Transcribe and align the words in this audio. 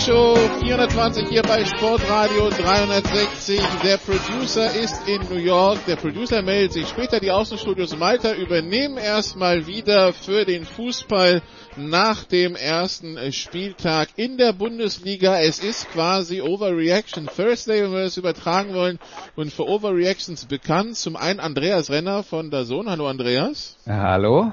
Show 0.00 0.34
420 0.60 1.28
hier 1.28 1.42
bei 1.42 1.62
Sportradio 1.62 2.48
360. 2.48 3.60
Der 3.84 3.98
Producer 3.98 4.74
ist 4.74 5.06
in 5.06 5.20
New 5.28 5.36
York. 5.38 5.84
Der 5.86 5.96
Producer 5.96 6.40
meldet 6.40 6.72
sich 6.72 6.88
später. 6.88 7.20
Die 7.20 7.30
Außenstudios 7.30 7.94
Malta 7.98 8.32
übernehmen 8.32 8.96
erstmal 8.96 9.66
wieder 9.66 10.14
für 10.14 10.46
den 10.46 10.64
Fußball 10.64 11.42
nach 11.76 12.24
dem 12.24 12.56
ersten 12.56 13.30
Spieltag 13.32 14.08
in 14.16 14.38
der 14.38 14.54
Bundesliga. 14.54 15.38
Es 15.38 15.58
ist 15.58 15.90
quasi 15.90 16.40
Overreaction 16.40 17.26
Thursday, 17.26 17.82
wenn 17.82 17.92
wir 17.92 18.04
es 18.04 18.16
übertragen 18.16 18.72
wollen. 18.72 18.98
Und 19.36 19.52
für 19.52 19.68
Overreactions 19.68 20.46
bekannt 20.46 20.96
zum 20.96 21.14
einen 21.16 21.40
Andreas 21.40 21.90
Renner 21.90 22.22
von 22.22 22.50
der 22.50 22.64
Sohn. 22.64 22.88
Hallo 22.88 23.06
Andreas. 23.06 23.76
Hallo. 23.86 24.50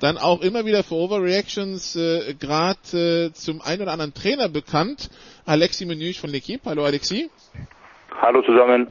Dann 0.00 0.18
auch 0.18 0.42
immer 0.42 0.64
wieder 0.64 0.82
für 0.82 0.94
Overreactions 0.94 1.96
äh, 1.96 2.34
gerade 2.34 3.28
äh, 3.28 3.32
zum 3.32 3.60
einen 3.62 3.82
oder 3.82 3.92
anderen 3.92 4.14
Trainer 4.14 4.48
bekannt. 4.48 5.10
Alexi 5.46 5.86
Menüch 5.86 6.20
von 6.20 6.30
L'Equipe. 6.30 6.60
Hallo 6.64 6.84
Alexi. 6.84 7.30
Hallo 8.20 8.42
zusammen. 8.42 8.88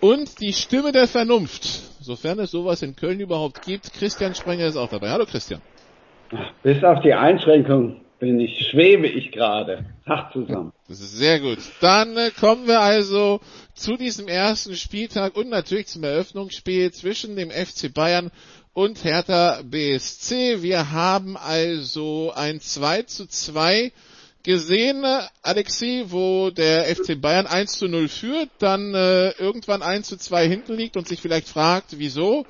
Und 0.00 0.40
die 0.40 0.52
Stimme 0.52 0.92
der 0.92 1.08
Vernunft, 1.08 1.64
sofern 2.00 2.38
es 2.38 2.50
sowas 2.50 2.82
in 2.82 2.96
Köln 2.96 3.20
überhaupt 3.20 3.62
gibt. 3.62 3.92
Christian 3.94 4.34
Sprenger 4.34 4.66
ist 4.66 4.76
auch 4.76 4.90
dabei. 4.90 5.10
Hallo 5.10 5.24
Christian. 5.24 5.60
Bis 6.62 6.82
auf 6.84 7.00
die 7.02 7.14
Einschränkung 7.14 8.00
bin 8.18 8.40
ich, 8.40 8.68
schwebe 8.70 9.06
ich 9.06 9.30
gerade. 9.30 9.84
Tag 10.06 10.32
zusammen. 10.32 10.72
Das 10.88 11.00
ist 11.00 11.16
sehr 11.18 11.40
gut. 11.40 11.58
Dann 11.80 12.16
äh, 12.16 12.30
kommen 12.38 12.66
wir 12.66 12.80
also 12.80 13.40
zu 13.74 13.96
diesem 13.96 14.28
ersten 14.28 14.74
Spieltag 14.74 15.36
und 15.36 15.50
natürlich 15.50 15.88
zum 15.88 16.04
Eröffnungsspiel 16.04 16.92
zwischen 16.92 17.36
dem 17.36 17.50
FC 17.50 17.92
Bayern 17.92 18.30
und 18.76 19.04
Hertha 19.04 19.62
BSC. 19.62 20.60
Wir 20.60 20.92
haben 20.92 21.38
also 21.38 22.30
ein 22.36 22.60
2 22.60 23.04
zu 23.04 23.26
2 23.26 23.90
gesehen, 24.42 25.02
Alexi, 25.40 26.04
wo 26.08 26.50
der 26.50 26.84
FC 26.94 27.18
Bayern 27.18 27.46
1 27.46 27.78
zu 27.78 27.88
0 27.88 28.06
führt, 28.08 28.50
dann 28.58 28.94
äh, 28.94 29.30
irgendwann 29.38 29.80
1 29.80 30.08
zu 30.08 30.18
2 30.18 30.46
hinten 30.46 30.74
liegt 30.74 30.98
und 30.98 31.08
sich 31.08 31.22
vielleicht 31.22 31.48
fragt, 31.48 31.98
wieso. 31.98 32.44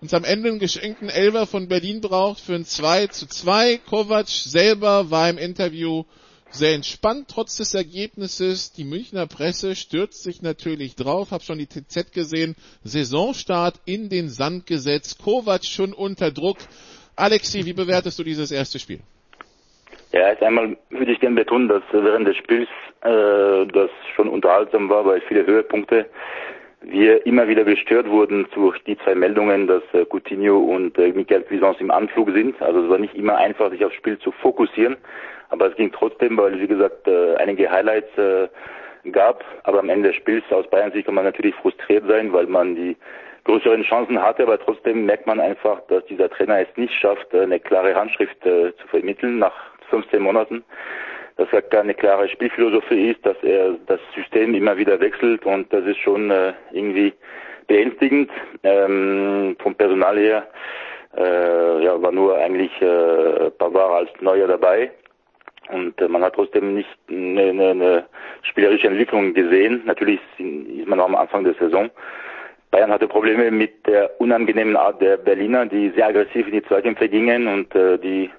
Und 0.00 0.12
am 0.14 0.24
Ende 0.24 0.48
einen 0.48 0.58
geschenkten 0.58 1.10
Elver 1.10 1.46
von 1.46 1.68
Berlin 1.68 2.00
braucht 2.00 2.40
für 2.40 2.56
ein 2.56 2.64
2 2.64 3.06
zu 3.06 3.28
2. 3.28 3.78
Kovac 3.78 4.26
selber 4.28 5.12
war 5.12 5.30
im 5.30 5.38
Interview 5.38 6.02
sehr 6.50 6.74
entspannt 6.74 7.26
trotz 7.28 7.56
des 7.58 7.74
Ergebnisses. 7.74 8.72
Die 8.72 8.84
Münchner 8.84 9.26
Presse 9.26 9.76
stürzt 9.76 10.22
sich 10.22 10.42
natürlich 10.42 10.96
drauf. 10.96 11.30
Hab 11.30 11.42
schon 11.42 11.58
die 11.58 11.66
TZ 11.66 12.12
gesehen. 12.12 12.56
Saisonstart 12.82 13.80
in 13.84 14.08
den 14.08 14.28
Sand 14.28 14.66
gesetzt. 14.66 15.22
Kovac 15.22 15.64
schon 15.64 15.92
unter 15.92 16.30
Druck. 16.30 16.58
Alexi, 17.16 17.64
wie 17.66 17.72
bewertest 17.72 18.18
du 18.18 18.24
dieses 18.24 18.50
erste 18.50 18.78
Spiel? 18.78 19.00
Ja, 20.12 20.28
erst 20.28 20.42
einmal 20.42 20.76
würde 20.90 21.12
ich 21.12 21.20
gerne 21.20 21.36
betonen, 21.36 21.68
dass 21.68 21.82
während 21.92 22.26
des 22.26 22.36
Spiels 22.36 22.68
äh, 23.02 23.66
das 23.66 23.90
schon 24.16 24.28
unterhaltsam 24.28 24.88
war, 24.88 25.04
weil 25.04 25.20
viele 25.28 25.44
Höhepunkte 25.44 26.06
wir 26.80 27.26
immer 27.26 27.48
wieder 27.48 27.64
gestört 27.64 28.08
wurden 28.08 28.46
durch 28.54 28.78
die 28.84 28.96
zwei 28.98 29.14
Meldungen, 29.14 29.66
dass 29.66 29.82
äh, 29.92 30.04
Coutinho 30.04 30.58
und 30.58 30.96
äh, 30.96 31.12
Michael 31.12 31.42
Cuisance 31.42 31.80
im 31.80 31.90
Anflug 31.90 32.30
sind. 32.30 32.60
Also 32.62 32.84
es 32.84 32.88
war 32.88 32.98
nicht 32.98 33.14
immer 33.14 33.36
einfach, 33.36 33.70
sich 33.70 33.84
aufs 33.84 33.96
Spiel 33.96 34.18
zu 34.18 34.30
fokussieren. 34.30 34.96
Aber 35.50 35.68
es 35.68 35.76
ging 35.76 35.92
trotzdem, 35.92 36.36
weil, 36.36 36.60
wie 36.60 36.66
gesagt, 36.66 37.06
äh, 37.06 37.36
einige 37.36 37.70
Highlights 37.70 38.16
äh, 38.18 38.48
gab. 39.12 39.44
Aber 39.64 39.80
am 39.80 39.88
Ende 39.88 40.08
des 40.08 40.16
Spiels 40.16 40.44
aus 40.50 40.68
Bayern 40.68 40.92
Sicht 40.92 41.06
kann 41.06 41.14
man 41.14 41.24
natürlich 41.24 41.54
frustriert 41.56 42.04
sein, 42.08 42.32
weil 42.32 42.46
man 42.46 42.74
die 42.74 42.96
größeren 43.44 43.82
Chancen 43.82 44.20
hatte. 44.20 44.42
Aber 44.42 44.58
trotzdem 44.58 45.06
merkt 45.06 45.26
man 45.26 45.40
einfach, 45.40 45.80
dass 45.88 46.04
dieser 46.06 46.28
Trainer 46.30 46.60
es 46.60 46.76
nicht 46.76 46.94
schafft, 46.94 47.32
äh, 47.32 47.42
eine 47.42 47.60
klare 47.60 47.94
Handschrift 47.94 48.44
äh, 48.44 48.74
zu 48.76 48.86
vermitteln 48.88 49.38
nach 49.38 49.54
15 49.90 50.22
Monaten. 50.22 50.64
Dass 51.36 51.48
er 51.52 51.62
keine 51.62 51.94
klare 51.94 52.28
Spielphilosophie 52.28 53.12
ist, 53.12 53.24
dass 53.24 53.36
er 53.42 53.76
das 53.86 54.00
System 54.14 54.54
immer 54.54 54.76
wieder 54.76 54.98
wechselt 55.00 55.46
und 55.46 55.72
das 55.72 55.84
ist 55.86 55.98
schon 55.98 56.30
äh, 56.30 56.52
irgendwie 56.72 57.12
beängstigend. 57.68 58.30
Ähm, 58.64 59.56
vom 59.60 59.74
Personal 59.76 60.18
her 60.18 60.48
äh, 61.16 61.84
ja, 61.84 62.02
war 62.02 62.10
nur 62.10 62.36
eigentlich 62.36 62.72
äh, 62.82 63.50
Pavard 63.50 64.08
als 64.08 64.20
Neuer 64.20 64.48
dabei. 64.48 64.90
Und 65.70 66.00
äh, 66.00 66.08
man 66.08 66.22
hat 66.22 66.34
trotzdem 66.34 66.74
nicht 66.74 66.98
eine, 67.08 67.42
eine, 67.42 67.70
eine 67.70 68.04
spielerische 68.42 68.88
Entwicklung 68.88 69.34
gesehen. 69.34 69.82
Natürlich 69.84 70.20
ist 70.38 70.86
man 70.86 70.98
noch 70.98 71.06
am 71.06 71.16
Anfang 71.16 71.44
der 71.44 71.54
Saison. 71.54 71.90
Bayern 72.70 72.90
hatte 72.90 73.08
Probleme 73.08 73.50
mit 73.50 73.86
der 73.86 74.20
unangenehmen 74.20 74.76
Art 74.76 75.00
der 75.00 75.16
Berliner, 75.16 75.66
die 75.66 75.90
sehr 75.90 76.08
aggressiv 76.08 76.46
in 76.46 76.52
die 76.52 76.64
Zweikämpfe 76.64 77.08
gingen 77.08 77.46
und 77.48 77.74
äh, 77.74 77.98
die 77.98 78.30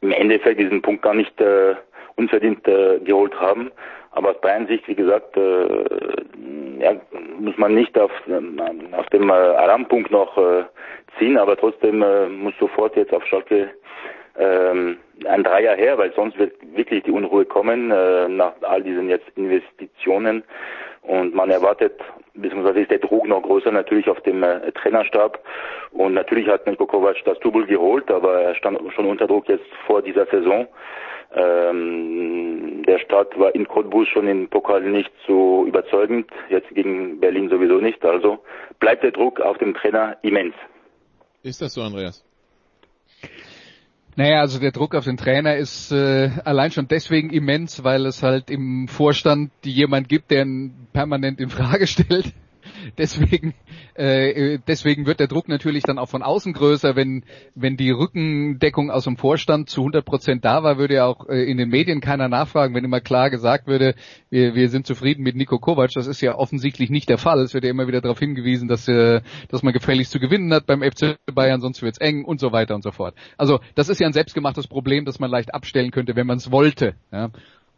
im 0.00 0.12
Endeffekt 0.12 0.60
diesen 0.60 0.82
Punkt 0.82 1.02
gar 1.02 1.14
nicht 1.14 1.40
äh, 1.40 1.74
unverdient 2.16 2.66
äh, 2.68 3.00
geholt 3.00 3.38
haben. 3.40 3.72
Aber 4.12 4.30
aus 4.30 4.40
Bayern 4.40 4.68
Sicht, 4.68 4.86
wie 4.86 4.94
gesagt, 4.94 5.36
äh, 5.36 5.66
ja, 6.78 6.94
muss 7.40 7.56
man 7.58 7.74
nicht 7.74 7.98
auf, 7.98 8.12
äh, 8.28 8.96
auf 8.96 9.06
dem 9.06 9.28
äh, 9.28 9.32
Alarmpunkt 9.32 10.12
noch 10.12 10.38
äh, 10.38 10.64
ziehen, 11.18 11.36
aber 11.36 11.56
trotzdem 11.56 12.02
äh, 12.02 12.28
muss 12.28 12.54
sofort 12.60 12.94
jetzt 12.96 13.12
auf 13.12 13.26
Schalke 13.26 13.70
ähm, 14.36 14.98
ein 15.26 15.44
Dreier 15.44 15.76
her, 15.76 15.98
weil 15.98 16.12
sonst 16.14 16.38
wird 16.38 16.54
wirklich 16.74 17.04
die 17.04 17.10
Unruhe 17.10 17.44
kommen 17.44 17.90
äh, 17.90 18.28
nach 18.28 18.54
all 18.62 18.82
diesen 18.82 19.08
jetzt 19.08 19.28
Investitionen 19.36 20.42
und 21.02 21.34
man 21.34 21.50
erwartet, 21.50 22.00
beziehungsweise 22.34 22.80
ist 22.80 22.90
der 22.90 22.98
Druck 22.98 23.28
noch 23.28 23.42
größer 23.42 23.70
natürlich 23.70 24.08
auf 24.08 24.20
dem 24.22 24.42
äh, 24.42 24.72
Trainerstab 24.72 25.38
und 25.92 26.14
natürlich 26.14 26.48
hat 26.48 26.66
Niko 26.66 26.86
Kovac 26.86 27.16
das 27.24 27.38
Double 27.40 27.66
geholt, 27.66 28.10
aber 28.10 28.40
er 28.40 28.54
stand 28.54 28.80
schon 28.94 29.06
unter 29.06 29.26
Druck 29.26 29.48
jetzt 29.48 29.66
vor 29.86 30.02
dieser 30.02 30.26
Saison. 30.26 30.66
Ähm, 31.36 32.82
der 32.86 32.98
Start 32.98 33.38
war 33.38 33.54
in 33.54 33.66
Cottbus 33.66 34.08
schon 34.08 34.28
im 34.28 34.48
Pokal 34.48 34.82
nicht 34.82 35.10
so 35.26 35.64
überzeugend, 35.66 36.30
jetzt 36.48 36.68
gegen 36.74 37.18
Berlin 37.20 37.48
sowieso 37.48 37.78
nicht, 37.78 38.04
also 38.04 38.38
bleibt 38.78 39.02
der 39.02 39.10
Druck 39.10 39.40
auf 39.40 39.58
dem 39.58 39.74
Trainer 39.74 40.16
immens. 40.22 40.54
Ist 41.42 41.60
das 41.60 41.74
so, 41.74 41.82
Andreas? 41.82 42.24
Naja, 44.16 44.40
also 44.40 44.60
der 44.60 44.70
Druck 44.70 44.94
auf 44.94 45.04
den 45.04 45.16
Trainer 45.16 45.56
ist 45.56 45.90
äh, 45.90 46.30
allein 46.44 46.70
schon 46.70 46.86
deswegen 46.86 47.30
immens, 47.30 47.82
weil 47.82 48.06
es 48.06 48.22
halt 48.22 48.48
im 48.48 48.86
Vorstand 48.86 49.50
jemand 49.64 50.08
gibt, 50.08 50.30
der 50.30 50.44
ihn 50.44 50.86
permanent 50.92 51.40
in 51.40 51.50
Frage 51.50 51.86
stellt. 51.88 52.32
Deswegen, 52.98 53.54
äh, 53.94 54.58
deswegen 54.66 55.06
wird 55.06 55.20
der 55.20 55.26
Druck 55.26 55.48
natürlich 55.48 55.82
dann 55.82 55.98
auch 55.98 56.08
von 56.08 56.22
außen 56.22 56.52
größer. 56.52 56.96
Wenn, 56.96 57.24
wenn 57.54 57.76
die 57.76 57.90
Rückendeckung 57.90 58.90
aus 58.90 59.04
dem 59.04 59.16
Vorstand 59.16 59.68
zu 59.68 59.80
100 59.80 60.04
Prozent 60.04 60.44
da 60.44 60.62
war, 60.62 60.78
würde 60.78 60.94
ja 60.94 61.06
auch 61.06 61.28
äh, 61.28 61.44
in 61.44 61.56
den 61.56 61.68
Medien 61.68 62.00
keiner 62.00 62.28
nachfragen, 62.28 62.74
wenn 62.74 62.84
immer 62.84 63.00
klar 63.00 63.30
gesagt 63.30 63.66
würde, 63.66 63.94
wir, 64.30 64.54
wir 64.54 64.68
sind 64.68 64.86
zufrieden 64.86 65.22
mit 65.22 65.36
Nico 65.36 65.58
Kovac. 65.58 65.92
Das 65.94 66.06
ist 66.06 66.20
ja 66.20 66.34
offensichtlich 66.34 66.90
nicht 66.90 67.08
der 67.08 67.18
Fall. 67.18 67.40
Es 67.40 67.54
wird 67.54 67.64
ja 67.64 67.70
immer 67.70 67.86
wieder 67.86 68.00
darauf 68.00 68.18
hingewiesen, 68.18 68.68
dass, 68.68 68.88
äh, 68.88 69.20
dass 69.48 69.62
man 69.62 69.72
gefälligst 69.72 70.12
zu 70.12 70.20
gewinnen 70.20 70.52
hat 70.52 70.66
beim 70.66 70.82
FC 70.82 71.16
Bayern, 71.32 71.60
sonst 71.60 71.82
wird's 71.82 71.98
eng 71.98 72.24
und 72.24 72.40
so 72.40 72.52
weiter 72.52 72.74
und 72.74 72.82
so 72.82 72.90
fort. 72.90 73.14
Also 73.36 73.60
das 73.74 73.88
ist 73.88 74.00
ja 74.00 74.06
ein 74.06 74.12
selbstgemachtes 74.12 74.66
Problem, 74.66 75.04
das 75.04 75.18
man 75.18 75.30
leicht 75.30 75.54
abstellen 75.54 75.90
könnte, 75.90 76.16
wenn 76.16 76.26
man 76.26 76.38
es 76.38 76.50
wollte. 76.50 76.94
Ja. 77.12 77.30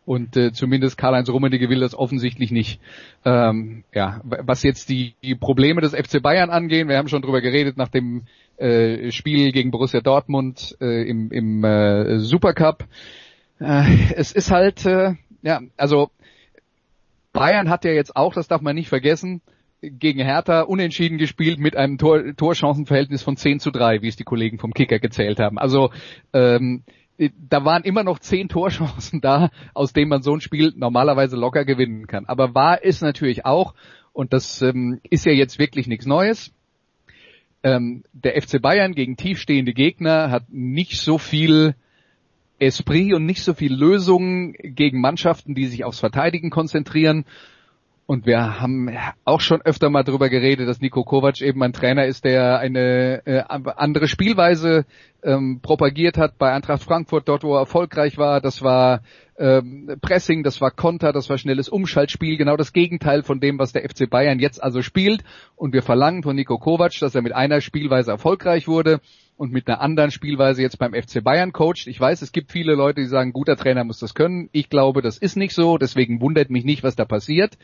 Und 0.06 0.36
äh, 0.36 0.52
zumindest 0.52 0.96
Karl-Heinz 0.96 1.28
Rummenigge 1.28 1.68
will 1.68 1.80
das 1.80 1.94
offensichtlich 1.94 2.52
nicht. 2.52 2.80
Ähm, 3.24 3.82
ja, 3.92 4.20
was 4.22 4.62
jetzt 4.62 4.88
die, 4.88 5.14
die 5.22 5.34
Probleme 5.34 5.80
des 5.80 5.94
FC 5.94 6.22
Bayern 6.22 6.48
angehen, 6.48 6.88
wir 6.88 6.96
haben 6.96 7.08
schon 7.08 7.22
drüber 7.22 7.40
geredet 7.40 7.76
nach 7.76 7.88
dem 7.88 8.22
äh, 8.56 9.10
Spiel 9.10 9.50
gegen 9.50 9.72
Borussia 9.72 10.00
Dortmund 10.00 10.76
äh, 10.80 11.02
im, 11.08 11.32
im 11.32 11.64
äh, 11.64 12.20
Supercup. 12.20 12.86
Äh, 13.58 14.12
es 14.14 14.30
ist 14.30 14.52
halt, 14.52 14.86
äh, 14.86 15.14
ja, 15.42 15.60
also 15.76 16.10
Bayern 17.32 17.68
hat 17.68 17.84
ja 17.84 17.90
jetzt 17.90 18.14
auch, 18.14 18.32
das 18.32 18.46
darf 18.46 18.60
man 18.60 18.76
nicht 18.76 18.88
vergessen, 18.88 19.42
gegen 19.82 20.20
Hertha 20.20 20.62
unentschieden 20.62 21.18
gespielt 21.18 21.58
mit 21.58 21.76
einem 21.76 21.98
Tor 21.98 22.34
Torchancenverhältnis 22.36 23.22
von 23.22 23.36
10 23.36 23.60
zu 23.60 23.70
3, 23.70 24.02
wie 24.02 24.08
es 24.08 24.16
die 24.16 24.24
Kollegen 24.24 24.58
vom 24.58 24.72
Kicker 24.72 24.98
gezählt 25.00 25.38
haben. 25.38 25.58
Also 25.58 25.90
ähm, 26.32 26.84
da 27.18 27.64
waren 27.64 27.84
immer 27.84 28.04
noch 28.04 28.18
zehn 28.18 28.48
Torchancen 28.48 29.20
da, 29.22 29.50
aus 29.74 29.92
denen 29.92 30.08
man 30.08 30.22
so 30.22 30.34
ein 30.34 30.40
Spiel 30.40 30.72
normalerweise 30.76 31.36
locker 31.36 31.64
gewinnen 31.64 32.06
kann. 32.06 32.26
Aber 32.26 32.54
war 32.54 32.84
es 32.84 33.00
natürlich 33.00 33.44
auch, 33.44 33.74
und 34.12 34.32
das 34.32 34.62
ähm, 34.62 35.00
ist 35.08 35.26
ja 35.26 35.32
jetzt 35.32 35.58
wirklich 35.58 35.86
nichts 35.86 36.06
Neues, 36.06 36.52
ähm, 37.62 38.04
der 38.12 38.40
FC 38.40 38.60
Bayern 38.60 38.94
gegen 38.94 39.16
tiefstehende 39.16 39.72
Gegner 39.72 40.30
hat 40.30 40.44
nicht 40.50 41.00
so 41.00 41.18
viel 41.18 41.74
Esprit 42.58 43.12
und 43.12 43.26
nicht 43.26 43.42
so 43.42 43.54
viel 43.54 43.74
Lösungen 43.74 44.54
gegen 44.62 45.00
Mannschaften, 45.00 45.54
die 45.54 45.66
sich 45.66 45.84
aufs 45.84 46.00
Verteidigen 46.00 46.50
konzentrieren. 46.50 47.24
Und 48.06 48.24
wir 48.24 48.60
haben 48.60 48.88
auch 49.24 49.40
schon 49.40 49.62
öfter 49.62 49.90
mal 49.90 50.04
darüber 50.04 50.28
geredet, 50.28 50.68
dass 50.68 50.80
Nico 50.80 51.02
Kovac 51.02 51.40
eben 51.40 51.60
ein 51.64 51.72
Trainer 51.72 52.06
ist, 52.06 52.24
der 52.24 52.60
eine 52.60 53.26
äh, 53.26 53.42
andere 53.48 54.06
Spielweise 54.06 54.86
ähm, 55.24 55.58
propagiert 55.60 56.16
hat 56.16 56.38
bei 56.38 56.52
Eintracht 56.52 56.84
Frankfurt, 56.84 57.28
dort 57.28 57.42
wo 57.42 57.54
er 57.54 57.60
erfolgreich 57.60 58.16
war. 58.16 58.40
Das 58.40 58.62
war 58.62 59.02
ähm, 59.36 59.96
Pressing, 60.00 60.44
das 60.44 60.60
war 60.60 60.70
Konter, 60.70 61.12
das 61.12 61.28
war 61.28 61.36
schnelles 61.36 61.68
Umschaltspiel, 61.68 62.36
genau 62.36 62.56
das 62.56 62.72
Gegenteil 62.72 63.24
von 63.24 63.40
dem, 63.40 63.58
was 63.58 63.72
der 63.72 63.82
FC 63.82 64.08
Bayern 64.08 64.38
jetzt 64.38 64.62
also 64.62 64.82
spielt. 64.82 65.24
Und 65.56 65.72
wir 65.72 65.82
verlangen 65.82 66.22
von 66.22 66.36
Nico 66.36 66.58
Kovac, 66.58 66.96
dass 67.00 67.16
er 67.16 67.22
mit 67.22 67.34
einer 67.34 67.60
Spielweise 67.60 68.12
erfolgreich 68.12 68.68
wurde 68.68 69.00
und 69.36 69.52
mit 69.52 69.68
einer 69.68 69.80
anderen 69.80 70.10
Spielweise 70.10 70.62
jetzt 70.62 70.78
beim 70.78 70.94
FC 70.94 71.22
Bayern 71.22 71.52
coacht. 71.52 71.86
Ich 71.86 72.00
weiß, 72.00 72.22
es 72.22 72.32
gibt 72.32 72.52
viele 72.52 72.74
Leute, 72.74 73.02
die 73.02 73.06
sagen, 73.06 73.32
guter 73.32 73.56
Trainer 73.56 73.84
muss 73.84 73.98
das 73.98 74.14
können. 74.14 74.48
Ich 74.52 74.70
glaube, 74.70 75.02
das 75.02 75.18
ist 75.18 75.36
nicht 75.36 75.54
so. 75.54 75.76
Deswegen 75.76 76.20
wundert 76.20 76.48
mich 76.48 76.64
nicht, 76.64 76.82
was 76.82 76.96
da 76.96 77.04
passiert. 77.04 77.58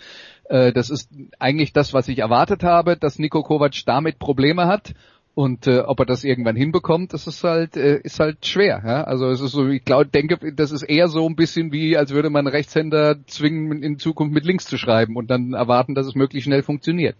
Äh, 0.45 0.73
das 0.73 0.91
ist 0.91 1.11
eigentlich 1.39 1.73
das, 1.73 1.95
was 1.95 2.09
ich 2.09 2.19
erwartet 2.19 2.63
habe, 2.63 2.97
dass 2.97 3.19
Nico 3.19 3.43
Kovac 3.43 3.75
damit 3.87 4.19
Probleme 4.19 4.67
hat. 4.67 4.95
Und 5.35 5.67
äh, 5.67 5.79
ob 5.79 5.99
er 6.01 6.05
das 6.05 6.25
irgendwann 6.25 6.57
hinbekommt, 6.57 7.15
das 7.15 7.27
ist 7.27 7.43
halt 7.43 7.79
äh, 7.79 8.01
ist 8.03 8.21
halt 8.21 8.45
schwer. 8.45 8.83
Ja? 8.85 9.05
Also 9.05 9.31
es 9.31 9.41
ist 9.41 9.53
so, 9.53 9.67
ich 9.67 9.83
glaube, 9.83 10.07
denke, 10.07 10.53
das 10.53 10.73
ist 10.73 10.83
eher 10.83 11.09
so 11.09 11.27
ein 11.27 11.37
bisschen 11.37 11.73
wie, 11.73 11.97
als 11.97 12.13
würde 12.13 12.29
man 12.29 12.47
Rechtshänder 12.47 13.17
zwingen, 13.27 13.83
in 13.83 13.99
Zukunft 13.99 14.35
mit 14.35 14.45
links 14.45 14.67
zu 14.67 14.77
schreiben 14.77 15.17
und 15.17 15.31
dann 15.31 15.55
erwarten, 15.55 15.95
dass 15.95 16.07
es 16.07 16.15
möglichst 16.15 16.45
schnell 16.45 16.63
funktioniert 16.63 17.17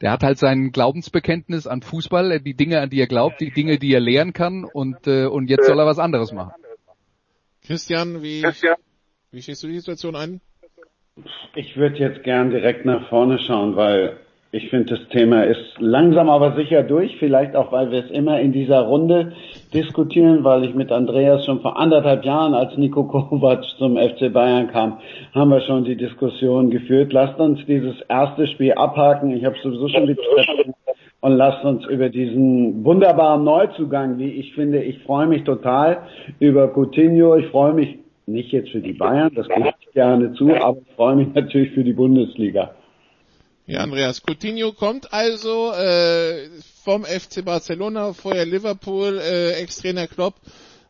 der 0.00 0.12
hat 0.12 0.22
halt 0.22 0.38
sein 0.38 0.72
Glaubensbekenntnis 0.72 1.66
an 1.66 1.82
Fußball, 1.82 2.32
äh, 2.32 2.40
die 2.40 2.54
Dinge, 2.54 2.80
an 2.80 2.90
die 2.90 3.00
er 3.00 3.06
glaubt, 3.06 3.40
die 3.40 3.50
Dinge, 3.50 3.78
die 3.78 3.92
er 3.92 4.00
lehren 4.00 4.32
kann 4.32 4.64
und, 4.64 5.06
äh, 5.06 5.26
und 5.26 5.50
jetzt 5.50 5.66
soll 5.66 5.78
er 5.78 5.86
was 5.86 5.98
anderes 5.98 6.32
machen. 6.32 6.52
Christian, 7.62 8.22
wie, 8.22 8.42
wie 9.30 9.42
stehst 9.42 9.62
du 9.62 9.68
die 9.68 9.78
Situation 9.78 10.16
ein? 10.16 10.40
Ich 11.54 11.76
würde 11.76 11.98
jetzt 11.98 12.24
gern 12.24 12.50
direkt 12.50 12.84
nach 12.84 13.08
vorne 13.08 13.38
schauen, 13.46 13.76
weil 13.76 14.18
ich 14.52 14.68
finde, 14.68 14.96
das 14.96 15.08
Thema 15.10 15.44
ist 15.44 15.78
langsam 15.78 16.28
aber 16.28 16.56
sicher 16.56 16.82
durch. 16.82 17.16
Vielleicht 17.18 17.54
auch, 17.54 17.70
weil 17.70 17.92
wir 17.92 18.04
es 18.04 18.10
immer 18.10 18.40
in 18.40 18.50
dieser 18.52 18.80
Runde 18.80 19.32
diskutieren, 19.72 20.42
weil 20.42 20.64
ich 20.64 20.74
mit 20.74 20.90
Andreas 20.90 21.44
schon 21.46 21.60
vor 21.60 21.78
anderthalb 21.78 22.24
Jahren, 22.24 22.54
als 22.54 22.76
Nico 22.76 23.04
Kovac 23.04 23.62
zum 23.78 23.96
FC 23.96 24.32
Bayern 24.32 24.68
kam, 24.68 24.98
haben 25.32 25.50
wir 25.50 25.60
schon 25.60 25.84
die 25.84 25.94
Diskussion 25.94 26.70
geführt. 26.70 27.12
Lasst 27.12 27.38
uns 27.38 27.64
dieses 27.66 27.94
erste 28.08 28.48
Spiel 28.48 28.72
abhaken. 28.72 29.30
Ich 29.36 29.44
habe 29.44 29.54
sowieso 29.62 29.88
schon 29.88 30.08
die 30.08 30.16
und 31.20 31.32
lasst 31.32 31.64
uns 31.64 31.86
über 31.86 32.08
diesen 32.08 32.84
wunderbaren 32.84 33.44
Neuzugang, 33.44 34.18
wie 34.18 34.30
ich 34.30 34.54
finde, 34.54 34.82
ich 34.82 35.00
freue 35.02 35.26
mich 35.26 35.44
total 35.44 35.98
über 36.38 36.68
Coutinho. 36.68 37.36
Ich 37.36 37.46
freue 37.48 37.74
mich 37.74 37.98
nicht 38.26 38.50
jetzt 38.52 38.70
für 38.70 38.80
die 38.80 38.94
Bayern, 38.94 39.30
das 39.34 39.46
gebe 39.48 39.68
ich 39.68 39.92
gerne 39.92 40.32
zu, 40.32 40.50
aber 40.54 40.78
ich 40.78 40.94
freue 40.96 41.16
mich 41.16 41.28
natürlich 41.34 41.70
für 41.72 41.84
die 41.84 41.92
Bundesliga. 41.92 42.70
Ja, 43.70 43.84
Andreas 43.84 44.20
Coutinho 44.20 44.72
kommt 44.72 45.12
also 45.12 45.72
äh, 45.72 46.48
vom 46.82 47.04
FC 47.04 47.44
Barcelona, 47.44 48.12
vorher 48.14 48.44
Liverpool, 48.44 49.20
äh, 49.20 49.52
Ex-Trainer 49.62 50.08
Klopp 50.08 50.34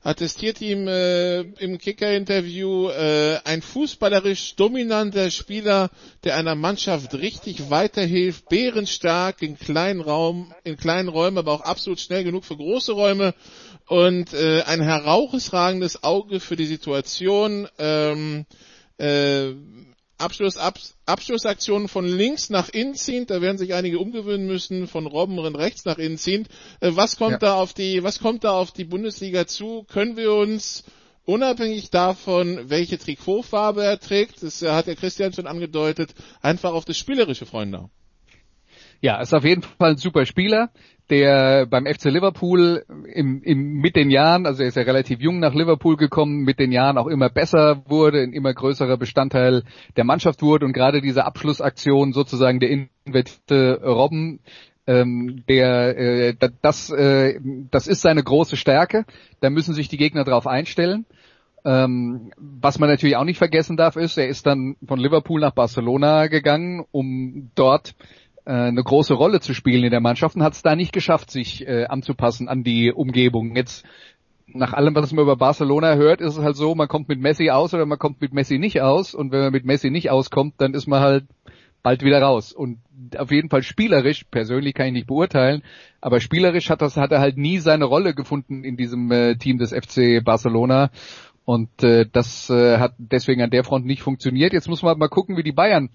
attestiert 0.03 0.63
ihm 0.63 0.89
äh, 0.89 1.41
im 1.41 1.77
Kicker-Interview 1.77 2.89
äh, 2.89 3.39
ein 3.45 3.61
fußballerisch 3.61 4.57
dominanter 4.57 5.31
Spieler, 5.31 5.91
der 6.25 6.37
einer 6.37 6.55
Mannschaft 6.55 7.13
richtig 7.13 7.69
weiterhilft, 7.69 8.49
bärenstark 8.49 9.43
in 9.43 9.59
kleinen 9.59 10.01
Raum, 10.01 10.55
in 10.65 10.79
kleinen 10.79 11.11
Räumen, 11.11 11.37
aber 11.37 11.53
auch 11.53 11.61
absolut 11.61 12.01
schnell 12.01 12.25
genug 12.25 12.47
für 12.47 12.57
große 12.57 12.93
Räume 12.93 13.35
und 13.89 14.33
äh, 14.33 14.63
ein 14.63 14.81
herausragendes 14.81 16.03
Auge 16.03 16.41
für 16.41 16.57
die 16.57 16.65
Situation. 16.65 17.69
Ähm, 17.79 18.47
äh, 18.97 19.51
Abschluss, 20.21 20.57
Ab, 20.57 20.79
Abschlussaktionen 21.07 21.89
von 21.89 22.05
links 22.07 22.51
nach 22.51 22.69
innen 22.69 22.95
ziehend, 22.95 23.31
da 23.31 23.41
werden 23.41 23.59
sich 23.59 23.75
einige 23.75 23.99
umgewöhnen 23.99 24.47
müssen, 24.47 24.87
von 24.87 25.07
Robben 25.07 25.39
rechts 25.39 25.85
nach 25.85 25.99
innen 25.99 26.19
ziehend. 26.19 26.49
Äh, 26.81 26.93
was 26.95 27.17
kommt 27.17 27.33
ja. 27.33 27.39
da 27.39 27.55
auf 27.55 27.73
die, 27.73 28.03
was 28.03 28.21
kommt 28.21 28.45
da 28.45 28.53
auf 28.53 28.73
die 28.73 28.85
Bundesliga 28.85 29.47
zu? 29.47 29.85
Können 29.85 30.17
wir 30.17 30.33
uns 30.33 30.85
unabhängig 31.25 31.91
davon, 31.91 32.69
welche 32.69 32.99
Trikotfarbe 32.99 33.85
er 33.85 33.99
trägt, 33.99 34.43
das 34.43 34.63
hat 34.63 34.87
der 34.87 34.97
Christian 34.97 35.33
schon 35.33 35.47
angedeutet, 35.47 36.15
einfach 36.43 36.73
auf 36.73 36.85
das 36.85 36.99
Spielerische 36.99 37.47
freuen 37.47 37.73
da? 37.73 37.91
Ja, 39.01 39.21
ist 39.21 39.33
auf 39.33 39.45
jeden 39.45 39.63
Fall 39.63 39.93
ein 39.93 39.97
super 39.97 40.27
Spieler 40.27 40.71
der 41.11 41.67
beim 41.67 41.87
FC 41.87 42.05
Liverpool 42.05 42.85
im, 43.13 43.43
im, 43.43 43.81
mit 43.81 43.97
den 43.97 44.11
Jahren, 44.11 44.47
also 44.47 44.63
er 44.63 44.69
ist 44.69 44.77
ja 44.77 44.83
relativ 44.83 45.21
jung 45.21 45.41
nach 45.41 45.55
Liverpool 45.55 45.97
gekommen, 45.97 46.43
mit 46.43 46.59
den 46.59 46.73
Jahren 46.73 46.99
auch 46.99 47.09
immer 47.09 47.29
besser 47.29 47.83
wurde, 47.87 48.23
ein 48.23 48.33
immer 48.33 48.55
größerer 48.55 48.97
Bestandteil 48.97 49.65
der 49.97 50.05
Mannschaft 50.05 50.43
wurde 50.43 50.67
und 50.67 50.73
gerade 50.73 51.01
diese 51.01 51.25
Abschlussaktion 51.25 52.13
sozusagen 52.13 52.61
der 52.61 52.71
invertierte 52.71 53.81
Robben, 53.83 54.41
ähm, 54.87 55.45
der 55.49 55.99
äh, 55.99 56.35
das 56.63 56.91
äh, 56.91 57.39
das 57.71 57.87
ist 57.87 58.01
seine 58.01 58.23
große 58.23 58.57
Stärke. 58.57 59.05
Da 59.41 59.51
müssen 59.51 59.75
sich 59.75 59.89
die 59.89 59.99
Gegner 59.99 60.25
darauf 60.25 60.47
einstellen. 60.47 61.07
Ähm, 61.65 62.33
was 62.37 62.79
man 62.79 62.89
natürlich 62.89 63.17
auch 63.17 63.25
nicht 63.25 63.39
vergessen 63.39 63.77
darf, 63.77 63.97
ist, 63.97 64.17
er 64.17 64.29
ist 64.29 64.47
dann 64.47 64.77
von 64.87 64.99
Liverpool 64.99 65.41
nach 65.41 65.53
Barcelona 65.53 66.29
gegangen, 66.29 66.87
um 66.91 67.51
dort 67.55 67.95
eine 68.53 68.83
große 68.83 69.15
Rolle 69.15 69.41
zu 69.41 69.55
spielen 69.55 69.85
in 69.85 69.91
der 69.91 70.01
Mannschaft 70.01 70.37
und 70.37 70.43
hat 70.43 70.55
es 70.55 70.63
da 70.63 70.77
nicht 70.77 70.93
geschafft, 70.93 71.31
sich 71.31 71.67
äh, 71.67 71.87
anzupassen 71.87 72.49
an 72.49 72.65
die 72.65 72.93
Umgebung. 72.93 73.57
Jetzt 73.57 73.85
nach 74.47 74.73
allem, 74.73 74.95
was 74.95 75.13
man 75.13 75.23
über 75.23 75.37
Barcelona 75.37 75.95
hört, 75.95 76.21
ist 76.21 76.37
es 76.37 76.43
halt 76.43 76.57
so, 76.57 76.75
man 76.75 76.89
kommt 76.89 77.09
mit 77.09 77.21
Messi 77.21 77.51
aus 77.51 77.73
oder 77.75 77.87
man 77.87 77.99
kommt 77.99 78.21
mit 78.21 78.33
Messi 78.33 78.59
nicht 78.59 78.81
aus 78.81 79.15
und 79.15 79.33
wenn 79.33 79.41
man 79.41 79.53
mit 79.53 79.65
Messi 79.65 79.91
nicht 79.91 80.11
auskommt, 80.11 80.55
dann 80.59 80.75
ist 80.75 80.87
man 80.87 81.01
halt 81.01 81.25
bald 81.83 82.03
wieder 82.03 82.21
raus. 82.21 82.53
Und 82.53 82.79
auf 83.17 83.31
jeden 83.31 83.49
Fall 83.49 83.63
spielerisch, 83.63 84.25
persönlich 84.25 84.75
kann 84.75 84.89
ich 84.89 84.93
nicht 84.93 85.07
beurteilen, 85.07 85.63
aber 86.01 86.21
spielerisch 86.21 86.71
hat 86.71 86.83
das 86.83 86.97
hat 86.97 87.13
er 87.13 87.21
halt 87.21 87.37
nie 87.37 87.59
seine 87.59 87.85
Rolle 87.85 88.15
gefunden 88.15 88.65
in 88.65 88.77
diesem 88.77 89.11
äh, 89.11 89.37
Team 89.37 89.59
des 89.59 89.73
FC 89.73 90.23
Barcelona. 90.23 90.91
Und 91.45 91.83
äh, 91.83 92.07
das 92.11 92.51
äh, 92.51 92.79
hat 92.79 92.95
deswegen 92.99 93.43
an 93.43 93.51
der 93.51 93.65
Front 93.65 93.87
nicht 93.87 94.03
funktioniert. 94.03 94.53
Jetzt 94.53 94.69
muss 94.69 94.83
man 94.83 94.99
mal 94.99 95.09
gucken, 95.09 95.37
wie 95.37 95.43
die 95.43 95.53
Bayern 95.53 95.91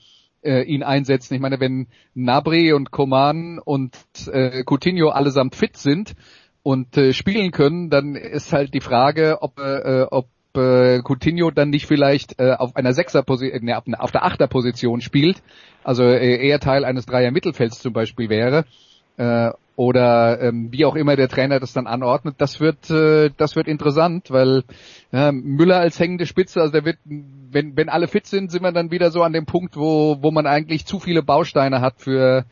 äh, 0.45 0.63
ihn 0.63 0.83
einsetzen. 0.83 1.33
Ich 1.33 1.41
meine, 1.41 1.59
wenn 1.59 1.87
Nabri 2.13 2.73
und 2.73 2.91
Coman 2.91 3.59
und 3.59 3.95
äh, 4.31 4.63
Coutinho 4.65 5.09
allesamt 5.09 5.55
fit 5.55 5.77
sind 5.77 6.15
und 6.63 6.97
äh, 6.97 7.13
spielen 7.13 7.51
können, 7.51 7.89
dann 7.89 8.15
ist 8.15 8.53
halt 8.53 8.73
die 8.73 8.81
Frage, 8.81 9.39
ob, 9.41 9.59
äh, 9.59 10.05
ob 10.09 10.27
äh, 10.55 11.01
Coutinho 11.03 11.51
dann 11.51 11.69
nicht 11.69 11.85
vielleicht 11.85 12.39
äh, 12.39 12.53
auf 12.53 12.75
einer 12.75 12.93
Sechserposition, 12.93 13.67
äh, 13.67 13.73
auf, 13.73 13.83
auf 13.97 14.11
der 14.11 14.25
Achterposition 14.25 15.01
spielt, 15.01 15.41
also 15.83 16.03
äh, 16.03 16.47
eher 16.47 16.59
Teil 16.59 16.85
eines 16.85 17.05
Dreier 17.05 17.31
Mittelfelds 17.31 17.79
zum 17.79 17.93
Beispiel 17.93 18.29
wäre. 18.29 18.65
Äh, 19.17 19.51
oder 19.75 20.41
ähm, 20.41 20.69
wie 20.71 20.85
auch 20.85 20.95
immer 20.95 21.15
der 21.15 21.27
Trainer 21.27 21.59
das 21.59 21.73
dann 21.73 21.87
anordnet, 21.87 22.35
das 22.37 22.59
wird 22.59 22.89
äh, 22.89 23.29
das 23.37 23.55
wird 23.55 23.67
interessant, 23.67 24.31
weil 24.31 24.63
äh, 25.11 25.31
Müller 25.31 25.79
als 25.79 25.99
hängende 25.99 26.25
Spitze, 26.25 26.61
also 26.61 26.71
der 26.71 26.85
wird, 26.85 26.97
wenn 27.05 27.75
wenn 27.75 27.89
alle 27.89 28.07
fit 28.07 28.25
sind, 28.25 28.51
sind 28.51 28.63
wir 28.63 28.71
dann 28.71 28.91
wieder 28.91 29.11
so 29.11 29.21
an 29.21 29.33
dem 29.33 29.45
Punkt, 29.45 29.75
wo 29.75 30.17
wo 30.21 30.31
man 30.31 30.47
eigentlich 30.47 30.85
zu 30.85 30.99
viele 30.99 31.23
Bausteine 31.23 31.81
hat 31.81 31.95
für 31.97 32.45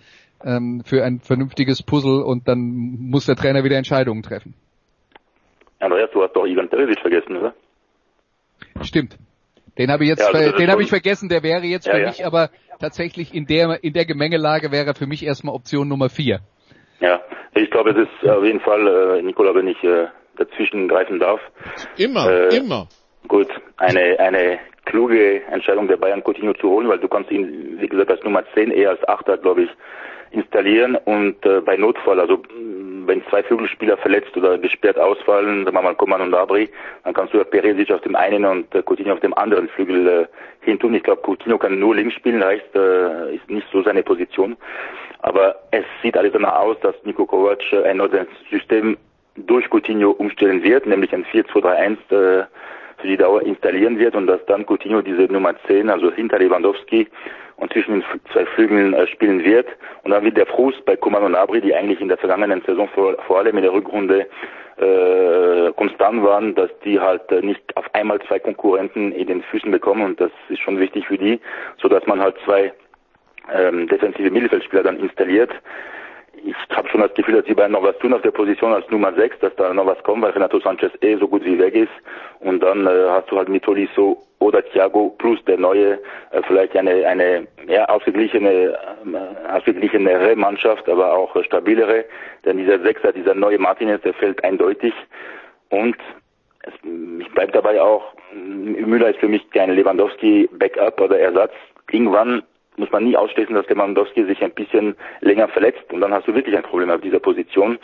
ähm, 0.43 0.81
für 0.85 1.03
ein 1.03 1.19
vernünftiges 1.19 1.81
Puzzle 1.83 2.21
und 2.23 2.47
dann 2.47 2.59
muss 2.59 3.25
der 3.25 3.35
Trainer 3.35 3.63
wieder 3.63 3.77
Entscheidungen 3.77 4.23
treffen. 4.23 4.53
Andreas, 5.79 6.09
du 6.13 6.23
hast 6.23 6.33
doch 6.33 6.45
Ivan 6.45 6.69
Perisic 6.69 6.99
vergessen, 6.99 7.37
oder? 7.37 7.53
Stimmt. 8.81 9.17
Den 9.77 9.91
habe 9.91 10.03
ich 10.03 10.09
jetzt, 10.09 10.21
ja, 10.21 10.27
also 10.27 10.51
den 10.51 10.69
habe 10.69 10.83
ich 10.83 10.89
vergessen. 10.89 11.29
Der 11.29 11.41
wäre 11.41 11.63
jetzt 11.63 11.87
ja, 11.87 11.93
für 11.93 12.01
ja. 12.01 12.07
mich 12.07 12.25
aber 12.25 12.49
tatsächlich 12.79 13.33
in 13.33 13.45
der 13.45 13.83
in 13.83 13.93
der 13.93 14.05
Gemengelage 14.05 14.71
wäre 14.71 14.87
er 14.87 14.95
für 14.95 15.07
mich 15.07 15.25
erstmal 15.25 15.55
Option 15.55 15.87
Nummer 15.87 16.09
vier. 16.09 16.41
Ja, 17.03 17.19
ich 17.53 17.69
glaube, 17.69 17.89
es 17.89 17.97
ist 17.97 18.29
auf 18.29 18.45
jeden 18.45 18.61
Fall, 18.61 18.87
äh, 18.87 19.21
Nikola, 19.21 19.53
wenn 19.53 19.67
ich 19.67 19.83
äh, 19.83 20.07
dazwischen 20.37 20.87
greifen 20.87 21.19
darf. 21.19 21.41
Immer, 21.97 22.31
äh, 22.31 22.55
immer. 22.55 22.87
Gut, 23.27 23.49
eine, 23.75 24.17
eine 24.19 24.59
kluge 24.85 25.43
Entscheidung 25.51 25.89
der 25.89 25.97
Bayern, 25.97 26.23
Coutinho 26.23 26.53
zu 26.53 26.69
holen, 26.69 26.87
weil 26.87 26.99
du 26.99 27.09
kannst 27.09 27.29
ihn, 27.29 27.77
wie 27.81 27.89
gesagt, 27.89 28.09
als 28.09 28.23
Nummer 28.23 28.43
10 28.53 28.71
eher 28.71 28.91
als 28.91 29.05
Achter, 29.05 29.37
glaube 29.37 29.63
ich, 29.63 29.69
installieren 30.31 30.95
und 31.03 31.45
äh, 31.45 31.59
bei 31.59 31.75
Notfall, 31.75 32.21
also 32.21 32.41
wenn 33.05 33.21
zwei 33.29 33.43
Flügelspieler 33.43 33.97
verletzt 33.97 34.35
oder 34.37 34.57
gesperrt 34.57 34.97
ausfallen, 34.97 35.65
sagen 35.65 35.75
wir 35.75 35.81
mal 35.81 35.95
Coman 35.95 36.21
und 36.21 36.33
Abri, 36.33 36.69
dann 37.03 37.13
kannst 37.13 37.33
du 37.33 37.37
ja 37.37 37.43
Peresic 37.43 37.91
auf 37.91 38.01
dem 38.01 38.15
einen 38.15 38.45
und 38.45 38.73
äh, 38.73 38.81
Coutinho 38.81 39.13
auf 39.13 39.19
dem 39.19 39.33
anderen 39.33 39.67
Flügel 39.67 40.07
äh, 40.07 40.25
hintun. 40.61 40.95
Ich 40.95 41.03
glaube, 41.03 41.21
Coutinho 41.21 41.57
kann 41.57 41.77
nur 41.77 41.95
links 41.95 42.15
spielen, 42.15 42.43
heißt, 42.43 42.75
äh, 42.75 43.35
ist 43.35 43.49
nicht 43.49 43.67
so 43.71 43.83
seine 43.83 44.03
Position. 44.03 44.55
Aber 45.23 45.55
es 45.71 45.85
sieht 46.01 46.17
alles 46.17 46.33
danach 46.33 46.59
aus, 46.59 46.77
dass 46.81 46.95
Nico 47.03 47.25
Kovac 47.25 47.61
ein 47.85 47.97
neues 47.97 48.27
System 48.51 48.97
durch 49.37 49.69
Coutinho 49.69 50.11
umstellen 50.11 50.63
wird, 50.63 50.85
nämlich 50.85 51.13
ein 51.13 51.25
4-2-3-1 51.25 51.91
äh, 51.91 52.45
für 52.97 53.07
die 53.07 53.17
Dauer 53.17 53.41
installieren 53.41 53.97
wird 53.97 54.15
und 54.15 54.27
dass 54.27 54.45
dann 54.45 54.65
Coutinho 54.65 55.01
diese 55.01 55.23
Nummer 55.31 55.55
10, 55.65 55.89
also 55.89 56.11
hinter 56.11 56.39
Lewandowski 56.39 57.07
und 57.55 57.71
zwischen 57.71 58.01
den 58.01 58.03
zwei 58.33 58.45
Flügeln 58.45 58.93
äh, 58.93 59.07
spielen 59.07 59.43
wird. 59.45 59.67
Und 60.03 60.11
dann 60.11 60.25
wird 60.25 60.35
der 60.35 60.45
Frust 60.45 60.83
bei 60.85 60.97
Coman 60.97 61.23
und 61.23 61.35
Abri, 61.35 61.61
die 61.61 61.73
eigentlich 61.73 62.01
in 62.01 62.09
der 62.09 62.17
vergangenen 62.17 62.61
Saison 62.65 62.89
vor, 62.89 63.15
vor 63.25 63.39
allem 63.39 63.55
in 63.55 63.63
der 63.63 63.73
Rückrunde 63.73 64.27
äh, 64.77 65.71
konstant 65.77 66.21
waren, 66.23 66.53
dass 66.53 66.69
die 66.83 66.99
halt 66.99 67.31
äh, 67.31 67.41
nicht 67.41 67.61
auf 67.77 67.85
einmal 67.93 68.19
zwei 68.27 68.39
Konkurrenten 68.39 69.13
in 69.13 69.27
den 69.27 69.41
Füßen 69.43 69.71
bekommen 69.71 70.03
und 70.03 70.19
das 70.19 70.31
ist 70.49 70.59
schon 70.59 70.79
wichtig 70.79 71.07
für 71.07 71.17
die, 71.17 71.39
so 71.81 71.87
dass 71.87 72.05
man 72.07 72.19
halt 72.19 72.35
zwei 72.43 72.73
ähm, 73.51 73.87
defensive 73.87 74.29
Mittelfeldspieler 74.29 74.83
dann 74.83 74.99
installiert 74.99 75.51
ich 76.45 76.55
habe 76.75 76.89
schon 76.89 77.01
das 77.01 77.13
Gefühl, 77.13 77.35
dass 77.35 77.45
die 77.45 77.53
beiden 77.53 77.71
noch 77.71 77.83
was 77.83 77.97
tun 77.99 78.13
auf 78.13 78.21
der 78.21 78.31
Position 78.31 78.73
als 78.73 78.89
Nummer 78.89 79.13
6, 79.13 79.39
dass 79.39 79.55
da 79.55 79.73
noch 79.73 79.85
was 79.85 80.01
kommt, 80.03 80.23
weil 80.23 80.31
Renato 80.31 80.59
Sanchez 80.59 80.91
eh 81.01 81.15
so 81.15 81.27
gut 81.27 81.43
wie 81.45 81.57
weg 81.57 81.73
ist. 81.73 81.91
Und 82.39 82.61
dann 82.61 82.85
äh, 82.85 83.05
hast 83.09 83.31
du 83.31 83.37
halt 83.37 83.49
mit 83.49 83.63
Tolisso 83.63 84.21
oder 84.39 84.63
Thiago 84.63 85.15
plus 85.17 85.43
der 85.45 85.57
neue 85.57 85.99
äh, 86.31 86.41
vielleicht 86.45 86.75
eine 86.75 87.05
eine 87.07 87.47
ja, 87.67 87.85
ausgeglichene 87.85 88.51
äh, 88.51 89.51
ausgeglichenere 89.53 90.35
Mannschaft, 90.35 90.89
aber 90.89 91.13
auch 91.13 91.33
äh, 91.35 91.43
stabilere. 91.45 92.05
Denn 92.43 92.57
dieser 92.57 92.79
Sechser, 92.79 93.13
dieser 93.13 93.35
neue 93.35 93.59
Martinez, 93.59 94.01
der 94.01 94.13
fällt 94.13 94.43
eindeutig. 94.43 94.93
Und 95.69 95.95
es, 96.63 96.73
ich 97.19 97.29
bleibe 97.33 97.53
dabei 97.53 97.81
auch, 97.81 98.13
Müller 98.33 99.11
ist 99.11 99.19
für 99.19 99.29
mich 99.29 99.49
kein 99.51 99.71
Lewandowski-Backup 99.71 100.99
oder 100.99 101.19
Ersatz. 101.19 101.53
Irgendwann 101.89 102.43
muss 102.77 102.91
man 102.91 103.03
nie 103.03 103.15
ausschließen, 103.15 103.55
dass 103.55 103.67
Lewandowski 103.67 104.25
sich 104.25 104.43
ein 104.43 104.51
bisschen 104.51 104.95
länger 105.21 105.47
verletzt 105.47 105.91
und 105.91 106.01
dann 106.01 106.13
hast 106.13 106.27
du 106.27 106.35
wirklich 106.35 106.55
ein 106.55 106.63
Problem 106.63 106.89
auf 106.89 107.01
dieser 107.01 107.19
Position. 107.19 107.77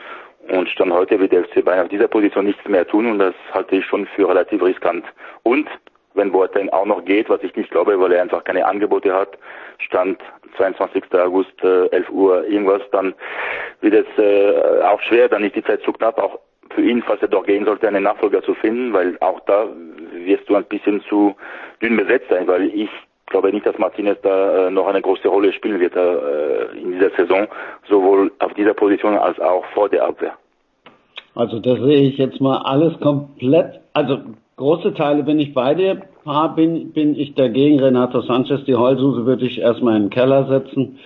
Und 0.47 0.67
Stand 0.69 0.91
heute 0.93 1.19
wird 1.19 1.31
der 1.31 1.43
FC 1.45 1.63
Bayern 1.63 1.83
auf 1.83 1.89
dieser 1.89 2.07
Position 2.07 2.45
nichts 2.45 2.67
mehr 2.67 2.87
tun 2.87 3.05
und 3.05 3.19
das 3.19 3.35
halte 3.53 3.75
ich 3.75 3.85
schon 3.85 4.07
für 4.07 4.27
relativ 4.27 4.63
riskant. 4.63 5.05
Und 5.43 5.67
wenn 6.15 6.31
Boateng 6.31 6.69
auch 6.69 6.85
noch 6.85 7.05
geht, 7.05 7.29
was 7.29 7.43
ich 7.43 7.55
nicht 7.55 7.69
glaube, 7.69 7.99
weil 7.99 8.11
er 8.11 8.21
einfach 8.21 8.43
keine 8.43 8.65
Angebote 8.65 9.13
hat, 9.13 9.37
Stand 9.77 10.19
22. 10.57 11.03
August, 11.13 11.63
äh, 11.63 11.87
11 11.89 12.09
Uhr 12.09 12.47
irgendwas, 12.47 12.81
dann 12.91 13.13
wird 13.81 13.93
es 13.93 14.23
äh, 14.23 14.81
auch 14.83 15.01
schwer, 15.01 15.29
dann 15.29 15.43
ist 15.43 15.55
die 15.55 15.63
Zeit 15.63 15.81
zu 15.83 15.93
knapp, 15.93 16.17
auch 16.17 16.39
für 16.71 16.81
ihn, 16.81 17.03
falls 17.03 17.21
er 17.21 17.27
doch 17.27 17.45
gehen 17.45 17.65
sollte, 17.65 17.87
einen 17.87 18.03
Nachfolger 18.03 18.41
zu 18.43 18.53
finden, 18.55 18.93
weil 18.93 19.17
auch 19.21 19.39
da 19.41 19.67
wirst 20.11 20.49
du 20.49 20.55
ein 20.55 20.65
bisschen 20.65 21.01
zu 21.01 21.35
dünn 21.81 21.97
besetzt 21.97 22.29
sein, 22.29 22.47
weil 22.47 22.65
ich 22.65 22.89
ich 23.29 23.31
glaube 23.31 23.53
nicht, 23.53 23.63
dass 23.67 23.77
Martinez 23.77 24.17
da 24.23 24.69
äh, 24.69 24.71
noch 24.71 24.87
eine 24.87 25.03
große 25.03 25.27
Rolle 25.27 25.53
spielen 25.53 25.79
wird 25.79 25.95
äh, 25.95 26.75
in 26.81 26.93
dieser 26.93 27.11
Saison, 27.11 27.45
sowohl 27.87 28.31
auf 28.39 28.55
dieser 28.55 28.73
Position 28.73 29.15
als 29.15 29.39
auch 29.39 29.63
vor 29.75 29.87
der 29.87 30.03
Abwehr. 30.07 30.33
Also 31.35 31.59
da 31.59 31.75
sehe 31.75 32.09
ich 32.09 32.17
jetzt 32.17 32.41
mal 32.41 32.57
alles 32.63 32.99
komplett, 32.99 33.81
also 33.93 34.17
große 34.55 34.95
Teile 34.95 35.21
bin 35.21 35.39
ich 35.39 35.53
bei 35.53 35.75
dir, 35.75 36.01
paar 36.23 36.55
bin, 36.55 36.91
bin 36.91 37.15
ich 37.15 37.35
dagegen. 37.35 37.79
Renato 37.79 38.21
Sanchez, 38.21 38.65
die 38.65 38.75
Heulsuse 38.75 39.27
würde 39.27 39.45
ich 39.45 39.59
erstmal 39.59 39.97
in 39.97 40.05
den 40.05 40.09
Keller 40.09 40.47
setzen 40.47 40.97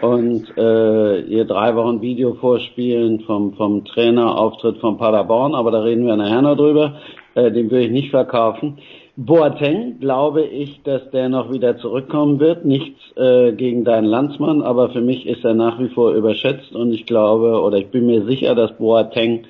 und 0.00 0.50
äh, 0.56 1.20
ihr 1.20 1.44
drei 1.44 1.76
Wochen 1.76 2.00
Video 2.00 2.32
vorspielen 2.32 3.20
vom, 3.26 3.52
vom 3.52 3.84
Trainerauftritt 3.84 4.78
von 4.78 4.96
Paderborn, 4.96 5.54
aber 5.54 5.70
da 5.70 5.82
reden 5.82 6.06
wir 6.06 6.16
nachher 6.16 6.40
noch 6.40 6.56
drüber. 6.56 6.94
Äh, 7.34 7.52
den 7.52 7.70
würde 7.70 7.84
ich 7.84 7.90
nicht 7.90 8.10
verkaufen. 8.10 8.78
Boateng 9.20 9.98
glaube 9.98 10.44
ich, 10.44 10.80
dass 10.84 11.10
der 11.10 11.28
noch 11.28 11.50
wieder 11.50 11.76
zurückkommen 11.76 12.38
wird. 12.38 12.64
Nichts 12.64 13.00
äh, 13.16 13.50
gegen 13.50 13.84
deinen 13.84 14.04
Landsmann, 14.04 14.62
aber 14.62 14.90
für 14.90 15.00
mich 15.00 15.26
ist 15.26 15.44
er 15.44 15.54
nach 15.54 15.80
wie 15.80 15.88
vor 15.88 16.12
überschätzt 16.12 16.72
und 16.72 16.92
ich 16.92 17.04
glaube 17.04 17.60
oder 17.60 17.78
ich 17.78 17.88
bin 17.90 18.06
mir 18.06 18.22
sicher, 18.26 18.54
dass 18.54 18.76
Boateng 18.78 19.44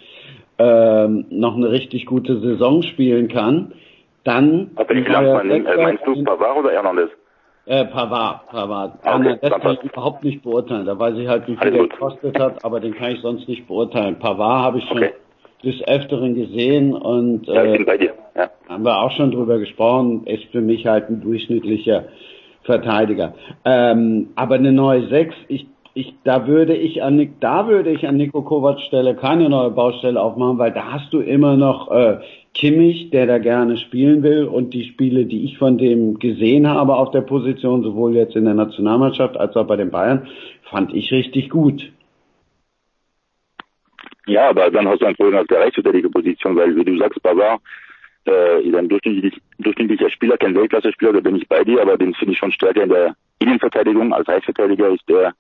ähm, 0.56 1.26
noch 1.28 1.54
eine 1.54 1.70
richtig 1.70 2.06
gute 2.06 2.40
Saison 2.40 2.82
spielen 2.82 3.28
kann. 3.28 3.72
Dann 4.24 4.70
aber 4.76 4.94
ich 4.94 5.06
Landsmann, 5.06 5.50
äh, 5.50 5.76
meinst 5.76 6.06
du 6.06 6.24
Pavard 6.24 6.58
oder 6.60 6.70
Hernandez? 6.70 7.10
Äh, 7.66 7.84
Pavard, 7.84 8.48
Pavard. 8.48 8.92
Okay, 9.04 9.36
das 9.42 9.50
kann 9.60 9.76
ich 9.82 9.92
überhaupt 9.92 10.24
nicht 10.24 10.42
beurteilen. 10.42 10.86
Da 10.86 10.98
weiß 10.98 11.14
ich 11.18 11.28
halt, 11.28 11.46
wie 11.46 11.56
viel 11.56 11.76
er 11.76 11.88
gekostet 11.88 12.38
hat, 12.40 12.64
aber 12.64 12.80
den 12.80 12.94
kann 12.94 13.12
ich 13.12 13.20
sonst 13.20 13.46
nicht 13.46 13.68
beurteilen. 13.68 14.18
Pavard 14.18 14.64
habe 14.64 14.78
ich 14.78 14.88
schon 14.88 14.96
okay 14.96 15.12
des 15.64 15.82
Öfteren 15.86 16.34
gesehen 16.34 16.94
und 16.94 17.46
ja, 17.46 17.64
ich 17.64 17.72
bin 17.78 17.86
bei 17.86 17.98
dir. 17.98 18.14
Ja. 18.36 18.50
haben 18.68 18.84
wir 18.84 19.02
auch 19.02 19.10
schon 19.12 19.30
drüber 19.30 19.58
gesprochen, 19.58 20.24
ist 20.26 20.44
für 20.52 20.60
mich 20.60 20.86
halt 20.86 21.08
ein 21.08 21.20
durchschnittlicher 21.20 22.04
Verteidiger. 22.62 23.34
Ähm, 23.64 24.28
aber 24.36 24.56
eine 24.56 24.72
neue 24.72 25.08
Sechs, 25.08 25.34
ich, 25.48 25.66
ich, 25.94 26.14
da 26.22 26.46
würde 26.46 26.76
ich 26.76 27.02
an 27.02 27.34
da 27.40 27.66
würde 27.66 27.90
ich 27.90 28.06
an 28.06 28.16
Nico 28.16 28.42
Kovac 28.42 28.78
Stelle 28.80 29.16
keine 29.16 29.48
neue 29.48 29.70
Baustelle 29.70 30.20
aufmachen, 30.20 30.58
weil 30.58 30.70
da 30.70 30.92
hast 30.92 31.12
du 31.12 31.20
immer 31.20 31.56
noch 31.56 31.90
äh, 31.90 32.18
Kimmich, 32.54 33.10
der 33.10 33.26
da 33.26 33.38
gerne 33.38 33.76
spielen 33.78 34.22
will 34.22 34.44
und 34.44 34.74
die 34.74 34.84
Spiele, 34.84 35.26
die 35.26 35.44
ich 35.44 35.58
von 35.58 35.78
dem 35.78 36.18
gesehen 36.18 36.68
habe 36.68 36.96
auf 36.96 37.10
der 37.10 37.22
Position, 37.22 37.82
sowohl 37.82 38.14
jetzt 38.14 38.36
in 38.36 38.44
der 38.44 38.54
Nationalmannschaft 38.54 39.36
als 39.36 39.56
auch 39.56 39.66
bei 39.66 39.76
den 39.76 39.90
Bayern, 39.90 40.28
fand 40.62 40.94
ich 40.94 41.10
richtig 41.10 41.50
gut. 41.50 41.90
Ja, 44.28 44.50
aber 44.50 44.70
dann 44.70 44.86
hast 44.86 45.00
du 45.00 45.06
ein 45.06 45.16
Problem 45.16 45.38
auf 45.38 45.46
der 45.46 45.60
Rechtsverteidigerposition, 45.60 46.54
weil, 46.54 46.76
wie 46.76 46.84
du 46.84 46.98
sagst, 46.98 47.22
Pavard 47.22 47.62
äh, 48.26 48.62
ist 48.62 48.74
ein 48.74 48.86
durchschnittlich, 48.86 49.40
durchschnittlicher 49.58 50.10
Spieler, 50.10 50.36
kein 50.36 50.54
Weltklasse-Spieler, 50.54 51.14
da 51.14 51.20
bin 51.20 51.36
ich 51.36 51.48
bei 51.48 51.64
dir, 51.64 51.80
aber 51.80 51.96
den 51.96 52.14
finde 52.14 52.34
ich 52.34 52.38
schon 52.38 52.52
stärker 52.52 52.82
in 52.82 52.90
der 52.90 53.16
Innenverteidigung. 53.38 54.12
Als 54.12 54.28
Rechtsverteidiger 54.28 54.90
ist 54.90 55.08
der 55.08 55.32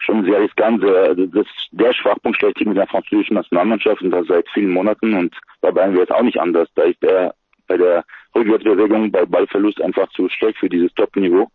schon 0.00 0.24
sehr 0.24 0.40
riskant. 0.40 0.82
Das 0.82 1.46
ist 1.46 1.68
der 1.70 1.92
Schwachpunkt 1.94 2.36
schlechthin 2.36 2.68
in 2.68 2.74
der 2.74 2.88
französischen 2.88 3.34
Nationalmannschaft 3.34 4.02
und 4.02 4.10
das 4.10 4.26
seit 4.26 4.48
vielen 4.52 4.72
Monaten 4.72 5.14
und 5.14 5.34
dabei 5.62 5.92
wäre 5.92 6.02
es 6.02 6.10
auch 6.10 6.22
nicht 6.22 6.40
anders. 6.40 6.68
Da 6.74 6.82
ist 6.82 7.02
er 7.04 7.32
bei 7.68 7.76
der 7.76 8.04
Rückwärtsbewegung 8.34 9.10
bei 9.10 9.24
Ballverlust 9.24 9.80
einfach 9.80 10.08
zu 10.10 10.28
schlecht 10.28 10.58
für 10.58 10.68
dieses 10.68 10.92
Top-Niveau. 10.94 11.48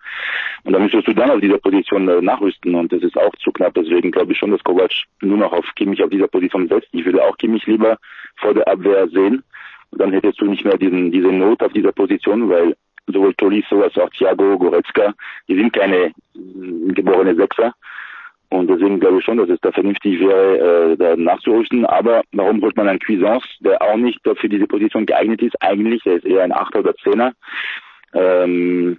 Und 0.63 0.73
da 0.73 0.79
müsstest 0.79 1.07
du 1.07 1.13
dann 1.13 1.31
auf 1.31 1.41
dieser 1.41 1.57
Position 1.57 2.07
äh, 2.07 2.21
nachrüsten 2.21 2.75
und 2.75 2.91
das 2.91 3.01
ist 3.01 3.17
auch 3.17 3.35
zu 3.37 3.51
knapp. 3.51 3.73
Deswegen 3.73 4.11
glaube 4.11 4.31
ich 4.31 4.37
schon, 4.37 4.51
dass 4.51 4.63
Kovac 4.63 4.91
nur 5.21 5.37
noch 5.37 5.51
auf 5.51 5.65
Kimmich 5.75 6.03
auf 6.03 6.09
dieser 6.09 6.27
Position 6.27 6.67
setzt. 6.67 6.89
Ich 6.91 7.05
würde 7.05 7.23
auch 7.23 7.37
Kimmich 7.37 7.65
lieber 7.65 7.97
vor 8.37 8.53
der 8.53 8.67
Abwehr 8.67 9.07
sehen. 9.09 9.43
Und 9.91 10.01
dann 10.01 10.11
hättest 10.11 10.39
du 10.39 10.45
nicht 10.45 10.63
mehr 10.63 10.77
diesen, 10.77 11.11
diese 11.11 11.31
Not 11.31 11.63
auf 11.63 11.73
dieser 11.73 11.91
Position, 11.91 12.49
weil 12.49 12.75
sowohl 13.07 13.33
Tolisso 13.35 13.81
als 13.81 13.97
auch 13.97 14.09
Thiago 14.11 14.57
Goretzka, 14.57 15.13
die 15.47 15.55
sind 15.55 15.73
keine 15.73 16.05
äh, 16.05 16.13
geborene 16.93 17.35
Sechser. 17.35 17.73
Und 18.49 18.67
deswegen 18.67 18.99
glaube 18.99 19.19
ich 19.19 19.25
schon, 19.25 19.37
dass 19.37 19.49
es 19.49 19.59
da 19.61 19.71
vernünftig 19.71 20.19
wäre, 20.19 20.93
äh, 20.93 20.97
da 20.97 21.15
nachzurüsten. 21.15 21.85
Aber 21.85 22.23
warum 22.31 22.61
holt 22.61 22.75
man 22.75 22.87
einen 22.87 22.99
Cuisance, 22.99 23.47
der 23.59 23.81
auch 23.81 23.97
nicht 23.97 24.19
für 24.23 24.49
diese 24.49 24.65
Position 24.65 25.05
geeignet 25.05 25.41
ist? 25.41 25.61
Eigentlich, 25.61 26.01
der 26.03 26.15
ist 26.15 26.25
eher 26.25 26.43
ein 26.43 26.51
Achter 26.51 26.79
oder 26.79 26.95
Zehner. 26.95 27.33
Ähm, 28.13 28.97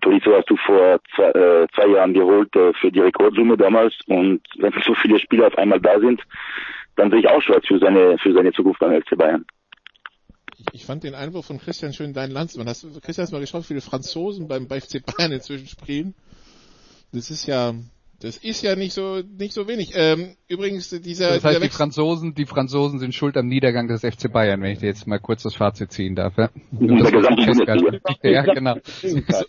Tolisso 0.00 0.34
hast 0.34 0.50
du 0.50 0.56
vor 0.56 1.00
zwei, 1.14 1.30
äh, 1.30 1.66
zwei 1.74 1.88
Jahren 1.88 2.14
geholt 2.14 2.54
äh, 2.56 2.72
für 2.74 2.90
die 2.90 3.00
Rekordsumme 3.00 3.56
damals. 3.56 3.94
Und 4.06 4.40
wenn 4.58 4.72
so 4.84 4.94
viele 4.94 5.20
Spieler 5.20 5.48
auf 5.48 5.58
einmal 5.58 5.80
da 5.80 5.98
sind, 6.00 6.22
dann 6.96 7.10
sehe 7.10 7.20
ich 7.20 7.28
auch 7.28 7.42
schwarz 7.42 7.66
für 7.66 7.78
seine, 7.78 8.18
für 8.18 8.32
seine 8.32 8.52
Zukunft 8.52 8.80
beim 8.80 9.00
FC 9.00 9.16
Bayern. 9.16 9.44
Ich 10.72 10.84
fand 10.84 11.04
den 11.04 11.14
Einwurf 11.14 11.46
von 11.46 11.58
Christian 11.58 11.92
schön, 11.92 12.12
dein 12.12 12.30
Landsmann. 12.30 12.68
Hast, 12.68 12.82
Christian, 13.02 13.24
hast 13.24 13.32
mal 13.32 13.40
geschaut, 13.40 13.62
wie 13.62 13.68
viele 13.68 13.80
Franzosen 13.80 14.48
beim, 14.48 14.68
bei 14.68 14.80
FC 14.80 15.04
Bayern 15.04 15.32
inzwischen 15.32 15.66
spielen? 15.66 16.14
Das 17.12 17.30
ist 17.30 17.46
ja, 17.46 17.72
das 18.20 18.36
ist 18.36 18.62
ja 18.62 18.76
nicht 18.76 18.92
so 18.92 19.22
nicht 19.38 19.54
so 19.54 19.66
wenig. 19.66 19.92
Ähm, 19.94 20.36
übrigens 20.46 20.90
dieser. 20.90 21.30
Das 21.30 21.44
heißt, 21.44 21.62
die 21.62 21.70
Franzosen, 21.70 22.34
die 22.34 22.44
Franzosen 22.44 22.98
sind 22.98 23.14
schuld 23.14 23.36
am 23.38 23.46
Niedergang 23.46 23.88
des 23.88 24.02
FC 24.02 24.30
Bayern, 24.30 24.60
wenn 24.60 24.72
ich 24.72 24.80
dir 24.80 24.88
jetzt 24.88 25.06
mal 25.06 25.18
kurz 25.18 25.42
das 25.42 25.54
Fazit 25.54 25.90
ziehen 25.90 26.14
darf. 26.14 26.36
Ja, 26.36 26.50
ja 28.22 28.42
genau. 28.42 28.76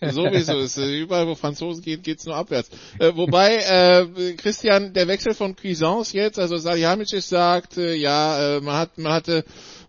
Sowieso 0.02 0.60
ist 0.60 0.78
überall, 0.78 1.28
wo 1.28 1.36
Franzosen 1.36 1.84
gehen, 1.84 2.02
geht's 2.02 2.26
nur 2.26 2.36
abwärts. 2.36 2.70
Äh, 2.98 3.12
wobei 3.16 3.58
äh, 3.58 4.34
Christian, 4.36 4.94
der 4.94 5.08
Wechsel 5.10 5.34
von 5.34 5.56
Cuisance 5.56 6.16
jetzt, 6.16 6.40
also 6.40 6.56
Salihamidzic 6.58 7.24
sagt, 7.24 7.78
äh, 7.78 7.96
ja, 7.96 8.58
äh, 8.58 8.62
man 8.62 8.76
hat 8.76 8.98
man 8.98 9.12
hatte 9.12 9.44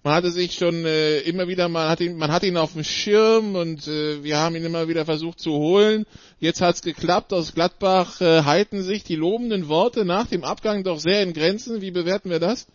man 0.05 0.15
hatte 0.15 0.31
sich 0.31 0.55
schon 0.55 0.85
äh, 0.85 1.19
immer 1.21 1.47
wieder, 1.47 1.69
man 1.69 1.89
hat 1.89 2.01
ihn, 2.01 2.17
man 2.17 2.33
hat 2.33 2.43
ihn 2.43 2.57
auf 2.57 2.73
dem 2.73 2.83
Schirm 2.83 3.55
und 3.55 3.87
äh, 3.87 4.25
wir 4.25 4.39
haben 4.39 4.57
ihn 4.57 4.65
immer 4.65 4.89
wieder 4.89 5.05
versucht 5.05 5.39
zu 5.39 5.53
holen. 5.53 6.07
Jetzt 6.41 6.61
hat's 6.61 6.83
geklappt. 6.83 7.33
Aus 7.33 7.55
Gladbach 7.55 8.21
äh, 8.21 8.43
halten 8.43 8.83
sich 8.83 9.05
die 9.05 9.15
lobenden 9.15 9.69
Worte 9.69 10.05
nach 10.05 10.27
dem 10.27 10.43
Abgang 10.43 10.83
doch 10.83 10.99
sehr 10.99 11.23
in 11.23 11.33
Grenzen. 11.33 11.81
Wie 11.81 11.93
bewerten 11.93 12.31
wir 12.31 12.41
das? 12.41 12.67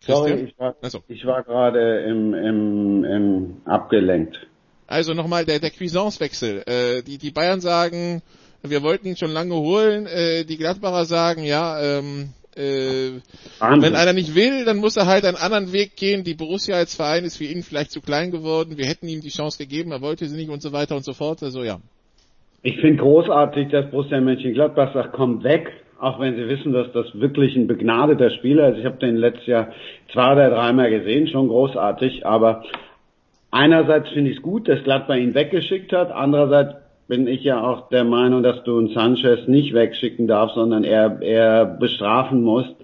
Sorry, 0.00 0.32
ich 0.34 0.58
war, 0.58 0.76
also. 0.82 1.02
ich 1.08 1.24
war 1.24 1.42
gerade 1.44 2.02
im, 2.04 2.34
im, 2.34 3.04
im 3.04 3.56
abgelenkt. 3.64 4.36
Also 4.86 5.14
nochmal 5.14 5.44
der, 5.44 5.58
der 5.58 5.70
Cuisance-Wechsel. 5.70 6.62
Äh, 6.66 7.02
die, 7.02 7.18
die 7.18 7.30
Bayern 7.30 7.60
sagen, 7.60 8.22
wir 8.62 8.82
wollten 8.82 9.08
ihn 9.08 9.16
schon 9.16 9.30
lange 9.30 9.54
holen. 9.54 10.06
Äh, 10.06 10.44
die 10.44 10.58
Gladbacher 10.58 11.04
sagen, 11.04 11.44
ja, 11.44 11.80
ähm, 11.80 12.34
äh, 12.56 13.20
wenn 13.60 13.96
einer 13.96 14.12
nicht 14.12 14.34
will, 14.34 14.64
dann 14.64 14.76
muss 14.76 14.96
er 14.96 15.06
halt 15.06 15.24
einen 15.24 15.36
anderen 15.36 15.72
Weg 15.72 15.96
gehen. 15.96 16.24
Die 16.24 16.34
Borussia 16.34 16.76
als 16.76 16.94
Verein 16.94 17.24
ist 17.24 17.38
für 17.38 17.44
ihn 17.44 17.62
vielleicht 17.62 17.90
zu 17.90 18.00
klein 18.00 18.30
geworden. 18.30 18.76
Wir 18.76 18.86
hätten 18.86 19.08
ihm 19.08 19.20
die 19.20 19.30
Chance 19.30 19.58
gegeben, 19.58 19.92
er 19.92 20.02
wollte 20.02 20.26
sie 20.26 20.36
nicht 20.36 20.50
und 20.50 20.62
so 20.62 20.72
weiter 20.72 20.96
und 20.96 21.04
so 21.04 21.14
fort. 21.14 21.42
Also 21.42 21.62
ja. 21.62 21.78
Ich 22.62 22.76
finde 22.80 23.02
großartig, 23.02 23.70
dass 23.70 23.90
Borussia 23.90 24.20
Mönchengladbach 24.20 24.92
sagt, 24.94 25.12
kommt 25.12 25.44
weg, 25.44 25.72
auch 25.98 26.20
wenn 26.20 26.36
sie 26.36 26.48
wissen, 26.48 26.72
dass 26.72 26.92
das 26.92 27.06
wirklich 27.14 27.56
ein 27.56 27.66
begnadeter 27.66 28.30
Spieler 28.30 28.72
ist. 28.72 28.78
Ich 28.78 28.84
habe 28.84 28.98
den 28.98 29.16
letztes 29.16 29.46
Jahr 29.46 29.68
zwei 30.12 30.32
oder 30.32 30.50
dreimal 30.50 30.90
gesehen, 30.90 31.28
schon 31.28 31.48
großartig, 31.48 32.26
aber 32.26 32.64
einerseits 33.50 34.10
finde 34.10 34.30
ich 34.30 34.36
es 34.36 34.42
gut, 34.42 34.68
dass 34.68 34.82
Gladbach 34.84 35.16
ihn 35.16 35.34
weggeschickt 35.34 35.92
hat, 35.92 36.10
andererseits 36.10 36.74
bin 37.08 37.26
ich 37.26 37.44
ja 37.44 37.62
auch 37.62 37.88
der 37.88 38.04
Meinung, 38.04 38.42
dass 38.42 38.62
du 38.64 38.78
einen 38.78 38.88
Sanchez 38.88 39.46
nicht 39.48 39.74
wegschicken 39.74 40.26
darfst, 40.26 40.54
sondern 40.54 40.84
eher, 40.84 41.20
eher 41.20 41.64
bestrafen 41.64 42.42
musst. 42.42 42.74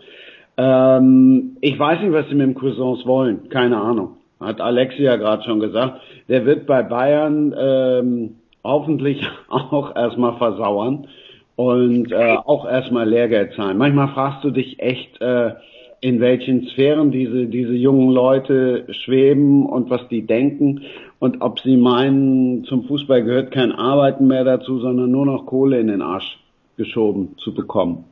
Ähm, 0.57 1.57
ich 1.61 1.79
weiß 1.79 2.01
nicht, 2.01 2.13
was 2.13 2.29
sie 2.29 2.35
mit 2.35 2.47
dem 2.47 2.55
Cousins 2.55 3.07
wollen, 3.07 3.49
keine 3.49 3.79
Ahnung. 3.79 4.17
Hat 4.41 4.61
Alexi 4.61 5.03
ja 5.03 5.17
gerade 5.17 5.43
schon 5.45 5.61
gesagt. 5.61 6.01
Der 6.29 6.45
wird 6.47 6.67
bei 6.67 6.83
Bayern 6.83 7.55
ähm, 7.59 8.37
hoffentlich 8.63 9.25
auch 9.49 9.95
erstmal 9.95 10.37
versauern 10.37 11.09
und 11.57 12.13
äh, 12.13 12.37
auch 12.45 12.69
erstmal 12.69 13.09
Lehrgeld 13.09 13.55
zahlen. 13.55 13.79
Manchmal 13.79 14.09
fragst 14.09 14.45
du 14.45 14.51
dich 14.51 14.81
echt, 14.81 15.21
äh, 15.21 15.55
in 16.01 16.21
welchen 16.21 16.69
Sphären 16.69 17.11
diese, 17.11 17.47
diese 17.47 17.73
jungen 17.73 18.11
Leute 18.11 18.87
schweben 18.91 19.67
und 19.67 19.91
was 19.91 20.07
die 20.09 20.27
denken 20.27 20.83
und 21.19 21.41
ob 21.41 21.61
sie 21.61 21.77
meinen, 21.77 22.65
zum 22.65 22.87
Fußball 22.87 23.25
gehört 23.25 23.53
kein 23.53 23.73
Arbeiten 23.73 24.27
mehr 24.27 24.45
dazu, 24.45 24.79
sondern 24.81 25.11
nur 25.11 25.27
noch 25.27 25.47
Kohle 25.47 25.81
in 25.81 25.89
den 25.89 26.03
Arsch 26.03 26.39
geschoben 26.77 27.37
zu 27.39 27.55
bekommen. 27.55 28.05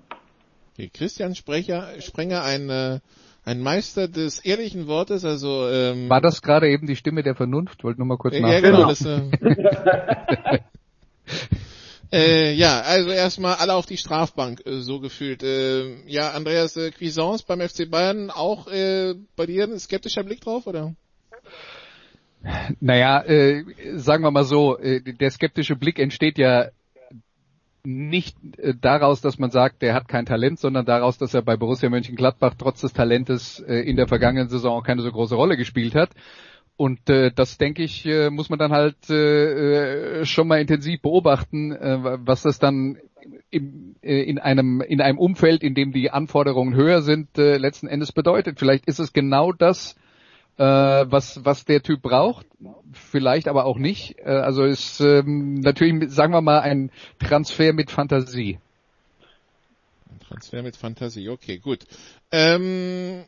Christian 0.93 1.35
Sprecher, 1.35 1.87
Sprenger, 2.01 2.43
ein, 2.43 2.69
äh, 2.69 2.99
ein 3.45 3.61
Meister 3.61 4.09
des 4.09 4.41
ehrlichen 4.41 4.89
Wortes, 4.89 5.25
also 5.25 5.69
ähm, 5.69 6.11
war 6.11 6.21
das 6.21 6.43
gerade 6.43 6.69
eben 6.69 6.87
die 6.87 6.97
Stimme 6.97 7.23
der 7.23 7.35
Vernunft? 7.35 7.85
Wollte 7.85 8.01
nur 8.01 8.09
mal 8.09 8.19
kurz 8.19 8.39
nachfragen. 8.39 8.65
Ja, 8.65 8.71
genau. 8.71 8.89
Das, 8.89 9.05
äh, 9.07 10.59
Äh, 12.13 12.53
ja, 12.53 12.81
also 12.83 13.11
erstmal 13.11 13.57
alle 13.57 13.75
auf 13.75 13.87
die 13.87 13.97
Strafbank, 13.97 14.65
äh, 14.65 14.81
so 14.81 15.01
gefühlt. 15.01 15.43
Äh, 15.43 16.07
ja, 16.07 16.31
Andreas 16.31 16.77
äh, 16.77 16.93
Cuisance 16.93 17.45
beim 17.47 17.61
FC 17.61 17.91
Bayern, 17.91 18.31
auch 18.31 18.69
äh, 18.69 19.15
bei 19.35 19.47
dir 19.47 19.65
ein 19.65 19.79
skeptischer 19.79 20.23
Blick 20.23 20.41
drauf, 20.41 20.67
oder? 20.67 20.95
Naja, 22.81 23.23
äh, 23.25 23.65
sagen 23.97 24.23
wir 24.23 24.31
mal 24.31 24.45
so, 24.45 24.79
äh, 24.79 25.01
der 25.01 25.31
skeptische 25.31 25.77
Blick 25.77 25.99
entsteht 25.99 26.39
ja 26.39 26.67
nicht 27.85 28.37
äh, 28.59 28.75
daraus, 28.81 29.21
dass 29.21 29.39
man 29.39 29.51
sagt, 29.51 29.83
der 29.83 29.95
hat 29.95 30.09
kein 30.09 30.27
Talent, 30.27 30.59
sondern 30.59 30.85
daraus, 30.85 31.19
dass 31.19 31.35
er 31.35 31.43
bei 31.43 31.57
Borussia 31.57 31.89
Mönchengladbach 31.89 32.55
trotz 32.59 32.81
des 32.81 32.93
Talentes 32.93 33.61
äh, 33.61 33.77
in 33.81 33.97
der 33.97 34.09
vergangenen 34.09 34.49
Saison 34.49 34.79
auch 34.79 34.85
keine 34.85 35.03
so 35.03 35.11
große 35.11 35.35
Rolle 35.35 35.57
gespielt 35.57 35.95
hat. 35.95 36.11
Und 36.77 37.09
äh, 37.09 37.31
das, 37.35 37.57
denke 37.57 37.83
ich, 37.83 38.05
äh, 38.05 38.29
muss 38.29 38.51
man 38.51 38.59
dann 38.59 38.73
halt 38.73 39.09
äh, 39.09 40.21
äh, 40.21 40.25
schon 40.27 40.47
mal 40.47 40.61
intensiv 40.61 41.01
beobachten, 41.01 41.73
äh, 41.73 41.99
was 42.27 42.43
das 42.43 42.59
dann 42.59 42.99
im, 43.51 43.97
äh, 44.03 44.23
in 44.23 44.39
einem 44.39 44.83
in 44.83 45.01
einem 45.01 45.19
Umfeld, 45.19 45.63
in 45.63 45.75
dem 45.75 45.93
die 45.93 46.11
Anforderungen 46.11 46.75
höher 46.75 47.01
sind, 47.01 47.39
äh, 47.39 47.57
letzten 47.57 47.87
Endes 47.87 48.13
bedeutet. 48.13 48.59
Vielleicht 48.59 48.87
ist 48.87 48.99
es 48.99 49.15
genau 49.15 49.53
das, 49.53 49.97
äh, 50.59 50.63
was 50.63 51.45
was 51.45 51.65
der 51.65 51.83
Typ 51.83 52.03
braucht, 52.03 52.47
vielleicht 52.93 53.49
aber 53.49 53.65
auch 53.65 53.79
nicht. 53.79 54.19
Äh, 54.19 54.31
also 54.31 54.65
ist 54.65 55.01
ähm, 55.01 55.55
natürlich, 55.55 56.11
sagen 56.11 56.33
wir 56.33 56.41
mal, 56.41 56.61
ein 56.61 56.91
Transfer 57.19 57.73
mit 57.73 57.91
Fantasie. 57.91 58.59
Ein 60.11 60.21
Transfer 60.21 60.63
mit 60.63 60.77
Fantasie, 60.77 61.29
okay, 61.29 61.59
gut. 61.59 61.85
Ähm, 62.33 63.25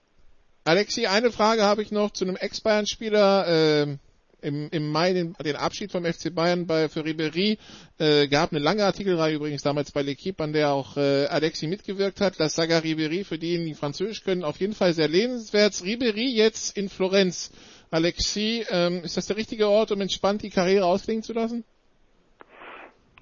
Alexi, 0.65 1.07
eine 1.07 1.31
Frage 1.31 1.63
habe 1.63 1.83
ich 1.83 1.93
noch 1.93 2.13
zu 2.13 2.25
einem 2.25 2.37
Ex-Bayern-Spieler. 2.37 3.47
Äh, 3.49 3.97
im, 4.41 4.69
im 4.71 4.91
Mai 4.91 5.13
den, 5.13 5.35
den 5.35 5.57
Abschied 5.57 5.93
vom 5.93 6.05
FC 6.05 6.35
Bayern 6.35 6.67
bei 6.67 6.89
für 6.89 7.05
Ribery 7.05 7.59
äh, 7.99 8.29
gab 8.29 8.53
eine 8.53 8.61
lange 8.61 8.85
Artikelreihe 8.85 9.37
übrigens 9.37 9.63
damals 9.63 9.93
bei 9.93 10.03
L'Equipe, 10.03 10.43
an 10.43 10.53
der 10.53 10.73
auch 10.73 10.97
äh, 10.97 11.27
Alexi 11.27 11.67
mitgewirkt 11.67 12.21
hat. 12.21 12.39
Das 12.39 12.55
Saga 12.55 12.79
Ribery, 12.79 13.25
für 13.25 13.39
diejenigen, 13.39 13.71
die 13.71 13.75
Französisch 13.75 14.25
können, 14.25 14.45
auf 14.45 14.59
jeden 14.59 14.75
Fall 14.75 14.93
sehr 14.93 15.09
lehnenswert. 15.09 15.83
Ribery 15.85 16.29
jetzt 16.29 16.77
in 16.77 16.89
Florenz. 16.89 17.53
Alexi, 17.91 18.65
ähm, 18.71 19.01
ist 19.03 19.17
das 19.17 19.27
der 19.27 19.37
richtige 19.37 19.69
Ort, 19.69 19.93
um 19.93 20.01
entspannt 20.01 20.43
die 20.43 20.51
Karriere 20.51 20.85
ausklingen 20.85 21.23
zu 21.23 21.33
lassen? 21.33 21.65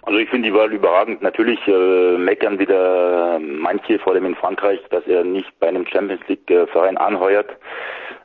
Also 0.06 0.20
ich 0.20 0.28
finde 0.30 0.48
die 0.48 0.54
Wahl 0.54 0.72
überragend. 0.72 1.20
Natürlich 1.20 1.58
äh, 1.66 2.16
meckern 2.16 2.60
wieder 2.60 3.40
manche, 3.40 3.98
vor 3.98 4.12
allem 4.12 4.26
in 4.26 4.36
Frankreich, 4.36 4.78
dass 4.90 5.04
er 5.08 5.24
nicht 5.24 5.58
bei 5.58 5.66
einem 5.66 5.84
Champions 5.84 6.22
League 6.28 6.48
äh, 6.48 6.68
Verein 6.68 6.96
anheuert. 6.96 7.50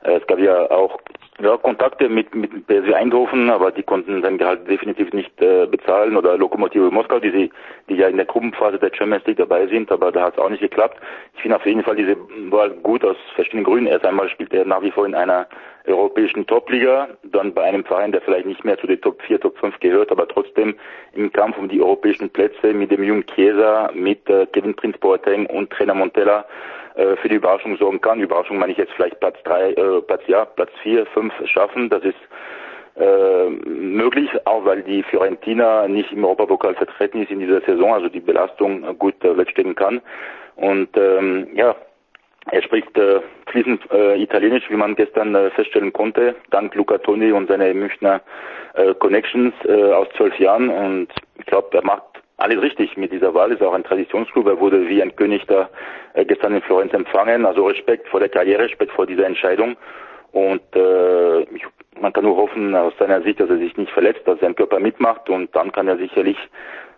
Äh, 0.03 0.17
es 0.17 0.27
gab 0.27 0.39
ja 0.39 0.69
auch 0.71 0.99
ja, 1.41 1.57
Kontakte 1.57 2.09
mit, 2.09 2.33
mit 2.35 2.67
PSV 2.67 2.93
Eindhoven, 2.93 3.49
aber 3.49 3.71
die 3.71 3.83
konnten 3.83 4.21
sein 4.21 4.37
Gehalt 4.37 4.67
definitiv 4.67 5.11
nicht 5.13 5.41
äh, 5.41 5.65
bezahlen 5.65 6.15
oder 6.15 6.37
Lokomotive 6.37 6.91
Moskau, 6.91 7.19
die, 7.19 7.31
sie, 7.31 7.51
die 7.89 7.95
ja 7.95 8.07
in 8.07 8.17
der 8.17 8.25
Gruppenphase 8.25 8.77
der 8.77 8.91
Champions 8.93 9.25
League 9.25 9.37
dabei 9.37 9.65
sind, 9.67 9.91
aber 9.91 10.11
da 10.11 10.23
hat 10.23 10.33
es 10.33 10.39
auch 10.39 10.49
nicht 10.49 10.61
geklappt. 10.61 10.97
Ich 11.35 11.41
finde 11.41 11.57
auf 11.57 11.65
jeden 11.65 11.83
Fall 11.83 11.95
diese 11.95 12.15
Wahl 12.51 12.71
gut 12.83 13.03
aus 13.03 13.17
verschiedenen 13.35 13.63
Gründen. 13.63 13.87
Erst 13.87 14.05
einmal 14.05 14.29
spielt 14.29 14.53
er 14.53 14.65
nach 14.65 14.81
wie 14.81 14.91
vor 14.91 15.05
in 15.05 15.15
einer 15.15 15.47
europäischen 15.87 16.45
Topliga, 16.45 17.07
dann 17.23 17.53
bei 17.53 17.63
einem 17.63 17.83
Verein, 17.83 18.11
der 18.11 18.21
vielleicht 18.21 18.45
nicht 18.45 18.63
mehr 18.63 18.77
zu 18.77 18.85
den 18.85 19.01
Top 19.01 19.19
4, 19.23 19.39
Top 19.39 19.57
5 19.57 19.79
gehört, 19.79 20.11
aber 20.11 20.27
trotzdem 20.27 20.75
im 21.13 21.31
Kampf 21.31 21.57
um 21.57 21.69
die 21.69 21.81
europäischen 21.81 22.29
Plätze 22.29 22.73
mit 22.73 22.91
dem 22.91 23.03
jungen 23.03 23.25
Chiesa, 23.25 23.89
mit 23.95 24.29
äh, 24.29 24.45
Kevin 24.47 24.75
Prince 24.75 24.99
Boateng 24.99 25.47
und 25.47 25.71
Trainer 25.71 25.95
Montella 25.95 26.45
äh, 26.95 27.15
für 27.17 27.29
die 27.29 27.35
Überraschung 27.35 27.77
sorgen 27.77 28.01
kann. 28.01 28.19
Überraschung 28.19 28.57
meine 28.57 28.71
ich 28.71 28.77
jetzt 28.77 28.93
vielleicht 28.93 29.19
Platz 29.19 29.37
drei, 29.43 29.71
äh, 29.71 30.01
Platz 30.01 30.21
ja, 30.27 30.45
Platz 30.45 30.71
vier, 30.83 31.05
fünf 31.07 31.33
schaffen. 31.45 31.89
Das 31.89 32.03
ist 32.03 32.17
äh, 32.95 33.49
möglich, 33.49 34.29
auch 34.45 34.65
weil 34.65 34.83
die 34.83 35.03
Fiorentina 35.03 35.87
nicht 35.87 36.11
im 36.11 36.25
Europapokal 36.25 36.75
vertreten 36.75 37.23
ist 37.23 37.31
in 37.31 37.39
dieser 37.39 37.61
Saison, 37.61 37.93
also 37.93 38.09
die 38.09 38.19
Belastung 38.19 38.97
gut 38.97 39.23
äh, 39.23 39.37
wegstecken 39.37 39.75
kann. 39.75 40.01
Und 40.55 40.89
ähm, 40.97 41.47
ja, 41.53 41.75
er 42.49 42.63
spricht 42.63 42.97
äh, 42.97 43.21
fließend 43.47 43.81
äh, 43.91 44.21
Italienisch, 44.21 44.69
wie 44.69 44.75
man 44.75 44.95
gestern 44.95 45.35
äh, 45.35 45.51
feststellen 45.51 45.93
konnte, 45.93 46.35
dank 46.49 46.73
Luca 46.75 46.97
Toni 46.97 47.31
und 47.31 47.47
seiner 47.47 47.73
Münchner 47.73 48.21
äh, 48.73 48.93
Connections 48.95 49.53
äh, 49.65 49.91
aus 49.93 50.07
zwölf 50.17 50.37
Jahren. 50.39 50.69
Und 50.69 51.09
ich 51.37 51.45
glaube, 51.45 51.77
er 51.77 51.85
macht 51.85 52.03
alles 52.41 52.61
richtig 52.61 52.97
mit 52.97 53.11
dieser 53.11 53.33
Wahl, 53.33 53.51
ist 53.51 53.61
auch 53.61 53.73
ein 53.73 53.83
Traditionsclub. 53.83 54.47
Er 54.47 54.59
wurde 54.59 54.87
wie 54.87 55.01
ein 55.01 55.15
König 55.15 55.45
da 55.47 55.69
äh, 56.13 56.25
gestern 56.25 56.55
in 56.55 56.61
Florenz 56.61 56.93
empfangen. 56.93 57.45
Also 57.45 57.65
Respekt 57.65 58.07
vor 58.07 58.19
der 58.19 58.29
Karriere, 58.29 58.63
Respekt 58.63 58.91
vor 58.91 59.05
dieser 59.05 59.25
Entscheidung. 59.25 59.77
Und 60.31 60.61
äh, 60.75 61.41
ich, 61.41 61.65
man 61.99 62.13
kann 62.13 62.23
nur 62.23 62.37
hoffen 62.37 62.73
aus 62.75 62.93
seiner 62.97 63.21
Sicht, 63.21 63.39
dass 63.39 63.49
er 63.49 63.57
sich 63.57 63.75
nicht 63.75 63.91
verletzt, 63.91 64.21
dass 64.25 64.39
sein 64.39 64.55
Körper 64.55 64.79
mitmacht 64.79 65.29
und 65.29 65.53
dann 65.55 65.71
kann 65.71 65.87
er 65.87 65.97
sicherlich, 65.97 66.37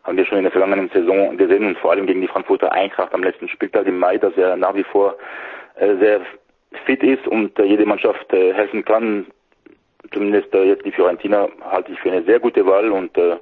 haben 0.03 0.17
wir 0.17 0.25
schon 0.25 0.37
in 0.37 0.43
der 0.43 0.51
vergangenen 0.51 0.89
Saison 0.89 1.35
gesehen 1.37 1.65
und 1.65 1.77
vor 1.79 1.91
allem 1.91 2.05
gegen 2.05 2.21
die 2.21 2.27
Frankfurter 2.27 2.71
Eintracht 2.71 3.13
am 3.13 3.23
letzten 3.23 3.49
Spieltag 3.49 3.87
im 3.87 3.97
Mai, 3.97 4.17
dass 4.17 4.37
er 4.37 4.55
nach 4.55 4.75
wie 4.75 4.83
vor 4.83 5.15
äh, 5.75 5.95
sehr 5.97 6.21
fit 6.85 7.01
ist 7.01 7.27
und 7.27 7.57
äh, 7.57 7.63
jede 7.63 7.85
Mannschaft 7.85 8.31
äh, 8.33 8.53
helfen 8.53 8.85
kann. 8.85 9.25
Zumindest 10.11 10.53
äh, 10.53 10.65
jetzt 10.65 10.85
die 10.85 10.91
Fiorentina 10.91 11.49
halte 11.71 11.91
ich 11.91 11.99
für 11.99 12.11
eine 12.11 12.23
sehr 12.23 12.39
gute 12.39 12.65
Wahl 12.65 12.91
und 12.91 13.17
äh, 13.17 13.37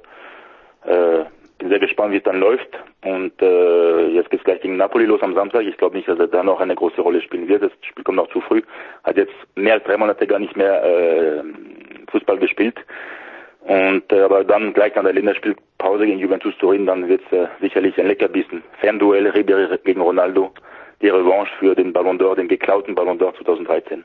äh, 0.86 1.24
bin 1.62 1.70
sehr 1.70 1.78
gespannt, 1.78 2.12
wie 2.12 2.16
es 2.16 2.24
dann 2.24 2.40
läuft. 2.40 2.68
Und 3.04 3.40
äh, 3.40 4.08
jetzt 4.08 4.30
geht's 4.30 4.42
gleich 4.42 4.60
gegen 4.60 4.76
Napoli 4.76 5.04
los 5.04 5.22
am 5.22 5.34
Samstag. 5.34 5.62
Ich 5.62 5.76
glaube 5.76 5.96
nicht, 5.96 6.08
dass 6.08 6.18
er 6.18 6.26
da 6.26 6.42
noch 6.42 6.60
eine 6.60 6.74
große 6.74 7.00
Rolle 7.00 7.22
spielen 7.22 7.46
wird. 7.46 7.62
Das 7.62 7.70
Spiel 7.82 8.02
kommt 8.02 8.16
noch 8.16 8.30
zu 8.30 8.40
früh. 8.40 8.62
Hat 9.04 9.16
jetzt 9.16 9.32
mehr 9.54 9.74
als 9.74 9.84
drei 9.84 9.96
Monate 9.96 10.26
gar 10.26 10.40
nicht 10.40 10.56
mehr 10.56 10.82
äh, 10.82 11.42
Fußball 12.10 12.38
gespielt. 12.38 12.76
Und 13.60 14.10
äh, 14.12 14.22
aber 14.22 14.42
dann 14.42 14.72
gleich 14.72 14.94
nach 14.96 15.04
der 15.04 15.12
Länderspielpause 15.12 16.04
gegen 16.04 16.18
Juventus 16.18 16.56
Turin, 16.58 16.84
dann 16.84 17.08
wird's 17.08 17.30
äh, 17.30 17.46
sicherlich 17.60 17.96
ein 17.98 18.08
Leckerbissen. 18.08 18.64
Fernduell 18.80 19.28
Ribery 19.28 19.78
gegen 19.84 20.00
Ronaldo. 20.00 20.50
Die 21.00 21.10
Revanche 21.10 21.52
für 21.60 21.76
den 21.76 21.92
Ballon 21.92 22.18
d'Or, 22.18 22.34
den 22.34 22.48
geklauten 22.48 22.96
Ballon 22.96 23.18
d'Or 23.18 23.36
2013. 23.36 24.04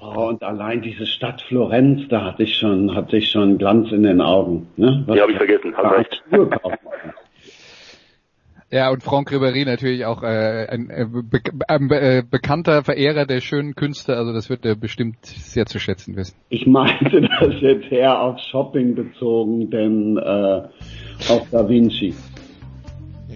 Oh, 0.00 0.28
und 0.28 0.42
allein 0.42 0.82
diese 0.82 1.06
Stadt 1.06 1.40
Florenz, 1.42 2.08
da 2.08 2.24
hatte 2.24 2.42
ich 2.42 2.56
schon, 2.56 2.94
hatte 2.94 3.16
ich 3.16 3.30
schon 3.30 3.58
Glanz 3.58 3.90
in 3.90 4.02
den 4.02 4.20
Augen. 4.20 4.68
Ne? 4.76 5.02
Was 5.06 5.16
ja, 5.16 5.22
habe 5.22 5.32
ich 5.32 5.38
vergessen. 5.38 5.74
Hat 5.76 5.92
recht. 5.92 6.22
Ja, 8.70 8.90
und 8.90 9.02
Franck 9.02 9.32
Ribéry 9.32 9.64
natürlich 9.64 10.04
auch 10.04 10.22
äh, 10.22 10.66
ein, 10.68 10.90
äh, 10.90 11.06
be 11.06 11.40
ein 11.68 11.90
äh, 11.90 12.22
bekannter 12.30 12.84
Verehrer 12.84 13.24
der 13.24 13.40
schönen 13.40 13.74
Künste, 13.74 14.14
also 14.14 14.34
das 14.34 14.50
wird 14.50 14.66
er 14.66 14.74
bestimmt 14.76 15.24
sehr 15.24 15.64
zu 15.64 15.78
schätzen 15.78 16.16
wissen. 16.16 16.36
Ich 16.50 16.66
meinte 16.66 17.22
das 17.22 17.54
jetzt 17.60 17.90
eher 17.90 18.20
auf 18.20 18.38
Shopping 18.50 18.94
bezogen, 18.94 19.70
denn 19.70 20.18
äh, 20.18 20.68
auf 21.30 21.48
Da 21.50 21.66
Vinci. 21.66 22.14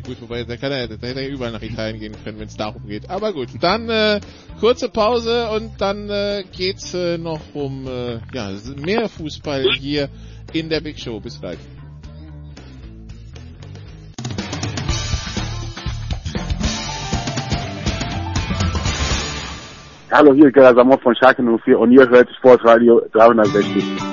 Gut, 0.05 0.21
wobei, 0.21 0.43
da 0.43 0.57
kann 0.57 0.73
er, 0.73 0.89
da 0.89 0.95
hätte 0.95 1.21
er 1.21 1.29
überall 1.29 1.53
nach 1.53 1.63
Italien 1.63 2.01
gehen 2.01 2.15
können, 2.25 2.41
wenn 2.41 2.49
es 2.49 2.57
darum 2.57 2.85
geht. 2.87 3.09
Aber 3.09 3.33
gut, 3.33 3.49
dann 3.61 3.89
äh, 3.89 4.21
kurze 4.59 4.89
Pause 4.89 5.49
und 5.51 5.81
dann 5.81 6.11
äh, 6.11 6.43
geht's 6.51 6.93
äh, 6.93 7.19
noch 7.19 7.41
um 7.55 7.87
äh, 7.87 8.19
ja, 8.35 8.51
mehr 8.77 9.09
Fußball 9.09 9.65
hier 9.79 10.09
in 10.53 10.69
der 10.69 10.81
Big 10.81 10.99
Show. 10.99 11.21
Bis 11.21 11.41
gleich. 11.41 11.59
Hallo, 20.11 20.35
hier 20.35 20.49
ist 20.49 20.55
Gerhard 20.55 20.77
Samov 20.77 21.01
von 21.01 21.15
Schalke 21.15 21.43
04 21.43 21.79
und 21.79 21.93
ihr 21.93 22.07
hört 22.09 22.29
Sportradio 22.37 23.01
360. 23.13 24.12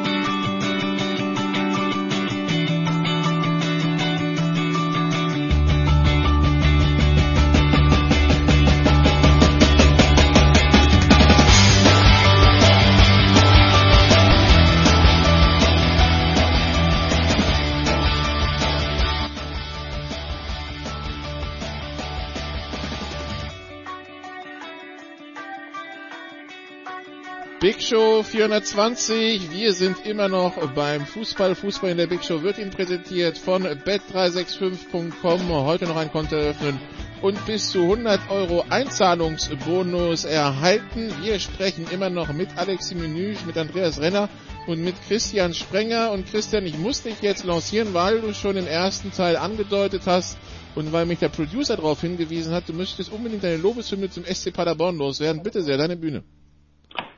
Big 27.69 27.83
Show 27.83 28.23
420. 28.23 29.51
Wir 29.51 29.73
sind 29.73 30.03
immer 30.07 30.27
noch 30.27 30.55
beim 30.73 31.05
Fußball. 31.05 31.53
Fußball 31.53 31.91
in 31.91 31.97
der 31.97 32.07
Big 32.07 32.23
Show 32.23 32.41
wird 32.41 32.57
Ihnen 32.57 32.71
präsentiert 32.71 33.37
von 33.37 33.63
bet365.com. 33.63 35.49
Heute 35.49 35.85
noch 35.85 35.97
ein 35.97 36.11
Konto 36.11 36.35
eröffnen 36.35 36.79
und 37.21 37.45
bis 37.45 37.69
zu 37.69 37.83
100 37.83 38.31
Euro 38.31 38.65
Einzahlungsbonus 38.71 40.25
erhalten. 40.25 41.13
Wir 41.21 41.39
sprechen 41.39 41.85
immer 41.91 42.09
noch 42.09 42.33
mit 42.33 42.49
Alexi 42.57 42.95
Menüsch, 42.95 43.45
mit 43.45 43.55
Andreas 43.55 44.01
Renner 44.01 44.29
und 44.65 44.83
mit 44.83 44.95
Christian 45.07 45.53
Sprenger. 45.53 46.09
Und 46.11 46.25
Christian, 46.25 46.65
ich 46.65 46.79
muss 46.79 47.03
dich 47.03 47.21
jetzt 47.21 47.43
lancieren, 47.43 47.93
weil 47.93 48.19
du 48.19 48.33
schon 48.33 48.57
im 48.57 48.65
ersten 48.65 49.11
Teil 49.11 49.37
angedeutet 49.37 50.01
hast 50.07 50.39
und 50.73 50.91
weil 50.91 51.05
mich 51.05 51.19
der 51.19 51.29
Producer 51.29 51.75
darauf 51.75 52.01
hingewiesen 52.01 52.51
hat, 52.51 52.67
du 52.67 52.73
möchtest 52.73 53.11
unbedingt 53.11 53.43
deine 53.43 53.57
Lobeshymne 53.57 54.09
zum 54.09 54.25
SC 54.25 54.51
Paderborn 54.51 54.97
loswerden. 54.97 55.43
Bitte 55.43 55.61
sehr, 55.61 55.77
deine 55.77 55.95
Bühne. 55.95 56.23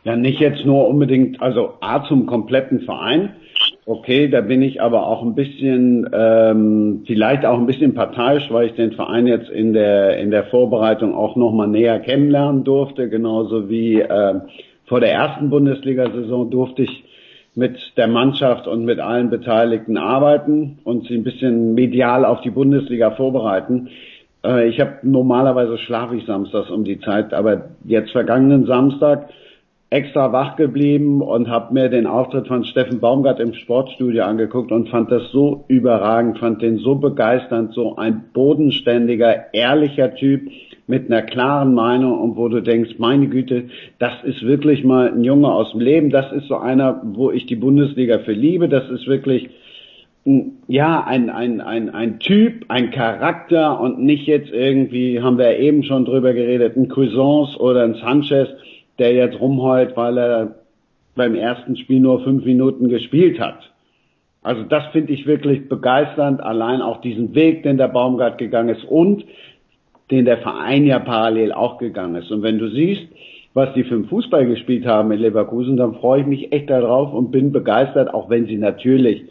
Ja, 0.04 0.16
nicht 0.16 0.40
jetzt 0.40 0.66
nur 0.66 0.88
unbedingt, 0.88 1.42
also 1.42 1.74
A 1.80 2.04
zum 2.06 2.26
kompletten 2.26 2.82
Verein. 2.82 3.36
Okay, 3.86 4.30
da 4.30 4.42
bin 4.42 4.62
ich 4.62 4.82
aber 4.82 5.06
auch 5.06 5.22
ein 5.22 5.36
bisschen, 5.36 6.10
ähm, 6.14 7.04
vielleicht 7.06 7.46
auch 7.46 7.60
ein 7.60 7.68
bisschen 7.68 7.94
parteiisch, 7.94 8.52
weil 8.52 8.68
ich 8.68 8.74
den 8.74 8.94
Verein 8.94 9.28
jetzt 9.28 9.50
in 9.50 9.74
der 9.74 10.18
in 10.18 10.32
der 10.32 10.46
Vorbereitung 10.46 11.14
auch 11.14 11.36
nochmal 11.36 11.68
näher 11.68 12.00
kennenlernen 12.00 12.64
durfte, 12.64 13.10
genauso 13.10 13.70
wie 13.70 14.00
äh, 14.00 14.34
vor 14.86 15.00
der 15.00 15.12
ersten 15.12 15.50
Bundesliga-Saison 15.50 16.50
durfte 16.50 16.84
ich 16.84 17.04
mit 17.54 17.94
der 17.98 18.08
Mannschaft 18.08 18.68
und 18.68 18.86
mit 18.86 19.00
allen 19.00 19.30
Beteiligten 19.30 19.98
arbeiten 19.98 20.80
und 20.84 21.08
sie 21.08 21.16
ein 21.16 21.24
bisschen 21.24 21.74
medial 21.74 22.26
auf 22.26 22.42
die 22.42 22.50
Bundesliga 22.50 23.12
vorbereiten. 23.12 23.90
Äh, 24.44 24.70
ich 24.70 24.80
habe 24.80 24.98
normalerweise 25.04 25.78
schlafe 25.78 26.16
ich 26.16 26.26
samstags 26.26 26.70
um 26.70 26.84
die 26.84 27.00
Zeit, 27.00 27.34
aber 27.34 27.70
jetzt 27.84 28.12
vergangenen 28.12 28.66
Samstag 28.66 29.30
extra 29.92 30.32
wach 30.32 30.56
geblieben 30.56 31.22
und 31.22 31.50
habe 31.50 31.74
mir 31.74 31.90
den 31.90 32.08
Auftritt 32.08 32.48
von 32.48 32.64
Steffen 32.64 33.02
Baumgart 33.02 33.42
im 33.42 33.54
Sportstudio 33.54 34.24
angeguckt 34.24 34.72
und 34.72 34.88
fand 34.88 35.12
das 35.12 35.30
so 35.32 35.66
überragend, 35.68 36.40
fand 36.40 36.62
den 36.62 36.78
so 36.78 36.96
begeisternd, 36.96 37.74
so 37.74 37.98
ein 37.98 38.24
bodenständiger, 38.34 39.54
ehrlicher 39.54 40.16
Typ 40.16 40.50
mit 40.88 41.12
einer 41.12 41.22
klaren 41.22 41.74
Meinung 41.74 42.22
und 42.22 42.38
wo 42.38 42.48
du 42.48 42.62
denkst, 42.62 42.96
meine 43.00 43.28
Güte, 43.28 43.66
das 44.00 44.14
ist 44.24 44.44
wirklich 44.44 44.86
mal 44.86 45.12
ein 45.12 45.26
Junge 45.26 45.52
aus 45.52 45.72
dem 45.72 45.82
Leben, 45.82 46.10
das 46.10 46.32
ist 46.32 46.48
so 46.48 46.56
einer, 46.56 47.02
wo 47.04 47.30
ich 47.30 47.46
die 47.46 47.58
Bundesliga 47.58 48.20
für 48.20 48.32
liebe, 48.32 48.70
das 48.70 48.90
ist 48.90 49.08
wirklich 49.08 49.50
ja, 50.68 51.04
ein, 51.04 51.30
ein, 51.30 51.60
ein, 51.60 51.90
ein 51.90 52.20
Typ, 52.20 52.66
ein 52.70 52.92
Charakter 52.92 53.82
und 53.82 54.00
nicht 54.00 54.28
jetzt 54.28 54.52
irgendwie, 54.52 55.20
haben 55.22 55.38
wir 55.38 55.58
eben 55.58 55.84
schon 55.84 56.06
drüber 56.06 56.34
geredet, 56.34 56.78
ein 56.78 56.88
Cuisance 56.88 57.60
oder 57.60 57.84
ein 57.84 57.96
Sanchez, 57.96 58.48
der 59.02 59.14
jetzt 59.14 59.40
rumheult, 59.40 59.98
weil 59.98 60.18
er 60.18 60.56
beim 61.16 61.34
ersten 61.34 61.76
Spiel 61.76 62.00
nur 62.00 62.24
fünf 62.24 62.46
Minuten 62.46 62.88
gespielt 62.88 63.40
hat. 63.40 63.72
Also 64.44 64.64
das 64.64 64.86
finde 64.92 65.12
ich 65.12 65.26
wirklich 65.26 65.68
begeisternd, 65.68 66.40
allein 66.40 66.82
auch 66.82 67.02
diesen 67.02 67.34
Weg, 67.34 67.64
den 67.64 67.78
der 67.78 67.88
Baumgart 67.88 68.38
gegangen 68.38 68.70
ist 68.70 68.86
und 68.86 69.26
den 70.12 70.26
der 70.26 70.38
Verein 70.38 70.86
ja 70.86 71.00
parallel 71.00 71.52
auch 71.52 71.80
gegangen 71.80 72.16
ist. 72.16 72.32
Und 72.32 72.44
wenn 72.44 72.60
du 72.60 72.70
siehst, 72.70 73.08
was 73.54 73.74
die 73.74 73.84
für 73.84 73.96
einen 73.96 74.06
Fußball 74.06 74.46
gespielt 74.46 74.86
haben 74.86 75.12
in 75.12 75.20
Leverkusen, 75.20 75.78
dann 75.78 75.96
freue 75.96 76.22
ich 76.22 76.28
mich 76.28 76.54
echt 76.54 76.70
darauf 76.70 77.12
und 77.12 77.32
bin 77.32 77.52
begeistert, 77.52 78.14
auch 78.14 78.30
wenn 78.30 78.46
sie 78.46 78.58
natürlich 78.58 79.24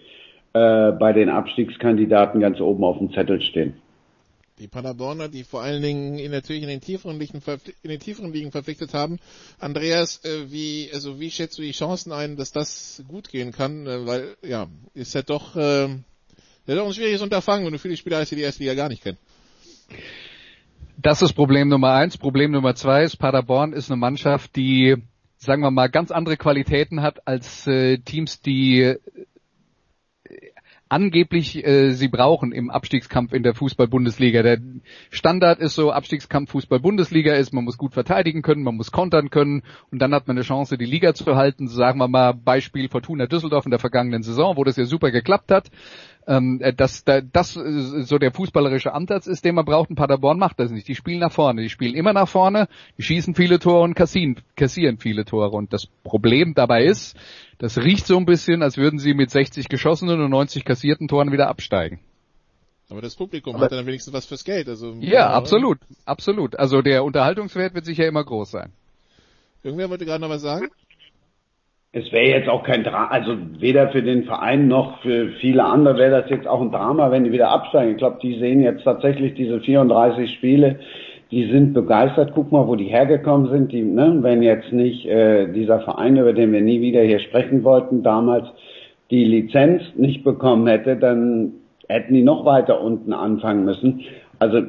äh, 0.53 0.93
bei 0.93 1.13
den 1.13 1.29
Abstiegskandidaten 1.29 2.41
ganz 2.41 2.61
oben 2.61 2.83
auf 2.83 2.99
dem 2.99 3.13
Zettel 3.13 3.41
stehen. 3.41 3.75
Die 4.61 4.69
Paderborner, 4.69 5.29
die 5.31 5.43
vor 5.43 5.63
allen 5.63 5.81
Dingen 5.81 6.19
in 6.19 6.31
natürlich 6.33 6.63
in 6.63 6.69
den 6.69 6.83
tieferen 6.83 7.19
Ligen, 7.19 7.41
in 7.83 7.89
den 7.91 7.99
tieferen 7.99 8.31
Ligen 8.31 8.53
verpflichtet 8.53 8.93
haben. 8.93 9.19
Andreas, 9.59 10.23
äh, 10.23 10.53
wie, 10.53 10.91
also 10.93 11.19
wie 11.19 11.31
schätzt 11.31 11.57
du 11.57 11.63
die 11.63 11.73
Chancen 11.73 12.13
ein, 12.13 12.37
dass 12.37 12.53
das 12.53 13.03
gut 13.09 13.31
gehen 13.31 13.53
kann? 13.53 13.87
Äh, 13.87 14.07
weil, 14.07 14.37
ja, 14.43 14.69
ist 14.93 15.15
ja 15.15 15.23
doch, 15.23 15.57
äh, 15.57 15.89
ja 15.89 16.75
doch 16.75 16.87
ein 16.87 16.93
schwieriges 16.93 17.23
Unterfangen, 17.23 17.65
wenn 17.65 17.73
du 17.73 17.79
viele 17.79 17.97
Spieler 17.97 18.19
hast, 18.19 18.33
die 18.33 18.37
die 18.37 18.43
erste 18.43 18.63
Liga 18.63 18.75
gar 18.75 18.91
nicht 18.91 19.03
kennen. 19.03 19.17
Das 20.99 21.23
ist 21.23 21.33
Problem 21.33 21.69
Nummer 21.69 21.95
eins. 21.95 22.19
Problem 22.19 22.51
Nummer 22.51 22.75
zwei 22.75 23.05
ist, 23.05 23.17
Paderborn 23.17 23.73
ist 23.73 23.91
eine 23.91 23.97
Mannschaft, 23.97 24.57
die, 24.57 24.95
sagen 25.39 25.63
wir 25.63 25.71
mal, 25.71 25.89
ganz 25.89 26.11
andere 26.11 26.37
Qualitäten 26.37 27.01
hat 27.01 27.27
als 27.27 27.67
äh, 27.67 27.97
Teams, 27.97 28.43
die 28.43 28.95
angeblich 30.91 31.65
äh, 31.65 31.93
sie 31.93 32.09
brauchen 32.09 32.53
im 32.53 32.69
Abstiegskampf 32.69 33.33
in 33.33 33.43
der 33.43 33.55
Fußball-Bundesliga. 33.55 34.43
Der 34.43 34.59
Standard 35.11 35.61
ist 35.61 35.75
so, 35.75 35.93
Abstiegskampf 35.93 36.51
Fußball-Bundesliga 36.51 37.35
ist, 37.35 37.55
man 37.55 37.65
muss 37.65 37.79
gut 37.79 37.95
verteidigen 37.95 38.43
können, 38.43 38.65
man 38.65 38.77
muss 38.77 38.91
kontern 38.91 39.31
können 39.31 39.63
und 39.91 40.01
dann 40.01 40.13
hat 40.13 40.27
man 40.27 40.37
eine 40.37 40.45
Chance, 40.45 40.77
die 40.77 40.85
Liga 40.85 41.15
zu 41.15 41.37
halten. 41.37 41.69
Sagen 41.69 41.99
wir 41.99 42.09
mal 42.09 42.33
Beispiel 42.33 42.89
Fortuna 42.89 43.27
Düsseldorf 43.27 43.65
in 43.65 43.71
der 43.71 43.81
vergangenen 43.81 44.23
Saison, 44.23 44.57
wo 44.57 44.65
das 44.65 44.77
ja 44.77 44.85
super 44.85 45.11
geklappt 45.11 45.53
hat. 45.53 45.71
Ähm, 46.27 46.61
äh, 46.61 46.73
dass 46.75 47.05
das 47.05 47.57
äh, 47.57 48.03
so 48.03 48.19
der 48.19 48.31
fußballerische 48.33 48.93
Ansatz 48.93 49.27
ist, 49.27 49.45
den 49.45 49.55
man 49.55 49.65
braucht. 49.65 49.91
Und 49.91 49.97
Paderborn 49.97 50.39
macht 50.39 50.61
das 50.61 50.71
nicht. 50.71 50.87
Die 50.87 50.95
spielen 50.95 51.21
nach 51.21 51.33
vorne. 51.33 51.63
Die 51.63 51.71
spielen 51.71 51.95
immer 51.95 52.13
nach 52.13 52.29
vorne. 52.29 52.69
Die 52.99 53.03
schießen 53.03 53.35
viele 53.35 53.59
Tore 53.59 53.83
und 53.83 53.95
kassieren, 53.95 54.37
kassieren 54.55 54.99
viele 54.99 55.25
Tore. 55.25 55.51
Und 55.51 55.73
das 55.73 55.87
Problem 56.05 56.55
dabei 56.55 56.85
ist, 56.85 57.17
das 57.59 57.79
riecht 57.79 58.07
so 58.07 58.17
ein 58.17 58.27
bisschen, 58.27 58.63
als 58.63 58.77
würden 58.77 58.99
sie 58.99 59.15
mit 59.15 59.31
60 59.31 59.69
geschossenen 59.69 60.21
und 60.21 60.31
90 60.31 60.65
kassierten 60.65 61.09
Toren 61.09 61.33
wieder 61.33 61.49
absteigen. 61.49 62.01
Aber 62.91 63.01
das 63.01 63.15
Publikum 63.15 63.55
Aber 63.55 63.65
hat 63.65 63.73
dann 63.73 63.87
wenigstens 63.87 64.13
was 64.13 64.27
fürs 64.27 64.45
Geld. 64.45 64.69
Also, 64.69 64.95
ja, 65.01 65.13
ja, 65.13 65.31
absolut, 65.31 65.79
absolut. 66.05 66.59
Also 66.59 66.83
der 66.83 67.05
Unterhaltungswert 67.05 67.75
wird 67.75 67.85
sicher 67.85 68.07
immer 68.07 68.25
groß 68.25 68.51
sein. 68.51 68.73
Irgendwer 69.63 69.91
wollte 69.91 70.05
gerade 70.05 70.21
noch 70.21 70.31
was 70.31 70.43
sagen? 70.43 70.69
Es 71.93 72.13
wäre 72.13 72.39
jetzt 72.39 72.49
auch 72.49 72.63
kein 72.63 72.85
Drama, 72.85 73.09
also 73.09 73.37
weder 73.59 73.89
für 73.89 74.03
den 74.03 74.23
Verein 74.23 74.69
noch 74.69 75.01
für 75.01 75.31
viele 75.41 75.65
andere 75.65 75.99
wäre 75.99 76.23
das 76.23 76.31
jetzt 76.31 76.47
auch 76.47 76.61
ein 76.61 76.71
Drama, 76.71 77.11
wenn 77.11 77.25
die 77.25 77.33
wieder 77.33 77.51
absteigen. 77.51 77.93
Ich 77.93 77.99
glaube, 77.99 78.21
die 78.23 78.39
sehen 78.39 78.61
jetzt 78.61 78.85
tatsächlich 78.85 79.35
diese 79.35 79.61
34 79.61 80.31
Spiele, 80.31 80.79
die 81.33 81.51
sind 81.51 81.73
begeistert. 81.73 82.31
Guck 82.33 82.53
mal, 82.53 82.69
wo 82.69 82.77
die 82.77 82.87
hergekommen 82.87 83.51
sind. 83.51 83.73
Die, 83.73 83.83
ne, 83.83 84.19
wenn 84.21 84.41
jetzt 84.41 84.73
nicht 84.73 85.05
äh, 85.07 85.53
dieser 85.53 85.81
Verein, 85.81 86.17
über 86.17 86.33
den 86.33 86.53
wir 86.53 86.61
nie 86.61 86.81
wieder 86.81 87.03
hier 87.03 87.19
sprechen 87.19 87.65
wollten, 87.65 88.05
damals 88.05 88.47
die 89.11 89.25
Lizenz 89.25 89.83
nicht 89.97 90.23
bekommen 90.23 90.69
hätte, 90.69 90.97
dann 90.97 91.55
hätten 91.89 92.15
die 92.15 92.23
noch 92.23 92.45
weiter 92.45 92.81
unten 92.81 93.13
anfangen 93.13 93.65
müssen. 93.65 94.03
Also 94.39 94.63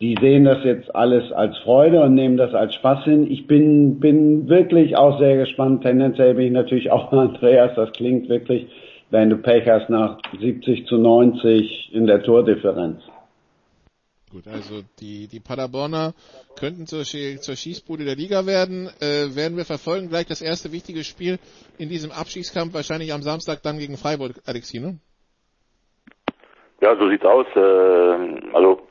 die 0.00 0.14
sehen 0.20 0.44
das 0.44 0.62
jetzt 0.64 0.94
alles 0.94 1.32
als 1.32 1.56
Freude 1.58 2.02
und 2.02 2.14
nehmen 2.14 2.36
das 2.36 2.52
als 2.52 2.74
Spaß 2.74 3.04
hin. 3.04 3.30
Ich 3.30 3.46
bin, 3.46 3.98
bin 3.98 4.48
wirklich 4.48 4.96
auch 4.96 5.18
sehr 5.18 5.36
gespannt. 5.36 5.82
Tendenziell 5.82 6.34
bin 6.34 6.46
ich 6.46 6.52
natürlich 6.52 6.90
auch 6.90 7.12
Andreas. 7.12 7.74
Das 7.76 7.92
klingt 7.92 8.28
wirklich, 8.28 8.66
wenn 9.10 9.30
du 9.30 9.38
Pech 9.38 9.66
hast, 9.66 9.88
nach 9.88 10.18
70 10.38 10.86
zu 10.86 10.98
90 10.98 11.94
in 11.94 12.06
der 12.06 12.22
Tordifferenz. 12.22 13.02
Gut, 14.30 14.48
also 14.48 14.82
die, 15.00 15.28
die 15.28 15.40
Paderborner 15.40 16.12
könnten 16.58 16.86
zur, 16.86 17.04
zur 17.04 17.56
Schießbude 17.56 18.04
der 18.04 18.16
Liga 18.16 18.44
werden. 18.44 18.90
Äh, 19.00 19.34
werden 19.34 19.56
wir 19.56 19.64
verfolgen. 19.64 20.10
Gleich 20.10 20.26
das 20.26 20.42
erste 20.42 20.72
wichtige 20.72 21.04
Spiel 21.04 21.38
in 21.78 21.88
diesem 21.88 22.10
Abstiegskampf, 22.10 22.74
wahrscheinlich 22.74 23.14
am 23.14 23.22
Samstag 23.22 23.62
dann 23.62 23.78
gegen 23.78 23.96
Freiburg, 23.96 24.32
Alexine. 24.44 24.98
Ja, 26.82 26.94
so 26.98 27.08
sieht's 27.08 27.24
aus. 27.24 27.46
Äh, 27.54 28.52
also 28.52 28.85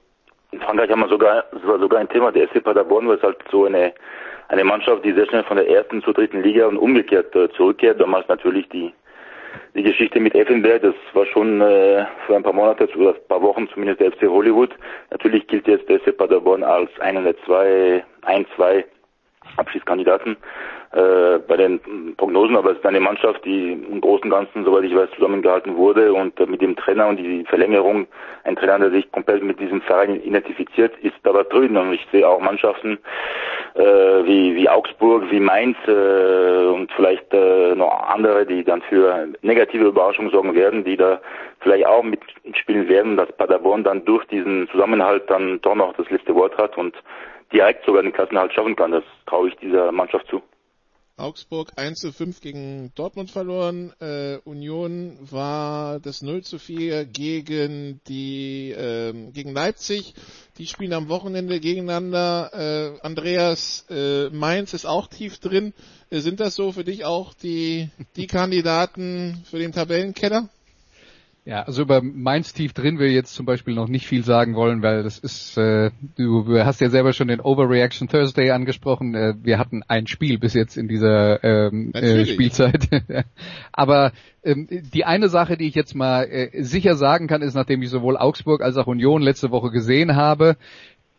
in 0.51 0.59
Frankreich 0.59 0.89
haben 0.89 1.01
wir 1.01 1.09
sogar, 1.09 1.45
sogar 1.79 1.99
ein 1.99 2.09
Thema, 2.09 2.31
der 2.31 2.47
SC 2.47 2.63
Paderborn 2.63 3.09
ist 3.09 3.23
halt 3.23 3.37
so 3.51 3.65
eine, 3.65 3.93
eine 4.47 4.63
Mannschaft, 4.63 5.03
die 5.03 5.13
sehr 5.13 5.27
schnell 5.27 5.43
von 5.43 5.57
der 5.57 5.69
ersten 5.69 6.01
zur 6.03 6.13
dritten 6.13 6.41
Liga 6.41 6.67
und 6.67 6.77
umgekehrt 6.77 7.35
äh, 7.35 7.49
zurückkehrt. 7.51 7.99
Damals 7.99 8.27
natürlich 8.27 8.67
die, 8.69 8.93
die 9.73 9.83
Geschichte 9.83 10.19
mit 10.19 10.35
Effenberg, 10.35 10.81
das 10.81 10.95
war 11.13 11.25
schon 11.25 11.61
äh, 11.61 12.05
für 12.25 12.35
ein 12.35 12.43
paar 12.43 12.53
Monate 12.53 12.87
oder 12.95 13.15
ein 13.15 13.27
paar 13.27 13.41
Wochen 13.41 13.67
zumindest 13.69 13.99
der 13.99 14.11
FC 14.11 14.27
Hollywood. 14.27 14.71
Natürlich 15.11 15.47
gilt 15.47 15.67
jetzt 15.67 15.89
der 15.89 15.99
FC 15.99 16.15
Paderborn 16.15 16.63
als 16.63 16.89
einer 16.99 17.21
der 17.21 17.37
zwei, 17.45 18.03
ein, 18.21 18.45
zwei 18.55 18.85
Abschiedskandidaten 19.57 20.37
äh, 20.95 21.39
bei 21.39 21.57
den 21.57 22.15
Prognosen, 22.15 22.55
aber 22.55 22.71
es 22.71 22.77
ist 22.77 22.85
eine 22.85 23.01
Mannschaft, 23.01 23.43
die 23.43 23.73
im 23.73 23.99
Großen 23.99 24.23
und 24.23 24.29
Ganzen, 24.29 24.63
soweit 24.63 24.85
ich 24.85 24.95
weiß, 24.95 25.09
zusammengehalten 25.15 25.75
wurde 25.75 26.13
und 26.13 26.39
äh, 26.39 26.45
mit 26.45 26.61
dem 26.61 26.77
Trainer 26.77 27.07
und 27.07 27.17
die 27.17 27.43
Verlängerung, 27.43 28.07
ein 28.45 28.55
Trainer, 28.55 28.79
der 28.79 28.91
sich 28.91 29.11
komplett 29.11 29.43
mit 29.43 29.59
diesem 29.59 29.81
Verein 29.81 30.21
identifiziert, 30.21 30.93
ist 31.01 31.15
aber 31.23 31.43
drüben 31.43 31.75
und 31.75 31.91
ich 31.91 32.07
sehe 32.13 32.25
auch 32.25 32.39
Mannschaften 32.39 32.97
äh, 33.73 33.81
wie, 33.83 34.55
wie 34.55 34.69
Augsburg, 34.69 35.29
wie 35.31 35.41
Mainz 35.41 35.75
äh, 35.85 36.65
und 36.67 36.89
vielleicht 36.93 37.33
äh, 37.33 37.75
noch 37.75 37.91
andere, 38.07 38.45
die 38.45 38.63
dann 38.63 38.81
für 38.83 39.27
negative 39.41 39.87
Überraschungen 39.87 40.31
sorgen 40.31 40.55
werden, 40.55 40.85
die 40.85 40.95
da 40.95 41.19
vielleicht 41.59 41.87
auch 41.87 42.03
mitspielen 42.03 42.87
werden, 42.87 43.17
dass 43.17 43.29
Paderborn 43.33 43.83
dann 43.83 44.05
durch 44.05 44.23
diesen 44.27 44.69
Zusammenhalt 44.69 45.29
dann 45.29 45.59
doch 45.59 45.75
noch 45.75 45.93
das 45.97 46.09
letzte 46.09 46.33
Wort 46.35 46.57
hat 46.57 46.77
und 46.77 46.95
direkt 47.51 47.85
sogar 47.85 48.01
den 48.01 48.13
Klassenhalt 48.13 48.53
schaffen 48.53 48.77
kann. 48.77 48.91
Das 48.91 49.03
traue 49.25 49.49
ich 49.49 49.57
dieser 49.57 49.91
Mannschaft 49.91 50.27
zu. 50.27 50.41
Augsburg 51.17 51.71
1 51.77 51.99
zu 51.99 52.11
5 52.11 52.41
gegen 52.41 52.91
Dortmund 52.95 53.31
verloren. 53.31 53.93
Äh, 54.01 54.37
Union 54.43 55.17
war 55.21 56.01
das 56.01 56.21
0 56.21 56.43
zu 56.43 56.59
4 56.59 57.05
gegen 57.05 58.01
die 58.07 58.75
ähm, 58.77 59.31
gegen 59.31 59.53
Leipzig. 59.53 60.13
Die 60.57 60.67
spielen 60.67 60.91
am 60.91 61.07
Wochenende 61.07 61.61
gegeneinander. 61.61 62.97
Äh, 62.99 62.99
Andreas 62.99 63.85
äh, 63.89 64.29
Mainz 64.29 64.73
ist 64.73 64.85
auch 64.85 65.07
tief 65.07 65.39
drin. 65.39 65.73
Äh, 66.09 66.19
sind 66.19 66.41
das 66.41 66.55
so 66.55 66.73
für 66.73 66.83
dich 66.83 67.05
auch 67.05 67.33
die 67.33 67.89
die 68.17 68.27
Kandidaten 68.27 69.41
für 69.49 69.59
den 69.59 69.71
Tabellenkeller? 69.71 70.49
Ja, 71.47 71.61
also 71.61 71.83
über 71.83 72.01
Mainz 72.01 72.53
tief 72.53 72.73
drin 72.73 72.97
will 72.97 73.09
ich 73.09 73.13
jetzt 73.13 73.35
zum 73.35 73.45
Beispiel 73.45 73.75
noch 73.75 73.87
nicht 73.87 74.07
viel 74.07 74.23
sagen 74.23 74.55
wollen, 74.55 74.81
weil 74.81 75.03
das 75.03 75.19
ist, 75.19 75.55
äh, 75.59 75.91
du 76.17 76.43
hast 76.65 76.81
ja 76.81 76.89
selber 76.89 77.13
schon 77.13 77.27
den 77.27 77.39
Overreaction 77.39 78.07
Thursday 78.07 78.49
angesprochen. 78.49 79.13
Äh, 79.13 79.35
wir 79.43 79.59
hatten 79.59 79.83
ein 79.87 80.07
Spiel 80.07 80.39
bis 80.39 80.55
jetzt 80.55 80.75
in 80.75 80.87
dieser 80.87 81.43
ähm, 81.43 81.93
äh, 81.93 82.25
Spielzeit. 82.25 82.89
Aber 83.71 84.11
ähm, 84.43 84.67
die 84.71 85.05
eine 85.05 85.29
Sache, 85.29 85.55
die 85.55 85.67
ich 85.67 85.75
jetzt 85.75 85.93
mal 85.93 86.23
äh, 86.23 86.63
sicher 86.63 86.95
sagen 86.95 87.27
kann, 87.27 87.43
ist, 87.43 87.53
nachdem 87.53 87.83
ich 87.83 87.91
sowohl 87.91 88.17
Augsburg 88.17 88.63
als 88.63 88.77
auch 88.77 88.87
Union 88.87 89.21
letzte 89.21 89.51
Woche 89.51 89.69
gesehen 89.69 90.15
habe, 90.15 90.57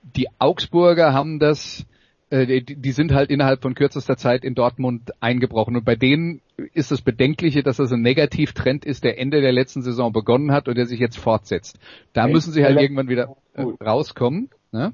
die 0.03 0.27
Augsburger 0.41 1.13
haben 1.13 1.39
das 1.39 1.87
äh, 2.31 2.61
die, 2.61 2.77
die 2.77 2.93
sind 2.93 3.13
halt 3.13 3.31
innerhalb 3.31 3.63
von 3.63 3.75
kürzester 3.75 4.17
Zeit 4.17 4.45
in 4.45 4.55
Dortmund 4.55 5.11
eingebrochen. 5.21 5.77
Und 5.77 5.85
bei 5.85 5.97
denen 5.97 6.41
ist 6.75 6.91
das 6.91 7.03
Bedenkliche, 7.03 7.63
dass 7.63 7.77
das 7.77 7.93
ein 7.93 8.03
Negativtrend 8.03 8.85
ist, 8.85 9.05
der 9.05 9.19
Ende 9.19 9.41
der 9.41 9.53
letzten 9.53 9.83
Saison 9.83 10.13
begonnen 10.13 10.53
hat 10.53 10.69
und 10.69 10.77
der 10.77 10.87
sich 10.87 10.99
jetzt 10.99 11.19
fortsetzt. 11.19 11.79
Da 12.13 12.27
müssen 12.27 12.53
sie 12.53 12.65
halt 12.65 12.81
irgendwann 12.81 13.09
wieder 13.09 13.37
äh, 13.55 13.63
rauskommen. 13.63 14.51
Ne? 14.73 14.93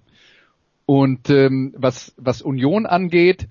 Und 0.85 1.31
ähm, 1.31 1.75
was, 1.77 2.15
was 2.17 2.43
Union 2.43 2.87
angeht, 2.87 3.49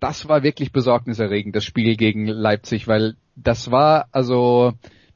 das 0.00 0.28
war 0.28 0.42
wirklich 0.42 0.72
besorgniserregend, 0.72 1.54
das 1.54 1.64
Spiel 1.64 1.96
gegen 1.96 2.26
Leipzig, 2.26 2.88
weil 2.88 3.14
das 3.36 3.70
war 3.70 4.08
also 4.10 4.72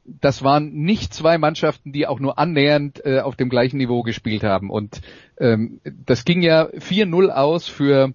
das 0.06 0.42
waren 0.42 0.72
nicht 0.72 1.12
zwei 1.12 1.38
Mannschaften, 1.38 1.92
die 1.92 2.06
auch 2.06 2.20
nur 2.20 2.38
annähernd 2.38 3.04
äh, 3.04 3.20
auf 3.20 3.36
dem 3.36 3.48
gleichen 3.48 3.78
Niveau 3.78 4.02
gespielt 4.02 4.44
haben. 4.44 4.70
Und 4.70 5.00
ähm, 5.38 5.80
das 5.84 6.24
ging 6.24 6.42
ja 6.42 6.66
4-0 6.66 7.28
aus 7.30 7.68
für 7.68 8.12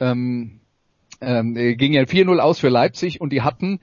ähm, 0.00 0.60
ähm, 1.20 1.56
äh, 1.56 1.74
ging 1.76 1.92
ja 1.92 2.02
4-0 2.02 2.38
aus 2.38 2.58
für 2.58 2.68
Leipzig 2.68 3.20
und 3.20 3.30
die 3.32 3.42
hatten 3.42 3.80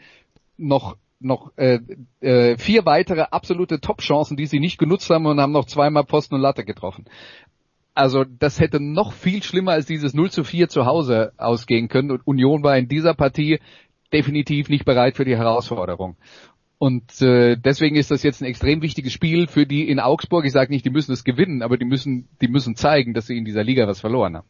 noch 0.57 0.97
noch 1.19 1.51
äh, 1.55 1.79
äh, 2.19 2.57
vier 2.57 2.85
weitere 2.85 3.21
absolute 3.21 3.79
Top-Chancen, 3.79 4.35
die 4.35 4.45
sie 4.45 4.59
nicht 4.59 4.77
genutzt 4.77 5.09
haben 5.09 5.25
und 5.25 5.39
haben 5.39 5.53
noch 5.53 5.65
zweimal 5.65 6.03
Posten 6.03 6.35
und 6.35 6.41
Latte 6.41 6.65
getroffen. 6.65 7.05
Also 7.95 8.25
das 8.25 8.59
hätte 8.59 8.81
noch 8.81 9.13
viel 9.13 9.41
schlimmer 9.41 9.71
als 9.71 9.85
dieses 9.85 10.13
0 10.13 10.31
zu 10.31 10.43
4 10.43 10.67
zu 10.67 10.85
Hause 10.85 11.31
ausgehen 11.37 11.87
können 11.87 12.11
und 12.11 12.27
Union 12.27 12.63
war 12.63 12.77
in 12.77 12.89
dieser 12.89 13.13
Partie 13.13 13.59
definitiv 14.11 14.69
nicht 14.69 14.85
bereit 14.85 15.15
für 15.15 15.25
die 15.25 15.37
Herausforderung. 15.37 16.17
Und 16.83 17.21
äh, 17.21 17.55
deswegen 17.55 17.95
ist 17.95 18.11
das 18.11 18.23
jetzt 18.23 18.41
ein 18.41 18.45
extrem 18.45 18.81
wichtiges 18.81 19.13
Spiel 19.13 19.47
für 19.47 19.65
die 19.65 19.87
in 19.87 20.01
Augsburg. 20.01 20.43
Ich 20.43 20.51
sage 20.51 20.69
nicht, 20.69 20.83
die 20.83 20.89
müssen 20.89 21.13
es 21.13 21.23
gewinnen, 21.23 21.61
aber 21.61 21.77
die 21.77 21.85
müssen, 21.85 22.27
die 22.41 22.49
müssen 22.49 22.75
zeigen, 22.75 23.13
dass 23.13 23.27
sie 23.27 23.37
in 23.37 23.45
dieser 23.45 23.63
Liga 23.63 23.87
was 23.87 24.01
verloren 24.01 24.35
haben. 24.35 24.47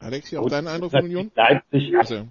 Alexi, 0.00 0.36
auch 0.36 0.50
dein 0.50 0.66
Eindruck 0.66 0.90
von 0.90 1.02
Union? 1.02 1.30
Leipzig, 1.34 1.96
also, 1.96 2.28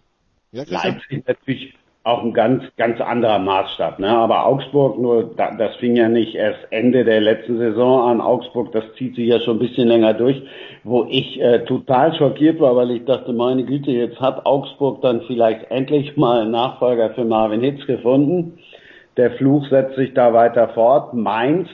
ja, 0.52 0.64
Leipzig 0.68 1.12
ist 1.12 1.28
natürlich 1.28 1.74
auch 2.04 2.22
ein 2.22 2.34
ganz, 2.34 2.66
ganz 2.78 3.02
anderer 3.02 3.40
Maßstab. 3.40 3.98
Ne? 3.98 4.10
Aber 4.10 4.46
Augsburg, 4.46 5.00
nur 5.00 5.34
das 5.36 5.76
fing 5.78 5.96
ja 5.96 6.08
nicht 6.08 6.36
erst 6.36 6.60
Ende 6.70 7.04
der 7.04 7.20
letzten 7.20 7.58
Saison 7.58 8.08
an. 8.08 8.22
Augsburg, 8.22 8.74
das 8.74 8.84
zieht 9.00 9.16
sich 9.16 9.28
ja 9.28 9.40
schon 9.40 9.56
ein 9.56 9.68
bisschen 9.68 9.88
länger 9.88 10.14
durch, 10.14 10.40
wo 10.84 11.08
ich 11.10 11.42
äh, 11.42 11.66
total 11.66 12.16
schockiert 12.16 12.60
war, 12.60 12.76
weil 12.76 12.92
ich 12.92 13.06
dachte, 13.06 13.34
meine 13.34 13.64
Güte, 13.64 13.90
jetzt 13.90 14.20
hat 14.20 14.46
Augsburg 14.46 15.02
dann 15.02 15.22
vielleicht 15.22 15.72
endlich 15.72 16.16
mal 16.16 16.42
einen 16.42 16.52
Nachfolger 16.52 17.10
für 17.16 17.26
Marvin 17.26 17.62
Hitz 17.62 17.88
gefunden. 17.88 18.60
Der 19.18 19.32
Fluch 19.32 19.68
setzt 19.70 19.96
sich 19.96 20.14
da 20.14 20.34
weiter 20.34 20.70
fort. 20.70 21.14
Mainz 21.14 21.70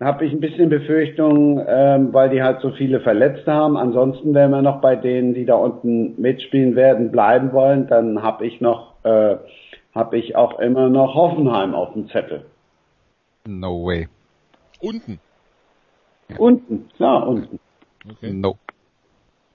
habe 0.00 0.24
ich 0.24 0.32
ein 0.32 0.40
bisschen 0.40 0.68
Befürchtung, 0.68 1.64
ähm, 1.66 2.12
weil 2.12 2.30
die 2.30 2.42
halt 2.42 2.60
so 2.60 2.70
viele 2.72 3.00
Verletzte 3.00 3.52
haben. 3.52 3.76
Ansonsten, 3.76 4.34
wenn 4.34 4.50
wir 4.50 4.62
noch 4.62 4.80
bei 4.80 4.96
denen, 4.96 5.34
die 5.34 5.44
da 5.44 5.54
unten 5.54 6.20
mitspielen 6.20 6.74
werden, 6.74 7.10
bleiben 7.10 7.52
wollen, 7.52 7.86
dann 7.86 8.22
habe 8.22 8.46
ich 8.46 8.60
noch, 8.60 8.94
äh, 9.04 9.36
habe 9.94 10.18
ich 10.18 10.36
auch 10.36 10.58
immer 10.58 10.88
noch 10.88 11.14
Hoffenheim 11.14 11.74
auf 11.74 11.92
dem 11.92 12.08
Zettel. 12.08 12.44
No 13.46 13.84
way. 13.84 14.08
Unten. 14.80 15.20
Unten, 16.38 16.88
klar, 16.96 17.26
unten. 17.28 17.60
Okay. 18.10 18.32
No. 18.32 18.56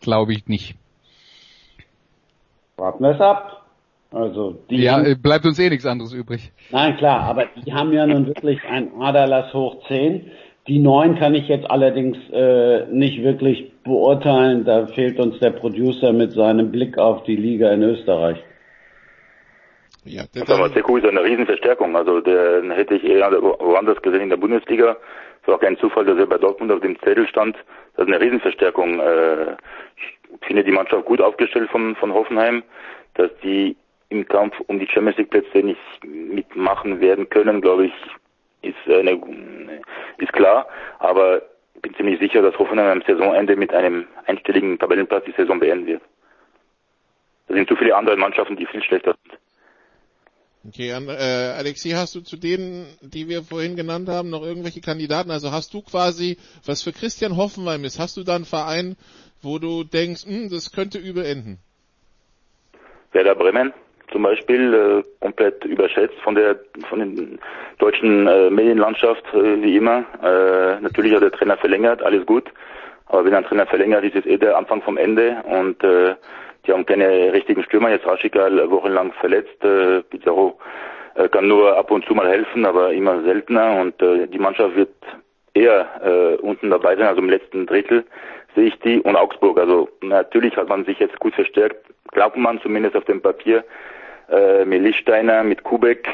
Glaube 0.02 0.34
ich 0.34 0.48
nicht. 0.48 0.76
Warten 2.78 3.04
wir 3.04 3.12
es 3.12 3.22
ab. 3.22 3.59
Also 4.12 4.58
die 4.70 4.82
ja, 4.82 5.02
äh, 5.02 5.16
bleibt 5.16 5.46
uns 5.46 5.60
eh 5.60 5.70
nichts 5.70 5.86
anderes 5.86 6.14
übrig. 6.14 6.52
Nein, 6.72 6.98
klar, 6.98 7.22
aber 7.22 7.46
die 7.64 7.74
haben 7.74 7.94
ja 7.94 8.08
nun 8.08 8.26
wirklich 8.26 8.60
ein 8.66 9.00
Aderlass 9.00 9.54
hoch 9.54 9.88
10. 9.88 10.32
Die 10.68 10.80
neun 10.80 11.18
kann 11.18 11.36
ich 11.36 11.48
jetzt 11.48 11.70
allerdings 11.70 12.18
äh, 12.32 12.86
nicht 12.92 13.24
wirklich 13.24 13.72
beurteilen. 13.84 14.66
Da 14.66 14.88
fehlt 14.88 15.20
uns 15.20 15.40
der 15.40 15.52
Producer 15.52 16.12
mit 16.12 16.32
seinem 16.34 16.72
Blick 16.72 16.98
auf 16.98 17.24
die 17.24 17.36
Liga 17.36 17.72
in 17.72 17.84
Österreich. 17.84 18.38
Ja, 20.06 20.24
das 20.34 20.50
ist 20.50 20.74
Seku 20.74 20.98
ist 20.98 21.06
eine 21.06 21.24
Riesenverstärkung. 21.24 21.96
Also 21.96 22.22
der 22.22 22.64
hätte 22.72 22.96
ich 22.96 23.04
eher 23.04 23.32
woanders 23.32 24.02
gesehen 24.02 24.22
in 24.22 24.30
der 24.30 24.38
Bundesliga. 24.38 24.98
Es 25.42 25.48
war 25.48 25.56
auch 25.56 25.60
kein 25.60 25.78
Zufall, 25.78 26.06
dass 26.06 26.18
er 26.18 26.26
bei 26.26 26.38
Dortmund 26.38 26.72
auf 26.72 26.82
dem 26.82 27.00
Zettel 27.00 27.28
stand. 27.28 27.56
Das 27.96 28.08
ist 28.08 28.14
eine 28.14 28.22
Riesenverstärkung. 28.22 29.00
Äh, 29.00 29.56
ich 29.96 30.48
finde 30.48 30.64
die 30.64 30.72
Mannschaft 30.72 31.06
gut 31.06 31.22
aufgestellt 31.22 31.70
von, 31.70 31.96
von 31.96 32.14
Hoffenheim, 32.14 32.64
dass 33.16 33.30
die 33.44 33.76
im 34.10 34.28
Kampf 34.28 34.60
um 34.68 34.80
die 34.80 34.88
Champions 34.88 35.18
League 35.18 35.30
Plätze 35.30 35.60
nicht 35.60 35.80
mitmachen 36.04 37.00
werden 37.00 37.30
können, 37.30 37.62
glaube 37.62 37.86
ich, 37.88 37.94
ist, 38.62 38.76
eine, 38.88 39.22
ist 40.18 40.34
klar. 40.34 40.68
Aber 40.98 41.44
ich 41.76 41.82
bin 41.82 41.96
ziemlich 41.96 42.20
sicher, 42.20 42.42
dass 42.42 42.58
Hoffenheim 42.58 42.88
am 42.88 43.04
Saisonende 43.08 43.56
mit 43.56 43.74
einem 43.74 44.08
einstelligen 44.26 44.78
Tabellenplatz 44.80 45.26
die 45.26 45.34
Saison 45.38 45.60
beenden 45.60 45.86
wird. 45.86 46.02
Da 47.48 47.56
sind 47.56 47.70
zu 47.70 47.76
viele 47.76 47.96
andere 47.96 48.18
Mannschaften, 48.18 48.58
die 48.58 48.66
viel 48.66 48.84
schlechter 48.84 49.16
sind. 49.24 49.40
Okay, 50.68 50.90
äh, 50.90 51.58
Alexi, 51.58 51.92
hast 51.92 52.16
du 52.16 52.22
zu 52.22 52.36
denen, 52.36 52.86
die 53.02 53.30
wir 53.30 53.44
vorhin 53.44 53.78
genannt 53.78 54.10
haben, 54.10 54.30
noch 54.30 54.44
irgendwelche 54.44 54.82
Kandidaten? 54.82 55.32
Also 55.32 55.52
hast 55.52 55.74
du 55.74 55.82
quasi, 55.82 56.38
was 56.66 56.84
für 56.84 56.92
Christian 56.92 57.38
Hoffenheim 57.38 57.86
ist, 57.86 57.98
hast 57.98 58.18
du 58.18 58.24
da 58.24 58.36
einen 58.36 58.46
Verein, 58.46 58.98
wo 59.42 59.58
du 59.58 59.86
denkst, 59.86 60.26
hm, 60.26 60.50
das 60.50 60.72
könnte 60.72 60.98
übel 60.98 61.24
enden? 61.26 61.60
Werder 63.14 63.36
Bremen 63.36 63.74
zum 64.12 64.24
Beispiel 64.24 64.74
äh, 64.74 65.04
komplett 65.22 65.64
überschätzt 65.66 66.18
von 66.24 66.36
der 66.36 66.60
von 66.90 67.00
den 67.00 67.40
deutschen 67.78 68.28
äh, 68.28 68.50
Medienlandschaft 68.50 69.24
äh, 69.34 69.62
wie 69.62 69.78
immer. 69.78 70.06
Äh, 70.24 70.82
natürlich 70.82 71.14
hat 71.14 71.22
der 71.22 71.32
Trainer 71.32 71.58
verlängert, 71.58 72.02
alles 72.02 72.26
gut, 72.26 72.46
aber 73.08 73.26
wenn 73.26 73.36
ein 73.36 73.46
Trainer 73.46 73.68
verlängert, 73.68 74.04
ist 74.04 74.16
es 74.16 74.26
eh 74.26 74.38
der 74.38 74.58
Anfang 74.58 74.82
vom 74.82 74.98
Ende 74.98 75.38
und 75.46 75.84
äh, 75.84 76.16
die 76.66 76.74
haben 76.74 76.86
keine 76.86 77.34
richtigen 77.34 77.64
Stürmer. 77.64 77.90
Jetzt 77.90 78.06
Raschikal 78.06 78.70
wochenlang 78.70 79.14
verletzt, 79.14 79.64
äh, 79.64 80.02
Pizarro 80.04 80.60
äh, 81.16 81.30
kann 81.30 81.48
nur 81.48 81.78
ab 81.78 81.92
und 81.92 82.06
zu 82.06 82.14
mal 82.14 82.28
helfen, 82.28 82.66
aber 82.66 82.92
immer 82.94 83.22
seltener 83.24 83.80
und 83.80 84.02
äh, 84.02 84.28
die 84.28 84.40
Mannschaft 84.40 84.76
wird 84.76 84.94
eher 85.54 85.88
äh, 86.04 86.36
unten 86.42 86.70
dabei 86.70 86.96
sein, 86.96 87.08
also 87.08 87.22
im 87.22 87.30
letzten 87.30 87.66
Drittel 87.66 88.06
sehe 88.56 88.68
ich 88.68 88.80
die 88.80 89.00
und 89.02 89.16
Augsburg. 89.16 89.60
Also 89.60 89.90
natürlich 90.02 90.56
hat 90.58 90.70
man 90.70 90.86
sich 90.86 91.00
jetzt 91.00 91.20
gut 91.20 91.36
verstärkt, 91.36 91.86
glaubt 92.12 92.38
man 92.38 92.62
zumindest 92.62 92.96
auf 92.96 93.06
dem 93.06 93.22
Papier 93.22 93.64
äh, 94.32 94.66
mit 94.66 94.84
Lichtsteiner, 94.84 95.44
mit 95.44 95.64
Kubek, 95.64 96.08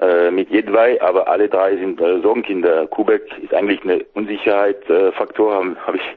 äh, 0.00 0.30
mit 0.30 0.50
Jedwai, 0.50 1.00
aber 1.00 1.28
alle 1.28 1.48
drei 1.48 1.76
sind 1.76 2.00
äh, 2.00 2.20
Sorgenkinder. 2.20 2.86
Kubek 2.88 3.22
ist 3.42 3.54
eigentlich 3.54 3.82
eine 3.84 4.04
Unsicherheitsfaktor, 4.14 5.54
habe 5.54 5.76
hab 5.86 5.94
ich 5.94 6.16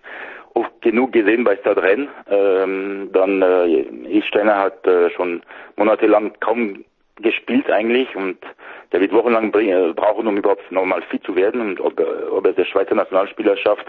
oft 0.56 0.82
genug 0.82 1.12
gesehen 1.12 1.44
bei 1.44 1.56
Stadrenn. 1.58 2.08
Ähm, 2.30 3.10
dann 3.14 3.42
äh, 3.42 3.66
Lichtsteiner 3.66 4.58
hat 4.58 4.88
äh, 4.88 5.10
schon 5.12 5.42
monatelang 5.76 6.34
kaum 6.40 6.84
gespielt 7.22 7.70
eigentlich 7.70 8.14
und 8.16 8.38
der 8.92 9.02
wird 9.02 9.14
wochenlang 9.14 9.52
brauchen, 9.52 10.28
um 10.28 10.38
überhaupt 10.38 10.70
normal 10.72 11.02
fit 11.04 11.24
zu 11.24 11.36
werden 11.36 11.62
und 11.62 11.80
ob, 11.80 12.00
ob 12.32 12.46
er 12.46 12.54
der 12.54 12.66
Schweizer 12.66 12.96
Nationalspieler 12.96 13.56
schafft, 13.58 13.86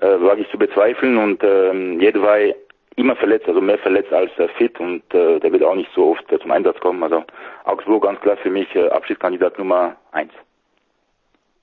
äh, 0.00 0.06
wage 0.20 0.42
ich 0.42 0.50
zu 0.50 0.58
bezweifeln 0.58 1.16
und 1.16 1.42
ähm, 1.42 2.00
jeder 2.00 2.22
war 2.22 2.38
immer 2.96 3.16
verletzt, 3.16 3.48
also 3.48 3.60
mehr 3.60 3.78
verletzt 3.78 4.12
als 4.12 4.30
äh, 4.38 4.48
fit 4.56 4.78
und 4.80 5.02
äh, 5.14 5.40
der 5.40 5.52
wird 5.52 5.62
auch 5.62 5.74
nicht 5.74 5.90
so 5.94 6.12
oft 6.12 6.30
äh, 6.30 6.38
zum 6.38 6.50
Einsatz 6.50 6.78
kommen. 6.80 7.02
Also 7.02 7.24
Augsburg 7.64 8.04
ganz 8.04 8.20
klar 8.20 8.36
für 8.36 8.50
mich 8.50 8.72
äh, 8.74 8.88
Abschiedskandidat 8.88 9.58
Nummer 9.58 9.96
eins. 10.12 10.32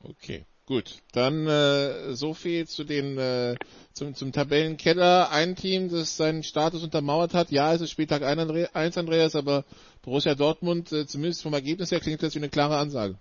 Okay. 0.03 0.45
Gut, 0.67 0.99
dann 1.11 1.47
äh, 1.47 2.13
so 2.13 2.33
viel 2.33 2.65
zu 2.65 2.85
den 2.85 3.17
äh, 3.17 3.55
zum, 3.91 4.15
zum 4.15 4.31
Tabellenkeller. 4.31 5.29
Ein 5.29 5.57
Team, 5.57 5.89
das 5.89 6.15
seinen 6.15 6.43
Status 6.43 6.81
untermauert 6.83 7.33
hat. 7.33 7.51
Ja, 7.51 7.73
es 7.73 7.81
ist 7.81 7.91
Spieltag 7.91 8.21
1, 8.23 8.97
Andreas, 8.97 9.35
aber 9.35 9.65
Borussia 10.01 10.33
Dortmund, 10.33 10.91
äh, 10.93 11.05
zumindest 11.05 11.43
vom 11.43 11.53
Ergebnis 11.53 11.91
her, 11.91 11.99
klingt 11.99 12.23
das 12.23 12.35
wie 12.35 12.39
eine 12.39 12.47
klare 12.47 12.77
Ansage. 12.77 13.15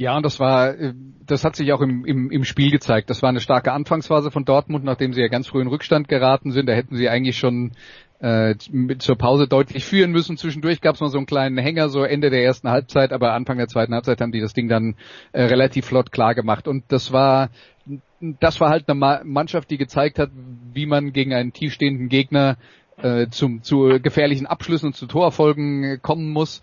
Ja, 0.00 0.16
und 0.16 0.24
das 0.24 0.40
war, 0.40 0.78
äh, 0.78 0.94
das 1.26 1.44
hat 1.44 1.56
sich 1.56 1.74
auch 1.74 1.82
im, 1.82 2.06
im, 2.06 2.30
im 2.30 2.44
Spiel 2.44 2.70
gezeigt. 2.70 3.10
Das 3.10 3.20
war 3.20 3.28
eine 3.28 3.40
starke 3.40 3.70
Anfangsphase 3.70 4.30
von 4.30 4.46
Dortmund, 4.46 4.82
nachdem 4.82 5.12
sie 5.12 5.20
ja 5.20 5.28
ganz 5.28 5.46
früh 5.46 5.60
in 5.60 5.68
Rückstand 5.68 6.08
geraten 6.08 6.52
sind. 6.52 6.70
Da 6.70 6.72
hätten 6.72 6.96
sie 6.96 7.10
eigentlich 7.10 7.36
schon 7.36 7.72
äh, 8.20 8.54
zur 8.98 9.16
Pause 9.16 9.46
deutlich 9.46 9.84
führen 9.84 10.10
müssen. 10.10 10.38
Zwischendurch 10.38 10.80
gab 10.80 10.94
es 10.94 11.02
noch 11.02 11.08
so 11.08 11.18
einen 11.18 11.26
kleinen 11.26 11.58
Hänger, 11.58 11.90
so 11.90 12.02
Ende 12.02 12.30
der 12.30 12.42
ersten 12.42 12.70
Halbzeit, 12.70 13.12
aber 13.12 13.34
Anfang 13.34 13.58
der 13.58 13.68
zweiten 13.68 13.92
Halbzeit 13.92 14.22
haben 14.22 14.32
die 14.32 14.40
das 14.40 14.54
Ding 14.54 14.68
dann 14.68 14.94
äh, 15.32 15.42
relativ 15.42 15.84
flott 15.84 16.12
klar 16.12 16.34
gemacht. 16.34 16.66
Und 16.66 16.84
das 16.88 17.12
war, 17.12 17.50
das 18.20 18.58
war 18.58 18.70
halt 18.70 18.88
eine 18.88 19.20
Mannschaft, 19.24 19.70
die 19.70 19.76
gezeigt 19.76 20.18
hat, 20.18 20.30
wie 20.72 20.86
man 20.86 21.12
gegen 21.12 21.34
einen 21.34 21.52
tiefstehenden 21.52 22.08
Gegner 22.08 22.56
äh, 23.02 23.26
zum, 23.28 23.62
zu 23.62 24.00
gefährlichen 24.02 24.46
Abschlüssen 24.46 24.86
und 24.86 24.94
zu 24.94 25.06
Torerfolgen 25.06 26.00
kommen 26.00 26.30
muss. 26.30 26.62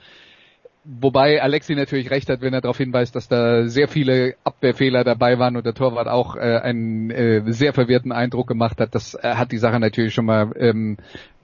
Wobei 0.89 1.41
Alexi 1.41 1.75
natürlich 1.75 2.09
recht 2.11 2.29
hat, 2.29 2.39
wenn 2.39 2.53
er 2.53 2.61
darauf 2.61 2.77
hinweist, 2.77 3.13
dass 3.13 3.27
da 3.27 3.67
sehr 3.67 3.89
viele 3.89 4.35
Abwehrfehler 4.45 5.03
dabei 5.03 5.37
waren 5.37 5.57
und 5.57 5.65
der 5.65 5.73
Torwart 5.73 6.07
auch 6.07 6.37
äh, 6.37 6.39
einen 6.39 7.11
äh, 7.11 7.41
sehr 7.51 7.73
verwirrten 7.73 8.13
Eindruck 8.13 8.47
gemacht 8.47 8.79
hat. 8.79 8.95
Das 8.95 9.13
äh, 9.15 9.35
hat 9.35 9.51
die 9.51 9.57
Sache 9.57 9.81
natürlich 9.81 10.13
schon 10.13 10.23
mal 10.23 10.53
ähm, 10.55 10.95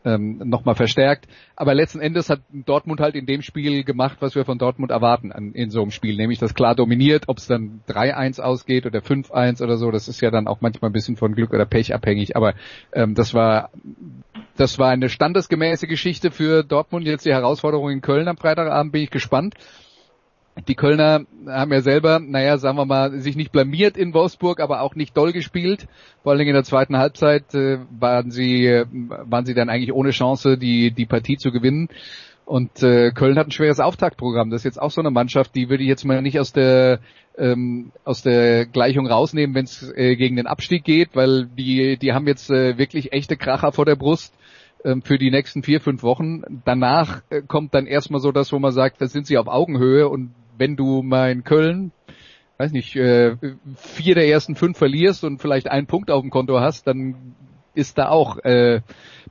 ähm, 0.06 0.42
nochmal 0.44 0.76
verstärkt. 0.76 1.28
Aber 1.56 1.74
letzten 1.74 2.00
Endes 2.00 2.30
hat 2.30 2.42
Dortmund 2.52 3.00
halt 3.00 3.16
in 3.16 3.26
dem 3.26 3.42
Spiel 3.42 3.84
gemacht, 3.84 4.18
was 4.20 4.36
wir 4.36 4.46
von 4.46 4.58
Dortmund 4.58 4.92
erwarten 4.92 5.32
an, 5.32 5.54
in 5.54 5.70
so 5.70 5.82
einem 5.82 5.92
Spiel, 5.92 6.16
nämlich 6.16 6.40
das 6.40 6.54
klar 6.54 6.76
dominiert, 6.76 7.26
ob 7.28 7.38
es 7.38 7.48
dann 7.48 7.82
3-1 7.88 8.42
ausgeht 8.42 8.86
oder 8.86 9.00
5-1 9.00 9.64
oder 9.64 9.78
so, 9.78 9.92
das 9.92 10.08
ist 10.08 10.22
ja 10.22 10.32
dann 10.32 10.48
auch 10.48 10.62
manchmal 10.62 10.90
ein 10.90 10.94
bisschen 10.94 11.16
von 11.16 11.36
Glück 11.36 11.54
oder 11.54 11.66
Pech 11.66 11.94
abhängig. 11.94 12.36
Aber 12.36 12.54
ähm, 12.94 13.16
das 13.16 13.34
war 13.34 13.70
das 14.56 14.78
war 14.78 14.90
eine 14.90 15.10
standesgemäße 15.10 15.88
Geschichte 15.88 16.30
für 16.30 16.64
Dortmund. 16.64 17.08
Jetzt 17.08 17.26
die 17.26 17.34
Herausforderung 17.34 17.90
in 17.90 18.02
Köln 18.02 18.28
am 18.28 18.38
Freitagabend 18.38 18.92
bin 18.92 19.04
ich 19.04 19.10
gespannt. 19.10 19.56
Die 20.68 20.76
Kölner 20.76 21.26
haben 21.48 21.74
ja 21.74 21.82
selber, 21.82 22.20
naja, 22.20 22.58
sagen 22.58 22.78
wir 22.78 22.86
mal, 22.86 23.20
sich 23.20 23.36
nicht 23.36 23.52
blamiert 23.52 23.98
in 23.98 24.14
Wolfsburg, 24.14 24.60
aber 24.60 24.82
auch 24.82 24.96
nicht 24.96 25.18
doll 25.18 25.34
gespielt. 25.34 25.88
Vor 26.22 26.32
allen 26.32 26.40
Dingen 26.40 26.52
in 26.52 26.56
der 26.56 26.64
zweiten 26.64 26.98
Halbzeit 26.98 27.56
äh, 27.56 27.80
waren 28.00 28.30
sie, 28.30 28.68
äh, 28.68 28.86
waren 28.92 29.46
sie 29.46 29.56
dann 29.56 29.70
eigentlich 29.70 29.94
ohne 29.94 30.12
Chance, 30.12 30.58
die, 30.58 30.92
die 30.92 31.08
Partie 31.08 31.38
zu 31.38 31.52
gewinnen. 31.52 31.90
Und 32.46 32.84
äh, 32.84 33.12
Köln 33.12 33.40
hat 33.40 33.48
ein 33.48 33.52
schweres 33.52 33.80
Auftaktprogramm. 33.80 34.52
Das 34.52 34.62
ist 34.62 34.66
jetzt 34.66 34.82
auch 34.82 34.92
so 34.92 35.02
eine 35.02 35.12
Mannschaft, 35.12 35.56
die 35.56 35.70
würde 35.70 35.84
ich 35.84 35.90
jetzt 35.90 36.06
mal 36.06 36.22
nicht 36.22 36.40
aus 36.40 36.54
der 36.54 37.00
ähm, 37.36 37.92
aus 38.04 38.22
der 38.22 38.68
Gleichung 38.68 39.08
rausnehmen, 39.08 39.56
wenn 39.56 39.66
es 39.66 39.92
äh, 39.96 40.16
gegen 40.16 40.36
den 40.36 40.46
Abstieg 40.46 40.84
geht, 40.84 41.16
weil 41.16 41.48
die 41.48 41.98
die 41.98 42.14
haben 42.14 42.28
jetzt 42.28 42.52
äh, 42.52 42.78
wirklich 42.78 43.12
echte 43.12 43.38
Kracher 43.38 43.72
vor 43.72 43.86
der 43.86 43.96
Brust 43.96 44.36
ähm, 44.84 45.02
für 45.02 45.18
die 45.18 45.32
nächsten 45.32 45.64
vier, 45.64 45.80
fünf 45.80 46.04
Wochen. 46.04 46.44
Danach 46.66 47.22
äh, 47.30 47.42
kommt 47.42 47.74
dann 47.74 47.88
erstmal 47.88 48.20
so 48.20 48.32
das, 48.32 48.52
wo 48.52 48.60
man 48.60 48.74
sagt, 48.74 49.02
da 49.02 49.08
sind 49.08 49.26
sie 49.26 49.38
auf 49.38 49.48
Augenhöhe 49.48 50.10
und 50.10 50.32
wenn 50.58 50.76
du 50.76 51.02
mal 51.02 51.32
in 51.32 51.44
Köln, 51.44 51.92
weiß 52.58 52.72
nicht, 52.72 52.96
äh, 52.96 53.36
vier 53.76 54.16
der 54.16 54.28
ersten 54.28 54.56
fünf 54.56 54.78
verlierst 54.78 55.24
und 55.24 55.42
vielleicht 55.42 55.70
einen 55.70 55.88
Punkt 55.88 56.12
auf 56.12 56.22
dem 56.22 56.30
Konto 56.30 56.60
hast, 56.60 56.88
dann 56.88 57.36
ist 57.74 57.98
da 57.98 58.10
auch 58.10 58.38
äh, 58.44 58.82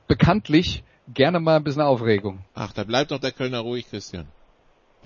bekanntlich 0.07 0.83
gerne 1.13 1.39
mal 1.39 1.57
ein 1.57 1.63
bisschen 1.63 1.81
Aufregung. 1.81 2.39
Ach, 2.53 2.73
da 2.73 2.83
bleibt 2.83 3.11
doch 3.11 3.19
der 3.19 3.31
Kölner 3.31 3.59
ruhig, 3.59 3.89
Christian. 3.89 4.25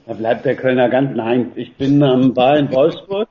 Da 0.05 0.13
bleibt 0.13 0.45
der 0.45 0.55
Kölner 0.55 0.89
ganz 0.89 1.15
nein. 1.15 1.51
Ich 1.55 1.75
bin 1.75 2.01
am 2.01 2.33
Bar 2.33 2.57
in 2.57 2.71
Wolfsburg 2.71 3.27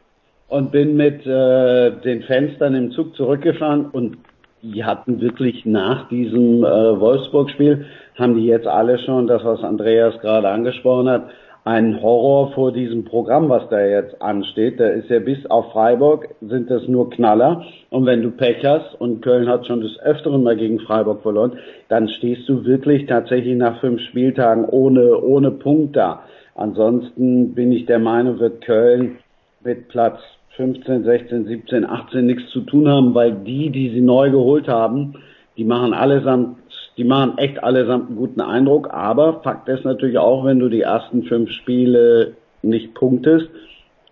und 0.48 0.72
bin 0.72 0.96
mit 0.96 1.26
äh, 1.26 1.90
den 2.02 2.22
Fenstern 2.22 2.74
im 2.74 2.92
Zug 2.92 3.16
zurückgefahren 3.16 3.86
und 3.86 4.18
die 4.62 4.84
hatten 4.84 5.20
wirklich 5.20 5.64
nach 5.64 6.08
diesem 6.08 6.64
äh, 6.64 7.00
Wolfsburg-Spiel, 7.00 7.86
haben 8.16 8.36
die 8.36 8.46
jetzt 8.46 8.66
alle 8.66 8.98
schon, 8.98 9.26
das 9.26 9.44
was 9.44 9.62
Andreas 9.62 10.18
gerade 10.20 10.48
angesprochen 10.48 11.08
hat, 11.08 11.30
einen 11.66 12.00
Horror 12.00 12.52
vor 12.52 12.70
diesem 12.70 13.04
Programm, 13.04 13.48
was 13.48 13.68
da 13.70 13.84
jetzt 13.84 14.22
ansteht. 14.22 14.78
Da 14.78 14.86
ist 14.86 15.10
ja 15.10 15.18
bis 15.18 15.44
auf 15.46 15.72
Freiburg 15.72 16.28
sind 16.40 16.70
das 16.70 16.86
nur 16.86 17.10
Knaller. 17.10 17.64
Und 17.90 18.06
wenn 18.06 18.22
du 18.22 18.30
Pech 18.30 18.64
hast, 18.64 18.94
und 19.00 19.20
Köln 19.20 19.48
hat 19.48 19.66
schon 19.66 19.80
des 19.80 19.98
Öfteren 19.98 20.44
mal 20.44 20.56
gegen 20.56 20.78
Freiburg 20.78 21.22
verloren, 21.22 21.58
dann 21.88 22.08
stehst 22.08 22.48
du 22.48 22.64
wirklich 22.64 23.06
tatsächlich 23.06 23.56
nach 23.56 23.80
fünf 23.80 24.00
Spieltagen 24.02 24.64
ohne, 24.64 25.20
ohne 25.20 25.50
Punkt 25.50 25.96
da. 25.96 26.22
Ansonsten 26.54 27.52
bin 27.54 27.72
ich 27.72 27.84
der 27.86 27.98
Meinung, 27.98 28.38
wird 28.38 28.60
Köln 28.60 29.18
mit 29.64 29.88
Platz 29.88 30.20
15, 30.50 31.02
16, 31.02 31.46
17, 31.46 31.84
18 31.84 32.26
nichts 32.26 32.48
zu 32.52 32.60
tun 32.60 32.88
haben, 32.88 33.12
weil 33.12 33.32
die, 33.32 33.70
die 33.70 33.90
sie 33.90 34.00
neu 34.00 34.30
geholt 34.30 34.68
haben, 34.68 35.14
die 35.56 35.64
machen 35.64 35.94
allesamt 35.94 36.58
die 36.96 37.04
machen 37.04 37.38
echt 37.38 37.62
allesamt 37.62 38.08
einen 38.08 38.16
guten 38.16 38.40
Eindruck, 38.40 38.90
aber 38.90 39.42
Fakt 39.42 39.68
ist 39.68 39.84
natürlich 39.84 40.18
auch, 40.18 40.44
wenn 40.44 40.58
du 40.58 40.68
die 40.68 40.80
ersten 40.80 41.24
fünf 41.24 41.50
Spiele 41.50 42.36
nicht 42.62 42.94
punktest, 42.94 43.48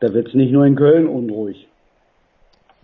da 0.01 0.13
wird 0.13 0.29
es 0.29 0.35
nicht 0.35 0.53
nur 0.53 0.67
in 0.67 0.77
Köln 0.77 1.09
unruhig. 1.09 1.67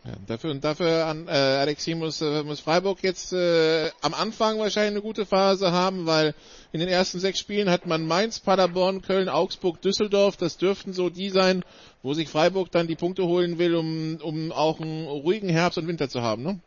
Ja, 0.04 0.12
dafür 0.26 0.52
und 0.52 0.64
dafür 0.64 1.04
an 1.04 1.28
äh, 1.28 1.32
Alexi 1.32 1.94
muss, 1.94 2.22
äh, 2.22 2.42
muss 2.42 2.60
Freiburg 2.60 3.02
jetzt 3.02 3.34
äh, 3.34 3.90
am 4.00 4.14
Anfang 4.14 4.58
wahrscheinlich 4.58 4.92
eine 4.92 5.02
gute 5.02 5.26
Phase 5.26 5.72
haben, 5.72 6.06
weil 6.06 6.34
in 6.72 6.80
den 6.80 6.88
ersten 6.88 7.18
sechs 7.18 7.38
Spielen 7.38 7.68
hat 7.68 7.84
man 7.84 8.06
Mainz, 8.06 8.40
Paderborn, 8.40 9.02
Köln, 9.02 9.28
Augsburg, 9.28 9.82
Düsseldorf. 9.82 10.38
Das 10.38 10.56
dürften 10.56 10.94
so 10.94 11.10
die 11.10 11.28
sein, 11.28 11.62
wo 12.02 12.14
sich 12.14 12.30
Freiburg 12.30 12.70
dann 12.70 12.86
die 12.86 12.96
Punkte 12.96 13.26
holen 13.26 13.58
will, 13.58 13.74
um, 13.74 14.16
um 14.22 14.52
auch 14.52 14.80
einen 14.80 15.06
ruhigen 15.06 15.50
Herbst 15.50 15.76
und 15.76 15.86
Winter 15.86 16.08
zu 16.08 16.22
haben, 16.22 16.44
ne? 16.44 16.60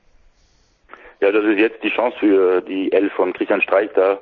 Ja, 1.23 1.31
das 1.31 1.45
ist 1.45 1.57
jetzt 1.57 1.81
die 1.81 1.89
Chance 1.89 2.17
für 2.19 2.59
die 2.59 2.91
Elf 2.91 3.13
von 3.13 3.31
Christian 3.31 3.61
Streich, 3.61 3.89
da 3.95 4.19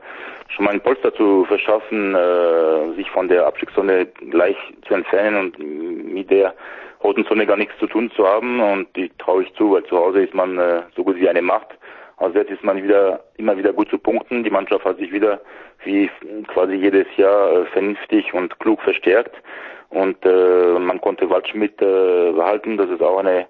schon 0.50 0.66
mal 0.66 0.72
ein 0.76 0.82
Polster 0.82 1.12
zu 1.16 1.46
verschaffen, 1.46 2.14
äh, 2.14 2.94
sich 2.96 3.10
von 3.10 3.28
der 3.28 3.48
Abstiegszone 3.48 4.06
gleich 4.30 4.56
zu 4.88 4.94
entfernen 4.94 5.36
und 5.36 5.58
mit 5.58 6.30
der 6.30 6.54
roten 7.04 7.26
Zone 7.26 7.48
gar 7.48 7.58
nichts 7.58 7.76
zu 7.80 7.88
tun 7.88 8.12
zu 8.16 8.28
haben. 8.28 8.60
Und 8.60 8.96
die 8.96 9.10
traue 9.18 9.42
ich 9.42 9.54
zu, 9.56 9.72
weil 9.72 9.84
zu 9.86 9.98
Hause 9.98 10.26
ist 10.26 10.36
man 10.36 10.60
äh, 10.60 10.84
so 10.96 11.04
gut 11.04 11.16
wie 11.16 11.28
eine 11.28 11.42
Macht. 11.42 11.70
Auswärts 12.18 12.52
ist 12.52 12.64
man 12.64 12.84
wieder 12.84 13.24
immer 13.38 13.58
wieder 13.58 13.74
gut 13.74 13.90
zu 13.90 13.98
punkten. 13.98 14.44
Die 14.44 14.52
Mannschaft 14.52 14.86
hat 14.86 14.98
sich 15.00 15.12
wieder 15.12 15.42
wie 15.84 16.08
quasi 16.50 16.76
jedes 16.76 17.08
Jahr 17.18 17.62
äh, 17.62 17.66
vernünftig 17.66 18.32
und 18.36 18.60
klug 18.60 18.80
verstärkt. 18.84 19.36
Und 19.90 20.24
äh, 20.24 20.78
man 20.78 21.02
konnte 21.02 21.28
Waldschmidt 21.32 21.82
äh, 21.82 22.32
behalten. 22.32 22.78
Das 22.78 22.92
ist 22.92 23.02
auch 23.02 23.18
eine 23.18 23.48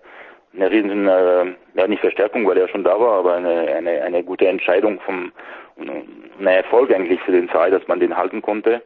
eine 0.54 0.70
riesen, 0.70 1.08
äh, 1.08 1.56
ja 1.76 1.88
nicht 1.88 2.02
Verstärkung, 2.02 2.48
weil 2.48 2.58
er 2.58 2.68
schon 2.68 2.84
da 2.84 3.00
war, 3.00 3.20
aber 3.20 3.36
eine, 3.36 3.74
eine, 3.74 4.02
eine 4.02 4.24
gute 4.24 4.48
Entscheidung 4.48 5.00
vom, 5.02 5.32
ein 5.78 6.48
Erfolg 6.48 6.94
eigentlich 6.94 7.22
für 7.22 7.32
den 7.32 7.50
Verein, 7.50 7.72
dass 7.72 7.88
man 7.88 8.00
den 8.00 8.18
halten 8.18 8.42
konnte. 8.42 8.82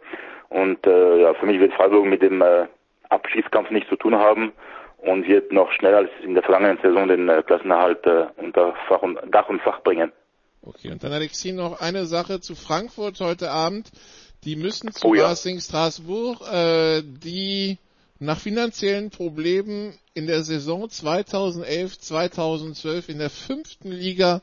Und 0.49 0.86
äh, 0.86 1.21
ja, 1.21 1.34
für 1.34 1.45
mich 1.45 1.60
wird 1.60 1.73
Freiburg 1.73 2.06
mit 2.06 2.21
dem 2.21 2.41
äh, 2.41 2.67
Abschießkampf 3.10 3.71
nichts 3.71 3.89
zu 3.89 3.95
tun 3.95 4.15
haben 4.15 4.54
und 4.99 5.28
wird 5.28 5.51
noch 5.51 5.71
schneller 5.71 5.97
als 5.97 6.10
in 6.23 6.34
der 6.34 6.43
vergangenen 6.43 6.80
Saison 6.82 7.08
den 7.08 7.30
äh, 7.30 7.43
Klassenerhalt 7.43 8.06
äh, 8.06 8.28
unter 8.38 8.73
Fach 8.88 9.01
und, 9.01 9.17
Dach 9.32 9.49
und 9.49 9.62
Fach 9.62 9.82
bringen. 9.82 10.12
Okay, 10.62 10.91
und 10.91 11.04
dann 11.04 11.12
Alexi 11.12 11.51
noch 11.51 11.80
eine 11.80 12.06
Sache 12.06 12.39
zu 12.39 12.56
Frankfurt 12.56 13.19
heute 13.19 13.51
Abend. 13.51 13.91
Die 14.43 14.56
müssen 14.56 14.91
zu 14.91 15.08
oh 15.08 15.13
ja. 15.13 15.28
Racing 15.28 15.60
Straßburg, 15.60 16.41
äh, 16.51 17.01
die 17.04 17.78
nach 18.19 18.39
finanziellen 18.39 19.10
Problemen 19.10 19.97
in 20.13 20.28
der 20.28 20.43
Saison 20.43 20.86
2011-2012 20.86 23.10
in 23.10 23.17
der 23.19 23.30
fünften 23.30 23.91
Liga 23.91 24.39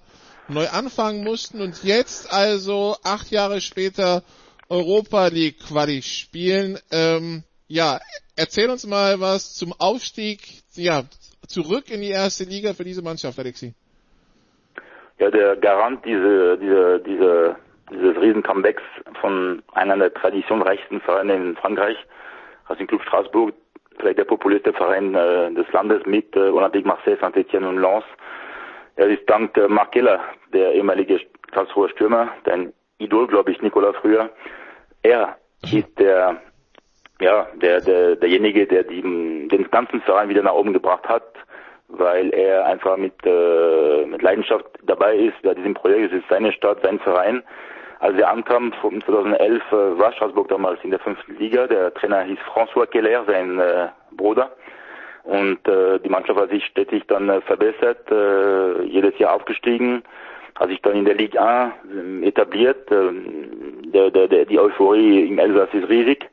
neu 0.48 0.66
anfangen 0.68 1.24
mussten 1.24 1.62
und 1.62 1.82
jetzt 1.85 2.30
also 2.32 2.96
acht 3.04 3.30
Jahre 3.30 3.61
später 3.61 4.22
Europa 4.68 5.28
League 5.28 5.61
Quali 5.61 6.03
spielen. 6.03 6.78
Ähm, 6.90 7.44
ja, 7.68 8.01
erzähl 8.36 8.68
uns 8.70 8.84
mal 8.86 9.20
was 9.20 9.55
zum 9.55 9.72
Aufstieg, 9.78 10.40
ja, 10.74 11.05
zurück 11.47 11.90
in 11.90 12.03
die 12.03 12.11
erste 12.11 12.44
Liga 12.44 12.74
für 12.74 12.84
diese 12.84 13.03
Mannschaft, 13.03 13.38
Alexi. 13.38 13.72
Ja, 15.18 15.30
der 15.30 15.57
Garant 15.57 16.05
diese, 16.05 16.59
diese, 16.59 17.01
diese, 17.07 17.57
dieses 17.90 18.20
Riesen-Comebacks 18.20 18.82
von 19.20 19.62
einer 19.72 19.97
der 19.97 20.12
traditionreichsten 20.12 21.01
Vereine 21.01 21.34
in 21.34 21.57
Frankreich, 21.57 21.97
Racing 22.68 22.86
Club 22.86 23.03
Straßburg, 23.03 23.55
vielleicht 23.99 24.18
der 24.18 24.24
populärste 24.24 24.72
Verein 24.72 25.14
äh, 25.14 25.53
des 25.53 25.70
Landes 25.72 26.05
mit 26.07 26.34
äh, 26.36 26.51
Olympique 26.51 26.86
Marseille, 26.86 27.16
Saint-Etienne 27.20 27.68
und 27.68 27.78
Lens. 27.78 28.05
Er 28.97 29.07
ist 29.09 29.28
dank 29.28 29.57
äh, 29.57 29.68
Marc 29.68 29.93
Keller, 29.93 30.20
der 30.53 30.72
ehemalige 30.72 31.20
Karlsruher 31.51 31.88
Stürmer, 31.90 32.28
dein 32.45 32.72
Idol, 32.99 33.26
glaube 33.26 33.51
ich, 33.51 33.61
Nikola 33.61 33.93
früher. 33.93 34.30
Er 35.03 35.36
ist 35.62 35.99
der, 35.99 36.40
ja, 37.20 37.47
der, 37.55 37.80
der, 37.80 38.16
derjenige, 38.16 38.66
der 38.66 38.84
die, 38.84 39.03
den 39.03 39.70
ganzen 39.70 40.01
Verein 40.03 40.28
wieder 40.28 40.43
nach 40.43 40.55
oben 40.55 40.72
gebracht 40.72 41.09
hat, 41.09 41.34
weil 41.88 42.30
er 42.30 42.66
einfach 42.66 42.97
mit, 42.97 43.14
äh, 43.24 44.07
mit 44.07 44.22
Leidenschaft 44.22 44.66
dabei 44.84 45.16
ist. 45.16 45.36
Ja, 45.43 45.55
diesem 45.55 45.74
Projekt 45.74 46.12
es 46.12 46.20
ist 46.20 46.28
seine 46.28 46.53
Stadt, 46.53 46.78
sein 46.82 46.99
Verein. 47.01 47.43
Als 48.03 48.18
er 48.18 48.28
ankam, 48.30 48.72
2011 48.80 49.62
äh, 49.70 49.74
war 49.96 50.12
Straßburg 50.12 50.48
damals 50.48 50.82
in 50.82 50.90
der 50.90 50.98
fünften 50.98 51.36
Liga. 51.38 51.68
Der 51.68 51.94
Trainer 51.94 52.22
hieß 52.22 52.38
François 52.53 52.84
Keller, 52.84 53.24
sein 53.26 53.61
äh, 53.61 53.90
Bruder. 54.11 54.50
Und 55.22 55.68
äh, 55.68 56.00
die 56.00 56.09
Mannschaft 56.09 56.40
hat 56.40 56.50
sich 56.50 56.66
stetig 56.66 57.05
dann 57.07 57.28
äh, 57.28 57.40
verbessert, 57.42 58.11
äh, 58.11 58.82
jedes 58.82 59.16
Jahr 59.20 59.34
aufgestiegen, 59.34 60.03
hat 60.57 60.70
sich 60.70 60.82
dann 60.82 60.96
in 60.96 61.05
der 61.05 61.14
Ligue 61.14 61.40
1 61.40 61.74
äh, 61.94 62.26
etabliert. 62.26 62.90
Äh, 62.90 63.12
der, 63.92 64.11
der, 64.11 64.26
der, 64.26 64.46
die 64.46 64.59
Euphorie 64.59 65.28
im 65.28 65.38
Elsass 65.38 65.68
ist 65.72 65.88
riesig. 65.88 66.28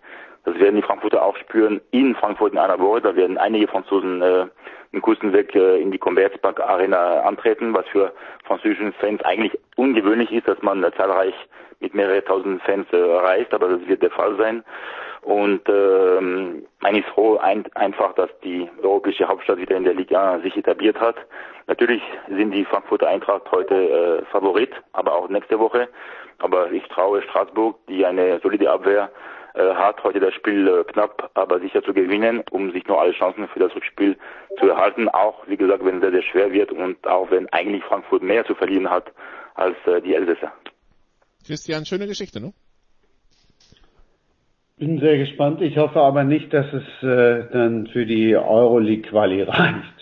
Das 0.45 0.57
werden 0.59 0.75
die 0.75 0.81
Frankfurter 0.81 1.23
auch 1.23 1.35
spüren 1.37 1.81
in 1.91 2.15
Frankfurt 2.15 2.53
in 2.53 2.59
einer 2.59 2.79
Woche. 2.79 3.01
Da 3.01 3.15
werden 3.15 3.37
einige 3.37 3.67
Franzosen 3.67 4.21
äh, 4.21 4.45
einen 4.91 5.01
kurzen 5.01 5.33
Weg 5.33 5.55
äh, 5.55 5.79
in 5.81 5.91
die 5.91 5.97
Commerzbank 5.97 6.59
Arena 6.59 7.21
antreten, 7.21 7.73
was 7.73 7.87
für 7.87 8.13
französische 8.45 8.91
Fans 8.93 9.21
eigentlich 9.23 9.57
ungewöhnlich 9.75 10.31
ist, 10.31 10.47
dass 10.47 10.61
man 10.61 10.83
äh, 10.83 10.91
zahlreich 10.93 11.35
mit 11.79 11.93
mehreren 11.93 12.25
tausend 12.25 12.61
Fans 12.63 12.87
äh, 12.91 12.97
reist, 12.97 13.53
aber 13.53 13.69
das 13.69 13.87
wird 13.87 14.01
der 14.01 14.11
Fall 14.11 14.35
sein. 14.37 14.63
Und 15.21 15.61
ähm, 15.67 16.65
eigentlich 16.81 17.05
froh 17.07 17.37
ein, 17.37 17.65
einfach, 17.75 18.13
dass 18.15 18.29
die 18.43 18.69
europäische 18.81 19.27
Hauptstadt 19.27 19.57
wieder 19.57 19.75
in 19.75 19.83
der 19.83 19.93
Liga 19.93 20.39
sich 20.39 20.55
etabliert 20.55 20.99
hat. 20.99 21.17
Natürlich 21.67 22.01
sind 22.29 22.51
die 22.51 22.65
Frankfurter 22.65 23.07
Eintracht 23.07 23.43
heute 23.51 23.75
äh, 23.75 24.25
Favorit, 24.31 24.71
aber 24.93 25.13
auch 25.13 25.29
nächste 25.29 25.59
Woche. 25.59 25.89
Aber 26.39 26.71
ich 26.71 26.83
traue 26.87 27.21
Straßburg, 27.21 27.75
die 27.89 28.05
eine 28.05 28.39
solide 28.39 28.71
Abwehr 28.71 29.11
hat, 29.53 30.03
heute 30.03 30.19
das 30.19 30.33
Spiel 30.33 30.67
äh, 30.67 30.83
knapp, 30.91 31.31
aber 31.33 31.59
sicher 31.59 31.83
zu 31.83 31.93
gewinnen, 31.93 32.43
um 32.51 32.71
sich 32.71 32.85
nur 32.87 33.01
alle 33.01 33.13
Chancen 33.13 33.47
für 33.47 33.59
das 33.59 33.73
Rückspiel 33.75 34.17
zu 34.59 34.67
erhalten. 34.67 35.09
Auch, 35.09 35.47
wie 35.47 35.57
gesagt, 35.57 35.83
wenn 35.83 35.95
es 35.95 36.01
sehr, 36.01 36.11
sehr 36.11 36.23
schwer 36.23 36.51
wird 36.51 36.71
und 36.71 37.05
auch 37.07 37.31
wenn 37.31 37.47
eigentlich 37.49 37.83
Frankfurt 37.83 38.23
mehr 38.23 38.45
zu 38.45 38.55
verlieren 38.55 38.89
hat 38.89 39.11
als 39.55 39.75
äh, 39.85 40.01
die 40.01 40.13
Elsässer. 40.13 40.51
Christian, 41.45 41.85
schöne 41.85 42.07
Geschichte, 42.07 42.39
ne? 42.39 42.53
Bin 44.77 44.99
sehr 44.99 45.17
gespannt. 45.17 45.61
Ich 45.61 45.77
hoffe 45.77 45.99
aber 45.99 46.23
nicht, 46.23 46.53
dass 46.53 46.67
es 46.71 47.03
äh, 47.03 47.51
dann 47.51 47.87
für 47.87 48.05
die 48.05 48.35
Euroleague-Quali 48.35 49.43
reicht. 49.47 49.99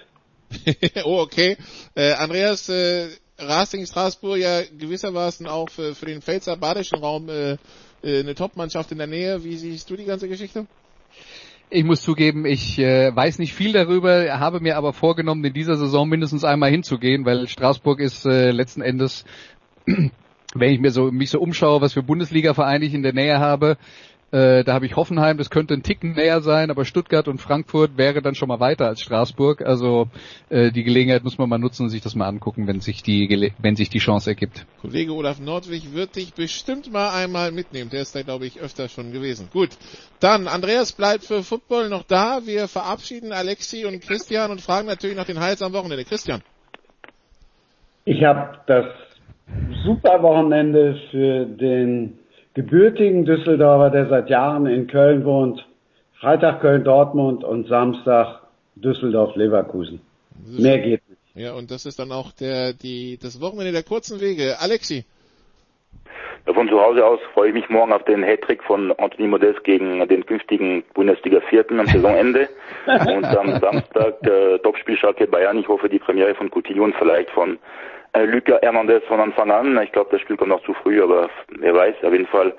oh, 1.06 1.22
okay. 1.22 1.58
Äh, 1.96 2.14
Andreas, 2.14 2.70
äh, 2.70 3.08
Racing 3.40 3.86
Straßburg 3.86 4.38
ja 4.40 4.62
gewissermaßen 4.64 5.48
auch 5.48 5.70
für, 5.70 5.94
für 5.94 6.08
den 6.08 6.22
Pfälzer 6.22 6.58
badischen 6.58 7.00
Raum 7.00 7.30
äh, 7.30 7.58
äh, 8.04 8.20
eine 8.20 8.36
Top-Mannschaft 8.36 8.92
in 8.92 8.98
der 8.98 9.08
Nähe. 9.08 9.44
Wie 9.44 9.58
siehst 9.58 9.90
du 9.90 9.96
die 9.96 10.06
ganze 10.06 10.28
Geschichte? 10.28 10.66
Ich 11.70 11.84
muss 11.84 12.02
zugeben, 12.02 12.46
ich 12.46 12.80
äh, 12.80 13.14
weiß 13.14 13.40
nicht 13.40 13.54
viel 13.54 13.74
darüber, 13.74 14.40
habe 14.40 14.62
mir 14.62 14.78
aber 14.78 14.94
vorgenommen, 14.94 15.44
in 15.44 15.54
dieser 15.54 15.76
Saison 15.76 16.08
mindestens 16.08 16.46
einmal 16.46 16.72
hinzugehen, 16.72 17.26
weil 17.26 17.48
Straßburg 17.48 18.00
ist 18.00 18.26
äh, 18.26 18.52
letzten 18.52 18.82
Endes, 18.82 19.26
wenn 19.86 20.74
ich 20.74 20.80
mir 20.80 20.92
so 20.92 21.12
mich 21.12 21.30
so 21.30 21.40
umschaue, 21.40 21.82
was 21.82 21.94
für 21.94 22.04
Bundesliga-Vereine 22.04 22.86
ich 22.86 22.94
in 22.94 23.04
der 23.04 23.14
Nähe 23.14 23.40
habe, 23.40 23.78
äh, 24.32 24.66
da 24.66 24.74
habe 24.74 24.86
ich 24.86 24.98
Hoffenheim, 24.98 25.38
das 25.38 25.50
könnte 25.50 25.74
ein 25.74 25.84
Ticken 25.84 26.14
näher 26.14 26.42
sein, 26.42 26.70
aber 26.70 26.84
Stuttgart 26.84 27.30
und 27.30 27.40
Frankfurt 27.40 27.98
wäre 27.98 28.22
dann 28.22 28.36
schon 28.36 28.50
mal 28.50 28.60
weiter 28.60 28.86
als 28.86 29.00
Straßburg. 29.00 29.62
Also 29.62 30.08
äh, 30.50 30.72
die 30.72 30.84
Gelegenheit 30.84 31.24
muss 31.24 31.38
man 31.38 31.48
mal 31.48 31.58
nutzen 31.58 31.84
und 31.84 31.90
sich 31.90 32.02
das 32.02 32.14
mal 32.14 32.28
angucken, 32.28 32.68
wenn 32.68 32.82
sich 32.82 33.04
die 33.04 33.54
wenn 33.60 33.78
sich 33.78 33.90
die 33.90 34.00
Chance 34.00 34.32
ergibt. 34.32 34.66
Kollege 34.82 35.14
Olaf 35.14 35.40
Nordwig 35.40 35.94
wird 35.94 36.18
dich 36.18 36.34
bestimmt 36.34 36.92
mal 36.92 37.12
einmal 37.12 37.54
mitnehmen. 37.54 37.90
Der 37.90 38.02
ist 38.02 38.16
da 38.16 38.22
glaube 38.22 38.46
ich 38.46 38.60
öfter 38.60 38.90
schon 38.90 39.14
gewesen. 39.14 39.48
Gut, 39.54 39.70
dann 40.20 40.48
Andreas 40.48 40.92
bleibt 40.92 41.24
für 41.24 41.42
Football 41.42 41.88
noch 41.88 42.04
da. 42.04 42.42
Wir 42.46 42.68
verabschieden 42.68 43.32
Alexi 43.32 43.86
und 43.86 44.02
Christian 44.02 44.52
und 44.52 44.60
fragen 44.60 44.88
natürlich 44.88 45.16
nach 45.16 45.26
den 45.26 45.40
Highlights 45.40 45.62
am 45.62 45.72
Wochenende. 45.72 46.04
Christian. 46.04 46.42
Ich 48.04 48.24
habe 48.24 48.60
das 48.68 48.86
super 49.86 50.22
Wochenende 50.22 51.00
für 51.12 51.46
den 51.46 52.20
gebürtigen 52.58 53.24
Düsseldorfer, 53.24 53.92
der 53.92 54.10
seit 54.10 54.32
Jahren 54.32 54.66
in 54.66 54.88
Köln 54.88 55.24
wohnt. 55.26 55.64
Freitag 56.20 56.60
Köln-Dortmund 56.62 57.44
und 57.44 57.68
Samstag 57.68 58.40
Düsseldorf-Leverkusen. 58.76 60.02
Mehr 60.58 60.80
geht 60.80 61.08
nicht. 61.08 61.22
Ja, 61.36 61.54
und 61.54 61.70
das 61.70 61.86
ist 61.86 62.00
dann 62.00 62.12
auch 62.12 62.32
der, 62.32 62.74
die, 62.74 63.20
das 63.22 63.40
Wochenende 63.42 63.74
der 63.74 63.84
kurzen 63.84 64.20
Wege. 64.20 64.56
Alexi. 64.60 65.06
Von 66.52 66.68
zu 66.68 66.82
Hause 66.82 67.06
aus 67.06 67.20
freue 67.34 67.50
ich 67.50 67.54
mich 67.54 67.70
morgen 67.70 67.94
auf 67.94 68.04
den 68.06 68.24
Hattrick 68.24 68.64
von 68.64 68.92
Anthony 68.94 69.28
Modest 69.28 69.64
gegen 69.64 70.08
den 70.08 70.26
künftigen 70.26 70.84
Bundesliga 70.96 71.42
Vierten 71.42 71.80
am 71.80 71.86
Saisonende. 71.86 72.50
und 72.88 73.26
am 73.26 73.60
Samstag 73.60 74.16
äh, 74.26 74.58
Topspiel 74.60 74.98
Schalke 74.98 75.28
Bayern. 75.28 75.60
Ich 75.60 75.68
hoffe 75.68 75.90
die 75.90 76.00
Premiere 76.00 76.34
von 76.34 76.50
Coutinho 76.50 76.86
und 76.86 76.96
vielleicht 76.96 77.30
von 77.30 77.60
Luca 78.26 78.60
Hernandez 78.62 79.04
von 79.06 79.20
Anfang 79.20 79.52
an. 79.52 79.82
Ich 79.84 79.92
glaube, 79.92 80.10
das 80.12 80.22
Spiel 80.22 80.38
kommt 80.38 80.50
noch 80.50 80.64
zu 80.64 80.74
früh, 80.74 81.02
aber 81.02 81.30
wer 81.60 81.74
weiß. 81.74 81.96
Auf 82.04 82.12
jeden 82.12 82.28
Fall 82.28 82.54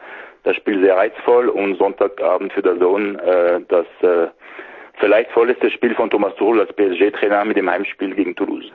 das 0.45 0.57
Spiel 0.57 0.83
sehr 0.83 0.97
reizvoll 0.97 1.49
und 1.49 1.77
Sonntagabend 1.79 2.53
für 2.53 2.63
der 2.63 2.79
Sohn 2.79 3.19
äh, 3.19 3.61
das 3.69 3.87
äh, 4.03 4.29
vielleicht 4.99 5.31
vorletzte 5.33 5.71
Spiel 5.71 5.95
von 5.95 6.11
Thomas 6.11 6.35
Tuchel 6.37 6.61
als 6.61 6.73
PSG-Trainer 6.75 7.45
mit 7.45 7.57
dem 7.57 7.69
Heimspiel 7.69 8.15
gegen 8.15 8.35
Toulouse. 8.35 8.73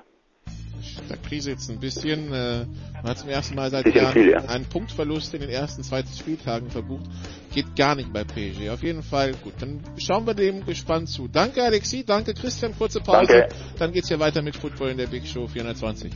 Der 1.09 1.17
Krise 1.17 1.51
jetzt 1.51 1.69
ein 1.69 1.79
bisschen, 1.79 2.31
äh, 2.31 2.65
man 3.01 3.11
hat 3.11 3.17
zum 3.17 3.29
ersten 3.29 3.55
Mal 3.55 3.69
seit 3.69 3.87
Jahren 3.93 4.13
viel, 4.13 4.31
ja. 4.31 4.39
einen 4.47 4.67
Punktverlust 4.69 5.33
in 5.33 5.41
den 5.41 5.49
ersten 5.49 5.83
zwei 5.83 6.03
Spieltagen 6.03 6.69
verbucht. 6.69 7.05
Geht 7.53 7.75
gar 7.75 7.95
nicht 7.95 8.11
bei 8.13 8.23
PSG. 8.23 8.69
Auf 8.69 8.83
jeden 8.83 9.01
Fall 9.03 9.33
gut. 9.43 9.53
Dann 9.59 9.81
schauen 9.97 10.25
wir 10.25 10.33
dem 10.33 10.65
gespannt 10.65 11.09
zu. 11.09 11.27
Danke 11.27 11.63
Alexi, 11.63 12.05
danke 12.05 12.33
Christian, 12.33 12.73
kurze 12.77 12.99
Pause. 13.01 13.33
Danke. 13.33 13.55
Dann 13.79 13.91
geht's 13.91 14.09
hier 14.09 14.19
weiter 14.19 14.41
mit 14.41 14.55
Football 14.55 14.89
in 14.89 14.97
der 14.97 15.07
Big 15.07 15.25
Show 15.25 15.47
420. 15.47 16.11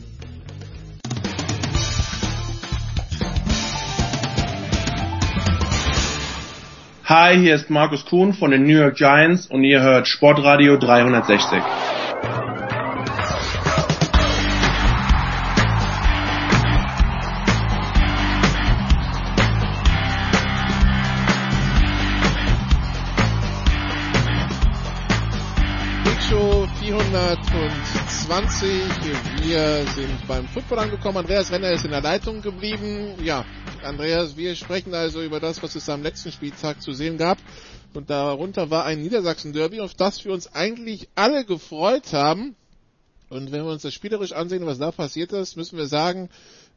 Hi, 7.10 7.38
hier 7.38 7.56
ist 7.56 7.70
Markus 7.70 8.04
Kuhn 8.06 8.34
von 8.34 8.52
den 8.52 8.64
New 8.64 8.78
York 8.78 8.98
Giants 8.98 9.48
und 9.48 9.64
ihr 9.64 9.82
hört 9.82 10.10
Sportradio 10.10 10.76
360. 10.76 11.64
Big 26.04 26.22
Show 26.28 26.68
420. 28.28 29.48
Wir 29.48 29.86
sind 29.96 30.28
beim 30.28 30.46
Football 30.50 30.80
angekommen. 30.80 31.20
Andreas 31.20 31.50
Renner 31.50 31.72
ist 31.72 31.86
in 31.86 31.92
der 31.92 32.02
Leitung 32.02 32.42
geblieben. 32.42 33.14
Ja, 33.24 33.46
Andreas, 33.84 34.36
wir 34.36 34.54
sprechen 34.56 34.94
also 34.94 35.22
über 35.22 35.40
das, 35.40 35.64
was 35.64 35.76
es 35.76 35.88
am 35.88 36.04
letzten 36.04 36.34
Spieltag 36.34 36.82
zu 36.82 36.92
sehen 36.92 37.18
gab. 37.18 37.38
Und 37.94 38.10
darunter 38.10 38.70
war 38.70 38.84
ein 38.84 39.02
Niedersachsen-Derby, 39.02 39.80
auf 39.80 39.94
das 39.94 40.26
wir 40.26 40.34
uns 40.34 40.54
eigentlich 40.54 41.08
alle 41.16 41.46
gefreut 41.46 42.12
haben. 42.12 42.58
Und 43.30 43.54
wenn 43.54 43.64
wir 43.64 43.72
uns 43.72 43.84
das 43.84 43.94
spielerisch 43.94 44.34
ansehen, 44.34 44.66
was 44.66 44.78
da 44.78 44.92
passiert 44.92 45.32
ist, 45.32 45.56
müssen 45.56 45.78
wir 45.78 45.88
sagen, 45.88 46.30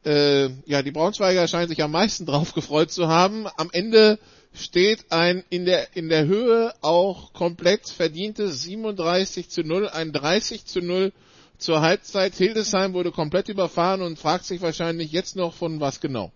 äh, 0.05 0.51
ja, 0.67 0.83
die 0.83 0.93
Braunschweiger 0.93 1.49
scheinen 1.49 1.69
sich 1.69 1.83
am 1.83 1.91
meisten 1.91 2.27
drauf 2.27 2.55
gefreut 2.55 2.93
zu 2.93 3.09
haben. 3.09 3.49
Am 3.57 3.71
Ende 3.73 4.21
steht 4.55 5.11
ein 5.11 5.43
in 5.51 5.65
der, 5.65 5.97
in 5.97 6.11
der 6.11 6.27
Höhe 6.27 6.73
auch 6.81 7.33
komplett 7.33 7.89
verdientes 7.89 8.63
37 8.63 9.49
zu 9.49 9.65
0, 9.65 9.89
ein 9.89 10.13
30 10.13 10.65
zu 10.65 10.81
0 10.81 11.13
zur 11.61 11.81
Halbzeit. 11.81 12.35
Hildesheim 12.35 12.93
wurde 12.93 13.13
komplett 13.13 13.49
überfahren 13.49 14.03
und 14.03 14.19
fragt 14.19 14.45
sich 14.45 14.61
wahrscheinlich 14.63 15.13
jetzt 15.13 15.37
noch 15.37 15.55
von 15.55 15.81
was 15.81 16.01
genau. 16.01 16.33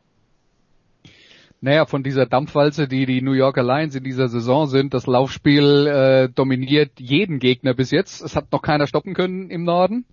Naja, 1.61 1.87
von 1.87 2.03
dieser 2.03 2.27
Dampfwalze, 2.27 2.89
die 2.89 3.07
die 3.07 3.23
New 3.23 3.33
Yorker 3.33 3.63
Lions 3.63 3.95
in 3.95 4.05
dieser 4.05 4.29
Saison 4.29 4.67
sind, 4.67 4.93
das 4.93 5.07
Laufspiel 5.07 5.87
äh, 5.87 6.29
dominiert 6.29 7.01
jeden 7.01 7.39
Gegner 7.39 7.73
bis 7.73 7.91
jetzt. 7.91 8.21
Es 8.21 8.37
hat 8.37 8.53
noch 8.53 8.61
keiner 8.61 8.87
stoppen 8.87 9.15
können 9.15 9.49
im 9.49 9.65
Norden. 9.65 10.05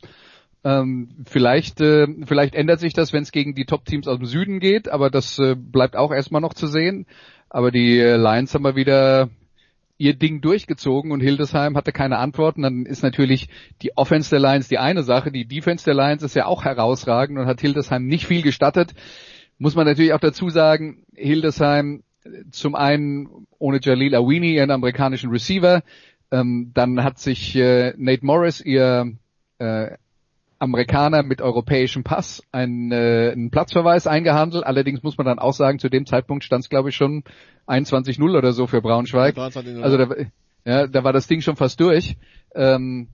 Ähm, 0.63 1.09
vielleicht, 1.25 1.81
äh, 1.81 2.07
vielleicht 2.25 2.55
ändert 2.55 2.79
sich 2.79 2.93
das, 2.93 3.11
wenn 3.11 3.23
es 3.23 3.33
gegen 3.33 3.53
die 3.53 3.65
Top-Teams 3.65 4.07
aus 4.07 4.17
dem 4.17 4.27
Süden 4.27 4.59
geht, 4.61 4.87
aber 4.87 5.09
das 5.09 5.39
äh, 5.39 5.55
bleibt 5.55 5.97
auch 5.97 6.13
erstmal 6.13 6.39
noch 6.39 6.53
zu 6.53 6.67
sehen. 6.67 7.05
Aber 7.49 7.71
die 7.71 7.99
äh, 7.99 8.15
Lions 8.15 8.53
haben 8.53 8.61
mal 8.61 8.77
wieder 8.77 9.29
ihr 10.01 10.15
Ding 10.15 10.41
durchgezogen 10.41 11.11
und 11.11 11.19
Hildesheim 11.19 11.77
hatte 11.77 11.91
keine 11.91 12.17
Antworten. 12.17 12.63
Dann 12.63 12.87
ist 12.87 13.03
natürlich 13.03 13.49
die 13.83 13.95
Offense 13.95 14.31
der 14.31 14.39
Lions 14.39 14.67
die 14.67 14.79
eine 14.79 15.03
Sache, 15.03 15.31
die 15.31 15.45
Defense 15.45 15.85
der 15.85 15.93
Lions 15.93 16.23
ist 16.23 16.35
ja 16.35 16.47
auch 16.47 16.65
herausragend 16.65 17.37
und 17.37 17.45
hat 17.45 17.61
Hildesheim 17.61 18.07
nicht 18.07 18.25
viel 18.25 18.41
gestattet. 18.41 18.93
Muss 19.59 19.75
man 19.75 19.85
natürlich 19.85 20.13
auch 20.13 20.19
dazu 20.19 20.49
sagen, 20.49 21.03
Hildesheim 21.13 22.01
zum 22.49 22.73
einen 22.73 23.47
ohne 23.59 23.79
Jalil 23.79 24.15
Awini, 24.15 24.55
ihren 24.55 24.71
amerikanischen 24.71 25.29
Receiver, 25.29 25.83
ähm, 26.31 26.71
dann 26.73 27.03
hat 27.03 27.19
sich 27.19 27.55
äh, 27.55 27.93
Nate 27.95 28.25
Morris, 28.25 28.59
ihr 28.59 29.13
äh, 29.59 29.97
Amerikaner 30.61 31.23
mit 31.23 31.41
europäischem 31.41 32.03
Pass 32.03 32.43
einen, 32.51 32.91
äh, 32.91 33.31
einen 33.31 33.49
Platzverweis 33.49 34.05
eingehandelt. 34.05 34.63
Allerdings 34.63 35.01
muss 35.01 35.17
man 35.17 35.25
dann 35.25 35.39
auch 35.39 35.53
sagen, 35.53 35.79
zu 35.79 35.89
dem 35.89 36.05
Zeitpunkt 36.05 36.43
stand 36.43 36.63
es 36.63 36.69
glaube 36.69 36.89
ich 36.89 36.95
schon 36.95 37.23
21-0 37.67 38.37
oder 38.37 38.53
so 38.53 38.67
für 38.67 38.81
Braunschweig. 38.81 39.35
Also 39.83 39.97
da, 39.97 40.07
ja, 40.65 40.87
da 40.87 41.03
war 41.03 41.13
das 41.13 41.27
Ding 41.27 41.41
schon 41.41 41.55
fast 41.55 41.79
durch. 41.79 42.15
Ähm, 42.53 43.07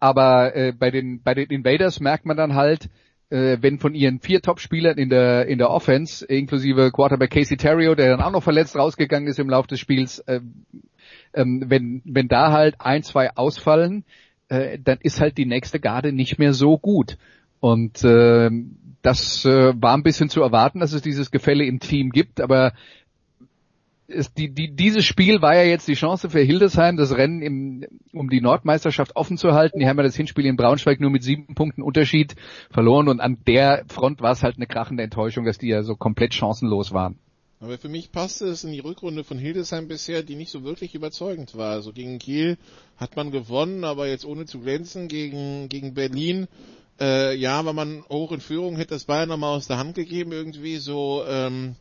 aber 0.00 0.56
äh, 0.56 0.72
bei 0.72 0.90
den 0.90 1.22
bei 1.22 1.34
den 1.34 1.50
Invaders 1.50 2.00
merkt 2.00 2.24
man 2.24 2.36
dann 2.36 2.54
halt, 2.54 2.88
äh, 3.28 3.58
wenn 3.60 3.78
von 3.78 3.94
ihren 3.94 4.20
vier 4.20 4.40
Top-Spielern 4.40 4.96
in 4.96 5.10
der 5.10 5.46
in 5.46 5.58
der 5.58 5.70
Offense, 5.70 6.24
inklusive 6.24 6.92
Quarterback 6.92 7.30
Casey 7.30 7.58
Terrio, 7.58 7.94
der 7.94 8.08
dann 8.08 8.22
auch 8.22 8.30
noch 8.30 8.42
verletzt 8.42 8.74
rausgegangen 8.74 9.28
ist 9.28 9.38
im 9.38 9.50
Laufe 9.50 9.68
des 9.68 9.80
Spiels, 9.80 10.20
äh, 10.20 10.40
ähm, 11.34 11.64
wenn 11.66 12.00
wenn 12.06 12.28
da 12.28 12.52
halt 12.52 12.76
ein, 12.78 13.02
zwei 13.02 13.36
ausfallen, 13.36 14.04
äh, 14.48 14.78
dann 14.82 14.98
ist 15.00 15.20
halt 15.20 15.38
die 15.38 15.46
nächste 15.46 15.80
Garde 15.80 16.12
nicht 16.12 16.38
mehr 16.38 16.52
so 16.52 16.78
gut. 16.78 17.18
Und 17.60 18.04
äh, 18.04 18.50
das 19.02 19.44
äh, 19.44 19.72
war 19.80 19.96
ein 19.96 20.02
bisschen 20.02 20.28
zu 20.28 20.42
erwarten, 20.42 20.80
dass 20.80 20.92
es 20.92 21.02
dieses 21.02 21.30
Gefälle 21.30 21.64
im 21.64 21.80
Team 21.80 22.10
gibt, 22.10 22.40
aber 22.40 22.72
es, 24.08 24.32
die, 24.32 24.52
die, 24.52 24.74
dieses 24.74 25.04
Spiel 25.04 25.42
war 25.42 25.56
ja 25.56 25.64
jetzt 25.64 25.88
die 25.88 25.94
Chance 25.94 26.30
für 26.30 26.40
Hildesheim, 26.40 26.96
das 26.96 27.16
Rennen 27.16 27.42
im, 27.42 27.86
um 28.12 28.28
die 28.28 28.40
Nordmeisterschaft 28.40 29.16
offen 29.16 29.36
zu 29.36 29.52
halten. 29.52 29.80
Die 29.80 29.88
haben 29.88 29.96
ja 29.96 30.04
das 30.04 30.16
Hinspiel 30.16 30.46
in 30.46 30.56
Braunschweig 30.56 31.00
nur 31.00 31.10
mit 31.10 31.22
sieben 31.22 31.54
Punkten 31.54 31.82
Unterschied 31.82 32.36
verloren 32.70 33.08
und 33.08 33.20
an 33.20 33.38
der 33.46 33.84
Front 33.88 34.20
war 34.20 34.32
es 34.32 34.42
halt 34.42 34.56
eine 34.56 34.66
krachende 34.66 35.02
Enttäuschung, 35.02 35.44
dass 35.44 35.58
die 35.58 35.68
ja 35.68 35.82
so 35.82 35.96
komplett 35.96 36.34
chancenlos 36.34 36.92
waren. 36.92 37.18
Aber 37.58 37.78
für 37.78 37.88
mich 37.88 38.12
passte 38.12 38.46
es 38.46 38.64
in 38.64 38.72
die 38.72 38.80
Rückrunde 38.80 39.24
von 39.24 39.38
Hildesheim 39.38 39.88
bisher, 39.88 40.22
die 40.22 40.36
nicht 40.36 40.50
so 40.50 40.62
wirklich 40.62 40.94
überzeugend 40.94 41.56
war. 41.56 41.72
Also 41.72 41.92
gegen 41.92 42.18
Kiel 42.18 42.58
hat 42.98 43.16
man 43.16 43.30
gewonnen, 43.30 43.84
aber 43.84 44.08
jetzt 44.08 44.26
ohne 44.26 44.44
zu 44.44 44.60
glänzen. 44.60 45.08
Gegen, 45.08 45.70
gegen 45.70 45.94
Berlin, 45.94 46.48
äh, 47.00 47.34
ja, 47.34 47.64
war 47.64 47.72
man 47.72 48.04
hoch 48.10 48.32
in 48.32 48.40
Führung, 48.40 48.76
hätte 48.76 48.94
das 48.94 49.04
Bayern 49.04 49.30
nochmal 49.30 49.56
aus 49.56 49.68
der 49.68 49.78
Hand 49.78 49.94
gegeben 49.94 50.32
irgendwie 50.32 50.76
so, 50.76 51.24
ähm, 51.26 51.76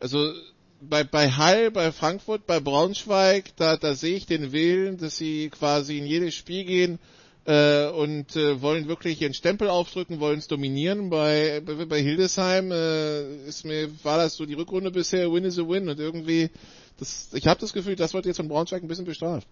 also 0.00 0.32
bei, 0.80 1.04
bei 1.04 1.30
Hall, 1.30 1.70
bei 1.70 1.92
Frankfurt, 1.92 2.46
bei 2.46 2.58
Braunschweig, 2.58 3.54
da, 3.56 3.76
da 3.76 3.94
sehe 3.94 4.16
ich 4.16 4.26
den 4.26 4.50
Willen, 4.50 4.98
dass 4.98 5.16
sie 5.16 5.50
quasi 5.50 5.98
in 5.98 6.06
jedes 6.06 6.34
Spiel 6.34 6.64
gehen 6.64 6.98
äh, 7.44 7.88
und 7.88 8.36
äh, 8.36 8.60
wollen 8.62 8.88
wirklich 8.88 9.20
ihren 9.20 9.34
Stempel 9.34 9.68
aufdrücken, 9.68 10.20
wollen 10.20 10.38
es 10.38 10.46
dominieren. 10.46 11.10
Bei, 11.10 11.60
bei, 11.64 11.84
bei 11.84 12.00
Hildesheim 12.02 12.70
äh, 12.70 13.46
ist 13.46 13.64
mir 13.64 13.88
war 14.04 14.18
das 14.18 14.36
so 14.36 14.46
die 14.46 14.54
Rückrunde 14.54 14.90
bisher 14.90 15.32
Win 15.32 15.44
is 15.44 15.58
a 15.58 15.62
Win 15.62 15.88
und 15.88 15.98
irgendwie 15.98 16.50
das, 16.98 17.30
ich 17.34 17.46
habe 17.46 17.60
das 17.60 17.72
Gefühl, 17.72 17.96
das 17.96 18.14
wird 18.14 18.26
jetzt 18.26 18.36
von 18.36 18.48
Braunschweig 18.48 18.82
ein 18.82 18.88
bisschen 18.88 19.04
bestraft. 19.04 19.48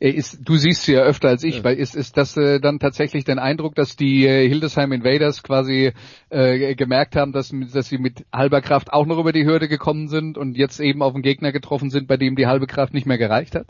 Ist, 0.00 0.40
du 0.42 0.56
siehst 0.56 0.82
sie 0.82 0.92
ja 0.92 1.02
öfter 1.02 1.28
als 1.28 1.44
ich, 1.44 1.58
ja. 1.58 1.64
weil 1.64 1.76
ist, 1.76 1.94
ist 1.94 2.16
das 2.16 2.36
äh, 2.36 2.60
dann 2.60 2.78
tatsächlich 2.78 3.24
dein 3.24 3.38
Eindruck, 3.38 3.74
dass 3.74 3.96
die 3.96 4.26
äh, 4.26 4.46
Hildesheim 4.48 4.92
Invaders 4.92 5.42
quasi 5.42 5.92
äh, 6.28 6.74
gemerkt 6.74 7.16
haben, 7.16 7.32
dass, 7.32 7.54
dass 7.72 7.88
sie 7.88 7.98
mit 7.98 8.24
halber 8.32 8.60
Kraft 8.60 8.92
auch 8.92 9.06
noch 9.06 9.18
über 9.18 9.32
die 9.32 9.46
Hürde 9.46 9.68
gekommen 9.68 10.08
sind 10.08 10.36
und 10.36 10.56
jetzt 10.56 10.80
eben 10.80 11.02
auf 11.02 11.14
einen 11.14 11.22
Gegner 11.22 11.52
getroffen 11.52 11.90
sind, 11.90 12.08
bei 12.08 12.16
dem 12.16 12.36
die 12.36 12.46
halbe 12.46 12.66
Kraft 12.66 12.92
nicht 12.92 13.06
mehr 13.06 13.18
gereicht 13.18 13.54
hat? 13.54 13.66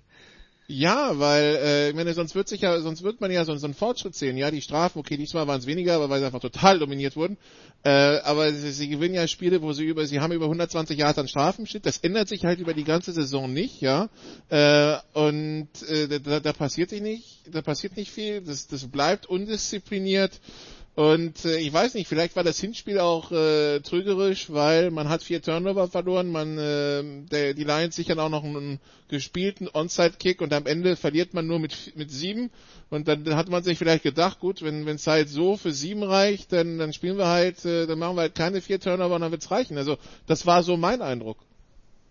Ja, 0.72 1.18
weil 1.18 1.58
äh, 1.62 1.88
ich 1.90 1.94
meine, 1.94 2.14
sonst 2.14 2.34
wird 2.34 2.48
sich 2.48 2.62
ja, 2.62 2.80
sonst 2.80 3.02
wird 3.02 3.20
man 3.20 3.30
ja 3.30 3.44
so, 3.44 3.54
so 3.56 3.66
einen 3.66 3.74
Fortschritt 3.74 4.14
sehen. 4.14 4.38
Ja, 4.38 4.50
die 4.50 4.62
Strafen, 4.62 4.98
okay, 5.00 5.18
diesmal 5.18 5.46
waren 5.46 5.60
es 5.60 5.66
weniger, 5.66 6.08
weil 6.08 6.18
sie 6.18 6.24
einfach 6.24 6.40
total 6.40 6.78
dominiert 6.78 7.14
wurden. 7.14 7.36
Äh, 7.84 7.90
aber 7.90 8.50
sie, 8.54 8.72
sie 8.72 8.88
gewinnen 8.88 9.14
ja 9.14 9.28
Spiele, 9.28 9.60
wo 9.60 9.74
sie 9.74 9.84
über, 9.84 10.06
sie 10.06 10.20
haben 10.20 10.32
über 10.32 10.46
120 10.46 10.98
Jahre 10.98 11.20
an 11.20 11.28
Strafenschnitt. 11.28 11.84
Das 11.84 11.98
ändert 11.98 12.28
sich 12.28 12.46
halt 12.46 12.58
über 12.58 12.72
die 12.72 12.84
ganze 12.84 13.12
Saison 13.12 13.52
nicht, 13.52 13.82
ja. 13.82 14.08
Äh, 14.48 14.96
und 15.12 15.68
äh, 15.90 16.20
da, 16.20 16.40
da 16.40 16.52
passiert 16.54 16.88
sich 16.88 17.02
nicht, 17.02 17.42
da 17.52 17.60
passiert 17.60 17.98
nicht 17.98 18.10
viel. 18.10 18.40
Das, 18.40 18.66
das 18.66 18.88
bleibt 18.88 19.26
undiszipliniert. 19.26 20.40
Und 20.94 21.46
äh, 21.46 21.56
ich 21.56 21.72
weiß 21.72 21.94
nicht, 21.94 22.06
vielleicht 22.06 22.36
war 22.36 22.44
das 22.44 22.60
Hinspiel 22.60 22.98
auch 22.98 23.32
äh, 23.32 23.80
trügerisch, 23.80 24.52
weil 24.52 24.90
man 24.90 25.08
hat 25.08 25.22
vier 25.22 25.40
Turnover 25.40 25.88
verloren, 25.88 26.28
man 26.28 26.58
äh, 26.58 27.02
der, 27.30 27.54
die 27.54 27.64
Lions 27.64 27.96
sichern 27.96 28.18
auch 28.18 28.28
noch 28.28 28.44
einen 28.44 28.78
gespielten 29.08 29.68
Onside-Kick 29.72 30.42
und 30.42 30.52
am 30.52 30.66
Ende 30.66 30.96
verliert 30.96 31.32
man 31.32 31.46
nur 31.46 31.60
mit 31.60 31.96
mit 31.96 32.10
sieben 32.10 32.50
und 32.90 33.08
dann 33.08 33.34
hat 33.34 33.48
man 33.48 33.62
sich 33.62 33.78
vielleicht 33.78 34.02
gedacht, 34.02 34.38
gut, 34.38 34.60
wenn 34.60 34.84
wenn 34.84 34.96
es 34.96 35.06
halt 35.06 35.30
so 35.30 35.56
für 35.56 35.72
sieben 35.72 36.02
reicht, 36.02 36.52
dann 36.52 36.76
dann 36.76 36.92
spielen 36.92 37.16
wir 37.16 37.28
halt, 37.28 37.64
äh, 37.64 37.86
dann 37.86 37.98
machen 37.98 38.16
wir 38.16 38.22
halt 38.22 38.34
keine 38.34 38.60
vier 38.60 38.78
Turnover 38.78 39.14
und 39.14 39.22
dann 39.22 39.32
wird's 39.32 39.50
reichen. 39.50 39.78
Also 39.78 39.96
das 40.26 40.44
war 40.44 40.62
so 40.62 40.76
mein 40.76 41.00
Eindruck. 41.00 41.38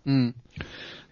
Mhm. 0.05 0.33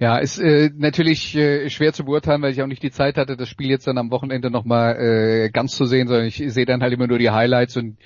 Ja, 0.02 0.18
ist 0.18 0.40
äh, 0.40 0.70
natürlich 0.78 1.36
äh, 1.36 1.70
schwer 1.70 1.92
zu 1.92 2.06
beurteilen, 2.06 2.42
weil 2.42 2.54
ich 2.54 2.62
auch 2.62 2.68
nicht 2.68 2.82
die 2.82 2.90
Zeit 2.90 3.18
hatte, 3.18 3.36
das 3.36 3.50
Spiel 3.50 3.70
jetzt 3.70 3.86
dann 3.86 3.98
am 3.98 4.12
Wochenende 4.12 4.50
nochmal 4.50 4.96
äh, 4.96 5.50
ganz 5.50 5.76
zu 5.76 5.86
sehen, 5.86 6.08
sondern 6.08 6.26
ich 6.26 6.38
sehe 6.38 6.66
dann 6.66 6.82
halt 6.82 6.94
immer 6.94 7.08
nur 7.08 7.20
die 7.20 7.32
Highlights 7.32 7.76
und 7.76 7.98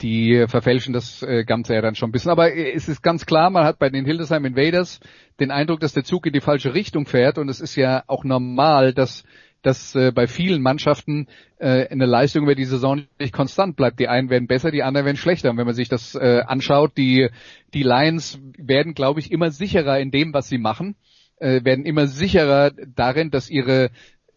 die 0.00 0.44
verfälschen 0.46 0.94
das 0.94 1.24
äh, 1.24 1.42
Ganze 1.44 1.74
ja 1.74 1.82
dann 1.82 1.96
schon 1.96 2.10
ein 2.10 2.12
bisschen. 2.12 2.30
Aber 2.30 2.52
äh, 2.52 2.72
es 2.72 2.88
ist 2.88 3.02
ganz 3.02 3.26
klar, 3.26 3.50
man 3.50 3.64
hat 3.64 3.80
bei 3.80 3.90
den 3.90 4.04
Hildesheim 4.04 4.44
Invaders 4.44 5.00
den 5.40 5.50
Eindruck, 5.50 5.80
dass 5.80 5.92
der 5.92 6.04
Zug 6.04 6.24
in 6.26 6.32
die 6.32 6.40
falsche 6.40 6.72
Richtung 6.72 7.04
fährt 7.04 7.36
und 7.36 7.48
es 7.48 7.60
ist 7.60 7.74
ja 7.74 8.04
auch 8.06 8.22
normal, 8.22 8.94
dass 8.94 9.24
dass 9.62 9.94
äh, 9.96 10.12
bei 10.12 10.28
vielen 10.28 10.62
Mannschaften 10.62 11.26
äh, 11.58 11.88
eine 11.88 12.06
Leistung 12.06 12.44
über 12.44 12.54
die 12.54 12.66
Saison 12.66 13.06
nicht 13.18 13.32
konstant 13.32 13.76
bleibt. 13.76 13.98
Die 13.98 14.08
einen 14.08 14.28
werden 14.28 14.46
besser, 14.46 14.70
die 14.70 14.82
anderen 14.82 15.06
werden 15.06 15.16
schlechter. 15.16 15.50
Und 15.50 15.56
wenn 15.56 15.64
man 15.64 15.74
sich 15.74 15.88
das 15.88 16.14
äh, 16.14 16.42
anschaut, 16.46 16.98
die 16.98 17.30
die 17.72 17.82
Lions 17.82 18.38
werden, 18.58 18.92
glaube 18.92 19.20
ich, 19.20 19.32
immer 19.32 19.50
sicherer 19.50 19.98
in 19.98 20.10
dem, 20.10 20.34
was 20.34 20.50
sie 20.50 20.58
machen 20.58 20.96
äh, 21.38 21.64
werden 21.64 21.84
immer 21.84 22.06
sicherer 22.06 22.72
darin, 22.94 23.30
dass 23.30 23.50
ihre 23.50 23.90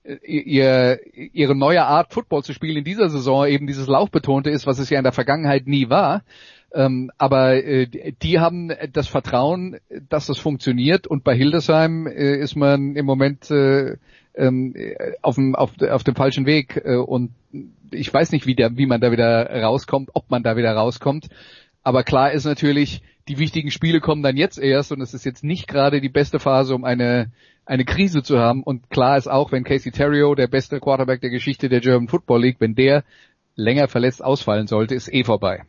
äh, 0.03 0.17
ihr, 0.25 0.99
ihre 1.33 1.55
neue 1.55 1.85
Art 1.85 2.13
Football 2.13 2.43
zu 2.43 2.53
spielen 2.53 2.77
in 2.77 2.83
dieser 2.83 3.09
Saison 3.09 3.45
eben 3.47 3.67
dieses 3.67 3.87
Laufbetonte 3.87 4.49
ist, 4.49 4.65
was 4.65 4.79
es 4.79 4.89
ja 4.89 4.97
in 4.97 5.03
der 5.03 5.13
Vergangenheit 5.13 5.67
nie 5.67 5.89
war. 5.89 6.23
Ähm, 6.73 7.11
aber 7.17 7.63
äh, 7.63 7.87
die 8.21 8.39
haben 8.39 8.71
das 8.91 9.07
Vertrauen, 9.07 9.77
dass 10.09 10.27
das 10.27 10.37
funktioniert 10.37 11.07
und 11.07 11.23
bei 11.23 11.35
Hildesheim 11.35 12.07
äh, 12.07 12.37
ist 12.37 12.55
man 12.55 12.95
im 12.95 13.05
Moment 13.05 13.49
äh, 13.49 13.95
ähm, 14.35 14.75
auf, 15.21 15.35
dem, 15.35 15.55
auf, 15.55 15.71
auf 15.81 16.03
dem 16.03 16.15
falschen 16.15 16.45
Weg 16.45 16.81
äh, 16.83 16.95
und 16.95 17.31
ich 17.91 18.13
weiß 18.13 18.31
nicht, 18.31 18.45
wie, 18.45 18.55
der, 18.55 18.77
wie 18.77 18.85
man 18.85 19.01
da 19.01 19.11
wieder 19.11 19.49
rauskommt, 19.63 20.09
ob 20.13 20.29
man 20.29 20.43
da 20.43 20.57
wieder 20.57 20.73
rauskommt. 20.73 21.29
Aber 21.83 22.03
klar 22.03 22.31
ist 22.33 22.45
natürlich, 22.45 23.01
die 23.27 23.37
wichtigen 23.37 23.71
Spiele 23.71 23.99
kommen 23.99 24.23
dann 24.23 24.37
jetzt 24.37 24.57
erst 24.57 24.91
und 24.91 25.01
es 25.01 25.13
ist 25.13 25.25
jetzt 25.25 25.43
nicht 25.43 25.67
gerade 25.67 26.01
die 26.01 26.09
beste 26.09 26.39
Phase, 26.39 26.73
um 26.73 26.83
eine, 26.83 27.31
eine 27.65 27.85
Krise 27.85 28.23
zu 28.23 28.39
haben. 28.39 28.63
Und 28.63 28.89
klar 28.89 29.17
ist 29.17 29.27
auch, 29.27 29.51
wenn 29.51 29.63
Casey 29.63 29.91
Terrio, 29.91 30.35
der 30.35 30.47
beste 30.47 30.79
Quarterback 30.79 31.21
der 31.21 31.29
Geschichte 31.29 31.69
der 31.69 31.81
German 31.81 32.07
Football 32.07 32.41
League, 32.41 32.57
wenn 32.59 32.75
der 32.75 33.03
länger 33.55 33.87
verletzt 33.87 34.23
ausfallen 34.23 34.67
sollte, 34.67 34.95
ist 34.95 35.11
eh 35.13 35.23
vorbei. 35.23 35.63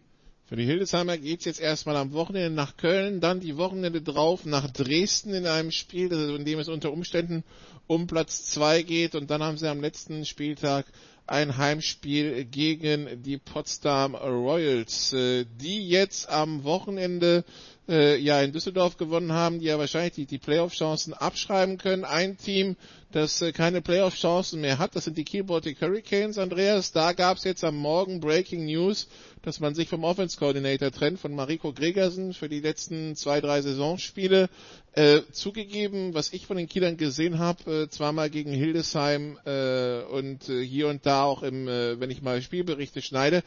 Für 0.49 0.57
die 0.57 0.65
Hildesheimer 0.65 1.19
geht's 1.19 1.45
jetzt 1.45 1.61
erstmal 1.61 1.97
am 1.97 2.13
Wochenende 2.13 2.51
nach 2.51 2.79
Köln, 2.79 3.21
dann 3.21 3.41
die 3.41 3.59
Wochenende 3.59 4.01
drauf 4.01 4.47
nach 4.47 4.71
Dresden 4.71 5.35
in 5.35 5.47
einem 5.47 5.71
Spiel, 5.71 6.11
in 6.11 6.45
dem 6.47 6.59
es 6.59 6.69
unter 6.69 6.91
Umständen 6.91 7.45
um 7.87 8.07
Platz 8.07 8.47
zwei 8.47 8.83
geht 8.83 9.15
und 9.15 9.31
dann 9.31 9.43
haben 9.43 9.59
sie 9.59 9.69
am 9.69 9.83
letzten 9.83 10.25
Spieltag 10.25 10.87
ein 11.29 11.57
Heimspiel 11.57 12.45
gegen 12.45 13.23
die 13.23 13.39
Potsdam 13.39 14.15
Royals, 14.15 15.13
äh, 15.13 15.45
die 15.61 15.89
jetzt 15.89 16.29
am 16.29 16.65
Wochenende 16.65 17.45
äh, 17.89 18.17
ja 18.19 18.41
in 18.41 18.53
Düsseldorf 18.53 18.97
gewonnen 18.97 19.33
haben, 19.33 19.61
die 19.61 19.67
ja 19.67 19.79
wahrscheinlich 19.79 20.15
die, 20.15 20.27
die 20.27 20.39
Playoff-Chancen 20.39 21.15
abschreiben 21.15 21.79
können. 21.79 22.05
Ein 22.05 22.37
Team, 22.37 22.77
das 23.13 23.41
äh, 23.41 23.53
keine 23.53 23.81
Playoff-Chancen 23.81 24.61
mehr 24.61 24.79
hat, 24.79 24.95
das 24.95 25.05
sind 25.05 25.17
die 25.17 25.25
Kiel 25.25 25.47
Hurricanes, 25.49 26.39
Andreas. 26.39 26.93
Da 26.93 27.13
gab 27.13 27.39
es 27.39 27.45
jetzt 27.45 27.65
am 27.65 27.77
Morgen 27.77 28.21
Breaking 28.21 28.67
News, 28.67 29.09
dass 29.43 29.61
man 29.61 29.75
sich 29.75 29.89
vom 29.89 30.05
Offense 30.05 30.37
Coordinator 30.37 30.91
trennt, 30.91 31.19
von 31.19 31.35
Mariko 31.35 31.73
Gregersen 31.73 32.35
für 32.35 32.49
die 32.49 32.61
letzten 32.61 33.17
zwei, 33.17 33.41
drei 33.41 33.63
Saisonspiele. 33.63 34.51
Äh, 34.93 35.21
zugegeben, 35.31 36.13
was 36.13 36.33
ich 36.33 36.47
von 36.47 36.57
den 36.57 36.69
Kielern 36.69 36.97
gesehen 36.97 37.39
habe, 37.39 37.85
äh, 37.85 37.89
zweimal 37.89 38.31
gegen 38.31 38.53
Hildesheim 38.53 39.39
äh, 39.45 40.01
und 40.03 40.49
äh, 40.49 40.65
hier 40.65 40.89
und 40.89 41.07
da 41.07 41.23
auch 41.23 41.43
im, 41.43 41.69
äh, 41.69 42.01
wenn 42.01 42.11
ich 42.11 42.21
mal 42.21 42.43
Spielberichte 42.43 43.01
schneide, 43.01 43.45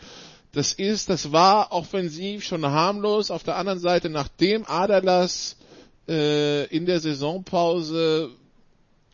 das 0.53 0.73
ist, 0.73 1.09
das 1.09 1.31
war 1.31 1.71
offensiv 1.71 2.43
schon 2.43 2.65
harmlos. 2.65 3.31
Auf 3.31 3.43
der 3.43 3.55
anderen 3.55 3.79
Seite, 3.79 4.09
nachdem 4.09 4.65
Adalas 4.67 5.55
äh, 6.07 6.65
in 6.65 6.85
der 6.85 6.99
Saisonpause 6.99 8.31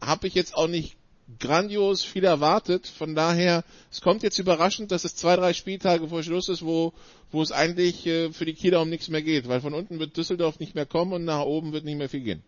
habe 0.02 0.28
ich 0.28 0.34
jetzt 0.34 0.56
auch 0.56 0.68
nicht 0.68 0.98
grandios 1.40 2.04
viel 2.04 2.24
erwartet. 2.24 2.88
Von 2.88 3.14
daher, 3.14 3.64
es 3.92 4.02
kommt 4.02 4.24
jetzt 4.24 4.40
überraschend, 4.40 4.92
dass 4.92 5.04
es 5.04 5.16
zwei, 5.16 5.36
drei 5.36 5.54
Spieltage 5.54 6.08
vor 6.08 6.24
Schluss 6.24 6.50
ist, 6.50 6.66
wo, 6.66 6.94
wo 7.32 7.42
es 7.42 7.52
eigentlich 7.52 8.06
äh, 8.08 8.32
für 8.32 8.46
die 8.46 8.54
Kieler 8.54 8.82
um 8.82 8.90
nichts 8.90 9.10
mehr 9.10 9.22
geht, 9.22 9.48
weil 9.48 9.62
von 9.62 9.74
unten 9.74 10.00
wird 10.00 10.18
Düsseldorf 10.18 10.60
nicht 10.60 10.76
mehr 10.76 10.86
kommen 10.86 11.14
und 11.14 11.26
nach 11.26 11.42
oben 11.42 11.74
wird 11.74 11.86
nicht 11.86 11.98
mehr 11.98 12.10
viel 12.10 12.22
gehen. 12.22 12.44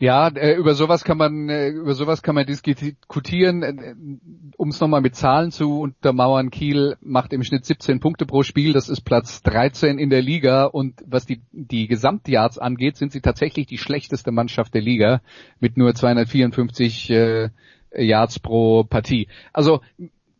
Ja, 0.00 0.26
äh, 0.28 0.54
über 0.56 0.74
sowas 0.74 1.04
kann 1.04 1.18
man 1.18 1.48
äh, 1.48 1.68
über 1.68 1.94
sowas 1.94 2.22
kann 2.22 2.34
man 2.34 2.46
diskutieren. 2.46 3.62
Äh, 3.62 3.94
um 4.56 4.70
es 4.70 4.80
nochmal 4.80 5.00
mit 5.00 5.14
Zahlen 5.14 5.52
zu 5.52 5.80
untermauern, 5.80 6.50
Kiel 6.50 6.96
macht 7.00 7.32
im 7.32 7.44
Schnitt 7.44 7.64
17 7.64 8.00
Punkte 8.00 8.26
pro 8.26 8.42
Spiel, 8.42 8.72
das 8.72 8.88
ist 8.88 9.02
Platz 9.02 9.42
13 9.42 9.98
in 9.98 10.10
der 10.10 10.20
Liga 10.20 10.64
und 10.64 11.00
was 11.06 11.26
die 11.26 11.42
die 11.52 11.86
Gesamtyards 11.86 12.58
angeht, 12.58 12.96
sind 12.96 13.12
sie 13.12 13.20
tatsächlich 13.20 13.66
die 13.66 13.78
schlechteste 13.78 14.32
Mannschaft 14.32 14.74
der 14.74 14.82
Liga 14.82 15.20
mit 15.60 15.76
nur 15.76 15.94
254 15.94 17.10
äh, 17.10 17.50
Yards 17.96 18.40
pro 18.40 18.82
Partie. 18.82 19.28
Also 19.52 19.80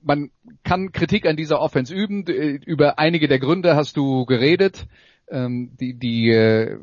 man 0.02 0.30
kann 0.64 0.90
Kritik 0.90 1.26
an 1.26 1.36
dieser 1.36 1.60
Offense 1.60 1.94
üben. 1.94 2.24
Über 2.26 2.98
einige 2.98 3.28
der 3.28 3.38
Gründe 3.38 3.76
hast 3.76 3.96
du 3.96 4.26
geredet. 4.26 4.86
Ähm, 5.30 5.70
die 5.80 5.94
die 5.98 6.30
äh, 6.30 6.78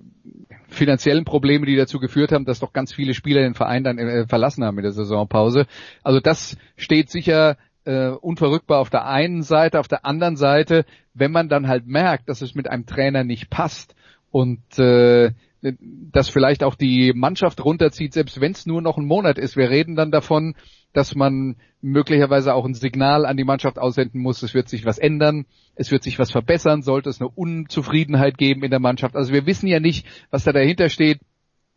finanziellen 0.68 1.26
Probleme, 1.26 1.66
die 1.66 1.76
dazu 1.76 2.00
geführt 2.00 2.32
haben, 2.32 2.46
dass 2.46 2.60
doch 2.60 2.74
ganz 2.74 2.94
viele 2.94 3.14
Spieler 3.14 3.42
den 3.42 3.54
Verein 3.54 3.84
dann 3.84 4.00
äh, 4.00 4.26
verlassen 4.28 4.64
haben 4.64 4.78
in 4.78 4.84
der 4.84 4.94
Saisonpause. 4.94 5.68
Also 6.04 6.20
das 6.20 6.58
steht 6.76 7.10
sicher 7.10 7.58
äh, 7.86 8.08
unverrückbar 8.08 8.80
auf 8.80 8.90
der 8.90 9.06
einen 9.06 9.44
Seite, 9.44 9.80
auf 9.80 9.88
der 9.88 10.06
anderen 10.06 10.38
Seite, 10.38 10.86
wenn 11.14 11.32
man 11.32 11.50
dann 11.50 11.68
halt 11.68 11.88
merkt, 11.88 12.30
dass 12.30 12.42
es 12.42 12.56
mit 12.56 12.68
einem 12.68 12.86
Trainer 12.86 13.24
nicht 13.24 13.50
passt 13.50 13.96
und 14.32 14.80
äh, 14.80 15.32
das 15.62 16.30
vielleicht 16.30 16.64
auch 16.64 16.76
die 16.76 17.14
Mannschaft 17.14 17.64
runterzieht, 17.64 18.14
selbst 18.14 18.42
wenn 18.42 18.52
es 18.52 18.66
nur 18.66 18.82
noch 18.82 18.98
ein 18.98 19.06
Monat 19.06 19.38
ist. 19.38 19.56
Wir 19.56 19.70
reden 19.70 19.96
dann 19.96 20.12
davon, 20.12 20.56
dass 20.94 21.16
man 21.16 21.56
möglicherweise 21.82 22.54
auch 22.54 22.66
ein 22.66 22.74
Signal 22.74 23.26
an 23.26 23.38
die 23.38 23.44
Mannschaft 23.44 23.80
aussenden 23.80 24.22
muss, 24.22 24.44
es 24.44 24.54
wird 24.54 24.70
sich 24.70 24.86
was 24.86 24.98
ändern, 24.98 25.46
es 25.76 25.92
wird 25.92 26.04
sich 26.04 26.20
was 26.20 26.32
verbessern, 26.32 26.82
sollte 26.82 27.10
es 27.10 27.22
eine 27.22 27.30
Unzufriedenheit 27.30 28.38
geben 28.38 28.64
in 28.64 28.72
der 28.72 28.80
Mannschaft. 28.80 29.16
Also 29.16 29.34
wir 29.34 29.46
wissen 29.46 29.68
ja 29.68 29.80
nicht, 29.80 30.06
was 30.30 30.44
da 30.44 30.52
dahinter 30.52 30.90
steht 30.90 31.20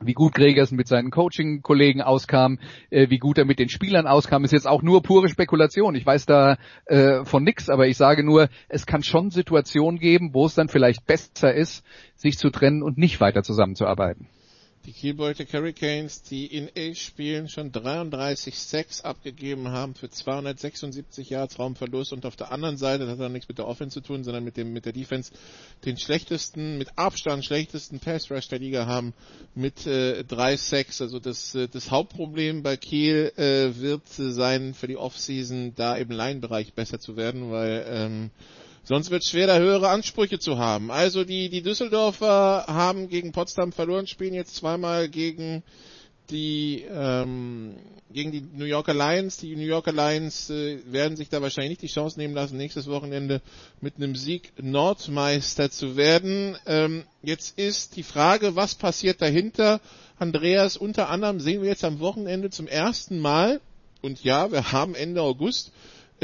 wie 0.01 0.13
gut 0.13 0.35
Gregersen 0.35 0.77
mit 0.77 0.89
seinen 0.89 1.11
Coaching-Kollegen 1.11 2.03
auskam, 2.03 2.59
äh, 2.91 3.09
wie 3.11 3.19
gut 3.19 3.39
er 3.39 3.45
mit 3.45 3.59
den 3.59 3.69
Spielern 3.69 4.07
auskam, 4.07 4.45
ist 4.45 4.53
jetzt 4.53 4.67
auch 4.67 4.83
nur 4.83 5.03
pure 5.03 5.29
Spekulation. 5.29 5.95
Ich 5.95 6.05
weiß 6.05 6.27
da 6.27 6.59
äh, 6.87 7.25
von 7.25 7.45
nix, 7.45 7.69
aber 7.69 7.87
ich 7.87 7.97
sage 7.97 8.25
nur, 8.25 8.49
es 8.69 8.87
kann 8.87 9.03
schon 9.03 9.31
Situationen 9.31 10.01
geben, 10.01 10.31
wo 10.33 10.47
es 10.47 10.55
dann 10.55 10.69
vielleicht 10.69 11.07
besser 11.07 11.55
ist, 11.55 11.85
sich 12.17 12.39
zu 12.39 12.51
trennen 12.51 12.83
und 12.83 12.99
nicht 12.99 13.21
weiter 13.21 13.43
zusammenzuarbeiten. 13.43 14.29
Die 14.87 14.93
Kielbeute 14.93 15.47
Hurricanes, 15.51 16.23
die 16.25 16.45
in 16.45 16.69
elf 16.77 16.99
Spielen 16.99 17.49
schon 17.49 17.73
33 17.73 18.59
Sacks 18.59 19.01
abgegeben 19.01 19.69
haben 19.69 19.95
für 19.95 20.11
276 20.11 21.31
Yards 21.31 21.59
Raumverlust 21.59 22.13
und 22.13 22.27
auf 22.27 22.37
der 22.37 22.53
anderen 22.53 22.77
Seite, 22.77 23.07
das 23.07 23.19
hat 23.19 23.25
auch 23.25 23.31
nichts 23.31 23.49
mit 23.49 23.57
der 23.57 23.67
Offense 23.67 23.95
zu 23.95 24.07
tun, 24.07 24.25
sondern 24.25 24.45
mit 24.45 24.59
dem, 24.59 24.75
mit 24.75 24.85
der 24.85 24.93
Defense, 24.93 25.33
den 25.87 25.97
schlechtesten, 25.97 26.77
mit 26.77 26.89
Abstand 26.97 27.47
schlechtesten 27.47 27.99
Pass 27.99 28.31
Rush 28.31 28.49
der 28.49 28.59
Liga 28.59 28.85
haben 28.85 29.15
mit 29.55 29.87
äh, 29.87 30.23
drei 30.23 30.59
Sacks. 30.59 31.01
Also 31.01 31.19
das, 31.19 31.55
äh, 31.55 31.67
das 31.67 31.91
Hauptproblem 31.91 32.63
bei 32.63 32.77
Kiel 32.77 33.33
äh, 33.37 33.81
wird 33.81 34.03
sein 34.09 34.75
für 34.75 34.87
die 34.87 34.99
Offseason, 34.99 35.75
da 35.75 35.97
im 35.97 36.11
Line-Bereich 36.11 36.75
besser 36.75 37.01
zu 37.01 37.17
werden, 37.17 37.51
weil 37.51 37.87
ähm, 37.89 38.31
Sonst 38.85 39.11
wird 39.11 39.23
es 39.23 39.31
schwer, 39.31 39.47
da 39.47 39.59
höhere 39.59 39.89
Ansprüche 39.89 40.39
zu 40.39 40.59
haben. 40.59 40.91
Also 40.91 41.25
die, 41.25 41.49
die 41.49 41.63
Düsseldorfer 41.63 42.67
haben 42.69 43.09
gegen 43.09 43.33
Potsdam 43.33 43.73
verloren, 43.73 44.07
spielen 44.07 44.35
jetzt 44.35 44.57
zweimal 44.57 45.09
gegen 45.09 45.63
die 46.31 46.85
ähm, 46.91 47.75
gegen 48.11 48.31
die 48.31 48.41
New 48.41 48.65
Yorker 48.65 48.95
Lions. 48.95 49.39
Die 49.39 49.57
New 49.57 49.67
Yorker 49.67 49.93
Lions 49.93 50.49
äh, 50.49 50.79
werden 50.87 51.17
sich 51.17 51.29
da 51.29 51.43
wahrscheinlich 51.43 51.71
nicht 51.71 51.83
die 51.83 51.95
Chance 51.95 52.19
nehmen 52.19 52.35
lassen, 52.35 52.57
nächstes 52.57 52.87
Wochenende 52.87 53.43
mit 53.81 53.97
einem 53.97 54.17
Sieg 54.17 54.53
Nordmeister 54.63 55.71
zu 55.71 55.97
werden. 55.97 56.57
Ähm, 56.67 57.05
jetzt 57.23 57.59
ist 57.59 57.97
die 57.97 58.03
Frage, 58.03 58.55
was 58.55 58.75
passiert 58.75 59.21
dahinter? 59.21 59.81
Andreas, 60.19 60.77
unter 60.77 61.09
anderem 61.11 61.41
sehen 61.41 61.61
wir 61.61 61.69
jetzt 61.69 61.85
am 61.85 61.99
Wochenende 62.01 62.51
zum 62.51 62.69
ersten 62.69 63.19
Mal, 63.19 63.61
und 64.01 64.23
ja, 64.23 64.53
wir 64.53 64.71
haben 64.71 64.95
Ende 64.95 65.23
August, 65.23 65.73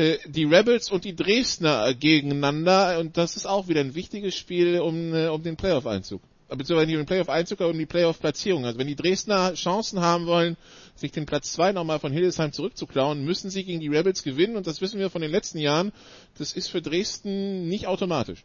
äh, 0.01 0.19
die 0.27 0.45
Rebels 0.45 0.91
und 0.91 1.05
die 1.05 1.15
Dresdner 1.15 1.93
gegeneinander 1.93 2.99
und 3.01 3.19
das 3.19 3.37
ist 3.37 3.45
auch 3.45 3.69
wieder 3.69 3.81
ein 3.81 3.95
wichtiges 3.95 4.35
Spiel 4.35 4.81
um, 4.81 5.15
äh, 5.15 5.29
um 5.29 5.43
den 5.43 5.57
Playoff-Einzug. 5.57 6.23
Beziehungsweise 6.49 6.87
nicht 6.87 6.97
um 6.97 7.03
den 7.03 7.07
Playoff-Einzug, 7.07 7.61
aber 7.61 7.71
um 7.71 7.79
die 7.79 7.87
Playoff-Platzierung. 7.87 8.65
Also 8.65 8.79
wenn 8.79 8.87
die 8.87 8.97
Dresdner 8.97 9.53
Chancen 9.55 10.01
haben 10.01 10.27
wollen, 10.27 10.57
sich 10.97 11.13
den 11.13 11.27
Platz 11.27 11.53
2 11.53 11.73
nochmal 11.73 12.01
von 12.01 12.13
Hildesheim 12.13 12.53
zurückzuklauen, 12.53 13.25
müssen 13.25 13.51
sie 13.51 13.63
gegen 13.63 13.81
die 13.81 13.89
Rebels 13.89 14.23
gewinnen 14.23 14.57
und 14.57 14.67
das 14.67 14.81
wissen 14.81 14.99
wir 14.99 15.11
von 15.11 15.21
den 15.21 15.31
letzten 15.31 15.59
Jahren. 15.59 15.93
Das 16.39 16.55
ist 16.55 16.69
für 16.69 16.81
Dresden 16.81 17.69
nicht 17.69 17.87
automatisch. 17.87 18.43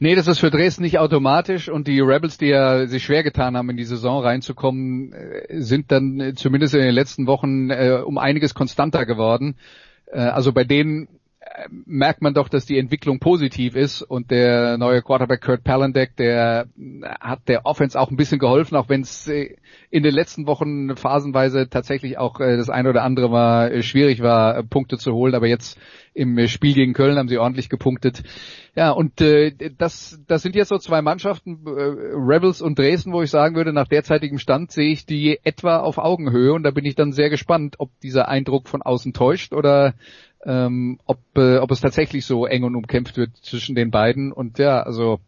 Nee, 0.00 0.14
das 0.14 0.28
ist 0.28 0.38
für 0.38 0.50
Dresden 0.50 0.82
nicht 0.82 1.00
automatisch 1.00 1.68
und 1.68 1.88
die 1.88 1.98
Rebels, 1.98 2.38
die 2.38 2.46
ja 2.46 2.86
sich 2.86 3.02
schwer 3.02 3.24
getan 3.24 3.56
haben, 3.56 3.68
in 3.70 3.76
die 3.76 3.84
Saison 3.84 4.22
reinzukommen, 4.22 5.12
äh, 5.12 5.60
sind 5.60 5.90
dann 5.90 6.34
zumindest 6.36 6.74
in 6.74 6.82
den 6.82 6.94
letzten 6.94 7.26
Wochen 7.26 7.70
äh, 7.70 8.00
um 8.04 8.16
einiges 8.16 8.54
konstanter 8.54 9.06
geworden. 9.06 9.56
Äh, 10.06 10.20
also 10.20 10.52
bei 10.52 10.62
denen 10.62 11.08
merkt 11.86 12.22
man 12.22 12.34
doch, 12.34 12.48
dass 12.48 12.66
die 12.66 12.78
Entwicklung 12.78 13.18
positiv 13.18 13.74
ist 13.76 14.02
und 14.02 14.30
der 14.30 14.78
neue 14.78 15.02
Quarterback 15.02 15.42
Kurt 15.42 15.64
Palandeck, 15.64 16.16
der 16.16 16.68
hat 17.20 17.48
der 17.48 17.66
Offense 17.66 17.98
auch 17.98 18.10
ein 18.10 18.16
bisschen 18.16 18.38
geholfen, 18.38 18.76
auch 18.76 18.88
wenn 18.88 19.02
es 19.02 19.26
in 19.26 20.02
den 20.02 20.14
letzten 20.14 20.46
Wochen 20.46 20.96
phasenweise 20.96 21.68
tatsächlich 21.68 22.18
auch 22.18 22.38
das 22.38 22.70
eine 22.70 22.90
oder 22.90 23.02
andere 23.02 23.28
mal 23.28 23.82
schwierig 23.82 24.22
war, 24.22 24.62
Punkte 24.62 24.98
zu 24.98 25.12
holen, 25.12 25.34
aber 25.34 25.46
jetzt 25.46 25.78
im 26.18 26.46
Spiel 26.48 26.74
gegen 26.74 26.94
Köln 26.94 27.16
haben 27.16 27.28
sie 27.28 27.38
ordentlich 27.38 27.68
gepunktet. 27.68 28.22
Ja, 28.74 28.90
und 28.90 29.20
äh, 29.20 29.52
das, 29.76 30.20
das 30.26 30.42
sind 30.42 30.54
jetzt 30.54 30.68
so 30.68 30.78
zwei 30.78 31.00
Mannschaften, 31.00 31.64
äh, 31.66 31.70
Rebels 31.70 32.60
und 32.60 32.78
Dresden, 32.78 33.12
wo 33.12 33.22
ich 33.22 33.30
sagen 33.30 33.54
würde, 33.54 33.72
nach 33.72 33.88
derzeitigem 33.88 34.38
Stand 34.38 34.72
sehe 34.72 34.90
ich 34.92 35.06
die 35.06 35.38
etwa 35.44 35.78
auf 35.78 35.98
Augenhöhe 35.98 36.52
und 36.52 36.64
da 36.64 36.70
bin 36.70 36.84
ich 36.84 36.94
dann 36.94 37.12
sehr 37.12 37.30
gespannt, 37.30 37.76
ob 37.78 37.90
dieser 38.00 38.28
Eindruck 38.28 38.68
von 38.68 38.82
außen 38.82 39.12
täuscht 39.12 39.52
oder 39.52 39.94
ähm, 40.44 40.98
ob, 41.04 41.18
äh, 41.36 41.58
ob 41.58 41.70
es 41.70 41.80
tatsächlich 41.80 42.24
so 42.24 42.46
eng 42.46 42.64
und 42.64 42.76
umkämpft 42.76 43.16
wird 43.16 43.36
zwischen 43.36 43.74
den 43.74 43.90
beiden. 43.90 44.32
Und 44.32 44.58
ja, 44.58 44.82
also 44.82 45.20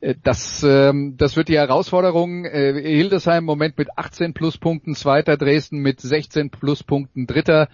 äh, 0.00 0.14
das, 0.22 0.62
ähm, 0.62 1.16
das 1.16 1.36
wird 1.36 1.48
die 1.48 1.58
Herausforderung. 1.58 2.44
Äh, 2.44 2.80
Hildesheim 2.80 3.38
im 3.38 3.44
Moment 3.44 3.78
mit 3.78 3.88
18 3.96 4.34
Pluspunkten, 4.34 4.94
Zweiter, 4.94 5.36
Dresden 5.36 5.78
mit 5.78 6.00
16 6.00 6.50
Pluspunkten, 6.50 7.26
Dritter. 7.26 7.68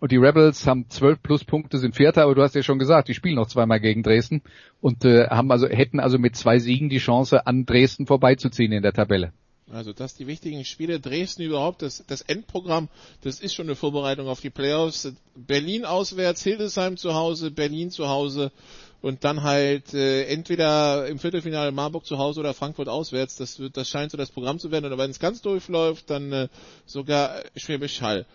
Und 0.00 0.12
die 0.12 0.16
Rebels 0.16 0.66
haben 0.66 0.88
12 0.88 1.22
Pluspunkte, 1.22 1.78
sind 1.78 1.96
Vierter, 1.96 2.22
aber 2.22 2.36
du 2.36 2.42
hast 2.42 2.54
ja 2.54 2.62
schon 2.62 2.78
gesagt, 2.78 3.08
die 3.08 3.14
spielen 3.14 3.34
noch 3.34 3.48
zweimal 3.48 3.80
gegen 3.80 4.04
Dresden 4.04 4.42
und 4.80 5.04
äh, 5.04 5.26
haben 5.26 5.50
also 5.50 5.66
hätten 5.68 5.98
also 5.98 6.18
mit 6.18 6.36
zwei 6.36 6.60
Siegen 6.60 6.88
die 6.88 6.98
Chance, 6.98 7.46
an 7.46 7.66
Dresden 7.66 8.06
vorbeizuziehen 8.06 8.70
in 8.70 8.82
der 8.82 8.92
Tabelle. 8.92 9.32
Also 9.72 9.92
das 9.92 10.14
die 10.14 10.26
wichtigen 10.26 10.64
Spiele. 10.64 10.98
Dresden 11.00 11.42
überhaupt, 11.42 11.82
das, 11.82 12.02
das 12.06 12.22
Endprogramm, 12.22 12.88
das 13.22 13.40
ist 13.40 13.54
schon 13.54 13.66
eine 13.66 13.76
Vorbereitung 13.76 14.28
auf 14.28 14.40
die 14.40 14.50
Playoffs. 14.50 15.12
Berlin 15.34 15.84
auswärts, 15.84 16.42
Hildesheim 16.42 16.96
zu 16.96 17.14
Hause, 17.14 17.50
Berlin 17.50 17.90
zu 17.90 18.08
Hause 18.08 18.50
und 19.00 19.24
dann 19.24 19.42
halt 19.42 19.94
äh, 19.94 20.24
entweder 20.24 21.06
im 21.06 21.18
Viertelfinale 21.18 21.70
Marburg 21.72 22.06
zu 22.06 22.18
Hause 22.18 22.40
oder 22.40 22.54
Frankfurt 22.54 22.88
auswärts. 22.88 23.36
Das 23.36 23.58
wird, 23.58 23.76
das 23.76 23.88
scheint 23.88 24.10
so 24.10 24.16
das 24.16 24.30
Programm 24.30 24.58
zu 24.58 24.70
werden. 24.70 24.86
Oder 24.86 24.98
wenn 24.98 25.10
es 25.10 25.20
ganz 25.20 25.42
durchläuft, 25.42 26.08
dann 26.10 26.32
äh, 26.32 26.48
sogar 26.86 27.42
Schwäbisch 27.56 28.00
Hall 28.00 28.26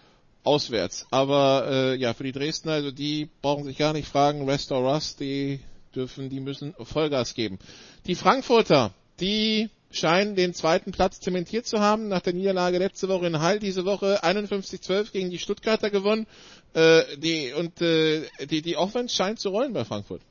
auswärts. 0.44 1.08
Aber 1.10 1.68
äh, 1.70 1.96
ja, 1.96 2.14
für 2.14 2.24
die 2.24 2.32
Dresdner, 2.32 2.74
also 2.74 2.92
die 2.92 3.30
brauchen 3.42 3.64
sich 3.64 3.78
gar 3.78 3.94
nicht 3.94 4.08
fragen, 4.08 4.48
Rest 4.48 4.72
or 4.72 4.94
Rust, 4.94 5.20
die 5.20 5.60
dürfen, 5.96 6.30
die 6.30 6.40
müssen 6.40 6.74
Vollgas 6.80 7.34
geben. 7.34 7.60
Die 8.08 8.16
Frankfurter, 8.16 8.92
die 9.20 9.70
scheinen 9.96 10.36
den 10.36 10.54
zweiten 10.54 10.92
Platz 10.92 11.20
zementiert 11.20 11.66
zu 11.66 11.80
haben. 11.80 12.08
Nach 12.08 12.22
der 12.22 12.34
Niederlage 12.34 12.78
letzte 12.78 13.08
Woche 13.08 13.28
in 13.28 13.40
Hall, 13.40 13.60
diese 13.60 13.86
Woche 13.86 14.24
51-12 14.24 15.12
gegen 15.12 15.30
die 15.30 15.40
Stuttgarter 15.40 15.90
gewonnen. 15.90 16.28
Äh, 16.74 17.02
die, 17.18 17.54
und 17.54 17.82
äh, 17.82 18.24
die, 18.50 18.62
die 18.62 18.78
Offense 18.78 19.16
scheint 19.16 19.40
zu 19.40 19.50
rollen 19.50 19.74
bei 19.74 19.86
Frankfurt. 19.86 20.22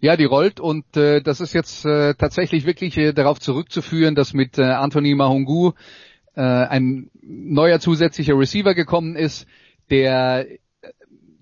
Ja, 0.00 0.16
die 0.16 0.24
rollt 0.24 0.60
und 0.60 0.96
äh, 0.96 1.20
das 1.20 1.40
ist 1.40 1.54
jetzt 1.54 1.84
äh, 1.84 2.14
tatsächlich 2.14 2.64
wirklich 2.64 2.96
äh, 2.96 3.12
darauf 3.12 3.40
zurückzuführen, 3.40 4.14
dass 4.14 4.32
mit 4.32 4.56
äh, 4.56 4.62
Anthony 4.62 5.14
Mahungu 5.16 5.72
äh, 6.36 6.40
ein 6.40 7.10
neuer 7.20 7.80
zusätzlicher 7.80 8.38
Receiver 8.38 8.74
gekommen 8.74 9.16
ist, 9.16 9.46
der 9.90 10.46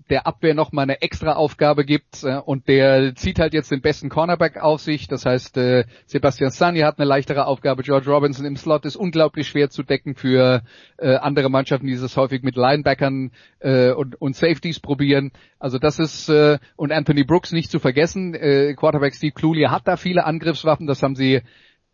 der 0.09 0.27
Abwehr 0.27 0.53
nochmal 0.53 0.83
eine 0.83 1.01
extra 1.01 1.33
Aufgabe 1.33 1.85
gibt 1.85 2.23
äh, 2.23 2.37
und 2.37 2.67
der 2.67 3.15
zieht 3.15 3.39
halt 3.39 3.53
jetzt 3.53 3.71
den 3.71 3.81
besten 3.81 4.09
Cornerback 4.09 4.57
auf 4.57 4.81
sich. 4.81 5.07
Das 5.07 5.25
heißt, 5.25 5.57
äh, 5.57 5.85
Sebastian 6.05 6.51
Sani 6.51 6.79
hat 6.79 6.99
eine 6.99 7.07
leichtere 7.07 7.45
Aufgabe. 7.45 7.83
George 7.83 8.09
Robinson 8.09 8.45
im 8.45 8.55
Slot 8.55 8.85
ist 8.85 8.95
unglaublich 8.95 9.47
schwer 9.47 9.69
zu 9.69 9.83
decken 9.83 10.15
für 10.15 10.63
äh, 10.97 11.15
andere 11.15 11.49
Mannschaften, 11.49 11.87
die 11.87 11.93
es 11.93 12.17
häufig 12.17 12.43
mit 12.43 12.55
Linebackern 12.55 13.31
äh, 13.59 13.91
und, 13.91 14.19
und 14.21 14.35
Safeties 14.35 14.79
probieren. 14.79 15.31
Also 15.59 15.79
das 15.79 15.99
ist 15.99 16.29
äh, 16.29 16.59
und 16.75 16.91
Anthony 16.91 17.23
Brooks 17.23 17.51
nicht 17.51 17.71
zu 17.71 17.79
vergessen. 17.79 18.33
Äh, 18.33 18.73
Quarterback 18.75 19.15
Steve 19.15 19.33
Cluley 19.33 19.63
hat 19.63 19.87
da 19.87 19.97
viele 19.97 20.25
Angriffswaffen. 20.25 20.87
Das 20.87 21.03
haben 21.03 21.15
sie 21.15 21.41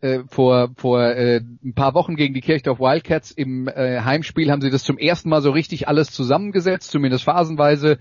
äh, 0.04 0.24
vor 0.28 0.70
vor 0.76 1.02
äh, 1.02 1.40
ein 1.64 1.74
paar 1.74 1.94
Wochen 1.94 2.16
gegen 2.16 2.34
die 2.34 2.42
Kirchdorf 2.42 2.78
Wildcats 2.78 3.30
im 3.30 3.68
äh, 3.68 4.00
Heimspiel 4.00 4.50
haben 4.50 4.60
sie 4.60 4.70
das 4.70 4.84
zum 4.84 4.98
ersten 4.98 5.30
Mal 5.30 5.40
so 5.40 5.50
richtig 5.50 5.88
alles 5.88 6.10
zusammengesetzt, 6.10 6.90
zumindest 6.90 7.24
phasenweise. 7.24 7.98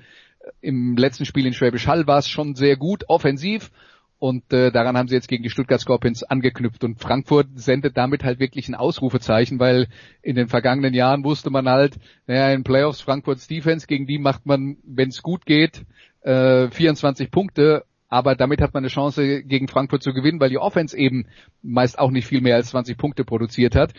Im 0.60 0.98
letzten 0.98 1.24
Spiel 1.24 1.46
in 1.46 1.54
Schwäbisch 1.54 1.88
Hall 1.88 2.06
war 2.06 2.18
es 2.18 2.28
schon 2.28 2.56
sehr 2.56 2.76
gut 2.76 3.06
offensiv 3.08 3.72
und 4.20 4.52
äh, 4.52 4.72
daran 4.72 4.98
haben 4.98 5.08
sie 5.08 5.16
jetzt 5.16 5.30
gegen 5.30 5.44
die 5.44 5.50
Stuttgart 5.50 5.80
Scorpions 5.80 6.24
angeknüpft 6.24 6.84
und 6.84 7.00
Frankfurt 7.00 7.48
sendet 7.56 7.96
damit 7.96 8.26
halt 8.26 8.40
wirklich 8.40 8.68
ein 8.68 8.76
Ausrufezeichen, 8.76 9.60
weil 9.60 9.88
in 10.22 10.36
den 10.36 10.50
vergangenen 10.50 10.94
Jahren 10.94 11.24
wusste 11.24 11.50
man 11.50 11.70
halt, 11.70 11.96
naja, 12.28 12.50
in 12.54 12.66
Playoffs 12.66 13.00
Frankfurts 13.00 13.48
Defense, 13.48 13.88
gegen 13.88 14.06
die 14.06 14.18
macht 14.18 14.46
man, 14.46 14.76
wenn 14.84 15.08
es 15.08 15.22
gut 15.22 15.46
geht, 15.46 15.86
äh, 16.24 16.70
24 16.70 17.32
Punkte 17.32 17.86
aber 18.14 18.36
damit 18.36 18.62
hat 18.62 18.76
man 18.76 18.84
eine 18.84 18.90
Chance 18.90 19.44
gegen 19.44 19.68
Frankfurt 19.68 20.04
zu 20.04 20.14
gewinnen, 20.14 20.40
weil 20.40 20.52
die 20.52 20.60
Offense 20.60 20.96
eben 20.96 21.26
meist 21.64 21.98
auch 21.98 22.12
nicht 22.12 22.28
viel 22.28 22.42
mehr 22.42 22.56
als 22.56 22.70
20 22.70 22.96
Punkte 22.96 23.26
produziert 23.26 23.76
hat. 23.76 23.94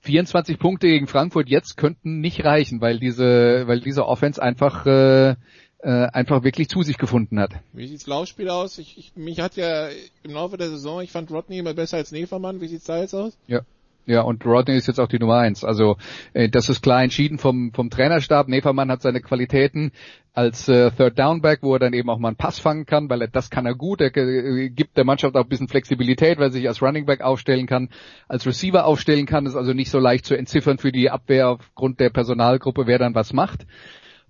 24 0.00 0.58
Punkte 0.58 0.86
gegen 0.86 1.06
Frankfurt 1.06 1.50
jetzt 1.50 1.76
könnten 1.76 2.20
nicht 2.20 2.44
reichen, 2.44 2.80
weil 2.80 2.98
diese, 2.98 3.66
weil 3.66 3.80
diese 3.80 4.06
Offense 4.06 4.42
einfach 4.42 4.86
äh, 4.86 5.34
äh, 5.80 6.06
einfach 6.06 6.44
wirklich 6.44 6.68
zu 6.68 6.82
sich 6.82 6.96
gefunden 6.96 7.38
hat. 7.38 7.52
Wie 7.74 7.86
sieht's 7.86 8.06
Laufspiel 8.06 8.48
aus? 8.48 8.78
Ich, 8.78 8.96
ich, 8.96 9.16
mich 9.16 9.40
hat 9.40 9.56
ja 9.56 9.88
im 10.22 10.32
Laufe 10.32 10.56
der 10.56 10.70
Saison, 10.70 11.02
ich 11.02 11.12
fand 11.12 11.30
Rodney 11.30 11.58
immer 11.58 11.74
besser 11.74 11.98
als 11.98 12.12
Nefermann. 12.12 12.62
Wie 12.62 12.68
sieht's 12.68 12.86
da 12.86 13.00
jetzt 13.00 13.14
aus? 13.14 13.36
Ja. 13.46 13.60
Ja, 14.06 14.20
und 14.20 14.46
Rodney 14.46 14.76
ist 14.76 14.86
jetzt 14.86 15.00
auch 15.00 15.08
die 15.08 15.18
Nummer 15.18 15.38
eins. 15.38 15.64
Also 15.64 15.96
äh, 16.32 16.48
das 16.48 16.68
ist 16.68 16.80
klar 16.80 17.02
entschieden 17.02 17.38
vom, 17.38 17.72
vom 17.72 17.90
Trainerstab. 17.90 18.46
Nefermann 18.46 18.90
hat 18.90 19.02
seine 19.02 19.20
Qualitäten 19.20 19.90
als 20.32 20.68
äh, 20.68 20.92
Third 20.92 21.18
Downback, 21.18 21.58
wo 21.62 21.74
er 21.74 21.80
dann 21.80 21.92
eben 21.92 22.08
auch 22.08 22.18
mal 22.18 22.28
einen 22.28 22.36
Pass 22.36 22.60
fangen 22.60 22.86
kann, 22.86 23.10
weil 23.10 23.22
er, 23.22 23.28
das 23.28 23.50
kann 23.50 23.66
er 23.66 23.74
gut. 23.74 24.00
Er 24.00 24.16
äh, 24.16 24.70
gibt 24.70 24.96
der 24.96 25.04
Mannschaft 25.04 25.34
auch 25.34 25.42
ein 25.42 25.48
bisschen 25.48 25.66
Flexibilität, 25.66 26.38
weil 26.38 26.48
er 26.48 26.52
sich 26.52 26.68
als 26.68 26.80
Running 26.80 27.04
Back 27.04 27.20
aufstellen 27.20 27.66
kann, 27.66 27.88
als 28.28 28.46
Receiver 28.46 28.84
aufstellen 28.84 29.26
kann. 29.26 29.44
Ist 29.44 29.56
also 29.56 29.72
nicht 29.72 29.90
so 29.90 29.98
leicht 29.98 30.24
zu 30.24 30.36
entziffern 30.36 30.78
für 30.78 30.92
die 30.92 31.10
Abwehr 31.10 31.48
aufgrund 31.48 31.98
der 31.98 32.10
Personalgruppe, 32.10 32.86
wer 32.86 33.00
dann 33.00 33.16
was 33.16 33.32
macht. 33.32 33.66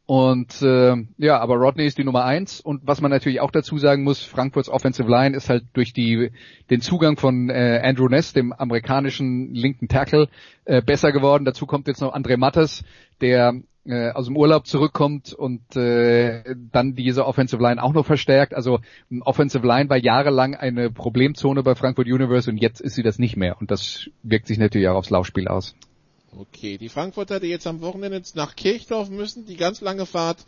Und 0.06 0.62
äh, 0.62 0.94
ja, 1.18 1.40
aber 1.40 1.56
Rodney 1.56 1.84
ist 1.84 1.98
die 1.98 2.04
Nummer 2.04 2.24
eins. 2.24 2.60
Und 2.60 2.86
was 2.86 3.00
man 3.00 3.10
natürlich 3.10 3.40
auch 3.40 3.50
dazu 3.50 3.76
sagen 3.76 4.04
muss, 4.04 4.22
Frankfurts 4.22 4.68
Offensive 4.68 5.10
Line 5.10 5.36
ist 5.36 5.48
halt 5.48 5.64
durch 5.72 5.92
die 5.92 6.30
den 6.70 6.80
Zugang 6.80 7.16
von 7.16 7.50
äh, 7.50 7.80
Andrew 7.82 8.08
Ness, 8.08 8.32
dem 8.32 8.52
amerikanischen 8.52 9.52
linken 9.52 9.88
Tackle, 9.88 10.28
äh, 10.64 10.80
besser 10.80 11.10
geworden. 11.10 11.44
Dazu 11.44 11.66
kommt 11.66 11.88
jetzt 11.88 12.00
noch 12.00 12.14
André 12.14 12.36
Mattes, 12.36 12.84
der 13.20 13.54
äh, 13.84 14.10
aus 14.10 14.26
dem 14.26 14.36
Urlaub 14.36 14.68
zurückkommt 14.68 15.32
und 15.32 15.74
äh, 15.74 16.54
dann 16.72 16.94
diese 16.94 17.26
Offensive 17.26 17.60
Line 17.60 17.82
auch 17.82 17.92
noch 17.92 18.06
verstärkt. 18.06 18.54
Also 18.54 18.78
Offensive 19.20 19.66
Line 19.66 19.90
war 19.90 19.96
jahrelang 19.96 20.54
eine 20.54 20.88
Problemzone 20.90 21.64
bei 21.64 21.74
Frankfurt 21.74 22.06
Universe 22.06 22.48
und 22.48 22.58
jetzt 22.58 22.80
ist 22.80 22.94
sie 22.94 23.02
das 23.02 23.18
nicht 23.18 23.36
mehr. 23.36 23.56
Und 23.60 23.72
das 23.72 24.08
wirkt 24.22 24.46
sich 24.46 24.58
natürlich 24.58 24.86
auch 24.86 24.96
aufs 24.96 25.10
Laufspiel 25.10 25.48
aus. 25.48 25.74
Okay, 26.32 26.76
die 26.78 26.88
Frankfurter, 26.88 27.40
die 27.40 27.46
jetzt 27.48 27.66
am 27.66 27.80
Wochenende 27.80 28.22
nach 28.34 28.56
Kirchdorf 28.56 29.08
müssen, 29.08 29.46
die 29.46 29.56
ganz 29.56 29.80
lange 29.80 30.06
Fahrt 30.06 30.44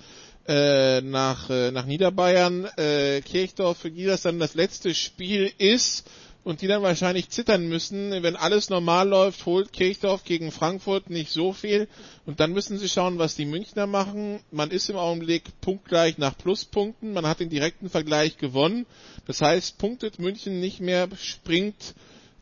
äh, 0.46 1.00
nach, 1.00 1.48
äh, 1.50 1.70
nach 1.70 1.86
Niederbayern, 1.86 2.64
äh, 2.76 3.20
Kirchdorf, 3.20 3.78
für 3.78 3.90
die 3.90 4.04
das 4.04 4.22
dann 4.22 4.38
das 4.38 4.54
letzte 4.54 4.94
Spiel 4.94 5.52
ist 5.58 6.06
und 6.44 6.62
die 6.62 6.66
dann 6.66 6.82
wahrscheinlich 6.82 7.28
zittern 7.28 7.68
müssen, 7.68 8.10
wenn 8.22 8.34
alles 8.36 8.70
normal 8.70 9.08
läuft, 9.08 9.44
holt 9.44 9.72
Kirchdorf 9.72 10.24
gegen 10.24 10.50
Frankfurt 10.50 11.10
nicht 11.10 11.30
so 11.30 11.52
viel. 11.52 11.88
Und 12.24 12.40
dann 12.40 12.52
müssen 12.52 12.78
sie 12.78 12.88
schauen, 12.88 13.18
was 13.18 13.34
die 13.36 13.44
Münchner 13.44 13.86
machen. 13.86 14.40
Man 14.50 14.70
ist 14.70 14.88
im 14.88 14.96
Augenblick 14.96 15.44
punktgleich 15.60 16.16
nach 16.18 16.36
Pluspunkten, 16.38 17.12
man 17.12 17.26
hat 17.26 17.40
den 17.40 17.50
direkten 17.50 17.90
Vergleich 17.90 18.38
gewonnen, 18.38 18.86
das 19.26 19.42
heißt, 19.42 19.78
punktet 19.78 20.18
München 20.18 20.58
nicht 20.60 20.80
mehr, 20.80 21.08
springt 21.20 21.94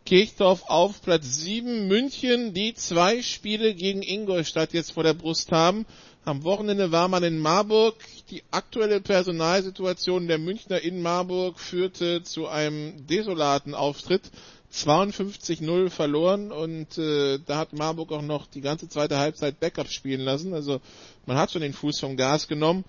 Kirchdorf 0.06 0.62
auf 0.68 1.02
Platz 1.02 1.40
7. 1.40 1.88
München, 1.88 2.54
die 2.54 2.74
zwei 2.74 3.22
Spiele 3.22 3.74
gegen 3.74 4.04
Ingolstadt 4.04 4.72
jetzt 4.72 4.92
vor 4.92 5.02
der 5.02 5.14
Brust 5.14 5.50
haben. 5.50 5.84
Am 6.24 6.44
Wochenende 6.44 6.92
war 6.92 7.08
man 7.08 7.24
in 7.24 7.40
Marburg. 7.40 7.96
Die 8.30 8.44
aktuelle 8.52 9.00
Personalsituation 9.00 10.28
der 10.28 10.38
Münchner 10.38 10.80
in 10.80 11.02
Marburg 11.02 11.58
führte 11.58 12.22
zu 12.22 12.46
einem 12.46 13.04
desolaten 13.08 13.74
Auftritt. 13.74 14.30
52-0 14.72 15.90
verloren 15.90 16.52
und 16.52 16.98
äh, 16.98 17.38
da 17.44 17.58
hat 17.58 17.72
Marburg 17.72 18.12
auch 18.12 18.22
noch 18.22 18.46
die 18.46 18.60
ganze 18.60 18.88
zweite 18.88 19.18
Halbzeit 19.18 19.58
Backup 19.58 19.88
spielen 19.88 20.20
lassen. 20.20 20.54
Also 20.54 20.80
man 21.24 21.36
hat 21.36 21.50
schon 21.50 21.62
den 21.62 21.72
Fuß 21.72 21.98
vom 21.98 22.16
Gas 22.16 22.46
genommen 22.46 22.84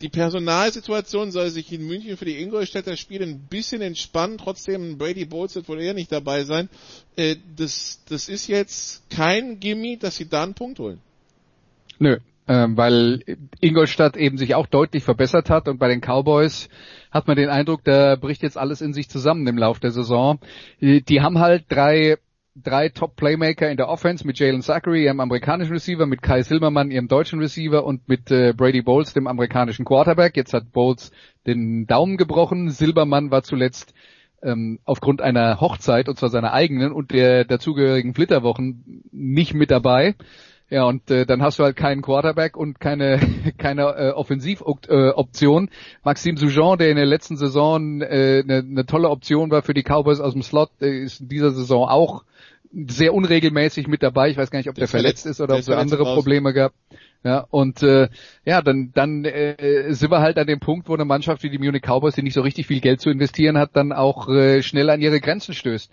die 0.00 0.08
Personalsituation 0.08 1.30
soll 1.30 1.50
sich 1.50 1.72
in 1.72 1.86
München 1.86 2.16
für 2.16 2.24
die 2.24 2.40
Ingolstädter 2.40 2.96
Spiele 2.96 3.26
ein 3.26 3.40
bisschen 3.48 3.82
entspannen. 3.82 4.38
Trotzdem, 4.38 4.96
Brady 4.96 5.26
Bowles 5.26 5.54
wird 5.54 5.68
wohl 5.68 5.80
eher 5.80 5.94
nicht 5.94 6.10
dabei 6.10 6.44
sein. 6.44 6.68
Äh, 7.16 7.36
das, 7.56 8.02
das 8.08 8.28
ist 8.28 8.46
jetzt 8.48 9.08
kein 9.10 9.60
Gimme, 9.60 9.98
dass 9.98 10.16
sie 10.16 10.28
da 10.28 10.42
einen 10.42 10.54
Punkt 10.54 10.78
holen. 10.78 11.00
Nö, 11.98 12.16
äh, 12.46 12.66
weil 12.70 13.22
Ingolstadt 13.60 14.16
eben 14.16 14.38
sich 14.38 14.54
auch 14.54 14.66
deutlich 14.66 15.04
verbessert 15.04 15.50
hat 15.50 15.68
und 15.68 15.78
bei 15.78 15.88
den 15.88 16.00
Cowboys 16.00 16.70
hat 17.10 17.26
man 17.26 17.36
den 17.36 17.50
Eindruck, 17.50 17.84
da 17.84 18.16
bricht 18.16 18.42
jetzt 18.42 18.56
alles 18.56 18.80
in 18.80 18.94
sich 18.94 19.10
zusammen 19.10 19.46
im 19.46 19.58
Lauf 19.58 19.80
der 19.80 19.90
Saison. 19.90 20.38
Die 20.80 21.20
haben 21.20 21.38
halt 21.38 21.64
drei 21.68 22.16
drei 22.54 22.88
Top-Playmaker 22.88 23.70
in 23.70 23.76
der 23.76 23.88
Offense 23.88 24.26
mit 24.26 24.38
Jalen 24.38 24.62
Zachary, 24.62 25.04
ihrem 25.04 25.20
amerikanischen 25.20 25.72
Receiver, 25.72 26.06
mit 26.06 26.22
Kai 26.22 26.42
Silbermann, 26.42 26.90
ihrem 26.90 27.08
deutschen 27.08 27.38
Receiver 27.38 27.84
und 27.84 28.08
mit 28.08 28.30
äh, 28.30 28.52
Brady 28.52 28.82
Bowles, 28.82 29.12
dem 29.14 29.26
amerikanischen 29.26 29.84
Quarterback. 29.84 30.36
Jetzt 30.36 30.52
hat 30.52 30.72
Bowles 30.72 31.12
den 31.46 31.86
Daumen 31.86 32.16
gebrochen. 32.16 32.70
Silbermann 32.70 33.30
war 33.30 33.42
zuletzt 33.42 33.94
ähm, 34.42 34.80
aufgrund 34.84 35.20
einer 35.20 35.60
Hochzeit, 35.60 36.08
und 36.08 36.18
zwar 36.18 36.30
seiner 36.30 36.52
eigenen 36.52 36.92
und 36.92 37.12
der 37.12 37.44
dazugehörigen 37.44 38.14
Flitterwochen, 38.14 39.04
nicht 39.12 39.54
mit 39.54 39.70
dabei. 39.70 40.14
Ja, 40.70 40.84
und 40.84 41.10
äh, 41.10 41.26
dann 41.26 41.42
hast 41.42 41.58
du 41.58 41.64
halt 41.64 41.74
keinen 41.74 42.00
Quarterback 42.00 42.56
und 42.56 42.78
keine 42.78 43.18
keine 43.58 43.82
äh, 43.82 44.10
Offensivoption. 44.10 45.68
Maxime 46.04 46.38
Soujean, 46.38 46.78
der 46.78 46.90
in 46.90 46.96
der 46.96 47.06
letzten 47.06 47.36
Saison 47.36 48.00
äh, 48.00 48.42
eine, 48.44 48.58
eine 48.58 48.86
tolle 48.86 49.10
Option 49.10 49.50
war 49.50 49.62
für 49.62 49.74
die 49.74 49.82
Cowboys 49.82 50.20
aus 50.20 50.32
dem 50.32 50.42
Slot, 50.42 50.70
äh, 50.80 51.02
ist 51.02 51.20
in 51.20 51.28
dieser 51.28 51.50
Saison 51.50 51.88
auch 51.88 52.24
sehr 52.72 53.14
unregelmäßig 53.14 53.88
mit 53.88 54.02
dabei. 54.02 54.30
Ich 54.30 54.36
weiß 54.36 54.52
gar 54.52 54.60
nicht, 54.60 54.68
ob 54.68 54.76
der, 54.76 54.82
der 54.82 54.88
verletzt, 54.88 55.22
verletzt 55.22 55.40
ist 55.40 55.40
oder 55.40 55.54
ob 55.54 55.60
es 55.60 55.68
andere 55.68 56.04
raus. 56.04 56.14
Probleme 56.14 56.52
gab. 56.54 56.72
Ja, 57.24 57.46
und 57.50 57.82
äh, 57.82 58.08
ja, 58.44 58.62
dann, 58.62 58.92
dann 58.94 59.24
äh, 59.24 59.92
sind 59.92 60.10
wir 60.10 60.20
halt 60.20 60.38
an 60.38 60.46
dem 60.46 60.60
Punkt, 60.60 60.88
wo 60.88 60.94
eine 60.94 61.04
Mannschaft 61.04 61.42
wie 61.42 61.50
die 61.50 61.58
Munich 61.58 61.82
Cowboys, 61.82 62.14
die 62.14 62.22
nicht 62.22 62.34
so 62.34 62.40
richtig 62.40 62.66
viel 62.66 62.80
Geld 62.80 63.00
zu 63.00 63.10
investieren 63.10 63.58
hat, 63.58 63.70
dann 63.74 63.92
auch 63.92 64.28
äh, 64.28 64.62
schnell 64.62 64.88
an 64.88 65.02
ihre 65.02 65.20
Grenzen 65.20 65.52
stößt. 65.52 65.90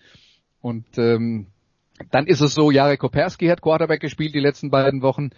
Und 0.61 0.85
ähm, 0.97 1.47
dann 2.11 2.27
ist 2.27 2.41
es 2.41 2.53
so, 2.53 2.71
Jarek 2.71 2.99
Koperski 2.99 3.47
hat 3.47 3.61
Quarterback 3.61 4.01
gespielt 4.01 4.33
die 4.33 4.39
letzten 4.39 4.69
beiden 4.69 5.01
Wochen. 5.01 5.31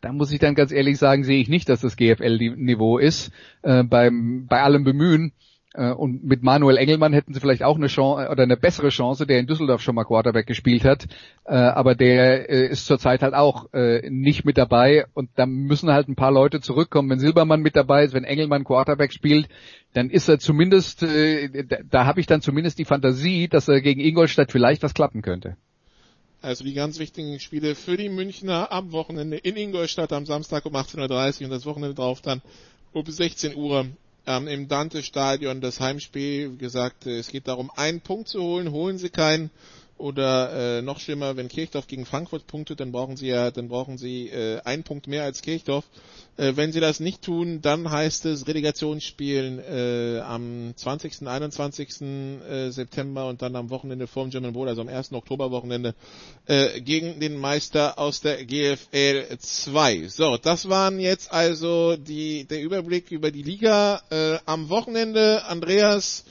Da 0.00 0.12
muss 0.12 0.32
ich 0.32 0.40
dann 0.40 0.56
ganz 0.56 0.72
ehrlich 0.72 0.98
sagen, 0.98 1.22
sehe 1.22 1.40
ich 1.40 1.48
nicht, 1.48 1.68
dass 1.68 1.80
das 1.80 1.96
GFL-Niveau 1.96 2.98
ist, 2.98 3.30
äh, 3.62 3.84
beim, 3.84 4.46
bei 4.48 4.60
allem 4.60 4.82
Bemühen. 4.82 5.32
Äh, 5.74 5.92
und 5.92 6.24
mit 6.24 6.42
Manuel 6.42 6.76
Engelmann 6.76 7.12
hätten 7.12 7.32
sie 7.32 7.40
vielleicht 7.40 7.62
auch 7.62 7.76
eine 7.76 7.86
Chance 7.86 8.28
oder 8.28 8.42
eine 8.42 8.56
bessere 8.56 8.88
Chance, 8.88 9.26
der 9.26 9.38
in 9.38 9.46
Düsseldorf 9.46 9.80
schon 9.80 9.94
mal 9.94 10.04
Quarterback 10.04 10.46
gespielt 10.46 10.84
hat. 10.84 11.06
Äh, 11.44 11.54
aber 11.54 11.94
der 11.94 12.50
äh, 12.50 12.66
ist 12.66 12.86
zurzeit 12.86 13.22
halt 13.22 13.34
auch 13.34 13.68
nicht 13.72 14.44
mit 14.44 14.58
dabei 14.58 15.06
und 15.14 15.30
da 15.36 15.46
müssen 15.46 15.90
halt 15.90 16.08
ein 16.08 16.16
paar 16.16 16.32
Leute 16.32 16.60
zurückkommen. 16.60 17.08
Wenn 17.08 17.20
Silbermann 17.20 17.62
mit 17.62 17.76
dabei 17.76 18.04
ist, 18.04 18.12
wenn 18.12 18.24
Engelmann 18.24 18.64
Quarterback 18.64 19.12
spielt, 19.12 19.48
dann 19.94 20.10
ist 20.10 20.28
er 20.28 20.38
zumindest, 20.38 21.02
da, 21.02 21.76
da 21.88 22.06
habe 22.06 22.20
ich 22.20 22.26
dann 22.26 22.40
zumindest 22.40 22.78
die 22.78 22.84
Fantasie, 22.84 23.48
dass 23.48 23.68
er 23.68 23.80
gegen 23.80 24.00
Ingolstadt 24.00 24.52
vielleicht 24.52 24.82
was 24.82 24.94
klappen 24.94 25.22
könnte. 25.22 25.56
Also 26.42 26.64
die 26.64 26.74
ganz 26.74 26.98
wichtigen 26.98 27.38
Spiele 27.38 27.76
für 27.76 27.96
die 27.96 28.08
Münchner 28.08 28.72
am 28.72 28.90
Wochenende 28.90 29.36
in 29.36 29.56
Ingolstadt 29.56 30.12
am 30.12 30.26
Samstag 30.26 30.66
um 30.66 30.74
18.30 30.74 31.38
Uhr 31.40 31.44
und 31.44 31.50
das 31.52 31.64
Wochenende 31.66 31.94
drauf 31.94 32.20
dann 32.20 32.42
um 32.92 33.06
16 33.06 33.54
Uhr 33.54 33.86
ähm, 34.26 34.48
im 34.48 34.66
Dante-Stadion 34.66 35.60
das 35.60 35.78
Heimspiel. 35.78 36.52
Wie 36.54 36.56
gesagt, 36.58 37.06
es 37.06 37.28
geht 37.28 37.46
darum, 37.46 37.70
einen 37.76 38.00
Punkt 38.00 38.28
zu 38.28 38.42
holen. 38.42 38.72
Holen 38.72 38.98
sie 38.98 39.08
keinen 39.08 39.50
oder 40.02 40.78
äh, 40.78 40.82
noch 40.82 40.98
schlimmer, 40.98 41.36
wenn 41.36 41.48
Kirchdorf 41.48 41.86
gegen 41.86 42.04
Frankfurt 42.04 42.46
punktet, 42.46 42.80
dann 42.80 42.90
brauchen 42.92 43.16
sie 43.16 43.28
ja, 43.28 43.50
dann 43.50 43.68
brauchen 43.68 43.98
sie 43.98 44.28
äh, 44.28 44.60
einen 44.64 44.82
Punkt 44.82 45.06
mehr 45.06 45.22
als 45.22 45.42
Kirchdorf. 45.42 45.84
Äh, 46.36 46.52
wenn 46.56 46.72
sie 46.72 46.80
das 46.80 46.98
nicht 46.98 47.22
tun, 47.22 47.60
dann 47.62 47.90
heißt 47.90 48.24
es 48.26 48.46
Relegationsspielen 48.48 49.60
äh, 49.60 50.20
am 50.20 50.72
20., 50.74 51.26
21. 51.26 52.00
Äh, 52.00 52.70
September 52.70 53.28
und 53.28 53.42
dann 53.42 53.54
am 53.54 53.70
Wochenende 53.70 54.06
vorm 54.06 54.30
German 54.30 54.52
Bowl, 54.52 54.68
also 54.68 54.80
am 54.80 54.88
1. 54.88 55.12
Oktoberwochenende, 55.12 55.94
äh, 56.46 56.80
gegen 56.80 57.20
den 57.20 57.36
Meister 57.36 57.98
aus 57.98 58.20
der 58.20 58.44
GFL 58.44 59.36
2. 59.38 60.08
So, 60.08 60.36
das 60.36 60.68
waren 60.68 60.98
jetzt 60.98 61.30
also 61.30 61.96
die, 61.96 62.44
der 62.44 62.60
Überblick 62.62 63.10
über 63.12 63.30
die 63.30 63.42
Liga 63.42 64.02
äh, 64.10 64.38
am 64.46 64.68
Wochenende. 64.68 65.44
Andreas, 65.44 66.24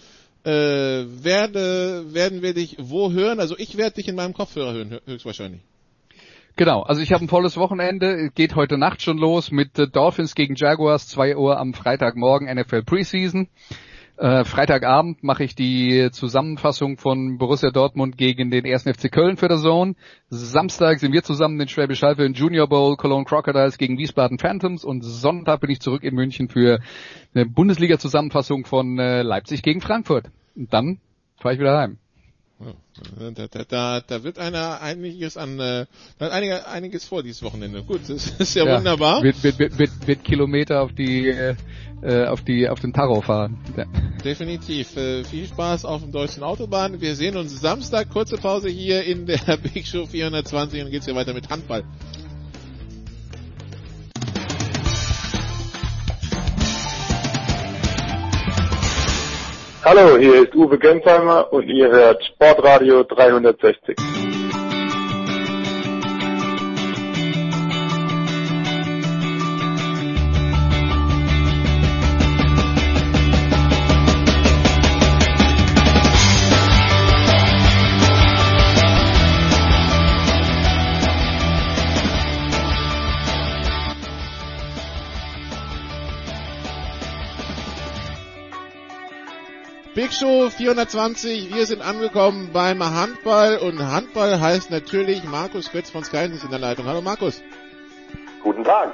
äh, 0.44 0.50
werde, 0.50 2.14
werden 2.14 2.42
wir 2.42 2.54
dich 2.54 2.78
wo 2.80 3.12
hören? 3.12 3.40
Also 3.40 3.58
ich 3.58 3.78
werde 3.78 3.96
dich 3.96 4.08
in 4.08 4.16
meinem 4.16 4.34
Kopfhörer 4.34 4.74
hören, 4.74 5.00
höchstwahrscheinlich. 5.06 5.62
Genau, 6.58 6.82
also 6.82 7.02
ich 7.02 7.14
habe 7.14 7.24
ein 7.24 7.30
volles 7.30 7.58
Wochenende, 7.58 8.30
geht 8.36 8.56
heute 8.56 8.78
Nacht 8.78 9.02
schon 9.02 9.18
los 9.18 9.52
mit 9.52 9.80
äh, 9.80 9.88
Dolphins 9.88 10.36
gegen 10.36 10.56
Jaguars, 10.56 11.08
2 11.08 11.38
Uhr 11.38 11.58
am 11.58 11.74
Freitagmorgen 11.74 12.54
NFL 12.54 12.84
Preseason. 12.84 13.48
Äh, 14.22 14.46
Freitagabend 14.46 15.24
mache 15.24 15.44
ich 15.44 15.56
die 15.56 16.10
Zusammenfassung 16.12 16.98
von 16.98 17.40
Borussia 17.40 17.72
Dortmund 17.72 18.20
gegen 18.20 18.52
den 18.52 18.68
1. 18.68 18.84
FC 18.84 19.12
Köln 19.12 19.36
für 19.36 19.48
der 19.48 19.58
Zone. 19.58 19.96
Samstag 20.30 21.00
sind 21.00 21.12
wir 21.12 21.24
zusammen 21.24 21.60
in 21.60 21.68
Schwäbisch 21.68 22.04
Hall 22.04 22.16
für 22.16 22.22
den 22.22 22.36
Junior 22.36 22.70
Bowl 22.70 22.98
Cologne 22.98 23.26
Crocodiles 23.26 23.80
gegen 23.80 23.98
Wiesbaden 23.98 24.38
Phantoms 24.38 24.86
und 24.86 25.02
Sonntag 25.02 25.62
bin 25.62 25.72
ich 25.72 25.80
zurück 25.80 26.04
in 26.04 26.14
München 26.14 26.50
für 26.50 26.82
eine 27.34 27.48
Bundesliga-Zusammenfassung 27.48 28.66
von 28.66 29.00
äh, 29.00 29.24
Leipzig 29.24 29.64
gegen 29.64 29.82
Frankfurt. 29.82 30.26
Und 30.56 30.72
dann 30.72 31.00
fahre 31.38 31.56
ich 31.56 31.60
wieder 31.60 31.80
heim. 31.80 31.98
Da, 33.18 33.48
da, 33.48 33.64
da, 33.64 34.02
da 34.02 34.24
wird 34.24 34.38
einer 34.38 34.82
einiges 34.82 35.36
an, 35.36 35.60
äh, 35.60 35.88
da 36.20 36.26
hat 36.26 36.32
einige, 36.32 36.68
einiges 36.68 37.06
vor 37.06 37.24
dieses 37.24 37.42
Wochenende. 37.42 37.82
Gut, 37.82 38.02
das 38.08 38.40
ist 38.40 38.54
ja, 38.54 38.66
ja 38.66 38.78
wunderbar. 38.78 39.24
Wird, 39.24 39.44
wird, 39.44 39.58
wird, 39.58 39.80
wird, 39.80 40.08
wird 40.08 40.24
Kilometer 40.24 40.82
auf 40.82 40.94
die, 40.94 41.28
äh, 41.28 41.56
äh, 42.02 42.26
auf 42.26 42.42
die 42.42 42.68
auf 42.68 42.80
den 42.80 42.94
Tacho 42.94 43.22
fahren. 43.22 43.58
Ja. 43.78 43.86
Definitiv. 44.24 44.96
Äh, 44.98 45.24
viel 45.24 45.46
Spaß 45.46 45.86
auf 45.86 46.02
dem 46.02 46.12
deutschen 46.12 46.44
Autobahn. 46.44 47.02
Wir 47.02 47.16
sehen 47.16 47.38
uns 47.38 47.60
Samstag. 47.60 48.10
Kurze 48.10 48.38
Pause 48.38 48.70
hier 48.70 49.04
in 49.04 49.26
der 49.26 49.58
Big 49.74 49.86
Show 49.86 50.06
420 50.06 50.80
und 50.80 50.86
dann 50.86 50.92
geht's 50.92 51.06
hier 51.06 51.16
weiter 51.16 51.34
mit 51.34 51.50
Handball. 51.50 51.84
Hallo, 59.84 60.16
hier 60.20 60.44
ist 60.44 60.54
Uwe 60.54 60.78
Gensheimer 60.78 61.52
und 61.52 61.68
ihr 61.68 61.90
hört 61.90 62.24
Sportradio 62.24 63.04
360. 63.04 63.98
Big 90.12 90.18
Show 90.20 90.50
420, 90.50 91.56
wir 91.56 91.66
sind 91.66 91.82
angekommen 91.82 92.50
beim 92.52 92.84
Handball 92.84 93.58
und 93.60 93.80
Handball 93.80 94.42
heißt 94.42 94.70
natürlich 94.70 95.24
Markus 95.24 95.72
Götz 95.72 95.90
von 95.90 96.04
Sky 96.04 96.26
ist 96.26 96.44
in 96.44 96.50
der 96.50 96.60
Leitung. 96.60 96.86
Hallo 96.86 97.02
Markus. 97.02 97.42
Guten 98.44 98.66
Tag. 98.66 98.94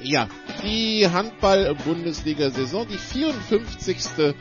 Ja, 0.00 0.26
die 0.62 1.06
Handball-Bundesliga-Saison, 1.06 2.86
die 2.88 2.96
54. 2.96 4.34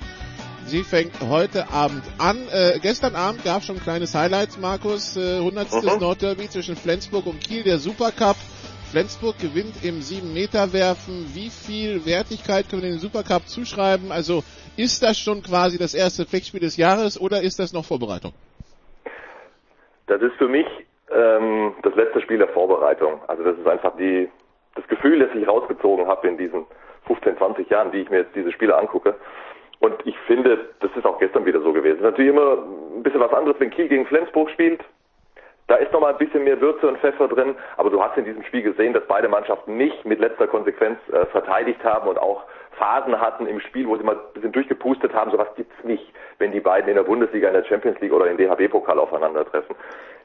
Sie 0.66 0.84
fängt 0.84 1.20
heute 1.20 1.70
Abend 1.74 2.04
an. 2.20 2.48
Äh, 2.54 2.80
gestern 2.82 3.18
Abend 3.18 3.44
gab 3.44 3.60
es 3.60 3.66
schon 3.66 3.76
ein 3.76 3.84
kleines 3.84 4.16
Highlight, 4.16 4.58
Markus. 4.60 5.18
Äh, 5.18 5.40
100. 5.40 5.74
Mhm. 5.74 6.00
Nordderby 6.00 6.50
zwischen 6.50 6.78
Flensburg 6.78 7.26
und 7.26 7.42
Kiel, 7.42 7.64
der 7.64 7.80
Supercup. 7.80 8.38
Flensburg 8.94 9.40
gewinnt 9.40 9.84
im 9.84 10.02
7-Meter-Werfen. 10.06 11.26
Wie 11.34 11.50
viel 11.50 12.06
Wertigkeit 12.06 12.70
können 12.70 12.84
wir 12.84 12.92
den 12.92 13.00
Supercup 13.00 13.48
zuschreiben? 13.48 14.12
Also 14.12 14.44
ist 14.78 15.02
das 15.02 15.18
schon 15.18 15.42
quasi 15.42 15.80
das 15.80 15.96
erste 15.96 16.26
Pflichtspiel 16.26 16.60
des 16.60 16.78
Jahres 16.78 17.20
oder 17.20 17.42
ist 17.42 17.58
das 17.58 17.74
noch 17.74 17.86
Vorbereitung? 17.86 18.34
Das 20.06 20.22
ist 20.22 20.36
für 20.36 20.48
mich 20.48 20.68
ähm, 21.10 21.74
das 21.82 21.96
letzte 21.96 22.22
Spiel 22.22 22.38
der 22.38 22.50
Vorbereitung. 22.50 23.20
Also 23.28 23.42
das 23.44 23.58
ist 23.58 23.66
einfach 23.66 23.98
die, 23.98 24.30
das 24.76 24.88
Gefühl, 24.88 25.18
das 25.18 25.34
ich 25.34 25.48
rausgezogen 25.48 26.06
habe 26.06 26.28
in 26.28 26.38
diesen 26.38 26.68
15, 27.08 27.36
20 27.38 27.68
Jahren, 27.72 27.92
die 27.92 28.02
ich 28.02 28.12
mir 28.12 28.20
jetzt 28.20 28.36
diese 28.36 28.52
Spiele 28.52 28.78
angucke. 28.78 29.16
Und 29.80 29.96
ich 30.06 30.20
finde, 30.28 30.70
das 30.82 30.92
ist 30.96 31.06
auch 31.08 31.18
gestern 31.18 31.48
wieder 31.48 31.62
so 31.62 31.74
gewesen. 31.74 32.04
Natürlich 32.04 32.30
immer 32.30 32.60
ein 32.96 33.02
bisschen 33.02 33.22
was 33.22 33.34
anderes, 33.34 33.60
wenn 33.60 33.72
Kiel 33.72 33.88
gegen 33.88 34.06
Flensburg 34.06 34.52
spielt. 34.52 34.82
Da 35.68 35.76
ist 35.76 35.94
nochmal 35.94 36.12
ein 36.12 36.18
bisschen 36.18 36.44
mehr 36.44 36.60
Würze 36.60 36.88
und 36.88 36.98
Pfeffer 37.00 37.28
drin, 37.28 37.56
aber 37.78 37.90
du 37.90 38.02
hast 38.04 38.18
in 38.18 38.26
diesem 38.26 38.44
Spiel 38.44 38.64
gesehen, 38.64 38.94
dass 38.94 39.06
beide 39.08 39.30
Mannschaften 39.30 39.78
nicht 39.78 40.04
mit 40.04 40.20
letzter 40.20 40.48
Konsequenz 40.48 41.00
äh, 41.12 41.26
verteidigt 41.28 41.84
haben 41.84 42.10
und 42.10 42.20
auch 42.20 42.44
Phasen 42.72 43.20
hatten 43.20 43.48
im 43.48 43.62
Spiel, 43.62 43.88
wo 43.88 43.96
sie 43.96 44.04
mal 44.04 44.16
ein 44.16 44.34
bisschen 44.34 44.52
durchgepustet 44.52 45.14
haben. 45.14 45.32
Sowas 45.32 45.48
gibt's 45.56 45.84
nicht, 45.84 46.12
wenn 46.38 46.52
die 46.52 46.60
beiden 46.60 46.90
in 46.90 46.96
der 46.96 47.04
Bundesliga, 47.04 47.48
in 47.48 47.54
der 47.54 47.64
Champions 47.64 48.00
League 48.02 48.12
oder 48.12 48.30
im 48.30 48.38
DHB-Pokal 48.38 49.00
aufeinandertreffen. 49.00 49.76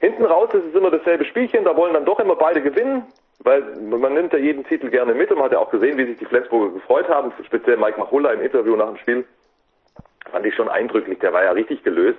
Hinten 0.01 0.25
raus 0.25 0.49
ist 0.53 0.65
es 0.71 0.75
immer 0.75 0.91
dasselbe 0.91 1.25
Spielchen, 1.25 1.65
da 1.65 1.77
wollen 1.77 1.95
dann 1.95 2.05
doch 2.05 2.19
immer 2.19 2.37
beide 2.37 2.61
gewinnen, 2.61 3.05
weil 3.45 3.63
man 3.81 4.15
nimmt 4.15 4.33
ja 4.33 4.39
jeden 4.39 4.65
Titel 4.65 4.91
gerne 4.91 5.15
mit 5.15 5.31
und 5.31 5.37
man 5.37 5.47
hat 5.47 5.53
ja 5.53 5.59
auch 5.59 5.71
gesehen, 5.71 5.99
wie 5.99 6.07
sich 6.07 6.19
die 6.19 6.25
Flensburger 6.25 6.75
gefreut 6.75 7.09
haben, 7.09 7.33
speziell 7.45 7.77
Mike 7.77 7.99
Machulla 7.99 8.33
im 8.33 8.43
Interview 8.43 8.75
nach 8.75 8.89
dem 8.89 8.97
Spiel. 8.97 9.25
Fand 10.33 10.45
ich 10.45 10.55
schon 10.55 10.69
eindrücklich, 10.69 11.21
der 11.21 11.33
war 11.33 11.45
ja 11.45 11.53
richtig 11.53 11.85
gelöst 11.85 12.19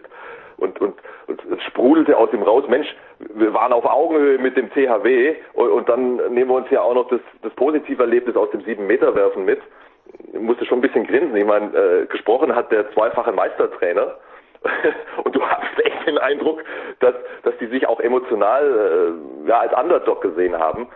und, 0.59 0.79
und, 0.81 0.95
und 1.27 1.41
es 1.45 1.63
sprudelte 1.63 2.17
aus 2.17 2.31
ihm 2.33 2.43
raus, 2.43 2.63
Mensch, 2.67 2.87
wir 3.19 3.53
waren 3.53 3.73
auf 3.73 3.85
Augenhöhe 3.85 4.37
mit 4.37 4.55
dem 4.57 4.69
THW 4.71 5.35
und, 5.53 5.69
und 5.69 5.89
dann 5.89 6.17
nehmen 6.33 6.49
wir 6.49 6.55
uns 6.55 6.69
ja 6.69 6.81
auch 6.81 6.93
noch 6.93 7.07
das, 7.09 7.21
das 7.41 7.53
positive 7.53 8.03
Erlebnis 8.03 8.35
aus 8.35 8.49
dem 8.51 8.61
7-Meter-Werfen 8.61 9.45
mit 9.45 9.59
musste 10.33 10.65
schon 10.65 10.79
ein 10.79 10.81
bisschen 10.81 11.07
grinsen. 11.07 11.35
Ich 11.35 11.45
meine, 11.45 11.75
äh, 11.75 12.05
gesprochen 12.05 12.55
hat 12.55 12.71
der 12.71 12.91
zweifache 12.93 13.31
Meistertrainer. 13.31 14.17
und 15.23 15.35
du 15.35 15.41
hast 15.41 15.85
echt 15.85 16.05
den 16.05 16.17
Eindruck, 16.17 16.63
dass, 16.99 17.15
dass 17.43 17.57
die 17.59 17.67
sich 17.67 17.87
auch 17.87 17.99
emotional 17.99 19.15
äh, 19.45 19.49
ja, 19.49 19.59
als 19.59 19.73
Underdog 19.73 20.21
gesehen 20.21 20.57
haben. 20.57 20.87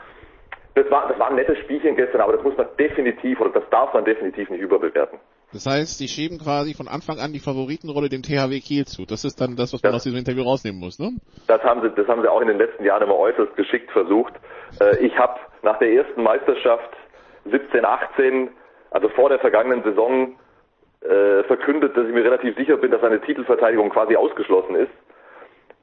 Das 0.76 0.90
war, 0.90 1.08
das 1.08 1.18
war 1.20 1.30
ein 1.30 1.36
nettes 1.36 1.58
Spielchen 1.60 1.96
gestern, 1.96 2.22
aber 2.22 2.34
das 2.34 2.44
muss 2.44 2.58
man 2.58 2.68
definitiv 2.78 3.40
oder 3.40 3.52
das 3.52 3.70
darf 3.70 3.94
man 3.94 4.04
definitiv 4.06 4.50
nicht 4.50 4.60
überbewerten. 4.60 5.20
Das 5.54 5.68
heißt, 5.68 6.00
die 6.00 6.08
schieben 6.08 6.40
quasi 6.40 6.74
von 6.74 6.88
Anfang 6.88 7.20
an 7.20 7.32
die 7.32 7.40
Favoritenrolle 7.40 8.10
dem 8.10 8.24
THW 8.24 8.60
Kiel 8.60 8.86
zu. 8.86 9.06
Das 9.06 9.24
ist 9.24 9.40
dann 9.40 9.56
das, 9.56 9.72
was 9.72 9.84
man 9.84 9.92
das, 9.92 10.02
aus 10.02 10.04
diesem 10.04 10.18
Interview 10.18 10.42
rausnehmen 10.42 10.80
muss, 10.80 10.98
ne? 10.98 11.12
Das 11.46 11.62
haben 11.62 11.82
sie, 11.84 11.92
das 11.92 12.08
haben 12.08 12.24
sie 12.24 12.28
auch 12.28 12.42
in 12.42 12.48
den 12.48 12.58
letzten 12.58 12.84
Jahren 12.84 13.04
immer 13.04 13.16
äußerst 13.16 13.56
geschickt 13.56 13.92
versucht. 13.92 14.34
Äh, 14.82 15.06
ich 15.06 15.16
habe 15.16 15.40
nach 15.62 15.78
der 15.78 15.92
ersten 15.92 16.24
Meisterschaft 16.24 16.90
17, 17.46 17.86
18 17.86 18.50
also 18.90 19.10
vor 19.10 19.30
der 19.30 19.40
vergangenen 19.40 19.84
Saison 19.84 20.36
äh, 21.02 21.44
verkündet, 21.44 21.96
dass 21.96 22.08
ich 22.08 22.14
mir 22.14 22.24
relativ 22.24 22.56
sicher 22.56 22.78
bin, 22.78 22.92
dass 22.92 23.04
eine 23.04 23.22
Titelverteidigung 23.22 23.90
quasi 23.90 24.16
ausgeschlossen 24.16 24.76
ist. 24.76 24.92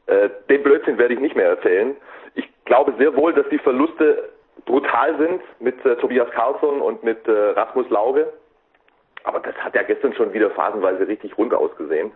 Äh, 0.07 0.31
den 0.49 0.64
Blödsinn 0.64 0.99
werde 0.99 1.14
ich 1.14 1.21
nicht 1.21 1.37
mehr 1.37 1.49
erzählen. 1.49 1.97
Ich 2.35 2.49
glaube 2.64 2.95
sehr 2.99 3.14
wohl, 3.14 3.35
dass 3.35 3.49
die 3.51 3.59
Verluste 3.59 4.31
brutal 4.64 5.16
sind 5.18 5.43
mit 5.61 5.83
Tobias 6.01 6.31
Carlsson 6.31 6.81
und 6.81 7.03
mit 7.03 7.18
Rasmus 7.27 7.89
Lauge. 7.89 8.33
Aber 9.25 9.41
das 9.41 9.55
hat 9.57 9.75
ja 9.75 9.83
gestern 9.83 10.14
schon 10.14 10.33
wieder 10.33 10.51
phasenweise 10.51 11.07
richtig 11.07 11.37
rund 11.37 11.53
ausgesehen. 11.55 12.12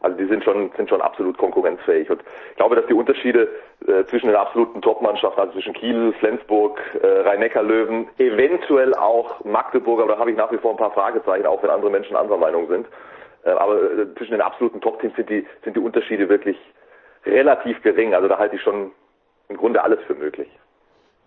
Also 0.00 0.18
die 0.18 0.26
sind 0.26 0.44
schon, 0.44 0.70
sind 0.76 0.90
schon 0.90 1.00
absolut 1.00 1.38
konkurrenzfähig. 1.38 2.10
Und 2.10 2.22
ich 2.50 2.56
glaube, 2.56 2.76
dass 2.76 2.86
die 2.86 2.92
Unterschiede 2.94 3.48
äh, 3.86 4.04
zwischen 4.04 4.26
den 4.26 4.36
absoluten 4.36 4.82
Top-Mannschaften, 4.82 5.40
also 5.40 5.54
zwischen 5.54 5.72
Kiel, 5.72 6.12
Flensburg, 6.20 6.78
äh, 7.02 7.06
Rhein-Neckar-Löwen, 7.06 8.08
eventuell 8.18 8.94
auch 8.94 9.42
Magdeburg, 9.44 10.02
aber 10.02 10.12
da 10.12 10.18
habe 10.18 10.30
ich 10.30 10.36
nach 10.36 10.52
wie 10.52 10.58
vor 10.58 10.72
ein 10.72 10.76
paar 10.76 10.92
Fragezeichen, 10.92 11.46
auch 11.46 11.62
wenn 11.62 11.70
andere 11.70 11.90
Menschen 11.90 12.16
anderer 12.16 12.36
Meinung 12.36 12.68
sind. 12.68 12.86
Äh, 13.44 13.50
aber 13.50 13.76
äh, 13.76 14.14
zwischen 14.16 14.32
den 14.32 14.42
absoluten 14.42 14.82
Top-Teams 14.82 15.16
sind 15.16 15.30
die, 15.30 15.46
sind 15.64 15.74
die 15.74 15.80
Unterschiede 15.80 16.28
wirklich 16.28 16.58
relativ 17.24 17.80
gering. 17.82 18.14
Also 18.14 18.28
da 18.28 18.38
halte 18.38 18.56
ich 18.56 18.62
schon 18.62 18.92
im 19.48 19.56
Grunde 19.56 19.82
alles 19.82 20.00
für 20.06 20.14
möglich. 20.14 20.48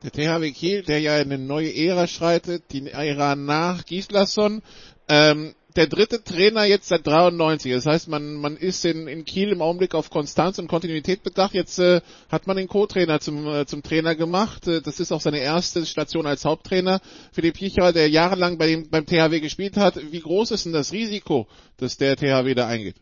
Der 0.03 0.11
THW 0.11 0.51
Kiel, 0.51 0.83
der 0.83 0.99
ja 0.99 1.13
eine 1.13 1.39
neue 1.39 1.73
Ära 1.75 2.05
schreitet, 2.05 2.71
die 2.71 2.87
Ära 2.91 3.35
nach 3.35 3.83
Gislason, 3.85 4.61
ähm, 5.09 5.53
der 5.77 5.85
dritte 5.85 6.23
Trainer 6.23 6.65
jetzt 6.65 6.89
seit 6.89 7.05
93. 7.05 7.71
Das 7.71 7.85
heißt, 7.85 8.09
man, 8.09 8.41
man 8.41 8.57
ist 8.57 8.83
in, 8.83 9.07
in 9.07 9.25
Kiel 9.25 9.51
im 9.51 9.61
Augenblick 9.61 9.93
auf 9.93 10.09
Konstanz 10.09 10.57
und 10.57 10.67
Kontinuität 10.67 11.23
bedacht. 11.23 11.53
Jetzt 11.53 11.77
äh, 11.77 12.01
hat 12.31 12.47
man 12.47 12.57
den 12.57 12.67
Co-Trainer 12.67 13.19
zum, 13.19 13.45
äh, 13.47 13.65
zum 13.65 13.83
Trainer 13.83 14.15
gemacht. 14.15 14.67
Äh, 14.67 14.81
das 14.83 14.99
ist 14.99 15.11
auch 15.11 15.21
seine 15.21 15.39
erste 15.39 15.85
Station 15.85 16.25
als 16.25 16.45
Haupttrainer. 16.45 16.99
Philipp 17.31 17.55
Picher, 17.55 17.93
der 17.93 18.09
jahrelang 18.09 18.57
bei 18.57 18.65
dem, 18.65 18.89
beim 18.89 19.05
THW 19.05 19.39
gespielt 19.39 19.77
hat. 19.77 19.95
Wie 20.11 20.19
groß 20.19 20.51
ist 20.51 20.65
denn 20.65 20.73
das 20.73 20.91
Risiko, 20.91 21.45
dass 21.79 21.97
der 21.97 22.15
THW 22.15 22.55
da 22.55 22.67
eingeht? 22.67 22.95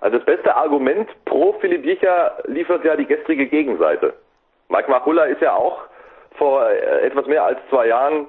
Also 0.00 0.18
das 0.18 0.26
beste 0.26 0.54
Argument 0.54 1.08
pro 1.24 1.54
Philipp 1.60 1.82
Picher 1.82 2.42
liefert 2.46 2.84
ja 2.84 2.94
die 2.94 3.06
gestrige 3.06 3.48
Gegenseite. 3.48 4.12
Mike 4.68 4.90
Machulla 4.90 5.24
ist 5.24 5.40
ja 5.40 5.54
auch 5.56 5.78
vor 6.36 6.68
äh, 6.68 7.06
etwas 7.06 7.26
mehr 7.26 7.42
als 7.42 7.58
zwei 7.70 7.86
Jahren 7.86 8.26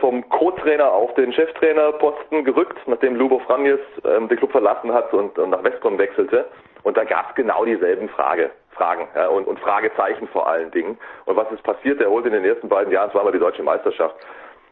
vom 0.00 0.28
Co-Trainer 0.28 0.90
auf 0.90 1.14
den 1.14 1.32
Cheftrainerposten 1.32 2.44
gerückt, 2.44 2.78
nachdem 2.86 3.16
Lubo 3.16 3.38
Franjes 3.40 3.80
ähm, 4.04 4.28
den 4.28 4.38
Club 4.38 4.52
verlassen 4.52 4.92
hat 4.92 5.12
und, 5.12 5.38
und 5.38 5.50
nach 5.50 5.62
Westcom 5.62 5.98
wechselte. 5.98 6.46
Und 6.82 6.96
da 6.96 7.04
gab 7.04 7.30
es 7.30 7.34
genau 7.34 7.64
dieselben 7.64 8.08
Frage, 8.08 8.50
Fragen 8.70 9.08
ja, 9.14 9.28
und, 9.28 9.46
und 9.46 9.60
Fragezeichen 9.60 10.28
vor 10.28 10.48
allen 10.48 10.70
Dingen. 10.70 10.98
Und 11.26 11.36
was 11.36 11.50
ist 11.52 11.62
passiert? 11.62 12.00
Er 12.00 12.10
holte 12.10 12.28
in 12.28 12.34
den 12.34 12.44
ersten 12.44 12.68
beiden 12.68 12.92
Jahren 12.92 13.10
zweimal 13.10 13.32
die 13.32 13.38
deutsche 13.38 13.62
Meisterschaft. 13.62 14.14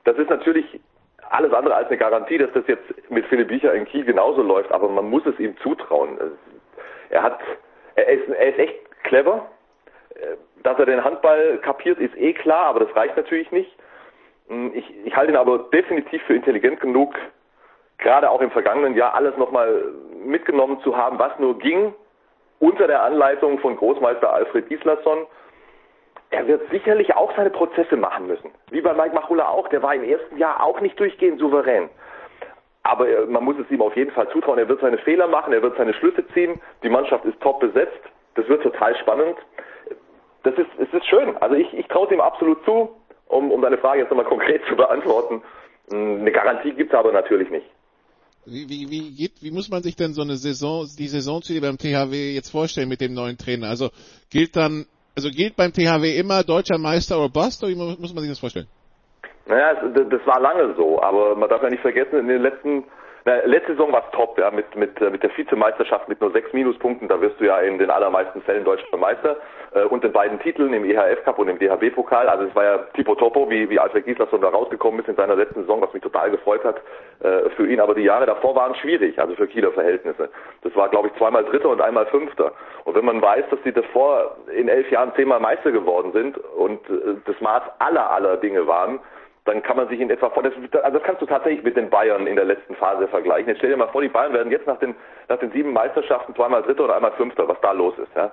Das 0.05 0.16
ist 0.16 0.30
natürlich 0.30 0.80
alles 1.30 1.53
andere 1.53 1.74
als 1.74 1.88
eine 1.88 1.99
Garantie, 1.99 2.38
dass 2.38 2.53
das 2.53 2.66
jetzt 2.66 3.11
mit 3.11 3.26
Philipp 3.26 3.49
Biecher 3.49 3.74
in 3.74 3.84
Kiel 3.84 4.05
genauso 4.05 4.42
läuft, 4.42 4.72
aber 4.72 4.88
man 4.88 5.11
muss 5.11 5.26
es 5.26 5.38
ihm 5.38 5.57
zutrauen. 5.59 6.18
Er 7.11 7.22
hat, 7.22 7.38
er 7.96 8.09
ist, 8.09 8.28
er 8.28 8.49
ist 8.49 8.59
echt 8.59 9.03
clever. 9.05 9.46
Äh, 10.14 10.36
dass 10.62 10.78
er 10.78 10.86
den 10.86 11.05
Handball 11.05 11.59
kapiert, 11.59 11.99
ist 11.99 12.16
eh 12.16 12.32
klar, 12.32 12.66
aber 12.66 12.80
das 12.80 12.96
reicht 12.96 13.16
natürlich 13.16 13.51
nicht. 13.53 13.70
Hm, 14.49 14.72
ich, 14.74 15.07
ich 15.07 15.16
halte 15.16 15.32
ihn 15.32 15.36
aber 15.36 15.59
definitiv 15.72 16.22
für 16.22 16.34
intelligent 16.34 16.80
genug, 16.80 17.14
gerade 17.99 18.30
auch 18.30 18.40
im 18.40 18.51
vergangenen 18.51 18.94
Jahr 18.94 19.14
alles 19.14 19.36
nochmal 19.36 19.92
mitgenommen 20.24 20.80
zu 20.80 20.96
haben, 20.96 21.18
was 21.18 21.38
nur 21.38 21.59
ging, 21.59 21.94
unter 22.59 22.86
der 22.86 23.03
Anleitung 23.03 23.59
von 23.61 23.76
Großmeister 23.76 24.32
Alfred 24.32 24.68
Gislason. 24.68 25.26
Er 26.30 26.46
wird 26.46 26.68
sicherlich 26.70 27.14
auch 27.14 27.34
seine 27.36 27.51
Prozesse 27.51 27.96
machen 27.96 28.26
müssen. 28.26 28.51
Wie 28.70 28.80
bei 28.80 28.92
Mike 28.92 29.14
Machula 29.14 29.49
auch. 29.49 29.68
Der 29.68 29.82
war 29.82 29.94
im 29.94 30.05
ersten 30.05 30.36
Jahr 30.36 30.62
auch 30.62 30.80
nicht 30.80 30.99
durchgehend 31.01 31.38
souverän. 31.38 31.88
Aber 32.82 33.07
man 33.26 33.44
muss 33.44 33.57
es 33.59 33.70
ihm 33.70 33.80
auf 33.80 33.96
jeden 33.96 34.11
Fall 34.11 34.28
zutrauen. 34.30 34.59
Er 34.59 34.68
wird 34.68 34.80
seine 34.80 34.99
Fehler 34.99 35.26
machen, 35.26 35.53
er 35.53 35.62
wird 35.62 35.76
seine 35.76 35.94
Schlüsse 35.94 36.26
ziehen. 36.28 36.61
Die 36.82 36.90
Mannschaft 36.90 37.24
ist 37.24 37.40
top 37.40 37.61
besetzt. 37.61 38.01
Das 38.34 38.46
wird 38.49 38.62
total 38.62 38.94
spannend. 38.96 39.38
Das 40.42 40.55
ist, 40.55 40.68
es 40.78 40.92
ist 40.92 41.07
schön. 41.07 41.36
Also 41.38 41.55
ich, 41.55 41.72
ich 41.72 41.88
traue 41.88 42.07
es 42.07 42.12
ihm 42.12 42.20
absolut 42.20 42.62
zu 42.64 42.97
um, 43.29 43.51
um 43.51 43.62
deine 43.62 43.79
Frage 43.79 44.01
jetzt 44.01 44.11
nochmal 44.11 44.26
konkret 44.26 44.62
zu 44.68 44.76
beantworten, 44.76 45.43
Eine 45.91 46.33
Garantie 46.33 46.72
gibt's 46.72 46.95
aber 46.95 47.12
natürlich 47.12 47.51
nicht. 47.51 47.66
Wie, 48.45 48.68
wie, 48.68 48.91
wie, 48.91 49.14
geht, 49.14 49.43
wie 49.43 49.51
muss 49.51 49.70
man 49.70 49.83
sich 49.83 49.97
denn 49.97 50.12
so 50.12 50.22
eine 50.22 50.37
Saison, 50.37 50.87
die 50.99 51.09
Saisonziele 51.09 51.61
beim 51.61 51.76
THW 51.76 52.35
jetzt 52.35 52.51
vorstellen 52.51 52.89
mit 52.89 53.01
dem 53.01 53.12
neuen 53.12 53.37
Trainer? 53.37 53.68
Also 53.68 53.91
gilt 54.31 54.57
dann, 54.57 54.87
also 55.16 55.29
gilt 55.31 55.57
beim 55.57 55.72
THW 55.72 56.16
immer 56.16 56.43
deutscher 56.45 56.79
Meister 56.79 57.18
oder 57.18 57.29
Bust 57.29 57.62
oder 57.62 57.72
wie 57.72 57.76
muss 57.76 58.14
man 58.14 58.22
sich 58.22 58.31
das 58.31 58.39
vorstellen? 58.39 58.68
Naja, 59.47 59.74
das 59.74 60.26
war 60.26 60.41
lange 60.41 60.74
so, 60.76 61.01
aber 61.01 61.35
man 61.35 61.49
darf 61.49 61.62
ja 61.62 61.70
nicht 61.70 61.81
vergessen, 61.81 62.18
in 62.18 62.29
den 62.29 62.43
letzten 62.43 62.85
na, 63.29 63.45
letzte 63.45 63.72
Saison 63.72 63.93
war 63.93 64.05
es 64.07 64.11
top, 64.12 64.39
ja, 64.39 64.51
mit, 64.51 64.74
mit, 64.74 64.99
mit 65.01 65.22
der 65.22 65.37
Vizemeisterschaft 65.37 66.09
mit 66.09 66.18
nur 66.22 66.33
sechs 66.33 66.51
Minuspunkten, 66.55 67.09
da 67.09 67.20
wirst 67.20 67.39
du 67.39 67.45
ja 67.45 67.59
in 67.59 67.76
den 67.79 67.91
allermeisten 67.91 68.41
Fällen 68.41 68.64
deutscher 68.64 68.97
Meister 68.97 69.37
äh, 69.74 69.83
und 69.83 70.03
den 70.03 70.12
beiden 70.12 70.39
Titeln 70.41 70.72
im 70.72 70.83
EHF 70.85 71.24
Cup 71.24 71.39
und 71.39 71.49
im 71.49 71.59
DHB-Pokal. 71.59 72.26
Also 72.26 72.45
es 72.45 72.55
war 72.55 72.64
ja 72.64 72.79
tipo 72.95 73.14
topo, 73.14 73.51
wie, 73.51 73.68
wie 73.68 73.79
Alfred 73.79 74.07
Gislason 74.07 74.41
da 74.41 74.49
rausgekommen 74.49 75.01
ist 75.01 75.11
in 75.11 75.16
seiner 75.16 75.37
letzten 75.37 75.61
Saison, 75.61 75.83
was 75.83 75.93
mich 75.93 76.03
total 76.03 76.31
gefreut 76.31 76.64
hat 76.64 76.81
äh, 77.20 77.51
für 77.51 77.70
ihn. 77.70 77.81
Aber 77.81 77.95
die 77.95 78.03
Jahre 78.05 78.24
davor 78.24 78.57
waren 78.57 78.74
schwierig, 78.76 79.18
also 79.18 79.35
für 79.35 79.47
Kieler 79.47 79.72
Verhältnisse. 79.72 80.31
Das 80.62 80.74
war, 80.74 80.89
glaube 80.89 81.09
ich, 81.09 81.14
zweimal 81.18 81.45
Dritter 81.45 81.68
und 81.68 81.83
einmal 81.83 82.07
Fünfter. 82.07 82.53
Und 82.85 82.95
wenn 82.95 83.05
man 83.05 83.20
weiß, 83.20 83.45
dass 83.51 83.62
sie 83.62 83.72
davor 83.72 84.39
in 84.57 84.68
elf 84.68 84.91
Jahren 84.91 85.12
zehnmal 85.16 85.41
Meister 85.41 85.70
geworden 85.70 86.12
sind 86.12 86.39
und 86.39 86.81
äh, 86.89 87.16
das 87.26 87.39
Maß 87.43 87.62
aller 87.79 88.11
aller 88.11 88.39
Dinge 88.39 88.66
waren, 88.66 89.01
dann 89.49 89.62
kann 89.62 89.76
man 89.76 89.88
sich 89.88 89.99
in 90.01 90.11
etwa 90.11 90.30
vor, 90.30 90.42
das, 90.42 90.53
also 90.55 90.99
das 90.99 91.03
kannst 91.03 91.22
du 91.22 91.26
tatsächlich 91.26 91.64
mit 91.64 91.76
den 91.76 91.90
Bayern 91.90 92.26
in 92.26 92.36
der 92.36 92.44
letzten 92.44 92.74
Phase 92.76 93.09
vergleichen. 93.09 93.49
Jetzt 93.49 93.59
stell 93.59 93.70
dir 93.70 93.76
mal 93.76 93.88
vor, 93.88 94.03
die 94.03 94.09
Bayern 94.09 94.32
werden 94.32 94.53
jetzt 94.53 94.66
nach 94.66 94.78
den, 94.78 94.94
nach 95.28 95.38
den 95.38 95.51
sieben 95.53 95.72
Meisterschaften 95.72 96.34
zweimal 96.34 96.62
Dritter 96.62 96.84
oder 96.84 96.96
einmal 96.96 97.12
Fünfter, 97.12 97.49
was 97.49 97.59
da 97.62 97.72
los 97.72 97.94
ist. 97.99 98.14
Ja. 98.14 98.32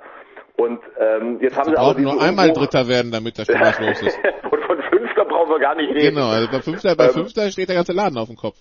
Und 0.57 0.79
ähm, 0.99 1.39
jetzt 1.41 1.57
haben 1.57 1.69
sie 1.69 1.77
aber 1.77 1.99
nur 1.99 2.21
einmal 2.21 2.51
Dritter 2.51 2.87
werden, 2.87 3.11
damit 3.11 3.39
da 3.39 3.45
schon 3.45 3.59
was 3.59 3.79
los 3.79 4.01
ist. 4.01 4.19
Und 4.51 4.63
von 4.63 4.81
Fünfter 4.83 5.25
brauchen 5.25 5.49
wir 5.49 5.59
gar 5.59 5.75
nicht 5.75 5.89
reden. 5.89 6.15
Genau, 6.15 6.27
also 6.27 6.49
bei 6.51 6.59
Fünfter, 6.59 6.95
bei 6.95 7.05
ähm, 7.05 7.11
Fünfter 7.11 7.49
steht 7.49 7.69
der 7.69 7.75
ganze 7.75 7.93
Laden 7.93 8.17
auf 8.17 8.27
dem 8.27 8.37
Kopf. 8.37 8.55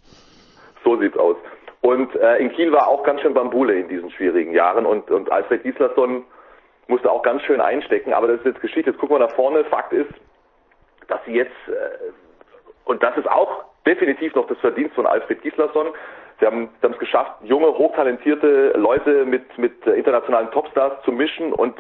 So 0.85 0.97
sieht's 0.99 1.17
aus. 1.17 1.37
Und 1.83 2.15
äh, 2.17 2.39
in 2.39 2.51
Kiel 2.53 2.73
war 2.73 2.89
auch 2.89 3.05
ganz 3.05 3.21
schön 3.21 3.35
Bambule 3.35 3.75
in 3.75 3.89
diesen 3.89 4.11
schwierigen 4.11 4.53
Jahren 4.53 4.87
und, 4.87 5.11
und 5.11 5.31
Alfred 5.31 5.63
Gislason 5.63 6.25
musste 6.89 7.11
auch 7.11 7.23
ganz 7.23 7.43
schön 7.43 7.61
einstecken, 7.61 8.13
aber 8.13 8.29
das 8.29 8.39
ist 8.39 8.47
jetzt 8.47 8.61
Geschichte. 8.61 8.91
Jetzt 8.91 8.99
gucken 8.99 9.17
wir 9.17 9.27
nach 9.27 9.35
vorne. 9.35 9.65
Fakt 9.65 9.93
ist, 9.93 10.11
dass 11.09 11.21
sie 11.27 11.33
jetzt 11.33 11.53
äh, 11.69 12.13
und 12.85 13.03
das 13.03 13.17
ist 13.17 13.31
auch 13.31 13.65
definitiv 13.87 14.35
noch 14.35 14.47
das 14.47 14.59
Verdienst 14.59 14.95
von 14.95 15.07
Alfred 15.07 15.43
Gislason. 15.43 15.89
Sie 16.41 16.47
haben 16.47 16.69
sie 16.81 16.85
haben 16.85 16.95
es 16.95 16.99
geschafft, 16.99 17.33
junge, 17.45 17.67
hochtalentierte 17.67 18.73
Leute 18.77 19.25
mit, 19.25 19.57
mit 19.59 19.87
internationalen 19.87 20.51
Topstars 20.51 21.03
zu 21.05 21.13
mischen 21.13 21.53
und 21.53 21.75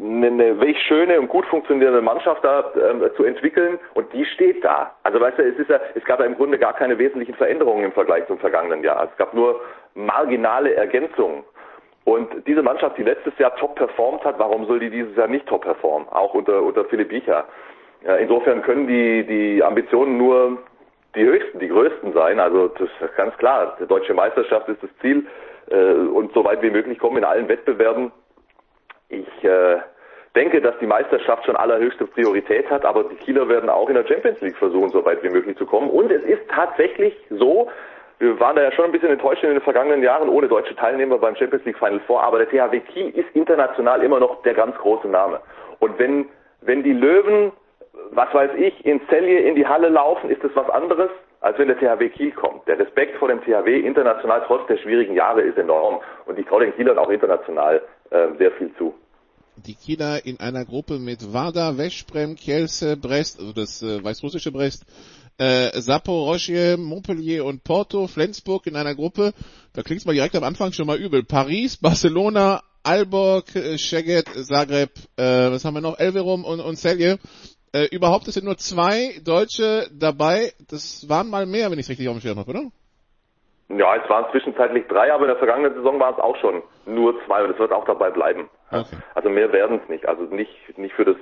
eine, 0.00 0.60
wirklich 0.60 0.80
schöne 0.82 1.18
und 1.18 1.28
gut 1.28 1.46
funktionierende 1.46 2.02
Mannschaft 2.02 2.44
da 2.44 2.72
ähm, 2.76 3.02
zu 3.16 3.24
entwickeln 3.24 3.78
und 3.94 4.12
die 4.12 4.24
steht 4.26 4.64
da. 4.64 4.94
Also 5.02 5.20
weißt 5.20 5.38
du, 5.38 5.42
es 5.42 5.58
ist 5.58 5.70
ja, 5.70 5.80
es 5.94 6.04
gab 6.04 6.20
ja 6.20 6.26
im 6.26 6.36
Grunde 6.36 6.58
gar 6.58 6.72
keine 6.74 6.98
wesentlichen 6.98 7.34
Veränderungen 7.34 7.84
im 7.84 7.92
Vergleich 7.92 8.26
zum 8.26 8.38
vergangenen 8.38 8.84
Jahr. 8.84 9.08
Es 9.10 9.16
gab 9.16 9.34
nur 9.34 9.60
marginale 9.94 10.74
Ergänzungen. 10.74 11.42
Und 12.04 12.46
diese 12.46 12.62
Mannschaft, 12.62 12.96
die 12.96 13.02
letztes 13.02 13.36
Jahr 13.38 13.54
top 13.56 13.74
performt 13.74 14.24
hat, 14.24 14.38
warum 14.38 14.66
soll 14.66 14.78
die 14.78 14.88
dieses 14.88 15.14
Jahr 15.16 15.28
nicht 15.28 15.46
top 15.46 15.62
performen? 15.62 16.08
Auch 16.08 16.32
unter, 16.32 16.62
unter 16.62 16.84
Philipp 16.86 17.08
Biecher. 17.08 17.44
Ja, 18.04 18.16
insofern 18.16 18.62
können 18.62 18.86
die, 18.86 19.24
die 19.24 19.62
Ambitionen 19.62 20.18
nur 20.18 20.58
die 21.14 21.24
höchsten, 21.24 21.58
die 21.58 21.68
größten 21.68 22.12
sein. 22.12 22.38
Also 22.38 22.68
das 22.68 22.88
ist 23.00 23.16
ganz 23.16 23.36
klar. 23.38 23.76
Die 23.80 23.86
deutsche 23.86 24.14
Meisterschaft 24.14 24.68
ist 24.68 24.82
das 24.82 24.90
Ziel 25.00 25.26
äh, 25.70 25.92
und 25.92 26.32
so 26.32 26.44
weit 26.44 26.62
wie 26.62 26.70
möglich 26.70 26.98
kommen 26.98 27.16
in 27.16 27.24
allen 27.24 27.48
Wettbewerben. 27.48 28.12
Ich 29.08 29.44
äh, 29.44 29.78
denke, 30.36 30.60
dass 30.60 30.78
die 30.78 30.86
Meisterschaft 30.86 31.46
schon 31.46 31.56
allerhöchste 31.56 32.06
Priorität 32.06 32.70
hat, 32.70 32.84
aber 32.84 33.04
die 33.04 33.16
Kieler 33.16 33.48
werden 33.48 33.70
auch 33.70 33.88
in 33.88 33.94
der 33.94 34.06
Champions 34.06 34.40
League 34.40 34.56
versuchen, 34.56 34.90
so 34.90 35.04
weit 35.04 35.22
wie 35.22 35.30
möglich 35.30 35.56
zu 35.56 35.66
kommen. 35.66 35.90
Und 35.90 36.12
es 36.12 36.22
ist 36.22 36.42
tatsächlich 36.48 37.16
so, 37.30 37.68
wir 38.18 38.38
waren 38.38 38.56
da 38.56 38.62
ja 38.62 38.72
schon 38.72 38.84
ein 38.84 38.92
bisschen 38.92 39.10
enttäuscht 39.10 39.42
in 39.42 39.50
den 39.50 39.60
vergangenen 39.60 40.02
Jahren 40.02 40.28
ohne 40.28 40.48
deutsche 40.48 40.76
Teilnehmer 40.76 41.18
beim 41.18 41.36
Champions 41.36 41.64
League 41.64 41.78
Final 41.78 42.00
Four, 42.06 42.22
aber 42.22 42.44
der 42.44 42.48
THW 42.48 42.80
Kiel 42.80 43.10
ist 43.10 43.28
international 43.34 44.02
immer 44.02 44.20
noch 44.20 44.42
der 44.42 44.54
ganz 44.54 44.76
große 44.76 45.08
Name. 45.08 45.40
Und 45.78 45.98
wenn, 45.98 46.26
wenn 46.60 46.82
die 46.82 46.92
Löwen 46.92 47.52
was 48.12 48.32
weiß 48.32 48.50
ich, 48.58 48.84
in 48.84 49.00
Celje 49.08 49.40
in 49.40 49.54
die 49.54 49.66
Halle 49.66 49.88
laufen, 49.88 50.30
ist 50.30 50.42
es 50.42 50.50
was 50.54 50.68
anderes, 50.70 51.10
als 51.40 51.58
wenn 51.58 51.68
der 51.68 51.78
THW 51.78 52.08
Kiel 52.08 52.32
kommt. 52.32 52.66
Der 52.66 52.78
Respekt 52.78 53.16
vor 53.18 53.28
dem 53.28 53.40
THW 53.42 53.80
international 53.80 54.42
trotz 54.46 54.66
der 54.66 54.78
schwierigen 54.78 55.14
Jahre 55.14 55.42
ist 55.42 55.58
enorm 55.58 56.00
und 56.26 56.38
ich 56.38 56.46
traue 56.46 56.64
den 56.64 56.74
Kielern 56.74 56.98
auch 56.98 57.10
international 57.10 57.82
äh, 58.10 58.28
sehr 58.38 58.52
viel 58.52 58.72
zu. 58.76 58.94
Die 59.56 59.74
Kieler 59.74 60.24
in 60.24 60.38
einer 60.38 60.64
Gruppe 60.64 60.98
mit 60.98 61.32
Vardar, 61.32 61.76
Veszprem, 61.76 62.36
Kielce, 62.36 62.96
Brest, 62.96 63.40
also 63.40 63.52
das 63.52 63.82
äh, 63.82 64.02
weißrussische 64.02 64.52
Brest, 64.52 64.84
äh, 65.38 65.80
Saporoschje, 65.80 66.76
Montpellier 66.76 67.44
und 67.44 67.64
Porto, 67.64 68.06
Flensburg 68.06 68.66
in 68.66 68.76
einer 68.76 68.94
Gruppe. 68.94 69.32
Da 69.72 69.82
klingt 69.82 70.00
es 70.00 70.06
mal 70.06 70.12
direkt 70.12 70.36
am 70.36 70.44
Anfang 70.44 70.72
schon 70.72 70.86
mal 70.86 70.98
übel. 70.98 71.24
Paris, 71.24 71.76
Barcelona, 71.76 72.62
Alborg, 72.84 73.48
Szeged, 73.76 74.28
Zagreb, 74.46 74.90
äh, 75.16 75.50
was 75.50 75.64
haben 75.64 75.74
wir 75.74 75.80
noch? 75.80 75.98
Elverum 75.98 76.44
und, 76.44 76.60
und 76.60 76.76
Celje. 76.76 77.18
Äh, 77.72 77.94
überhaupt, 77.94 78.26
es 78.28 78.34
sind 78.34 78.44
nur 78.44 78.56
zwei 78.56 79.20
Deutsche 79.24 79.88
dabei. 79.92 80.52
Das 80.70 81.08
waren 81.08 81.28
mal 81.28 81.46
mehr, 81.46 81.70
wenn 81.70 81.78
ich 81.78 81.86
es 81.86 81.90
richtig 81.90 82.08
auf 82.08 82.14
dem 82.14 82.20
Schirm 82.20 82.38
habe, 82.38 82.50
oder? 82.50 82.62
Ja, 83.68 83.96
es 83.96 84.08
waren 84.08 84.30
zwischenzeitlich 84.30 84.86
drei, 84.88 85.12
aber 85.12 85.24
in 85.24 85.28
der 85.28 85.36
vergangenen 85.36 85.74
Saison 85.74 86.00
waren 86.00 86.14
es 86.14 86.20
auch 86.20 86.36
schon 86.36 86.62
nur 86.86 87.14
zwei 87.26 87.44
und 87.44 87.50
es 87.50 87.58
wird 87.58 87.72
auch 87.72 87.84
dabei 87.84 88.10
bleiben. 88.10 88.48
Okay. 88.70 88.96
Also 89.14 89.28
mehr 89.28 89.52
werden 89.52 89.80
es 89.82 89.88
nicht. 89.90 90.06
Also 90.06 90.22
nicht, 90.22 90.78
nicht 90.78 90.94
für 90.94 91.04
das, 91.04 91.16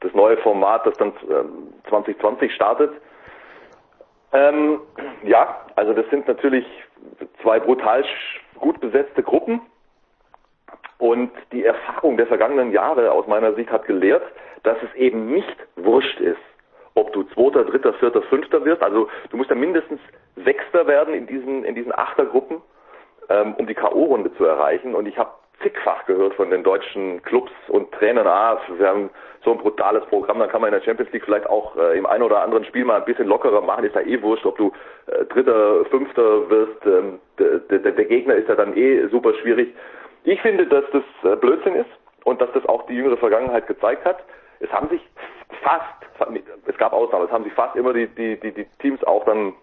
das 0.00 0.12
neue 0.12 0.36
Format, 0.38 0.84
das 0.84 0.94
dann 0.98 1.12
ähm, 1.30 1.72
2020 1.88 2.52
startet. 2.52 2.90
Ähm, 4.32 4.80
ja, 5.22 5.64
also 5.76 5.92
das 5.92 6.06
sind 6.10 6.26
natürlich 6.26 6.66
zwei 7.42 7.60
brutal 7.60 8.04
gut 8.58 8.80
besetzte 8.80 9.22
Gruppen. 9.22 9.60
Und 10.98 11.30
die 11.52 11.64
Erfahrung 11.64 12.16
der 12.16 12.26
vergangenen 12.26 12.72
Jahre 12.72 13.12
aus 13.12 13.26
meiner 13.26 13.52
Sicht 13.54 13.70
hat 13.70 13.86
gelehrt, 13.86 14.22
dass 14.62 14.78
es 14.82 14.94
eben 14.96 15.26
nicht 15.26 15.56
wurscht 15.76 16.20
ist, 16.20 16.38
ob 16.94 17.12
du 17.12 17.24
Zweiter, 17.24 17.64
Dritter, 17.64 17.92
Vierter, 17.94 18.22
Fünfter 18.22 18.64
wirst. 18.64 18.82
Also 18.82 19.08
du 19.30 19.36
musst 19.36 19.50
ja 19.50 19.56
mindestens 19.56 20.00
Sechster 20.36 20.86
werden 20.86 21.14
in 21.14 21.26
diesen, 21.26 21.64
in 21.64 21.74
diesen 21.74 21.92
Achtergruppen, 21.92 22.62
ähm, 23.28 23.54
um 23.58 23.66
die 23.66 23.74
K.O.-Runde 23.74 24.34
zu 24.36 24.44
erreichen. 24.44 24.94
Und 24.94 25.06
ich 25.06 25.18
habe 25.18 25.30
zigfach 25.62 26.04
gehört 26.06 26.34
von 26.34 26.50
den 26.50 26.62
deutschen 26.62 27.22
Clubs 27.22 27.52
und 27.68 27.90
Trainern, 27.92 28.26
ah, 28.26 28.58
wir 28.76 28.88
haben 28.88 29.10
so 29.42 29.52
ein 29.52 29.58
brutales 29.58 30.04
Programm, 30.06 30.38
dann 30.38 30.50
kann 30.50 30.60
man 30.60 30.68
in 30.68 30.78
der 30.78 30.84
Champions 30.84 31.12
League 31.12 31.24
vielleicht 31.24 31.46
auch 31.46 31.76
äh, 31.76 31.96
im 31.96 32.04
einen 32.04 32.22
oder 32.22 32.42
anderen 32.42 32.64
Spiel 32.64 32.84
mal 32.84 32.96
ein 32.96 33.04
bisschen 33.04 33.26
lockerer 33.26 33.60
machen, 33.60 33.84
ist 33.84 33.94
ja 33.94 34.02
eh 34.02 34.20
wurscht, 34.20 34.44
ob 34.44 34.58
du 34.58 34.72
äh, 35.06 35.24
Dritter, 35.26 35.84
Fünfter 35.86 36.50
wirst, 36.50 36.84
ähm, 36.84 37.20
der, 37.38 37.58
der, 37.60 37.92
der 37.92 38.04
Gegner 38.04 38.34
ist 38.34 38.48
ja 38.48 38.54
dann 38.54 38.76
eh 38.76 39.06
super 39.08 39.32
schwierig. 39.34 39.74
Ich 40.26 40.42
finde, 40.42 40.66
dass 40.66 40.84
das 40.90 41.04
äh, 41.22 41.36
Blödsinn 41.36 41.76
ist 41.76 41.90
und 42.24 42.40
dass 42.40 42.50
das 42.52 42.66
auch 42.66 42.84
die 42.86 42.94
jüngere 42.94 43.16
Vergangenheit 43.16 43.68
gezeigt 43.68 44.04
hat. 44.04 44.18
Es 44.58 44.68
haben 44.72 44.88
sich 44.88 45.00
fast, 45.62 45.84
es 46.66 46.76
gab 46.78 46.92
Ausnahmen, 46.92 47.26
es 47.26 47.30
haben 47.30 47.44
sich 47.44 47.52
fast 47.52 47.76
immer 47.76 47.92
die, 47.92 48.08
die, 48.08 48.36
die, 48.40 48.50
die 48.50 48.66
Teams 48.80 49.04
auch 49.04 49.24
dann 49.24 49.54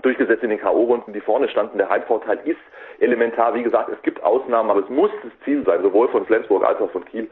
durchgesetzt 0.00 0.42
in 0.42 0.48
den 0.48 0.60
K.O.-Runden, 0.60 1.12
die 1.12 1.20
vorne 1.20 1.46
standen. 1.50 1.76
Der 1.76 1.90
Heimvorteil 1.90 2.40
ist 2.44 2.60
elementar. 3.00 3.52
Wie 3.52 3.62
gesagt, 3.62 3.90
es 3.90 4.00
gibt 4.00 4.22
Ausnahmen, 4.22 4.70
aber 4.70 4.80
es 4.80 4.88
muss 4.88 5.10
das 5.22 5.32
Ziel 5.44 5.62
sein, 5.66 5.82
sowohl 5.82 6.08
von 6.08 6.24
Flensburg 6.24 6.64
als 6.64 6.80
auch 6.80 6.90
von 6.90 7.04
Kiel, 7.04 7.30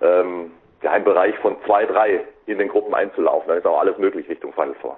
ähm, 0.00 0.52
ja, 0.82 0.92
einen 0.92 1.04
Bereich 1.04 1.36
von 1.38 1.56
zwei, 1.66 1.86
drei 1.86 2.24
in 2.46 2.58
den 2.58 2.68
Gruppen 2.68 2.94
einzulaufen. 2.94 3.48
Dann 3.48 3.58
ist 3.58 3.66
auch 3.66 3.80
alles 3.80 3.98
möglich 3.98 4.28
Richtung 4.28 4.52
Final 4.52 4.76
Four 4.80 4.96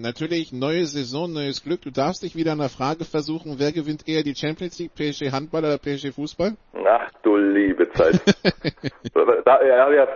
natürlich 0.00 0.52
neue 0.52 0.84
Saison, 0.84 1.32
neues 1.32 1.62
Glück. 1.62 1.82
Du 1.82 1.90
darfst 1.90 2.22
dich 2.22 2.36
wieder 2.36 2.52
an 2.52 2.58
der 2.58 2.68
Frage 2.68 3.04
versuchen, 3.04 3.56
wer 3.58 3.72
gewinnt 3.72 4.08
eher 4.08 4.22
die 4.22 4.34
Champions 4.34 4.78
League, 4.78 4.94
PSG 4.94 5.32
Handball 5.32 5.64
oder 5.64 5.78
PSG 5.78 6.12
Fußball? 6.14 6.56
Ach 6.86 7.10
du 7.22 7.36
liebe 7.36 7.90
Zeit. 7.92 8.20
da, 9.44 9.56
er 9.56 9.84
hat 9.84 9.92
ja 9.92 10.06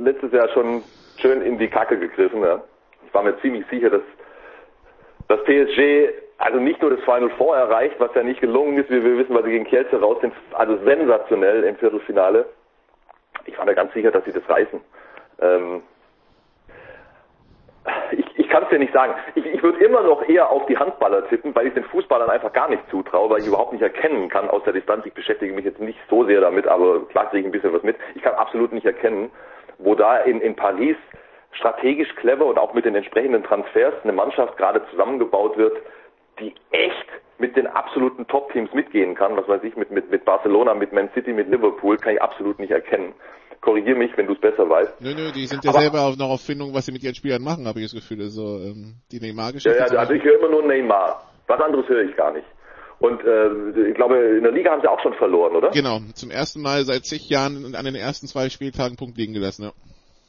letztes 0.00 0.32
Jahr 0.32 0.48
schon 0.50 0.82
schön 1.20 1.42
in 1.42 1.58
die 1.58 1.68
Kacke 1.68 1.98
gegriffen. 1.98 2.42
Ja. 2.42 2.62
Ich 3.06 3.14
war 3.14 3.22
mir 3.22 3.38
ziemlich 3.40 3.64
sicher, 3.70 3.90
dass 3.90 4.02
das 5.28 5.40
PSG 5.44 6.26
also 6.38 6.58
nicht 6.58 6.80
nur 6.82 6.90
das 6.90 7.00
Final 7.00 7.30
Four 7.30 7.56
erreicht, 7.56 7.96
was 7.98 8.14
ja 8.14 8.22
nicht 8.22 8.40
gelungen 8.40 8.78
ist, 8.78 8.90
wie 8.90 9.02
wir 9.02 9.18
wissen, 9.18 9.34
weil 9.34 9.44
sie 9.44 9.50
gegen 9.50 9.64
Kielce 9.64 9.98
raus 9.98 10.18
sind, 10.20 10.34
also 10.52 10.76
sensationell 10.84 11.64
im 11.64 11.76
Viertelfinale. 11.76 12.46
Ich 13.46 13.56
war 13.56 13.64
mir 13.64 13.74
ganz 13.74 13.92
sicher, 13.94 14.10
dass 14.10 14.24
sie 14.24 14.32
das 14.32 14.48
reißen. 14.48 14.80
Ähm, 15.40 15.82
ich, 18.66 18.70
ich 18.70 18.70
kann 18.70 18.70
es 18.70 18.70
dir 18.70 18.78
nicht 18.78 18.92
sagen. 18.92 19.14
Ich, 19.34 19.46
ich 19.46 19.62
würde 19.62 19.84
immer 19.84 20.02
noch 20.02 20.28
eher 20.28 20.50
auf 20.50 20.66
die 20.66 20.76
Handballer 20.76 21.28
tippen, 21.28 21.54
weil 21.54 21.68
ich 21.68 21.74
den 21.74 21.84
Fußballern 21.84 22.30
einfach 22.30 22.52
gar 22.52 22.68
nicht 22.68 22.82
zutraue, 22.90 23.30
weil 23.30 23.40
ich 23.40 23.46
überhaupt 23.46 23.72
nicht 23.72 23.82
erkennen 23.82 24.28
kann 24.28 24.48
aus 24.50 24.62
der 24.64 24.72
Distanz. 24.72 25.06
Ich 25.06 25.14
beschäftige 25.14 25.52
mich 25.52 25.64
jetzt 25.64 25.80
nicht 25.80 25.98
so 26.08 26.24
sehr 26.24 26.40
damit, 26.40 26.66
aber 26.66 27.06
klar 27.08 27.30
kriege 27.30 27.40
ich 27.40 27.46
ein 27.46 27.52
bisschen 27.52 27.72
was 27.72 27.82
mit. 27.82 27.96
Ich 28.14 28.22
kann 28.22 28.34
absolut 28.34 28.72
nicht 28.72 28.86
erkennen, 28.86 29.30
wo 29.78 29.94
da 29.94 30.18
in, 30.18 30.40
in 30.40 30.56
Paris 30.56 30.96
strategisch 31.52 32.14
clever 32.16 32.46
und 32.46 32.58
auch 32.58 32.74
mit 32.74 32.84
den 32.84 32.94
entsprechenden 32.94 33.42
Transfers 33.42 33.94
eine 34.02 34.12
Mannschaft 34.12 34.56
gerade 34.56 34.82
zusammengebaut 34.90 35.56
wird, 35.56 35.76
die 36.38 36.54
echt 36.70 37.06
mit 37.38 37.56
den 37.56 37.66
absoluten 37.66 38.26
Top-Teams 38.26 38.72
mitgehen 38.72 39.14
kann. 39.14 39.36
Was 39.36 39.48
weiß 39.48 39.62
ich, 39.64 39.76
mit, 39.76 39.90
mit, 39.90 40.10
mit 40.10 40.24
Barcelona, 40.24 40.74
mit 40.74 40.92
Man 40.92 41.10
City, 41.14 41.32
mit 41.32 41.48
Liverpool, 41.48 41.96
kann 41.96 42.14
ich 42.14 42.22
absolut 42.22 42.58
nicht 42.58 42.70
erkennen. 42.70 43.14
Korrigier 43.60 43.96
mich, 43.96 44.10
wenn 44.16 44.26
du 44.26 44.34
es 44.34 44.40
besser 44.40 44.68
weißt. 44.68 45.00
Nö, 45.00 45.14
nö, 45.14 45.32
die 45.32 45.46
sind 45.46 45.64
ja 45.64 45.70
Aber- 45.70 45.80
selber 45.80 46.00
auch 46.02 46.16
noch 46.16 46.30
auf 46.30 46.40
Findung, 46.42 46.74
was 46.74 46.86
sie 46.86 46.92
mit 46.92 47.02
ihren 47.02 47.14
Spielern 47.14 47.42
machen, 47.42 47.66
habe 47.66 47.80
ich 47.80 47.86
das 47.86 47.94
Gefühl. 47.94 48.22
Also 48.22 48.58
ähm, 48.58 48.94
die 49.10 49.16
Ja, 49.18 49.26
Neymar-Geschichte. 49.26 49.78
ja, 49.78 49.86
zum 49.86 49.98
also 49.98 50.12
ich 50.12 50.22
höre 50.24 50.38
immer 50.38 50.48
nur 50.50 50.62
Neymar. 50.62 51.22
Was 51.46 51.60
anderes 51.60 51.88
höre 51.88 52.02
ich 52.02 52.16
gar 52.16 52.32
nicht. 52.32 52.46
Und 52.98 53.22
äh, 53.24 53.88
ich 53.90 53.94
glaube, 53.94 54.16
in 54.16 54.42
der 54.42 54.52
Liga 54.52 54.70
haben 54.70 54.80
sie 54.80 54.88
auch 54.88 55.00
schon 55.02 55.12
verloren, 55.14 55.54
oder? 55.54 55.70
Genau, 55.70 55.98
zum 56.14 56.30
ersten 56.30 56.62
Mal 56.62 56.84
seit 56.84 57.04
zig 57.04 57.28
Jahren 57.28 57.74
an 57.74 57.84
den 57.84 57.94
ersten 57.94 58.26
zwei 58.26 58.48
Spieltagen 58.48 58.96
Punkt 58.96 59.18
liegen 59.18 59.34
gelassen. 59.34 59.64
Ja. 59.64 59.72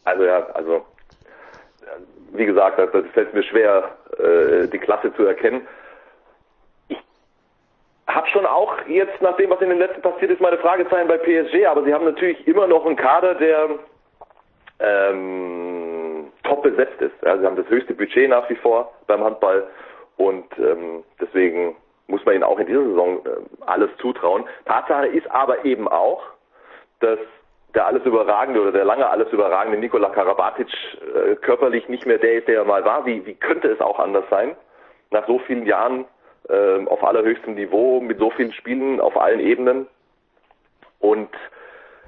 Also 0.03 0.23
ja, 0.25 0.45
also 0.53 0.73
äh, 0.75 2.38
wie 2.38 2.45
gesagt, 2.45 2.78
das, 2.80 2.89
das 2.91 3.05
fällt 3.13 3.34
mir 3.34 3.43
schwer, 3.43 3.95
äh, 4.19 4.67
die 4.67 4.80
Klasse 4.80 5.13
zu 5.15 5.23
erkennen. 5.23 5.61
Habe 8.08 8.28
schon 8.30 8.45
auch 8.45 8.74
jetzt, 8.88 9.22
nach 9.22 9.36
dem, 9.36 9.49
was 9.49 9.62
in 9.62 9.70
den 9.70 9.80
letzten 9.80 10.01
passiert 10.01 10.32
ist, 10.32 10.41
meine 10.41 10.58
Fragezeichen 10.58 11.08
bei 11.08 11.18
PSG, 11.18 11.66
aber 11.66 11.84
sie 11.84 11.93
haben 11.93 12.05
natürlich 12.05 12.47
immer 12.47 12.68
noch 12.68 12.86
einen 12.86 12.95
Kader, 12.95 13.36
der 13.36 13.70
ähm, 14.80 16.32
top 16.43 16.64
besetzt 16.64 17.01
ist. 17.01 17.14
Ja, 17.24 17.38
sie 17.38 17.45
haben 17.45 17.58
das 17.58 17.68
höchste 17.70 17.93
Budget 17.93 18.30
nach 18.30 18.49
wie 18.49 18.55
vor 18.55 18.93
beim 19.08 19.24
Handball 19.24 19.68
und 20.18 20.45
ähm, 20.58 21.03
deswegen 21.20 21.76
muss 22.08 22.24
man 22.26 22.36
ihnen 22.36 22.43
auch 22.43 22.60
in 22.60 22.68
dieser 22.68 22.84
Saison 22.84 23.18
äh, 23.26 23.30
alles 23.66 23.89
zutrauen. 23.97 24.45
Tatsache 24.66 25.08
ist 25.08 25.30
aber 25.32 25.66
eben 25.66 25.88
auch, 25.88 26.24
dass 26.99 27.20
der 27.76 27.86
alles 27.86 28.03
überragende 28.05 28.62
oder 28.62 28.72
der 28.72 28.86
lange 28.86 29.08
alles 29.08 29.32
überragende 29.32 29.78
Nikola 29.78 30.10
Karabatic 30.10 30.68
äh, 31.14 31.36
körperlich 31.36 31.88
nicht 31.89 32.05
mehr 32.05 32.18
der 32.18 32.36
ist, 32.36 32.47
der 32.47 32.60
er 32.60 32.66
mal 32.66 32.86
war. 32.86 33.05
Wie, 33.05 33.26
wie 33.26 33.36
könnte 33.36 33.68
es 33.68 33.82
auch 33.82 33.99
anders 33.99 34.24
sein? 34.30 34.55
Nach 35.12 35.28
so 35.28 35.39
vielen 35.39 35.66
Jahren 35.66 36.05
äh, 36.49 36.85
auf 36.85 37.03
allerhöchstem 37.03 37.55
Niveau, 37.55 37.99
mit 37.99 38.19
so 38.19 38.29
vielen 38.31 38.53
Spielen 38.53 38.99
auf 38.99 39.17
allen 39.17 39.39
Ebenen. 39.39 39.88
Und 40.99 41.29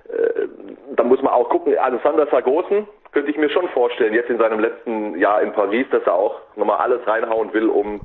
äh, 0.09 0.47
da 0.95 1.03
muss 1.03 1.21
man 1.21 1.33
auch 1.33 1.49
gucken, 1.49 1.77
Alexander 1.77 2.27
Sargosen 2.27 2.87
könnte 3.11 3.31
ich 3.31 3.37
mir 3.37 3.49
schon 3.49 3.67
vorstellen, 3.69 4.13
jetzt 4.13 4.29
in 4.29 4.37
seinem 4.37 4.59
letzten 4.59 5.17
Jahr 5.17 5.41
in 5.41 5.51
Paris, 5.53 5.87
dass 5.91 6.03
er 6.03 6.13
auch 6.13 6.39
nochmal 6.55 6.77
alles 6.77 7.05
reinhauen 7.07 7.53
will, 7.53 7.69
um, 7.69 8.01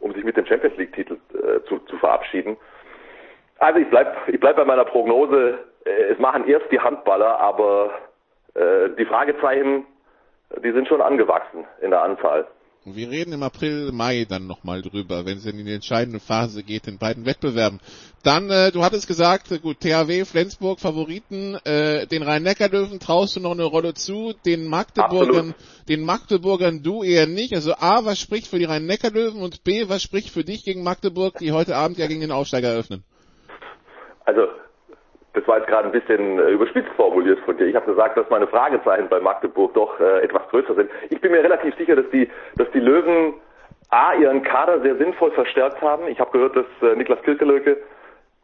um 0.00 0.12
sich 0.14 0.24
mit 0.24 0.36
dem 0.36 0.46
Champions 0.46 0.76
League-Titel 0.76 1.18
äh, 1.34 1.62
zu, 1.68 1.78
zu 1.80 1.96
verabschieden. 1.98 2.56
Also 3.58 3.80
ich 3.80 3.88
bleib, 3.88 4.16
ich 4.28 4.40
bleib 4.40 4.56
bei 4.56 4.64
meiner 4.64 4.84
Prognose. 4.84 5.58
Äh, 5.84 6.12
Es 6.12 6.18
machen 6.18 6.48
erst 6.48 6.70
die 6.70 6.80
Handballer, 6.80 7.38
aber 7.40 7.90
äh, 8.54 8.90
die 8.98 9.04
Fragezeichen, 9.04 9.86
die 10.62 10.72
sind 10.72 10.88
schon 10.88 11.02
angewachsen 11.02 11.66
in 11.82 11.90
der 11.90 12.02
Anzahl. 12.02 12.46
Und 12.84 12.96
wir 12.96 13.10
reden 13.10 13.32
im 13.32 13.42
April, 13.42 13.92
Mai 13.92 14.24
dann 14.26 14.46
nochmal 14.46 14.82
drüber, 14.82 15.26
wenn 15.26 15.38
es 15.38 15.46
in 15.46 15.64
die 15.64 15.72
entscheidende 15.72 16.20
Phase 16.20 16.62
geht 16.62 16.86
in 16.86 16.98
beiden 16.98 17.26
Wettbewerben. 17.26 17.80
Dann, 18.22 18.50
äh, 18.50 18.72
du 18.72 18.82
hattest 18.82 19.06
gesagt, 19.06 19.50
äh, 19.50 19.58
gut, 19.58 19.80
THW, 19.80 20.24
Flensburg, 20.24 20.80
Favoriten, 20.80 21.56
äh, 21.64 22.06
den 22.06 22.22
Rhein-Neckar-Löwen 22.22 23.00
traust 23.00 23.36
du 23.36 23.40
noch 23.40 23.52
eine 23.52 23.64
Rolle 23.64 23.94
zu, 23.94 24.32
den 24.46 24.66
Magdeburgern, 24.66 25.54
den 25.88 26.02
Magdeburgern 26.02 26.82
du 26.82 27.02
eher 27.02 27.26
nicht. 27.26 27.54
Also 27.54 27.74
A, 27.74 28.04
was 28.04 28.18
spricht 28.18 28.46
für 28.46 28.58
die 28.58 28.64
Rhein-Neckar-Löwen 28.64 29.42
und 29.42 29.64
B, 29.64 29.88
was 29.88 30.02
spricht 30.02 30.30
für 30.30 30.44
dich 30.44 30.64
gegen 30.64 30.82
Magdeburg, 30.82 31.38
die 31.38 31.52
heute 31.52 31.76
Abend 31.76 31.98
ja 31.98 32.06
gegen 32.06 32.20
den 32.20 32.32
Aufsteiger 32.32 32.68
eröffnen? 32.68 33.04
Also, 34.24 34.42
das 35.34 35.46
war 35.46 35.58
jetzt 35.58 35.68
gerade 35.68 35.88
ein 35.88 35.92
bisschen 35.92 36.38
äh, 36.38 36.50
überspitzt 36.50 36.90
formuliert 36.96 37.38
von 37.40 37.56
dir. 37.56 37.66
Ich 37.66 37.76
habe 37.76 37.86
gesagt, 37.86 38.16
dass 38.16 38.28
meine 38.30 38.46
Fragezeichen 38.46 39.08
bei 39.08 39.20
Magdeburg 39.20 39.74
doch 39.74 40.00
äh, 40.00 40.22
etwas 40.22 40.48
größer 40.48 40.74
sind. 40.74 40.90
Ich 41.10 41.20
bin 41.20 41.32
mir 41.32 41.42
relativ 41.42 41.76
sicher, 41.76 41.96
dass 41.96 42.08
die, 42.10 42.28
dass 42.56 42.70
die 42.72 42.80
Löwen 42.80 43.34
A, 43.90 44.14
ihren 44.14 44.42
Kader 44.42 44.80
sehr 44.80 44.96
sinnvoll 44.96 45.30
verstärkt 45.32 45.80
haben. 45.80 46.08
Ich 46.08 46.20
habe 46.20 46.30
gehört, 46.30 46.56
dass 46.56 46.66
äh, 46.82 46.94
Niklas 46.94 47.22
Kirkelöke, 47.22 47.78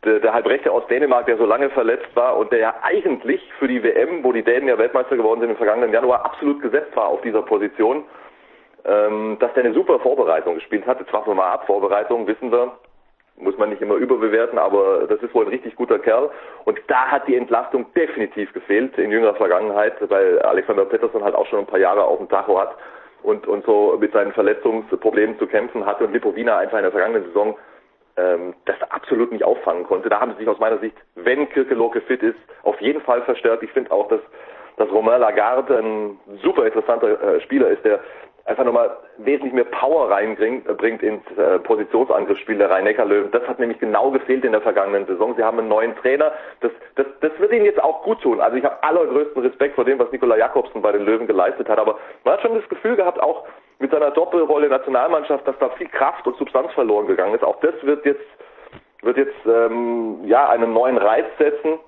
der, 0.05 0.21
der 0.21 0.33
Halbrechte 0.33 0.71
aus 0.71 0.87
Dänemark, 0.87 1.27
der 1.27 1.37
so 1.37 1.45
lange 1.45 1.71
verletzt 1.71 2.15
war 2.15 2.37
und 2.37 2.53
der 2.53 2.59
ja 2.59 2.75
eigentlich 2.83 3.41
für 3.59 3.69
die 3.69 3.83
WM, 3.83 4.23
wo 4.23 4.33
die 4.33 4.43
Dänen 4.43 4.69
ja 4.69 4.79
Weltmeister 4.79 5.17
geworden 5.17 5.41
sind 5.41 5.51
im 5.51 5.57
vergangenen 5.57 5.93
Januar, 5.93 6.25
absolut 6.25 6.63
gesetzt 6.63 6.95
war 6.97 7.09
auf 7.09 7.21
dieser 7.23 7.43
Position, 7.43 8.05
ähm, 8.85 9.37
dass 9.41 9.53
der 9.55 9.65
eine 9.65 9.75
super 9.75 9.99
Vorbereitung 9.99 10.55
gespielt 10.55 10.87
hat. 10.87 11.01
Jetzt 11.01 11.13
warten 11.13 11.31
wir 11.31 11.35
mal 11.35 11.53
ab, 11.53 11.67
Vorbereitung, 11.67 12.27
wissen 12.27 12.51
wir, 12.53 12.73
muss 13.37 13.59
man 13.59 13.71
nicht 13.71 13.83
immer 13.83 13.97
überbewerten, 13.97 14.59
aber 14.59 15.07
das 15.09 15.21
ist 15.21 15.35
wohl 15.35 15.45
ein 15.45 15.51
richtig 15.51 15.75
guter 15.77 15.99
Kerl. 15.99 16.31
Und 16.65 16.81
da 16.87 17.09
hat 17.11 17.27
die 17.27 17.37
Entlastung 17.37 17.87
definitiv 17.95 18.53
gefehlt 18.53 18.97
in 18.99 19.11
jüngerer 19.11 19.35
Vergangenheit, 19.35 19.95
weil 20.09 20.39
Alexander 20.41 20.85
Pettersson 20.85 21.25
halt 21.25 21.35
auch 21.35 21.47
schon 21.47 21.61
ein 21.61 21.67
paar 21.67 21.81
Jahre 21.81 22.05
auf 22.05 22.19
dem 22.19 22.29
Tacho 22.29 22.59
hat 22.61 22.77
und, 23.23 23.47
und 23.47 23.65
so 23.65 23.97
mit 23.99 24.13
seinen 24.13 24.33
Verletzungsproblemen 24.33 25.39
zu 25.39 25.47
kämpfen 25.47 25.85
hatte 25.85 26.05
und 26.05 26.13
Lipovina 26.13 26.59
einfach 26.59 26.79
in 26.79 26.85
der 26.85 26.93
vergangenen 26.93 27.25
Saison 27.25 27.57
ähm, 28.17 28.55
das 28.67 28.77
absolut 28.91 29.33
nicht 29.33 29.45
auffangen 29.45 29.85
konnte. 29.85 30.09
Da 30.09 30.21
haben 30.21 30.33
sie 30.33 30.39
sich 30.39 30.49
aus 30.49 30.61
meiner 30.61 30.79
Sicht, 30.79 30.97
wenn 31.17 31.49
Kirkeloke 31.49 32.01
fit 32.03 32.23
ist, 32.23 32.39
auf 32.63 32.81
jeden 32.81 33.01
Fall 33.01 33.23
verstärkt. 33.23 33.63
Ich 33.63 33.73
finde 33.73 33.91
auch, 33.91 34.09
dass, 34.09 34.21
dass 34.77 34.91
Romain 34.91 35.21
Lagarde 35.21 35.79
ein 35.79 36.19
super 36.43 36.67
interessanter 36.67 37.21
äh, 37.21 37.41
Spieler 37.41 37.69
ist, 37.69 37.85
der 37.85 38.01
einfach 38.47 38.65
nochmal 38.65 38.97
wesentlich 39.19 39.55
mehr 39.55 39.65
Power 39.65 40.11
reinbringt 40.11 40.69
äh, 40.69 40.75
bringt 40.75 41.03
ins 41.03 41.25
äh, 41.37 41.59
Positionsangriffsspiel 41.61 42.59
der 42.59 42.71
Rhein-Neckar-Löwen. 42.71 43.31
Das 43.31 43.47
hat 43.49 43.59
nämlich 43.59 43.79
genau 43.79 44.11
gefehlt 44.11 44.45
in 44.45 44.53
der 44.53 44.61
vergangenen 44.61 45.07
Saison. 45.07 45.35
Sie 45.37 45.43
haben 45.43 45.59
einen 45.59 45.69
neuen 45.69 45.97
Trainer. 45.97 46.33
Das, 46.61 46.71
das, 46.97 47.07
das 47.21 47.33
wird 47.39 47.53
ihnen 47.53 47.65
jetzt 47.65 47.83
auch 47.83 48.03
gut 48.03 48.21
tun. 48.21 48.41
Also 48.41 48.57
ich 48.57 48.65
habe 48.65 48.83
allergrößten 48.83 49.43
Respekt 49.43 49.75
vor 49.77 49.85
dem, 49.85 49.99
was 49.99 50.13
Nikola 50.13 50.37
Jakobsen 50.37 50.83
bei 50.83 50.93
den 50.93 51.05
Löwen 51.05 51.27
geleistet 51.27 51.69
hat. 51.69 51.79
Aber 51.79 51.99
man 52.25 52.35
hat 52.35 52.43
schon 52.43 52.55
das 52.55 52.69
Gefühl 52.69 52.97
gehabt, 52.97 53.21
auch 53.21 53.47
mit 53.79 53.91
seiner 53.91 54.11
Doppelrolle 54.11 54.69
Nationalmannschaft, 54.69 55.49
dass 55.49 55.59
da 55.59 55.71
viel 55.71 55.89
Kraft 55.89 56.27
und 56.27 56.37
Substanz 56.37 56.73
verloren 56.73 57.07
gegangen 57.07 57.35
ist. 57.35 57.45
Auch 57.45 57.61
das 57.61 57.75
wird 57.83 58.05
jetzt 58.05 58.25
wird 59.03 59.19
jetzt 59.19 59.47
ähm, 59.47 60.21
ja 60.25 60.49
einen 60.49 60.73
neuen 60.73 60.97
Reiz 60.97 61.27
setzen. 61.39 61.79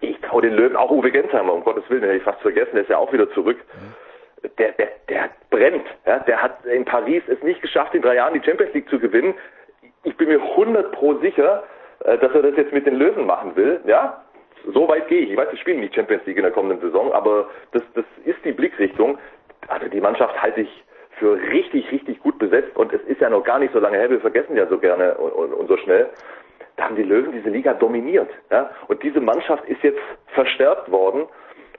Ich 0.00 0.20
traue 0.20 0.42
den 0.42 0.54
Löwen 0.54 0.76
auch 0.76 0.90
Uwe 0.90 1.10
Gensheimer, 1.10 1.52
um 1.52 1.64
Gottes 1.64 1.88
Willen, 1.88 2.02
den 2.02 2.10
hätte 2.10 2.18
ich 2.18 2.24
fast 2.24 2.40
vergessen, 2.40 2.72
der 2.74 2.82
ist 2.82 2.90
ja 2.90 2.98
auch 2.98 3.12
wieder 3.12 3.30
zurück. 3.30 3.56
Der, 4.58 4.72
der, 4.72 4.88
der 5.08 5.30
brennt. 5.50 5.86
Ja? 6.06 6.18
Der 6.20 6.42
hat 6.42 6.64
in 6.66 6.84
Paris 6.84 7.22
es 7.28 7.42
nicht 7.42 7.62
geschafft, 7.62 7.94
in 7.94 8.02
drei 8.02 8.16
Jahren 8.16 8.34
die 8.34 8.44
Champions 8.44 8.74
League 8.74 8.88
zu 8.88 8.98
gewinnen. 8.98 9.34
Ich 10.02 10.16
bin 10.16 10.28
mir 10.28 10.40
100 10.40 10.92
pro 10.92 11.14
sicher, 11.14 11.64
äh, 12.04 12.18
dass 12.18 12.34
er 12.34 12.42
das 12.42 12.56
jetzt 12.56 12.72
mit 12.72 12.86
den 12.86 12.96
Löwen 12.96 13.26
machen 13.26 13.56
will. 13.56 13.80
Ja, 13.86 14.22
so 14.72 14.88
weit 14.88 15.08
gehe 15.08 15.20
ich. 15.20 15.30
Ich 15.30 15.36
weiß, 15.36 15.50
sie 15.50 15.58
spielen 15.58 15.80
nicht 15.80 15.94
Champions 15.94 16.24
League 16.26 16.36
in 16.36 16.42
der 16.42 16.52
kommenden 16.52 16.80
Saison, 16.80 17.12
aber 17.12 17.48
das, 17.72 17.82
das 17.94 18.04
ist 18.24 18.38
die 18.44 18.52
Blickrichtung. 18.52 19.18
Also 19.68 19.88
die 19.88 20.00
Mannschaft 20.00 20.40
halte 20.40 20.62
ich 20.62 20.84
für 21.18 21.36
richtig, 21.36 21.90
richtig 21.92 22.20
gut 22.20 22.38
besetzt 22.38 22.76
und 22.76 22.92
es 22.92 23.00
ist 23.02 23.20
ja 23.20 23.30
noch 23.30 23.44
gar 23.44 23.58
nicht 23.58 23.72
so 23.72 23.78
lange 23.78 23.96
her, 23.96 24.10
wir 24.10 24.20
vergessen 24.20 24.56
ja 24.56 24.66
so 24.66 24.78
gerne 24.78 25.14
und, 25.14 25.32
und, 25.32 25.52
und 25.52 25.68
so 25.68 25.76
schnell. 25.76 26.10
Da 26.76 26.84
haben 26.84 26.96
die 26.96 27.04
Löwen 27.04 27.32
diese 27.32 27.50
Liga 27.50 27.72
dominiert. 27.74 28.30
Ja? 28.50 28.70
Und 28.88 29.02
diese 29.02 29.20
Mannschaft 29.20 29.64
ist 29.68 29.82
jetzt 29.82 30.00
verstärkt 30.28 30.90
worden 30.90 31.26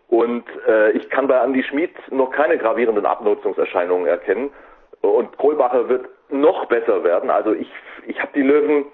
und 0.07 0.45
äh, 0.67 0.91
ich 0.91 1.09
kann 1.09 1.27
bei 1.27 1.37
Andy 1.37 1.63
Schmid 1.63 1.91
noch 2.11 2.31
keine 2.31 2.57
gravierenden 2.57 3.05
Abnutzungserscheinungen 3.05 4.07
erkennen. 4.07 4.51
Und 5.01 5.37
Kohlbacher 5.37 5.89
wird 5.89 6.07
noch 6.29 6.65
besser 6.65 7.03
werden. 7.03 7.29
Also 7.29 7.53
ich, 7.53 7.71
ich 8.05 8.19
habe 8.21 8.31
die 8.33 8.41
Löwen, 8.41 8.85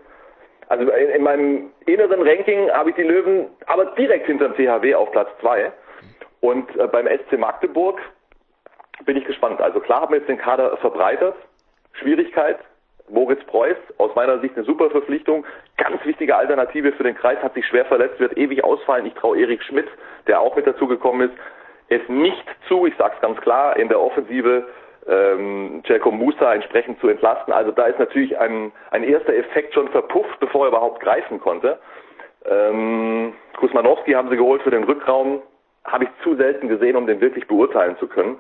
also 0.68 0.90
in, 0.92 1.10
in 1.10 1.24
meinem 1.24 1.72
inneren 1.86 2.22
Ranking 2.22 2.70
habe 2.72 2.92
ich 2.92 2.96
die 2.96 3.04
Löwen 3.04 3.48
aber 3.68 3.86
direkt 3.98 4.28
hinter 4.28 4.50
dem 4.50 4.56
THW 4.56 4.96
auf 4.96 5.12
Platz 5.12 5.30
zwei. 5.42 5.72
Und 6.40 6.76
äh, 6.78 6.88
beim 6.88 7.08
SC 7.08 7.38
Magdeburg 7.38 8.00
bin 9.06 9.18
ich 9.18 9.26
gespannt. 9.26 9.62
Also 9.62 9.80
klar 9.80 10.02
haben 10.02 10.14
wir 10.14 10.20
jetzt 10.20 10.30
den 10.30 10.38
Kader 10.38 10.78
verbreitert. 10.78 11.36
Schwierigkeit. 11.94 12.60
Moritz 13.12 13.44
Preuß, 13.46 13.78
aus 13.98 14.16
meiner 14.16 14.40
Sicht 14.40 14.56
eine 14.56 14.66
super 14.66 14.90
Verpflichtung. 14.90 15.46
Ganz 15.78 16.04
wichtige 16.06 16.36
Alternative 16.36 16.92
für 16.94 17.04
den 17.04 17.16
Kreis, 17.16 17.38
hat 17.42 17.54
sich 17.54 17.66
schwer 17.66 17.86
verletzt, 17.86 18.20
wird 18.20 18.38
ewig 18.38 18.64
ausfallen. 18.64 19.06
Ich 19.06 19.14
traue 19.14 19.38
Erik 19.38 19.62
Schmidt, 19.64 19.88
der 20.28 20.40
auch 20.40 20.56
mit 20.56 20.66
dazugekommen 20.66 21.30
ist, 21.30 21.38
es 21.90 22.02
nicht 22.08 22.46
zu, 22.68 22.86
ich 22.86 22.96
sage 22.96 23.14
es 23.16 23.22
ganz 23.22 23.40
klar, 23.42 23.76
in 23.76 23.90
der 23.90 24.00
Offensive 24.00 24.66
ähm, 25.08 25.82
Jacob 25.86 26.14
Musa 26.14 26.54
entsprechend 26.54 27.00
zu 27.02 27.10
entlasten. 27.10 27.54
Also 27.54 27.72
da 27.72 27.88
ist 27.88 28.00
natürlich 28.00 28.38
ein, 28.38 28.72
ein 28.92 29.04
erster 29.04 29.36
Effekt 29.36 29.74
schon 29.74 29.90
verpufft, 29.90 30.40
bevor 30.40 30.66
er 30.66 30.70
überhaupt 30.70 31.02
greifen 31.02 31.40
konnte. 31.40 31.80
Ähm, 32.46 33.34
Kusmanowski 33.58 34.14
haben 34.14 34.30
sie 34.30 34.38
geholt 34.38 34.62
für 34.62 34.72
den 34.72 34.86
Rückraum, 34.86 35.42
habe 35.84 36.06
ich 36.06 36.10
zu 36.24 36.36
selten 36.36 36.70
gesehen, 36.70 36.96
um 36.96 37.08
den 37.08 37.20
wirklich 37.20 37.48
beurteilen 37.48 37.98
zu 37.98 38.08
können. 38.08 38.38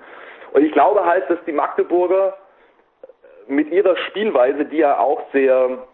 Und 0.53 0.63
ich 0.63 0.71
glaube 0.71 1.05
halt, 1.05 1.29
dass 1.29 1.43
die 1.45 1.51
Magdeburger 1.51 2.33
mit 3.47 3.71
ihrer 3.71 3.95
Spielweise, 4.09 4.65
die 4.65 4.77
ja 4.77 4.99
auch 4.99 5.21
sehr 5.31 5.87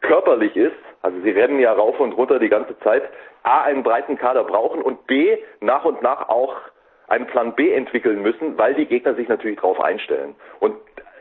körperlich 0.00 0.56
ist, 0.56 0.76
also 1.02 1.20
sie 1.22 1.30
rennen 1.30 1.58
ja 1.60 1.72
rauf 1.72 1.98
und 2.00 2.12
runter 2.12 2.38
die 2.38 2.48
ganze 2.48 2.78
Zeit, 2.80 3.02
A, 3.42 3.62
einen 3.62 3.82
breiten 3.82 4.18
Kader 4.18 4.44
brauchen 4.44 4.82
und 4.82 5.06
B, 5.06 5.38
nach 5.60 5.84
und 5.84 6.02
nach 6.02 6.28
auch 6.28 6.56
einen 7.08 7.26
Plan 7.26 7.54
B 7.54 7.72
entwickeln 7.72 8.22
müssen, 8.22 8.58
weil 8.58 8.74
die 8.74 8.86
Gegner 8.86 9.14
sich 9.14 9.28
natürlich 9.28 9.56
darauf 9.56 9.80
einstellen. 9.80 10.34
Und 10.60 10.74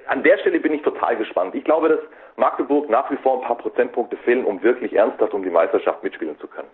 an 0.08 0.24
der 0.24 0.38
Stelle 0.40 0.60
bin 0.60 0.74
ich 0.74 0.82
total 0.82 1.16
gespannt. 1.18 1.56
Ich 1.56 1.64
glaube, 1.64 1.90
dass 1.90 2.00
Magdeburg 2.36 2.90
nach 2.90 3.10
wie 3.12 3.18
vor 3.18 3.40
ein 3.40 3.48
paar 3.48 3.58
Prozentpunkte 3.58 4.18
fehlen, 4.18 4.46
um 4.46 4.62
wirklich 4.64 4.94
ernsthaft 4.94 5.34
um 5.34 5.44
die 5.44 5.50
Meisterschaft 5.50 6.04
mitspielen 6.04 6.38
zu 6.40 6.48
können. 6.48 6.68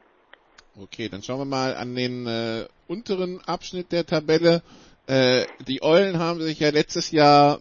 Okay, 0.82 1.10
dann 1.10 1.22
schauen 1.22 1.40
wir 1.40 1.45
mal 1.45 1.76
an 1.76 1.95
den 1.95 2.26
äh, 2.28 2.65
unteren 2.88 3.41
Abschnitt 3.45 3.91
der 3.91 4.06
Tabelle. 4.06 4.61
Äh, 5.07 5.44
die 5.68 5.84
Eulen 5.84 6.19
haben 6.19 6.40
sich 6.40 6.60
ja 6.60 6.69
letztes 6.69 7.11
Jahr 7.11 7.60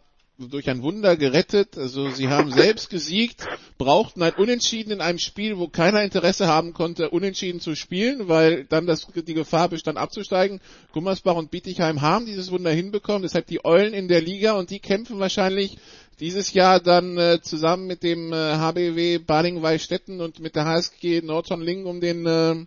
durch 0.48 0.70
ein 0.70 0.82
Wunder 0.82 1.16
gerettet. 1.16 1.76
Also 1.76 2.10
sie 2.10 2.28
haben 2.28 2.50
selbst 2.50 2.90
gesiegt, 2.90 3.46
brauchten 3.78 4.22
ein 4.22 4.34
Unentschieden 4.34 4.92
in 4.92 5.00
einem 5.00 5.18
Spiel, 5.18 5.58
wo 5.58 5.68
keiner 5.68 6.02
Interesse 6.02 6.46
haben 6.48 6.72
konnte, 6.72 7.10
Unentschieden 7.10 7.60
zu 7.60 7.74
spielen, 7.74 8.28
weil 8.28 8.64
dann 8.64 8.86
das, 8.86 9.06
die 9.14 9.34
Gefahr 9.34 9.68
bestand 9.68 9.98
abzusteigen. 9.98 10.60
Gummersbach 10.92 11.36
und 11.36 11.50
Bietigheim 11.50 12.00
haben 12.00 12.26
dieses 12.26 12.50
Wunder 12.50 12.70
hinbekommen, 12.70 13.22
deshalb 13.22 13.46
die 13.46 13.64
Eulen 13.64 13.92
in 13.92 14.08
der 14.08 14.20
Liga 14.20 14.52
und 14.52 14.70
die 14.70 14.80
kämpfen 14.80 15.18
wahrscheinlich 15.18 15.76
dieses 16.20 16.52
Jahr 16.52 16.80
dann 16.80 17.16
äh, 17.16 17.40
zusammen 17.42 17.86
mit 17.86 18.02
dem 18.02 18.32
äh, 18.32 18.36
HBW 18.36 19.18
Baling-Weißstetten 19.18 20.20
und 20.20 20.40
mit 20.40 20.54
der 20.54 20.66
HSG 20.66 21.22
Nordhorn-Lingen 21.22 21.86
um 21.86 22.00
den 22.00 22.26
äh, 22.26 22.66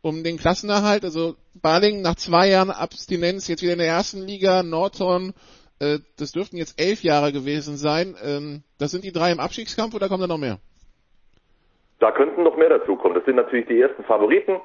um 0.00 0.22
den 0.22 0.36
Klassenerhalt. 0.36 1.04
Also 1.04 1.36
Baling 1.54 2.02
nach 2.02 2.16
zwei 2.16 2.48
Jahren 2.48 2.70
Abstinenz 2.70 3.48
jetzt 3.48 3.62
wieder 3.62 3.72
in 3.72 3.78
der 3.78 3.88
ersten 3.88 4.22
Liga, 4.22 4.62
Nordhorn 4.62 5.34
äh, 5.80 5.98
das 6.18 6.32
dürften 6.32 6.56
jetzt 6.56 6.80
elf 6.80 7.02
Jahre 7.02 7.32
gewesen 7.32 7.76
sein. 7.76 8.16
Ähm, 8.22 8.62
das 8.78 8.90
sind 8.90 9.04
die 9.04 9.12
drei 9.12 9.32
im 9.32 9.40
Abstiegskampf 9.40 9.94
oder 9.94 10.08
kommen 10.08 10.22
da 10.22 10.26
noch 10.26 10.38
mehr? 10.38 10.58
Da 12.00 12.12
könnten 12.12 12.42
noch 12.42 12.56
mehr 12.56 12.68
dazu 12.68 12.96
kommen. 12.96 13.14
Das 13.14 13.24
sind 13.24 13.36
natürlich 13.36 13.66
die 13.66 13.80
ersten 13.80 14.04
Favoriten 14.04 14.60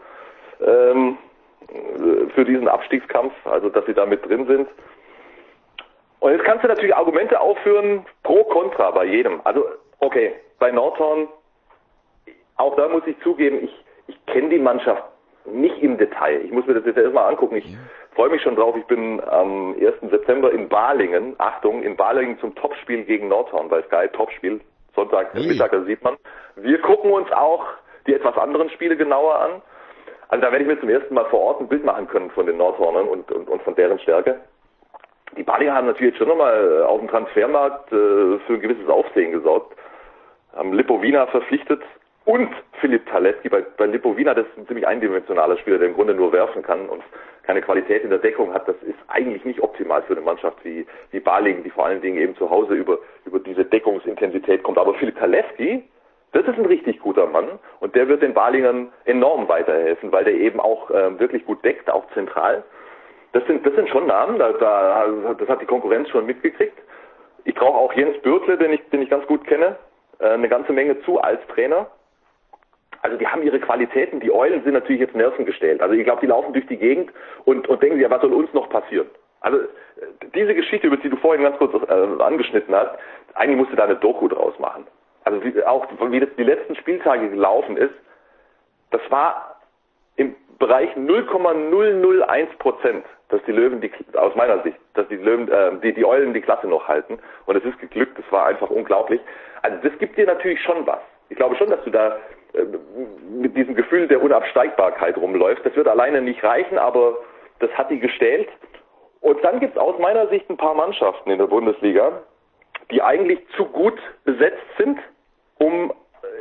ähm, 0.61 1.17
für 2.35 2.45
diesen 2.45 2.67
Abstiegskampf, 2.67 3.33
also 3.45 3.69
dass 3.69 3.85
sie 3.85 3.93
da 3.93 4.05
mit 4.05 4.25
drin 4.27 4.45
sind. 4.47 4.67
Und 6.19 6.31
jetzt 6.31 6.45
kannst 6.45 6.63
du 6.63 6.67
natürlich 6.67 6.95
Argumente 6.95 7.39
aufführen, 7.39 8.05
pro, 8.23 8.43
contra 8.45 8.91
bei 8.91 9.05
jedem. 9.05 9.41
Also, 9.43 9.65
okay, 9.99 10.33
bei 10.59 10.71
Nordhorn, 10.71 11.27
auch 12.55 12.75
da 12.75 12.87
muss 12.87 13.03
ich 13.07 13.19
zugeben, 13.23 13.63
ich, 13.63 13.85
ich 14.07 14.25
kenne 14.27 14.49
die 14.49 14.59
Mannschaft 14.59 15.03
nicht 15.45 15.81
im 15.81 15.97
Detail. 15.97 16.41
Ich 16.45 16.51
muss 16.51 16.65
mir 16.65 16.75
das 16.75 16.85
jetzt 16.85 16.97
erstmal 16.97 17.29
angucken. 17.29 17.57
Ich. 17.57 17.77
Freue 18.15 18.29
mich 18.29 18.41
schon 18.41 18.55
drauf. 18.55 18.75
Ich 18.77 18.85
bin 18.85 19.21
am 19.23 19.75
1. 19.75 20.11
September 20.11 20.51
in 20.51 20.69
Balingen. 20.69 21.35
Achtung, 21.37 21.83
in 21.83 21.95
Balingen 21.95 22.39
zum 22.39 22.55
Topspiel 22.55 23.03
gegen 23.03 23.27
Nordhorn 23.27 23.69
bei 23.69 23.81
Sky. 23.83 24.07
Topspiel. 24.11 24.61
Sonntag 24.95 25.33
hey. 25.33 25.47
Mittag, 25.47 25.71
das 25.71 25.85
sieht 25.85 26.03
man. 26.03 26.15
Wir 26.55 26.79
gucken 26.79 27.11
uns 27.11 27.31
auch 27.31 27.65
die 28.05 28.13
etwas 28.13 28.37
anderen 28.37 28.69
Spiele 28.69 28.95
genauer 28.95 29.39
an. 29.39 29.61
Also 30.29 30.41
da 30.41 30.51
werde 30.51 30.63
ich 30.63 30.67
mir 30.67 30.79
zum 30.79 30.89
ersten 30.89 31.13
Mal 31.13 31.25
vor 31.25 31.41
Ort 31.41 31.61
ein 31.61 31.67
Bild 31.67 31.83
machen 31.83 32.07
können 32.07 32.29
von 32.31 32.45
den 32.45 32.57
Nordhornern 32.57 33.07
und, 33.07 33.31
und, 33.31 33.49
und 33.49 33.61
von 33.63 33.75
deren 33.75 33.99
Stärke. 33.99 34.39
Die 35.37 35.43
Balinger 35.43 35.73
haben 35.73 35.87
natürlich 35.87 36.17
schon 36.17 36.27
nochmal 36.27 36.83
auf 36.83 36.99
dem 36.99 37.09
Transfermarkt 37.09 37.91
äh, 37.91 38.39
für 38.45 38.53
ein 38.53 38.59
gewisses 38.59 38.87
Aufsehen 38.87 39.31
gesorgt. 39.31 39.75
Haben 40.55 40.73
Lipovina 40.73 41.25
verpflichtet, 41.27 41.81
und 42.25 42.49
Philipp 42.79 43.05
Talecki 43.07 43.49
bei, 43.49 43.61
bei 43.77 43.85
Lipovina, 43.85 44.33
das 44.33 44.45
ist 44.47 44.57
ein 44.57 44.67
ziemlich 44.67 44.87
eindimensionaler 44.87 45.57
Spieler, 45.57 45.77
der 45.77 45.89
im 45.89 45.93
Grunde 45.93 46.13
nur 46.13 46.31
werfen 46.31 46.63
kann 46.63 46.87
und 46.87 47.03
keine 47.43 47.61
Qualität 47.61 48.03
in 48.03 48.09
der 48.09 48.19
Deckung 48.19 48.53
hat. 48.53 48.67
Das 48.67 48.75
ist 48.83 48.97
eigentlich 49.07 49.43
nicht 49.45 49.61
optimal 49.61 50.01
für 50.03 50.13
eine 50.13 50.21
Mannschaft 50.21 50.63
wie, 50.63 50.85
wie 51.11 51.19
Balingen, 51.19 51.63
die 51.63 51.69
vor 51.69 51.85
allen 51.85 52.01
Dingen 52.01 52.17
eben 52.17 52.35
zu 52.35 52.49
Hause 52.49 52.73
über, 52.73 52.97
über 53.25 53.39
diese 53.39 53.65
Deckungsintensität 53.65 54.63
kommt. 54.63 54.77
Aber 54.77 54.93
Philipp 54.95 55.17
Talecki, 55.17 55.83
das 56.31 56.47
ist 56.47 56.57
ein 56.57 56.65
richtig 56.65 56.99
guter 56.99 57.27
Mann 57.27 57.59
und 57.79 57.95
der 57.95 58.07
wird 58.07 58.23
den 58.23 58.33
Balingern 58.33 58.91
enorm 59.05 59.47
weiterhelfen, 59.47 60.11
weil 60.11 60.23
der 60.23 60.33
eben 60.33 60.59
auch 60.59 60.89
äh, 60.89 61.19
wirklich 61.19 61.45
gut 61.45 61.63
deckt, 61.63 61.91
auch 61.91 62.05
zentral. 62.13 62.63
Das 63.33 63.45
sind, 63.45 63.65
das 63.65 63.75
sind 63.75 63.89
schon 63.89 64.07
Namen, 64.07 64.39
da, 64.39 64.51
da, 64.53 65.35
das 65.37 65.49
hat 65.49 65.61
die 65.61 65.65
Konkurrenz 65.65 66.09
schon 66.09 66.25
mitgekriegt. 66.25 66.77
Ich 67.45 67.55
traue 67.55 67.75
auch 67.75 67.93
Jens 67.93 68.17
Bürtle, 68.21 68.57
den 68.57 68.73
ich, 68.73 68.81
den 68.89 69.01
ich 69.01 69.09
ganz 69.09 69.25
gut 69.27 69.45
kenne, 69.45 69.75
äh, 70.19 70.29
eine 70.29 70.47
ganze 70.47 70.71
Menge 70.71 71.01
zu 71.01 71.19
als 71.19 71.45
Trainer. 71.47 71.87
Also 73.03 73.17
die 73.17 73.27
haben 73.27 73.43
ihre 73.43 73.59
Qualitäten, 73.59 74.21
die 74.21 74.31
Eulen 74.31 74.63
sind 74.63 74.73
natürlich 74.73 75.01
jetzt 75.01 75.15
nervengestellt. 75.15 75.81
Also 75.81 75.93
ich 75.93 76.05
glaube, 76.05 76.21
die 76.21 76.27
laufen 76.27 76.53
durch 76.53 76.65
die 76.67 76.77
Gegend 76.77 77.11
und, 77.43 77.67
und 77.67 77.83
denken 77.83 77.97
sich, 77.97 78.03
ja, 78.03 78.09
was 78.09 78.21
soll 78.21 78.33
uns 78.33 78.51
noch 78.53 78.69
passieren? 78.69 79.07
Also 79.41 79.59
äh, 79.59 79.67
diese 80.33 80.55
Geschichte, 80.55 80.87
über 80.87 80.95
die 80.95 81.09
du 81.09 81.17
vorhin 81.17 81.43
ganz 81.43 81.57
kurz 81.57 81.73
äh, 81.89 82.23
angeschnitten 82.23 82.73
hast, 82.73 82.91
eigentlich 83.33 83.57
musst 83.57 83.73
du 83.73 83.75
da 83.75 83.83
eine 83.83 83.97
Doku 83.97 84.29
draus 84.29 84.57
machen. 84.57 84.87
Also 85.25 85.43
wie, 85.43 85.63
auch 85.63 85.85
wie 86.11 86.19
das 86.21 86.29
die 86.37 86.43
letzten 86.43 86.75
Spieltage 86.77 87.29
gelaufen 87.29 87.75
ist, 87.75 87.93
das 88.91 89.01
war 89.09 89.59
im 90.15 90.33
Bereich 90.57 90.95
0,001 90.95 92.55
Prozent, 92.57 93.05
dass 93.27 93.43
die 93.43 93.51
Löwen 93.51 93.81
die 93.81 93.91
aus 94.15 94.33
meiner 94.35 94.63
Sicht, 94.63 94.77
dass 94.93 95.05
die 95.09 95.17
Löwen, 95.17 95.51
äh, 95.51 95.71
die, 95.83 95.93
die 95.93 96.05
Eulen 96.05 96.33
die 96.33 96.41
Klasse 96.41 96.67
noch 96.67 96.87
halten. 96.87 97.19
Und 97.47 97.57
es 97.57 97.65
ist 97.65 97.79
geglückt, 97.79 98.17
das 98.17 98.31
war 98.31 98.45
einfach 98.45 98.69
unglaublich. 98.69 99.19
Also 99.61 99.77
das 99.83 99.97
gibt 99.99 100.17
dir 100.17 100.25
natürlich 100.25 100.61
schon 100.61 100.87
was. 100.87 100.99
Ich 101.27 101.35
glaube 101.35 101.57
schon, 101.57 101.69
dass 101.69 101.83
du 101.83 101.89
da 101.89 102.15
mit 103.29 103.55
diesem 103.55 103.75
Gefühl 103.75 104.07
der 104.07 104.21
Unabsteigbarkeit 104.21 105.17
rumläuft. 105.17 105.65
Das 105.65 105.75
wird 105.75 105.87
alleine 105.87 106.21
nicht 106.21 106.43
reichen, 106.43 106.77
aber 106.77 107.17
das 107.59 107.71
hat 107.71 107.89
die 107.89 107.99
gestellt. 107.99 108.49
Und 109.21 109.43
dann 109.43 109.59
gibt 109.59 109.75
es 109.75 109.81
aus 109.81 109.97
meiner 109.99 110.27
Sicht 110.27 110.49
ein 110.49 110.57
paar 110.57 110.75
Mannschaften 110.75 111.31
in 111.31 111.39
der 111.39 111.47
Bundesliga, 111.47 112.23
die 112.91 113.01
eigentlich 113.01 113.39
zu 113.55 113.65
gut 113.65 113.97
besetzt 114.25 114.63
sind, 114.77 114.99
um 115.57 115.93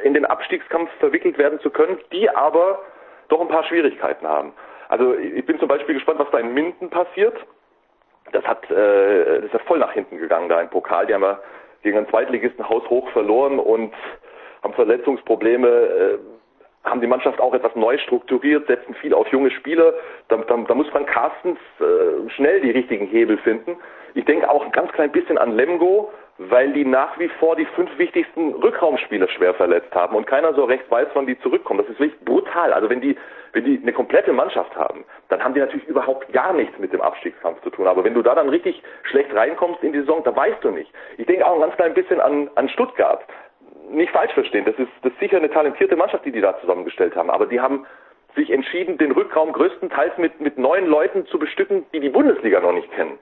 in 0.03 0.15
den 0.15 0.27
Abstiegskampf 0.27 0.91
verwickelt 0.99 1.39
werden 1.39 1.61
zu 1.61 1.71
können, 1.71 1.99
die 2.13 2.29
aber 2.29 2.81
doch 3.29 3.41
ein 3.41 3.49
paar 3.49 3.65
Schwierigkeiten 3.65 4.27
haben. 4.27 4.53
Also 4.89 5.15
ich 5.15 5.47
bin 5.47 5.59
zum 5.59 5.69
Beispiel 5.69 5.95
gespannt, 5.95 6.19
was 6.19 6.31
da 6.31 6.39
in 6.39 6.53
Minden 6.53 6.91
passiert. 6.91 7.35
Das 8.33 8.45
hat 8.45 8.69
äh, 8.71 9.37
das 9.37 9.45
ist 9.45 9.53
ja 9.53 9.59
voll 9.61 9.79
nach 9.79 9.93
hinten 9.93 10.19
gegangen 10.19 10.49
da 10.49 10.61
im 10.61 10.69
Pokal. 10.69 11.07
Die 11.07 11.15
haben 11.15 11.23
ja 11.23 11.39
gegen 11.83 11.97
einen 11.99 12.09
Zweitligisten 12.09 12.69
haushoch 12.69 13.09
verloren 13.11 13.59
und 13.59 13.95
haben 14.63 14.75
Verletzungsprobleme, 14.75 15.69
äh, 15.69 16.19
haben 16.85 17.01
die 17.01 17.07
Mannschaft 17.07 17.41
auch 17.41 17.55
etwas 17.55 17.75
neu 17.77 17.97
strukturiert, 17.99 18.67
setzen 18.67 18.95
viel 18.95 19.15
auf 19.15 19.29
junge 19.29 19.51
Spieler. 19.51 19.93
Da, 20.29 20.37
da, 20.37 20.57
da 20.57 20.75
muss 20.75 20.93
man 20.93 21.07
Carstens 21.07 21.59
äh, 21.81 22.31
schnell 22.31 22.61
die 22.61 22.71
richtigen 22.71 23.07
Hebel 23.07 23.39
finden. 23.39 23.77
Ich 24.15 24.25
denke 24.25 24.51
auch 24.51 24.65
ein 24.65 24.73
ganz 24.73 24.93
klein 24.93 25.13
bisschen 25.13 25.39
an 25.39 25.57
Lemgo, 25.57 26.11
weil 26.39 26.73
die 26.73 26.85
nach 26.85 27.19
wie 27.19 27.29
vor 27.29 27.57
die 27.57 27.67
fünf 27.67 27.97
wichtigsten 27.99 28.55
Rückraumspieler 28.55 29.29
schwer 29.29 29.55
verletzt 29.55 29.95
haben 29.95 30.17
und 30.17 30.27
keiner 30.27 30.55
so 30.55 30.65
recht 30.65 30.91
weiß, 30.91 31.09
wann 31.15 31.27
die 31.27 31.39
zurückkommen. 31.41 31.81
Das 31.81 31.89
ist 31.89 32.01
wirklich 32.01 32.21
brutal. 32.25 32.73
Also 32.73 32.91
wenn 32.91 33.01
die, 33.01 33.17
wenn 33.53 33.65
die 33.65 33.79
eine 33.81 33.93
komplette 33.93 34.33
Mannschaft 34.33 34.75
haben, 34.77 35.05
dann 35.29 35.43
haben 35.43 35.55
die 35.55 35.61
natürlich 35.61 35.87
überhaupt 35.87 36.33
gar 36.33 36.53
nichts 36.53 36.79
mit 36.79 36.93
dem 36.93 37.01
Abstiegskampf 37.01 37.63
zu 37.63 37.71
tun. 37.71 37.87
Aber 37.87 38.03
wenn 38.05 38.15
du 38.15 38.23
da 38.23 38.35
dann 38.35 38.49
richtig 38.49 38.83
schlecht 39.05 39.35
reinkommst 39.35 39.83
in 39.83 39.93
die 39.93 40.01
Saison, 40.01 40.23
da 40.25 40.35
weißt 40.35 40.63
du 40.63 40.71
nicht. 40.71 40.91
Ich 41.17 41.27
denke 41.27 41.47
auch 41.47 41.55
ein 41.55 41.61
ganz 41.61 41.77
klein 41.77 41.95
bisschen 41.95 42.21
an, 42.21 42.51
an 42.55 42.69
Stuttgart 42.71 43.21
nicht 43.93 44.13
falsch 44.13 44.33
verstehen, 44.33 44.65
das 44.65 44.77
ist, 44.77 44.91
das 45.03 45.13
ist 45.13 45.21
sicher 45.21 45.37
eine 45.37 45.51
talentierte 45.51 45.97
Mannschaft, 45.97 46.25
die 46.25 46.33
die 46.33 46.41
da 46.41 46.59
zusammengestellt 46.61 47.17
haben, 47.17 47.31
aber 47.31 47.47
die 47.47 47.61
haben 47.61 47.87
sich 48.35 48.51
entschieden, 48.51 48.99
den 48.99 49.13
Rückraum 49.13 49.53
größtenteils 49.53 50.17
mit, 50.19 50.41
mit 50.41 50.59
neuen 50.59 50.87
Leuten 50.87 51.27
zu 51.27 51.39
bestücken, 51.39 51.85
die 51.93 52.01
die 52.01 52.09
Bundesliga 52.09 52.61
noch 52.61 52.73
nicht 52.73 52.91
kennen. 52.93 53.19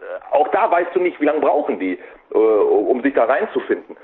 Äh, 0.00 0.34
auch 0.34 0.48
da 0.48 0.70
weißt 0.70 0.94
du 0.94 1.00
nicht, 1.00 1.20
wie 1.20 1.24
lange 1.24 1.40
brauchen 1.40 1.78
die, 1.78 1.98
äh, 2.32 2.36
um 2.36 3.02
sich 3.02 3.14
da 3.14 3.24
reinzufinden. 3.24 3.96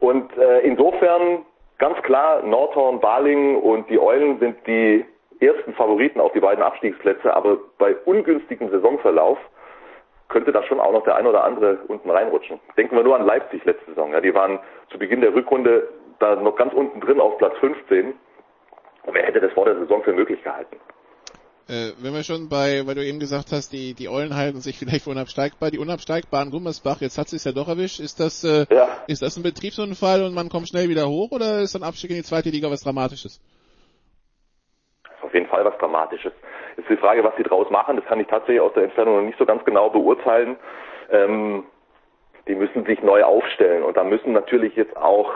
Und 0.00 0.36
äh, 0.36 0.60
insofern 0.60 1.44
ganz 1.78 2.00
klar, 2.02 2.42
Nordhorn, 2.42 3.00
Balingen 3.00 3.56
und 3.56 3.88
die 3.88 3.98
Eulen 3.98 4.38
sind 4.38 4.56
die 4.66 5.04
ersten 5.40 5.74
Favoriten 5.74 6.20
auf 6.20 6.32
die 6.32 6.40
beiden 6.40 6.62
Abstiegsplätze, 6.62 7.34
aber 7.34 7.58
bei 7.78 7.94
ungünstigem 8.04 8.70
Saisonverlauf 8.70 9.38
könnte 10.28 10.52
da 10.52 10.62
schon 10.64 10.80
auch 10.80 10.92
noch 10.92 11.04
der 11.04 11.16
ein 11.16 11.26
oder 11.26 11.44
andere 11.44 11.78
unten 11.88 12.10
reinrutschen. 12.10 12.60
Denken 12.76 12.96
wir 12.96 13.04
nur 13.04 13.16
an 13.16 13.26
Leipzig 13.26 13.64
letzte 13.64 13.86
Saison. 13.86 14.12
Ja, 14.12 14.20
die 14.20 14.34
waren 14.34 14.58
zu 14.90 14.98
Beginn 14.98 15.20
der 15.20 15.34
Rückrunde 15.34 15.88
da 16.18 16.36
noch 16.36 16.56
ganz 16.56 16.72
unten 16.72 17.00
drin 17.00 17.20
auf 17.20 17.38
Platz 17.38 17.56
15. 17.60 18.14
Und 19.04 19.14
wer 19.14 19.22
hätte 19.24 19.40
das 19.40 19.52
vor 19.52 19.66
der 19.66 19.76
Saison 19.76 20.02
für 20.02 20.12
möglich 20.12 20.42
gehalten? 20.42 20.76
Äh, 21.66 21.92
wenn 21.98 22.12
wir 22.12 22.22
schon 22.22 22.50
bei, 22.50 22.86
weil 22.86 22.94
du 22.94 23.04
eben 23.04 23.18
gesagt 23.18 23.50
hast, 23.50 23.72
die, 23.72 23.94
die 23.94 24.08
Eulen 24.08 24.36
halten 24.36 24.60
sich 24.60 24.78
vielleicht 24.80 25.04
für 25.04 25.10
unabsteigbar, 25.10 25.70
die 25.70 25.78
unabsteigbaren 25.78 26.50
Gummersbach, 26.50 27.00
jetzt 27.00 27.16
hat 27.16 27.32
es 27.32 27.44
ja 27.44 27.52
doch 27.52 27.68
erwischt. 27.68 28.00
Ist 28.00 28.20
das, 28.20 28.44
äh, 28.44 28.66
ja. 28.70 28.88
ist 29.06 29.22
das 29.22 29.36
ein 29.36 29.42
Betriebsunfall 29.42 30.22
und 30.24 30.34
man 30.34 30.48
kommt 30.48 30.68
schnell 30.68 30.88
wieder 30.88 31.08
hoch 31.08 31.30
oder 31.30 31.60
ist 31.60 31.74
ein 31.74 31.82
Abstieg 31.82 32.10
in 32.10 32.16
die 32.16 32.22
zweite 32.22 32.50
Liga 32.50 32.70
was 32.70 32.82
Dramatisches? 32.82 33.40
Jeden 35.34 35.46
Fall 35.46 35.64
was 35.64 35.76
Dramatisches. 35.78 36.32
Ist 36.76 36.88
die 36.88 36.96
Frage, 36.96 37.24
was 37.24 37.36
sie 37.36 37.42
draus 37.42 37.68
machen, 37.70 37.96
das 37.96 38.04
kann 38.06 38.20
ich 38.20 38.26
tatsächlich 38.28 38.60
aus 38.60 38.72
der 38.74 38.84
Entfernung 38.84 39.16
noch 39.16 39.22
nicht 39.22 39.38
so 39.38 39.44
ganz 39.44 39.64
genau 39.64 39.90
beurteilen. 39.90 40.56
Ähm, 41.10 41.64
die 42.46 42.54
müssen 42.54 42.84
sich 42.84 43.02
neu 43.02 43.22
aufstellen 43.24 43.82
und 43.82 43.96
da 43.96 44.04
müssen 44.04 44.32
natürlich 44.32 44.76
jetzt 44.76 44.96
auch 44.96 45.32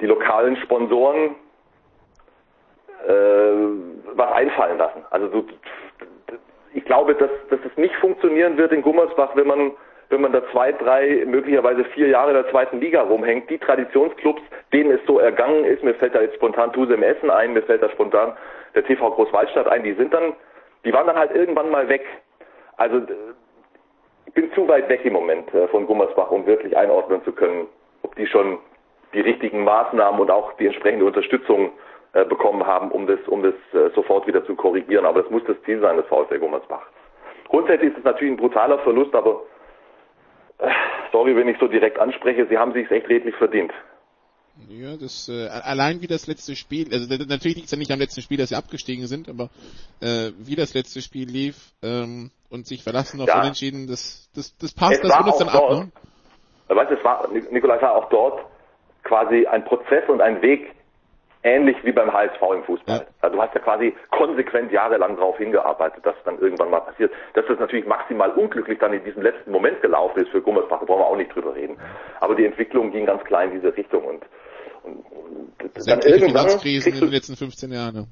die 0.00 0.06
lokalen 0.06 0.56
Sponsoren 0.56 1.34
äh, 3.06 4.12
was 4.14 4.32
einfallen 4.32 4.78
lassen. 4.78 5.04
Also 5.10 5.28
so, 5.30 5.44
ich 6.72 6.84
glaube, 6.84 7.14
dass, 7.14 7.30
dass 7.50 7.60
es 7.64 7.76
nicht 7.76 7.94
funktionieren 7.96 8.56
wird 8.56 8.72
in 8.72 8.82
Gummersbach, 8.82 9.30
wenn 9.34 9.46
man 9.46 9.72
wenn 10.10 10.20
man 10.20 10.32
da 10.32 10.42
zwei, 10.50 10.72
drei, 10.72 11.24
möglicherweise 11.26 11.84
vier 11.86 12.08
Jahre 12.08 12.30
in 12.30 12.42
der 12.42 12.50
zweiten 12.50 12.80
Liga 12.80 13.02
rumhängt. 13.02 13.50
Die 13.50 13.58
Traditionsclubs, 13.58 14.42
denen 14.72 14.90
es 14.92 15.00
so 15.06 15.18
ergangen 15.18 15.64
ist, 15.64 15.82
mir 15.82 15.94
fällt 15.94 16.14
da 16.14 16.20
jetzt 16.20 16.36
spontan 16.36 16.72
Tusem 16.72 17.02
Essen 17.02 17.30
ein, 17.30 17.52
mir 17.52 17.62
fällt 17.62 17.82
da 17.82 17.88
spontan 17.90 18.36
der 18.74 18.84
TV 18.84 19.10
Großwaldstadt 19.10 19.68
ein, 19.68 19.82
die 19.84 19.94
sind 19.94 20.12
dann, 20.12 20.34
die 20.84 20.92
waren 20.92 21.06
dann 21.06 21.16
halt 21.16 21.34
irgendwann 21.34 21.70
mal 21.70 21.88
weg. 21.88 22.04
Also 22.76 23.02
ich 24.26 24.34
bin 24.34 24.52
zu 24.52 24.66
weit 24.68 24.88
weg 24.88 25.04
im 25.04 25.12
Moment 25.12 25.52
äh, 25.54 25.68
von 25.68 25.86
Gummersbach, 25.86 26.30
um 26.30 26.46
wirklich 26.46 26.76
einordnen 26.76 27.22
zu 27.24 27.32
können, 27.32 27.66
ob 28.02 28.14
die 28.16 28.26
schon 28.26 28.58
die 29.14 29.20
richtigen 29.20 29.64
Maßnahmen 29.64 30.20
und 30.20 30.30
auch 30.30 30.52
die 30.54 30.66
entsprechende 30.66 31.04
Unterstützung 31.04 31.70
äh, 32.14 32.24
bekommen 32.24 32.66
haben, 32.66 32.90
um 32.90 33.06
das, 33.06 33.20
um 33.28 33.42
das 33.42 33.54
äh, 33.72 33.90
sofort 33.94 34.26
wieder 34.26 34.44
zu 34.44 34.56
korrigieren. 34.56 35.06
Aber 35.06 35.22
das 35.22 35.30
muss 35.30 35.44
das 35.46 35.60
Ziel 35.62 35.80
sein 35.80 35.96
des 35.96 36.06
VfL 36.06 36.38
Gummersbach. 36.38 36.86
Grundsätzlich 37.48 37.92
ist 37.92 37.98
es 37.98 38.04
natürlich 38.04 38.34
ein 38.34 38.36
brutaler 38.36 38.78
Verlust, 38.80 39.14
aber 39.14 39.42
sorry, 41.12 41.36
wenn 41.36 41.48
ich 41.48 41.58
so 41.58 41.68
direkt 41.68 41.98
anspreche, 41.98 42.46
sie 42.48 42.58
haben 42.58 42.72
sich 42.72 42.90
echt 42.90 43.08
redlich 43.08 43.34
verdient. 43.36 43.72
Ja, 44.68 44.96
das 44.96 45.28
äh, 45.28 45.48
allein 45.48 46.00
wie 46.00 46.06
das 46.06 46.28
letzte 46.28 46.54
Spiel, 46.54 46.92
also 46.92 47.08
natürlich 47.24 47.56
liegt 47.56 47.66
es 47.66 47.72
ja 47.72 47.78
nicht 47.78 47.90
am 47.90 47.98
letzten 47.98 48.22
Spiel, 48.22 48.38
dass 48.38 48.50
sie 48.50 48.54
abgestiegen 48.54 49.06
sind, 49.08 49.28
aber 49.28 49.50
äh, 50.00 50.30
wie 50.38 50.54
das 50.54 50.74
letzte 50.74 51.02
Spiel 51.02 51.28
lief 51.28 51.72
ähm, 51.82 52.30
und 52.50 52.66
sich 52.66 52.84
verlassen 52.84 53.20
auf 53.20 53.26
ja. 53.26 53.40
Unentschieden, 53.40 53.88
das, 53.88 54.30
das, 54.34 54.56
das 54.58 54.72
passt, 54.72 55.02
es 55.02 55.10
das 55.10 55.26
wird 55.26 55.40
dann 55.40 55.48
ab. 55.48 55.70
Ne? 55.70 55.90
Weißt, 56.68 56.90
es 56.92 57.04
war, 57.04 57.28
Nikolai 57.50 57.82
war 57.82 57.96
auch 57.96 58.08
dort 58.10 58.44
quasi 59.02 59.44
ein 59.46 59.64
Prozess 59.64 60.08
und 60.08 60.20
ein 60.20 60.40
Weg, 60.40 60.72
ähnlich 61.44 61.76
wie 61.84 61.92
beim 61.92 62.12
HSV 62.12 62.42
im 62.54 62.64
Fußball. 62.64 62.98
Ja. 62.98 63.06
Also 63.20 63.36
du 63.36 63.42
hast 63.42 63.54
ja 63.54 63.60
quasi 63.60 63.94
konsequent 64.10 64.72
jahrelang 64.72 65.16
darauf 65.16 65.36
hingearbeitet, 65.36 66.04
dass 66.04 66.16
es 66.16 66.24
dann 66.24 66.38
irgendwann 66.38 66.70
mal 66.70 66.80
passiert. 66.80 67.12
Dass 67.34 67.44
das 67.46 67.58
natürlich 67.58 67.86
maximal 67.86 68.30
unglücklich 68.30 68.78
dann 68.78 68.94
in 68.94 69.04
diesem 69.04 69.22
letzten 69.22 69.52
Moment 69.52 69.80
gelaufen 69.82 70.22
ist 70.22 70.30
für 70.30 70.40
Gummersbach, 70.40 70.80
da 70.80 70.86
brauchen 70.86 71.00
wir 71.00 71.06
auch 71.06 71.16
nicht 71.16 71.34
drüber 71.34 71.54
reden. 71.54 71.76
Aber 72.20 72.34
die 72.34 72.46
Entwicklung 72.46 72.90
ging 72.90 73.06
ganz 73.06 73.22
klar 73.24 73.44
in 73.44 73.52
diese 73.52 73.76
Richtung 73.76 74.04
und, 74.04 74.22
und, 74.82 75.04
und 75.12 75.88
dann 75.88 76.00
irgendwann 76.00 76.46
kriegst 76.46 76.86
du, 76.86 76.90
in 76.90 77.00
den 77.00 77.10
letzten 77.10 77.36
15 77.36 77.70
Jahren. 77.70 77.94
Ne? 77.94 78.06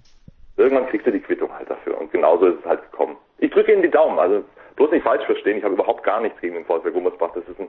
Irgendwann 0.58 0.86
kriegst 0.88 1.06
du 1.06 1.10
die 1.10 1.20
Quittung 1.20 1.52
halt 1.52 1.68
dafür 1.70 1.98
und 1.98 2.12
genauso 2.12 2.46
ist 2.46 2.60
es 2.60 2.66
halt 2.66 2.82
gekommen. 2.90 3.16
Ich 3.38 3.50
drücke 3.50 3.72
Ihnen 3.72 3.82
die 3.82 3.90
Daumen, 3.90 4.18
also 4.18 4.44
bloß 4.76 4.90
nicht 4.90 5.02
falsch 5.02 5.24
verstehen, 5.24 5.58
ich 5.58 5.64
habe 5.64 5.74
überhaupt 5.74 6.04
gar 6.04 6.20
nichts 6.20 6.38
gegen 6.40 6.54
den 6.54 6.64
VfL 6.66 6.92
Gummersbach. 6.92 7.30
Das 7.34 7.44
ist 7.48 7.58
ein, 7.58 7.68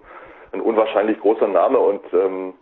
ein 0.52 0.61
unwahrscheinlich 0.61 1.19
großer 1.19 1.48
Name 1.48 1.80
und 1.80 2.02
ähm, 2.14 2.53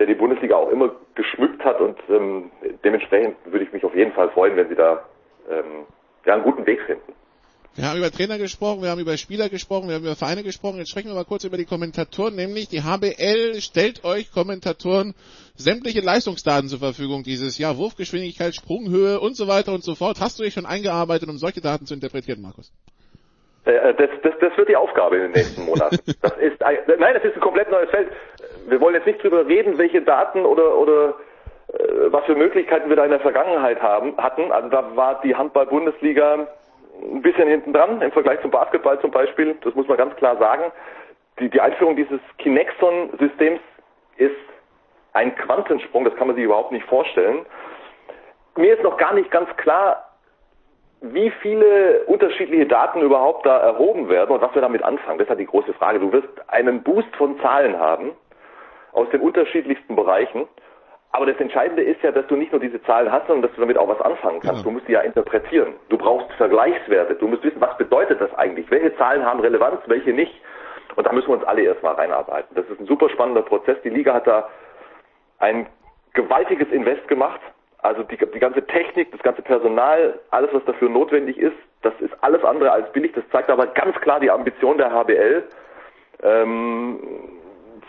der 0.00 0.06
die 0.06 0.14
Bundesliga 0.14 0.56
auch 0.56 0.70
immer 0.70 0.92
geschmückt 1.14 1.62
hat 1.62 1.78
und 1.80 1.98
ähm, 2.08 2.50
dementsprechend 2.82 3.36
würde 3.44 3.64
ich 3.64 3.72
mich 3.72 3.84
auf 3.84 3.94
jeden 3.94 4.12
Fall 4.12 4.30
freuen, 4.30 4.56
wenn 4.56 4.68
sie 4.68 4.74
da 4.74 5.04
ähm, 5.50 5.84
ja, 6.24 6.34
einen 6.34 6.42
guten 6.42 6.66
Weg 6.66 6.80
finden. 6.86 7.12
Wir 7.76 7.84
haben 7.84 7.98
über 7.98 8.10
Trainer 8.10 8.38
gesprochen, 8.38 8.82
wir 8.82 8.90
haben 8.90 9.00
über 9.00 9.16
Spieler 9.16 9.48
gesprochen, 9.48 9.88
wir 9.88 9.94
haben 9.94 10.02
über 10.02 10.16
Vereine 10.16 10.42
gesprochen. 10.42 10.78
Jetzt 10.78 10.90
sprechen 10.90 11.08
wir 11.08 11.14
mal 11.14 11.24
kurz 11.24 11.44
über 11.44 11.56
die 11.56 11.66
Kommentatoren, 11.66 12.34
nämlich 12.34 12.68
die 12.68 12.82
HBL 12.82 13.60
stellt 13.60 14.04
euch 14.04 14.32
Kommentatoren 14.32 15.14
sämtliche 15.54 16.00
Leistungsdaten 16.00 16.68
zur 16.68 16.80
Verfügung 16.80 17.22
dieses 17.22 17.58
Jahr. 17.58 17.76
Wurfgeschwindigkeit, 17.76 18.54
Sprunghöhe 18.56 19.20
und 19.20 19.36
so 19.36 19.46
weiter 19.46 19.72
und 19.72 19.84
so 19.84 19.94
fort. 19.94 20.18
Hast 20.20 20.38
du 20.38 20.42
dich 20.42 20.54
schon 20.54 20.66
eingearbeitet, 20.66 21.28
um 21.28 21.38
solche 21.38 21.60
Daten 21.60 21.86
zu 21.86 21.94
interpretieren, 21.94 22.42
Markus? 22.42 22.72
Äh, 23.66 23.72
äh, 23.72 23.94
das, 23.94 24.10
das, 24.22 24.32
das 24.40 24.56
wird 24.56 24.68
die 24.68 24.76
Aufgabe 24.76 25.16
in 25.16 25.22
den 25.22 25.32
nächsten 25.32 25.64
Monaten. 25.64 25.98
Das 26.22 26.36
ist 26.38 26.62
ein, 26.62 26.76
nein, 26.86 27.14
das 27.14 27.24
ist 27.24 27.34
ein 27.34 27.40
komplett 27.40 27.70
neues 27.70 27.90
Feld. 27.90 28.08
Wir 28.70 28.80
wollen 28.80 28.94
jetzt 28.94 29.06
nicht 29.06 29.22
drüber 29.22 29.46
reden, 29.46 29.78
welche 29.78 30.02
Daten 30.02 30.46
oder 30.46 30.76
oder 30.76 31.14
äh, 31.72 32.12
was 32.12 32.24
für 32.24 32.36
Möglichkeiten 32.36 32.88
wir 32.88 32.96
da 32.96 33.04
in 33.04 33.10
der 33.10 33.20
Vergangenheit 33.20 33.82
haben 33.82 34.16
hatten. 34.16 34.52
Also 34.52 34.68
da 34.68 34.96
war 34.96 35.20
die 35.22 35.34
Handball-Bundesliga 35.34 36.46
ein 37.02 37.22
bisschen 37.22 37.48
hinten 37.48 37.72
dran 37.72 38.00
im 38.00 38.12
Vergleich 38.12 38.40
zum 38.42 38.50
Basketball 38.50 39.00
zum 39.00 39.10
Beispiel. 39.10 39.56
Das 39.62 39.74
muss 39.74 39.88
man 39.88 39.96
ganz 39.96 40.14
klar 40.16 40.36
sagen. 40.36 40.70
Die, 41.38 41.48
die 41.48 41.60
Einführung 41.60 41.96
dieses 41.96 42.20
Kinexon-Systems 42.38 43.60
ist 44.16 44.36
ein 45.14 45.34
Quantensprung. 45.34 46.04
Das 46.04 46.14
kann 46.16 46.28
man 46.28 46.36
sich 46.36 46.44
überhaupt 46.44 46.72
nicht 46.72 46.86
vorstellen. 46.86 47.46
Mir 48.56 48.74
ist 48.74 48.82
noch 48.82 48.98
gar 48.98 49.14
nicht 49.14 49.30
ganz 49.30 49.48
klar, 49.56 50.06
wie 51.00 51.30
viele 51.42 52.04
unterschiedliche 52.06 52.66
Daten 52.66 53.00
überhaupt 53.00 53.46
da 53.46 53.58
erhoben 53.58 54.08
werden 54.08 54.30
und 54.30 54.42
was 54.42 54.54
wir 54.54 54.60
damit 54.60 54.82
anfangen. 54.82 55.18
Das 55.18 55.26
ist 55.26 55.30
halt 55.30 55.40
die 55.40 55.46
große 55.46 55.72
Frage. 55.72 55.98
Du 55.98 56.12
wirst 56.12 56.28
einen 56.48 56.82
Boost 56.82 57.16
von 57.16 57.40
Zahlen 57.40 57.78
haben 57.78 58.12
aus 58.92 59.08
den 59.10 59.20
unterschiedlichsten 59.20 59.96
Bereichen. 59.96 60.46
Aber 61.12 61.26
das 61.26 61.36
Entscheidende 61.38 61.82
ist 61.82 62.02
ja, 62.02 62.12
dass 62.12 62.26
du 62.28 62.36
nicht 62.36 62.52
nur 62.52 62.60
diese 62.60 62.80
Zahlen 62.82 63.10
hast, 63.10 63.26
sondern 63.26 63.42
dass 63.42 63.54
du 63.56 63.60
damit 63.60 63.76
auch 63.76 63.88
was 63.88 64.00
anfangen 64.00 64.40
kannst. 64.40 64.58
Ja. 64.58 64.62
Du 64.62 64.70
musst 64.70 64.86
die 64.86 64.92
ja 64.92 65.00
interpretieren. 65.00 65.74
Du 65.88 65.98
brauchst 65.98 66.30
Vergleichswerte. 66.34 67.16
Du 67.16 67.26
musst 67.26 67.42
wissen, 67.42 67.60
was 67.60 67.76
bedeutet 67.78 68.20
das 68.20 68.32
eigentlich? 68.34 68.70
Welche 68.70 68.96
Zahlen 68.96 69.24
haben 69.24 69.40
Relevanz, 69.40 69.80
welche 69.86 70.12
nicht? 70.12 70.40
Und 70.94 71.06
da 71.06 71.12
müssen 71.12 71.28
wir 71.28 71.34
uns 71.34 71.44
alle 71.44 71.62
erstmal 71.62 71.94
reinarbeiten. 71.94 72.54
Das 72.54 72.66
ist 72.66 72.80
ein 72.80 72.86
super 72.86 73.08
spannender 73.10 73.42
Prozess. 73.42 73.76
Die 73.82 73.90
Liga 73.90 74.14
hat 74.14 74.26
da 74.26 74.48
ein 75.38 75.66
gewaltiges 76.12 76.70
Invest 76.70 77.08
gemacht 77.08 77.40
also 77.82 78.02
die, 78.02 78.16
die 78.16 78.38
ganze 78.38 78.66
Technik, 78.66 79.10
das 79.12 79.22
ganze 79.22 79.42
Personal, 79.42 80.18
alles 80.30 80.50
was 80.52 80.64
dafür 80.64 80.88
notwendig 80.88 81.38
ist, 81.38 81.56
das 81.82 81.94
ist 82.00 82.12
alles 82.20 82.44
andere 82.44 82.72
als 82.72 82.92
billig. 82.92 83.12
Das 83.12 83.24
zeigt 83.30 83.48
aber 83.48 83.66
ganz 83.68 83.96
klar 84.00 84.20
die 84.20 84.30
Ambition 84.30 84.76
der 84.76 84.92
HBL, 84.92 85.44
ähm, 86.22 86.98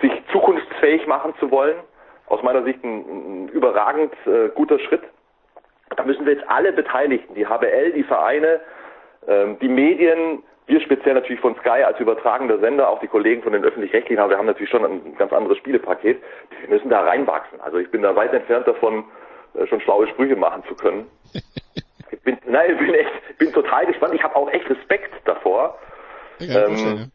sich 0.02 0.12
zukunftsfähig 0.32 1.08
machen 1.08 1.34
zu 1.40 1.52
wollen. 1.52 1.78
Aus 2.28 2.42
meiner 2.44 2.64
Sicht 2.64 2.84
ein, 2.84 3.46
ein 3.46 3.50
überragend 3.50 4.14
äh, 4.26 4.50
guter 4.56 4.80
Schritt. 4.80 5.02
Da 5.96 6.04
müssen 6.04 6.26
wir 6.26 6.34
jetzt 6.34 6.50
alle 6.50 6.72
Beteiligten, 6.72 7.36
die 7.36 7.46
HBL, 7.46 7.92
die 7.94 8.04
Vereine, 8.04 8.62
ähm, 9.28 9.58
die 9.60 9.68
Medien, 9.68 10.44
wir 10.68 10.80
speziell 10.80 11.16
natürlich 11.16 11.42
von 11.42 11.56
Sky 11.58 11.84
als 11.84 12.00
übertragender 12.00 12.60
Sender, 12.60 12.88
auch 12.90 13.00
die 13.00 13.08
Kollegen 13.08 13.44
von 13.44 13.52
den 13.52 13.64
öffentlich-rechtlichen, 13.64 14.20
aber 14.20 14.32
wir 14.32 14.38
haben 14.38 14.46
natürlich 14.46 14.70
schon 14.70 14.86
ein 14.86 15.16
ganz 15.18 15.34
anderes 15.34 15.58
Spielepaket, 15.58 16.22
die 16.64 16.68
müssen 16.70 16.90
da 16.90 17.02
reinwachsen. 17.02 17.60
Also 17.60 17.78
ich 17.78 17.92
bin 17.92 18.02
da 18.02 18.16
weit 18.16 18.34
entfernt 18.34 18.68
davon, 18.68 19.04
äh, 19.54 19.68
schon 19.68 19.82
schlaue 19.82 20.08
Sprüche 20.08 20.38
machen 20.38 20.64
zu 20.70 20.76
können. 20.76 21.08
ich 22.12 22.22
bin, 22.22 22.38
nein, 22.46 22.72
ich 22.72 22.78
bin 22.78 22.94
echt, 22.94 23.38
bin 23.38 23.52
total 23.52 23.86
gespannt. 23.86 24.14
Ich 24.14 24.24
habe 24.24 24.36
auch 24.36 24.50
echt 24.52 24.70
Respekt 24.70 25.12
davor. 25.26 25.78
Ja, 26.40 26.68
ähm, 26.68 27.12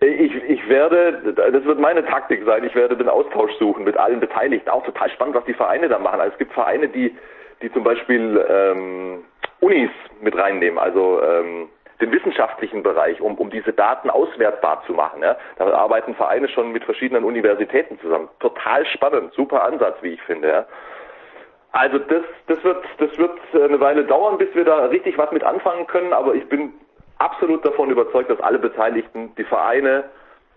ich, 0.00 0.34
ich 0.34 0.68
werde, 0.68 1.32
das 1.34 1.64
wird 1.64 1.78
meine 1.78 2.04
Taktik 2.04 2.44
sein, 2.44 2.64
ich 2.64 2.74
werde 2.74 2.96
den 2.96 3.08
Austausch 3.08 3.52
suchen 3.58 3.84
mit 3.84 3.96
allen 3.96 4.20
Beteiligten. 4.20 4.68
Auch 4.68 4.84
total 4.84 5.10
spannend, 5.10 5.36
was 5.36 5.44
die 5.46 5.54
Vereine 5.54 5.88
da 5.88 5.98
machen. 5.98 6.20
Also 6.20 6.32
es 6.32 6.38
gibt 6.38 6.52
Vereine, 6.52 6.88
die, 6.88 7.16
die 7.62 7.72
zum 7.72 7.82
Beispiel 7.82 8.44
ähm, 8.48 9.24
Unis 9.60 9.90
mit 10.20 10.36
reinnehmen, 10.36 10.78
also 10.78 11.22
ähm, 11.22 11.68
den 12.00 12.12
wissenschaftlichen 12.12 12.82
Bereich, 12.82 13.22
um, 13.22 13.36
um 13.36 13.48
diese 13.48 13.72
Daten 13.72 14.10
auswertbar 14.10 14.82
zu 14.86 14.92
machen. 14.92 15.22
Ja. 15.22 15.36
Da 15.56 15.72
arbeiten 15.72 16.14
Vereine 16.14 16.48
schon 16.48 16.72
mit 16.72 16.84
verschiedenen 16.84 17.24
Universitäten 17.24 17.98
zusammen. 18.00 18.28
Total 18.40 18.84
spannend, 18.84 19.32
super 19.32 19.62
Ansatz, 19.62 19.96
wie 20.02 20.12
ich 20.12 20.22
finde. 20.22 20.48
Ja. 20.48 20.66
Also 21.72 21.98
das, 21.98 22.22
das 22.48 22.62
wird, 22.64 22.84
das 22.98 23.16
wird 23.16 23.38
eine 23.54 23.80
Weile 23.80 24.04
dauern, 24.04 24.36
bis 24.36 24.54
wir 24.54 24.64
da 24.64 24.86
richtig 24.86 25.16
was 25.16 25.32
mit 25.32 25.42
anfangen 25.42 25.86
können, 25.86 26.12
aber 26.12 26.34
ich 26.34 26.46
bin 26.48 26.74
absolut 27.18 27.64
davon 27.64 27.90
überzeugt, 27.90 28.30
dass 28.30 28.40
alle 28.40 28.58
Beteiligten, 28.58 29.34
die 29.36 29.44
Vereine, 29.44 30.04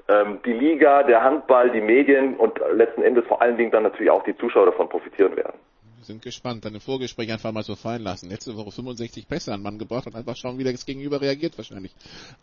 ähm, 0.07 0.39
die 0.45 0.53
Liga, 0.53 1.03
der 1.03 1.23
Handball, 1.23 1.71
die 1.71 1.81
Medien 1.81 2.35
und 2.35 2.59
letzten 2.73 3.03
Endes 3.03 3.25
vor 3.27 3.41
allen 3.41 3.57
Dingen 3.57 3.71
dann 3.71 3.83
natürlich 3.83 4.11
auch 4.11 4.23
die 4.23 4.37
Zuschauer 4.37 4.65
davon 4.65 4.89
profitieren 4.89 5.35
werden. 5.35 5.59
Wir 5.99 6.05
sind 6.05 6.21
gespannt. 6.21 6.63
Deine 6.63 6.79
Vorgespräche 6.79 7.33
einfach 7.33 7.51
mal 7.51 7.61
so 7.61 7.75
fallen 7.75 8.03
lassen. 8.03 8.29
Letzte 8.29 8.55
Woche 8.55 8.71
65 8.71 9.27
Pässe 9.27 9.53
an 9.53 9.61
Mann 9.61 9.77
gebracht 9.77 10.07
und 10.07 10.15
einfach 10.15 10.37
schauen, 10.37 10.57
wie 10.57 10.63
das 10.63 10.85
Gegenüber 10.85 11.19
reagiert 11.19 11.57
wahrscheinlich. 11.57 11.93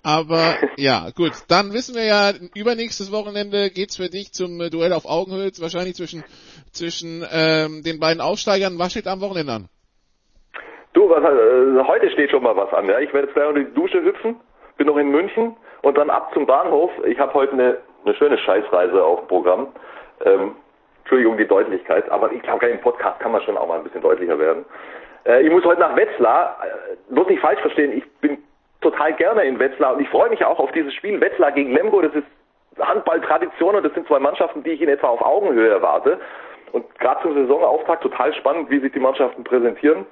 Aber 0.02 0.56
ja, 0.76 1.08
gut. 1.14 1.32
Dann 1.48 1.72
wissen 1.72 1.94
wir 1.94 2.04
ja, 2.04 2.34
übernächstes 2.54 3.10
Wochenende 3.10 3.70
geht's 3.70 3.96
für 3.96 4.10
dich 4.10 4.32
zum 4.32 4.58
Duell 4.70 4.92
auf 4.92 5.06
Augenhöhe, 5.06 5.50
wahrscheinlich 5.58 5.94
zwischen, 5.94 6.22
zwischen 6.70 7.24
ähm, 7.32 7.82
den 7.82 7.98
beiden 7.98 8.20
Aufsteigern. 8.20 8.78
Was 8.78 8.90
steht 8.90 9.06
am 9.06 9.22
Wochenende 9.22 9.54
an? 9.54 9.68
Du, 10.96 11.10
was, 11.10 11.22
äh, 11.22 11.86
heute 11.86 12.10
steht 12.10 12.30
schon 12.30 12.42
mal 12.42 12.56
was 12.56 12.72
an. 12.72 12.88
Ja? 12.88 12.98
Ich 13.00 13.12
werde 13.12 13.26
jetzt 13.26 13.34
gleich 13.34 13.46
unter 13.46 13.60
die 13.60 13.74
Dusche 13.74 14.02
hüpfen, 14.02 14.40
bin 14.78 14.86
noch 14.86 14.96
in 14.96 15.10
München 15.10 15.54
und 15.82 15.98
dann 15.98 16.08
ab 16.08 16.30
zum 16.32 16.46
Bahnhof. 16.46 16.90
Ich 17.04 17.18
habe 17.18 17.34
heute 17.34 17.52
eine, 17.52 17.76
eine 18.06 18.14
schöne 18.14 18.38
Scheißreise 18.38 19.04
auf 19.04 19.20
dem 19.20 19.28
Programm. 19.28 19.66
Ähm, 20.24 20.52
Entschuldigung 21.00 21.36
die 21.36 21.46
Deutlichkeit, 21.46 22.10
aber 22.10 22.32
ich 22.32 22.40
glaube, 22.40 22.64
im 22.68 22.80
Podcast 22.80 23.20
kann 23.20 23.30
man 23.30 23.42
schon 23.42 23.58
auch 23.58 23.68
mal 23.68 23.76
ein 23.76 23.84
bisschen 23.84 24.00
deutlicher 24.00 24.38
werden. 24.38 24.64
Äh, 25.26 25.42
ich 25.42 25.52
muss 25.52 25.66
heute 25.66 25.80
nach 25.80 25.94
Wetzlar, 25.96 26.56
äh, 26.64 27.12
bloß 27.12 27.28
nicht 27.28 27.42
falsch 27.42 27.60
verstehen, 27.60 27.92
ich 27.92 28.10
bin 28.22 28.38
total 28.80 29.12
gerne 29.12 29.44
in 29.44 29.58
Wetzlar 29.58 29.92
und 29.92 30.00
ich 30.00 30.08
freue 30.08 30.30
mich 30.30 30.42
auch 30.46 30.58
auf 30.58 30.72
dieses 30.72 30.94
Spiel 30.94 31.20
Wetzlar 31.20 31.52
gegen 31.52 31.74
Lemgo, 31.74 32.00
das 32.00 32.14
ist 32.14 32.26
Handballtradition 32.80 33.74
und 33.74 33.84
das 33.84 33.92
sind 33.92 34.08
zwei 34.08 34.18
Mannschaften, 34.18 34.62
die 34.62 34.70
ich 34.70 34.80
in 34.80 34.88
etwa 34.88 35.08
auf 35.08 35.20
Augenhöhe 35.20 35.68
erwarte. 35.68 36.18
Und 36.72 36.86
gerade 36.98 37.20
zum 37.20 37.34
Saisonauftakt 37.34 38.02
total 38.02 38.32
spannend, 38.32 38.70
wie 38.70 38.80
sich 38.80 38.92
die 38.92 38.98
Mannschaften 38.98 39.44
präsentieren. 39.44 40.06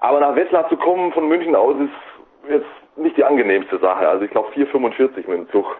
Aber 0.00 0.20
nach 0.20 0.36
Wetzlar 0.36 0.68
zu 0.68 0.76
kommen 0.76 1.12
von 1.12 1.28
München 1.28 1.54
aus 1.54 1.74
ist 1.76 2.50
jetzt 2.50 2.98
nicht 2.98 3.16
die 3.16 3.24
angenehmste 3.24 3.78
Sache. 3.78 4.08
Also 4.08 4.24
ich 4.24 4.30
glaube 4.30 4.50
4,45 4.52 5.16
mit 5.16 5.38
dem 5.38 5.50
Zug. 5.50 5.76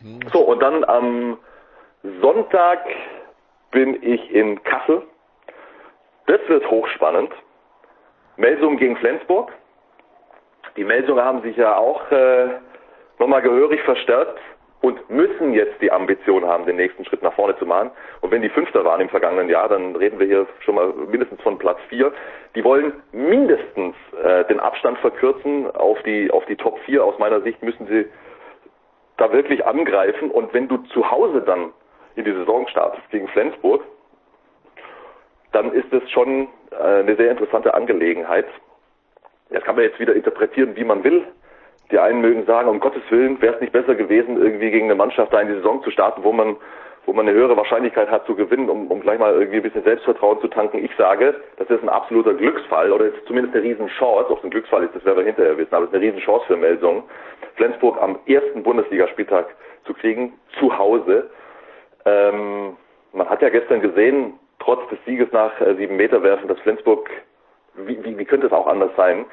Hm. 0.00 0.20
So, 0.32 0.40
und 0.40 0.62
dann 0.62 0.84
am 0.84 1.38
Sonntag 2.20 2.80
bin 3.70 4.02
ich 4.02 4.30
in 4.32 4.62
Kassel. 4.62 5.02
Das 6.26 6.40
wird 6.48 6.70
hochspannend. 6.70 7.32
Melsung 8.36 8.76
gegen 8.76 8.96
Flensburg. 8.96 9.52
Die 10.76 10.84
Melsungen 10.84 11.24
haben 11.24 11.42
sich 11.42 11.56
ja 11.56 11.76
auch 11.76 12.10
äh, 12.12 12.48
nochmal 13.18 13.42
gehörig 13.42 13.82
verstärkt 13.82 14.38
und 14.80 15.10
müssen 15.10 15.54
jetzt 15.54 15.80
die 15.80 15.90
Ambition 15.90 16.46
haben, 16.46 16.64
den 16.64 16.76
nächsten 16.76 17.04
Schritt 17.04 17.22
nach 17.22 17.32
vorne 17.34 17.56
zu 17.58 17.66
machen. 17.66 17.90
Und 18.20 18.30
wenn 18.30 18.42
die 18.42 18.48
Fünfter 18.48 18.84
waren 18.84 19.00
im 19.00 19.08
vergangenen 19.08 19.48
Jahr, 19.48 19.68
dann 19.68 19.96
reden 19.96 20.18
wir 20.18 20.26
hier 20.26 20.46
schon 20.60 20.76
mal 20.76 20.92
mindestens 20.92 21.40
von 21.42 21.58
Platz 21.58 21.78
vier. 21.88 22.12
Die 22.54 22.62
wollen 22.62 22.92
mindestens 23.12 23.96
äh, 24.22 24.44
den 24.44 24.60
Abstand 24.60 24.98
verkürzen 24.98 25.70
auf 25.74 26.00
die 26.04 26.30
auf 26.30 26.44
die 26.46 26.56
Top 26.56 26.78
4. 26.80 27.04
Aus 27.04 27.18
meiner 27.18 27.40
Sicht 27.40 27.62
müssen 27.62 27.86
sie 27.88 28.06
da 29.16 29.32
wirklich 29.32 29.66
angreifen. 29.66 30.30
Und 30.30 30.54
wenn 30.54 30.68
du 30.68 30.76
zu 30.92 31.10
Hause 31.10 31.42
dann 31.42 31.72
in 32.14 32.24
die 32.24 32.32
Saison 32.32 32.66
startest 32.68 33.08
gegen 33.10 33.28
Flensburg, 33.28 33.82
dann 35.52 35.72
ist 35.72 35.92
es 35.92 36.08
schon 36.10 36.48
äh, 36.70 37.00
eine 37.00 37.16
sehr 37.16 37.30
interessante 37.30 37.74
Angelegenheit. 37.74 38.46
Das 39.50 39.64
kann 39.64 39.76
man 39.76 39.84
jetzt 39.84 39.98
wieder 39.98 40.14
interpretieren, 40.14 40.76
wie 40.76 40.84
man 40.84 41.02
will. 41.02 41.26
Die 41.90 41.98
einen 41.98 42.20
mögen 42.20 42.44
sagen, 42.44 42.68
um 42.68 42.80
Gottes 42.80 43.02
Willen, 43.10 43.40
wäre 43.40 43.54
es 43.54 43.60
nicht 43.60 43.72
besser 43.72 43.94
gewesen, 43.94 44.36
irgendwie 44.36 44.70
gegen 44.70 44.86
eine 44.86 44.94
Mannschaft 44.94 45.32
da 45.32 45.40
in 45.40 45.48
die 45.48 45.54
Saison 45.54 45.82
zu 45.82 45.90
starten, 45.90 46.22
wo 46.22 46.32
man, 46.32 46.56
wo 47.06 47.12
man 47.14 47.26
eine 47.26 47.36
höhere 47.36 47.56
Wahrscheinlichkeit 47.56 48.10
hat 48.10 48.26
zu 48.26 48.34
gewinnen, 48.34 48.68
um, 48.68 48.90
um 48.90 49.00
gleich 49.00 49.18
mal 49.18 49.32
irgendwie 49.32 49.56
ein 49.56 49.62
bisschen 49.62 49.84
Selbstvertrauen 49.84 50.40
zu 50.40 50.48
tanken. 50.48 50.84
Ich 50.84 50.94
sage, 50.96 51.34
das 51.56 51.70
ist 51.70 51.82
ein 51.82 51.88
absoluter 51.88 52.34
Glücksfall 52.34 52.92
oder 52.92 53.06
ist 53.06 53.26
zumindest 53.26 53.54
eine 53.54 53.64
Riesenchance. 53.64 54.30
Ob 54.30 54.38
es 54.38 54.44
ein 54.44 54.50
Glücksfall 54.50 54.84
ist, 54.84 54.94
das 54.94 55.04
werden 55.04 55.18
wir 55.18 55.24
hinterher 55.24 55.56
wissen, 55.56 55.74
aber 55.74 55.84
es 55.84 55.90
ist 55.90 55.96
eine 55.96 56.04
Riesenchance 56.04 56.46
für 56.46 56.56
Melsung, 56.56 57.04
Flensburg 57.56 58.00
am 58.02 58.18
ersten 58.26 58.62
Bundesligaspieltag 58.62 59.46
zu 59.84 59.94
kriegen, 59.94 60.34
zu 60.58 60.76
Hause. 60.76 61.30
Ähm, 62.04 62.76
man 63.12 63.28
hat 63.28 63.40
ja 63.40 63.48
gestern 63.48 63.80
gesehen, 63.80 64.34
trotz 64.58 64.86
des 64.90 64.98
Sieges 65.06 65.32
nach 65.32 65.58
äh, 65.60 65.74
sieben 65.76 65.96
Meter 65.96 66.22
werfen, 66.22 66.48
dass 66.48 66.58
Flensburg, 66.60 67.08
wie, 67.86 68.02
wie, 68.04 68.18
wie 68.18 68.24
könnte 68.24 68.46
es 68.46 68.52
auch 68.52 68.66
anders 68.66 68.90
sein, 68.96 69.26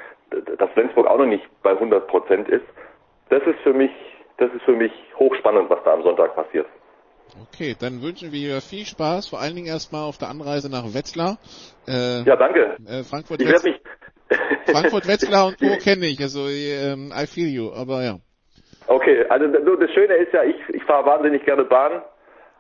dass 0.58 0.70
Flensburg 0.72 1.08
auch 1.08 1.18
noch 1.18 1.26
nicht 1.26 1.46
bei 1.62 1.72
100 1.72 2.08
Prozent 2.08 2.50
ist. 2.50 2.66
Das 3.30 3.42
ist 3.44 3.60
für 3.64 3.74
mich, 3.74 3.92
das 4.38 4.52
ist 4.54 4.64
für 4.64 4.76
mich 4.76 4.92
hochspannend, 5.18 5.70
was 5.70 5.80
da 5.84 5.94
am 5.94 6.04
Sonntag 6.04 6.36
passiert. 6.36 6.68
Okay, 7.42 7.76
dann 7.80 8.02
wünschen 8.02 8.32
wir 8.32 8.62
viel 8.62 8.86
Spaß, 8.86 9.30
vor 9.30 9.42
allen 9.42 9.56
Dingen 9.56 9.68
erstmal 9.68 10.04
auf 10.04 10.18
der 10.18 10.30
Anreise 10.30 10.70
nach 10.70 10.94
Wetzlar. 10.94 11.38
Äh, 11.88 12.22
ja, 12.24 12.36
danke. 12.36 12.78
Äh, 12.88 13.04
Frankfurt, 13.04 13.42
ich 13.42 13.64
mich 13.64 13.82
Frankfurt, 14.66 15.08
Wetzlar 15.08 15.48
und 15.48 15.60
Co. 15.60 15.78
kenne 15.84 16.08
ich, 16.08 16.20
also 16.22 16.48
ähm, 16.48 17.12
I 17.16 17.28
feel 17.28 17.48
you, 17.48 17.72
aber 17.74 18.04
ja. 18.04 18.16
Okay, 18.88 19.26
also 19.30 19.48
das 19.48 19.92
Schöne 19.92 20.16
ist 20.16 20.34
ja, 20.34 20.44
ich, 20.44 20.56
ich 20.70 20.84
fahre 20.84 21.06
wahnsinnig 21.06 21.44
gerne 21.46 21.64
Bahn. 21.64 22.04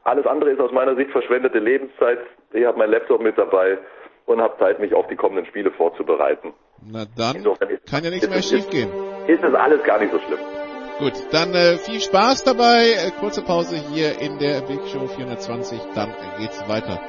Alles 0.03 0.25
andere 0.25 0.51
ist 0.51 0.59
aus 0.59 0.71
meiner 0.71 0.95
Sicht 0.95 1.11
verschwendete 1.11 1.59
Lebenszeit. 1.59 2.19
Ich 2.53 2.65
habe 2.65 2.77
meinen 2.77 2.91
Laptop 2.91 3.21
mit 3.21 3.37
dabei 3.37 3.77
und 4.25 4.41
habe 4.41 4.57
Zeit, 4.57 4.79
mich 4.79 4.93
auf 4.93 5.07
die 5.07 5.15
kommenden 5.15 5.45
Spiele 5.45 5.71
vorzubereiten. 5.71 6.53
Na 6.81 7.05
dann 7.17 7.43
kann 7.89 8.03
ja 8.03 8.09
nichts 8.09 8.29
mehr 8.29 8.41
schief 8.41 8.69
gehen. 8.69 8.89
Ist 9.27 9.43
das 9.43 9.53
alles 9.53 9.83
gar 9.83 9.99
nicht 9.99 10.11
so 10.11 10.19
schlimm. 10.19 10.39
Gut, 10.99 11.13
dann 11.31 11.53
äh, 11.53 11.77
viel 11.77 11.99
Spaß 11.99 12.45
dabei. 12.45 12.91
Äh, 12.91 13.11
kurze 13.19 13.41
Pause 13.41 13.75
hier 13.75 14.19
in 14.19 14.39
der 14.39 14.61
Big 14.61 14.79
Show 14.87 15.07
420, 15.07 15.79
dann 15.93 16.13
geht's 16.39 16.67
weiter. 16.69 17.01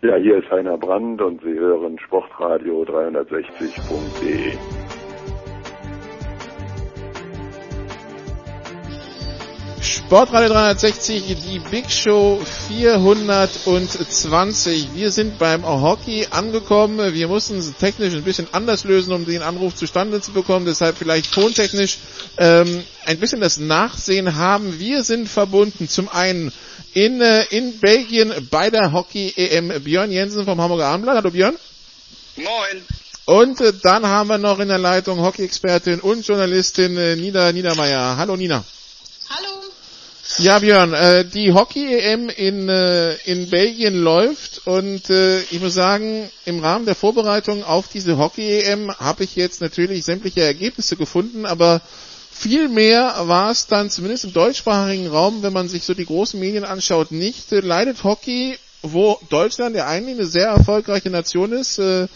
Ja, 0.00 0.16
hier 0.16 0.38
ist 0.38 0.50
Heiner 0.50 0.78
Brand 0.78 1.22
und 1.22 1.42
Sie 1.42 1.54
hören 1.54 1.98
Sportradio 1.98 2.82
360.de. 2.82 4.81
Sportradio 9.92 10.48
360, 10.48 11.36
die 11.46 11.58
Big 11.58 11.90
Show 11.90 12.40
420. 12.68 14.94
Wir 14.94 15.10
sind 15.10 15.38
beim 15.38 15.66
Hockey 15.66 16.28
angekommen. 16.30 17.12
Wir 17.12 17.28
mussten 17.28 17.58
es 17.58 17.76
technisch 17.76 18.14
ein 18.14 18.22
bisschen 18.22 18.48
anders 18.52 18.84
lösen, 18.84 19.12
um 19.12 19.26
den 19.26 19.42
Anruf 19.42 19.74
zustande 19.74 20.22
zu 20.22 20.32
bekommen. 20.32 20.64
Deshalb 20.64 20.96
vielleicht 20.96 21.34
tontechnisch 21.34 21.98
ähm, 22.38 22.82
ein 23.04 23.18
bisschen 23.18 23.42
das 23.42 23.58
Nachsehen 23.58 24.36
haben. 24.36 24.78
Wir 24.78 25.04
sind 25.04 25.28
verbunden 25.28 25.90
zum 25.90 26.08
einen 26.08 26.54
in, 26.94 27.20
äh, 27.20 27.44
in 27.50 27.78
Belgien 27.78 28.32
bei 28.50 28.70
der 28.70 28.92
Hockey-EM 28.92 29.82
Björn 29.84 30.10
Jensen 30.10 30.46
vom 30.46 30.58
Hamburger 30.58 30.86
Abendblatt. 30.86 31.18
Hallo 31.18 31.32
Björn. 31.32 31.58
Moin. 32.36 32.82
Und 33.26 33.60
äh, 33.60 33.74
dann 33.82 34.06
haben 34.06 34.28
wir 34.28 34.38
noch 34.38 34.58
in 34.58 34.68
der 34.68 34.78
Leitung 34.78 35.20
Hockey-Expertin 35.20 36.00
und 36.00 36.26
Journalistin 36.26 36.96
äh, 36.96 37.14
Nina 37.14 37.52
Niedermeyer. 37.52 38.16
Hallo 38.16 38.36
Nina. 38.36 38.64
Hallo. 39.28 39.61
Ja, 40.38 40.58
Björn, 40.60 40.94
äh, 40.94 41.26
die 41.26 41.52
Hockey-EM 41.52 42.30
in, 42.30 42.68
äh, 42.68 43.14
in 43.26 43.50
Belgien 43.50 44.02
läuft 44.02 44.66
und 44.66 45.10
äh, 45.10 45.40
ich 45.42 45.60
muss 45.60 45.74
sagen, 45.74 46.30
im 46.46 46.60
Rahmen 46.60 46.86
der 46.86 46.94
Vorbereitung 46.94 47.62
auf 47.64 47.88
diese 47.88 48.16
Hockey-EM 48.16 48.90
habe 48.98 49.24
ich 49.24 49.36
jetzt 49.36 49.60
natürlich 49.60 50.04
sämtliche 50.04 50.40
Ergebnisse 50.42 50.96
gefunden, 50.96 51.44
aber 51.44 51.82
viel 52.30 52.70
mehr 52.70 53.14
war 53.26 53.50
es 53.50 53.66
dann 53.66 53.90
zumindest 53.90 54.24
im 54.24 54.32
deutschsprachigen 54.32 55.06
Raum, 55.08 55.42
wenn 55.42 55.52
man 55.52 55.68
sich 55.68 55.84
so 55.84 55.92
die 55.92 56.06
großen 56.06 56.40
Medien 56.40 56.64
anschaut, 56.64 57.12
nicht. 57.12 57.52
Äh, 57.52 57.60
leidet 57.60 58.02
Hockey, 58.02 58.56
wo 58.80 59.18
Deutschland 59.28 59.76
ja 59.76 59.86
eigentlich 59.86 60.16
eine 60.18 60.26
sehr 60.26 60.46
erfolgreiche 60.48 61.10
Nation 61.10 61.52
ist, 61.52 61.78
äh, 61.78 62.08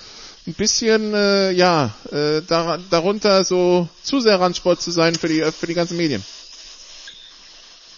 ein 0.47 0.55
bisschen 0.55 1.13
äh, 1.13 1.51
ja 1.51 1.95
äh, 2.11 2.41
dar 2.47 2.79
darunter 2.91 3.45
so 3.45 3.89
zu 4.03 4.21
sehr 4.21 4.41
Randsport 4.41 4.81
zu 4.81 4.91
sein 4.91 5.15
für 5.17 5.29
die 5.29 5.43
für 5.43 5.67
die 5.67 5.75
ganzen 5.75 5.97
Medien. 5.99 6.25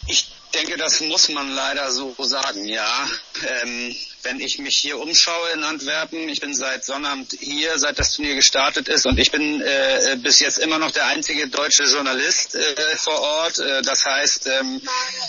Ich 0.08 0.30
denke, 0.54 0.78
das 0.78 1.00
muss 1.00 1.28
man 1.28 1.54
leider 1.54 1.90
so 1.92 2.14
sagen, 2.18 2.64
ja. 2.64 3.08
Ähm, 3.62 3.94
wenn 4.22 4.40
ich 4.40 4.58
mich 4.58 4.76
hier 4.76 4.98
umschaue 4.98 5.50
in 5.50 5.62
Antwerpen, 5.62 6.28
ich 6.28 6.40
bin 6.40 6.54
seit 6.54 6.84
Sonnabend 6.84 7.36
hier, 7.40 7.78
seit 7.78 7.98
das 7.98 8.14
Turnier 8.14 8.34
gestartet 8.34 8.88
ist 8.88 9.06
und 9.06 9.18
ich 9.18 9.30
bin 9.30 9.60
äh, 9.60 10.16
bis 10.20 10.40
jetzt 10.40 10.58
immer 10.58 10.78
noch 10.78 10.90
der 10.90 11.06
einzige 11.06 11.48
deutsche 11.48 11.84
Journalist 11.84 12.54
äh, 12.54 12.96
vor 12.96 13.20
Ort. 13.20 13.58
Äh, 13.58 13.82
das 13.82 14.04
heißt, 14.04 14.46
ähm, 14.46 14.82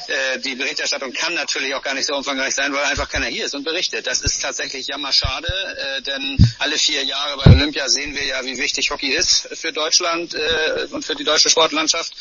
äh, 0.07 0.39
die 0.39 0.55
Berichterstattung 0.55 1.13
kann 1.13 1.33
natürlich 1.33 1.75
auch 1.75 1.83
gar 1.83 1.93
nicht 1.93 2.07
so 2.07 2.15
umfangreich 2.15 2.55
sein, 2.55 2.73
weil 2.73 2.83
einfach 2.85 3.09
keiner 3.09 3.27
hier 3.27 3.45
ist 3.45 3.55
und 3.55 3.63
berichtet. 3.63 4.07
Das 4.07 4.21
ist 4.21 4.41
tatsächlich 4.41 4.87
jammerschade, 4.87 5.47
äh, 5.47 6.01
denn 6.01 6.37
alle 6.57 6.77
vier 6.77 7.03
Jahre 7.03 7.37
bei 7.37 7.51
Olympia 7.51 7.87
sehen 7.89 8.15
wir 8.15 8.25
ja, 8.25 8.43
wie 8.43 8.57
wichtig 8.57 8.89
Hockey 8.89 9.09
ist 9.09 9.49
für 9.53 9.71
Deutschland 9.71 10.33
äh, 10.33 10.87
und 10.91 11.05
für 11.05 11.15
die 11.15 11.25
deutsche 11.25 11.49
Sportlandschaft. 11.49 12.13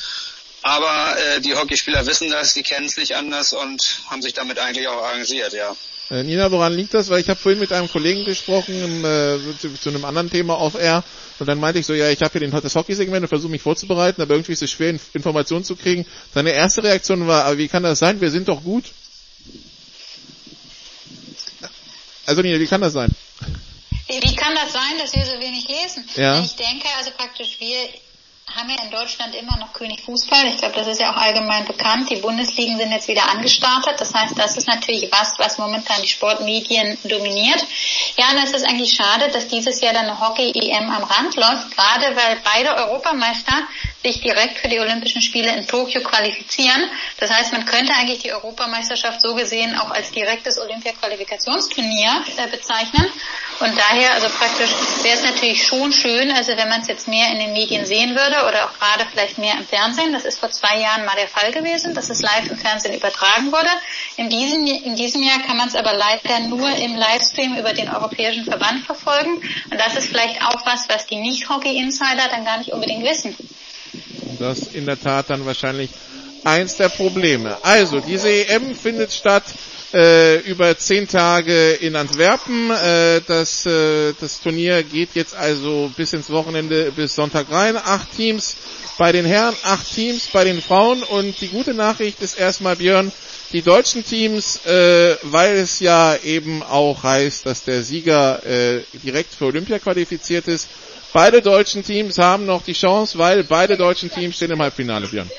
Aber 0.62 1.16
äh, 1.18 1.40
die 1.40 1.54
Hockeyspieler 1.54 2.06
wissen 2.06 2.30
das, 2.30 2.54
die 2.54 2.62
kennen 2.62 2.86
es 2.86 2.96
nicht 2.96 3.14
anders 3.16 3.52
und 3.52 4.00
haben 4.10 4.22
sich 4.22 4.34
damit 4.34 4.58
eigentlich 4.58 4.88
auch 4.88 5.02
arrangiert, 5.02 5.52
ja. 5.52 5.74
Äh, 6.10 6.22
Nina, 6.22 6.50
woran 6.50 6.74
liegt 6.74 6.94
das? 6.94 7.10
Weil 7.10 7.20
ich 7.20 7.28
habe 7.28 7.38
vorhin 7.38 7.60
mit 7.60 7.72
einem 7.72 7.90
Kollegen 7.90 8.24
gesprochen 8.24 8.82
im, 8.82 9.04
äh, 9.04 9.38
zu, 9.58 9.74
zu, 9.74 9.90
einem 9.90 10.04
anderen 10.04 10.30
Thema 10.30 10.54
auf 10.56 10.74
Air 10.74 11.04
und 11.38 11.46
dann 11.46 11.60
meinte 11.60 11.78
ich 11.78 11.86
so, 11.86 11.94
ja, 11.94 12.08
ich 12.10 12.22
habe 12.22 12.32
hier 12.32 12.40
den, 12.40 12.50
das 12.50 12.74
Hockey-Segment 12.74 13.22
und 13.22 13.28
versuche 13.28 13.50
mich 13.50 13.62
vorzubereiten, 13.62 14.22
aber 14.22 14.34
irgendwie 14.34 14.52
ist 14.52 14.62
es 14.62 14.70
schwer, 14.70 14.98
Informationen 15.12 15.64
zu 15.64 15.76
kriegen. 15.76 16.06
Seine 16.34 16.50
erste 16.50 16.82
Reaktion 16.82 17.26
war, 17.28 17.44
aber 17.44 17.58
wie 17.58 17.68
kann 17.68 17.82
das 17.82 17.98
sein? 17.98 18.20
Wir 18.20 18.30
sind 18.30 18.48
doch 18.48 18.62
gut. 18.64 18.84
Also 22.26 22.42
Nina, 22.42 22.58
wie 22.58 22.66
kann 22.66 22.80
das 22.80 22.94
sein? 22.94 23.14
Wie 24.08 24.34
kann 24.34 24.54
das 24.54 24.72
sein, 24.72 24.98
dass 24.98 25.14
wir 25.14 25.24
so 25.24 25.40
wenig 25.40 25.68
lesen? 25.68 26.08
Ja. 26.16 26.40
Ich 26.40 26.56
denke 26.56 26.88
also 26.98 27.10
praktisch, 27.16 27.56
wir 27.58 27.76
haben 28.56 28.70
ja 28.70 28.82
in 28.82 28.90
Deutschland 28.90 29.34
immer 29.34 29.56
noch 29.58 29.72
König 29.72 30.02
Fußball. 30.04 30.46
Ich 30.46 30.58
glaube, 30.58 30.74
das 30.74 30.86
ist 30.86 31.00
ja 31.00 31.12
auch 31.12 31.16
allgemein 31.16 31.64
bekannt. 31.64 32.10
Die 32.10 32.16
Bundesligen 32.16 32.78
sind 32.78 32.90
jetzt 32.92 33.08
wieder 33.08 33.28
angestartet. 33.30 33.94
Das 33.98 34.14
heißt, 34.14 34.38
das 34.38 34.56
ist 34.56 34.66
natürlich 34.66 35.10
was, 35.12 35.38
was 35.38 35.58
momentan 35.58 36.00
die 36.02 36.08
Sportmedien 36.08 36.98
dominiert. 37.04 37.64
Ja, 38.16 38.30
und 38.30 38.38
es 38.42 38.52
ist 38.52 38.66
eigentlich 38.66 38.94
schade, 38.94 39.28
dass 39.32 39.48
dieses 39.48 39.80
Jahr 39.80 39.92
dann 39.92 40.18
Hockey-EM 40.20 40.90
am 40.90 41.04
Rand 41.04 41.36
läuft, 41.36 41.76
gerade 41.76 42.16
weil 42.16 42.38
beide 42.44 42.74
Europameister 42.76 43.54
sich 44.02 44.20
direkt 44.20 44.58
für 44.58 44.68
die 44.68 44.78
Olympischen 44.78 45.20
Spiele 45.20 45.54
in 45.56 45.66
Tokio 45.66 46.00
qualifizieren. 46.02 46.88
Das 47.18 47.30
heißt, 47.32 47.52
man 47.52 47.64
könnte 47.64 47.92
eigentlich 47.94 48.20
die 48.20 48.32
Europameisterschaft 48.32 49.20
so 49.20 49.34
gesehen 49.34 49.76
auch 49.76 49.90
als 49.90 50.12
direktes 50.12 50.58
Olympia-Qualifikationsturnier 50.58 52.22
äh, 52.36 52.46
bezeichnen. 52.48 53.06
Und 53.60 53.76
daher, 53.76 54.12
also 54.12 54.28
praktisch, 54.28 54.70
wäre 55.02 55.16
es 55.16 55.24
natürlich 55.24 55.66
schon 55.66 55.92
schön, 55.92 56.30
also 56.30 56.56
wenn 56.56 56.68
man 56.68 56.80
es 56.82 56.88
jetzt 56.88 57.08
mehr 57.08 57.32
in 57.32 57.40
den 57.40 57.52
Medien 57.52 57.84
sehen 57.86 58.10
würde 58.10 58.46
oder 58.46 58.66
auch 58.66 58.78
gerade 58.78 59.04
vielleicht 59.10 59.38
mehr 59.38 59.54
im 59.54 59.66
Fernsehen. 59.66 60.12
Das 60.12 60.24
ist 60.24 60.38
vor 60.38 60.50
zwei 60.52 60.78
Jahren 60.78 61.04
mal 61.04 61.16
der 61.16 61.26
Fall 61.26 61.50
gewesen, 61.50 61.92
dass 61.94 62.08
es 62.08 62.22
live 62.22 62.48
im 62.50 62.56
Fernsehen 62.56 62.94
übertragen 62.94 63.50
wurde. 63.50 63.70
In 64.16 64.30
diesem, 64.30 64.64
in 64.64 64.94
diesem 64.94 65.22
Jahr 65.24 65.40
kann 65.42 65.56
man 65.56 65.68
es 65.68 65.74
aber 65.74 65.92
leider 65.92 66.38
nur 66.40 66.70
im 66.70 66.94
Livestream 66.94 67.56
über 67.56 67.72
den 67.72 67.88
Europäischen 67.88 68.44
Verband 68.44 68.86
verfolgen. 68.86 69.42
Und 69.70 69.78
das 69.78 69.96
ist 69.96 70.08
vielleicht 70.08 70.40
auch 70.42 70.64
was, 70.64 70.88
was 70.88 71.06
die 71.06 71.16
Nicht-Hockey-Insider 71.16 72.28
dann 72.30 72.44
gar 72.44 72.58
nicht 72.58 72.72
unbedingt 72.72 73.02
wissen. 73.04 73.36
Das 74.38 74.68
in 74.72 74.86
der 74.86 75.00
Tat 75.00 75.30
dann 75.30 75.44
wahrscheinlich 75.46 75.90
eins 76.44 76.76
der 76.76 76.88
Probleme. 76.88 77.56
Also, 77.62 78.00
diese 78.00 78.28
EM 78.30 78.74
findet 78.74 79.12
statt 79.12 79.44
äh, 79.94 80.38
über 80.40 80.76
zehn 80.78 81.08
Tage 81.08 81.72
in 81.72 81.96
Antwerpen. 81.96 82.70
Äh, 82.70 83.20
das, 83.26 83.66
äh, 83.66 84.12
das 84.20 84.40
Turnier 84.40 84.82
geht 84.82 85.10
jetzt 85.14 85.34
also 85.34 85.90
bis 85.96 86.12
ins 86.12 86.30
Wochenende, 86.30 86.92
bis 86.92 87.14
Sonntag 87.14 87.50
rein. 87.50 87.76
Acht 87.76 88.14
Teams 88.16 88.56
bei 88.98 89.12
den 89.12 89.24
Herren, 89.24 89.54
acht 89.62 89.92
Teams 89.94 90.28
bei 90.32 90.44
den 90.44 90.60
Frauen. 90.60 91.02
Und 91.02 91.40
die 91.40 91.48
gute 91.48 91.74
Nachricht 91.74 92.20
ist 92.20 92.38
erstmal, 92.38 92.76
Björn, 92.76 93.12
die 93.52 93.62
deutschen 93.62 94.04
Teams, 94.04 94.64
äh, 94.66 95.16
weil 95.22 95.56
es 95.56 95.80
ja 95.80 96.16
eben 96.22 96.62
auch 96.62 97.02
heißt, 97.02 97.46
dass 97.46 97.64
der 97.64 97.82
Sieger 97.82 98.44
äh, 98.44 98.80
direkt 99.04 99.32
für 99.34 99.46
Olympia 99.46 99.78
qualifiziert 99.78 100.48
ist, 100.48 100.68
Beide 101.12 101.40
deutschen 101.42 101.84
Teams 101.84 102.18
haben 102.18 102.46
noch 102.46 102.62
die 102.62 102.74
Chance, 102.74 103.18
weil 103.18 103.44
beide 103.44 103.76
deutschen 103.76 104.10
Teams 104.10 104.36
stehen 104.36 104.50
im 104.50 104.60
Halbfinale, 104.60 105.06
Björn. 105.06 105.30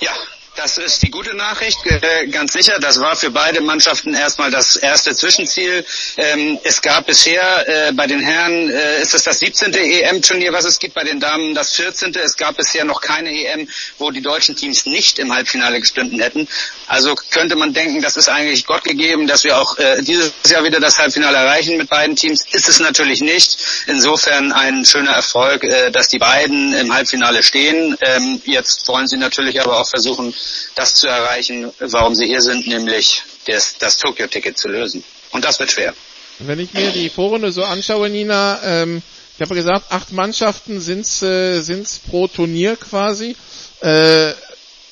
Ja, 0.00 0.12
Das 0.56 0.78
ist 0.78 1.02
die 1.02 1.10
gute 1.10 1.34
Nachricht, 1.36 1.78
äh, 1.84 2.26
ganz 2.28 2.54
sicher. 2.54 2.78
Das 2.80 2.98
war 2.98 3.14
für 3.14 3.30
beide 3.30 3.60
Mannschaften 3.60 4.14
erstmal 4.14 4.50
das 4.50 4.76
erste 4.76 5.14
Zwischenziel. 5.14 5.84
Ähm, 6.16 6.58
es 6.64 6.80
gab 6.80 7.06
bisher 7.06 7.88
äh, 7.88 7.92
bei 7.92 8.06
den 8.06 8.20
Herren, 8.20 8.70
äh, 8.70 9.02
ist 9.02 9.14
es 9.14 9.24
das 9.24 9.38
17. 9.40 9.74
EM-Turnier, 9.74 10.54
was 10.54 10.64
es 10.64 10.78
gibt, 10.78 10.94
bei 10.94 11.04
den 11.04 11.20
Damen 11.20 11.54
das 11.54 11.74
14. 11.74 12.14
Es 12.14 12.36
gab 12.38 12.56
bisher 12.56 12.84
noch 12.86 13.02
keine 13.02 13.30
EM, 13.30 13.68
wo 13.98 14.10
die 14.10 14.22
deutschen 14.22 14.56
Teams 14.56 14.86
nicht 14.86 15.18
im 15.18 15.32
Halbfinale 15.34 15.78
gestanden 15.78 16.20
hätten. 16.20 16.48
Also 16.86 17.14
könnte 17.30 17.56
man 17.56 17.72
denken, 17.72 18.00
das 18.00 18.16
ist 18.16 18.28
eigentlich 18.28 18.66
Gott 18.66 18.84
gegeben, 18.84 19.26
dass 19.26 19.44
wir 19.44 19.58
auch 19.58 19.76
dieses 20.00 20.32
Jahr 20.48 20.64
wieder 20.64 20.80
das 20.80 20.98
Halbfinale 20.98 21.36
erreichen 21.36 21.76
mit 21.76 21.88
beiden 21.88 22.14
Teams. 22.14 22.44
Ist 22.52 22.68
es 22.68 22.80
natürlich 22.80 23.20
nicht. 23.20 23.58
Insofern 23.86 24.52
ein 24.52 24.84
schöner 24.84 25.12
Erfolg, 25.12 25.66
dass 25.92 26.08
die 26.08 26.18
beiden 26.18 26.72
im 26.74 26.92
Halbfinale 26.92 27.42
stehen. 27.42 27.96
Ähm, 28.00 28.40
jetzt 28.44 28.86
wollen 28.88 29.08
sie 29.08 29.16
natürlich 29.16 29.60
aber 29.60 29.80
auch 29.80 29.88
versuchen, 29.88 30.34
das 30.74 30.94
zu 30.94 31.08
erreichen, 31.08 31.72
warum 31.80 32.14
sie 32.14 32.26
hier 32.26 32.40
sind, 32.40 32.66
nämlich 32.66 33.22
das, 33.46 33.76
das 33.78 33.96
Tokio-Ticket 33.98 34.56
zu 34.56 34.68
lösen. 34.68 35.02
Und 35.32 35.44
das 35.44 35.58
wird 35.58 35.72
schwer. 35.72 35.94
Wenn 36.38 36.60
ich 36.60 36.72
mir 36.72 36.90
die 36.90 37.08
Vorrunde 37.08 37.50
so 37.50 37.64
anschaue, 37.64 38.10
Nina, 38.10 38.60
ähm, 38.62 39.02
ich 39.36 39.42
habe 39.42 39.54
gesagt, 39.54 39.86
acht 39.90 40.12
Mannschaften 40.12 40.80
sind's, 40.80 41.22
äh, 41.22 41.62
pro 42.08 42.28
Turnier 42.28 42.76
quasi. 42.76 43.36
Äh, 43.80 44.32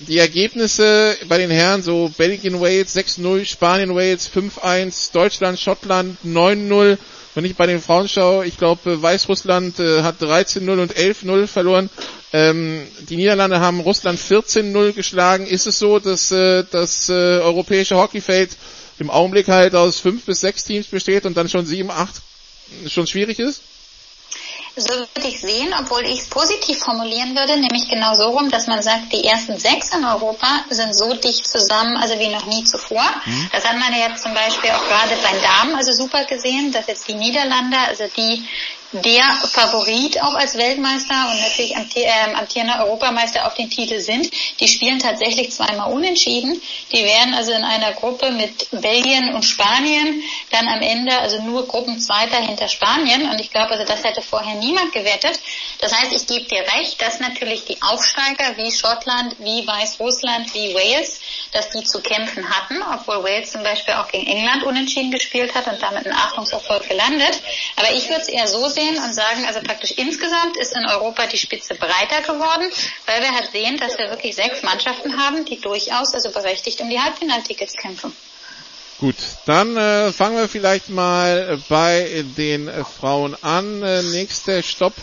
die 0.01 0.19
Ergebnisse 0.19 1.17
bei 1.29 1.39
den 1.39 1.51
Herren, 1.51 1.83
so 1.83 2.11
Belgien, 2.17 2.61
Wales 2.61 2.97
6-0, 2.97 3.45
Spanien, 3.45 3.95
Wales 3.95 4.29
5-1, 4.31 5.13
Deutschland, 5.13 5.59
Schottland 5.59 6.19
9-0. 6.25 6.99
Wenn 7.35 7.45
ich 7.45 7.57
bei 7.57 7.67
den 7.67 7.81
Frauen 7.81 8.09
schaue, 8.09 8.47
ich 8.47 8.59
glaube, 8.59 9.03
Weißrussland 9.03 9.81
äh, 9.81 10.03
hat 10.03 10.21
13-0 10.21 10.81
und 10.81 10.95
11-0 10.97 11.47
verloren. 11.47 11.91
Ähm, 12.33 12.87
die 13.09 13.17
Niederlande 13.17 13.61
haben 13.61 13.81
Russland 13.81 14.19
14-0 14.21 14.93
geschlagen. 14.93 15.47
Ist 15.47 15.67
es 15.67 15.79
so, 15.79 15.99
dass 15.99 16.31
äh, 16.31 16.65
das 16.71 17.09
äh, 17.09 17.13
europäische 17.13 17.97
Hockeyfeld 17.97 18.51
im 18.99 19.11
Augenblick 19.11 19.49
halt 19.49 19.75
aus 19.75 19.99
fünf 19.99 20.25
bis 20.25 20.41
sechs 20.41 20.65
Teams 20.65 20.87
besteht 20.87 21.27
und 21.27 21.37
dann 21.37 21.49
schon 21.49 21.67
sieben, 21.67 21.91
acht 21.91 22.23
schon 22.89 23.07
schwierig 23.07 23.39
ist? 23.41 23.63
So 24.77 24.93
würde 24.93 25.29
ich 25.29 25.41
sehen, 25.41 25.73
obwohl 25.79 26.05
ich 26.05 26.21
es 26.21 26.29
positiv 26.29 26.79
formulieren 26.79 27.37
würde, 27.37 27.57
nämlich 27.57 27.89
genau 27.89 28.15
so 28.17 28.31
rum, 28.31 28.51
dass 28.51 28.67
man 28.67 28.83
sagt, 28.83 29.13
die 29.13 29.25
ersten 29.25 29.57
sechs 29.57 29.95
in 29.95 30.05
Europa 30.05 30.65
sind 30.69 30.97
so 30.97 31.15
dicht 31.15 31.47
zusammen, 31.47 31.97
also 31.97 32.19
wie 32.19 32.29
noch 32.29 32.47
nie 32.47 32.65
zuvor. 32.65 33.05
Mhm. 33.25 33.49
Das 33.53 33.65
hat 33.65 33.79
man 33.79 33.93
ja 33.93 34.09
jetzt 34.09 34.25
zum 34.25 34.35
Beispiel 34.35 34.71
auch 34.71 34.85
gerade 34.89 35.17
bei 35.23 35.39
Damen 35.39 35.77
also 35.77 35.93
super 35.93 36.25
gesehen, 36.25 36.73
dass 36.73 36.89
jetzt 36.89 37.07
die 37.07 37.15
Niederlande, 37.15 37.77
also 37.79 38.05
die 38.17 38.45
der 39.03 39.25
Favorit 39.51 40.23
auch 40.23 40.35
als 40.35 40.57
Weltmeister 40.57 41.29
und 41.31 41.41
natürlich 41.41 41.77
amtierender 41.77 42.85
Europameister 42.85 43.45
auf 43.47 43.55
den 43.55 43.69
Titel 43.69 43.99
sind. 43.99 44.31
Die 44.61 44.69
spielen 44.69 45.01
tatsächlich 45.01 45.51
zweimal 45.51 45.93
unentschieden. 45.93 46.61
Die 46.93 47.05
werden 47.05 47.35
also 47.35 47.53
in 47.53 47.65
einer 47.65 47.93
Gruppe 47.93 48.31
mit 48.31 48.69
Belgien 48.71 49.35
und 49.35 49.43
Spanien 49.45 50.23
dann 50.51 50.69
am 50.69 50.81
Ende 50.81 51.19
also 51.19 51.43
nur 51.43 51.67
Gruppenzweiter 51.67 52.37
hinter 52.37 52.69
Spanien. 52.69 53.29
Und 53.29 53.41
ich 53.41 53.51
glaube, 53.51 53.73
also 53.73 53.85
das 53.85 54.05
hätte 54.05 54.23
vorher 54.23 54.55
niemand 54.55 54.93
gewettet. 54.93 55.41
Das 55.81 55.93
heißt, 55.93 56.13
ich 56.13 56.27
gebe 56.29 56.45
dir 56.45 56.63
recht, 56.79 57.03
dass 57.03 57.19
natürlich 57.19 57.65
die 57.65 57.83
Aufsteiger 57.83 58.57
wie 58.57 58.71
Schottland, 58.71 59.35
wie 59.41 59.67
Weißrussland, 59.67 60.55
wie 60.55 60.73
Wales, 60.73 61.19
dass 61.53 61.71
die 61.71 61.83
zu 61.83 62.01
kämpfen 62.01 62.49
hatten, 62.49 62.81
obwohl 62.95 63.25
Wales 63.25 63.51
zum 63.51 63.65
Beispiel 63.65 63.95
auch 63.95 64.09
gegen 64.09 64.27
England 64.27 64.63
unentschieden 64.63 65.11
gespielt 65.11 65.53
hat 65.55 65.67
und 65.67 65.83
damit 65.83 66.07
einen 66.07 66.15
Achtungserfolg 66.15 66.89
gelandet. 66.89 67.41
Aber 67.77 67.93
ich 67.93 68.09
würde 68.09 68.23
es 68.23 68.29
eher 68.29 68.47
so 68.47 68.69
sehen, 68.69 68.84
sehen 68.85 69.03
und 69.03 69.15
sagen, 69.15 69.45
also 69.47 69.61
praktisch 69.61 69.93
insgesamt 69.93 70.57
ist 70.57 70.75
in 70.77 70.85
Europa 70.87 71.27
die 71.27 71.39
Spitze 71.39 71.75
breiter 71.75 72.21
geworden, 72.23 72.71
weil 73.07 73.23
wir 73.23 73.33
halt 73.33 73.51
sehen, 73.53 73.77
dass 73.79 73.99
wir 73.99 74.11
wirklich 74.11 74.35
sechs 74.35 74.63
Mannschaften 74.63 75.17
haben, 75.19 75.45
die 75.45 75.61
durchaus 75.61 76.15
also 76.15 76.31
berechtigt 76.31 76.81
um 76.81 76.89
die 76.91 77.01
Halbfinaltickets 77.01 77.75
kämpfen. 77.75 78.13
Gut, 79.01 79.17
dann 79.47 79.77
äh, 79.77 80.13
fangen 80.13 80.37
wir 80.37 80.49
vielleicht 80.49 80.89
mal 80.89 81.59
bei 81.69 82.25
den 82.37 82.69
äh, 82.69 82.85
Frauen 82.85 83.37
an. 83.43 83.83
Äh, 83.83 84.03
nächster 84.03 84.63
Stopp 84.63 84.95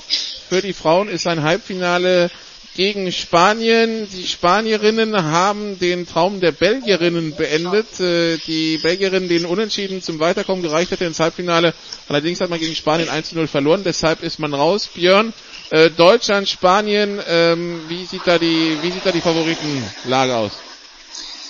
für 0.50 0.62
die 0.62 0.74
Frauen 0.74 1.10
ist 1.10 1.28
ein 1.28 1.44
Halbfinale 1.44 2.32
gegen 2.76 3.12
Spanien. 3.12 4.08
Die 4.12 4.26
Spanierinnen 4.28 5.16
haben 5.24 5.78
den 5.80 6.08
Traum 6.08 6.40
der 6.40 6.52
Belgierinnen 6.52 7.36
beendet. 7.36 8.00
Äh, 8.00 8.38
die 8.48 8.78
Belgierinnen, 8.78 9.30
denen 9.30 9.46
Unentschieden 9.46 10.02
zum 10.02 10.20
Weiterkommen 10.20 10.64
gereicht 10.64 10.92
hätte 10.92 11.06
ins 11.06 11.20
Halbfinale. 11.20 11.74
Allerdings 12.08 12.40
hat 12.42 12.50
man 12.50 12.60
gegen 12.60 12.76
Spanien 12.76 13.10
1 13.10 13.34
0 13.34 13.48
verloren, 13.48 13.84
deshalb 13.84 14.24
ist 14.24 14.40
man 14.40 14.54
raus. 14.54 14.88
Björn, 14.94 15.34
äh, 15.70 15.90
Deutschland, 15.90 16.48
Spanien, 16.50 17.20
ähm, 17.28 17.82
wie 17.88 18.06
sieht 18.06 18.22
da 18.26 18.38
die, 18.38 18.78
wie 18.82 18.92
sieht 18.92 19.06
da 19.06 19.12
die 19.12 19.22
Favoritenlage 19.22 20.36
aus? 20.36 20.52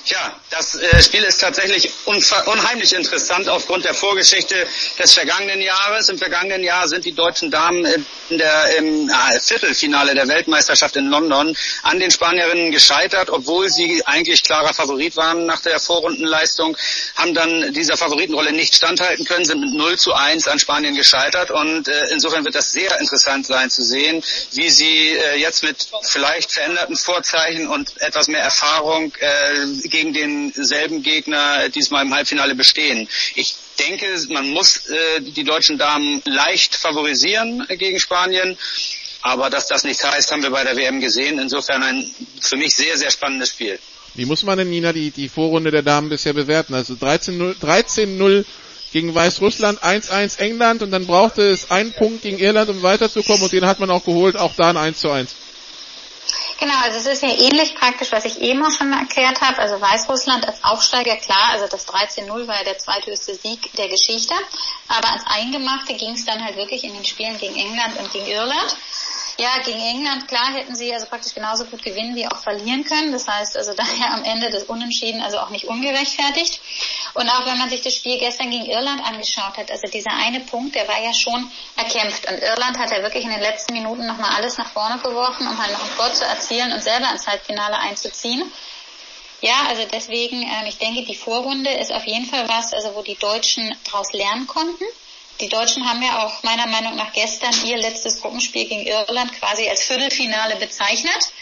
Tja, 0.04 0.34
das 0.50 0.76
äh, 0.76 1.04
Spiel 1.04 1.24
ist 1.24 1.40
tatsächlich 1.42 1.92
unheimlich 2.06 2.94
interessant 2.94 3.48
aufgrund 3.48 3.86
der 3.86 3.94
Vorgeschichte 3.94 4.56
des 4.98 5.14
vergangenen 5.14 5.62
Jahres. 5.62 6.10
Im 6.10 6.18
vergangenen 6.18 6.64
Jahr 6.64 6.88
sind 6.88 7.06
die 7.06 7.12
deutschen 7.12 7.52
Damen 7.52 7.86
in 8.30 8.38
der, 8.38 8.78
im 8.78 9.10
äh, 9.10 9.40
Viertelfinale 9.40 10.16
der 10.16 10.28
Weltmeisterschaft 10.28 10.96
in 10.96 11.08
London 11.08 11.56
an 11.84 12.00
den 12.00 12.10
Spanierinnen 12.10 12.72
gescheitert, 12.72 13.30
obwohl 13.30 13.70
sie 13.70 14.04
eigentlich 14.06 14.42
klarer 14.42 14.74
Favorit 14.74 15.16
waren 15.18 15.46
nach 15.46 15.62
der 15.62 15.80
Vorrundenleistung, 15.80 16.76
haben 17.16 17.36
dann 17.36 17.72
dieser 17.74 17.96
Favoritenrolle 17.96 18.54
nicht 18.54 18.76
standhalten 18.76 19.26
können, 19.26 19.46
sind 19.46 19.62
mit 19.62 19.74
0 19.74 20.00
zu 20.00 20.14
1 20.14 20.48
an 20.48 20.58
Spanien 20.58 20.96
gescheitert 20.96 21.52
und 21.52 21.88
äh, 21.88 22.06
insofern 22.12 22.44
wird 22.44 22.56
das 22.56 22.72
sehr 22.72 23.00
interessant 23.00 23.46
sein 23.46 23.70
zu 23.70 23.84
sehen, 23.84 24.24
wie 24.54 24.70
sie 24.70 25.10
äh, 25.10 25.36
jetzt 25.38 25.62
mit 25.62 25.88
vielleicht 26.04 26.52
veränderten 26.52 26.96
Vorzeichen 26.96 27.68
und 27.68 28.02
etwas 28.02 28.28
mehr 28.28 28.42
Erfahrung 28.42 29.14
gegen 29.92 30.14
denselben 30.14 31.04
Gegner 31.04 31.70
diesmal 31.70 32.06
im 32.06 32.14
Halbfinale 32.14 32.56
bestehen. 32.56 33.08
Ich 33.36 33.56
denke, 33.78 34.06
man 34.30 34.50
muss 34.50 34.88
äh, 34.88 35.22
die 35.22 35.44
deutschen 35.44 35.78
Damen 35.78 36.22
leicht 36.26 36.76
favorisieren 36.76 37.66
gegen 37.78 38.00
Spanien. 38.00 38.58
Aber 39.22 39.52
dass 39.52 39.68
das 39.68 39.84
nichts 39.84 40.04
heißt, 40.04 40.32
haben 40.32 40.42
wir 40.42 40.50
bei 40.50 40.64
der 40.64 40.76
WM 40.76 41.00
gesehen. 41.00 41.38
Insofern 41.38 41.84
ein 41.84 42.10
für 42.42 42.58
mich 42.58 42.74
sehr, 42.76 42.98
sehr 42.98 43.12
spannendes 43.12 43.50
Spiel. 43.50 43.78
Wie 44.16 44.26
muss 44.26 44.44
man 44.44 44.58
denn, 44.58 44.70
Nina, 44.70 44.92
die, 44.92 45.12
die 45.12 45.30
Vorrunde 45.30 45.72
der 45.72 45.84
Damen 45.84 46.10
bisher 46.10 46.34
bewerten? 46.34 46.74
Also 46.74 46.96
13-0 46.96 47.60
13 47.60 48.46
gegen 48.92 49.16
Weißrussland, 49.16 49.84
1-1 49.84 50.40
England 50.40 50.82
und 50.82 50.92
dann 50.92 51.08
brauchte 51.08 51.44
es 51.44 51.72
einen 51.72 51.94
Punkt 51.94 52.24
gegen 52.24 52.40
Irland, 52.40 52.70
um 52.70 52.82
weiterzukommen 52.84 53.44
und 53.44 53.54
den 53.54 53.66
hat 53.66 53.80
man 53.80 53.90
auch 53.90 54.04
geholt, 54.04 54.36
auch 54.36 54.54
da 54.56 54.70
ein 54.72 54.78
1 54.78 55.06
1. 55.06 55.36
Genau, 56.60 56.74
also 56.84 56.98
es 56.98 57.06
ist 57.06 57.24
ja 57.24 57.30
ähnlich 57.30 57.76
praktisch, 57.76 58.12
was 58.12 58.26
ich 58.26 58.40
eben 58.40 58.64
auch 58.66 58.72
schon 58.72 58.94
erklärt 58.94 59.42
habe. 59.42 59.60
Also 59.60 59.82
Weißrussland 59.82 60.48
als 60.48 60.64
Aufsteiger, 60.64 61.16
klar, 61.18 61.50
also 61.52 61.68
das 61.68 61.88
13-0 61.88 62.48
war 62.48 62.58
ja 62.58 62.64
der 62.64 62.78
zweithöchste 62.78 63.36
Sieg 63.36 63.72
der 63.78 63.90
Geschichte. 63.90 64.34
Aber 64.88 65.08
ans 65.08 65.24
Eingemachte 65.26 65.94
ging 65.94 66.14
es 66.14 66.26
dann 66.26 66.44
halt 66.44 66.56
wirklich 66.58 66.84
in 66.84 66.94
den 66.94 67.06
Spielen 67.06 67.38
gegen 67.38 67.56
England 67.56 67.98
und 67.98 68.12
gegen 68.12 68.28
Irland. 68.28 68.76
Ja, 69.38 69.60
gegen 69.64 69.80
England, 69.80 70.28
klar, 70.28 70.54
hätten 70.54 70.76
sie 70.76 70.94
also 70.94 71.06
praktisch 71.06 71.34
genauso 71.34 71.66
gut 71.66 71.84
gewinnen 71.84 72.16
wie 72.16 72.28
auch 72.28 72.38
verlieren 72.38 72.84
können. 72.84 73.12
Das 73.12 73.28
heißt 73.28 73.58
also 73.58 73.74
daher 73.78 74.14
am 74.14 74.24
Ende 74.24 74.50
des 74.50 74.64
Unentschieden 74.66 75.22
also 75.22 75.40
auch 75.40 75.50
nicht 75.50 75.66
ungerechtfertigt. 75.66 76.60
Und 77.14 77.30
auch 77.30 77.46
wenn 77.46 77.58
man 77.58 77.70
sich 77.70 77.82
das 77.82 77.96
Spiel 77.96 78.20
gestern 78.20 78.52
gegen 78.52 78.66
Irland 78.66 79.04
angeschaut 79.04 79.58
hat, 79.58 79.72
also 79.72 79.88
dieser 79.88 80.12
eine 80.12 80.42
Punkt, 80.42 80.76
der 80.76 80.88
war 80.88 81.02
ja 81.02 81.14
schon 81.14 81.52
erkämpft. 81.76 82.30
Und 82.30 82.40
Irland 82.42 82.78
hat 82.78 82.92
ja 82.92 83.02
wirklich 83.02 83.24
in 83.24 83.32
den 83.32 83.42
letzten 83.42 83.74
Minuten 83.74 84.06
nochmal 84.06 84.36
alles 84.36 84.58
nach 84.58 84.70
vorne 84.72 85.00
geworfen, 85.00 85.48
um 85.48 85.58
halt 85.58 85.72
noch 85.74 85.84
ein 85.84 85.96
Tor 85.96 86.14
zu 86.14 86.26
erzielen 86.26 86.72
und 86.72 86.84
selber 86.84 87.12
ins 87.12 87.28
Halbfinale 87.28 87.78
einzuziehen. 87.78 88.52
Ja, 89.42 89.66
also 89.70 89.84
deswegen, 89.92 90.44
ähm, 90.44 90.68
ich 90.68 90.78
denke, 90.78 91.04
die 91.04 91.16
Vorrunde 91.16 91.72
ist 91.72 91.92
auf 91.92 92.06
jeden 92.06 92.28
Fall 92.28 92.48
was, 92.48 92.74
also 92.74 92.94
wo 92.96 93.02
die 93.02 93.16
Deutschen 93.16 93.76
daraus 93.86 94.14
lernen 94.14 94.46
konnten. 94.46 94.84
Die 95.42 95.50
Deutschen 95.50 95.90
haben 95.90 96.02
ja 96.04 96.24
auch 96.24 96.44
meiner 96.44 96.68
Meinung 96.68 96.96
nach 96.96 97.12
gestern 97.14 97.54
ihr 97.66 97.78
letztes 97.78 98.22
Gruppenspiel 98.22 98.68
gegen 98.68 98.86
Irland 98.86 99.34
quasi 99.34 99.68
als 99.68 99.82
Viertelfinale 99.82 100.56
bezeichnet. 100.58 101.34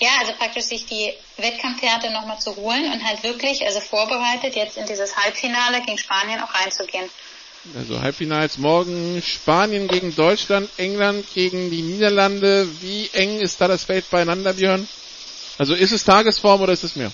Ja, 0.00 0.10
also 0.20 0.32
praktisch 0.34 0.64
sich 0.64 0.86
die 0.86 1.12
Wettkampfhärte 1.38 2.12
nochmal 2.12 2.38
zu 2.38 2.54
holen 2.54 2.92
und 2.92 3.04
halt 3.04 3.24
wirklich, 3.24 3.64
also 3.66 3.80
vorbereitet, 3.80 4.54
jetzt 4.54 4.76
in 4.76 4.86
dieses 4.86 5.16
Halbfinale 5.16 5.82
gegen 5.82 5.98
Spanien 5.98 6.40
auch 6.40 6.54
reinzugehen. 6.54 7.10
Also 7.76 8.00
Halbfinals 8.00 8.58
morgen 8.58 9.20
Spanien 9.20 9.88
gegen 9.88 10.14
Deutschland, 10.14 10.70
England 10.76 11.26
gegen 11.34 11.70
die 11.72 11.82
Niederlande. 11.82 12.68
Wie 12.80 13.10
eng 13.12 13.40
ist 13.40 13.60
da 13.60 13.66
das 13.66 13.84
Feld 13.84 14.08
beieinander, 14.08 14.52
Björn? 14.52 14.88
Also 15.58 15.74
ist 15.74 15.90
es 15.90 16.04
Tagesform 16.04 16.60
oder 16.60 16.72
ist 16.72 16.84
es 16.84 16.94
mehr? 16.94 17.10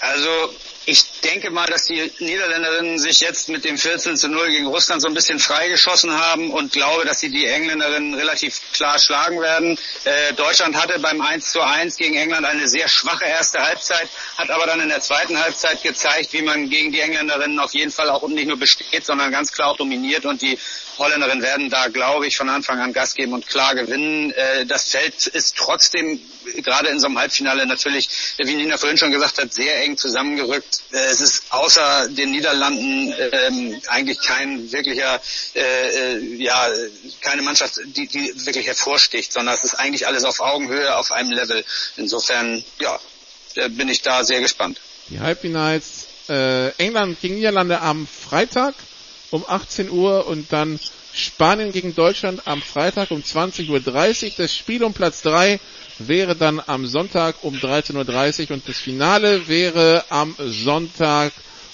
Also 0.00 0.52
ich 0.90 1.20
denke 1.20 1.50
mal, 1.50 1.66
dass 1.66 1.84
die 1.84 2.10
Niederländerinnen 2.18 2.98
sich 2.98 3.20
jetzt 3.20 3.48
mit 3.48 3.64
dem 3.64 3.78
14 3.78 4.16
zu 4.16 4.28
0 4.28 4.48
gegen 4.50 4.66
Russland 4.66 5.00
so 5.00 5.06
ein 5.06 5.14
bisschen 5.14 5.38
freigeschossen 5.38 6.10
haben 6.12 6.50
und 6.50 6.72
glaube, 6.72 7.04
dass 7.04 7.20
sie 7.20 7.30
die 7.30 7.46
Engländerinnen 7.46 8.14
relativ 8.14 8.60
klar 8.72 8.98
schlagen 8.98 9.40
werden. 9.40 9.78
Äh, 10.04 10.32
Deutschland 10.34 10.74
hatte 10.74 10.98
beim 10.98 11.20
1 11.20 11.52
zu 11.52 11.60
1 11.60 11.96
gegen 11.96 12.16
England 12.16 12.44
eine 12.44 12.66
sehr 12.66 12.88
schwache 12.88 13.24
erste 13.24 13.60
Halbzeit, 13.62 14.08
hat 14.36 14.50
aber 14.50 14.66
dann 14.66 14.80
in 14.80 14.88
der 14.88 15.00
zweiten 15.00 15.38
Halbzeit 15.40 15.80
gezeigt, 15.84 16.32
wie 16.32 16.42
man 16.42 16.68
gegen 16.68 16.90
die 16.90 17.00
Engländerinnen 17.00 17.60
auf 17.60 17.72
jeden 17.72 17.92
Fall 17.92 18.10
auch 18.10 18.26
nicht 18.26 18.48
nur 18.48 18.58
besteht, 18.58 19.06
sondern 19.06 19.30
ganz 19.30 19.52
klar 19.52 19.68
auch 19.68 19.76
dominiert 19.76 20.24
und 20.24 20.42
die 20.42 20.58
Holländerinnen 21.00 21.42
werden 21.42 21.70
da, 21.70 21.88
glaube 21.88 22.26
ich, 22.26 22.36
von 22.36 22.50
Anfang 22.50 22.78
an 22.78 22.92
Gas 22.92 23.14
geben 23.14 23.32
und 23.32 23.46
klar 23.46 23.74
gewinnen. 23.74 24.32
Äh, 24.32 24.66
das 24.66 24.84
Feld 24.84 25.26
ist 25.26 25.56
trotzdem 25.56 26.20
gerade 26.56 26.88
in 26.88 27.00
so 27.00 27.06
einem 27.06 27.18
Halbfinale 27.18 27.64
natürlich, 27.64 28.08
wie 28.36 28.54
Nina 28.54 28.76
vorhin 28.76 28.98
schon 28.98 29.10
gesagt 29.10 29.38
hat, 29.38 29.52
sehr 29.52 29.82
eng 29.82 29.96
zusammengerückt. 29.96 30.82
Äh, 30.92 30.98
es 31.06 31.20
ist 31.20 31.44
außer 31.50 32.08
den 32.10 32.30
Niederlanden 32.30 33.14
ähm, 33.32 33.80
eigentlich 33.88 34.20
kein 34.20 34.70
wirklicher, 34.70 35.20
äh, 35.54 36.18
ja, 36.36 36.68
keine 37.22 37.42
Mannschaft, 37.42 37.80
die, 37.84 38.06
die 38.06 38.46
wirklich 38.46 38.66
hervorsticht, 38.66 39.32
sondern 39.32 39.54
es 39.54 39.64
ist 39.64 39.74
eigentlich 39.74 40.06
alles 40.06 40.24
auf 40.24 40.40
Augenhöhe, 40.40 40.94
auf 40.96 41.12
einem 41.12 41.30
Level. 41.30 41.64
Insofern, 41.96 42.62
ja, 42.78 43.00
bin 43.70 43.88
ich 43.88 44.02
da 44.02 44.22
sehr 44.22 44.40
gespannt. 44.40 44.78
Die 45.08 45.18
Halbfinals 45.18 46.06
England 46.78 47.20
gegen 47.20 47.34
Niederlande 47.34 47.80
am 47.80 48.06
Freitag 48.06 48.74
um 49.30 49.44
18 49.46 49.90
Uhr 49.90 50.26
und 50.26 50.52
dann 50.52 50.78
Spanien 51.12 51.72
gegen 51.72 51.94
Deutschland 51.94 52.46
am 52.46 52.62
Freitag 52.62 53.10
um 53.10 53.20
20.30 53.22 53.68
Uhr. 53.70 54.32
Das 54.36 54.54
Spiel 54.56 54.84
um 54.84 54.92
Platz 54.92 55.22
3 55.22 55.58
wäre 55.98 56.36
dann 56.36 56.62
am 56.64 56.86
Sonntag 56.86 57.36
um 57.42 57.54
13.30 57.56 58.44
Uhr 58.50 58.54
und 58.54 58.68
das 58.68 58.78
Finale 58.78 59.48
wäre 59.48 60.04
am 60.08 60.34
Sonntag 60.38 61.32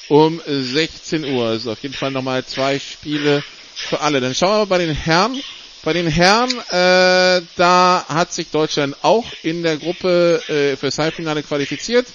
um 0.09 0.41
16 0.47 1.25
Uhr. 1.25 1.47
Also 1.49 1.73
auf 1.73 1.83
jeden 1.83 1.95
Fall 1.95 2.11
nochmal 2.11 2.45
zwei 2.45 2.79
Spiele 2.79 3.43
für 3.75 4.01
alle. 4.01 4.21
Dann 4.21 4.35
schauen 4.35 4.51
wir 4.53 4.59
mal 4.59 4.65
bei 4.67 4.79
den 4.79 4.95
Herren. 4.95 5.41
Bei 5.85 5.93
den 5.93 6.09
Herren, 6.09 6.51
äh, 6.71 7.43
da 7.57 8.05
hat 8.09 8.33
sich 8.33 8.51
Deutschland 8.51 8.97
auch 9.03 9.25
in 9.45 9.63
der 9.63 9.77
Gruppe 9.77 10.43
äh, 10.49 10.77
fürs 10.77 10.99
Halbfinale 10.99 11.45
qualifiziert. 11.45 12.07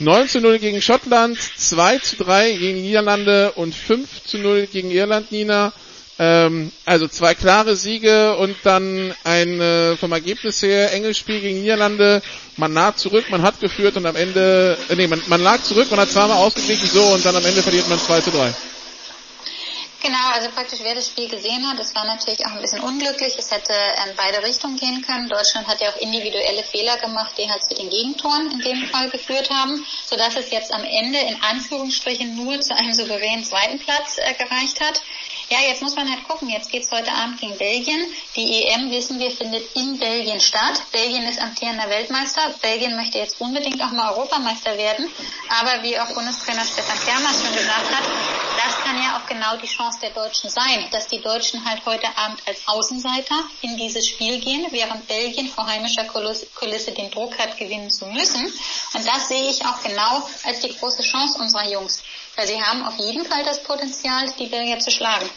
9 0.00 0.28
zu 0.28 0.40
0 0.40 0.58
gegen 0.58 0.80
Schottland, 0.80 1.38
2 1.38 1.98
zu 1.98 2.16
3 2.16 2.52
gegen 2.52 2.80
Niederlande 2.80 3.52
und 3.52 3.74
5 3.74 4.24
zu 4.24 4.38
0 4.38 4.66
gegen 4.66 4.90
Irland, 4.90 5.30
Nina. 5.30 5.72
Ähm, 6.18 6.70
also 6.84 7.08
zwei 7.08 7.34
klare 7.34 7.76
Siege 7.76 8.36
und 8.36 8.54
dann 8.62 9.14
ein 9.24 9.58
äh, 9.60 9.96
vom 9.96 10.12
Ergebnis 10.12 10.60
her 10.62 10.92
enges 10.92 11.16
Spiel 11.18 11.40
gegen 11.40 11.60
Niederlande. 11.62 12.20
Man 12.56 12.72
naht 12.74 12.98
zurück, 12.98 13.26
man 13.30 13.42
hat 13.42 13.60
geführt 13.60 13.96
und 13.96 14.04
am 14.06 14.16
Ende, 14.16 14.76
äh, 14.90 14.96
nee, 14.96 15.06
man, 15.06 15.22
man 15.28 15.42
lag 15.42 15.62
zurück, 15.62 15.86
man 15.90 16.00
hat 16.00 16.10
zweimal 16.10 16.36
ausgeglichen 16.36 16.88
so 16.88 17.02
und 17.04 17.24
dann 17.24 17.36
am 17.36 17.44
Ende 17.44 17.62
verliert 17.62 17.88
man 17.88 17.98
2 17.98 18.20
zu 18.20 18.30
3. 18.30 18.52
Genau, 20.02 20.30
also 20.32 20.48
praktisch 20.50 20.80
wer 20.82 20.94
das 20.94 21.08
Spiel 21.08 21.28
gesehen 21.28 21.68
hat, 21.68 21.78
es 21.78 21.94
war 21.94 22.06
natürlich 22.06 22.46
auch 22.46 22.52
ein 22.52 22.62
bisschen 22.62 22.80
unglücklich. 22.80 23.36
Es 23.38 23.50
hätte 23.50 23.74
in 24.08 24.16
beide 24.16 24.42
Richtungen 24.42 24.76
gehen 24.76 25.02
können. 25.02 25.28
Deutschland 25.28 25.66
hat 25.66 25.82
ja 25.82 25.90
auch 25.90 25.96
individuelle 25.96 26.64
Fehler 26.64 26.96
gemacht, 26.96 27.34
die 27.36 27.50
halt 27.50 27.62
zu 27.62 27.74
den 27.74 27.90
Gegentoren 27.90 28.50
in 28.50 28.60
dem 28.60 28.86
Fall 28.86 29.10
geführt 29.10 29.50
haben, 29.50 29.84
sodass 30.06 30.36
es 30.36 30.50
jetzt 30.50 30.72
am 30.72 30.84
Ende 30.84 31.18
in 31.18 31.42
Anführungsstrichen 31.42 32.34
nur 32.34 32.60
zu 32.62 32.74
einem 32.74 32.94
souveränen 32.94 33.44
zweiten 33.44 33.78
Platz 33.78 34.16
äh, 34.16 34.32
gereicht 34.32 34.80
hat. 34.80 35.02
Ja, 35.52 35.58
jetzt 35.66 35.82
muss 35.82 35.96
man 35.96 36.08
halt 36.08 36.28
gucken. 36.28 36.48
Jetzt 36.48 36.70
geht's 36.70 36.92
heute 36.92 37.10
Abend 37.10 37.40
gegen 37.40 37.58
Belgien. 37.58 38.06
Die 38.36 38.62
EM, 38.62 38.88
wissen 38.92 39.18
wir, 39.18 39.32
findet 39.32 39.74
in 39.74 39.98
Belgien 39.98 40.40
statt. 40.40 40.80
Belgien 40.92 41.24
ist 41.24 41.40
amtierender 41.40 41.90
Weltmeister. 41.90 42.54
Belgien 42.62 42.94
möchte 42.94 43.18
jetzt 43.18 43.40
unbedingt 43.40 43.82
auch 43.82 43.90
mal 43.90 44.12
Europameister 44.12 44.78
werden. 44.78 45.10
Aber 45.48 45.82
wie 45.82 45.98
auch 45.98 46.06
Bundestrainer 46.14 46.64
Stefan 46.64 47.00
Kermer 47.00 47.30
schon 47.30 47.52
gesagt 47.52 47.90
hat, 47.92 48.04
das 48.64 48.76
kann 48.84 49.02
ja 49.02 49.16
auch 49.16 49.26
genau 49.26 49.56
die 49.56 49.66
Chance 49.66 49.98
der 50.00 50.10
Deutschen 50.10 50.50
sein, 50.50 50.86
dass 50.92 51.08
die 51.08 51.20
Deutschen 51.20 51.64
halt 51.64 51.84
heute 51.84 52.06
Abend 52.16 52.40
als 52.46 52.68
Außenseiter 52.68 53.42
in 53.62 53.76
dieses 53.76 54.06
Spiel 54.06 54.38
gehen, 54.38 54.68
während 54.70 55.08
Belgien 55.08 55.48
vor 55.48 55.66
heimischer 55.66 56.04
Kulisse 56.04 56.92
den 56.92 57.10
Druck 57.10 57.36
hat, 57.40 57.58
gewinnen 57.58 57.90
zu 57.90 58.06
müssen. 58.06 58.46
Und 58.94 59.04
das 59.04 59.26
sehe 59.26 59.50
ich 59.50 59.66
auch 59.66 59.82
genau 59.82 60.28
als 60.44 60.60
die 60.60 60.76
große 60.76 61.02
Chance 61.02 61.38
unserer 61.40 61.68
Jungs. 61.68 62.04
Weil 62.36 62.46
sie 62.46 62.60
haben 62.62 62.84
auf 62.84 62.96
jeden 62.98 63.24
Fall 63.24 63.44
das 63.44 63.62
Potenzial, 63.62 64.32
die 64.38 64.46
Belgier 64.46 64.78
zu 64.78 64.90
schlagen. 64.90 65.28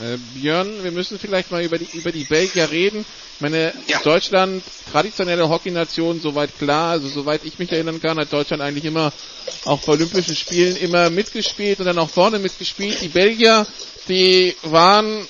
Äh, 0.00 0.16
Björn, 0.34 0.82
wir 0.82 0.90
müssen 0.92 1.18
vielleicht 1.18 1.50
mal 1.50 1.62
über 1.62 1.78
die, 1.78 1.88
über 1.96 2.12
die 2.12 2.24
Belgier 2.24 2.70
reden. 2.70 3.04
Ich 3.34 3.40
meine, 3.40 3.72
ja. 3.86 4.00
Deutschland, 4.02 4.62
traditionelle 4.90 5.48
Hockeynation, 5.48 6.20
soweit 6.20 6.56
klar, 6.58 6.90
also 6.92 7.08
soweit 7.08 7.44
ich 7.44 7.58
mich 7.58 7.70
erinnern 7.72 8.00
kann, 8.00 8.18
hat 8.18 8.32
Deutschland 8.32 8.62
eigentlich 8.62 8.84
immer 8.84 9.12
auch 9.64 9.80
bei 9.80 9.92
Olympischen 9.92 10.34
Spielen 10.36 10.76
immer 10.76 11.10
mitgespielt 11.10 11.78
und 11.80 11.86
dann 11.86 11.98
auch 11.98 12.10
vorne 12.10 12.38
mitgespielt. 12.38 13.00
Die 13.00 13.08
Belgier, 13.08 13.66
die 14.08 14.56
waren 14.62 15.26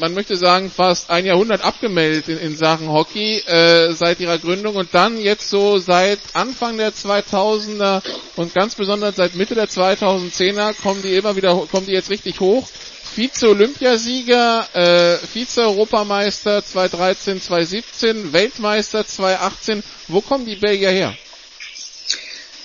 man 0.00 0.14
möchte 0.14 0.36
sagen, 0.36 0.70
fast 0.70 1.10
ein 1.10 1.24
Jahrhundert 1.26 1.64
abgemeldet 1.64 2.28
in, 2.28 2.38
in 2.38 2.56
Sachen 2.56 2.88
Hockey 2.90 3.38
äh, 3.46 3.92
seit 3.92 4.20
ihrer 4.20 4.38
Gründung 4.38 4.76
und 4.76 4.88
dann 4.92 5.18
jetzt 5.18 5.48
so 5.48 5.78
seit 5.78 6.18
Anfang 6.34 6.76
der 6.76 6.92
2000er 6.92 8.02
und 8.36 8.52
ganz 8.54 8.74
besonders 8.74 9.16
seit 9.16 9.34
Mitte 9.34 9.54
der 9.54 9.68
2010er 9.68 10.74
kommen 10.82 11.02
die 11.02 11.14
immer 11.14 11.36
wieder, 11.36 11.54
kommen 11.70 11.86
die 11.86 11.92
jetzt 11.92 12.10
richtig 12.10 12.40
hoch. 12.40 12.66
Vize-Olympiasieger, 13.14 14.66
äh, 14.74 15.16
Vize-Europameister 15.32 16.62
2013, 16.62 17.40
2017, 17.40 18.32
Weltmeister 18.34 19.06
2018. 19.06 19.82
Wo 20.08 20.20
kommen 20.20 20.44
die 20.44 20.56
Belgier 20.56 20.90
her? 20.90 21.14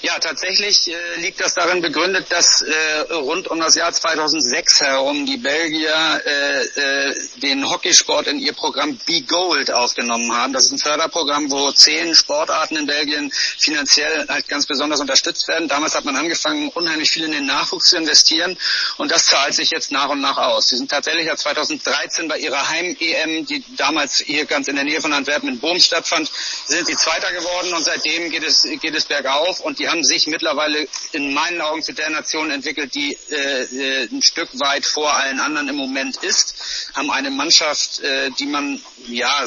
Ja, 0.04 0.18
tatsächlich 0.18 0.88
äh, 0.88 0.96
liegt 1.18 1.40
das 1.42 1.54
darin 1.54 1.80
begründet, 1.80 2.26
dass 2.30 2.64
äh, 2.64 3.14
rund 3.14 3.48
um 3.50 3.60
das 3.60 3.76
Jahr 3.76 3.94
2006 3.94 4.82
herum 4.82 5.28
die 5.28 5.38
Belgier 5.38 5.94
äh, 6.26 6.64
äh, 6.64 7.16
den 7.36 7.70
Hockeysport 7.70 8.26
in 8.26 8.40
ihr 8.40 8.54
Programm 8.54 8.98
Be 9.06 9.22
Gold 9.22 9.72
aufgenommen 9.72 10.36
haben. 10.36 10.54
Das 10.54 10.66
ist 10.66 10.72
ein 10.72 10.80
Förderprogramm, 10.80 11.52
wo 11.52 11.72
zehn 11.72 12.16
Sportarten 12.16 12.78
in 12.78 12.88
Belgien 12.88 13.32
finanziell 13.32 14.26
halt 14.28 14.48
ganz 14.48 14.66
besonders 14.66 15.00
unterstützt 15.02 15.48
werden. 15.48 15.68
Damals 15.68 15.94
hat 15.94 16.04
man 16.04 16.16
angefangen, 16.16 16.70
unheimlich 16.70 17.12
viel 17.12 17.26
in 17.26 17.34
den 17.34 17.46
Nachwuchs 17.46 17.90
zu 17.90 17.98
investieren 17.98 18.58
und 18.98 19.12
das 19.12 19.28
zahlt 19.28 19.54
sich 19.54 19.70
jetzt 19.70 19.92
nach 19.92 20.10
und 20.10 20.20
nach 20.20 20.38
aus. 20.38 20.70
Sie 20.70 20.78
sind 20.78 20.90
tatsächlich 20.90 21.28
ja 21.28 21.36
2013 21.36 22.28
bei 22.28 22.40
ihrer 22.40 22.70
Heim-EM, 22.70 23.46
die 23.46 23.64
damals 23.76 24.18
hier 24.18 24.46
ganz 24.46 24.68
in 24.68 24.78
der 24.78 24.84
Nähe 24.84 25.00
von 25.00 25.14
Antwerpen 25.14 25.48
in 25.48 25.60
Boom 25.60 25.80
stattfand, 25.80 26.32
sind 26.66 26.88
sie 26.88 26.96
Zweiter 26.96 27.32
geworden 27.34 27.72
und 27.76 27.86
seitdem 27.86 28.32
geht 28.32 28.44
es, 28.44 28.64
geht 28.64 28.96
es 28.96 29.06
bergauf 29.06 29.60
und 29.60 29.78
die 29.78 29.91
haben 29.92 30.04
sich 30.04 30.28
mittlerweile 30.28 30.88
in 31.12 31.34
meinen 31.34 31.62
Augen 31.62 31.84
zu 31.84 31.94
der 31.94 32.10
Nation 32.10 32.50
entwickelt, 32.50 32.96
die 32.96 33.18
äh, 33.30 33.64
äh, 33.64 34.08
ein 34.12 34.22
Stück 34.22 34.50
weit 34.60 34.86
vor 34.86 35.14
allen 35.14 35.40
anderen 35.40 35.68
im 35.68 35.76
Moment 35.76 36.18
ist, 36.18 36.90
haben 36.94 37.12
eine 37.12 37.30
Mannschaft, 37.30 38.00
äh, 38.00 38.32
die 38.40 38.46
man 38.46 38.82
ja 39.08 39.46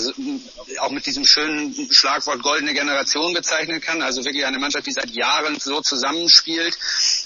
auch 0.80 0.90
mit 0.90 1.06
diesem 1.06 1.24
schönen 1.26 1.88
Schlagwort 1.92 2.42
goldene 2.42 2.74
Generation 2.74 3.32
bezeichnen 3.32 3.80
kann, 3.80 4.02
also 4.02 4.24
wirklich 4.24 4.44
eine 4.44 4.58
Mannschaft, 4.58 4.86
die 4.86 4.92
seit 4.92 5.10
Jahren 5.10 5.58
so 5.58 5.80
zusammenspielt 5.80 6.78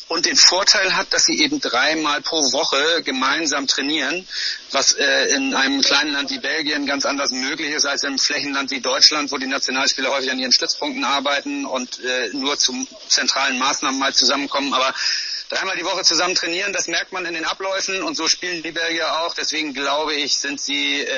und 0.09 0.25
den 0.27 0.37
Vorteil 0.37 0.97
hat, 0.97 1.13
dass 1.13 1.27
sie 1.27 1.41
eben 1.43 1.61
dreimal 1.61 2.21
pro 2.23 2.37
Woche 2.53 3.03
gemeinsam 3.03 3.67
trainieren, 3.67 4.27
was 4.73 4.93
äh, 4.93 5.27
in 5.35 5.55
einem 5.55 5.83
kleinen 5.83 6.13
Land 6.13 6.31
wie 6.31 6.39
Belgien 6.39 6.87
ganz 6.87 7.05
anders 7.05 7.31
möglich 7.31 7.73
ist 7.73 7.85
als 7.85 8.05
im 8.05 8.19
Flächenland 8.19 8.71
wie 8.71 8.81
Deutschland, 8.81 9.31
wo 9.31 9.37
die 9.37 9.47
Nationalspieler 9.47 10.11
häufig 10.11 10.31
an 10.31 10.39
ihren 10.39 10.53
Stützpunkten 10.53 11.05
arbeiten 11.05 11.67
und 11.67 12.03
äh, 12.03 12.31
nur 12.33 12.59
zu 12.59 12.87
zentralen 13.09 13.59
Maßnahmen 13.59 13.99
mal 13.99 14.15
zusammenkommen. 14.15 14.73
Aber 14.73 14.95
dreimal 15.49 15.77
die 15.77 15.85
Woche 15.85 16.03
zusammen 16.03 16.35
trainieren, 16.35 16.73
das 16.73 16.89
merkt 16.89 17.13
man 17.13 17.25
in 17.25 17.35
den 17.35 17.45
Abläufen 17.45 18.03
und 18.03 18.17
so 18.17 18.29
spielen 18.29 18.63
die 18.63 18.73
Belgier 18.73 19.21
auch. 19.21 19.35
Deswegen 19.35 19.73
glaube 19.75 20.15
ich, 20.15 20.37
sind 20.39 20.61
sie 20.61 21.01
äh, 21.01 21.09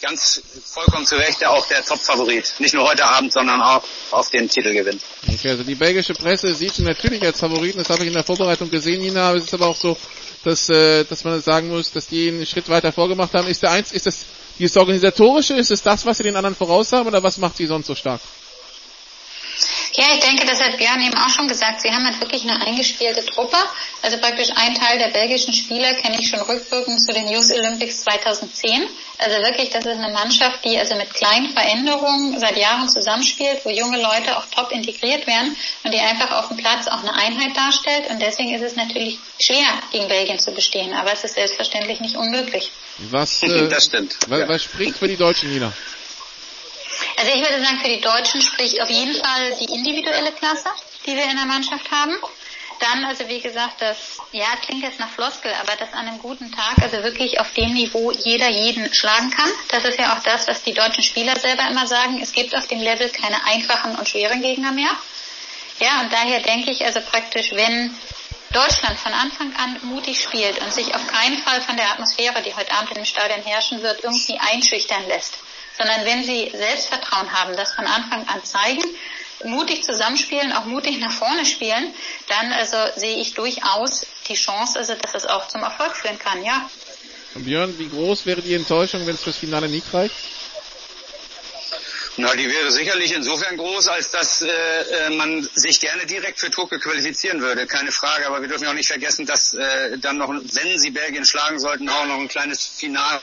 ganz 0.00 0.42
vollkommen 0.64 1.06
zu 1.06 1.16
Recht 1.16 1.44
auch 1.46 1.66
der 1.66 1.84
Top-Favorit. 1.84 2.54
Nicht 2.58 2.74
nur 2.74 2.88
heute 2.88 3.04
Abend, 3.04 3.32
sondern 3.32 3.60
auch 3.60 3.82
auf 4.10 4.30
den 4.30 4.48
Titelgewinn. 4.48 5.00
Okay, 5.28 5.50
also 5.50 5.62
die 5.64 5.74
belgische 5.74 6.14
Presse 6.14 6.54
sieht 6.54 6.74
sie 6.74 6.82
natürlich 6.82 7.22
als 7.22 7.40
Favoriten, 7.40 7.78
das 7.78 7.90
habe 7.90 8.02
ich 8.02 8.08
in 8.08 8.14
der 8.14 8.24
Vorbereitung 8.24 8.70
gesehen, 8.70 9.00
Nina, 9.00 9.28
aber 9.28 9.38
es 9.38 9.44
ist 9.44 9.54
aber 9.54 9.66
auch 9.66 9.76
so, 9.76 9.96
dass, 10.44 10.68
äh, 10.68 11.04
dass 11.04 11.24
man 11.24 11.40
sagen 11.40 11.68
muss, 11.68 11.92
dass 11.92 12.06
die 12.06 12.28
einen 12.28 12.46
Schritt 12.46 12.68
weiter 12.68 12.92
vorgemacht 12.92 13.34
haben. 13.34 13.48
Ist 13.48 13.62
der 13.62 13.70
eins, 13.70 13.92
ist 13.92 14.06
das 14.06 14.24
dieses 14.58 14.76
organisatorische, 14.76 15.54
ist 15.54 15.70
es 15.70 15.82
das, 15.82 16.06
was 16.06 16.18
sie 16.18 16.22
den 16.22 16.36
anderen 16.36 16.54
voraus 16.56 16.92
haben 16.92 17.06
oder 17.08 17.22
was 17.22 17.38
macht 17.38 17.56
sie 17.56 17.66
sonst 17.66 17.86
so 17.86 17.94
stark? 17.94 18.20
Ja, 19.96 20.06
ich 20.12 20.20
denke, 20.20 20.44
das 20.44 20.60
hat 20.60 20.76
Björn 20.76 21.00
eben 21.00 21.16
auch 21.16 21.28
schon 21.28 21.46
gesagt. 21.46 21.80
Sie 21.80 21.90
haben 21.90 22.04
halt 22.04 22.20
wirklich 22.20 22.42
eine 22.42 22.60
eingespielte 22.66 23.24
Truppe. 23.26 23.56
Also 24.02 24.18
praktisch 24.18 24.48
ein 24.56 24.74
Teil 24.74 24.98
der 24.98 25.08
belgischen 25.08 25.54
Spieler 25.54 25.94
kenne 25.94 26.18
ich 26.18 26.28
schon 26.28 26.40
rückwirkend 26.40 27.00
zu 27.00 27.12
den 27.12 27.28
Youth 27.28 27.52
Olympics 27.52 28.00
2010. 28.02 28.88
Also 29.18 29.36
wirklich, 29.38 29.70
das 29.70 29.86
ist 29.86 29.96
eine 29.96 30.12
Mannschaft, 30.12 30.64
die 30.64 30.76
also 30.76 30.96
mit 30.96 31.14
kleinen 31.14 31.50
Veränderungen 31.50 32.40
seit 32.40 32.56
Jahren 32.56 32.88
zusammenspielt, 32.88 33.64
wo 33.64 33.70
junge 33.70 34.02
Leute 34.02 34.36
auch 34.36 34.46
top 34.46 34.72
integriert 34.72 35.28
werden 35.28 35.56
und 35.84 35.94
die 35.94 36.00
einfach 36.00 36.32
auf 36.32 36.48
dem 36.48 36.56
Platz 36.56 36.88
auch 36.88 37.00
eine 37.00 37.14
Einheit 37.14 37.56
darstellt. 37.56 38.10
Und 38.10 38.20
deswegen 38.20 38.52
ist 38.52 38.62
es 38.62 38.74
natürlich 38.74 39.18
schwer, 39.40 39.80
gegen 39.92 40.08
Belgien 40.08 40.40
zu 40.40 40.50
bestehen. 40.50 40.92
Aber 40.92 41.12
es 41.12 41.22
ist 41.22 41.36
selbstverständlich 41.36 42.00
nicht 42.00 42.16
unmöglich. 42.16 42.72
Was, 43.10 43.40
äh, 43.44 43.68
das 43.68 43.84
stimmt. 43.84 44.16
Was, 44.26 44.48
was 44.48 44.62
spricht 44.64 44.98
für 44.98 45.06
die 45.06 45.16
Deutschen, 45.16 45.52
Nina? 45.52 45.72
Also 47.16 47.32
ich 47.32 47.40
würde 47.40 47.64
sagen, 47.64 47.78
für 47.80 47.88
die 47.88 48.00
Deutschen 48.00 48.40
spricht 48.42 48.80
auf 48.80 48.90
jeden 48.90 49.14
Fall 49.14 49.56
die 49.60 49.72
individuelle 49.72 50.32
Klasse, 50.32 50.68
die 51.06 51.16
wir 51.16 51.24
in 51.24 51.36
der 51.36 51.46
Mannschaft 51.46 51.90
haben. 51.90 52.14
Dann, 52.80 53.04
also 53.04 53.28
wie 53.28 53.40
gesagt, 53.40 53.80
das, 53.80 54.18
ja, 54.32 54.46
klingt 54.62 54.82
jetzt 54.82 54.98
nach 54.98 55.10
Floskel, 55.10 55.52
aber 55.54 55.76
das 55.76 55.92
an 55.92 56.08
einem 56.08 56.18
guten 56.18 56.50
Tag, 56.50 56.82
also 56.82 57.02
wirklich 57.02 57.40
auf 57.40 57.52
dem 57.52 57.72
Niveau 57.72 58.10
jeder 58.10 58.48
jeden 58.48 58.92
schlagen 58.92 59.30
kann. 59.30 59.48
Das 59.68 59.84
ist 59.84 59.98
ja 59.98 60.12
auch 60.14 60.22
das, 60.22 60.48
was 60.48 60.62
die 60.62 60.74
deutschen 60.74 61.02
Spieler 61.02 61.38
selber 61.38 61.68
immer 61.70 61.86
sagen. 61.86 62.20
Es 62.20 62.32
gibt 62.32 62.54
auf 62.54 62.66
dem 62.66 62.80
Level 62.80 63.08
keine 63.10 63.44
einfachen 63.46 63.96
und 63.96 64.08
schweren 64.08 64.42
Gegner 64.42 64.72
mehr. 64.72 64.90
Ja, 65.80 66.00
und 66.00 66.12
daher 66.12 66.40
denke 66.40 66.70
ich 66.70 66.84
also 66.84 67.00
praktisch, 67.00 67.52
wenn 67.52 67.96
Deutschland 68.52 68.98
von 69.00 69.12
Anfang 69.12 69.52
an 69.56 69.80
mutig 69.82 70.20
spielt 70.20 70.60
und 70.60 70.72
sich 70.72 70.94
auf 70.94 71.06
keinen 71.08 71.38
Fall 71.38 71.60
von 71.60 71.76
der 71.76 71.90
Atmosphäre, 71.90 72.40
die 72.42 72.54
heute 72.54 72.72
Abend 72.72 72.96
dem 72.96 73.04
Stadion 73.04 73.42
herrschen 73.42 73.82
wird, 73.82 74.04
irgendwie 74.04 74.38
einschüchtern 74.38 75.06
lässt, 75.08 75.34
sondern 75.76 76.04
wenn 76.04 76.24
sie 76.24 76.50
Selbstvertrauen 76.54 77.32
haben, 77.32 77.56
das 77.56 77.72
von 77.72 77.86
Anfang 77.86 78.26
an 78.28 78.44
zeigen, 78.44 78.82
mutig 79.44 79.84
zusammenspielen, 79.84 80.52
auch 80.52 80.64
mutig 80.64 80.98
nach 81.00 81.12
vorne 81.12 81.44
spielen, 81.44 81.92
dann 82.28 82.52
also 82.52 82.76
sehe 82.96 83.16
ich 83.18 83.34
durchaus 83.34 84.06
die 84.28 84.34
Chance, 84.34 84.78
also 84.78 84.94
dass 84.94 85.14
es 85.14 85.26
auch 85.26 85.48
zum 85.48 85.62
Erfolg 85.62 85.96
führen 85.96 86.18
kann, 86.18 86.44
ja. 86.44 86.68
Björn, 87.34 87.76
wie 87.78 87.88
groß 87.88 88.26
wäre 88.26 88.42
die 88.42 88.54
Enttäuschung, 88.54 89.06
wenn 89.06 89.14
es 89.16 89.22
fürs 89.22 89.36
Finale 89.36 89.68
nicht 89.68 89.92
reicht? 89.92 90.14
Na, 92.16 92.32
die 92.36 92.48
wäre 92.48 92.70
sicherlich 92.70 93.12
insofern 93.12 93.56
groß, 93.56 93.88
als 93.88 94.12
dass 94.12 94.40
äh, 94.40 94.46
äh, 94.48 95.10
man 95.10 95.42
sich 95.54 95.80
gerne 95.80 96.06
direkt 96.06 96.38
für 96.38 96.48
Tokio 96.48 96.78
qualifizieren 96.78 97.40
würde, 97.40 97.66
keine 97.66 97.90
Frage. 97.90 98.28
Aber 98.28 98.40
wir 98.40 98.46
dürfen 98.46 98.68
auch 98.68 98.72
nicht 98.72 98.86
vergessen, 98.86 99.26
dass 99.26 99.52
äh, 99.54 99.98
dann 99.98 100.18
noch, 100.18 100.28
wenn 100.28 100.78
sie 100.78 100.90
Belgien 100.90 101.26
schlagen 101.26 101.58
sollten, 101.58 101.88
auch 101.88 102.06
noch 102.06 102.20
ein 102.20 102.28
kleines 102.28 102.64
Finale 102.64 103.20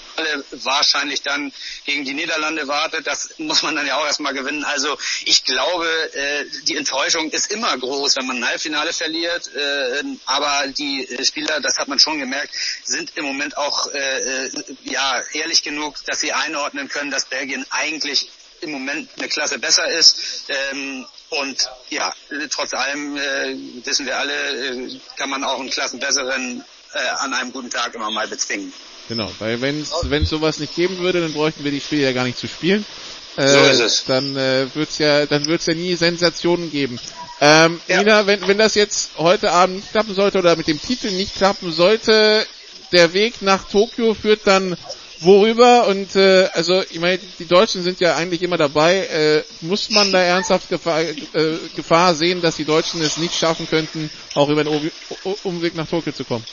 wahrscheinlich 0.51 1.21
dann 1.21 1.53
gegen 1.85 2.03
die 2.03 2.13
Niederlande 2.13 2.67
wartet. 2.67 3.07
Das 3.07 3.29
muss 3.37 3.63
man 3.63 3.77
dann 3.77 3.87
ja 3.87 3.95
auch 3.95 4.05
erstmal 4.05 4.33
gewinnen. 4.33 4.65
Also 4.65 4.97
ich 5.23 5.45
glaube, 5.45 5.87
äh, 6.13 6.43
die 6.67 6.75
Enttäuschung 6.75 7.31
ist 7.31 7.49
immer 7.49 7.77
groß, 7.77 8.17
wenn 8.17 8.27
man 8.27 8.43
ein 8.43 8.47
Halbfinale 8.49 8.91
verliert. 8.91 9.55
Äh, 9.55 10.03
aber 10.25 10.67
die 10.67 11.07
Spieler, 11.23 11.61
das 11.61 11.77
hat 11.77 11.87
man 11.87 11.97
schon 11.97 12.19
gemerkt, 12.19 12.53
sind 12.83 13.13
im 13.15 13.23
Moment 13.23 13.55
auch 13.55 13.87
äh, 13.93 14.47
äh 14.47 14.51
ja 14.83 15.21
ehrlich 15.31 15.63
genug, 15.63 15.95
dass 16.07 16.19
sie 16.19 16.33
einordnen 16.33 16.89
können, 16.89 17.09
dass 17.09 17.23
Belgien 17.23 17.65
eigentlich 17.69 18.29
im 18.61 18.71
Moment 18.71 19.09
eine 19.17 19.27
Klasse 19.27 19.59
besser 19.59 19.87
ist. 19.89 20.45
Ähm, 20.71 21.05
und 21.29 21.69
ja, 21.89 22.13
trotz 22.49 22.73
allem 22.73 23.17
äh, 23.17 23.55
wissen 23.85 24.05
wir 24.05 24.17
alle, 24.17 24.33
äh, 24.33 24.99
kann 25.17 25.29
man 25.29 25.43
auch 25.43 25.59
einen 25.59 25.69
Klassenbesseren 25.69 26.63
äh, 26.93 27.09
an 27.17 27.33
einem 27.33 27.51
guten 27.51 27.69
Tag 27.69 27.95
immer 27.95 28.11
mal 28.11 28.27
bezwingen. 28.27 28.73
Genau, 29.07 29.29
weil 29.39 29.61
wenn 29.61 29.81
es 29.81 30.29
sowas 30.29 30.59
nicht 30.59 30.75
geben 30.75 30.99
würde, 30.99 31.21
dann 31.21 31.33
bräuchten 31.33 31.63
wir 31.63 31.71
die 31.71 31.81
Spiele 31.81 32.03
ja 32.03 32.11
gar 32.11 32.23
nicht 32.23 32.37
zu 32.37 32.47
spielen. 32.47 32.85
Äh, 33.37 33.47
so 33.47 33.59
ist 33.59 33.79
es. 33.79 34.03
Dann 34.05 34.35
äh, 34.35 34.67
wird's 34.73 34.97
ja, 34.97 35.25
dann 35.25 35.45
wird's 35.45 35.65
ja 35.65 35.73
nie 35.73 35.95
Sensationen 35.95 36.71
geben. 36.71 36.99
Ähm, 37.39 37.81
ja. 37.87 37.97
Nina, 37.99 38.27
wenn, 38.27 38.47
wenn 38.47 38.57
das 38.57 38.75
jetzt 38.75 39.11
heute 39.17 39.51
Abend 39.51 39.77
nicht 39.77 39.91
klappen 39.91 40.13
sollte 40.13 40.37
oder 40.37 40.55
mit 40.55 40.67
dem 40.67 40.81
Titel 40.81 41.09
nicht 41.11 41.35
klappen 41.35 41.71
sollte, 41.71 42.45
der 42.91 43.13
Weg 43.13 43.41
nach 43.41 43.67
Tokio 43.67 44.13
führt 44.13 44.41
dann 44.45 44.77
worüber 45.21 45.87
und 45.87 46.15
äh, 46.15 46.49
also 46.53 46.81
ich 46.89 46.99
meine, 46.99 47.19
die 47.39 47.45
Deutschen 47.47 47.83
sind 47.83 47.99
ja 47.99 48.15
eigentlich 48.15 48.41
immer 48.41 48.57
dabei. 48.57 49.05
Äh, 49.05 49.43
muss 49.61 49.89
man 49.89 50.11
da 50.11 50.19
ernsthaft 50.21 50.69
Gefahr, 50.69 51.01
äh, 51.01 51.15
Gefahr 51.75 52.15
sehen, 52.15 52.41
dass 52.41 52.55
die 52.57 52.65
Deutschen 52.65 53.01
es 53.01 53.17
nicht 53.17 53.35
schaffen 53.35 53.67
könnten, 53.69 54.09
auch 54.35 54.49
über 54.49 54.63
den 54.63 54.91
Umweg 55.43 55.75
nach 55.75 55.87
Tokio 55.87 56.11
zu 56.11 56.23
kommen? 56.25 56.43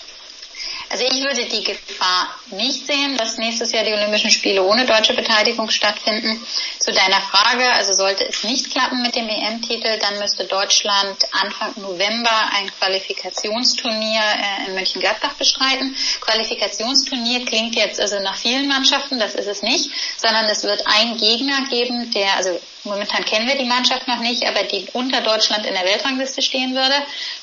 Also 0.90 1.04
ich 1.04 1.22
würde 1.22 1.44
die 1.44 1.64
Gefahr 1.64 2.34
nicht 2.50 2.86
sehen, 2.86 3.16
dass 3.18 3.36
nächstes 3.36 3.72
Jahr 3.72 3.84
die 3.84 3.92
Olympischen 3.92 4.30
Spiele 4.30 4.62
ohne 4.62 4.86
deutsche 4.86 5.12
Beteiligung 5.14 5.68
stattfinden. 5.68 6.40
Zu 6.78 6.92
deiner 6.92 7.20
Frage, 7.20 7.70
also 7.72 7.92
sollte 7.92 8.26
es 8.26 8.42
nicht 8.44 8.70
klappen 8.70 9.02
mit 9.02 9.14
dem 9.14 9.28
EM-Titel, 9.28 9.98
dann 9.98 10.18
müsste 10.18 10.44
Deutschland 10.44 11.18
Anfang 11.32 11.74
November 11.76 12.30
ein 12.56 12.70
Qualifikationsturnier 12.78 14.20
äh, 14.20 14.68
in 14.68 14.74
Mönchengladbach 14.74 15.34
bestreiten. 15.34 15.94
Qualifikationsturnier 16.22 17.44
klingt 17.44 17.74
jetzt 17.74 18.00
also 18.00 18.20
nach 18.20 18.36
vielen 18.36 18.66
Mannschaften, 18.68 19.18
das 19.18 19.34
ist 19.34 19.46
es 19.48 19.62
nicht, 19.62 19.90
sondern 20.16 20.46
es 20.46 20.62
wird 20.62 20.84
ein 20.86 21.18
Gegner 21.18 21.66
geben, 21.68 22.10
der, 22.12 22.34
also 22.36 22.58
Momentan 22.88 23.24
kennen 23.24 23.46
wir 23.46 23.56
die 23.56 23.64
Mannschaft 23.66 24.08
noch 24.08 24.20
nicht, 24.20 24.44
aber 24.46 24.62
die 24.64 24.86
unter 24.92 25.20
Deutschland 25.20 25.66
in 25.66 25.74
der 25.74 25.84
Weltrangliste 25.84 26.42
stehen 26.42 26.74
würde, 26.74 26.94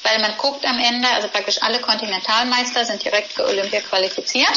weil 0.03 0.19
man 0.19 0.35
guckt 0.37 0.65
am 0.65 0.79
Ende, 0.79 1.07
also 1.09 1.27
praktisch 1.27 1.61
alle 1.61 1.79
Kontinentalmeister 1.79 2.85
sind 2.85 3.03
direkt 3.03 3.33
für 3.33 3.45
Olympia 3.45 3.81
qualifiziert 3.81 4.51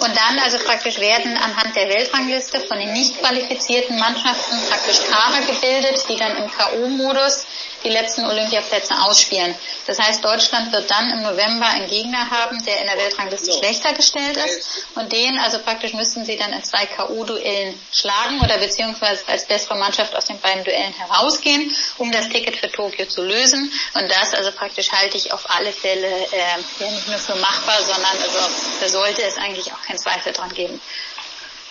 und 0.00 0.16
dann 0.16 0.38
also 0.38 0.58
praktisch 0.58 0.98
werden 0.98 1.36
anhand 1.36 1.74
der 1.76 1.88
Weltrangliste 1.88 2.60
von 2.60 2.78
den 2.78 2.92
nicht 2.92 3.18
qualifizierten 3.20 3.98
Mannschaften 3.98 4.56
praktisch 4.68 5.00
Paare 5.10 5.42
gebildet, 5.44 6.04
die 6.08 6.16
dann 6.16 6.36
im 6.36 6.50
K.O.-Modus 6.50 7.44
die 7.84 7.90
letzten 7.90 8.24
Olympiaplätze 8.24 8.94
ausspielen. 9.02 9.54
Das 9.86 9.98
heißt, 9.98 10.24
Deutschland 10.24 10.72
wird 10.72 10.90
dann 10.90 11.10
im 11.10 11.22
November 11.22 11.66
einen 11.66 11.88
Gegner 11.88 12.30
haben, 12.30 12.62
der 12.64 12.80
in 12.80 12.86
der 12.86 12.96
Weltrangliste 12.98 13.52
schlechter 13.52 13.92
gestellt 13.92 14.36
ist 14.36 14.86
und 14.94 15.12
den, 15.12 15.38
also 15.38 15.58
praktisch 15.60 15.92
müssten 15.94 16.24
sie 16.24 16.36
dann 16.36 16.52
in 16.52 16.62
zwei 16.64 16.86
K.O.-Duellen 16.86 17.74
schlagen 17.92 18.40
oder 18.40 18.58
beziehungsweise 18.58 19.22
als 19.28 19.46
bessere 19.46 19.76
Mannschaft 19.76 20.14
aus 20.14 20.26
den 20.26 20.40
beiden 20.40 20.64
Duellen 20.64 20.92
herausgehen, 20.92 21.72
um 21.98 22.10
das 22.12 22.28
Ticket 22.28 22.56
für 22.56 22.70
Tokio 22.70 23.06
zu 23.06 23.22
lösen. 23.22 23.72
Und 23.94 24.10
das 24.10 24.34
also 24.34 24.52
praktisch 24.52 24.90
halte 24.92 25.16
ich 25.16 25.32
auf 25.32 25.48
alle 25.50 25.72
Fälle 25.72 26.06
äh, 26.06 26.38
ja 26.80 26.90
nicht 26.90 27.08
nur 27.08 27.18
für 27.18 27.36
machbar, 27.36 27.78
sondern 27.82 28.16
also 28.22 28.38
da 28.80 28.88
sollte 28.88 29.22
es 29.22 29.36
eigentlich 29.36 29.72
auch 29.72 29.82
keinen 29.82 29.98
Zweifel 29.98 30.32
dran 30.32 30.52
geben. 30.52 30.80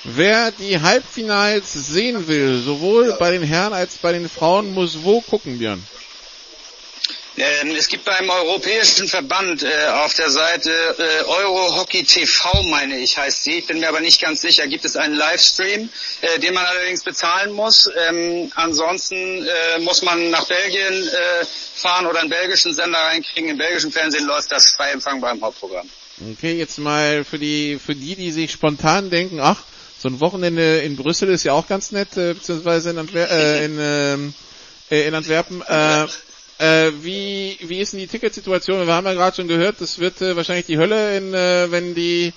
Wer 0.04 0.52
die 0.52 0.80
Halbfinals 0.80 1.74
sehen 1.74 2.28
will, 2.28 2.62
sowohl 2.62 3.14
bei 3.20 3.32
den 3.32 3.44
Herren 3.44 3.74
als 3.74 3.98
bei 3.98 4.14
den 4.14 4.30
Frauen, 4.30 4.74
muss 4.74 5.04
wo 5.04 5.22
gucken, 5.22 5.58
Björn? 5.60 5.86
Ähm, 7.40 7.76
es 7.76 7.88
gibt 7.88 8.04
beim 8.04 8.28
Europäischen 8.32 9.08
Verband 9.08 9.62
äh, 9.62 9.68
auf 9.90 10.16
der 10.16 10.32
Seite 10.32 10.72
äh, 10.72 11.24
Eurohockey 11.26 12.04
TV, 12.04 12.64
meine 12.64 12.98
ich, 12.98 13.16
heißt 13.16 13.44
sie. 13.44 13.60
Ich 13.60 13.68
bin 13.68 13.80
mir 13.80 13.90
aber 13.90 14.00
nicht 14.00 14.20
ganz 14.20 14.42
sicher. 14.42 14.66
Gibt 14.66 14.86
es 14.86 14.96
einen 14.96 15.14
Livestream, 15.14 15.88
äh, 16.22 16.40
den 16.40 16.56
man 16.56 16.66
allerdings 16.66 17.04
bezahlen 17.04 17.52
muss. 17.52 17.92
Ähm, 18.10 18.52
ansonsten 18.56 19.16
äh, 19.46 19.80
muss 19.82 20.02
man 20.02 20.32
nach 20.32 20.48
Belgien 20.48 20.94
äh, 21.08 21.46
fahren 21.76 22.08
oder 22.08 22.22
einen 22.22 22.30
belgischen 22.32 22.74
Sender 22.74 22.98
reinkriegen. 22.98 23.52
Im 23.52 23.58
belgischen 23.60 23.92
Fernsehen 23.92 24.26
läuft 24.26 24.52
das 24.52 24.72
frei 24.72 24.90
empfangbar 24.94 25.32
im 25.34 25.42
Hauptprogramm. 25.44 25.88
Okay, 26.34 26.54
jetzt 26.58 26.80
mal 26.80 27.24
für 27.24 27.38
die 27.38 27.78
für 27.78 27.94
die, 27.94 28.16
die 28.16 28.32
sich 28.32 28.52
spontan 28.52 29.12
denken, 29.12 29.40
ach, 29.40 29.62
so 30.00 30.10
ein 30.10 30.20
Wochenende 30.22 30.80
in 30.80 30.96
Brüssel 30.96 31.30
ist 31.30 31.44
ja 31.44 31.54
auch 31.54 31.68
ganz 31.68 31.92
nett, 31.92 32.18
äh, 32.18 32.34
beziehungsweise 32.34 32.90
in, 32.90 32.98
Antwer 32.98 33.30
äh, 33.30 33.66
in, 33.66 33.78
ähm, 33.80 34.34
äh, 34.90 35.08
in 35.08 35.14
Antwerpen. 35.14 35.62
Äh, 35.62 36.08
äh, 36.60 36.92
wie, 37.02 37.58
wie 37.62 37.80
ist 37.80 37.94
denn 37.94 38.00
die 38.00 38.08
Ticketsituation? 38.08 38.86
Wir 38.86 38.94
haben 38.94 39.06
ja 39.06 39.14
gerade 39.14 39.36
schon 39.36 39.48
gehört, 39.48 39.80
das 39.82 40.00
wird 40.00 40.22
äh, 40.22 40.36
wahrscheinlich 40.36 40.66
die 40.66 40.78
Hölle, 40.78 41.18
in, 41.18 41.34
äh, 41.34 41.72
wenn 41.72 41.94
die 41.96 42.34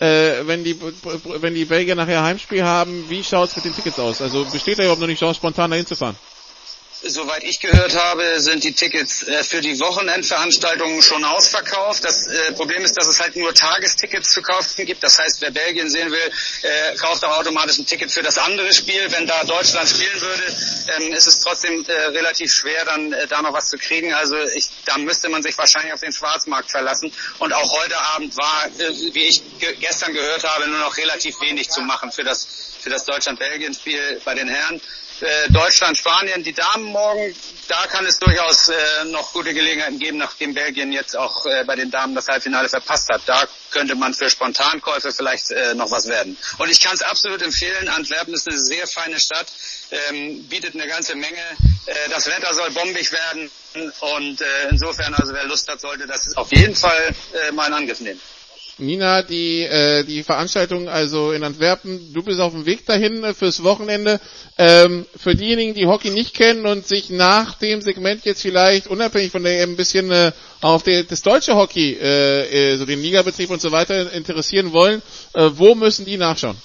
äh, 0.00 0.46
wenn 0.46 0.64
die 0.64 0.76
wenn 1.40 1.54
die 1.54 1.64
Belgier 1.64 1.94
nachher 1.94 2.22
Heimspiel 2.22 2.64
haben. 2.64 3.08
Wie 3.08 3.22
schaut's 3.22 3.54
mit 3.56 3.64
den 3.64 3.74
Tickets 3.74 3.98
aus? 3.98 4.20
Also 4.20 4.44
besteht 4.44 4.78
da 4.78 4.82
überhaupt 4.82 5.00
noch 5.00 5.08
die 5.08 5.14
Chance, 5.14 5.36
spontan 5.36 5.70
dahin 5.70 5.86
zu 5.86 5.96
fahren? 5.96 6.16
Soweit 7.04 7.42
ich 7.42 7.58
gehört 7.58 7.96
habe, 7.96 8.40
sind 8.40 8.62
die 8.62 8.74
Tickets 8.74 9.24
äh, 9.24 9.42
für 9.42 9.60
die 9.60 9.80
Wochenendveranstaltungen 9.80 11.02
schon 11.02 11.24
ausverkauft. 11.24 12.04
Das 12.04 12.28
äh, 12.28 12.52
Problem 12.52 12.84
ist, 12.84 12.96
dass 12.96 13.08
es 13.08 13.20
halt 13.20 13.34
nur 13.34 13.52
Tagestickets 13.52 14.30
zu 14.30 14.40
kaufen 14.40 14.86
gibt. 14.86 15.02
Das 15.02 15.18
heißt, 15.18 15.40
wer 15.40 15.50
Belgien 15.50 15.90
sehen 15.90 16.12
will, 16.12 16.32
äh, 16.62 16.94
kauft 16.96 17.24
auch 17.24 17.38
automatisch 17.38 17.78
ein 17.78 17.86
Ticket 17.86 18.12
für 18.12 18.22
das 18.22 18.38
andere 18.38 18.72
Spiel. 18.72 19.04
Wenn 19.10 19.26
da 19.26 19.42
Deutschland 19.42 19.88
spielen 19.88 20.20
würde, 20.20 20.42
ähm, 20.96 21.12
ist 21.12 21.26
es 21.26 21.40
trotzdem 21.40 21.84
relativ 21.84 22.52
schwer, 22.52 22.84
dann 22.84 23.12
da 23.28 23.42
noch 23.42 23.52
was 23.52 23.68
zu 23.68 23.78
kriegen. 23.78 24.14
Also 24.14 24.36
ich, 24.54 24.68
da 24.84 24.96
müsste 24.98 25.28
man 25.28 25.42
sich 25.42 25.58
wahrscheinlich 25.58 25.92
auf 25.92 26.00
den 26.00 26.12
Schwarzmarkt 26.12 26.70
verlassen. 26.70 27.12
Und 27.40 27.52
auch 27.52 27.82
heute 27.82 27.98
Abend 28.14 28.36
war, 28.36 28.68
wie 29.12 29.24
ich 29.24 29.42
ge 29.58 29.74
gestern 29.80 30.12
gehört 30.12 30.44
habe, 30.44 30.68
nur 30.68 30.78
noch 30.78 30.96
relativ 30.96 31.40
wenig 31.40 31.68
zu 31.68 31.80
machen 31.80 32.12
für 32.12 32.22
das, 32.22 32.46
für 32.82 32.90
das 32.90 33.04
Deutschland-Belgien-Spiel 33.04 34.20
bei 34.24 34.34
den 34.34 34.48
Herren 34.48 34.80
äh, 35.22 35.50
Deutschland, 35.50 35.96
Spanien, 35.96 36.42
die 36.42 36.52
Damen 36.52 36.84
morgen. 36.86 37.34
Da 37.68 37.86
kann 37.86 38.04
es 38.06 38.18
durchaus 38.18 38.68
äh, 38.68 38.74
noch 39.06 39.32
gute 39.32 39.54
Gelegenheiten 39.54 39.98
geben, 39.98 40.18
nachdem 40.18 40.52
Belgien 40.52 40.92
jetzt 40.92 41.16
auch 41.16 41.46
äh, 41.46 41.64
bei 41.64 41.76
den 41.76 41.90
Damen 41.90 42.14
das 42.14 42.28
Halbfinale 42.28 42.68
verpasst 42.68 43.08
hat. 43.08 43.22
Da 43.26 43.46
könnte 43.70 43.94
man 43.94 44.14
für 44.14 44.28
Spontankäufe 44.28 45.12
vielleicht 45.12 45.50
äh, 45.52 45.74
noch 45.74 45.90
was 45.90 46.08
werden. 46.08 46.36
Und 46.58 46.70
ich 46.70 46.80
kann 46.80 46.94
es 46.94 47.02
absolut 47.02 47.40
empfehlen. 47.42 47.88
Antwerpen 47.88 48.34
ist 48.34 48.48
eine 48.48 48.58
sehr 48.58 48.86
feine 48.86 49.20
Stadt, 49.20 49.46
ähm, 49.90 50.44
bietet 50.48 50.74
eine 50.74 50.88
ganze 50.88 51.14
Menge. 51.14 51.40
Äh, 51.86 52.08
das 52.10 52.26
Wetter 52.26 52.52
soll 52.54 52.70
bombig 52.72 53.12
werden 53.12 53.50
und 54.00 54.40
äh, 54.40 54.68
insofern, 54.70 55.14
also 55.14 55.32
wer 55.32 55.44
Lust 55.44 55.68
hat, 55.68 55.80
sollte 55.80 56.06
das 56.06 56.36
auf 56.36 56.50
jeden 56.52 56.74
Fall 56.74 57.14
äh, 57.32 57.52
mal 57.52 57.68
in 57.68 57.74
Angriff 57.74 58.00
nehmen. 58.00 58.20
Nina, 58.78 59.22
die, 59.22 59.62
äh, 59.62 60.02
die 60.04 60.22
Veranstaltung 60.22 60.88
also 60.88 61.32
in 61.32 61.44
Antwerpen, 61.44 62.12
du 62.12 62.22
bist 62.22 62.40
auf 62.40 62.52
dem 62.52 62.64
Weg 62.66 62.86
dahin 62.86 63.22
äh, 63.22 63.34
fürs 63.34 63.62
Wochenende. 63.62 64.20
Ähm, 64.58 65.06
für 65.16 65.34
diejenigen, 65.34 65.74
die 65.74 65.86
Hockey 65.86 66.10
nicht 66.10 66.34
kennen 66.34 66.66
und 66.66 66.86
sich 66.86 67.10
nach 67.10 67.54
dem 67.58 67.82
Segment 67.82 68.24
jetzt 68.24 68.42
vielleicht 68.42 68.86
unabhängig 68.86 69.30
von 69.30 69.44
der 69.44 69.62
ein 69.62 69.76
bisschen 69.76 70.10
äh, 70.10 70.32
auf 70.62 70.82
der, 70.82 71.04
das 71.04 71.22
deutsche 71.22 71.54
Hockey, 71.54 71.98
äh, 72.00 72.72
äh, 72.72 72.76
so 72.76 72.86
den 72.86 73.02
Ligabetrieb 73.02 73.50
und 73.50 73.60
so 73.60 73.72
weiter 73.72 74.12
interessieren 74.12 74.72
wollen, 74.72 75.02
äh, 75.34 75.50
wo 75.52 75.74
müssen 75.74 76.04
die 76.06 76.16
nachschauen? 76.16 76.56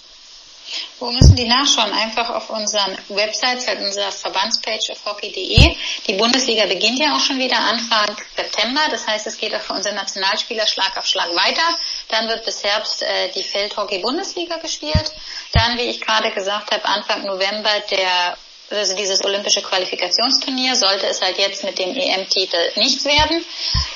Wo 1.00 1.12
müssen 1.12 1.36
die 1.36 1.48
nachschauen? 1.48 1.92
Einfach 1.94 2.30
auf 2.30 2.50
unseren 2.50 2.98
Websites, 3.10 3.68
halt 3.68 3.80
unserer 3.80 4.12
Verbandspage 4.12 4.92
auf 4.92 5.06
hockey.de. 5.06 5.76
Die 6.08 6.14
Bundesliga 6.14 6.66
beginnt 6.66 7.00
ja 7.00 7.16
auch 7.16 7.20
schon 7.20 7.40
wieder 7.40 7.58
Anfang 7.58 8.16
September. 8.36 8.82
Das 8.90 9.08
heißt, 9.08 9.28
es 9.28 9.38
geht 9.38 9.54
auch 9.56 9.62
für 9.62 9.74
unsere 9.74 9.96
Nationalspieler 9.96 10.68
Schlag 10.68 10.98
auf 10.98 11.06
Schlag 11.06 11.30
weiter. 11.36 11.78
Dann 12.10 12.28
wird 12.28 12.46
bis 12.46 12.64
Herbst 12.64 13.04
äh, 13.04 13.30
die 13.34 13.44
Feldhockey-Bundesliga 13.44 14.58
gespielt. 14.58 15.12
Dann, 15.54 15.78
wie 15.78 15.84
ich 15.84 16.02
gerade 16.02 16.32
gesagt 16.32 16.72
habe, 16.72 16.86
Anfang 16.86 17.26
November 17.26 17.80
der 17.92 18.38
also 18.70 18.96
dieses 18.96 19.24
olympische 19.24 19.62
Qualifikationsturnier, 19.62 20.76
sollte 20.76 21.08
es 21.08 21.22
halt 21.22 21.38
jetzt 21.38 21.64
mit 21.64 21.80
dem 21.80 21.96
EM-Titel 21.96 22.58
nichts 22.76 23.06
werden. 23.06 23.44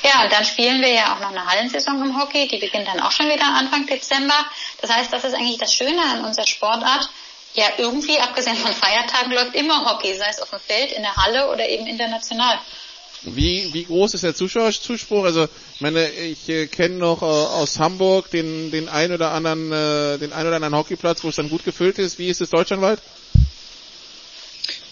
Ja, 0.02 0.24
und 0.24 0.32
dann 0.32 0.44
spielen 0.44 0.80
wir 0.80 0.92
ja 0.92 1.14
auch 1.14 1.20
noch 1.20 1.30
eine 1.30 1.46
Hallensaison 1.46 2.02
im 2.02 2.18
Hockey, 2.18 2.48
die 2.48 2.58
beginnt 2.58 2.88
dann 2.88 3.00
auch 3.00 3.12
schon 3.12 3.26
wieder 3.26 3.44
Anfang 3.44 3.86
Dezember. 3.86 4.46
Das 4.80 4.90
heißt, 4.90 5.12
das 5.12 5.24
ist 5.24 5.34
eigentlich 5.34 5.58
das 5.58 5.74
Schöne 5.74 6.00
an 6.02 6.24
unserer 6.24 6.46
Sportart. 6.46 7.08
Ja, 7.54 7.66
irgendwie, 7.76 8.18
abgesehen 8.18 8.56
von 8.56 8.72
Feiertagen, 8.72 9.32
läuft 9.32 9.54
immer 9.54 9.84
Hockey, 9.84 10.14
sei 10.14 10.28
es 10.30 10.40
auf 10.40 10.48
dem 10.48 10.60
Feld, 10.60 10.92
in 10.92 11.02
der 11.02 11.16
Halle 11.16 11.50
oder 11.50 11.68
eben 11.68 11.86
international. 11.86 12.58
Wie, 13.24 13.72
wie 13.72 13.84
groß 13.84 14.14
ist 14.14 14.24
der 14.24 14.34
Zuschauerzuspruch? 14.34 15.24
Also, 15.24 15.46
ich 15.74 15.80
meine, 15.80 16.10
ich 16.10 16.48
äh, 16.48 16.66
kenne 16.66 16.96
noch 16.96 17.22
äh, 17.22 17.26
aus 17.26 17.78
Hamburg 17.78 18.30
den, 18.30 18.70
den 18.70 18.88
ein 18.88 19.12
oder 19.12 19.32
anderen, 19.32 19.70
äh, 19.70 20.18
den 20.18 20.32
ein 20.32 20.46
oder 20.46 20.56
anderen 20.56 20.74
Hockeyplatz, 20.74 21.22
wo 21.22 21.28
es 21.28 21.36
dann 21.36 21.50
gut 21.50 21.64
gefüllt 21.64 21.98
ist. 21.98 22.18
Wie 22.18 22.28
ist 22.28 22.40
es 22.40 22.50
deutschlandweit? 22.50 23.00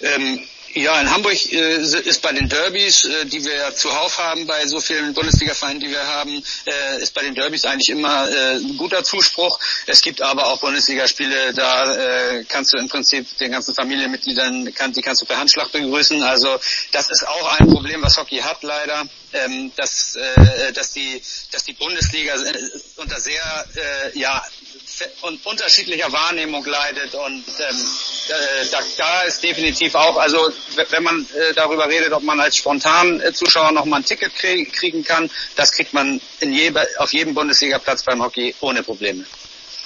Ähm, 0.00 0.40
ja, 0.74 1.00
in 1.00 1.10
Hamburg 1.10 1.52
äh, 1.52 1.78
ist 1.78 2.22
bei 2.22 2.32
den 2.32 2.48
Derbys, 2.48 3.04
äh, 3.04 3.26
die 3.26 3.44
wir 3.44 3.56
ja 3.56 3.74
zuhauf 3.74 4.18
haben, 4.18 4.46
bei 4.46 4.66
so 4.68 4.80
vielen 4.80 5.14
Bundesliga-Vereinen, 5.14 5.80
die 5.80 5.90
wir 5.90 6.06
haben, 6.06 6.44
äh, 6.64 7.02
ist 7.02 7.12
bei 7.12 7.22
den 7.22 7.34
Derbys 7.34 7.64
eigentlich 7.64 7.90
immer 7.90 8.30
äh, 8.30 8.56
ein 8.56 8.76
guter 8.76 9.02
Zuspruch. 9.02 9.58
Es 9.86 10.00
gibt 10.00 10.22
aber 10.22 10.46
auch 10.46 10.60
Bundesligaspiele, 10.60 11.54
da 11.54 11.94
äh, 11.96 12.44
kannst 12.44 12.72
du 12.72 12.78
im 12.78 12.88
Prinzip 12.88 13.36
den 13.38 13.50
ganzen 13.50 13.74
Familienmitgliedern, 13.74 14.72
kann, 14.72 14.92
die 14.92 15.02
kannst 15.02 15.22
du 15.22 15.26
per 15.26 15.38
Handschlag 15.38 15.72
begrüßen. 15.72 16.22
Also 16.22 16.60
das 16.92 17.10
ist 17.10 17.26
auch 17.26 17.58
ein 17.58 17.68
Problem, 17.68 18.02
was 18.02 18.16
Hockey 18.16 18.38
hat 18.38 18.62
leider, 18.62 19.08
ähm, 19.32 19.72
dass, 19.74 20.14
äh, 20.14 20.72
dass, 20.72 20.92
die, 20.92 21.20
dass 21.50 21.64
die 21.64 21.72
Bundesliga 21.72 22.34
unter 22.96 23.18
sehr 23.18 23.66
ja, 24.14 24.44
und 25.22 25.44
unterschiedlicher 25.46 26.12
Wahrnehmung 26.12 26.64
leidet 26.64 27.14
und 27.14 27.44
ähm, 27.58 27.76
äh, 28.28 28.66
da, 28.70 28.78
da 28.96 29.20
ist 29.22 29.42
definitiv 29.42 29.94
auch, 29.94 30.16
also 30.16 30.38
wenn 30.90 31.02
man 31.02 31.20
äh, 31.22 31.54
darüber 31.54 31.88
redet, 31.88 32.12
ob 32.12 32.22
man 32.22 32.40
als 32.40 32.56
spontan 32.56 33.20
äh, 33.20 33.32
Zuschauer 33.32 33.72
noch 33.72 33.84
mal 33.84 33.98
ein 33.98 34.04
Ticket 34.04 34.34
krieg, 34.34 34.72
kriegen 34.72 35.04
kann, 35.04 35.30
das 35.56 35.72
kriegt 35.72 35.92
man 35.92 36.20
in 36.40 36.52
je, 36.52 36.72
auf 36.98 37.12
jedem 37.12 37.34
Bundesliga-Platz 37.34 38.04
beim 38.04 38.22
Hockey 38.22 38.54
ohne 38.60 38.82
Probleme. 38.82 39.24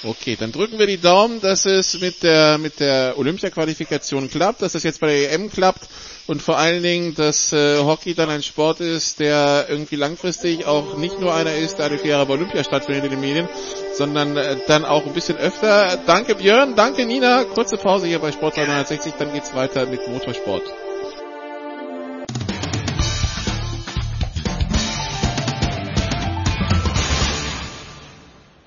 Okay, 0.03 0.35
dann 0.39 0.51
drücken 0.51 0.77
wir 0.77 0.85
die 0.85 0.99
Daumen, 0.99 1.41
dass 1.41 1.65
es 1.65 1.99
mit 1.99 2.21
der 2.21 2.57
mit 2.59 2.79
der 2.79 3.15
Olympia-Qualifikation 3.17 4.29
klappt, 4.29 4.61
dass 4.61 4.75
es 4.75 4.83
jetzt 4.83 4.99
bei 4.99 5.07
der 5.07 5.31
EM 5.31 5.49
klappt 5.49 5.87
und 6.27 6.41
vor 6.41 6.57
allen 6.57 6.83
Dingen, 6.83 7.15
dass 7.15 7.51
äh, 7.53 7.79
Hockey 7.79 8.13
dann 8.13 8.29
ein 8.29 8.43
Sport 8.43 8.81
ist, 8.81 9.19
der 9.19 9.65
irgendwie 9.69 9.95
langfristig 9.95 10.65
auch 10.65 10.97
nicht 10.97 11.19
nur 11.19 11.33
einer 11.33 11.55
ist, 11.55 11.77
der 11.77 11.85
alle 11.85 11.97
vier 11.97 12.23
bei 12.25 12.33
Olympia 12.33 12.63
stattfindet 12.63 13.05
in 13.05 13.11
den 13.11 13.21
Medien, 13.21 13.49
sondern 13.97 14.35
äh, 14.37 14.57
dann 14.67 14.85
auch 14.85 15.05
ein 15.05 15.13
bisschen 15.13 15.37
öfter. 15.37 15.97
Danke 16.05 16.35
Björn, 16.35 16.75
danke 16.75 17.05
Nina. 17.05 17.43
Kurze 17.53 17.77
Pause 17.77 18.07
hier 18.07 18.19
bei 18.19 18.31
Sport 18.31 18.57
360, 18.57 19.13
dann 19.17 19.33
geht's 19.33 19.55
weiter 19.55 19.85
mit 19.85 20.07
Motorsport. 20.07 20.63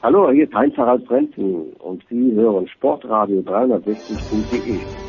Hallo, 0.02 0.30
hier 0.30 0.44
ist 0.44 0.54
Heinz-Harald 0.54 1.06
Frenzen 1.06 1.72
und 1.80 2.02
Sie 2.08 2.32
hören 2.32 2.66
Sportradio 2.68 3.40
360.de. 3.40 5.07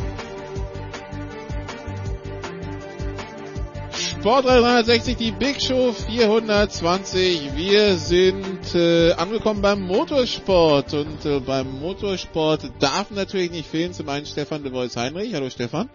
Sport 4.20 4.48
360, 4.48 5.16
die 5.16 5.32
Big 5.32 5.62
Show 5.62 5.94
420. 5.94 7.56
Wir 7.56 7.96
sind 7.96 8.76
äh, 8.76 9.14
angekommen 9.14 9.62
beim 9.62 9.80
Motorsport 9.80 10.94
und 10.94 11.26
äh, 11.26 11.40
beim 11.40 11.80
Motorsport 11.80 12.70
darf 12.82 13.12
natürlich 13.12 13.50
nicht 13.52 13.70
fehlen. 13.70 13.94
Zum 13.94 14.10
einen 14.10 14.26
Stefan 14.26 14.62
de 14.64 14.74
Vois 14.74 14.94
Heinrich. 14.98 15.34
Hallo 15.34 15.50
Stefan. 15.50 15.90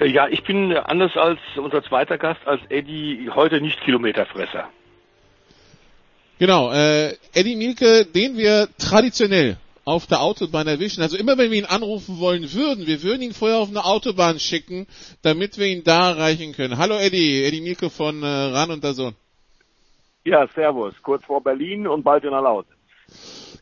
Äh, 0.00 0.08
ja, 0.08 0.28
ich 0.28 0.44
bin 0.44 0.76
anders 0.76 1.16
als 1.16 1.38
unser 1.56 1.82
zweiter 1.82 2.18
Gast, 2.18 2.40
als 2.44 2.60
Eddie, 2.68 3.30
heute 3.34 3.62
nicht 3.62 3.80
Kilometerfresser. 3.80 4.68
Genau, 6.38 6.72
äh, 6.72 7.14
Eddie 7.32 7.56
Mielke, 7.56 8.04
den 8.04 8.36
wir 8.36 8.68
traditionell 8.76 9.56
auf 9.84 10.06
der 10.06 10.20
Autobahn 10.22 10.66
erwischen. 10.66 11.02
Also 11.02 11.16
immer 11.16 11.38
wenn 11.38 11.50
wir 11.50 11.58
ihn 11.58 11.64
anrufen 11.64 12.18
wollen 12.18 12.52
würden, 12.52 12.86
wir 12.86 13.02
würden 13.02 13.22
ihn 13.22 13.34
vorher 13.34 13.58
auf 13.58 13.68
eine 13.68 13.84
Autobahn 13.84 14.38
schicken, 14.38 14.86
damit 15.22 15.58
wir 15.58 15.66
ihn 15.66 15.84
da 15.84 16.10
erreichen 16.10 16.52
können. 16.52 16.78
Hallo 16.78 16.96
Eddie, 16.96 17.44
Eddie 17.44 17.60
Mielke 17.60 17.90
von 17.90 18.22
äh, 18.22 18.26
Ran 18.26 18.70
und 18.70 18.84
der 18.84 18.94
Sohn. 18.94 19.14
Ja, 20.24 20.46
servus, 20.54 20.94
kurz 21.02 21.24
vor 21.24 21.42
Berlin 21.42 21.88
und 21.88 22.04
bald 22.04 22.22
in 22.24 22.30
der 22.30 22.42
Lausitz. 22.42 22.70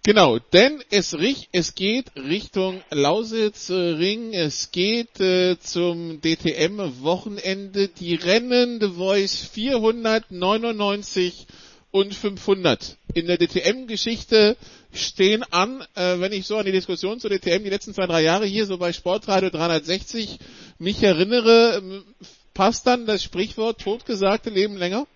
Genau, 0.03 0.39
denn 0.39 0.83
es, 0.91 1.15
es 1.53 1.75
geht 1.75 2.07
Richtung 2.17 2.81
Lausitz-Ring, 2.91 4.33
es 4.33 4.71
geht 4.71 5.21
äh, 5.21 5.59
zum 5.59 6.23
DTM-Wochenende, 6.23 7.89
die 7.89 8.15
Rennen 8.15 8.81
The 8.81 8.89
Voice 8.89 9.37
499 9.53 11.47
und 11.91 12.15
500 12.15 12.97
in 13.13 13.27
der 13.27 13.37
DTM-Geschichte 13.37 14.57
stehen 14.93 15.45
an, 15.51 15.83
äh, 15.95 16.21
wenn 16.21 16.33
ich 16.33 16.47
so 16.47 16.57
an 16.57 16.65
die 16.65 16.73
Diskussion 16.73 17.21
zur 17.21 17.31
DTM 17.31 17.65
die 17.65 17.71
letzten 17.71 17.95
zwei, 17.95 18.07
drei 18.07 18.23
Jahre 18.23 18.45
hier 18.45 18.67
so 18.67 18.79
bei 18.79 18.93
Sportradio 18.93 19.51
360 19.51 20.39
mich 20.79 21.03
erinnere, 21.03 22.03
passt 22.55 22.87
dann 22.87 23.07
das 23.07 23.23
Sprichwort 23.23 23.81
totgesagte 23.81 24.51
Leben 24.51 24.77
länger? 24.77 25.07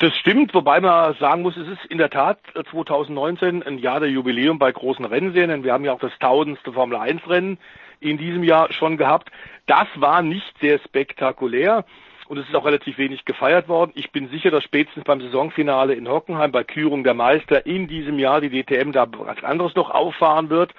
Das 0.00 0.16
stimmt, 0.16 0.52
wobei 0.52 0.80
man 0.80 1.14
sagen 1.20 1.42
muss, 1.42 1.56
es 1.56 1.68
ist 1.68 1.84
in 1.88 1.98
der 1.98 2.10
Tat 2.10 2.40
2019 2.72 3.62
ein 3.62 3.78
Jahr 3.78 4.00
der 4.00 4.10
Jubiläum 4.10 4.58
bei 4.58 4.72
großen 4.72 5.04
Rennserien. 5.04 5.62
Wir 5.62 5.72
haben 5.72 5.84
ja 5.84 5.92
auch 5.92 6.00
das 6.00 6.10
tausendste 6.18 6.72
Formel 6.72 6.98
1 6.98 7.28
Rennen 7.28 7.58
in 8.00 8.18
diesem 8.18 8.42
Jahr 8.42 8.72
schon 8.72 8.96
gehabt. 8.96 9.30
Das 9.66 9.86
war 9.94 10.22
nicht 10.22 10.52
sehr 10.60 10.80
spektakulär 10.80 11.84
und 12.28 12.38
es 12.38 12.48
ist 12.48 12.54
auch 12.54 12.64
relativ 12.64 12.98
wenig 12.98 13.24
gefeiert 13.24 13.68
worden. 13.68 13.92
Ich 13.94 14.10
bin 14.10 14.28
sicher, 14.28 14.50
dass 14.50 14.64
spätestens 14.64 15.04
beim 15.04 15.20
Saisonfinale 15.20 15.94
in 15.94 16.08
Hockenheim 16.08 16.52
bei 16.52 16.64
Kürung 16.64 17.04
der 17.04 17.14
Meister 17.14 17.66
in 17.66 17.86
diesem 17.86 18.18
Jahr 18.18 18.40
die 18.40 18.50
DTM 18.50 18.92
da 18.92 19.06
was 19.10 19.42
anderes 19.44 19.74
noch 19.74 19.90
auffahren 19.90 20.50
wird. 20.50 20.72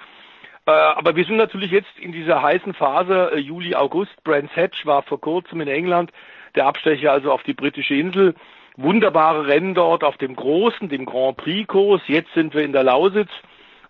Äh, 0.66 0.70
aber 0.70 1.16
wir 1.16 1.24
sind 1.24 1.36
natürlich 1.36 1.70
jetzt 1.70 1.98
in 1.98 2.12
dieser 2.12 2.42
heißen 2.42 2.74
Phase 2.74 3.32
äh, 3.32 3.38
Juli, 3.38 3.74
August. 3.74 4.22
Brands 4.22 4.54
Hatch 4.54 4.84
war 4.84 5.02
vor 5.02 5.18
kurzem 5.18 5.62
in 5.62 5.68
England, 5.68 6.12
der 6.54 6.66
Abstecher 6.66 7.10
also 7.10 7.32
auf 7.32 7.42
die 7.42 7.54
britische 7.54 7.94
Insel. 7.94 8.34
Wunderbare 8.76 9.46
Rennen 9.46 9.74
dort 9.74 10.04
auf 10.04 10.18
dem 10.18 10.36
großen, 10.36 10.90
dem 10.90 11.06
Grand 11.06 11.38
Prix-Kurs. 11.38 12.02
Jetzt 12.06 12.32
sind 12.34 12.54
wir 12.54 12.62
in 12.62 12.72
der 12.72 12.84
Lausitz. 12.84 13.30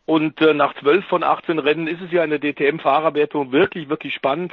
Und 0.06 0.40
äh, 0.40 0.54
nach 0.54 0.72
zwölf 0.74 1.04
von 1.06 1.24
18 1.24 1.58
Rennen 1.58 1.88
ist 1.88 2.00
es 2.00 2.12
ja 2.12 2.22
in 2.22 2.30
der 2.30 2.38
DTM-Fahrerwertung 2.38 3.50
wirklich, 3.50 3.88
wirklich 3.88 4.14
spannend. 4.14 4.52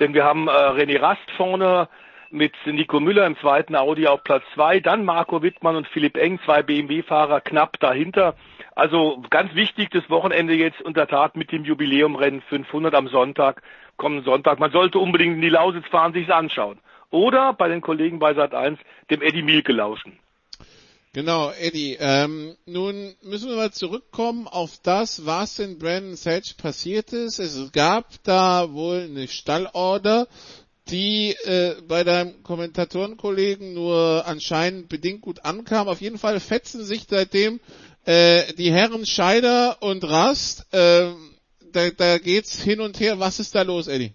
Denn 0.00 0.12
wir 0.12 0.24
haben 0.24 0.48
René 0.48 1.00
Rast 1.00 1.30
vorne, 1.36 1.88
mit 2.30 2.54
Nico 2.64 3.00
Müller 3.00 3.26
im 3.26 3.36
zweiten 3.38 3.76
Audi 3.76 4.06
auf 4.06 4.22
Platz 4.24 4.44
zwei, 4.54 4.80
dann 4.80 5.04
Marco 5.04 5.42
Wittmann 5.42 5.76
und 5.76 5.88
Philipp 5.88 6.16
Eng, 6.16 6.38
zwei 6.44 6.62
BMW-Fahrer 6.62 7.40
knapp 7.40 7.78
dahinter. 7.80 8.34
Also 8.74 9.22
ganz 9.30 9.54
wichtig 9.54 9.90
das 9.90 10.08
Wochenende 10.08 10.54
jetzt 10.54 10.80
unter 10.80 11.06
Tat 11.06 11.36
mit 11.36 11.52
dem 11.52 11.64
Jubiläumrennen 11.64 12.42
500 12.42 12.94
am 12.94 13.08
Sonntag, 13.08 13.62
kommenden 13.96 14.24
Sonntag. 14.24 14.58
Man 14.58 14.72
sollte 14.72 14.98
unbedingt 14.98 15.34
in 15.34 15.42
die 15.42 15.48
Lausitz 15.48 15.86
fahren, 15.88 16.12
sich's 16.12 16.30
anschauen. 16.30 16.78
Oder 17.10 17.52
bei 17.52 17.68
den 17.68 17.80
Kollegen 17.80 18.18
bei 18.18 18.32
Sat1 18.32 18.78
dem 19.10 19.22
Eddie 19.22 19.42
Mielke 19.42 19.72
lauschen. 19.72 20.18
Genau, 21.12 21.50
Eddie. 21.50 21.96
Ähm, 21.98 22.56
nun 22.66 23.16
müssen 23.22 23.50
wir 23.50 23.56
mal 23.56 23.72
zurückkommen 23.72 24.46
auf 24.46 24.78
das, 24.80 25.26
was 25.26 25.58
in 25.58 25.78
Brandon 25.80 26.14
Sedge 26.14 26.54
passiert 26.56 27.12
ist. 27.12 27.40
Es 27.40 27.72
gab 27.72 28.06
da 28.22 28.72
wohl 28.72 29.08
eine 29.10 29.26
Stallorder 29.26 30.28
die 30.90 31.34
äh, 31.44 31.74
bei 31.88 32.04
deinem 32.04 32.42
Kommentatorenkollegen 32.42 33.74
nur 33.74 34.24
anscheinend 34.26 34.88
bedingt 34.88 35.20
gut 35.22 35.44
ankam. 35.44 35.88
Auf 35.88 36.00
jeden 36.00 36.18
Fall 36.18 36.40
fetzen 36.40 36.84
sich 36.84 37.06
seitdem 37.08 37.60
äh, 38.04 38.52
die 38.54 38.72
Herren 38.72 39.06
Scheider 39.06 39.78
und 39.80 40.04
Rast. 40.04 40.72
Äh, 40.74 41.12
da, 41.72 41.90
da 41.96 42.18
geht's 42.18 42.62
hin 42.62 42.80
und 42.80 42.98
her. 43.00 43.20
Was 43.20 43.40
ist 43.40 43.54
da 43.54 43.62
los, 43.62 43.88
Eddie? 43.88 44.14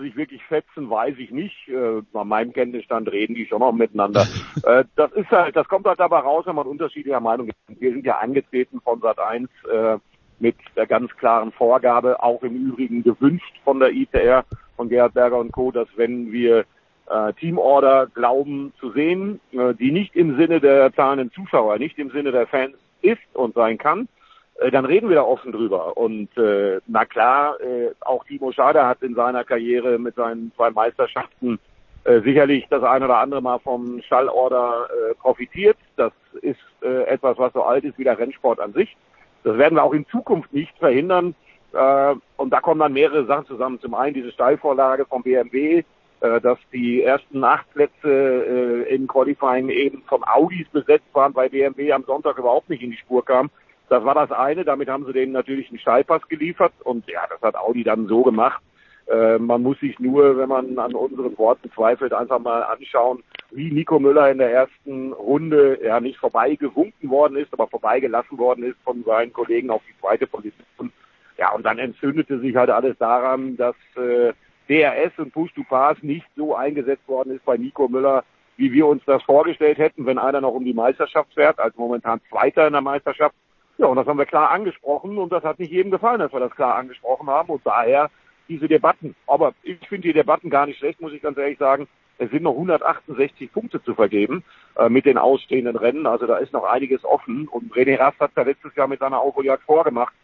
sich 0.00 0.16
wirklich 0.16 0.42
fetzen, 0.44 0.90
weiß 0.90 1.16
ich 1.18 1.30
nicht. 1.30 1.68
Äh, 1.68 2.02
bei 2.12 2.24
meinem 2.24 2.52
Kenntnisstand 2.52 3.10
reden 3.10 3.34
die 3.34 3.46
schon 3.46 3.60
noch 3.60 3.72
miteinander. 3.72 4.26
äh, 4.64 4.84
das 4.96 5.12
ist 5.12 5.30
halt, 5.30 5.56
das 5.56 5.68
kommt 5.68 5.86
halt 5.86 6.00
dabei 6.00 6.18
raus, 6.18 6.46
wenn 6.46 6.56
man 6.56 6.66
unterschiedlicher 6.66 7.20
Meinung 7.20 7.48
ist. 7.48 7.80
Wir 7.80 7.92
sind 7.92 8.04
ja 8.04 8.18
angetreten 8.18 8.80
von 8.80 9.00
Sat 9.00 9.18
1 9.18 9.48
äh, 9.70 9.98
mit 10.38 10.56
der 10.76 10.86
ganz 10.86 11.14
klaren 11.16 11.52
Vorgabe, 11.52 12.22
auch 12.22 12.42
im 12.42 12.54
Übrigen 12.54 13.02
gewünscht 13.02 13.54
von 13.64 13.80
der 13.80 13.92
ITR, 13.92 14.44
von 14.76 14.88
Gerhard 14.88 15.14
Berger 15.14 15.38
und 15.38 15.52
Co., 15.52 15.70
dass 15.70 15.88
wenn 15.96 16.32
wir 16.32 16.64
äh, 17.10 17.32
Teamorder 17.34 18.08
glauben 18.14 18.72
zu 18.80 18.90
sehen, 18.92 19.40
äh, 19.52 19.74
die 19.74 19.92
nicht 19.92 20.16
im 20.16 20.36
Sinne 20.36 20.60
der 20.60 20.92
zahlenden 20.94 21.32
Zuschauer, 21.32 21.78
nicht 21.78 21.98
im 21.98 22.10
Sinne 22.10 22.32
der 22.32 22.46
Fans 22.46 22.74
ist 23.02 23.20
und 23.34 23.54
sein 23.54 23.78
kann, 23.78 24.08
äh, 24.56 24.70
dann 24.70 24.84
reden 24.84 25.08
wir 25.08 25.16
da 25.16 25.22
offen 25.22 25.52
drüber. 25.52 25.96
Und 25.96 26.36
äh, 26.38 26.80
na 26.86 27.04
klar, 27.04 27.60
äh, 27.60 27.90
auch 28.00 28.24
Timo 28.24 28.52
Schader 28.52 28.86
hat 28.86 29.02
in 29.02 29.14
seiner 29.14 29.44
Karriere 29.44 29.98
mit 29.98 30.14
seinen 30.14 30.52
zwei 30.56 30.70
Meisterschaften 30.70 31.58
äh, 32.04 32.20
sicherlich 32.20 32.66
das 32.70 32.82
ein 32.82 33.02
oder 33.02 33.18
andere 33.18 33.42
Mal 33.42 33.58
vom 33.58 34.00
Schallorder 34.02 34.88
äh, 34.90 35.14
profitiert. 35.14 35.76
Das 35.96 36.12
ist 36.42 36.58
äh, 36.82 37.04
etwas, 37.04 37.38
was 37.38 37.52
so 37.52 37.62
alt 37.62 37.84
ist 37.84 37.98
wie 37.98 38.04
der 38.04 38.18
Rennsport 38.18 38.60
an 38.60 38.72
sich. 38.72 38.96
Das 39.44 39.56
werden 39.58 39.76
wir 39.76 39.84
auch 39.84 39.92
in 39.92 40.06
Zukunft 40.08 40.52
nicht 40.52 40.76
verhindern. 40.78 41.34
Äh, 41.72 42.14
und 42.36 42.50
da 42.50 42.60
kommen 42.60 42.80
dann 42.80 42.92
mehrere 42.92 43.26
Sachen 43.26 43.46
zusammen. 43.46 43.80
Zum 43.80 43.94
einen 43.94 44.14
diese 44.14 44.32
Steilvorlage 44.32 45.04
vom 45.04 45.22
BMW, 45.22 45.84
äh, 46.20 46.40
dass 46.40 46.58
die 46.72 47.02
ersten 47.02 47.44
acht 47.44 47.70
Plätze 47.72 48.86
äh, 48.88 48.94
im 48.94 49.06
Qualifying 49.06 49.68
eben 49.68 50.02
von 50.06 50.24
Audis 50.24 50.68
besetzt 50.70 51.06
waren, 51.12 51.34
weil 51.34 51.50
BMW 51.50 51.92
am 51.92 52.04
Sonntag 52.04 52.38
überhaupt 52.38 52.70
nicht 52.70 52.82
in 52.82 52.90
die 52.90 52.96
Spur 52.96 53.24
kam. 53.24 53.50
Das 53.88 54.04
war 54.04 54.14
das 54.14 54.32
eine. 54.32 54.64
Damit 54.64 54.88
haben 54.88 55.04
sie 55.04 55.12
denen 55.12 55.32
natürlich 55.32 55.68
einen 55.68 55.78
Steilpass 55.78 56.26
geliefert. 56.28 56.72
Und 56.82 57.06
ja, 57.08 57.20
das 57.28 57.42
hat 57.42 57.56
Audi 57.56 57.84
dann 57.84 58.06
so 58.06 58.22
gemacht. 58.22 58.62
Äh, 59.06 59.38
man 59.38 59.62
muss 59.62 59.78
sich 59.80 59.98
nur, 59.98 60.36
wenn 60.38 60.48
man 60.48 60.78
an 60.78 60.94
unseren 60.94 61.36
Worten 61.36 61.70
zweifelt, 61.72 62.12
einfach 62.12 62.38
mal 62.38 62.62
anschauen, 62.62 63.22
wie 63.50 63.70
Nico 63.70 63.98
Müller 63.98 64.30
in 64.30 64.38
der 64.38 64.52
ersten 64.52 65.12
Runde 65.12 65.78
ja 65.84 66.00
nicht 66.00 66.18
vorbeigewunken 66.18 67.10
worden 67.10 67.36
ist, 67.36 67.52
aber 67.52 67.68
vorbeigelassen 67.68 68.38
worden 68.38 68.64
ist 68.64 68.76
von 68.82 69.04
seinen 69.04 69.32
Kollegen 69.32 69.70
auf 69.70 69.82
die 69.88 70.00
zweite 70.00 70.26
Position. 70.26 70.92
Ja, 71.36 71.52
und 71.52 71.64
dann 71.64 71.78
entzündete 71.78 72.38
sich 72.40 72.56
halt 72.56 72.70
alles 72.70 72.96
daran, 72.98 73.56
dass 73.56 73.76
äh, 73.96 74.32
DRS 74.68 75.12
und 75.18 75.32
Push 75.32 75.52
to 75.54 75.62
Pass 75.68 76.02
nicht 76.02 76.26
so 76.36 76.54
eingesetzt 76.54 77.06
worden 77.06 77.34
ist 77.34 77.44
bei 77.44 77.56
Nico 77.56 77.88
Müller, 77.88 78.24
wie 78.56 78.72
wir 78.72 78.86
uns 78.86 79.02
das 79.04 79.22
vorgestellt 79.24 79.78
hätten, 79.78 80.06
wenn 80.06 80.18
einer 80.18 80.40
noch 80.40 80.54
um 80.54 80.64
die 80.64 80.74
Meisterschaft 80.74 81.34
fährt, 81.34 81.58
als 81.58 81.76
momentan 81.76 82.20
Zweiter 82.30 82.66
in 82.66 82.72
der 82.72 82.82
Meisterschaft. 82.82 83.34
Ja, 83.76 83.86
und 83.86 83.96
das 83.96 84.06
haben 84.06 84.18
wir 84.18 84.26
klar 84.26 84.50
angesprochen 84.50 85.18
und 85.18 85.32
das 85.32 85.42
hat 85.42 85.58
nicht 85.58 85.72
jedem 85.72 85.90
gefallen, 85.90 86.20
dass 86.20 86.32
wir 86.32 86.40
das 86.40 86.54
klar 86.54 86.76
angesprochen 86.76 87.28
haben 87.28 87.48
und 87.50 87.60
daher 87.64 88.10
diese 88.48 88.68
Debatten. 88.68 89.14
Aber 89.26 89.54
ich 89.62 89.78
finde 89.88 90.08
die 90.08 90.12
Debatten 90.12 90.50
gar 90.50 90.66
nicht 90.66 90.78
schlecht, 90.78 91.00
muss 91.00 91.12
ich 91.12 91.22
ganz 91.22 91.38
ehrlich 91.38 91.58
sagen. 91.58 91.88
Es 92.18 92.30
sind 92.30 92.42
noch 92.44 92.52
168 92.52 93.52
Punkte 93.52 93.82
zu 93.82 93.94
vergeben 93.94 94.44
äh, 94.76 94.88
mit 94.88 95.04
den 95.04 95.18
ausstehenden 95.18 95.76
Rennen. 95.76 96.06
Also 96.06 96.26
da 96.26 96.36
ist 96.36 96.52
noch 96.52 96.64
einiges 96.64 97.04
offen. 97.04 97.48
Und 97.48 97.72
René 97.72 97.98
Rast 97.98 98.20
hat 98.20 98.32
ja 98.36 98.44
letztes 98.44 98.74
Jahr 98.76 98.86
mit 98.86 99.00
seiner 99.00 99.18
Aufholjagd 99.18 99.64
vorgemacht, 99.64 100.14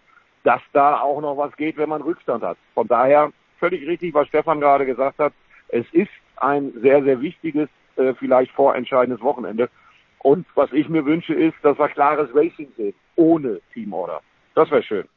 dass 0.45 0.61
da 0.73 1.01
auch 1.01 1.21
noch 1.21 1.37
was 1.37 1.57
geht, 1.57 1.77
wenn 1.77 1.89
man 1.89 2.03
Rückstand 2.03 2.45
hat. 2.45 2.59
Von 2.75 2.87
daher 2.87 3.33
völlig 3.59 3.87
richtig, 3.87 4.15
was 4.15 4.29
Stefan 4.29 4.61
gerade 4.61 4.87
gesagt 4.87 5.19
hat. 5.19 5.33
Es 5.69 5.87
ist 5.93 6.11
ein 6.37 6.73
sehr, 6.81 7.03
sehr 7.03 7.21
wichtiges, 7.21 7.69
äh, 7.97 8.15
vielleicht 8.15 8.53
vorentscheidendes 8.53 9.21
Wochenende. 9.21 9.69
Und 10.21 10.47
was 10.55 10.73
ich 10.73 10.89
mir 10.89 11.05
wünsche, 11.05 11.35
ist, 11.35 11.57
dass 11.63 11.79
wir 11.79 11.89
klares 11.89 12.29
Racing 12.35 12.69
sehen, 12.77 12.95
ohne 13.17 13.61
Teamorder. 13.73 14.21
Das 14.55 14.71
wäre 14.71 14.83
schön. 14.83 15.09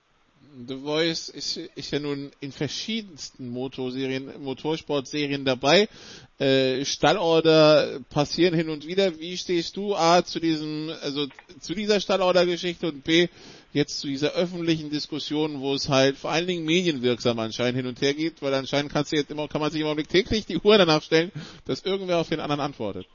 The 0.67 0.75
Voice 0.77 1.29
ist, 1.29 1.57
ist 1.57 1.91
ja 1.91 1.99
nun 1.99 2.31
in 2.39 2.51
verschiedensten 2.51 3.49
Motorserien, 3.49 4.31
Motorsportserien 4.43 5.45
dabei. 5.45 5.89
Äh, 6.37 6.85
Stallorder 6.85 7.99
passieren 8.11 8.53
hin 8.53 8.69
und 8.69 8.85
wieder. 8.85 9.19
Wie 9.19 9.35
stehst 9.35 9.75
du 9.77 9.95
A 9.95 10.23
zu 10.23 10.39
diesem, 10.39 10.91
also 11.01 11.25
zu 11.59 11.73
dieser 11.73 11.99
Stallorder-Geschichte 11.99 12.87
und 12.87 13.03
B 13.03 13.29
jetzt 13.73 13.99
zu 13.99 14.07
dieser 14.07 14.33
öffentlichen 14.33 14.91
Diskussion, 14.91 15.59
wo 15.59 15.73
es 15.73 15.89
halt 15.89 16.17
vor 16.17 16.29
allen 16.29 16.45
Dingen 16.45 16.65
medienwirksam 16.65 17.39
anscheinend 17.39 17.77
hin 17.77 17.87
und 17.87 17.99
her 18.01 18.13
geht, 18.13 18.41
weil 18.43 18.53
anscheinend 18.53 18.91
kannst 18.93 19.11
du 19.11 19.15
jetzt 19.15 19.31
immer, 19.31 19.47
kann 19.47 19.61
man 19.61 19.71
sich 19.71 19.81
im 19.81 19.87
Augenblick 19.87 20.09
täglich 20.09 20.45
die 20.45 20.59
Uhr 20.59 20.77
danach 20.77 21.01
stellen, 21.01 21.31
dass 21.65 21.81
irgendwer 21.81 22.19
auf 22.19 22.29
den 22.29 22.39
anderen 22.39 22.61
antwortet. 22.61 23.07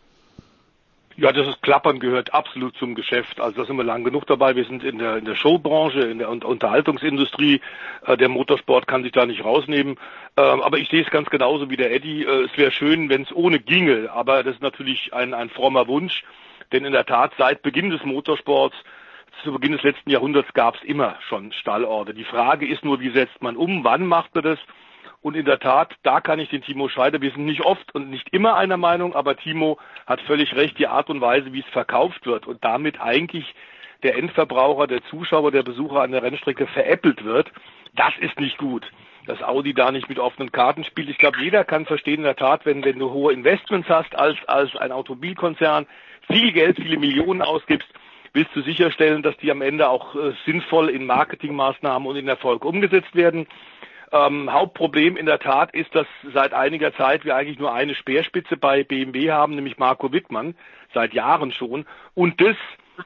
Ja, 1.20 1.32
das 1.32 1.48
ist 1.48 1.62
Klappern 1.62 1.98
gehört 1.98 2.32
absolut 2.32 2.76
zum 2.76 2.94
Geschäft. 2.94 3.40
Also 3.40 3.60
da 3.60 3.66
sind 3.66 3.76
wir 3.76 3.82
lang 3.82 4.04
genug 4.04 4.24
dabei. 4.28 4.54
Wir 4.54 4.64
sind 4.64 4.84
in 4.84 4.98
der, 4.98 5.16
in 5.16 5.24
der 5.24 5.34
Showbranche, 5.34 6.02
in 6.02 6.20
der 6.20 6.28
Unterhaltungsindustrie. 6.28 7.60
Äh, 8.06 8.16
der 8.16 8.28
Motorsport 8.28 8.86
kann 8.86 9.02
sich 9.02 9.10
da 9.10 9.26
nicht 9.26 9.44
rausnehmen. 9.44 9.98
Ähm, 10.36 10.60
aber 10.60 10.78
ich 10.78 10.88
sehe 10.90 11.02
es 11.02 11.10
ganz 11.10 11.28
genauso 11.28 11.70
wie 11.70 11.76
der 11.76 11.92
Eddie. 11.92 12.22
Äh, 12.22 12.44
es 12.44 12.56
wäre 12.56 12.70
schön, 12.70 13.08
wenn 13.08 13.22
es 13.22 13.34
ohne 13.34 13.58
ginge. 13.58 14.12
Aber 14.12 14.44
das 14.44 14.54
ist 14.54 14.62
natürlich 14.62 15.12
ein, 15.12 15.34
ein 15.34 15.50
frommer 15.50 15.88
Wunsch. 15.88 16.22
Denn 16.70 16.84
in 16.84 16.92
der 16.92 17.04
Tat, 17.04 17.32
seit 17.36 17.62
Beginn 17.62 17.90
des 17.90 18.04
Motorsports, 18.04 18.76
zu 19.42 19.50
Beginn 19.50 19.72
des 19.72 19.82
letzten 19.82 20.10
Jahrhunderts 20.10 20.52
gab 20.54 20.76
es 20.76 20.82
immer 20.84 21.16
schon 21.28 21.50
Stallorte. 21.50 22.14
Die 22.14 22.22
Frage 22.22 22.68
ist 22.68 22.84
nur, 22.84 23.00
wie 23.00 23.10
setzt 23.10 23.42
man 23.42 23.56
um? 23.56 23.82
Wann 23.82 24.06
macht 24.06 24.36
man 24.36 24.44
das? 24.44 24.60
Und 25.20 25.36
in 25.36 25.44
der 25.44 25.58
Tat, 25.58 25.94
da 26.04 26.20
kann 26.20 26.38
ich 26.38 26.48
den 26.48 26.62
Timo 26.62 26.88
Scheider, 26.88 27.20
wir 27.20 27.32
sind 27.32 27.44
nicht 27.44 27.62
oft 27.62 27.92
und 27.94 28.08
nicht 28.08 28.28
immer 28.32 28.56
einer 28.56 28.76
Meinung, 28.76 29.14
aber 29.14 29.36
Timo 29.36 29.78
hat 30.06 30.20
völlig 30.22 30.54
recht, 30.54 30.78
die 30.78 30.86
Art 30.86 31.10
und 31.10 31.20
Weise, 31.20 31.52
wie 31.52 31.60
es 31.60 31.72
verkauft 31.72 32.24
wird 32.24 32.46
und 32.46 32.62
damit 32.64 33.00
eigentlich 33.00 33.54
der 34.04 34.16
Endverbraucher, 34.16 34.86
der 34.86 35.02
Zuschauer, 35.04 35.50
der 35.50 35.64
Besucher 35.64 36.02
an 36.02 36.12
der 36.12 36.22
Rennstrecke 36.22 36.68
veräppelt 36.68 37.24
wird, 37.24 37.50
das 37.96 38.12
ist 38.20 38.38
nicht 38.38 38.58
gut. 38.58 38.88
Dass 39.26 39.42
Audi 39.42 39.74
da 39.74 39.90
nicht 39.90 40.08
mit 40.08 40.18
offenen 40.18 40.52
Karten 40.52 40.84
spielt. 40.84 41.10
Ich 41.10 41.18
glaube, 41.18 41.38
jeder 41.42 41.64
kann 41.64 41.84
verstehen 41.84 42.18
in 42.18 42.22
der 42.22 42.36
Tat, 42.36 42.64
wenn, 42.64 42.84
wenn 42.84 42.98
du 42.98 43.10
hohe 43.10 43.32
Investments 43.32 43.88
hast 43.88 44.14
als, 44.14 44.38
als 44.46 44.74
ein 44.76 44.92
Automobilkonzern, 44.92 45.86
viel 46.28 46.52
Geld, 46.52 46.76
viele 46.76 46.98
Millionen 46.98 47.42
ausgibst, 47.42 47.88
willst 48.32 48.54
du 48.54 48.62
sicherstellen, 48.62 49.22
dass 49.22 49.36
die 49.38 49.50
am 49.50 49.62
Ende 49.62 49.88
auch 49.88 50.14
äh, 50.14 50.32
sinnvoll 50.46 50.88
in 50.90 51.06
Marketingmaßnahmen 51.06 52.08
und 52.08 52.16
in 52.16 52.28
Erfolg 52.28 52.64
umgesetzt 52.64 53.14
werden. 53.14 53.46
Ähm, 54.12 54.52
Hauptproblem 54.52 55.16
in 55.16 55.26
der 55.26 55.38
Tat 55.38 55.74
ist, 55.74 55.94
dass 55.94 56.06
seit 56.32 56.54
einiger 56.54 56.94
Zeit 56.94 57.24
wir 57.24 57.36
eigentlich 57.36 57.58
nur 57.58 57.72
eine 57.72 57.94
Speerspitze 57.94 58.56
bei 58.56 58.84
BMW 58.84 59.30
haben, 59.30 59.54
nämlich 59.54 59.78
Marco 59.78 60.12
Wittmann, 60.12 60.54
seit 60.94 61.12
Jahren 61.12 61.52
schon. 61.52 61.86
Und 62.14 62.40
das 62.40 62.56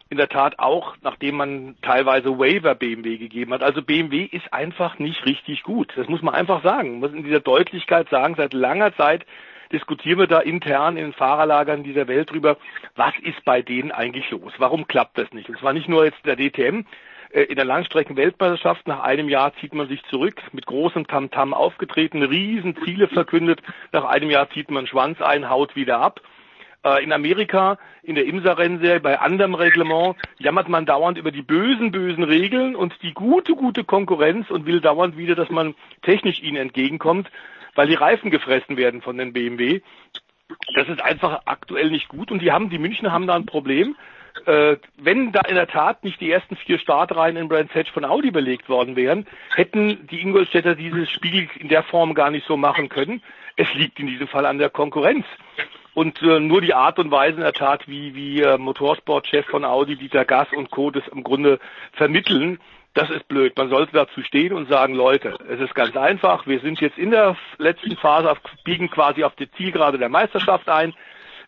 in 0.08 0.16
der 0.16 0.28
Tat 0.28 0.58
auch, 0.58 0.96
nachdem 1.02 1.36
man 1.36 1.76
teilweise 1.82 2.38
Waiver 2.38 2.74
BMW 2.74 3.18
gegeben 3.18 3.52
hat. 3.52 3.62
Also 3.62 3.82
BMW 3.82 4.24
ist 4.24 4.52
einfach 4.52 4.98
nicht 4.98 5.26
richtig 5.26 5.62
gut. 5.62 5.92
Das 5.96 6.08
muss 6.08 6.22
man 6.22 6.34
einfach 6.34 6.62
sagen. 6.62 6.92
Man 6.92 7.00
muss 7.00 7.12
in 7.12 7.24
dieser 7.24 7.40
Deutlichkeit 7.40 8.08
sagen, 8.08 8.34
seit 8.36 8.54
langer 8.54 8.94
Zeit 8.96 9.26
diskutieren 9.72 10.18
wir 10.18 10.26
da 10.26 10.40
intern 10.40 10.96
in 10.96 11.04
den 11.04 11.12
Fahrerlagern 11.12 11.82
dieser 11.82 12.06
Welt 12.06 12.30
drüber, 12.30 12.58
was 12.94 13.14
ist 13.22 13.42
bei 13.44 13.62
denen 13.62 13.90
eigentlich 13.90 14.30
los? 14.30 14.52
Warum 14.58 14.86
klappt 14.86 15.18
das 15.18 15.32
nicht? 15.32 15.48
Und 15.48 15.58
zwar 15.58 15.72
nicht 15.72 15.88
nur 15.88 16.04
jetzt 16.04 16.24
der 16.24 16.36
DTM, 16.36 16.84
in 17.32 17.56
der 17.56 17.64
Langstrecken-Weltmeisterschaft 17.64 18.86
nach 18.86 19.00
einem 19.00 19.28
Jahr 19.28 19.54
zieht 19.60 19.72
man 19.72 19.88
sich 19.88 20.02
zurück, 20.10 20.42
mit 20.52 20.66
großem 20.66 21.06
Tamtam 21.06 21.54
aufgetreten, 21.54 22.22
riesen 22.22 22.76
Ziele 22.84 23.08
verkündet. 23.08 23.60
Nach 23.90 24.04
einem 24.04 24.28
Jahr 24.30 24.50
zieht 24.50 24.70
man 24.70 24.86
Schwanz 24.86 25.20
ein, 25.22 25.48
haut 25.48 25.74
wieder 25.74 26.00
ab. 26.00 26.20
Äh, 26.84 27.02
in 27.02 27.12
Amerika, 27.12 27.78
in 28.02 28.16
der 28.16 28.26
IMSA-Rennserie, 28.26 29.00
bei 29.00 29.18
anderem 29.18 29.54
Reglement, 29.54 30.16
jammert 30.38 30.68
man 30.68 30.84
dauernd 30.84 31.16
über 31.16 31.30
die 31.30 31.42
bösen, 31.42 31.90
bösen 31.90 32.24
Regeln 32.24 32.76
und 32.76 32.94
die 33.02 33.14
gute, 33.14 33.54
gute 33.54 33.84
Konkurrenz 33.84 34.50
und 34.50 34.66
will 34.66 34.80
dauernd 34.80 35.16
wieder, 35.16 35.34
dass 35.34 35.48
man 35.48 35.74
technisch 36.02 36.42
ihnen 36.42 36.56
entgegenkommt, 36.56 37.30
weil 37.74 37.86
die 37.86 37.94
Reifen 37.94 38.30
gefressen 38.30 38.76
werden 38.76 39.00
von 39.00 39.16
den 39.16 39.32
BMW. 39.32 39.80
Das 40.74 40.88
ist 40.88 41.00
einfach 41.00 41.42
aktuell 41.46 41.90
nicht 41.90 42.08
gut 42.08 42.30
und 42.30 42.42
die 42.42 42.52
haben, 42.52 42.68
die 42.68 42.78
Münchner 42.78 43.12
haben 43.12 43.26
da 43.26 43.36
ein 43.36 43.46
Problem 43.46 43.96
äh, 44.46 44.76
wenn 44.96 45.32
da 45.32 45.42
in 45.42 45.54
der 45.54 45.66
Tat 45.66 46.04
nicht 46.04 46.20
die 46.20 46.30
ersten 46.30 46.56
vier 46.56 46.78
Startreihen 46.78 47.36
in 47.36 47.48
Brands 47.48 47.74
Hatch 47.74 47.90
von 47.92 48.04
Audi 48.04 48.30
belegt 48.30 48.68
worden 48.68 48.96
wären, 48.96 49.26
hätten 49.54 50.06
die 50.08 50.20
Ingolstädter 50.20 50.74
dieses 50.74 51.10
Spiel 51.10 51.48
in 51.58 51.68
der 51.68 51.82
Form 51.82 52.14
gar 52.14 52.30
nicht 52.30 52.46
so 52.46 52.56
machen 52.56 52.88
können. 52.88 53.22
Es 53.56 53.72
liegt 53.74 54.00
in 54.00 54.06
diesem 54.06 54.28
Fall 54.28 54.46
an 54.46 54.58
der 54.58 54.70
Konkurrenz. 54.70 55.26
Und 55.94 56.22
äh, 56.22 56.40
nur 56.40 56.62
die 56.62 56.74
Art 56.74 56.98
und 56.98 57.10
Weise 57.10 57.36
in 57.36 57.42
der 57.42 57.52
Tat, 57.52 57.86
wie, 57.86 58.14
wie 58.14 58.40
äh, 58.40 58.56
Motorsportchef 58.56 59.46
von 59.46 59.64
Audi, 59.64 59.96
Dieter 59.96 60.24
Gass 60.24 60.48
und 60.52 60.70
Co. 60.70 60.90
das 60.90 61.06
im 61.08 61.22
Grunde 61.22 61.60
vermitteln, 61.92 62.58
das 62.94 63.10
ist 63.10 63.28
blöd. 63.28 63.56
Man 63.56 63.70
sollte 63.70 63.92
dazu 63.92 64.22
stehen 64.22 64.52
und 64.52 64.68
sagen, 64.68 64.94
Leute, 64.94 65.36
es 65.48 65.60
ist 65.60 65.74
ganz 65.74 65.96
einfach. 65.96 66.46
Wir 66.46 66.60
sind 66.60 66.80
jetzt 66.80 66.98
in 66.98 67.10
der 67.10 67.36
letzten 67.58 67.96
Phase, 67.96 68.34
biegen 68.64 68.90
quasi 68.90 69.24
auf 69.24 69.34
die 69.36 69.50
Zielgerade 69.52 69.98
der 69.98 70.08
Meisterschaft 70.08 70.68
ein. 70.68 70.94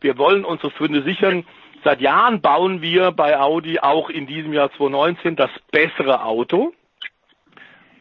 Wir 0.01 0.17
wollen 0.19 0.45
unsere 0.45 0.71
Funde 0.71 1.03
sichern. 1.03 1.45
Seit 1.85 2.01
Jahren 2.01 2.41
bauen 2.41 2.81
wir 2.81 3.13
bei 3.13 3.39
Audi 3.39 3.79
auch 3.79 4.09
in 4.09 4.27
diesem 4.27 4.55
Jahr 4.55 4.73
2019 4.73 5.37
das 5.37 5.51
bessere 5.71 6.25
Auto 6.25 6.73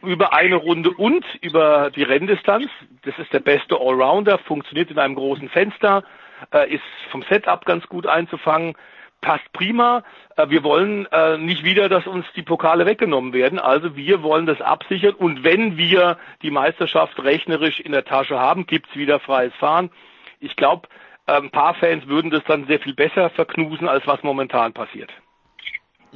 über 0.02 0.32
eine 0.32 0.56
Runde 0.56 0.90
und 0.90 1.22
über 1.42 1.90
die 1.90 2.02
Renndistanz. 2.02 2.70
Das 3.02 3.18
ist 3.18 3.30
der 3.34 3.40
beste 3.40 3.78
Allrounder, 3.78 4.38
funktioniert 4.38 4.90
in 4.90 4.98
einem 4.98 5.14
großen 5.14 5.50
Fenster, 5.50 6.02
äh, 6.50 6.72
ist 6.72 6.82
vom 7.10 7.22
Setup 7.28 7.66
ganz 7.66 7.86
gut 7.86 8.06
einzufangen, 8.06 8.74
passt 9.20 9.52
prima. 9.52 10.02
Äh, 10.36 10.48
wir 10.48 10.64
wollen 10.64 11.06
äh, 11.12 11.36
nicht 11.36 11.62
wieder, 11.62 11.90
dass 11.90 12.06
uns 12.06 12.24
die 12.36 12.42
Pokale 12.42 12.86
weggenommen 12.86 13.34
werden. 13.34 13.58
Also 13.58 13.96
wir 13.96 14.22
wollen 14.22 14.46
das 14.46 14.62
absichern 14.62 15.14
und 15.14 15.44
wenn 15.44 15.76
wir 15.76 16.16
die 16.40 16.50
Meisterschaft 16.50 17.22
rechnerisch 17.22 17.80
in 17.80 17.92
der 17.92 18.06
Tasche 18.06 18.38
haben, 18.38 18.66
gibt's 18.66 18.96
wieder 18.96 19.20
freies 19.20 19.54
Fahren. 19.56 19.90
Ich 20.40 20.56
glaube, 20.56 20.88
ein 21.26 21.50
paar 21.50 21.74
Fans 21.74 22.06
würden 22.06 22.30
das 22.30 22.42
dann 22.46 22.66
sehr 22.66 22.80
viel 22.80 22.94
besser 22.94 23.30
verknusen, 23.30 23.88
als 23.88 24.06
was 24.06 24.22
momentan 24.22 24.72
passiert. 24.72 25.10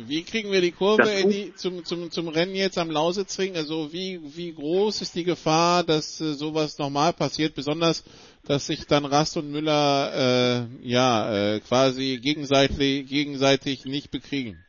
Wie 0.00 0.22
kriegen 0.22 0.52
wir 0.52 0.60
die 0.60 0.70
Kurve, 0.70 1.10
Eddie, 1.10 1.52
zum, 1.56 1.84
zum, 1.84 2.12
zum 2.12 2.28
Rennen 2.28 2.54
jetzt 2.54 2.78
am 2.78 2.88
Lausitzring? 2.88 3.56
Also 3.56 3.92
wie, 3.92 4.20
wie 4.36 4.54
groß 4.54 5.02
ist 5.02 5.16
die 5.16 5.24
Gefahr, 5.24 5.82
dass 5.82 6.20
äh, 6.20 6.34
sowas 6.34 6.78
nochmal 6.78 7.12
passiert? 7.12 7.56
Besonders, 7.56 8.04
dass 8.44 8.68
sich 8.68 8.86
dann 8.86 9.04
Rast 9.04 9.36
und 9.36 9.50
Müller 9.50 10.12
äh, 10.14 10.88
ja 10.88 11.54
äh, 11.54 11.60
quasi 11.60 12.20
gegenseitig, 12.22 13.08
gegenseitig 13.08 13.86
nicht 13.86 14.12
bekriegen. 14.12 14.64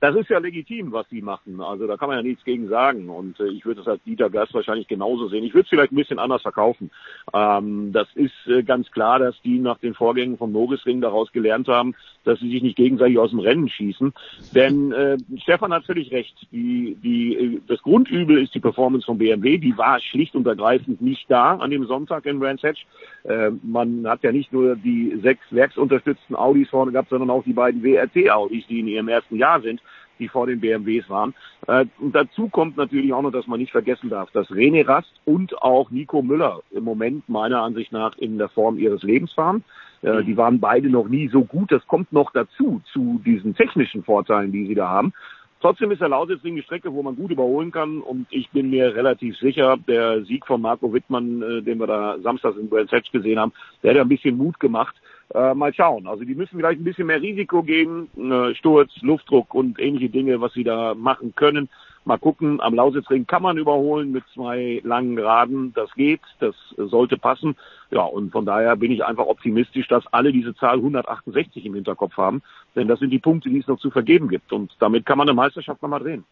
Das 0.00 0.16
ist 0.16 0.30
ja 0.30 0.38
legitim, 0.38 0.92
was 0.92 1.06
sie 1.10 1.20
machen. 1.20 1.60
Also 1.60 1.86
da 1.86 1.98
kann 1.98 2.08
man 2.08 2.16
ja 2.16 2.22
nichts 2.22 2.42
gegen 2.44 2.68
sagen. 2.68 3.10
Und 3.10 3.38
äh, 3.38 3.48
ich 3.48 3.66
würde 3.66 3.82
es 3.82 3.86
als 3.86 4.02
Dieter 4.04 4.30
Gast 4.30 4.54
wahrscheinlich 4.54 4.88
genauso 4.88 5.28
sehen. 5.28 5.44
Ich 5.44 5.52
würde 5.52 5.64
es 5.64 5.68
vielleicht 5.68 5.92
ein 5.92 5.96
bisschen 5.96 6.18
anders 6.18 6.40
verkaufen. 6.40 6.90
Ähm, 7.34 7.92
das 7.92 8.08
ist 8.14 8.46
äh, 8.46 8.62
ganz 8.62 8.90
klar, 8.90 9.18
dass 9.18 9.40
die 9.42 9.58
nach 9.58 9.78
den 9.78 9.92
Vorgängen 9.92 10.38
vom 10.38 10.52
Nogisring 10.52 11.02
daraus 11.02 11.30
gelernt 11.32 11.68
haben, 11.68 11.94
dass 12.24 12.38
sie 12.40 12.50
sich 12.50 12.62
nicht 12.62 12.76
gegenseitig 12.76 13.18
aus 13.18 13.30
dem 13.30 13.40
Rennen 13.40 13.68
schießen. 13.68 14.12
Denn 14.54 14.92
äh, 14.92 15.16
Stefan 15.42 15.72
hat 15.72 15.84
völlig 15.84 16.10
recht. 16.12 16.34
Die, 16.52 16.96
die, 17.02 17.60
das 17.66 17.82
Grundübel 17.82 18.42
ist 18.42 18.54
die 18.54 18.60
Performance 18.60 19.06
von 19.06 19.18
BMW. 19.18 19.58
Die 19.58 19.76
war 19.76 20.00
schlicht 20.00 20.34
und 20.34 20.46
ergreifend 20.46 21.00
nicht 21.00 21.30
da 21.30 21.56
an 21.56 21.70
dem 21.70 21.86
Sonntag 21.86 22.26
in 22.26 22.40
Brands 22.40 22.62
Hatch. 22.62 22.86
Äh, 23.24 23.50
man 23.62 24.06
hat 24.06 24.22
ja 24.22 24.32
nicht 24.32 24.52
nur 24.52 24.76
die 24.76 25.18
sechs 25.22 25.42
werksunterstützten 25.50 26.36
Audis 26.36 26.68
vorne 26.68 26.92
gehabt, 26.92 27.10
sondern 27.10 27.30
auch 27.30 27.44
die 27.44 27.52
beiden 27.52 27.82
WRC-Audis, 27.82 28.66
die 28.68 28.80
in 28.80 28.88
ihrem 28.88 29.08
ersten 29.08 29.36
Jahr 29.36 29.60
sind 29.60 29.80
die 30.20 30.28
vor 30.28 30.46
den 30.46 30.60
BMWs 30.60 31.08
waren. 31.08 31.34
Äh, 31.66 31.86
und 31.98 32.14
dazu 32.14 32.48
kommt 32.48 32.76
natürlich 32.76 33.12
auch 33.12 33.22
noch, 33.22 33.32
dass 33.32 33.46
man 33.46 33.58
nicht 33.58 33.72
vergessen 33.72 34.10
darf, 34.10 34.30
dass 34.30 34.48
René 34.50 34.86
Rast 34.86 35.12
und 35.24 35.60
auch 35.60 35.90
Nico 35.90 36.22
Müller 36.22 36.60
im 36.70 36.84
Moment 36.84 37.28
meiner 37.28 37.62
Ansicht 37.62 37.90
nach 37.90 38.16
in 38.18 38.38
der 38.38 38.50
Form 38.50 38.78
ihres 38.78 39.02
Lebens 39.02 39.32
fahren. 39.32 39.64
Äh, 40.02 40.24
die 40.24 40.36
waren 40.36 40.60
beide 40.60 40.88
noch 40.88 41.08
nie 41.08 41.28
so 41.28 41.44
gut. 41.44 41.72
Das 41.72 41.86
kommt 41.86 42.12
noch 42.12 42.32
dazu, 42.32 42.80
zu 42.92 43.20
diesen 43.24 43.54
technischen 43.54 44.02
Vorteilen, 44.02 44.52
die 44.52 44.66
sie 44.66 44.74
da 44.74 44.88
haben. 44.88 45.12
Trotzdem 45.60 45.90
ist 45.90 46.00
der 46.00 46.08
Lausitzring 46.08 46.54
eine 46.54 46.62
Strecke, 46.62 46.92
wo 46.92 47.02
man 47.02 47.16
gut 47.16 47.30
überholen 47.30 47.70
kann 47.70 48.00
und 48.00 48.26
ich 48.30 48.48
bin 48.48 48.70
mir 48.70 48.94
relativ 48.94 49.36
sicher, 49.36 49.76
der 49.76 50.24
Sieg 50.24 50.46
von 50.46 50.62
Marco 50.62 50.90
Wittmann, 50.92 51.42
äh, 51.42 51.62
den 51.62 51.78
wir 51.78 51.86
da 51.86 52.18
samstags 52.20 52.56
in 52.56 52.70
Brands 52.70 52.92
Hatch 52.92 53.12
gesehen 53.12 53.38
haben, 53.38 53.52
der 53.82 53.92
hat 53.92 54.00
ein 54.00 54.08
bisschen 54.08 54.38
Mut 54.38 54.58
gemacht. 54.58 54.96
Äh, 55.34 55.54
mal 55.54 55.72
schauen. 55.74 56.08
Also 56.08 56.24
die 56.24 56.34
müssen 56.34 56.56
vielleicht 56.56 56.80
ein 56.80 56.84
bisschen 56.84 57.06
mehr 57.06 57.20
Risiko 57.20 57.62
gehen, 57.62 58.08
äh, 58.16 58.54
Sturz, 58.54 58.90
Luftdruck 59.02 59.54
und 59.54 59.78
ähnliche 59.78 60.08
Dinge, 60.08 60.40
was 60.40 60.52
sie 60.54 60.64
da 60.64 60.94
machen 60.94 61.34
können. 61.36 61.68
Mal 62.04 62.18
gucken, 62.18 62.60
am 62.60 62.74
Lausitzring 62.74 63.26
kann 63.26 63.42
man 63.42 63.58
überholen 63.58 64.10
mit 64.10 64.24
zwei 64.34 64.80
langen 64.84 65.16
Geraden. 65.16 65.72
Das 65.74 65.92
geht, 65.94 66.20
das 66.38 66.54
sollte 66.76 67.18
passen. 67.18 67.56
Ja, 67.90 68.02
und 68.02 68.32
von 68.32 68.46
daher 68.46 68.74
bin 68.76 68.90
ich 68.90 69.04
einfach 69.04 69.26
optimistisch, 69.26 69.86
dass 69.88 70.06
alle 70.06 70.32
diese 70.32 70.54
Zahl 70.54 70.76
168 70.76 71.64
im 71.66 71.74
Hinterkopf 71.74 72.16
haben. 72.16 72.42
Denn 72.74 72.88
das 72.88 73.00
sind 73.00 73.10
die 73.10 73.18
Punkte, 73.18 73.50
die 73.50 73.58
es 73.58 73.66
noch 73.66 73.78
zu 73.78 73.90
vergeben 73.90 74.28
gibt. 74.28 74.52
Und 74.52 74.72
damit 74.78 75.04
kann 75.04 75.18
man 75.18 75.28
eine 75.28 75.34
Meisterschaft 75.34 75.82
nochmal 75.82 76.00
drehen. 76.00 76.24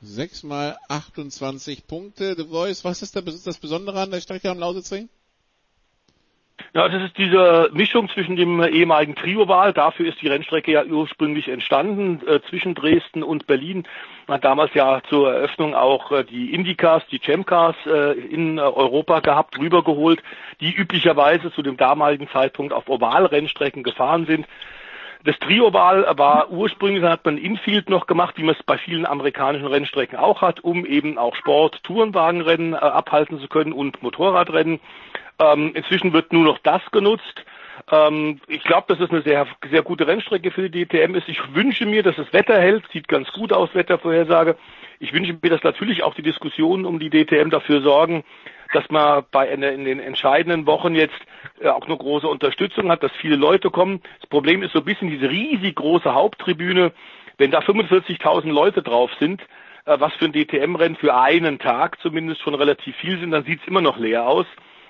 Sechs 0.00 0.42
mal 0.42 0.76
28 0.88 1.86
Punkte. 1.86 2.34
The 2.36 2.44
Voice, 2.44 2.84
was 2.84 3.02
ist 3.02 3.16
das 3.16 3.58
Besondere 3.58 4.00
an 4.00 4.10
der 4.10 4.20
Strecke 4.20 4.50
am 4.50 4.58
Lausitzring? 4.58 5.08
Ja, 6.74 6.88
das 6.88 7.02
ist 7.02 7.16
diese 7.16 7.70
Mischung 7.72 8.08
zwischen 8.10 8.36
dem 8.36 8.62
ehemaligen 8.62 9.14
Trioval. 9.14 9.72
Dafür 9.72 10.06
ist 10.06 10.20
die 10.20 10.28
Rennstrecke 10.28 10.72
ja 10.72 10.84
ursprünglich 10.84 11.48
entstanden, 11.48 12.20
äh, 12.26 12.40
zwischen 12.48 12.74
Dresden 12.74 13.22
und 13.22 13.46
Berlin. 13.46 13.86
Man 14.26 14.36
hat 14.36 14.44
damals 14.44 14.74
ja 14.74 15.00
zur 15.08 15.32
Eröffnung 15.32 15.74
auch 15.74 16.12
äh, 16.12 16.24
die 16.24 16.52
Indycars, 16.52 17.04
die 17.10 17.20
Chamcars 17.20 17.76
äh, 17.86 18.12
in 18.18 18.58
Europa 18.58 19.20
gehabt, 19.20 19.58
rübergeholt, 19.58 20.22
die 20.60 20.72
üblicherweise 20.72 21.52
zu 21.52 21.62
dem 21.62 21.76
damaligen 21.76 22.28
Zeitpunkt 22.28 22.72
auf 22.72 22.88
Ovalrennstrecken 22.88 23.82
gefahren 23.82 24.26
sind. 24.26 24.46
Das 25.26 25.36
Trioval 25.40 26.06
war 26.16 26.52
ursprünglich, 26.52 27.02
hat 27.02 27.24
man 27.24 27.36
Infield 27.36 27.90
noch 27.90 28.06
gemacht, 28.06 28.38
wie 28.38 28.44
man 28.44 28.54
es 28.54 28.62
bei 28.62 28.78
vielen 28.78 29.04
amerikanischen 29.04 29.66
Rennstrecken 29.66 30.16
auch 30.16 30.40
hat, 30.40 30.62
um 30.62 30.86
eben 30.86 31.18
auch 31.18 31.34
Sport, 31.34 31.82
Tourenwagenrennen 31.82 32.74
äh, 32.74 32.76
abhalten 32.76 33.40
zu 33.40 33.48
können 33.48 33.72
und 33.72 34.00
Motorradrennen. 34.04 34.78
Ähm, 35.40 35.72
inzwischen 35.74 36.12
wird 36.12 36.32
nur 36.32 36.44
noch 36.44 36.58
das 36.58 36.80
genutzt. 36.92 37.44
Ähm, 37.90 38.40
ich 38.46 38.62
glaube, 38.62 38.86
dass 38.86 39.00
es 39.00 39.10
eine 39.10 39.22
sehr, 39.22 39.48
sehr 39.68 39.82
gute 39.82 40.06
Rennstrecke 40.06 40.52
für 40.52 40.70
die 40.70 40.86
DTM 40.86 41.16
ist. 41.16 41.28
Ich 41.28 41.40
wünsche 41.56 41.86
mir, 41.86 42.04
dass 42.04 42.14
das 42.14 42.32
Wetter 42.32 42.60
hält. 42.60 42.84
Sieht 42.92 43.08
ganz 43.08 43.32
gut 43.32 43.52
aus, 43.52 43.74
Wettervorhersage. 43.74 44.56
Ich 45.00 45.12
wünsche 45.12 45.36
mir, 45.42 45.50
dass 45.50 45.64
natürlich 45.64 46.04
auch 46.04 46.14
die 46.14 46.22
Diskussionen 46.22 46.84
um 46.86 47.00
die 47.00 47.10
DTM 47.10 47.50
dafür 47.50 47.82
sorgen, 47.82 48.22
dass 48.76 48.90
man 48.90 49.24
bei 49.30 49.48
in, 49.48 49.62
in 49.62 49.86
den 49.86 50.00
entscheidenden 50.00 50.66
Wochen 50.66 50.94
jetzt 50.94 51.16
äh, 51.60 51.68
auch 51.68 51.86
eine 51.86 51.96
große 51.96 52.28
Unterstützung 52.28 52.90
hat, 52.90 53.02
dass 53.02 53.10
viele 53.22 53.36
Leute 53.36 53.70
kommen. 53.70 54.02
Das 54.20 54.28
Problem 54.28 54.62
ist 54.62 54.72
so 54.72 54.80
ein 54.80 54.84
bisschen 54.84 55.08
diese 55.08 55.30
riesig 55.30 55.76
große 55.76 56.12
Haupttribüne. 56.12 56.92
Wenn 57.38 57.50
da 57.50 57.60
45.000 57.60 58.52
Leute 58.52 58.82
drauf 58.82 59.10
sind, 59.18 59.40
äh, 59.86 59.98
was 59.98 60.12
für 60.14 60.26
ein 60.26 60.32
DTM-Rennen 60.32 60.96
für 60.96 61.16
einen 61.16 61.58
Tag 61.58 61.98
zumindest 62.02 62.42
schon 62.42 62.54
relativ 62.54 62.94
viel 62.96 63.18
sind, 63.18 63.30
dann 63.30 63.44
sieht 63.44 63.62
es 63.62 63.66
immer 63.66 63.80
noch 63.80 63.96
leer 63.96 64.28
aus. 64.28 64.46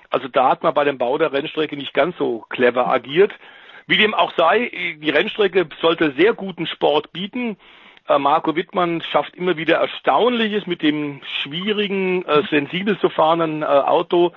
Also 0.09 0.27
da 0.27 0.49
hat 0.49 0.63
man 0.63 0.73
bei 0.73 0.83
dem 0.83 0.97
Bau 0.97 1.17
der 1.17 1.31
Rennstrecke 1.31 1.77
nicht 1.77 1.93
ganz 1.93 2.17
so 2.17 2.45
clever 2.49 2.87
agiert. 2.87 3.31
Wie 3.87 3.97
dem 3.97 4.13
auch 4.13 4.33
sei, 4.35 4.97
die 5.01 5.09
Rennstrecke 5.09 5.65
sollte 5.81 6.13
sehr 6.17 6.33
guten 6.33 6.67
Sport 6.67 7.13
bieten. 7.13 7.55
Äh, 8.07 8.19
Marco 8.19 8.55
Wittmann 8.55 9.01
schafft 9.01 9.35
immer 9.35 9.57
wieder 9.57 9.77
Erstaunliches 9.77 10.65
mit 10.65 10.81
dem 10.81 11.21
schwierigen, 11.41 12.23
äh, 12.25 12.43
sensibel 12.49 12.97
zu 12.99 13.09
fahrenden 13.09 13.61
äh, 13.61 13.65
Auto. 13.65 14.31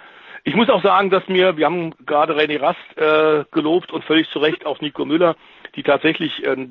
Ich 0.45 0.55
muss 0.55 0.71
auch 0.71 0.83
sagen, 0.83 1.11
dass 1.11 1.29
mir, 1.29 1.57
wir 1.57 1.67
haben 1.67 1.95
gerade 2.07 2.35
René 2.35 2.61
Rast 2.61 2.79
äh, 2.97 3.45
gelobt 3.53 3.93
und 3.93 4.05
völlig 4.05 4.29
zu 4.31 4.39
Recht 4.39 4.65
auch 4.67 4.81
Nico 4.81 5.05
Müller, 5.05 5.37
die 5.77 5.83
tatsächlich, 5.83 6.45
äh, 6.45 6.69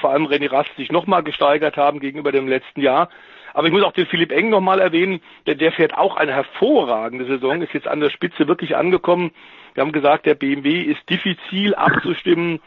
vor 0.00 0.10
allem 0.10 0.26
René 0.26 0.50
Rast, 0.50 0.70
sich 0.76 0.90
nochmal 0.90 1.22
gesteigert 1.22 1.76
haben 1.76 2.00
gegenüber 2.00 2.32
dem 2.32 2.48
letzten 2.48 2.80
Jahr. 2.80 3.08
Aber 3.54 3.66
ich 3.66 3.72
muss 3.72 3.82
auch 3.82 3.92
den 3.92 4.06
Philipp 4.06 4.32
Eng 4.32 4.48
nochmal 4.48 4.80
erwähnen, 4.80 5.20
denn 5.46 5.58
der 5.58 5.72
fährt 5.72 5.96
auch 5.96 6.16
eine 6.16 6.32
hervorragende 6.32 7.26
Saison, 7.26 7.60
ist 7.60 7.74
jetzt 7.74 7.86
an 7.86 8.00
der 8.00 8.10
Spitze 8.10 8.48
wirklich 8.48 8.76
angekommen. 8.76 9.30
Wir 9.74 9.82
haben 9.82 9.92
gesagt, 9.92 10.26
der 10.26 10.34
BMW 10.34 10.80
ist 10.80 11.08
diffizil 11.08 11.74
abzustimmen. 11.74 12.60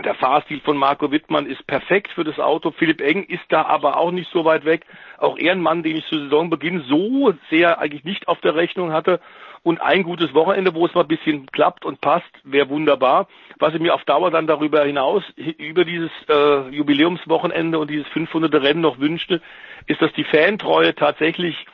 Der 0.00 0.14
Fahrstil 0.14 0.60
von 0.60 0.78
Marco 0.78 1.12
Wittmann 1.12 1.44
ist 1.44 1.66
perfekt 1.66 2.12
für 2.12 2.24
das 2.24 2.40
Auto. 2.40 2.70
Philipp 2.70 3.02
Eng 3.02 3.24
ist 3.24 3.44
da 3.50 3.66
aber 3.66 3.98
auch 3.98 4.10
nicht 4.10 4.30
so 4.32 4.44
weit 4.46 4.64
weg. 4.64 4.86
Auch 5.18 5.36
er 5.36 5.52
ein 5.52 5.60
Mann, 5.60 5.82
den 5.82 5.96
ich 5.96 6.06
zu 6.06 6.18
Saisonbeginn 6.18 6.84
so 6.88 7.34
sehr 7.50 7.78
eigentlich 7.78 8.02
nicht 8.02 8.26
auf 8.26 8.40
der 8.40 8.54
Rechnung 8.54 8.92
hatte. 8.92 9.20
Und 9.62 9.82
ein 9.82 10.02
gutes 10.02 10.32
Wochenende, 10.32 10.74
wo 10.74 10.86
es 10.86 10.94
mal 10.94 11.02
ein 11.02 11.08
bisschen 11.08 11.46
klappt 11.46 11.84
und 11.84 12.00
passt, 12.00 12.32
wäre 12.42 12.70
wunderbar. 12.70 13.28
Was 13.58 13.74
ich 13.74 13.80
mir 13.80 13.94
auf 13.94 14.04
Dauer 14.04 14.30
dann 14.30 14.46
darüber 14.46 14.82
hinaus, 14.82 15.22
über 15.36 15.84
dieses 15.84 16.10
äh, 16.28 16.68
Jubiläumswochenende 16.70 17.78
und 17.78 17.90
dieses 17.90 18.08
500. 18.08 18.52
Rennen 18.54 18.80
noch 18.80 18.98
wünschte, 18.98 19.42
ist, 19.86 20.00
dass 20.00 20.12
die 20.14 20.24
Fantreue 20.24 20.94
tatsächlich 20.94 21.66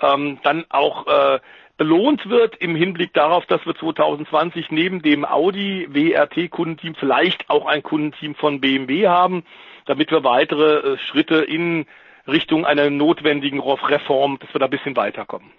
ähm, 0.00 0.38
dann 0.42 0.64
auch 0.70 1.06
äh, 1.06 1.40
belohnt 1.76 2.28
wird 2.28 2.56
im 2.56 2.76
Hinblick 2.76 3.12
darauf, 3.12 3.46
dass 3.46 3.64
wir 3.66 3.74
2020 3.74 4.70
neben 4.70 5.02
dem 5.02 5.24
Audi 5.24 5.88
WRT 5.90 6.50
Kundenteam 6.50 6.94
vielleicht 6.94 7.50
auch 7.50 7.66
ein 7.66 7.82
Kundenteam 7.82 8.34
von 8.34 8.60
BMW 8.60 9.08
haben, 9.08 9.44
damit 9.86 10.10
wir 10.10 10.24
weitere 10.24 10.94
äh, 10.94 10.98
Schritte 10.98 11.36
in 11.36 11.86
Richtung 12.26 12.64
einer 12.64 12.88
notwendigen 12.90 13.60
Reform, 13.60 14.38
dass 14.40 14.54
wir 14.54 14.58
da 14.58 14.66
ein 14.66 14.70
bisschen 14.70 14.96
weiterkommen. 14.96 15.50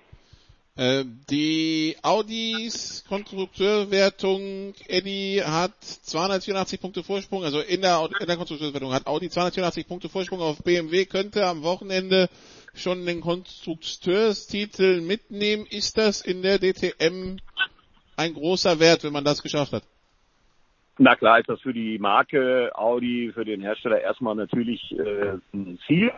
Äh, 0.78 1.06
die 1.30 1.96
Audis 2.02 3.06
Konstrukteurwertung, 3.08 4.74
Eddie 4.88 5.42
hat 5.42 5.82
284 5.82 6.82
Punkte 6.82 7.04
Vorsprung, 7.04 7.46
also 7.46 7.62
in 7.62 7.82
der, 7.82 8.10
in 8.20 8.28
der 8.28 8.36
Konstrukteurswertung 8.36 8.94
hat 8.94 9.08
Audi 9.08 9.30
284 9.30 9.88
Punkte 9.88 10.10
Vorsprung 10.10 10.42
auf 10.42 10.58
BMW, 10.64 11.06
könnte 11.06 11.46
am 11.46 11.64
Wochenende 11.64 12.30
schon 12.80 13.06
den 13.06 13.22
Konstrukteurstitel 13.22 15.02
mitnehmen. 15.02 15.66
Ist 15.70 15.98
das 15.98 16.22
in 16.22 16.42
der 16.42 16.60
DTM 16.60 17.38
ein 18.18 18.34
großer 18.34 18.80
Wert, 18.80 19.04
wenn 19.04 19.14
man 19.14 19.26
das 19.26 19.42
geschafft 19.42 19.74
hat? 19.74 19.84
Na 20.98 21.16
klar 21.16 21.40
ist 21.40 21.50
das 21.50 21.60
für 21.62 21.74
die 21.74 22.00
Marke 22.00 22.72
Audi, 22.74 23.32
für 23.34 23.44
den 23.44 23.62
Hersteller 23.62 24.00
erstmal 24.00 24.36
natürlich 24.36 24.98
äh, 24.98 25.38
ein 25.54 25.78
Ziel. 25.86 26.12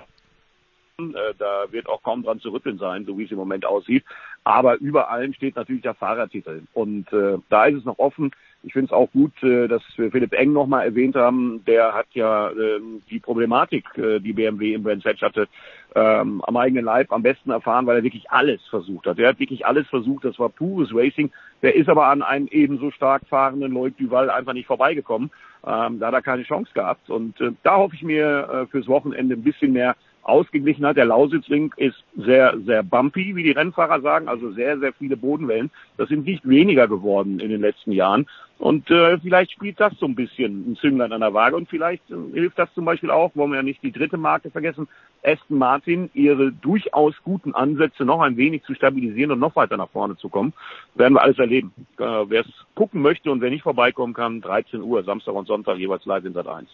Äh, 0.99 1.34
da 1.38 1.71
wird 1.71 1.88
auch 1.88 2.03
kaum 2.03 2.23
dran 2.23 2.39
zu 2.39 2.49
rütteln 2.49 2.77
sein, 2.77 3.05
so 3.05 3.17
wie 3.17 3.25
es 3.25 3.31
im 3.31 3.38
Moment 3.38 3.65
aussieht. 3.65 4.03
Aber 4.48 4.78
über 4.78 5.10
allem 5.10 5.34
steht 5.34 5.57
natürlich 5.57 5.82
der 5.82 5.94
Fahrertitel. 5.94 6.61
Und 6.74 7.11
äh, 7.11 7.38
da 7.49 7.65
ist 7.65 7.80
es 7.80 7.84
noch 7.84 7.99
offen. 7.99 8.32
Ich 8.64 8.72
finde 8.72 8.86
es 8.86 8.94
auch 8.94 9.11
gut, 9.11 9.34
äh, 9.44 9.68
dass 9.68 9.82
wir 9.98 10.10
Philipp 10.10 10.32
Eng 10.32 10.53
nochmal 10.53 10.86
erwähnt 10.86 11.18
haben. 11.18 11.65
Der 11.65 11.94
hat 11.94 12.07
ja 12.14 12.49
äh, 12.52 12.80
die 13.10 13.19
Problematik, 13.19 13.84
äh, 13.98 14.22
die 14.22 14.32
BMW 14.32 14.74
im 14.74 14.84
Brands 14.84 15.03
Hatch 15.03 15.22
hatte, 15.22 15.49
ähm, 15.95 16.41
am 16.48 16.56
eigenen 16.56 16.86
Leib 16.86 17.11
am 17.11 17.24
besten 17.24 17.52
erfahren, 17.52 17.88
weil 17.88 17.98
er 17.98 18.03
wirklich 18.03 18.32
alles 18.32 18.65
versucht 18.69 19.06
hat. 19.06 19.19
Er 19.19 19.28
hat 19.28 19.40
wirklich 19.40 19.65
alles 19.65 19.86
versucht. 19.90 20.24
Das 20.24 20.40
war 20.40 20.48
pures 20.48 20.95
Racing. 20.95 21.30
Der 21.61 21.76
ist 21.76 21.90
aber 21.90 22.07
an 22.07 22.22
einem 22.22 22.48
ebenso 22.49 22.90
stark 22.91 23.24
fahrenden 23.28 23.74
Lloyd 23.74 23.99
Duval 23.99 24.30
einfach 24.30 24.53
nicht 24.53 24.68
vorbeigekommen. 24.68 25.30
Ähm, 25.65 25.99
da 25.99 26.07
hat 26.07 26.14
er 26.14 26.22
keine 26.22 26.44
Chance 26.44 26.72
gehabt. 26.74 27.10
Und 27.10 27.41
äh, 27.41 27.52
da 27.64 27.76
hoffe 27.76 27.95
ich 27.95 28.03
mir 28.03 28.48
äh, 28.49 28.68
fürs 28.68 28.88
Wochenende 28.88 29.36
ein 29.36 29.44
bisschen 29.44 29.74
mehr 29.74 29.98
Ausgeglichenheit. 30.27 30.97
Der 30.97 31.05
Lausitzring 31.05 31.73
ist 31.77 32.03
sehr, 32.17 32.55
sehr 32.65 32.83
bumpy, 32.83 33.35
wie 33.35 33.43
die 33.43 33.51
Rennfahrer 33.51 34.01
sagen, 34.01 34.27
also 34.27 34.51
sehr, 34.51 34.79
sehr 34.79 34.93
viele 34.93 35.17
Bodenwellen. 35.17 35.71
Das 35.97 36.09
sind 36.09 36.25
nicht 36.25 36.47
weniger 36.47 36.87
geworden 36.87 37.39
in 37.39 37.49
den 37.49 37.61
letzten 37.61 37.91
Jahren. 37.91 38.27
Und 38.59 38.89
äh, 38.89 39.19
vielleicht 39.19 39.51
spielt 39.51 39.79
das 39.79 39.93
so 39.99 40.07
ein 40.07 40.15
bisschen 40.15 40.71
ein 40.71 40.77
Zünglein 40.77 41.11
an 41.13 41.21
der 41.21 41.33
Waage 41.33 41.55
und 41.55 41.69
vielleicht 41.69 42.09
äh, 42.09 42.15
hilft 42.33 42.57
das 42.57 42.73
zum 42.73 42.85
Beispiel 42.85 43.11
auch, 43.11 43.35
wollen 43.35 43.51
wir 43.51 43.57
ja 43.57 43.63
nicht 43.63 43.83
die 43.83 43.91
dritte 43.91 44.17
Marke 44.17 44.49
vergessen, 44.49 44.87
Aston 45.23 45.59
Martin 45.59 46.09
ihre 46.15 46.51
durchaus 46.51 47.13
guten 47.23 47.53
Ansätze 47.53 48.03
noch 48.03 48.19
ein 48.21 48.35
wenig 48.35 48.63
zu 48.63 48.73
stabilisieren 48.73 49.31
und 49.31 49.39
noch 49.39 49.55
weiter 49.55 49.77
nach 49.77 49.89
vorne 49.89 50.17
zu 50.17 50.29
kommen. 50.29 50.53
Werden 50.95 51.13
wir 51.13 51.21
alles 51.21 51.37
erleben. 51.37 51.71
Äh, 51.99 52.03
wer 52.03 52.41
es 52.41 52.47
gucken 52.73 53.03
möchte 53.03 53.31
und 53.31 53.41
wer 53.41 53.51
nicht 53.51 53.63
vorbeikommen 53.63 54.13
kann, 54.13 54.41
13 54.41 54.81
Uhr, 54.81 55.03
Samstag 55.03 55.35
und 55.35 55.47
Sonntag 55.47 55.77
jeweils 55.77 56.05
live 56.05 56.25
in 56.25 56.33
Sat 56.33 56.47
1. 56.47 56.67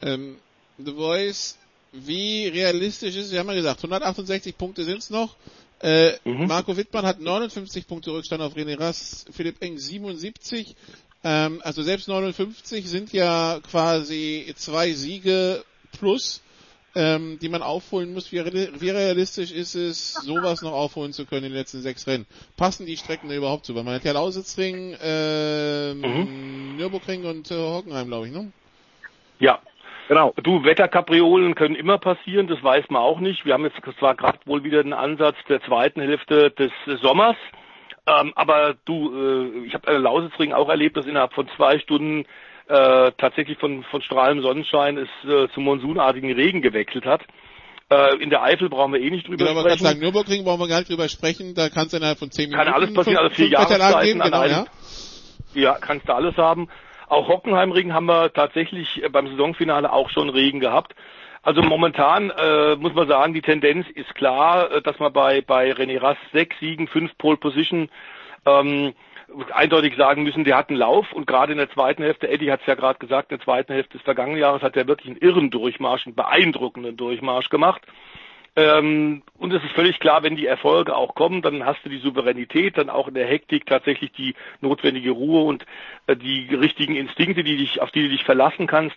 Ähm, 0.00 0.36
The 0.78 0.92
Voice 0.92 1.58
wie 1.92 2.48
realistisch 2.48 3.16
ist 3.16 3.26
es? 3.26 3.32
Wir 3.32 3.40
haben 3.40 3.48
ja 3.48 3.54
gesagt, 3.54 3.80
168 3.80 4.56
Punkte 4.56 4.84
sind 4.84 4.98
es 4.98 5.10
noch. 5.10 5.36
Äh, 5.80 6.12
mhm. 6.24 6.46
Marco 6.46 6.76
Wittmann 6.76 7.04
hat 7.04 7.20
59 7.20 7.86
Punkte 7.86 8.12
Rückstand 8.12 8.40
auf 8.42 8.56
René 8.56 8.78
Rass, 8.78 9.26
Philipp 9.30 9.60
Eng 9.60 9.78
77. 9.78 10.76
Ähm, 11.24 11.60
also 11.64 11.82
selbst 11.82 12.08
59 12.08 12.88
sind 12.88 13.12
ja 13.12 13.60
quasi 13.68 14.52
zwei 14.56 14.92
Siege 14.92 15.64
plus, 15.98 16.42
ähm, 16.94 17.38
die 17.40 17.48
man 17.48 17.62
aufholen 17.62 18.12
muss. 18.12 18.32
Wie, 18.32 18.44
wie, 18.44 18.90
realistisch 18.90 19.50
ist 19.50 19.74
es, 19.74 20.14
sowas 20.14 20.62
noch 20.62 20.72
aufholen 20.72 21.12
zu 21.12 21.26
können 21.26 21.46
in 21.46 21.52
den 21.52 21.58
letzten 21.58 21.82
sechs 21.82 22.06
Rennen? 22.06 22.26
Passen 22.56 22.86
die 22.86 22.96
Strecken 22.96 23.28
da 23.28 23.34
überhaupt 23.34 23.66
zu? 23.66 23.74
Weil 23.74 23.84
man 23.84 23.94
hat 23.94 24.04
ja 24.04 24.12
Lausitzring, 24.12 24.96
ähm, 25.02 26.00
mhm. 26.00 26.76
Nürburgring 26.76 27.24
und 27.24 27.50
äh, 27.50 27.56
Hockenheim, 27.56 28.06
glaube 28.06 28.28
ich, 28.28 28.32
ne? 28.32 28.52
Ja, 29.38 29.60
Genau. 30.08 30.34
Du, 30.42 30.64
Wetterkapriolen 30.64 31.54
können 31.54 31.74
immer 31.74 31.98
passieren, 31.98 32.46
das 32.46 32.62
weiß 32.62 32.86
man 32.90 33.02
auch 33.02 33.20
nicht. 33.20 33.44
Wir 33.44 33.54
haben 33.54 33.64
jetzt 33.64 33.80
zwar 33.98 34.14
gerade 34.14 34.38
wohl 34.46 34.64
wieder 34.64 34.82
den 34.82 34.92
Ansatz 34.92 35.36
der 35.48 35.62
zweiten 35.62 36.00
Hälfte 36.00 36.50
des 36.50 36.72
Sommers, 37.00 37.36
ähm, 38.06 38.32
aber 38.34 38.74
du, 38.84 39.14
äh, 39.14 39.66
ich 39.66 39.74
habe 39.74 39.86
äh, 39.86 39.96
Lausitzring 39.96 40.52
auch 40.52 40.68
erlebt, 40.68 40.96
dass 40.96 41.06
innerhalb 41.06 41.32
von 41.34 41.48
zwei 41.56 41.78
Stunden 41.78 42.24
äh, 42.68 43.12
tatsächlich 43.18 43.58
von, 43.58 43.84
von 43.84 44.02
strahlendem 44.02 44.44
Sonnenschein 44.44 44.98
es 44.98 45.08
äh, 45.28 45.48
zum 45.54 45.64
monsunartigen 45.64 46.32
Regen 46.32 46.62
gewechselt 46.62 47.06
hat. 47.06 47.22
Äh, 47.90 48.16
in 48.22 48.30
der 48.30 48.42
Eifel 48.42 48.68
brauchen 48.68 48.92
wir 48.92 49.00
eh 49.00 49.10
nicht 49.10 49.28
drüber 49.28 49.44
genau, 49.44 49.60
sprechen. 49.60 49.78
Genau, 49.78 49.88
sagen, 49.88 50.00
Nürburgring 50.00 50.44
brauchen 50.44 50.60
wir 50.60 50.68
gar 50.68 50.78
nicht 50.78 50.90
drüber 50.90 51.08
sprechen, 51.08 51.54
da 51.54 51.68
kann 51.68 51.86
es 51.86 51.92
innerhalb 51.92 52.18
von 52.18 52.30
zehn 52.30 52.50
Minuten 52.50 52.64
Kann 52.64 52.74
alles 52.74 52.92
passieren, 52.94 53.18
also 53.18 53.34
vier 53.34 53.48
Jahreszeiten 53.48 54.02
geben, 54.04 54.20
genau, 54.20 54.44
ja. 54.44 54.64
ja, 55.54 55.78
kannst 55.80 56.08
du 56.08 56.14
alles 56.14 56.36
haben. 56.36 56.68
Auch 57.12 57.28
Hockenheimring 57.28 57.92
haben 57.92 58.06
wir 58.06 58.32
tatsächlich 58.32 59.02
beim 59.12 59.26
Saisonfinale 59.26 59.92
auch 59.92 60.08
schon 60.08 60.30
Regen 60.30 60.60
gehabt. 60.60 60.94
Also 61.42 61.60
momentan 61.60 62.30
äh, 62.30 62.74
muss 62.76 62.94
man 62.94 63.06
sagen, 63.06 63.34
die 63.34 63.42
Tendenz 63.42 63.86
ist 63.90 64.14
klar, 64.14 64.70
äh, 64.70 64.80
dass 64.80 64.98
man 64.98 65.12
bei, 65.12 65.42
bei 65.42 65.72
René 65.72 66.00
Rast 66.00 66.22
sechs 66.32 66.58
Siegen, 66.58 66.88
fünf 66.88 67.10
Pole 67.18 67.36
Position 67.36 67.90
ähm, 68.46 68.94
eindeutig 69.52 69.94
sagen 69.96 70.22
müssen, 70.22 70.44
der 70.44 70.56
hat 70.56 70.70
einen 70.70 70.78
Lauf 70.78 71.12
und 71.12 71.26
gerade 71.26 71.52
in 71.52 71.58
der 71.58 71.70
zweiten 71.70 72.02
Hälfte, 72.02 72.30
Eddie 72.30 72.50
hat 72.50 72.62
es 72.62 72.66
ja 72.66 72.76
gerade 72.76 72.98
gesagt, 72.98 73.30
in 73.30 73.36
der 73.36 73.44
zweiten 73.44 73.74
Hälfte 73.74 73.98
des 73.98 74.04
vergangenen 74.04 74.40
Jahres 74.40 74.62
hat 74.62 74.74
er 74.78 74.88
wirklich 74.88 75.08
einen 75.08 75.20
irren 75.20 75.50
Durchmarsch, 75.50 76.06
einen 76.06 76.16
beeindruckenden 76.16 76.96
Durchmarsch 76.96 77.50
gemacht. 77.50 77.82
Ähm, 78.54 79.22
und 79.38 79.52
es 79.52 79.64
ist 79.64 79.72
völlig 79.72 79.98
klar, 79.98 80.22
wenn 80.22 80.36
die 80.36 80.46
Erfolge 80.46 80.94
auch 80.94 81.14
kommen, 81.14 81.40
dann 81.40 81.64
hast 81.64 81.84
du 81.84 81.88
die 81.88 81.98
Souveränität, 81.98 82.76
dann 82.76 82.90
auch 82.90 83.08
in 83.08 83.14
der 83.14 83.26
Hektik 83.26 83.64
tatsächlich 83.64 84.12
die 84.12 84.34
notwendige 84.60 85.10
Ruhe 85.12 85.42
und 85.42 85.64
äh, 86.06 86.16
die 86.16 86.54
richtigen 86.54 86.94
Instinkte, 86.94 87.44
die 87.44 87.56
dich, 87.56 87.80
auf 87.80 87.90
die 87.90 88.02
du 88.02 88.08
dich 88.10 88.24
verlassen 88.24 88.66
kannst. 88.66 88.96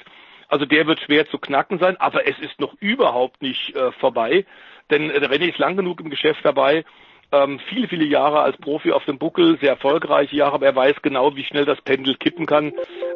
Also 0.50 0.66
der 0.66 0.88
wird 0.88 1.00
schwer 1.00 1.28
zu 1.28 1.40
knacken 1.40 1.80
sein, 1.80 1.98
aber 1.98 2.28
es 2.28 2.38
ist 2.40 2.60
noch 2.60 2.76
überhaupt 2.80 3.42
nicht 3.42 3.76
äh, 3.76 3.92
vorbei, 3.94 4.46
denn 4.90 5.10
äh, 5.10 5.20
René 5.20 5.50
ist 5.50 5.58
lang 5.58 5.78
genug 5.78 6.02
im 6.02 6.10
Geschäft 6.10 6.42
dabei, 6.44 6.84
ähm, 7.32 7.60
viele, 7.70 7.88
viele 7.88 8.06
Jahre 8.06 8.42
als 8.42 8.58
Profi 8.58 8.92
auf 8.92 9.06
dem 9.06 9.18
Buckel, 9.18 9.58
sehr 9.60 9.72
erfolgreiche 9.72 10.36
Jahre, 10.36 10.56
aber 10.56 10.66
er 10.68 10.76
weiß 10.76 11.02
genau, 11.02 11.36
wie 11.36 11.44
schnell 11.44 11.66
das 11.66 11.82
Pendel 11.82 12.16
kippen 12.16 12.46
kann. 12.46 12.74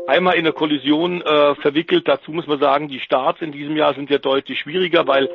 Einmal 0.07 0.35
in 0.35 0.45
eine 0.45 0.53
Kollision 0.53 1.21
äh, 1.21 1.55
verwickelt, 1.55 2.07
dazu 2.07 2.31
muss 2.31 2.47
man 2.47 2.59
sagen, 2.59 2.87
die 2.87 2.99
Starts 2.99 3.41
in 3.41 3.51
diesem 3.51 3.75
Jahr 3.77 3.93
sind 3.93 4.09
ja 4.09 4.17
deutlich 4.17 4.59
schwieriger, 4.59 5.05
weil 5.05 5.29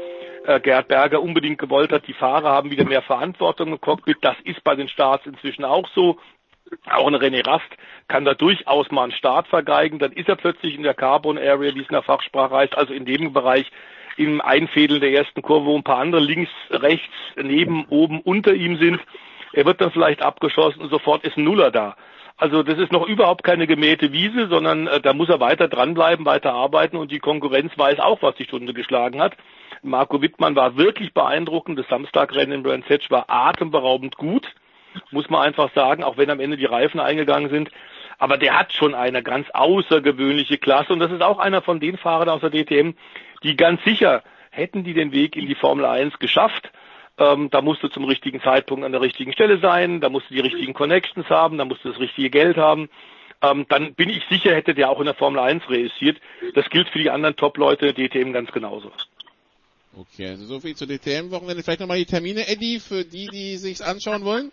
äh, 0.44 0.60
Gerhard 0.60 0.88
Berger 0.88 1.22
unbedingt 1.22 1.58
gewollt 1.58 1.92
hat, 1.92 2.06
die 2.06 2.12
Fahrer 2.12 2.50
haben 2.50 2.70
wieder 2.70 2.84
mehr 2.84 3.02
Verantwortung 3.02 3.68
im 3.68 3.80
Cockpit. 3.80 4.18
Das 4.20 4.36
ist 4.44 4.62
bei 4.62 4.74
den 4.74 4.88
Starts 4.88 5.26
inzwischen 5.26 5.64
auch 5.64 5.88
so. 5.94 6.18
Auch 6.90 7.06
ein 7.06 7.14
René 7.14 7.46
Rast 7.46 7.68
kann 8.08 8.24
da 8.24 8.34
durchaus 8.34 8.90
mal 8.90 9.04
einen 9.04 9.12
Start 9.12 9.46
vergeigen, 9.48 9.98
dann 9.98 10.12
ist 10.12 10.28
er 10.28 10.36
plötzlich 10.36 10.74
in 10.74 10.82
der 10.82 10.94
Carbon 10.94 11.38
Area, 11.38 11.74
wie 11.74 11.80
es 11.80 11.88
in 11.88 11.92
der 11.92 12.02
Fachsprache 12.02 12.54
heißt, 12.54 12.76
also 12.76 12.92
in 12.92 13.04
dem 13.04 13.32
Bereich 13.32 13.70
im 14.16 14.40
Einfädeln 14.40 15.00
der 15.00 15.12
ersten 15.12 15.42
Kurve, 15.42 15.66
wo 15.66 15.76
ein 15.76 15.82
paar 15.82 15.98
andere 15.98 16.22
links, 16.22 16.50
rechts, 16.70 17.14
neben, 17.36 17.84
oben, 17.90 18.20
unter 18.20 18.54
ihm 18.54 18.78
sind. 18.78 19.00
Er 19.52 19.66
wird 19.66 19.80
dann 19.80 19.92
vielleicht 19.92 20.22
abgeschossen 20.22 20.80
und 20.80 20.90
sofort 20.90 21.24
ist 21.24 21.36
ein 21.36 21.44
Nuller 21.44 21.70
da. 21.70 21.96
Also 22.36 22.62
das 22.64 22.78
ist 22.78 22.92
noch 22.92 23.06
überhaupt 23.06 23.44
keine 23.44 23.66
gemähte 23.66 24.12
Wiese, 24.12 24.48
sondern 24.48 24.88
äh, 24.88 25.00
da 25.00 25.12
muss 25.12 25.28
er 25.28 25.38
weiter 25.38 25.68
dranbleiben, 25.68 26.26
weiter 26.26 26.52
arbeiten 26.52 26.96
und 26.96 27.12
die 27.12 27.20
Konkurrenz 27.20 27.72
weiß 27.76 28.00
auch, 28.00 28.22
was 28.22 28.34
die 28.34 28.44
Stunde 28.44 28.74
geschlagen 28.74 29.20
hat. 29.20 29.36
Marco 29.84 30.20
Wittmann 30.22 30.56
war 30.56 30.76
wirklich 30.76 31.12
beeindruckend. 31.12 31.78
Das 31.78 31.88
Samstagrennen 31.88 32.52
in 32.52 32.62
Brands 32.62 33.10
war 33.10 33.26
atemberaubend 33.28 34.16
gut, 34.16 34.46
muss 35.10 35.28
man 35.30 35.42
einfach 35.42 35.72
sagen, 35.74 36.02
auch 36.02 36.16
wenn 36.16 36.30
am 36.30 36.40
Ende 36.40 36.56
die 36.56 36.64
Reifen 36.64 37.00
eingegangen 37.00 37.50
sind. 37.50 37.70
Aber 38.18 38.38
der 38.38 38.58
hat 38.58 38.72
schon 38.72 38.94
eine 38.94 39.22
ganz 39.22 39.48
außergewöhnliche 39.50 40.58
Klasse 40.58 40.92
und 40.92 41.00
das 41.00 41.12
ist 41.12 41.22
auch 41.22 41.38
einer 41.38 41.62
von 41.62 41.80
den 41.80 41.96
Fahrern 41.96 42.28
aus 42.28 42.40
der 42.40 42.50
DTM, 42.50 42.94
die 43.42 43.56
ganz 43.56 43.82
sicher 43.84 44.22
hätten 44.50 44.84
die 44.84 44.94
den 44.94 45.12
Weg 45.12 45.36
in 45.36 45.46
die 45.46 45.56
Formel 45.56 45.84
1 45.84 46.18
geschafft. 46.20 46.70
Ähm, 47.18 47.50
da 47.50 47.60
musst 47.60 47.82
du 47.82 47.88
zum 47.88 48.04
richtigen 48.04 48.40
Zeitpunkt 48.40 48.84
an 48.84 48.92
der 48.92 49.00
richtigen 49.00 49.32
Stelle 49.32 49.58
sein, 49.58 50.00
da 50.00 50.08
musst 50.08 50.30
du 50.30 50.34
die 50.34 50.40
richtigen 50.40 50.74
Connections 50.74 51.28
haben, 51.28 51.58
da 51.58 51.64
musst 51.64 51.84
du 51.84 51.90
das 51.90 52.00
richtige 52.00 52.30
Geld 52.30 52.56
haben. 52.56 52.88
Ähm, 53.42 53.66
dann 53.68 53.94
bin 53.94 54.08
ich 54.08 54.24
sicher, 54.30 54.54
hätte 54.54 54.74
der 54.74 54.90
auch 54.90 55.00
in 55.00 55.06
der 55.06 55.14
Formel 55.14 55.40
1 55.40 55.68
reüssiert. 55.68 56.20
Das 56.54 56.68
gilt 56.70 56.88
für 56.88 56.98
die 56.98 57.10
anderen 57.10 57.36
Top-Leute 57.36 57.92
DTM 57.92 58.32
ganz 58.32 58.50
genauso. 58.52 58.90
Okay, 59.96 60.28
also 60.28 60.44
so 60.44 60.60
viel 60.60 60.74
zu 60.74 60.86
DTM-Wochenende. 60.86 61.62
Vielleicht 61.62 61.80
nochmal 61.80 61.98
die 61.98 62.06
Termine, 62.06 62.48
Eddie, 62.48 62.80
für 62.80 63.04
die, 63.04 63.28
die 63.28 63.56
sich's 63.56 63.80
anschauen 63.80 64.24
wollen. 64.24 64.50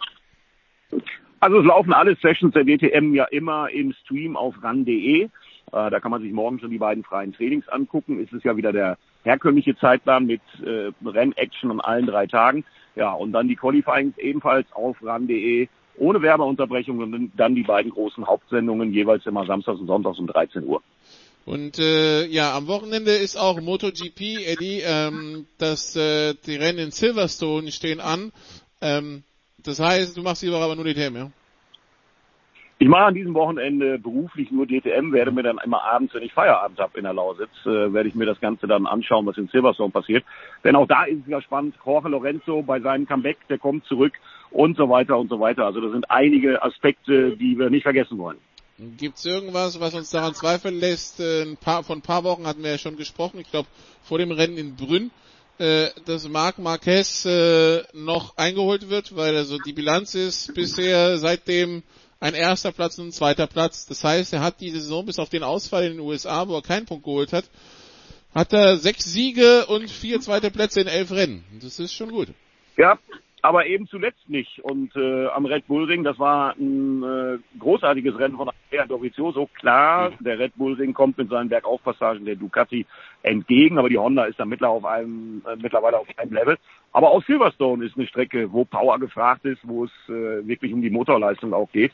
Also 1.39 1.59
es 1.59 1.65
laufen 1.65 1.93
alle 1.93 2.15
Sessions 2.21 2.53
der 2.53 2.63
DTM 2.63 3.15
ja 3.15 3.25
immer 3.25 3.69
im 3.71 3.93
Stream 3.93 4.37
auf 4.37 4.61
ran.de. 4.61 5.23
Äh, 5.23 5.29
da 5.71 5.99
kann 5.99 6.11
man 6.11 6.21
sich 6.21 6.31
morgen 6.31 6.59
schon 6.59 6.69
die 6.69 6.77
beiden 6.77 7.03
freien 7.03 7.33
Trainings 7.33 7.67
angucken. 7.69 8.21
Es 8.21 8.31
ist 8.31 8.45
ja 8.45 8.55
wieder 8.55 8.71
der 8.71 8.97
herkömmliche 9.23 9.75
Zeitplan 9.77 10.27
mit 10.27 10.41
äh, 10.63 10.91
Rennaction 11.03 11.71
an 11.71 11.81
allen 11.81 12.05
drei 12.05 12.27
Tagen. 12.27 12.63
Ja, 12.95 13.13
und 13.13 13.31
dann 13.31 13.47
die 13.47 13.55
Qualifyings 13.55 14.17
ebenfalls 14.19 14.67
auf 14.73 14.97
ran.de 15.01 15.67
ohne 15.97 16.21
Werbeunterbrechung 16.21 16.99
und 16.99 17.31
dann 17.35 17.55
die 17.55 17.63
beiden 17.63 17.91
großen 17.91 18.25
Hauptsendungen 18.25 18.93
jeweils 18.93 19.25
immer 19.25 19.45
samstags 19.45 19.79
und 19.79 19.87
sonntags 19.87 20.19
um 20.19 20.27
13 20.27 20.63
Uhr. 20.65 20.81
Und 21.45 21.79
äh, 21.79 22.25
ja, 22.27 22.55
am 22.55 22.67
Wochenende 22.67 23.11
ist 23.11 23.35
auch 23.35 23.59
MotoGP, 23.59 24.45
Eddie, 24.45 24.81
ähm, 24.85 25.47
dass 25.57 25.95
äh, 25.95 26.35
die 26.45 26.55
Rennen 26.55 26.79
in 26.79 26.91
Silverstone 26.91 27.71
stehen 27.71 27.99
an. 27.99 28.31
Ähm, 28.79 29.23
das 29.57 29.79
heißt, 29.79 30.17
du 30.17 30.21
machst 30.21 30.43
lieber 30.43 30.57
aber 30.57 30.75
nur 30.75 30.85
DTM, 30.85 31.15
ja? 31.15 31.31
Ich 32.81 32.87
mache 32.87 33.03
an 33.03 33.13
diesem 33.13 33.35
Wochenende 33.35 33.99
beruflich 33.99 34.49
nur 34.49 34.65
DTM, 34.65 35.11
werde 35.11 35.31
mir 35.31 35.43
dann 35.43 35.59
immer 35.63 35.83
abends, 35.83 36.15
wenn 36.15 36.23
ich 36.23 36.33
Feierabend 36.33 36.79
habe 36.79 36.97
in 36.97 37.03
der 37.03 37.13
Lausitz, 37.13 37.51
äh, 37.63 37.93
werde 37.93 38.09
ich 38.09 38.15
mir 38.15 38.25
das 38.25 38.39
Ganze 38.39 38.65
dann 38.65 38.87
anschauen, 38.87 39.27
was 39.27 39.37
in 39.37 39.47
Silverstone 39.49 39.91
passiert. 39.91 40.25
Denn 40.63 40.75
auch 40.75 40.87
da 40.87 41.03
ist 41.03 41.21
es 41.21 41.27
ja 41.27 41.41
spannend. 41.43 41.75
Jorge 41.85 42.09
Lorenzo 42.09 42.63
bei 42.63 42.79
seinem 42.79 43.05
Comeback, 43.05 43.37
der 43.49 43.59
kommt 43.59 43.85
zurück 43.85 44.13
und 44.49 44.77
so 44.77 44.89
weiter 44.89 45.19
und 45.19 45.29
so 45.29 45.39
weiter. 45.39 45.67
Also 45.67 45.79
das 45.79 45.91
sind 45.91 46.09
einige 46.09 46.63
Aspekte, 46.63 47.37
die 47.37 47.59
wir 47.59 47.69
nicht 47.69 47.83
vergessen 47.83 48.17
wollen. 48.17 48.39
Gibt 48.97 49.19
es 49.19 49.25
irgendwas, 49.25 49.79
was 49.79 49.93
uns 49.93 50.09
daran 50.09 50.33
zweifeln 50.33 50.79
lässt? 50.79 51.19
Äh, 51.19 51.43
ein 51.43 51.55
paar, 51.55 51.83
von 51.83 51.99
ein 51.99 52.01
paar 52.01 52.23
Wochen 52.23 52.47
hatten 52.47 52.63
wir 52.63 52.71
ja 52.71 52.77
schon 52.79 52.97
gesprochen, 52.97 53.39
ich 53.39 53.51
glaube 53.51 53.67
vor 54.03 54.17
dem 54.17 54.31
Rennen 54.31 54.57
in 54.57 54.75
Brünn, 54.75 55.11
äh, 55.59 55.89
dass 56.05 56.27
Marc 56.27 56.57
Marquez 56.57 57.23
äh, 57.25 57.83
noch 57.93 58.37
eingeholt 58.37 58.89
wird, 58.89 59.15
weil 59.15 59.35
also 59.35 59.59
die 59.59 59.73
Bilanz 59.73 60.15
ist 60.15 60.55
bisher 60.55 61.19
seitdem 61.19 61.83
ein 62.19 62.33
erster 62.33 62.71
Platz 62.71 62.97
und 62.97 63.09
ein 63.09 63.11
zweiter 63.11 63.45
Platz. 63.45 63.85
Das 63.85 64.03
heißt, 64.03 64.33
er 64.33 64.41
hat 64.41 64.61
die 64.61 64.71
Saison 64.71 65.05
bis 65.05 65.19
auf 65.19 65.29
den 65.29 65.43
Ausfall 65.43 65.83
in 65.83 65.91
den 65.93 65.99
USA, 65.99 66.47
wo 66.47 66.55
er 66.55 66.63
keinen 66.63 66.87
Punkt 66.87 67.03
geholt 67.03 67.33
hat, 67.33 67.45
hat 68.33 68.51
er 68.51 68.77
sechs 68.77 69.05
Siege 69.05 69.67
und 69.67 69.91
vier 69.91 70.21
zweite 70.21 70.49
Plätze 70.49 70.81
in 70.81 70.87
elf 70.87 71.11
Rennen. 71.11 71.43
Das 71.61 71.77
ist 71.77 71.93
schon 71.93 72.09
gut. 72.09 72.29
Ja, 72.77 72.97
aber 73.41 73.65
eben 73.65 73.87
zuletzt 73.87 74.29
nicht. 74.29 74.59
Und 74.59 74.95
äh, 74.95 75.27
am 75.27 75.45
Red 75.45 75.67
Bull 75.67 75.85
Ring, 75.85 76.03
das 76.03 76.19
war 76.19 76.55
ein 76.57 77.03
äh, 77.03 77.37
großartiges 77.59 78.17
Rennen 78.17 78.37
von 78.37 78.49
Andrea 78.49 78.85
Dovizioso. 78.85 79.49
Klar, 79.53 80.11
der 80.19 80.39
Red 80.39 80.55
Bull 80.55 80.73
Ring 80.73 80.93
kommt 80.93 81.17
mit 81.17 81.29
seinen 81.29 81.49
Bergaufpassagen 81.49 82.25
der 82.25 82.35
Ducati 82.35 82.85
entgegen, 83.23 83.77
aber 83.77 83.89
die 83.89 83.97
Honda 83.97 84.25
ist 84.25 84.39
dann 84.39 84.49
mittlerweile 84.49 84.77
auf 84.77 84.85
einem, 84.85 85.41
äh, 85.47 85.55
mittlerweile 85.55 85.99
auf 85.99 86.07
einem 86.17 86.33
Level. 86.33 86.57
Aber 86.93 87.11
auch 87.11 87.23
Silverstone 87.23 87.85
ist 87.85 87.97
eine 87.97 88.07
Strecke, 88.07 88.51
wo 88.51 88.65
Power 88.65 88.99
gefragt 88.99 89.45
ist, 89.45 89.59
wo 89.63 89.85
es 89.85 89.91
äh, 90.07 90.45
wirklich 90.47 90.73
um 90.73 90.81
die 90.81 90.89
Motorleistung 90.89 91.53
auch 91.53 91.71
geht. 91.71 91.91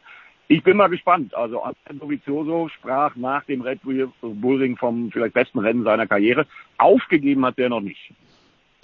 Ich 0.49 0.63
bin 0.63 0.77
mal 0.77 0.87
gespannt. 0.87 1.33
Also 1.35 1.61
Andrea 1.61 1.93
Dovizioso 1.99 2.69
sprach 2.69 3.15
nach 3.15 3.43
dem 3.45 3.61
Red 3.61 3.81
Bull 3.83 4.57
Ring 4.57 4.77
vom 4.77 5.11
vielleicht 5.11 5.33
besten 5.33 5.59
Rennen 5.59 5.83
seiner 5.83 6.07
Karriere. 6.07 6.45
Aufgegeben 6.77 7.45
hat 7.45 7.57
der 7.57 7.69
noch 7.69 7.81
nicht. 7.81 8.13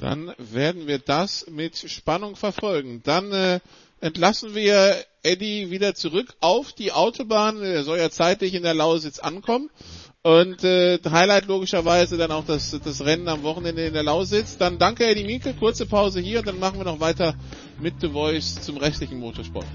Dann 0.03 0.33
werden 0.37 0.85
wir 0.85 0.99
das 0.99 1.45
mit 1.49 1.77
Spannung 1.77 2.35
verfolgen. 2.35 2.99
Dann 3.05 3.31
äh, 3.31 3.61
entlassen 4.01 4.53
wir 4.53 4.97
Eddie 5.23 5.71
wieder 5.71 5.95
zurück 5.95 6.33
auf 6.41 6.73
die 6.73 6.91
Autobahn. 6.91 7.61
Er 7.63 7.85
soll 7.85 7.99
ja 7.99 8.09
zeitlich 8.09 8.53
in 8.53 8.63
der 8.63 8.73
Lausitz 8.73 9.19
ankommen. 9.19 9.69
Und 10.21 10.61
äh, 10.65 10.99
Highlight 11.09 11.45
logischerweise 11.45 12.17
dann 12.17 12.31
auch 12.31 12.45
das, 12.45 12.77
das 12.83 13.05
Rennen 13.05 13.29
am 13.29 13.43
Wochenende 13.43 13.85
in 13.85 13.93
der 13.93 14.03
Lausitz. 14.03 14.57
Dann 14.57 14.77
danke 14.77 15.05
Eddie 15.05 15.23
Mieke, 15.23 15.53
kurze 15.53 15.85
Pause 15.85 16.19
hier 16.19 16.39
und 16.39 16.47
dann 16.49 16.59
machen 16.59 16.79
wir 16.79 16.85
noch 16.85 16.99
weiter 16.99 17.35
mit 17.79 18.01
The 18.01 18.09
Voice 18.09 18.55
zum 18.61 18.75
restlichen 18.75 19.19
Motorsport. 19.19 19.67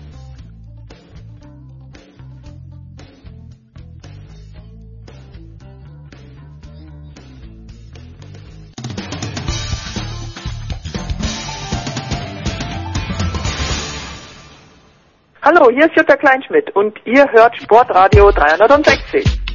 Hallo, 15.51 15.71
hier 15.71 15.87
ist 15.87 15.97
Jutta 15.97 16.15
Kleinschmidt 16.15 16.77
und 16.77 17.01
ihr 17.07 17.27
hört 17.33 17.57
Sportradio 17.57 18.31
360. 18.33 19.48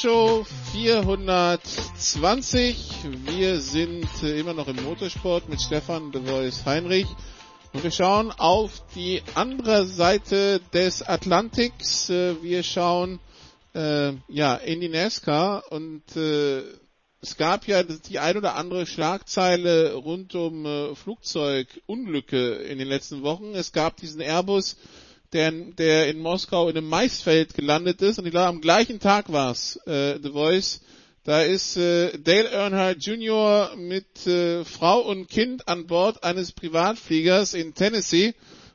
Show 0.00 0.46
420. 0.74 2.76
Wir 3.26 3.60
sind 3.60 4.06
äh, 4.22 4.38
immer 4.38 4.54
noch 4.54 4.68
im 4.68 4.80
Motorsport 4.84 5.48
mit 5.48 5.60
Stefan 5.60 6.12
de 6.12 6.24
Voice 6.24 6.64
Heinrich. 6.64 7.08
Und 7.72 7.82
wir 7.82 7.90
schauen 7.90 8.30
auf 8.30 8.80
die 8.94 9.20
andere 9.34 9.86
Seite 9.86 10.60
des 10.72 11.02
Atlantiks. 11.02 12.10
Äh, 12.10 12.40
wir 12.44 12.62
schauen 12.62 13.18
äh, 13.74 14.12
ja 14.28 14.54
in 14.54 14.80
die 14.80 14.88
NASCAR 14.88 15.64
und 15.72 16.04
äh, 16.14 16.62
es 17.20 17.36
gab 17.36 17.66
ja 17.66 17.82
die 17.82 18.20
ein 18.20 18.36
oder 18.36 18.54
andere 18.54 18.86
Schlagzeile 18.86 19.94
rund 19.94 20.32
um 20.36 20.64
äh, 20.64 20.94
Flugzeugunglücke 20.94 22.54
in 22.54 22.78
den 22.78 22.86
letzten 22.86 23.24
Wochen. 23.24 23.52
Es 23.56 23.72
gab 23.72 23.96
diesen 23.96 24.20
Airbus, 24.20 24.76
der, 25.32 25.50
der 25.50 26.08
in 26.08 26.20
Moskau 26.20 26.68
in 26.68 26.76
einem 26.76 26.88
Maisfeld 26.88 27.54
gelandet 27.54 28.02
ist 28.02 28.18
und 28.18 28.26
ich 28.26 28.30
glaube 28.30 28.48
am 28.48 28.60
gleichen 28.60 29.00
Tag 29.00 29.32
war 29.32 29.52
es, 29.52 29.76
äh, 29.86 30.18
The 30.22 30.30
Voice. 30.30 30.80
Da 31.24 31.42
ist 31.42 31.76
äh, 31.76 32.18
Dale 32.18 32.50
Earnhardt 32.50 33.04
Jr. 33.04 33.72
mit 33.76 34.26
äh, 34.26 34.64
Frau 34.64 35.00
und 35.00 35.28
Kind 35.28 35.68
an 35.68 35.86
Bord 35.86 36.24
eines 36.24 36.52
Privatfliegers 36.52 37.54
in 37.54 37.74
Tennessee 37.74 38.34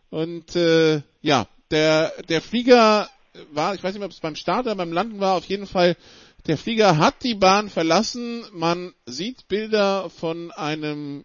und 0.10 0.56
äh, 0.56 1.02
ja, 1.22 1.48
der 1.72 2.14
der 2.30 2.42
Flieger 2.42 3.10
war, 3.52 3.74
ich 3.74 3.84
weiß 3.84 3.94
nicht 3.94 4.00
mehr, 4.00 4.06
ob 4.06 4.12
es 4.12 4.20
beim 4.20 4.36
Start 4.36 4.68
oder 4.68 4.76
beim 4.76 4.94
Landen 4.94 5.20
war, 5.20 5.36
auf 5.36 5.46
jeden 5.46 5.66
Fall 5.66 5.98
der 6.46 6.58
Flieger 6.58 6.98
hat 6.98 7.24
die 7.24 7.36
Bahn 7.36 7.70
verlassen. 7.70 8.44
Man 8.52 8.94
sieht 9.06 9.48
Bilder 9.48 10.10
von 10.10 10.52
einem 10.52 11.24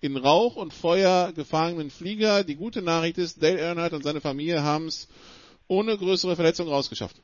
in 0.00 0.16
Rauch 0.16 0.56
und 0.56 0.72
Feuer 0.72 1.32
gefangenen 1.34 1.90
Flieger. 1.90 2.44
Die 2.44 2.56
gute 2.56 2.82
Nachricht 2.82 3.18
ist, 3.18 3.42
Dale 3.42 3.58
Earnhardt 3.58 3.92
und 3.92 4.04
seine 4.04 4.20
Familie 4.20 4.62
haben 4.62 4.86
es 4.86 5.08
ohne 5.66 5.96
größere 5.96 6.36
Verletzung 6.36 6.68
rausgeschafft. 6.68 7.16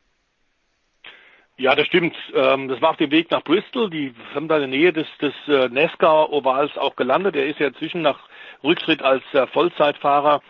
Ja, 1.57 1.77
das 1.77 1.87
stimmt. 1.87 2.17
Ähm, 2.35 2.69
das 2.69 2.81
war 2.81 2.91
auf 2.91 2.97
dem 2.97 3.13
Weg 3.13 3.31
nach 3.31 3.45
Bristol. 3.45 3.89
Die 3.89 4.13
haben 4.35 4.49
da 4.49 4.57
in 4.57 4.63
der 4.63 4.79
Nähe 4.79 4.93
des, 4.93 5.07
des 5.21 5.35
äh, 5.47 5.69
NASCAR-Ovals 5.69 6.77
auch 6.77 6.97
gelandet. 6.97 7.37
Er 7.37 7.47
ist 7.47 7.61
ja 7.61 7.69
inzwischen 7.69 8.03
nach 8.03 8.19
Rücktritt 8.65 9.03
als 9.03 9.23
äh, 9.33 9.47
Vollzeitfahrer 9.47 10.43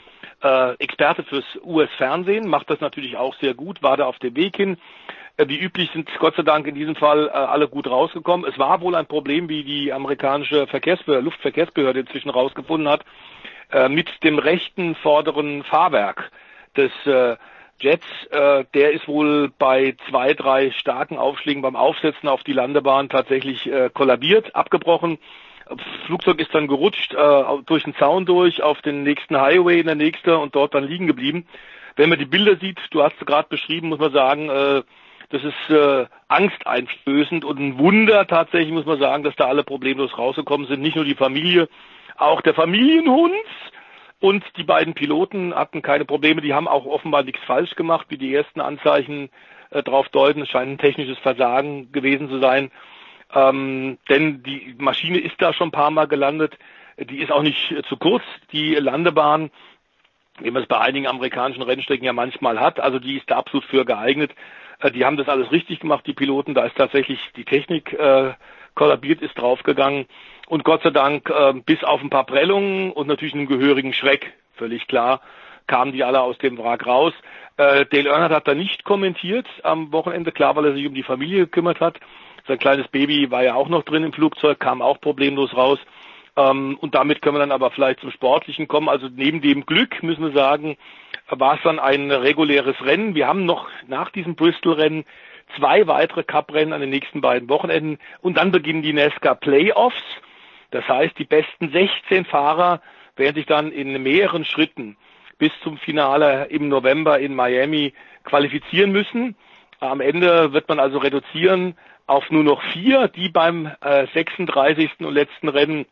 äh, 0.42 0.74
Experte 0.74 1.24
fürs 1.24 1.44
US-Fernsehen, 1.62 2.48
macht 2.48 2.70
das 2.70 2.80
natürlich 2.80 3.16
auch 3.16 3.34
sehr 3.40 3.54
gut, 3.54 3.82
war 3.82 3.96
da 3.96 4.06
auf 4.06 4.18
dem 4.18 4.36
Weg 4.36 4.56
hin. 4.56 4.78
Äh, 5.36 5.48
wie 5.48 5.58
üblich 5.58 5.90
sind 5.92 6.08
Gott 6.18 6.36
sei 6.36 6.42
Dank 6.42 6.66
in 6.66 6.74
diesem 6.74 6.96
Fall 6.96 7.28
äh, 7.28 7.30
alle 7.30 7.68
gut 7.68 7.88
rausgekommen. 7.88 8.48
Es 8.48 8.58
war 8.58 8.80
wohl 8.80 8.94
ein 8.94 9.06
Problem, 9.06 9.48
wie 9.48 9.64
die 9.64 9.92
amerikanische 9.92 10.66
Verkehrsbehörde, 10.66 11.24
Luftverkehrsbehörde 11.24 12.00
inzwischen 12.00 12.30
rausgefunden 12.30 12.88
hat, 12.88 13.04
äh, 13.72 13.88
mit 13.88 14.08
dem 14.22 14.38
rechten 14.38 14.94
vorderen 14.96 15.64
Fahrwerk 15.64 16.30
des 16.76 16.90
Jets. 17.78 18.06
Der 18.32 18.92
ist 18.92 19.06
wohl 19.06 19.52
bei 19.60 19.94
zwei, 20.08 20.34
drei 20.34 20.72
starken 20.72 21.18
Aufschlägen 21.18 21.62
beim 21.62 21.76
Aufsetzen 21.76 22.28
auf 22.28 22.42
die 22.42 22.52
Landebahn 22.52 23.08
tatsächlich 23.08 23.70
kollabiert, 23.92 24.56
abgebrochen. 24.56 25.18
Das 25.68 25.78
Flugzeug 26.06 26.40
ist 26.40 26.52
dann 26.52 26.66
gerutscht, 26.66 27.14
durch 27.66 27.84
den 27.84 27.94
Zaun 27.94 28.26
durch, 28.26 28.60
auf 28.60 28.82
den 28.82 29.04
nächsten 29.04 29.40
Highway 29.40 29.78
in 29.78 29.86
der 29.86 29.94
nächste 29.94 30.36
und 30.36 30.56
dort 30.56 30.74
dann 30.74 30.82
liegen 30.82 31.06
geblieben. 31.06 31.46
Wenn 31.94 32.08
man 32.08 32.18
die 32.18 32.24
Bilder 32.24 32.56
sieht, 32.56 32.80
du 32.90 33.04
hast 33.04 33.14
es 33.20 33.26
gerade 33.26 33.48
beschrieben, 33.48 33.90
muss 33.90 34.00
man 34.00 34.12
sagen, 34.12 34.50
das 35.30 35.42
ist 35.42 35.70
äh, 35.70 36.06
angsteinflößend 36.28 37.44
und 37.44 37.58
ein 37.58 37.78
Wunder 37.78 38.26
tatsächlich, 38.26 38.72
muss 38.72 38.86
man 38.86 38.98
sagen, 38.98 39.24
dass 39.24 39.36
da 39.36 39.46
alle 39.46 39.64
problemlos 39.64 40.16
rausgekommen 40.16 40.66
sind. 40.66 40.80
Nicht 40.80 40.96
nur 40.96 41.04
die 41.04 41.14
Familie, 41.14 41.68
auch 42.16 42.40
der 42.40 42.54
Familienhund 42.54 43.34
und 44.20 44.44
die 44.56 44.64
beiden 44.64 44.94
Piloten 44.94 45.54
hatten 45.54 45.82
keine 45.82 46.04
Probleme. 46.04 46.40
Die 46.40 46.54
haben 46.54 46.68
auch 46.68 46.86
offenbar 46.86 47.24
nichts 47.24 47.42
falsch 47.44 47.74
gemacht, 47.74 48.06
wie 48.08 48.18
die 48.18 48.34
ersten 48.34 48.60
Anzeichen 48.60 49.30
äh, 49.70 49.82
darauf 49.82 50.08
deuten. 50.08 50.42
Es 50.42 50.48
scheint 50.48 50.70
ein 50.70 50.78
technisches 50.78 51.18
Versagen 51.18 51.92
gewesen 51.92 52.28
zu 52.28 52.38
sein. 52.38 52.70
Ähm, 53.34 53.98
denn 54.08 54.42
die 54.42 54.76
Maschine 54.78 55.18
ist 55.18 55.34
da 55.38 55.52
schon 55.52 55.68
ein 55.68 55.72
paar 55.72 55.90
Mal 55.90 56.06
gelandet. 56.06 56.56
Die 56.98 57.18
ist 57.18 57.32
auch 57.32 57.42
nicht 57.42 57.72
äh, 57.72 57.82
zu 57.82 57.96
kurz, 57.96 58.22
die 58.52 58.74
Landebahn, 58.76 59.50
wie 60.40 60.50
man 60.50 60.62
es 60.62 60.68
bei 60.68 60.78
einigen 60.78 61.06
amerikanischen 61.06 61.62
Rennstrecken 61.62 62.06
ja 62.06 62.12
manchmal 62.12 62.60
hat. 62.60 62.80
Also 62.80 62.98
die 62.98 63.16
ist 63.16 63.30
da 63.30 63.36
absolut 63.36 63.64
für 63.64 63.84
geeignet. 63.84 64.32
Äh, 64.80 64.90
die 64.90 65.04
haben 65.04 65.16
das 65.16 65.28
alles 65.28 65.50
richtig 65.52 65.80
gemacht, 65.80 66.06
die 66.06 66.14
Piloten. 66.14 66.54
Da 66.54 66.64
ist 66.64 66.76
tatsächlich 66.76 67.18
die 67.36 67.44
Technik 67.44 67.92
äh, 67.92 68.32
kollabiert, 68.74 69.22
ist 69.22 69.34
draufgegangen. 69.34 70.06
Und 70.46 70.64
Gott 70.64 70.82
sei 70.82 70.90
Dank, 70.90 71.30
äh, 71.30 71.52
bis 71.54 71.82
auf 71.84 72.02
ein 72.02 72.10
paar 72.10 72.26
Prellungen 72.26 72.92
und 72.92 73.06
natürlich 73.06 73.34
einen 73.34 73.46
gehörigen 73.46 73.92
Schreck, 73.92 74.34
völlig 74.56 74.86
klar, 74.86 75.20
kamen 75.66 75.92
die 75.92 76.04
alle 76.04 76.20
aus 76.20 76.36
dem 76.38 76.58
Wrack 76.58 76.86
raus. 76.86 77.14
Äh, 77.56 77.86
Dale 77.86 78.10
Earnhardt 78.10 78.34
hat 78.34 78.48
da 78.48 78.54
nicht 78.54 78.84
kommentiert 78.84 79.46
am 79.62 79.92
Wochenende, 79.92 80.32
klar, 80.32 80.56
weil 80.56 80.66
er 80.66 80.74
sich 80.74 80.86
um 80.86 80.94
die 80.94 81.02
Familie 81.02 81.40
gekümmert 81.40 81.80
hat. 81.80 81.98
Sein 82.46 82.58
kleines 82.58 82.88
Baby 82.88 83.30
war 83.30 83.42
ja 83.42 83.54
auch 83.54 83.68
noch 83.68 83.84
drin 83.84 84.04
im 84.04 84.12
Flugzeug, 84.12 84.60
kam 84.60 84.82
auch 84.82 85.00
problemlos 85.00 85.56
raus. 85.56 85.78
Ähm, 86.36 86.76
und 86.80 86.94
damit 86.94 87.22
können 87.22 87.36
wir 87.36 87.40
dann 87.40 87.52
aber 87.52 87.70
vielleicht 87.70 88.00
zum 88.00 88.10
Sportlichen 88.10 88.68
kommen. 88.68 88.88
Also 88.88 89.08
neben 89.08 89.40
dem 89.40 89.64
Glück 89.64 90.02
müssen 90.02 90.24
wir 90.24 90.32
sagen, 90.32 90.76
war 91.28 91.56
es 91.56 91.62
dann 91.62 91.78
ein 91.78 92.10
reguläres 92.10 92.76
Rennen. 92.84 93.14
Wir 93.14 93.26
haben 93.26 93.46
noch 93.46 93.68
nach 93.86 94.10
diesem 94.10 94.34
Bristol-Rennen 94.34 95.04
zwei 95.56 95.86
weitere 95.86 96.22
Cup-Rennen 96.22 96.72
an 96.72 96.80
den 96.80 96.90
nächsten 96.90 97.20
beiden 97.20 97.48
Wochenenden 97.48 97.98
und 98.20 98.36
dann 98.36 98.50
beginnen 98.50 98.82
die 98.82 98.92
NASCAR 98.92 99.36
Playoffs. 99.36 100.02
Das 100.70 100.86
heißt, 100.88 101.18
die 101.18 101.24
besten 101.24 101.70
16 101.70 102.24
Fahrer 102.24 102.80
werden 103.16 103.36
sich 103.36 103.46
dann 103.46 103.70
in 103.70 104.02
mehreren 104.02 104.44
Schritten 104.44 104.96
bis 105.38 105.52
zum 105.62 105.78
Finale 105.78 106.46
im 106.50 106.68
November 106.68 107.18
in 107.18 107.34
Miami 107.34 107.92
qualifizieren 108.24 108.92
müssen. 108.92 109.36
Am 109.80 110.00
Ende 110.00 110.52
wird 110.52 110.68
man 110.68 110.80
also 110.80 110.98
reduzieren 110.98 111.76
auf 112.06 112.30
nur 112.30 112.44
noch 112.44 112.62
vier, 112.72 113.08
die 113.08 113.28
beim 113.28 113.70
äh, 113.80 114.06
36. 114.14 115.00
und 115.00 115.14
letzten 115.14 115.48
Rennen 115.48 115.86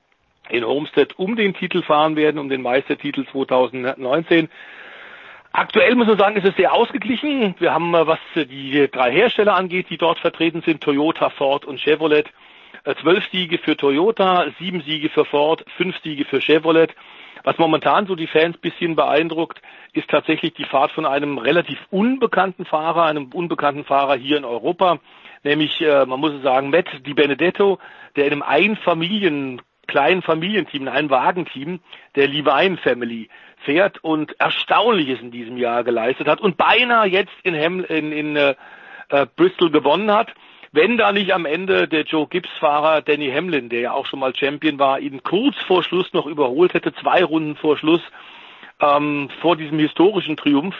in 0.48 0.64
Homestead 0.64 1.18
um 1.18 1.36
den 1.36 1.54
Titel 1.54 1.82
fahren 1.82 2.16
werden, 2.16 2.38
um 2.38 2.48
den 2.48 2.62
Meistertitel 2.62 3.26
2019. 3.30 4.48
Aktuell 5.52 5.94
muss 5.96 6.06
man 6.06 6.16
sagen, 6.16 6.36
ist 6.36 6.46
es 6.46 6.56
sehr 6.56 6.72
ausgeglichen. 6.72 7.54
Wir 7.58 7.74
haben, 7.74 7.94
äh, 7.94 8.06
was 8.06 8.18
die 8.34 8.88
drei 8.90 9.12
Hersteller 9.12 9.54
angeht, 9.54 9.90
die 9.90 9.98
dort 9.98 10.18
vertreten 10.18 10.62
sind, 10.62 10.80
Toyota, 10.80 11.28
Ford 11.28 11.66
und 11.66 11.78
Chevrolet, 11.78 12.24
äh, 12.84 12.94
zwölf 13.02 13.24
Siege 13.30 13.58
für 13.58 13.76
Toyota, 13.76 14.46
sieben 14.58 14.80
Siege 14.80 15.10
für 15.10 15.26
Ford, 15.26 15.64
fünf 15.76 15.98
Siege 16.02 16.24
für 16.24 16.40
Chevrolet. 16.40 16.94
Was 17.44 17.58
momentan 17.58 18.06
so 18.06 18.14
die 18.14 18.28
Fans 18.28 18.56
bisschen 18.56 18.96
beeindruckt, 18.96 19.60
ist 19.92 20.08
tatsächlich 20.08 20.54
die 20.54 20.64
Fahrt 20.64 20.92
von 20.92 21.04
einem 21.04 21.36
relativ 21.36 21.78
unbekannten 21.90 22.64
Fahrer, 22.64 23.04
einem 23.04 23.26
unbekannten 23.32 23.84
Fahrer 23.84 24.16
hier 24.16 24.38
in 24.38 24.44
Europa, 24.44 25.00
nämlich, 25.42 25.82
äh, 25.82 26.06
man 26.06 26.20
muss 26.20 26.40
sagen, 26.42 26.70
Matt 26.70 26.86
Di 27.04 27.12
Benedetto, 27.12 27.78
der 28.16 28.26
in 28.26 28.32
einem 28.32 28.42
Einfamilien 28.42 29.60
kleinen 29.86 30.22
Familienteam, 30.22 30.82
in 30.82 30.88
einem 30.88 31.10
Wagenteam 31.10 31.80
der 32.14 32.28
Levine 32.28 32.76
Family 32.78 33.28
fährt 33.64 34.02
und 34.02 34.38
Erstaunliches 34.40 35.20
in 35.20 35.30
diesem 35.30 35.56
Jahr 35.56 35.84
geleistet 35.84 36.28
hat 36.28 36.40
und 36.40 36.56
beinahe 36.56 37.08
jetzt 37.08 37.32
in, 37.42 37.54
Hem 37.54 37.84
in, 37.84 38.12
in 38.12 38.36
äh, 38.36 38.54
äh, 39.08 39.26
Bristol 39.36 39.70
gewonnen 39.70 40.10
hat. 40.10 40.32
Wenn 40.72 40.96
da 40.96 41.12
nicht 41.12 41.34
am 41.34 41.44
Ende 41.44 41.86
der 41.86 42.04
Joe 42.04 42.26
Gibbs-Fahrer 42.26 43.02
Danny 43.02 43.30
Hamlin, 43.30 43.68
der 43.68 43.80
ja 43.80 43.92
auch 43.92 44.06
schon 44.06 44.20
mal 44.20 44.34
Champion 44.34 44.78
war, 44.78 45.00
ihn 45.00 45.22
kurz 45.22 45.56
vor 45.66 45.82
Schluss 45.82 46.12
noch 46.14 46.26
überholt 46.26 46.72
hätte, 46.72 46.94
zwei 46.94 47.22
Runden 47.22 47.56
vor 47.56 47.76
Schluss, 47.76 48.00
ähm, 48.80 49.28
vor 49.40 49.56
diesem 49.56 49.78
historischen 49.78 50.36
Triumph, 50.36 50.74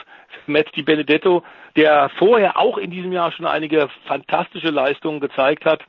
Matt 0.47 0.75
Di 0.75 0.81
Benedetto, 0.81 1.43
der 1.75 2.09
vorher 2.17 2.57
auch 2.57 2.77
in 2.77 2.89
diesem 2.89 3.11
Jahr 3.11 3.31
schon 3.31 3.45
einige 3.45 3.87
fantastische 4.05 4.69
Leistungen 4.69 5.19
gezeigt 5.19 5.63
hat, 5.63 5.81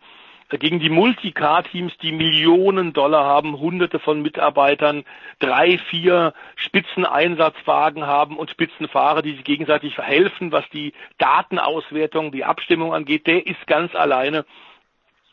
gegen 0.59 0.81
die 0.81 0.91
Multicar-Teams, 0.91 1.97
die 1.99 2.13
Millionen 2.13 2.93
Dollar 2.93 3.25
haben, 3.25 3.59
hunderte 3.59 3.99
von 3.99 4.23
Mitarbeitern, 4.23 5.05
drei, 5.39 5.79
vier 5.91 6.35
Spitzeneinsatzwagen 6.57 8.07
haben 8.07 8.37
und 8.37 8.51
Spitzenfahrer, 8.51 9.23
die 9.23 9.33
sich 9.33 9.45
gegenseitig 9.45 9.99
helfen, 9.99 10.53
was 10.53 10.69
die 10.71 10.93
Datenauswertung, 11.19 12.33
die 12.33 12.45
Abstimmung 12.45 12.95
angeht, 12.95 13.27
der 13.27 13.47
ist 13.47 13.67
ganz 13.67 13.95
alleine 13.95 14.45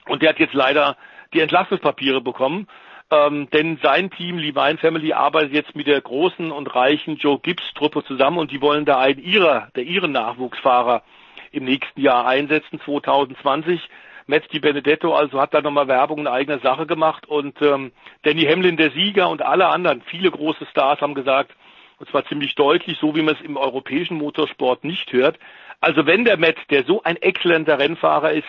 und 0.08 0.22
der 0.22 0.30
hat 0.30 0.40
jetzt 0.40 0.54
leider 0.54 0.98
die 1.34 1.42
Entlassungspapiere 1.42 2.22
bekommen. 2.22 2.68
Ähm, 3.12 3.50
denn 3.52 3.78
sein 3.84 4.10
Team, 4.10 4.38
Levine 4.38 4.78
Family, 4.78 5.12
arbeitet 5.12 5.54
jetzt 5.54 5.76
mit 5.76 5.88
der 5.88 6.00
großen 6.00 6.50
und 6.52 6.74
reichen 6.74 7.18
Joe 7.18 7.40
Gibbs 7.40 7.74
Truppe 7.74 8.04
zusammen 8.06 8.38
und 8.38 8.52
die 8.52 8.62
wollen 8.62 8.86
da 8.86 9.00
einen 9.00 9.22
ihrer, 9.22 9.68
der 9.76 9.84
ihren 9.84 10.14
Nachwuchsfahrer 10.14 11.04
im 11.52 11.66
nächsten 11.66 12.00
Jahr 12.00 12.26
einsetzen, 12.26 12.80
2020. 12.86 13.82
Matt 14.28 14.52
Di 14.52 14.60
Benedetto 14.60 15.14
also 15.14 15.40
hat 15.40 15.54
da 15.54 15.62
nochmal 15.62 15.88
Werbung 15.88 16.20
in 16.20 16.28
eigener 16.28 16.60
Sache 16.60 16.86
gemacht 16.86 17.28
und 17.28 17.62
ähm, 17.62 17.92
Danny 18.24 18.44
Hamlin, 18.44 18.78
der 18.78 18.92
Sieger 18.92 19.30
und 19.30 19.42
alle 19.42 19.68
anderen, 19.68 20.02
viele 20.02 20.32
große 20.32 20.66
Stars 20.68 21.02
haben 21.02 21.16
gesagt, 21.16 21.52
und 22.00 22.10
zwar 22.10 22.26
ziemlich 22.26 22.56
deutlich, 22.56 22.98
so 23.00 23.16
wie 23.16 23.22
man 23.22 23.36
es 23.36 23.42
im 23.42 23.58
europäischen 23.58 24.18
Motorsport 24.18 24.84
nicht 24.84 25.12
hört. 25.14 25.38
Also 25.80 26.06
wenn 26.06 26.26
der 26.26 26.38
Matt, 26.38 26.58
der 26.70 26.84
so 26.84 27.04
ein 27.04 27.16
exzellenter 27.18 27.80
Rennfahrer 27.80 28.32
ist, 28.32 28.48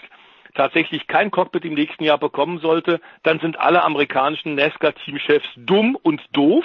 tatsächlich 0.54 1.06
kein 1.06 1.30
Cockpit 1.30 1.64
im 1.64 1.74
nächsten 1.74 2.04
Jahr 2.04 2.18
bekommen 2.18 2.58
sollte, 2.58 3.00
dann 3.22 3.40
sind 3.40 3.58
alle 3.58 3.82
amerikanischen 3.82 4.54
NASCAR-Teamchefs 4.54 5.48
dumm 5.56 5.96
und 6.02 6.22
doof. 6.32 6.64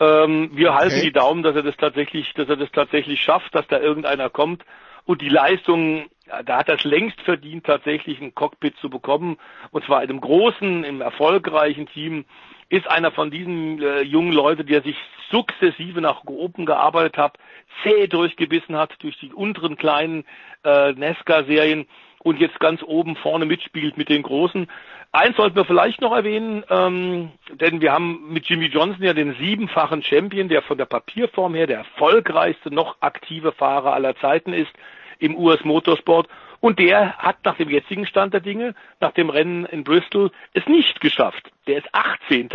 Ähm, 0.00 0.50
wir 0.54 0.70
okay. 0.70 0.78
halten 0.78 1.00
die 1.02 1.12
Daumen, 1.12 1.42
dass 1.42 1.56
er 1.56 1.62
das 1.62 1.76
tatsächlich, 1.76 2.32
dass 2.34 2.48
er 2.48 2.56
das 2.56 2.70
tatsächlich 2.72 3.20
schafft, 3.20 3.54
dass 3.54 3.66
da 3.66 3.78
irgendeiner 3.78 4.30
kommt 4.30 4.64
und 5.06 5.22
die 5.22 5.28
Leistung, 5.28 6.06
da 6.44 6.58
hat 6.58 6.68
es 6.68 6.84
längst 6.84 7.20
verdient, 7.22 7.64
tatsächlich 7.64 8.20
ein 8.20 8.34
Cockpit 8.34 8.76
zu 8.78 8.90
bekommen, 8.90 9.38
und 9.70 9.84
zwar 9.84 10.02
in 10.02 10.10
einem 10.10 10.20
großen, 10.20 10.84
im 10.84 11.00
erfolgreichen 11.00 11.86
Team, 11.86 12.24
ist 12.68 12.90
einer 12.90 13.12
von 13.12 13.30
diesen 13.30 13.80
äh, 13.80 14.00
jungen 14.02 14.32
Leuten, 14.32 14.66
der 14.66 14.82
sich 14.82 14.96
sukzessive 15.30 16.00
nach 16.00 16.24
oben 16.24 16.66
gearbeitet 16.66 17.16
hat, 17.16 17.38
zäh 17.82 18.08
durchgebissen 18.08 18.76
hat 18.76 18.92
durch 18.98 19.16
die 19.18 19.32
unteren 19.32 19.76
kleinen 19.76 20.24
äh, 20.64 20.92
Nesca-Serien 20.92 21.86
und 22.18 22.40
jetzt 22.40 22.58
ganz 22.58 22.82
oben 22.82 23.14
vorne 23.14 23.46
mitspielt 23.46 23.96
mit 23.96 24.08
den 24.08 24.24
Großen. 24.24 24.66
Eins 25.12 25.36
sollten 25.36 25.54
wir 25.54 25.64
vielleicht 25.64 26.00
noch 26.00 26.12
erwähnen, 26.12 26.64
ähm, 26.68 27.30
denn 27.52 27.80
wir 27.80 27.92
haben 27.92 28.32
mit 28.32 28.46
Jimmy 28.46 28.66
Johnson 28.66 29.04
ja 29.04 29.14
den 29.14 29.36
siebenfachen 29.36 30.02
Champion, 30.02 30.48
der 30.48 30.62
von 30.62 30.76
der 30.76 30.86
Papierform 30.86 31.54
her 31.54 31.68
der 31.68 31.78
erfolgreichste 31.78 32.74
noch 32.74 32.96
aktive 33.00 33.52
Fahrer 33.52 33.94
aller 33.94 34.16
Zeiten 34.16 34.52
ist 34.52 34.72
im 35.18 35.36
US 35.36 35.64
Motorsport. 35.64 36.28
Und 36.60 36.78
der 36.78 37.16
hat 37.18 37.44
nach 37.44 37.56
dem 37.56 37.70
jetzigen 37.70 38.06
Stand 38.06 38.34
der 38.34 38.40
Dinge, 38.40 38.74
nach 39.00 39.12
dem 39.12 39.30
Rennen 39.30 39.66
in 39.66 39.84
Bristol, 39.84 40.30
es 40.54 40.66
nicht 40.66 41.00
geschafft. 41.00 41.50
Der 41.66 41.78
ist 41.78 41.88
18. 41.92 42.48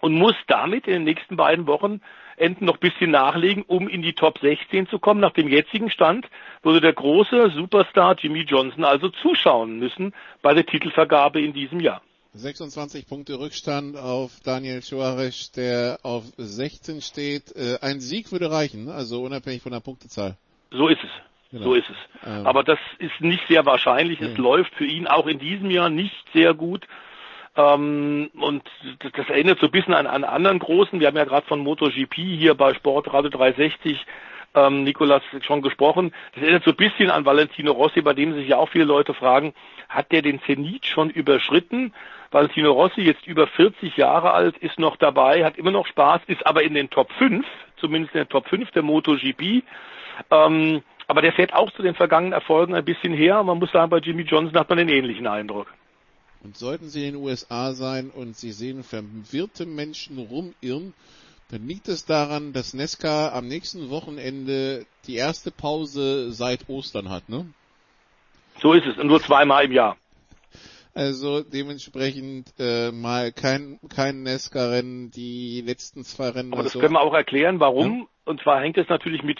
und 0.00 0.14
muss 0.14 0.34
damit 0.46 0.86
in 0.86 0.92
den 0.92 1.04
nächsten 1.04 1.36
beiden 1.36 1.66
Wochen 1.66 2.00
Enden 2.36 2.66
noch 2.66 2.74
ein 2.74 2.80
bisschen 2.80 3.10
nachlegen, 3.10 3.62
um 3.66 3.88
in 3.88 4.02
die 4.02 4.12
Top 4.12 4.38
16 4.38 4.88
zu 4.88 4.98
kommen. 4.98 5.20
Nach 5.20 5.32
dem 5.32 5.48
jetzigen 5.48 5.90
Stand 5.90 6.28
würde 6.62 6.80
der 6.80 6.92
große 6.92 7.50
Superstar 7.54 8.16
Jimmy 8.18 8.42
Johnson 8.42 8.84
also 8.84 9.08
zuschauen 9.08 9.78
müssen 9.78 10.14
bei 10.42 10.52
der 10.54 10.66
Titelvergabe 10.66 11.40
in 11.40 11.52
diesem 11.52 11.80
Jahr. 11.80 12.02
26 12.34 13.06
Punkte 13.06 13.38
Rückstand 13.38 13.96
auf 13.96 14.40
Daniel 14.44 14.82
Suarez, 14.82 15.52
der 15.52 15.98
auf 16.02 16.24
16 16.36 17.00
steht. 17.00 17.56
Äh, 17.56 17.78
ein 17.80 18.00
Sieg 18.00 18.30
würde 18.30 18.50
reichen, 18.50 18.90
also 18.90 19.22
unabhängig 19.22 19.62
von 19.62 19.72
der 19.72 19.80
Punktezahl. 19.80 20.36
So 20.70 20.88
ist 20.88 21.02
es. 21.02 21.10
Genau. 21.52 21.64
So 21.64 21.74
ist 21.74 21.88
es. 21.88 22.28
Ähm, 22.28 22.46
Aber 22.46 22.64
das 22.64 22.78
ist 22.98 23.20
nicht 23.20 23.46
sehr 23.48 23.64
wahrscheinlich. 23.66 24.20
Nee. 24.20 24.28
Es 24.28 24.38
läuft 24.38 24.74
für 24.74 24.86
ihn 24.86 25.06
auch 25.06 25.26
in 25.26 25.38
diesem 25.38 25.70
Jahr 25.70 25.90
nicht 25.90 26.24
sehr 26.32 26.54
gut. 26.54 26.86
Ähm, 27.56 28.30
und 28.38 28.62
das, 29.00 29.12
das 29.12 29.28
erinnert 29.28 29.60
so 29.60 29.66
ein 29.66 29.72
bisschen 29.72 29.94
an, 29.94 30.06
an 30.06 30.24
anderen 30.24 30.58
großen. 30.58 31.00
Wir 31.00 31.06
haben 31.06 31.16
ja 31.16 31.24
gerade 31.24 31.46
von 31.46 31.60
MotoGP 31.60 32.14
hier 32.14 32.54
bei 32.54 32.74
Sportradio 32.74 33.30
360 33.30 34.04
ähm, 34.56 34.84
Nikolas 34.84 35.22
schon 35.42 35.62
gesprochen. 35.62 36.12
Das 36.34 36.42
erinnert 36.42 36.64
so 36.64 36.70
ein 36.70 36.76
bisschen 36.76 37.10
an 37.10 37.24
Valentino 37.24 37.72
Rossi, 37.72 38.00
bei 38.00 38.14
dem 38.14 38.34
sich 38.34 38.48
ja 38.48 38.56
auch 38.56 38.68
viele 38.68 38.84
Leute 38.84 39.14
fragen, 39.14 39.54
hat 39.88 40.10
der 40.10 40.22
den 40.22 40.40
Zenit 40.42 40.86
schon 40.86 41.10
überschritten? 41.10 41.92
Valentino 42.32 42.72
Rossi, 42.72 43.02
jetzt 43.02 43.26
über 43.26 43.46
40 43.46 43.96
Jahre 43.96 44.32
alt, 44.32 44.56
ist 44.58 44.78
noch 44.78 44.96
dabei, 44.96 45.44
hat 45.44 45.56
immer 45.56 45.70
noch 45.70 45.86
Spaß, 45.86 46.22
ist 46.26 46.44
aber 46.46 46.62
in 46.62 46.74
den 46.74 46.90
Top 46.90 47.12
5, 47.12 47.46
zumindest 47.76 48.14
in 48.14 48.22
den 48.22 48.28
Top 48.28 48.48
5 48.48 48.70
der 48.72 48.82
MotoGP. 48.82 49.62
Ähm, 50.30 50.82
aber 51.06 51.22
der 51.22 51.32
fährt 51.32 51.52
auch 51.52 51.70
zu 51.72 51.82
den 51.82 51.94
vergangenen 51.94 52.32
Erfolgen 52.32 52.74
ein 52.74 52.84
bisschen 52.84 53.12
her. 53.12 53.42
Man 53.42 53.58
muss 53.58 53.72
sagen, 53.72 53.90
bei 53.90 53.98
Jimmy 53.98 54.22
Johnson 54.22 54.58
hat 54.58 54.68
man 54.68 54.78
den 54.78 54.88
ähnlichen 54.88 55.26
Eindruck. 55.26 55.68
Und 56.42 56.56
sollten 56.56 56.88
Sie 56.88 57.06
in 57.06 57.14
den 57.14 57.22
USA 57.22 57.72
sein 57.72 58.10
und 58.10 58.36
Sie 58.36 58.52
sehen 58.52 58.82
verwirrte 58.82 59.66
Menschen 59.66 60.18
rumirren, 60.18 60.94
dann 61.50 61.66
liegt 61.66 61.88
es 61.88 62.04
daran, 62.06 62.52
dass 62.52 62.74
Nesca 62.74 63.32
am 63.32 63.46
nächsten 63.46 63.88
Wochenende 63.90 64.84
die 65.06 65.14
erste 65.14 65.50
Pause 65.50 66.32
seit 66.32 66.68
Ostern 66.68 67.08
hat, 67.08 67.28
ne? 67.28 67.46
So 68.60 68.72
ist 68.72 68.86
es, 68.86 68.96
und 68.98 69.06
nur 69.06 69.20
zweimal 69.20 69.64
im 69.64 69.72
Jahr. 69.72 69.96
Also 70.94 71.42
dementsprechend 71.42 72.54
äh, 72.58 72.90
mal 72.90 73.30
kein 73.30 73.78
kein 73.94 74.22
Nesca-Rennen, 74.22 75.10
die 75.10 75.60
letzten 75.60 76.04
zwei 76.04 76.30
Rennen. 76.30 76.54
Aber 76.54 76.62
das 76.62 76.72
so. 76.72 76.80
können 76.80 76.94
wir 76.94 77.02
auch 77.02 77.12
erklären, 77.12 77.60
warum. 77.60 78.00
Ja? 78.00 78.06
Und 78.24 78.40
zwar 78.40 78.62
hängt 78.62 78.78
es 78.78 78.88
natürlich 78.88 79.22
mit 79.22 79.38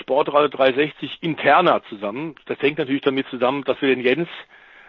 Sportradio 0.00 0.48
360 0.48 1.18
interner 1.20 1.82
zusammen. 1.88 2.34
Das 2.46 2.58
hängt 2.60 2.78
natürlich 2.78 3.02
damit 3.02 3.26
zusammen, 3.28 3.62
dass 3.64 3.80
wir 3.80 3.88
den 3.88 4.04
Jens 4.04 4.28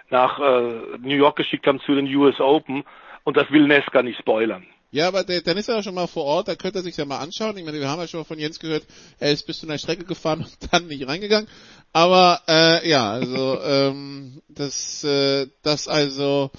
nach 0.10 0.40
äh, 0.40 0.98
New 1.00 1.16
York 1.16 1.36
geschickt 1.36 1.68
haben 1.68 1.80
zu 1.82 1.94
den 1.94 2.08
US 2.16 2.40
Open 2.40 2.84
und 3.24 3.36
das 3.36 3.52
will 3.52 3.68
Nesca 3.68 4.02
nicht 4.02 4.20
spoilern. 4.20 4.66
Ja, 4.90 5.10
aber 5.10 5.26
der, 5.26 5.42
dann 5.42 5.58
ist 5.58 5.68
er 5.68 5.80
auch 5.80 5.84
schon 5.84 5.96
mal 5.96 6.08
vor 6.08 6.24
Ort, 6.24 6.48
da 6.48 6.56
könnte 6.56 6.80
er 6.80 6.82
sich 6.84 6.96
ja 6.96 7.04
mal 7.04 7.20
anschauen. 7.20 7.58
Ich 7.58 7.66
meine, 7.66 7.80
wir 7.80 7.90
haben 7.90 8.00
ja 8.00 8.08
schon 8.08 8.22
mal 8.22 8.26
von 8.26 8.40
Jens 8.40 8.58
gehört, 8.58 8.84
er 9.20 9.34
ist 9.34 9.46
bis 9.46 9.60
zu 9.60 9.68
einer 9.68 9.78
Strecke 9.78 10.06
gefahren 10.06 10.40
und 10.40 10.74
dann 10.74 10.88
nicht 10.88 11.06
reingegangen. 11.06 11.50
Aber 11.92 12.42
äh, 12.48 12.88
ja, 12.90 13.12
also 13.12 13.62
ähm, 13.66 14.42
das, 14.48 15.04
äh, 15.04 15.48
das 15.62 15.90
also 15.90 16.52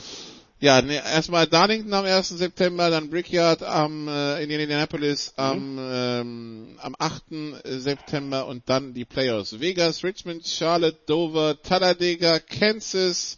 ja, 0.61 0.83
ne, 0.83 0.95
erstmal 0.95 1.47
Darlington 1.47 1.93
am 1.95 2.05
1. 2.05 2.31
September, 2.31 2.91
dann 2.91 3.11
Brickyard 3.11 3.63
am, 3.63 4.09
äh, 4.09 4.43
in 4.43 4.51
Indianapolis 4.51 5.33
am, 5.37 5.75
mhm. 5.75 5.91
ähm, 5.93 6.79
am 6.79 6.97
8. 6.99 7.23
September 7.65 8.47
und 8.47 8.69
dann 8.69 8.93
die 8.93 9.05
Playoffs. 9.05 9.61
Vegas, 9.61 10.03
Richmond, 10.03 10.47
Charlotte, 10.47 10.99
Dover, 11.07 11.63
Talladega, 11.63 12.41
Kansas, 12.41 13.37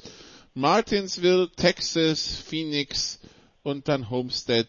Martinsville, 0.55 1.51
Texas, 1.55 2.37
Phoenix 2.49 3.21
und 3.63 3.89
dann 3.89 4.09
Homestead. 4.09 4.67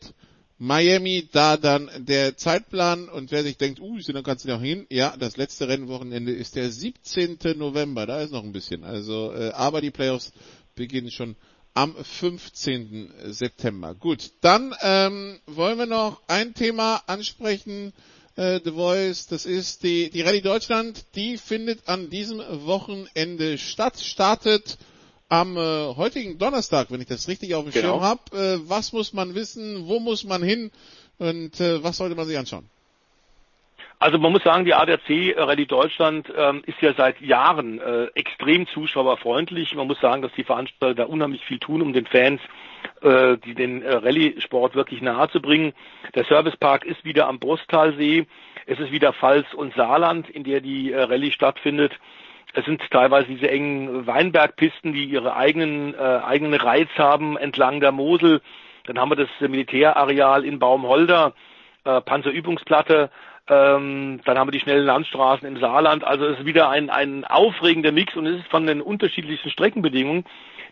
Miami, 0.58 1.28
da 1.32 1.58
dann 1.58 1.90
der 1.98 2.38
Zeitplan 2.38 3.10
und 3.10 3.32
wer 3.32 3.44
sich 3.44 3.58
denkt, 3.58 3.80
uh, 3.80 3.98
dann 4.14 4.24
kannst 4.24 4.46
du 4.46 4.50
noch 4.50 4.62
hin. 4.62 4.86
Ja, 4.90 5.16
das 5.18 5.38
letzte 5.38 5.68
Rennwochenende 5.68 6.34
ist 6.34 6.56
der 6.56 6.70
17. 6.70 7.40
November, 7.56 8.06
da 8.06 8.22
ist 8.22 8.32
noch 8.32 8.44
ein 8.44 8.52
bisschen. 8.52 8.84
Also, 8.84 9.34
äh, 9.34 9.52
aber 9.54 9.82
die 9.82 9.90
Playoffs 9.90 10.34
beginnen 10.76 11.10
schon 11.10 11.36
am 11.74 11.96
15. 11.96 13.14
September. 13.28 13.96
Gut, 13.96 14.32
dann 14.42 14.76
ähm, 14.82 15.40
wollen 15.48 15.78
wir 15.78 15.86
noch 15.86 16.22
ein 16.28 16.54
Thema 16.54 17.02
ansprechen, 17.08 17.94
äh, 18.36 18.60
The 18.64 18.72
Voice, 18.72 19.28
das 19.28 19.46
ist 19.46 19.84
die, 19.84 20.10
die 20.10 20.22
Rallye 20.22 20.42
Deutschland, 20.42 21.06
die 21.16 21.38
findet 21.38 21.88
an 21.88 22.10
diesem 22.10 22.40
Wochenende 22.66 23.58
statt, 23.58 24.00
startet 24.00 24.78
am 25.30 25.56
äh, 25.56 25.96
heutigen 25.96 26.38
Donnerstag, 26.38 26.92
wenn 26.92 27.00
ich 27.02 27.08
das 27.08 27.28
richtig 27.30 27.56
auf 27.56 27.64
dem 27.64 27.72
genau. 27.72 27.94
Schirm 27.94 28.02
habe. 28.02 28.38
Äh, 28.38 28.70
was 28.70 28.92
muss 28.92 29.14
man 29.14 29.34
wissen, 29.34 29.88
wo 29.88 30.00
muss 30.00 30.24
man 30.26 30.44
hin 30.44 30.72
und 31.20 31.60
äh, 31.62 31.82
was 31.84 31.98
sollte 31.98 32.16
man 32.16 32.28
sich 32.28 32.38
anschauen? 32.38 32.70
Also 34.02 34.18
man 34.18 34.32
muss 34.32 34.44
sagen, 34.44 34.66
die 34.66 34.74
ADAC 34.74 35.10
äh, 35.12 35.40
Rallye 35.40 35.68
Deutschland 35.68 36.28
ähm, 36.36 36.64
ist 36.66 36.82
ja 36.82 36.92
seit 36.98 37.22
Jahren 37.22 37.80
äh, 37.80 38.08
extrem 38.16 38.66
zuschauerfreundlich. 38.66 39.76
Man 39.76 39.86
muss 39.86 40.00
sagen, 40.02 40.24
dass 40.24 40.32
die 40.34 40.44
Veranstalter 40.44 40.96
da 40.96 41.04
unheimlich 41.04 41.46
viel 41.46 41.60
tun, 41.60 41.84
um 41.84 41.94
den 41.94 42.08
Fans 42.08 42.42
äh, 43.02 43.38
die 43.38 43.54
den 43.54 43.84
äh, 43.84 43.94
Rallye-Sport 43.94 44.74
wirklich 44.74 45.04
nahe 45.04 45.30
zu 45.30 45.40
bringen. 45.40 45.74
Der 46.16 46.24
Servicepark 46.24 46.84
ist 46.84 47.06
wieder 47.06 47.28
am 47.28 47.38
Brusttalsee. 47.38 48.26
Es 48.66 48.80
ist 48.80 48.92
wieder 48.92 49.14
Pfalz 49.14 49.54
und 49.54 49.76
Saarland, 49.76 50.28
in 50.32 50.44
der 50.44 50.62
die 50.62 50.92
äh, 50.92 51.04
Rallye 51.04 51.32
stattfindet. 51.32 51.94
Es 52.56 52.66
sind 52.66 52.82
teilweise 52.90 53.28
diese 53.28 53.52
engen 53.52 54.08
Weinbergpisten, 54.08 54.94
die 54.94 55.06
ihre 55.06 55.36
eigenen, 55.36 55.94
äh, 55.94 55.98
eigenen 55.98 56.56
Reiz 56.60 56.90
haben 56.98 57.38
entlang 57.38 57.80
der 57.80 57.92
Mosel. 57.92 58.42
Dann 58.86 58.98
haben 58.98 59.12
wir 59.12 59.16
das 59.16 59.30
Militärareal 59.40 60.44
in 60.44 60.58
Baumholder, 60.58 61.34
äh, 61.84 62.02
Panzerübungsplatte, 62.02 63.12
ähm, 63.52 64.22
dann 64.24 64.38
haben 64.38 64.48
wir 64.48 64.54
die 64.54 64.62
schnellen 64.62 64.86
Landstraßen 64.86 65.46
im 65.46 65.60
Saarland. 65.60 66.06
Also 66.06 66.26
es 66.26 66.40
ist 66.40 66.46
wieder 66.46 66.70
ein, 66.70 66.90
ein 66.90 67.26
aufregender 67.26 67.92
Mix 67.92 68.16
und 68.16 68.26
es 68.26 68.40
ist 68.40 68.48
von 68.48 68.66
den 68.66 68.82
unterschiedlichsten 68.82 69.50
Streckenbedingungen 69.50 70.24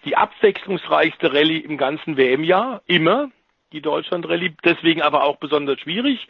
die 0.05 0.15
abwechslungsreichste 0.15 1.33
Rallye 1.33 1.57
im 1.57 1.77
ganzen 1.77 2.15
WM-Jahr. 2.15 2.81
Immer 2.85 3.31
die 3.73 3.81
Deutschland-Rallye. 3.81 4.53
Deswegen 4.63 5.01
aber 5.01 5.25
auch 5.25 5.35
besonders 5.35 5.77
schwierig. 5.81 6.25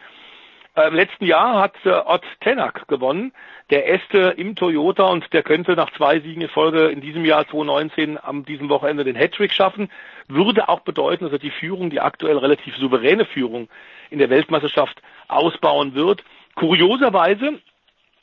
Äh, 0.75 0.87
Im 0.87 0.95
letzten 0.95 1.25
Jahr 1.25 1.59
hat 1.59 1.75
äh, 1.85 1.89
Ott 1.89 2.23
Tenak 2.41 2.87
gewonnen, 2.87 3.31
der 3.69 3.87
Este 3.87 4.33
im 4.37 4.55
Toyota 4.55 5.03
und 5.05 5.31
der 5.33 5.43
könnte 5.43 5.73
nach 5.73 5.91
zwei 5.93 6.19
Siegen 6.19 6.41
in 6.41 6.49
Folge 6.49 6.87
in 6.87 6.99
diesem 6.99 7.25
Jahr 7.25 7.45
2019 7.47 8.17
am 8.19 8.43
diesem 8.43 8.69
Wochenende 8.69 9.03
den 9.03 9.15
Hattrick 9.15 9.53
schaffen. 9.53 9.91
Würde 10.27 10.67
auch 10.67 10.79
bedeuten, 10.79 11.25
dass 11.25 11.33
er 11.33 11.39
die 11.39 11.51
Führung, 11.51 11.91
die 11.91 11.99
aktuell 11.99 12.37
relativ 12.37 12.75
souveräne 12.77 13.25
Führung 13.25 13.69
in 14.09 14.17
der 14.17 14.31
Weltmeisterschaft 14.31 14.99
ausbauen 15.27 15.93
wird. 15.93 16.23
Kurioserweise 16.55 17.59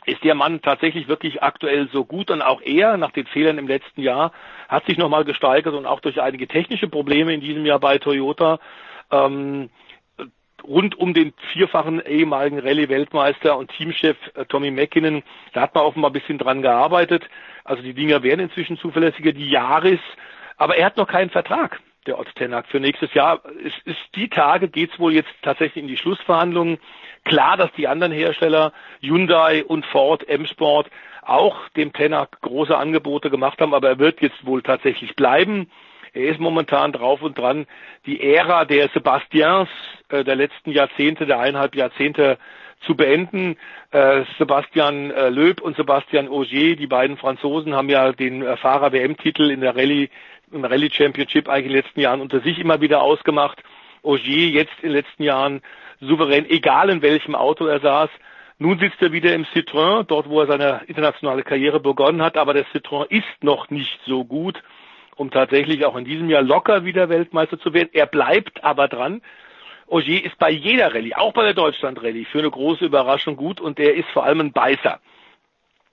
ist 0.07 0.23
der 0.23 0.35
Mann 0.35 0.63
tatsächlich 0.63 1.09
wirklich 1.09 1.43
aktuell 1.43 1.89
so 1.93 2.05
gut 2.05 2.31
und 2.31 2.41
auch 2.41 2.61
er 2.63 2.97
nach 2.97 3.11
den 3.11 3.27
Fehlern 3.27 3.59
im 3.59 3.67
letzten 3.67 4.03
Jahr 4.03 4.33
hat 4.69 4.87
sich 4.87 4.99
nochmal 4.99 5.25
gesteigert 5.25 5.75
und 5.75 5.87
auch 5.87 6.01
durch 6.01 6.21
einige 6.23 6.47
technische 6.47 6.89
Probleme 6.89 7.35
in 7.35 7.41
diesem 7.41 7.67
Jahr 7.67 7.81
bei 7.81 7.99
Toyota 7.99 8.61
ähm, 9.11 9.69
rund 10.67 10.99
um 10.99 11.15
den 11.15 11.33
vierfachen 11.53 12.05
ehemaligen 12.05 12.59
Rallye-Weltmeister 12.59 13.57
und 13.57 13.71
Teamchef 13.73 14.17
äh, 14.35 14.45
Tommy 14.47 14.71
Mäkinen, 14.71 15.23
da 15.53 15.63
hat 15.63 15.75
man 15.75 15.85
offenbar 15.85 16.11
ein 16.11 16.15
bisschen 16.15 16.39
dran 16.39 16.63
gearbeitet. 16.63 17.29
Also 17.65 17.83
die 17.83 17.95
Dinger 17.95 18.23
werden 18.23 18.41
inzwischen 18.41 18.79
zuverlässiger, 18.79 19.33
die 19.33 19.51
Jahres, 19.51 20.01
aber 20.57 20.77
er 20.77 20.87
hat 20.87 20.97
noch 20.97 21.09
keinen 21.09 21.31
Vertrag, 21.31 21.81
der 22.07 22.19
Ott 22.19 22.35
Tenak, 22.35 22.67
für 22.69 22.81
nächstes 22.81 23.13
Jahr. 23.15 23.43
Es 23.65 23.73
ist 23.85 24.01
die 24.15 24.29
Tage, 24.29 24.69
geht's 24.69 24.99
wohl 24.99 25.13
jetzt 25.13 25.31
tatsächlich 25.43 25.83
in 25.83 25.89
die 25.89 25.97
Schlussverhandlungen. 25.97 26.79
Klar, 27.25 27.57
dass 27.57 27.73
die 27.73 27.89
anderen 27.89 28.13
Hersteller, 28.13 28.73
Hyundai 29.01 29.65
und 29.65 29.85
Ford, 29.87 30.29
M-Sport, 30.29 30.89
auch 31.23 31.69
dem 31.71 31.93
Tenak 31.93 32.41
große 32.41 32.77
Angebote 32.77 33.31
gemacht 33.31 33.61
haben, 33.61 33.75
aber 33.75 33.89
er 33.89 33.99
wird 33.99 34.21
jetzt 34.21 34.47
wohl 34.47 34.63
tatsächlich 34.63 35.17
bleiben. 35.17 35.71
Er 36.13 36.29
ist 36.31 36.41
momentan 36.41 36.93
drauf 36.93 37.21
und 37.21 37.37
dran, 37.37 37.67
die 38.07 38.23
Ära 38.23 38.65
der 38.65 38.89
Sebastians 38.89 39.69
äh, 40.09 40.25
der 40.25 40.37
letzten 40.37 40.71
Jahrzehnte, 40.71 41.27
der 41.27 41.41
eineinhalb 41.41 41.75
Jahrzehnte 41.75 42.39
zu 42.87 42.95
beenden. 42.95 43.57
Äh, 43.91 44.23
Sebastian 44.39 45.11
äh, 45.11 45.29
Loeb 45.29 45.61
und 45.61 45.77
Sebastian 45.77 46.29
Ogier, 46.29 46.77
die 46.77 46.87
beiden 46.87 47.17
Franzosen, 47.17 47.75
haben 47.75 47.89
ja 47.89 48.13
den 48.13 48.43
äh, 48.43 48.57
Fahrer-WM-Titel 48.57 49.51
in 49.51 49.61
der 49.61 49.77
Rallye, 49.77 50.09
im 50.53 50.65
Rallye 50.65 50.91
Championship 50.91 51.49
eigentlich 51.49 51.67
in 51.67 51.73
den 51.73 51.83
letzten 51.83 52.01
Jahren 52.01 52.21
unter 52.21 52.41
sich 52.41 52.59
immer 52.59 52.81
wieder 52.81 53.03
ausgemacht. 53.03 53.63
Ogier 54.03 54.49
jetzt 54.49 54.75
in 54.83 54.91
den 54.91 54.99
letzten 54.99 55.23
Jahren 55.23 55.63
souverän, 56.01 56.49
egal 56.49 56.91
in 56.91 57.03
welchem 57.03 57.35
Auto 57.35 57.67
er 57.67 57.81
saß. 57.81 58.11
Nun 58.59 58.79
sitzt 58.79 59.03
er 59.03 59.13
wieder 59.13 59.35
im 59.35 59.45
Citroën, 59.45 60.05
dort 60.05 60.31
wo 60.31 60.41
er 60.41 60.47
seine 60.47 60.81
internationale 60.87 61.43
Karriere 61.43 61.79
begonnen 61.79 62.23
hat, 62.23 62.39
aber 62.39 62.55
der 62.55 62.65
Citroën 62.67 63.07
ist 63.11 63.43
noch 63.43 63.69
nicht 63.69 64.01
so 64.07 64.25
gut, 64.25 64.63
um 65.17 65.31
tatsächlich 65.31 65.85
auch 65.85 65.97
in 65.97 66.07
diesem 66.07 66.31
Jahr 66.31 66.43
locker 66.43 66.85
wieder 66.85 67.11
Weltmeister 67.11 67.59
zu 67.59 67.75
werden. 67.75 67.91
Er 67.93 68.07
bleibt 68.07 68.65
aber 68.65 68.89
dran. 68.89 69.21
Ogier 69.89 70.25
ist 70.25 70.39
bei 70.39 70.51
jeder 70.51 70.93
Rallye, 70.95 71.15
auch 71.15 71.33
bei 71.33 71.45
der 71.45 71.55
Deutschland 71.55 72.03
Rallye, 72.03 72.25
für 72.25 72.41
eine 72.41 72.51
große 72.51 72.85
Überraschung 72.85 73.37
gut 73.37 73.61
und 73.61 73.79
er 73.79 73.95
ist 73.95 74.09
vor 74.11 74.25
allem 74.25 74.41
ein 74.41 74.53
Beißer. 74.53 75.01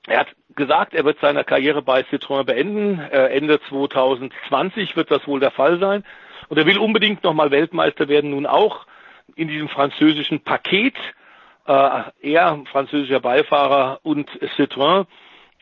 Er 0.08 0.20
hat 0.20 0.28
gesagt, 0.56 0.94
er 0.94 1.06
wird 1.06 1.20
seine 1.22 1.44
Karriere 1.44 1.82
bei 1.82 2.02
Citroën 2.02 2.44
beenden. 2.44 3.00
Äh, 3.00 3.28
Ende 3.28 3.60
2020 3.70 4.96
wird 4.96 5.12
das 5.12 5.26
wohl 5.28 5.40
der 5.40 5.52
Fall 5.52 5.80
sein. 5.80 6.04
Und 6.50 6.58
er 6.58 6.66
will 6.66 6.78
unbedingt 6.78 7.24
nochmal 7.24 7.52
Weltmeister 7.52 8.08
werden, 8.10 8.32
nun 8.32 8.46
auch 8.46 8.86
in 9.36 9.48
diesem 9.48 9.70
französischen 9.70 10.42
Paket. 10.42 10.96
Äh, 11.66 12.02
er, 12.22 12.62
französischer 12.72 13.22
Beifahrer 13.22 14.00
und 14.04 14.30
Citroën. 14.58 15.06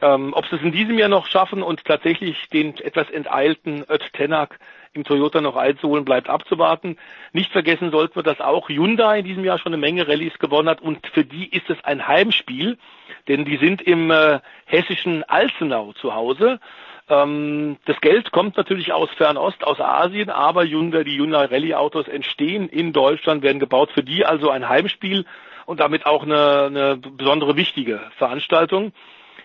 Ähm, 0.01 0.33
ob 0.33 0.47
sie 0.47 0.55
es 0.55 0.63
in 0.63 0.71
diesem 0.71 0.97
Jahr 0.97 1.09
noch 1.09 1.27
schaffen 1.27 1.61
und 1.61 1.85
tatsächlich 1.85 2.49
den 2.49 2.75
etwas 2.77 3.09
enteilten 3.11 3.85
Ött 3.87 4.13
Tenak 4.13 4.57
im 4.93 5.03
Toyota 5.03 5.41
noch 5.41 5.55
einzuholen, 5.55 6.05
bleibt 6.05 6.27
abzuwarten. 6.27 6.97
Nicht 7.33 7.51
vergessen 7.51 7.91
sollten 7.91 8.15
wir, 8.15 8.23
dass 8.23 8.41
auch 8.41 8.67
Hyundai 8.67 9.19
in 9.19 9.25
diesem 9.25 9.45
Jahr 9.45 9.59
schon 9.59 9.73
eine 9.73 9.79
Menge 9.79 10.07
Rallyes 10.07 10.37
gewonnen 10.39 10.69
hat 10.69 10.81
und 10.81 11.05
für 11.13 11.23
die 11.23 11.47
ist 11.47 11.69
es 11.69 11.77
ein 11.83 12.07
Heimspiel, 12.07 12.79
denn 13.27 13.45
die 13.45 13.57
sind 13.57 13.81
im 13.83 14.09
äh, 14.09 14.39
hessischen 14.65 15.23
Alzenau 15.23 15.93
zu 15.93 16.15
Hause. 16.15 16.59
Ähm, 17.07 17.77
das 17.85 18.01
Geld 18.01 18.31
kommt 18.31 18.57
natürlich 18.57 18.93
aus 18.93 19.09
Fernost, 19.11 19.63
aus 19.63 19.79
Asien, 19.79 20.31
aber 20.31 20.65
Hyundai, 20.65 21.03
die 21.03 21.19
Hyundai 21.19 21.45
Rallye 21.45 21.75
Autos 21.75 22.07
entstehen 22.07 22.67
in 22.69 22.91
Deutschland, 22.91 23.43
werden 23.43 23.59
gebaut. 23.59 23.91
Für 23.91 24.03
die 24.03 24.25
also 24.25 24.49
ein 24.49 24.67
Heimspiel 24.67 25.25
und 25.67 25.79
damit 25.79 26.07
auch 26.07 26.23
eine, 26.23 26.63
eine 26.65 26.97
besondere 26.97 27.55
wichtige 27.55 28.01
Veranstaltung 28.17 28.93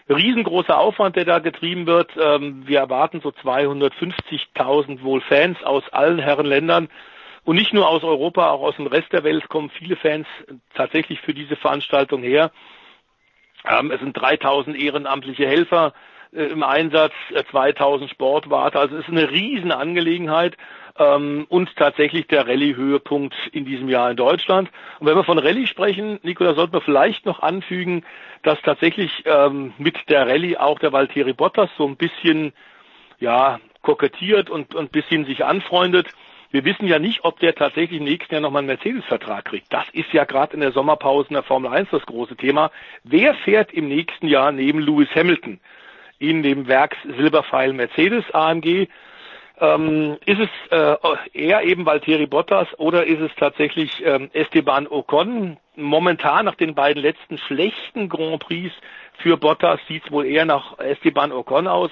riesengroßer 0.09 0.79
Aufwand, 0.79 1.17
der 1.17 1.25
da 1.25 1.39
getrieben 1.39 1.87
wird. 1.87 2.11
Ähm, 2.17 2.67
wir 2.67 2.79
erwarten 2.79 3.21
so 3.23 3.31
250.000 3.31 5.03
wohl 5.03 5.21
Fans 5.21 5.63
aus 5.65 5.83
allen 5.91 6.19
Herrenländern. 6.19 6.89
Und 7.45 7.57
nicht 7.57 7.73
nur 7.73 7.89
aus 7.89 8.03
Europa, 8.03 8.51
auch 8.51 8.63
aus 8.63 8.77
dem 8.77 8.89
Rest 8.89 9.13
der 9.13 9.23
Welt 9.25 9.49
kommen 9.49 9.71
viele 9.71 9.97
Fans 9.97 10.27
tatsächlich 10.75 11.21
für 11.21 11.35
diese 11.35 11.57
Veranstaltung 11.57 12.23
her. 12.23 12.51
Ähm, 13.65 13.91
es 13.91 14.01
sind 14.01 14.15
3000 14.15 14.77
ehrenamtliche 14.77 15.47
Helfer 15.47 15.93
im 16.37 16.63
Einsatz, 16.63 17.13
2000 17.51 18.11
äh, 18.11 18.13
Sportwarte. 18.13 18.79
Also 18.79 18.97
es 18.97 19.03
ist 19.05 19.11
eine 19.11 19.31
Riesenangelegenheit 19.31 20.57
ähm, 20.99 21.47
und 21.49 21.75
tatsächlich 21.77 22.27
der 22.27 22.47
Rallye-Höhepunkt 22.47 23.35
in 23.53 23.65
diesem 23.65 23.89
Jahr 23.89 24.11
in 24.11 24.17
Deutschland. 24.17 24.71
Und 25.01 25.07
wenn 25.07 25.17
wir 25.17 25.25
von 25.25 25.39
Rallye 25.39 25.67
sprechen, 25.67 26.19
Nicola, 26.23 26.55
sollten 26.55 26.75
wir 26.75 26.81
vielleicht 26.81 27.27
noch 27.27 27.41
anfügen, 27.41 28.05
dass 28.43 28.61
tatsächlich 28.63 29.25
ähm, 29.25 29.73
mit 29.79 29.97
der 30.09 30.27
Rallye 30.27 30.59
auch 30.59 30.79
der 30.79 30.93
Valtteri 30.93 31.33
Bottas 31.33 31.71
so 31.77 31.87
ein 31.87 31.97
bisschen 31.97 32.53
ja 33.19 33.59
kokettiert 33.83 34.51
und, 34.51 34.75
und 34.75 34.87
ein 34.87 34.91
bisschen 34.91 35.25
sich 35.25 35.45
anfreundet. 35.45 36.09
Wir 36.51 36.65
wissen 36.65 36.87
ja 36.87 36.99
nicht, 36.99 37.25
ob 37.25 37.41
der 37.41 37.55
tatsächlich 37.55 37.99
im 37.99 38.05
nächsten 38.05 38.33
Jahr 38.33 38.41
nochmal 38.41 38.61
einen 38.61 38.69
Mercedes-Vertrag 38.69 39.47
kriegt. 39.47 39.73
Das 39.73 39.87
ist 39.93 40.13
ja 40.13 40.25
gerade 40.25 40.55
in 40.55 40.61
der 40.61 40.73
Sommerpause 40.73 41.29
in 41.29 41.35
der 41.35 41.43
Formel 41.43 41.73
1 41.73 41.91
das 41.91 42.07
große 42.07 42.37
Thema. 42.37 42.71
Wer 43.05 43.35
fährt 43.35 43.73
im 43.73 43.89
nächsten 43.89 44.29
Jahr 44.29 44.53
neben 44.53 44.81
Lewis 44.81 45.09
Hamilton 45.15 45.61
in 46.19 46.43
dem 46.43 46.67
Werks 46.67 46.97
Silberpfeil 47.05 47.73
Mercedes 47.73 48.25
AMG? 48.33 48.89
Ähm, 49.59 50.19
ist 50.27 50.41
es 50.41 50.49
äh, 50.71 50.97
eher 51.33 51.63
eben 51.63 51.87
Valtteri 51.87 52.27
Bottas 52.27 52.69
oder 52.79 53.07
ist 53.07 53.21
es 53.21 53.31
tatsächlich 53.37 54.05
ähm, 54.05 54.29
Esteban 54.35 54.87
Ocon? 54.87 55.57
Momentan 55.77 56.45
nach 56.45 56.57
den 56.57 56.75
beiden 56.75 57.03
letzten 57.03 57.39
schlechten 57.39 58.09
Grand 58.09 58.41
Prix 58.41 58.75
für 59.19 59.39
Bottas 59.39 59.81
sieht 59.89 60.05
es 60.05 60.13
wohl 60.13 60.27
eher 60.27 60.45
nach 60.45 60.79
Esteban 60.79 61.33
Ocon 61.33 61.67
aus. 61.67 61.91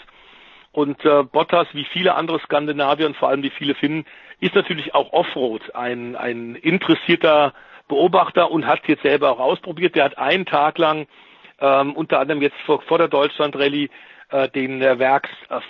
Und 0.72 1.04
äh, 1.04 1.22
Bottas, 1.22 1.68
wie 1.72 1.84
viele 1.84 2.16
andere 2.16 2.40
Skandinavier 2.40 3.06
und 3.06 3.16
vor 3.16 3.28
allem 3.28 3.42
wie 3.42 3.50
viele 3.50 3.74
Finnen, 3.74 4.04
ist 4.40 4.54
natürlich 4.54 4.94
auch 4.94 5.12
Offroad 5.12 5.74
ein, 5.74 6.16
ein 6.16 6.56
interessierter 6.56 7.54
Beobachter 7.88 8.50
und 8.50 8.66
hat 8.66 8.86
jetzt 8.88 9.02
selber 9.02 9.30
auch 9.30 9.40
ausprobiert. 9.40 9.94
Der 9.94 10.04
hat 10.04 10.18
einen 10.18 10.44
Tag 10.46 10.76
lang 10.76 11.06
ähm, 11.60 11.92
unter 11.92 12.18
anderem 12.18 12.42
jetzt 12.42 12.56
vor, 12.66 12.82
vor 12.82 12.98
der 12.98 13.08
Deutschland 13.08 13.56
Rallye 13.56 13.88
äh, 14.34 14.48
den 14.48 14.82
äh, 14.82 14.98
Werks 14.98 15.30
äh, 15.48 15.60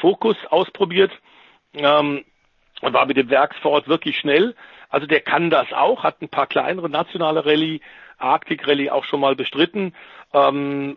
Focus 0.00 0.36
ausprobiert 0.48 1.12
ähm, 1.74 2.24
war 2.80 3.04
mit 3.04 3.18
dem 3.18 3.28
Werks 3.28 3.56
Ford 3.58 3.88
wirklich 3.88 4.18
schnell. 4.18 4.54
Also 4.88 5.06
der 5.06 5.20
kann 5.20 5.50
das 5.50 5.70
auch, 5.72 6.02
hat 6.02 6.22
ein 6.22 6.30
paar 6.30 6.46
kleinere 6.46 6.88
nationale 6.88 7.44
Rallye, 7.44 7.80
Arctic 8.16 8.66
Rallye 8.66 8.90
auch 8.90 9.04
schon 9.04 9.20
mal 9.20 9.36
bestritten. 9.36 9.94
Ähm, 10.32 10.96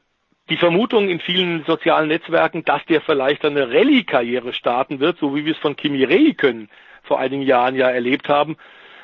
die 0.50 0.56
Vermutung 0.56 1.10
in 1.10 1.20
vielen 1.20 1.66
sozialen 1.66 2.08
Netzwerken, 2.08 2.64
dass 2.64 2.86
der 2.86 3.02
vielleicht 3.02 3.44
eine 3.44 3.68
Rallye-Karriere 3.68 4.54
starten 4.54 5.02
wird, 5.02 5.18
so 5.20 5.36
wie 5.36 5.46
wir 5.46 5.54
es 5.54 5.60
von 5.60 5.76
Kimi 5.76 6.06
Räikkönen 6.06 6.70
vor 7.04 7.20
einigen 7.20 7.44
Jahren 7.44 7.76
ja 7.76 7.90
erlebt 7.90 8.30
haben, 8.30 8.56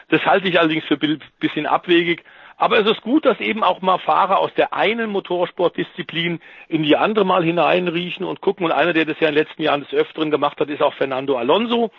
das 0.07 0.25
halte 0.25 0.47
ich 0.47 0.57
allerdings 0.57 0.85
für 0.85 0.97
ein 1.01 1.21
bisschen 1.39 1.65
abwegig. 1.65 2.23
Aber 2.59 2.77
es 2.77 2.91
ist 2.91 3.01
gut, 3.01 3.25
dass 3.25 3.39
eben 3.39 3.63
auch 3.63 3.81
mal 3.81 3.99
Fahrer 3.99 4.39
aus 4.39 4.53
der 4.53 4.73
einen 4.73 5.09
Motorsportdisziplin 5.11 6.41
in 6.67 6.83
die 6.83 6.97
andere 6.97 7.25
mal 7.25 7.41
hineinriechen 7.41 8.25
und 8.25 8.41
gucken. 8.41 8.65
Und 8.65 8.73
einer, 8.73 8.91
der 8.91 9.05
das 9.05 9.17
ja 9.21 9.29
in 9.29 9.35
den 9.35 9.45
letzten 9.45 9.61
Jahren 9.61 9.79
des 9.79 9.93
Öfteren 9.93 10.29
gemacht 10.29 10.59
hat, 10.59 10.67
ist 10.67 10.81
auch 10.81 10.93
Fernando 10.95 11.37
Alonso, 11.37 11.89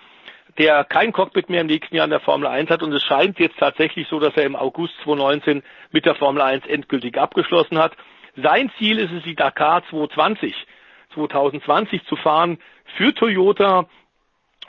der 0.58 0.84
kein 0.84 1.12
Cockpit 1.12 1.48
mehr 1.48 1.62
im 1.62 1.66
nächsten 1.66 1.96
Jahr 1.96 2.04
in 2.04 2.10
der 2.10 2.20
Formel 2.20 2.46
1 2.46 2.68
hat. 2.68 2.82
Und 2.82 2.92
es 2.92 3.02
scheint 3.02 3.38
jetzt 3.38 3.58
tatsächlich 3.58 4.06
so, 4.08 4.20
dass 4.20 4.36
er 4.36 4.44
im 4.44 4.54
August 4.54 4.92
2019 5.04 5.62
mit 5.92 6.04
der 6.04 6.14
Formel 6.14 6.42
1 6.42 6.66
endgültig 6.66 7.16
abgeschlossen 7.16 7.78
hat. 7.78 7.96
Sein 8.36 8.70
Ziel 8.76 8.98
ist 8.98 9.12
es, 9.12 9.22
die 9.22 9.36
Dakar 9.36 9.82
2020, 9.88 10.54
2020 11.14 12.04
zu 12.04 12.16
fahren 12.16 12.58
für 12.98 13.14
Toyota 13.14 13.88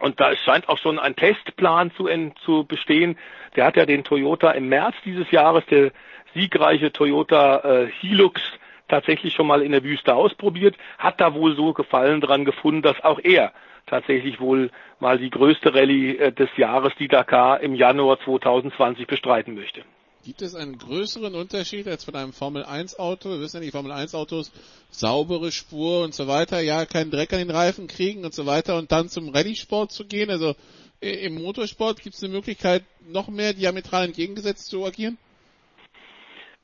und 0.02 0.20
da 0.20 0.36
scheint 0.36 0.68
auch 0.70 0.78
schon 0.78 1.00
ein 1.00 1.16
Testplan 1.16 1.92
zu, 1.92 2.10
zu 2.44 2.66
bestehen. 2.66 3.18
Der 3.56 3.66
hat 3.66 3.76
ja 3.76 3.86
den 3.86 4.04
Toyota 4.04 4.52
im 4.52 4.68
März 4.70 4.96
dieses 5.06 5.30
Jahres, 5.32 5.66
der 5.68 5.92
siegreiche 6.34 6.92
Toyota 6.92 7.60
äh, 7.60 7.88
Hilux, 8.00 8.42
tatsächlich 8.88 9.34
schon 9.34 9.48
mal 9.48 9.62
in 9.62 9.72
der 9.72 9.84
Wüste 9.84 10.16
ausprobiert, 10.16 10.76
hat 10.98 11.22
da 11.22 11.34
wohl 11.34 11.56
so 11.56 11.74
Gefallen 11.74 12.20
dran 12.20 12.46
gefunden, 12.46 12.82
dass 12.82 13.02
auch 13.04 13.20
er 13.24 13.54
tatsächlich 13.86 14.40
wohl 14.40 14.70
mal 15.00 15.18
die 15.18 15.30
größte 15.30 15.74
Rallye 15.74 16.18
äh, 16.18 16.32
des 16.32 16.50
Jahres, 16.58 16.94
die 17.00 17.08
Dakar, 17.08 17.62
im 17.62 17.76
Januar 17.76 18.20
2020 18.20 19.08
bestreiten 19.08 19.56
möchte. 19.56 19.84
Gibt 20.24 20.44
es 20.44 20.54
einen 20.54 20.78
größeren 20.78 21.34
Unterschied 21.34 21.88
als 21.88 22.04
von 22.04 22.16
einem 22.16 22.32
Formel 22.32 22.64
1 22.64 23.00
Auto? 23.00 23.30
Wir 23.32 23.40
wissen 23.40 23.58
ja, 23.58 23.62
die 23.64 23.72
Formel 23.72 23.92
1 23.92 24.14
Autos 24.14 24.52
saubere 24.92 25.52
Spur 25.52 26.04
und 26.04 26.14
so 26.14 26.28
weiter, 26.28 26.60
ja, 26.60 26.86
keinen 26.86 27.10
Dreck 27.10 27.34
an 27.34 27.40
den 27.40 27.50
Reifen 27.50 27.88
kriegen 27.88 28.24
und 28.24 28.34
so 28.34 28.46
weiter 28.46 28.78
und 28.78 28.92
dann 28.92 29.10
zum 29.10 29.30
Rallye-Sport 29.30 29.92
zu 29.92 30.06
gehen. 30.06 30.30
Also 30.30 30.56
im 31.00 31.42
Motorsport 31.42 32.02
gibt 32.04 32.16
es 32.16 32.24
eine 32.24 32.34
Möglichkeit, 32.34 32.84
noch 33.08 33.30
mehr 33.30 33.54
diametral 33.54 34.06
entgegengesetzt 34.06 34.68
zu 34.68 34.86
agieren? 34.86 35.18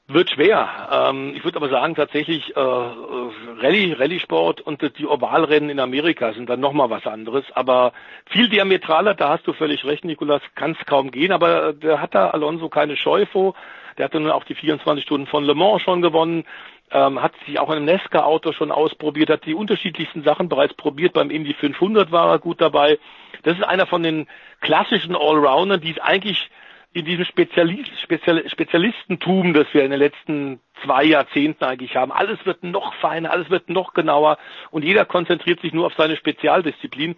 Wird 0.09 0.29
schwer. 0.29 0.87
Ähm, 0.89 1.33
ich 1.35 1.43
würde 1.43 1.57
aber 1.57 1.67
sagen, 1.67 1.93
tatsächlich 1.93 2.55
äh, 2.55 2.59
Rallye, 2.59 3.91
Rallye-Sport 3.91 4.61
und 4.61 4.81
die 4.97 5.05
Ovalrennen 5.05 5.69
in 5.69 5.81
Amerika 5.81 6.31
sind 6.31 6.49
dann 6.49 6.61
nochmal 6.61 6.89
was 6.89 7.05
anderes. 7.05 7.43
Aber 7.53 7.91
viel 8.29 8.47
diametraler, 8.47 9.15
da 9.15 9.29
hast 9.29 9.45
du 9.47 9.51
völlig 9.51 9.83
recht, 9.83 10.05
Nikolas, 10.05 10.41
kann 10.55 10.77
es 10.79 10.85
kaum 10.85 11.11
gehen. 11.11 11.33
Aber 11.33 11.69
äh, 11.69 11.73
da 11.77 11.99
hat 11.99 12.15
da 12.15 12.29
Alonso 12.29 12.69
keine 12.69 12.95
Scheu 12.95 13.25
vor. 13.25 13.53
Der 13.97 14.05
hatte 14.05 14.21
nun 14.21 14.31
auch 14.31 14.45
die 14.45 14.55
24 14.55 15.03
Stunden 15.03 15.27
von 15.27 15.43
Le 15.43 15.55
Mans 15.55 15.81
schon 15.81 16.01
gewonnen. 16.01 16.45
ähm, 16.89 17.21
hat 17.21 17.33
sich 17.45 17.59
auch 17.59 17.69
in 17.69 17.75
einem 17.75 17.85
Nesca-Auto 17.85 18.53
schon 18.53 18.71
ausprobiert, 18.71 19.29
hat 19.29 19.45
die 19.45 19.55
unterschiedlichsten 19.55 20.23
Sachen 20.23 20.47
bereits 20.47 20.73
probiert. 20.75 21.11
Beim 21.11 21.29
Indy 21.29 21.53
500 21.53 22.13
war 22.13 22.29
er 22.29 22.39
gut 22.39 22.61
dabei. 22.61 22.97
Das 23.43 23.57
ist 23.57 23.63
einer 23.65 23.87
von 23.87 24.03
den 24.03 24.27
klassischen 24.61 25.17
Allroundern, 25.17 25.81
die 25.81 25.91
es 25.91 25.99
eigentlich 25.99 26.49
in 26.93 27.05
diesem 27.05 27.25
Spezialist, 27.25 27.91
Spezial, 28.01 28.47
Spezialistentum, 28.49 29.53
das 29.53 29.67
wir 29.73 29.83
in 29.83 29.91
den 29.91 29.99
letzten 29.99 30.59
zwei 30.83 31.03
Jahrzehnten 31.03 31.63
eigentlich 31.63 31.95
haben. 31.95 32.11
Alles 32.11 32.43
wird 32.45 32.63
noch 32.63 32.93
feiner, 32.95 33.31
alles 33.31 33.49
wird 33.49 33.69
noch 33.69 33.93
genauer 33.93 34.37
und 34.71 34.83
jeder 34.83 35.05
konzentriert 35.05 35.61
sich 35.61 35.73
nur 35.73 35.85
auf 35.85 35.93
seine 35.95 36.15
Spezialdisziplin. 36.15 37.15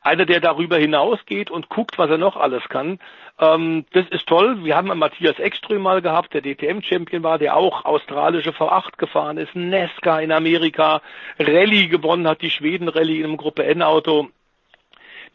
Einer, 0.00 0.26
der 0.26 0.40
darüber 0.40 0.78
hinausgeht 0.78 1.50
und 1.50 1.68
guckt, 1.68 1.98
was 1.98 2.10
er 2.10 2.18
noch 2.18 2.36
alles 2.36 2.68
kann, 2.68 2.98
ähm, 3.38 3.84
das 3.92 4.06
ist 4.10 4.26
toll. 4.26 4.64
Wir 4.64 4.76
haben 4.76 4.90
einen 4.90 5.00
Matthias 5.00 5.38
Ekström 5.38 5.82
mal 5.82 6.02
gehabt, 6.02 6.34
der 6.34 6.42
DTM-Champion 6.42 7.22
war, 7.22 7.38
der 7.38 7.56
auch 7.56 7.84
australische 7.84 8.50
V8 8.50 8.96
gefahren 8.98 9.38
ist, 9.38 9.54
Nesca 9.54 10.20
in 10.20 10.32
Amerika, 10.32 11.00
Rallye 11.38 11.88
gewonnen 11.88 12.28
hat, 12.28 12.42
die 12.42 12.50
Schweden-Rallye 12.50 13.18
in 13.18 13.26
einem 13.26 13.36
Gruppe 13.36 13.64
N-Auto. 13.64 14.28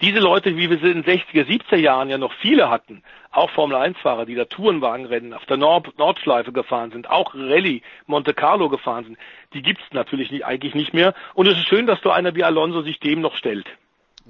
Diese 0.02 0.19
Leute, 0.19 0.56
wie 0.56 0.69
wir 0.69 0.78
sie 0.78 0.91
in 0.91 1.02
den 1.02 1.03
60er, 1.03 1.45
70er 1.45 1.78
Jahren 1.78 2.10
ja 2.10 2.18
noch 2.18 2.34
viele 2.34 2.69
hatten, 2.69 3.02
auch 3.32 3.49
Formel-1-Fahrer, 3.52 4.26
die 4.26 4.36
da 4.36 4.45
Tourenwagenrennen 4.45 5.34
auf 5.34 5.45
der 5.45 5.57
Nord 5.57 5.98
Nordschleife 5.98 6.52
gefahren 6.52 6.91
sind, 6.91 7.10
auch 7.10 7.34
Rallye 7.34 7.82
Monte 8.06 8.34
Carlo 8.34 8.69
gefahren 8.69 9.06
sind, 9.06 9.18
die 9.53 9.61
gibt's 9.61 9.84
natürlich 9.91 10.32
nicht, 10.32 10.45
eigentlich 10.45 10.76
nicht 10.76 10.94
mehr. 10.94 11.15
Und 11.34 11.48
es 11.48 11.57
ist 11.57 11.68
schön, 11.68 11.88
dass 11.88 11.99
so 12.02 12.11
einer 12.11 12.36
wie 12.36 12.44
Alonso 12.44 12.82
sich 12.84 12.99
dem 12.99 13.22
noch 13.22 13.36
stellt. 13.36 13.65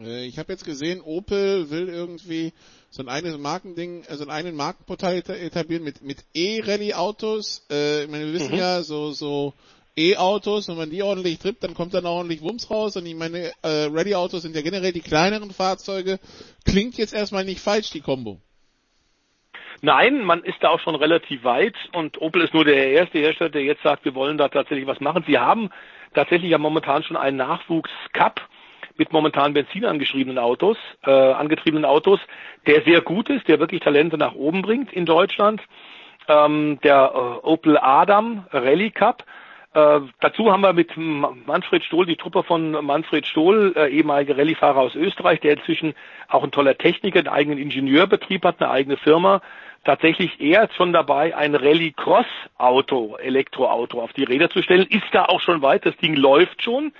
Äh, 0.02 0.26
ich 0.26 0.40
habe 0.40 0.52
jetzt 0.52 0.66
gesehen, 0.66 1.02
Opel 1.02 1.70
will 1.70 1.90
irgendwie 1.90 2.54
so 2.90 3.04
ein 3.04 3.10
eigenes 3.10 3.38
Markending, 3.38 4.04
also 4.10 4.24
einen 4.24 4.32
eigenen 4.32 4.56
Markenportal 4.56 5.16
etablieren 5.16 5.84
mit, 5.84 6.02
mit 6.02 6.24
E-Rallye-Autos. 6.34 7.68
Äh, 7.70 8.04
ich 8.04 8.10
meine, 8.10 8.26
wir 8.28 8.34
wissen 8.34 8.54
mhm. 8.54 8.60
ja, 8.60 8.82
so, 8.84 9.12
so 9.12 9.54
E-Autos, 9.98 10.68
wenn 10.68 10.78
man 10.78 10.90
die 10.90 11.02
ordentlich 11.02 11.40
trippt, 11.40 11.64
dann 11.64 11.74
kommt 11.74 11.94
dann 11.94 12.06
auch 12.06 12.18
ordentlich 12.18 12.42
Wumms 12.42 12.70
raus. 12.70 12.96
Und 12.96 13.06
ich 13.06 13.16
meine, 13.16 13.52
äh, 13.64 13.90
Rallye-Autos 13.92 14.44
sind 14.44 14.56
ja 14.56 14.62
generell 14.62 14.94
die 14.94 15.02
kleineren 15.02 15.52
Fahrzeuge. 15.52 16.20
Klingt 16.66 16.98
jetzt 16.98 17.14
erstmal 17.14 17.46
nicht 17.46 17.60
falsch, 17.60 17.90
die 17.92 18.02
Kombo. 18.02 18.40
Nein, 19.82 20.24
man 20.24 20.44
ist 20.44 20.58
da 20.62 20.70
auch 20.70 20.80
schon 20.80 20.96
relativ 20.96 21.44
weit 21.44 21.76
und 21.94 22.20
Opel 22.22 22.42
ist 22.42 22.54
nur 22.54 22.66
der 22.66 22.92
erste 22.92 23.20
Hersteller, 23.20 23.52
der 23.52 23.64
jetzt 23.64 23.84
sagt, 23.84 24.06
wir 24.06 24.16
wollen 24.16 24.38
da 24.38 24.48
tatsächlich 24.50 24.88
was 24.88 25.00
machen. 25.00 25.24
Sie 25.28 25.38
haben 25.38 25.70
tatsächlich 26.16 26.50
ja 26.50 26.58
momentan 26.58 27.04
schon 27.04 27.18
einen 27.18 27.38
Nachwuchs-Cup 27.38 28.42
mit 28.98 29.14
momentan 29.14 29.54
Benzin 29.54 29.86
angeschriebenen 29.86 30.40
Autos, 30.40 30.78
äh, 31.06 31.12
angetriebenen 31.12 31.86
Autos, 31.86 32.20
der 32.66 32.82
sehr 32.84 33.02
gut 33.02 33.30
ist, 33.30 33.48
der 33.48 33.60
wirklich 33.60 33.82
Talente 33.82 34.18
nach 34.18 34.34
oben 34.34 34.64
bringt 34.64 34.92
in 34.92 35.06
Deutschland. 35.06 35.62
Ähm, 36.28 36.80
der 36.84 37.12
äh, 37.14 37.48
Opel 37.48 37.78
Adam 37.78 38.46
Rallye 38.52 38.92
Cup. 38.92 39.24
Äh, 39.78 40.02
dazu 40.22 40.52
haben 40.52 40.62
wir 40.62 40.74
mit 40.74 40.98
Manfred 40.98 41.84
Stohl, 41.84 42.08
die 42.08 42.16
Truppe 42.16 42.42
von 42.42 42.72
Manfred 42.72 43.28
Stohl, 43.28 43.74
äh, 43.76 43.90
ehemaliger 43.90 44.36
Rallyefahrer 44.36 44.80
aus 44.80 44.96
Österreich, 44.96 45.40
der 45.42 45.54
inzwischen 45.54 45.94
auch 46.28 46.44
ein 46.44 46.50
toller 46.50 46.80
Techniker, 46.80 47.20
einen 47.20 47.28
eigenen 47.28 47.60
Ingenieurbetrieb 47.60 48.44
hat, 48.44 48.60
eine 48.60 48.72
eigene 48.72 48.98
Firma, 48.98 49.42
tatsächlich 49.84 50.42
eher 50.42 50.68
schon 50.76 50.94
dabei, 50.94 51.38
ein 51.38 51.54
Rallye-Cross-Auto, 51.54 53.18
Elektroauto 53.18 54.02
auf 54.02 54.14
die 54.14 54.24
Räder 54.24 54.50
zu 54.50 54.64
stellen. 54.64 54.88
Ist 54.90 55.06
da 55.12 55.26
auch 55.26 55.42
schon 55.42 55.62
weit, 55.62 55.86
das 55.86 55.96
Ding 55.98 56.16
läuft 56.16 56.64
schon 56.64 56.92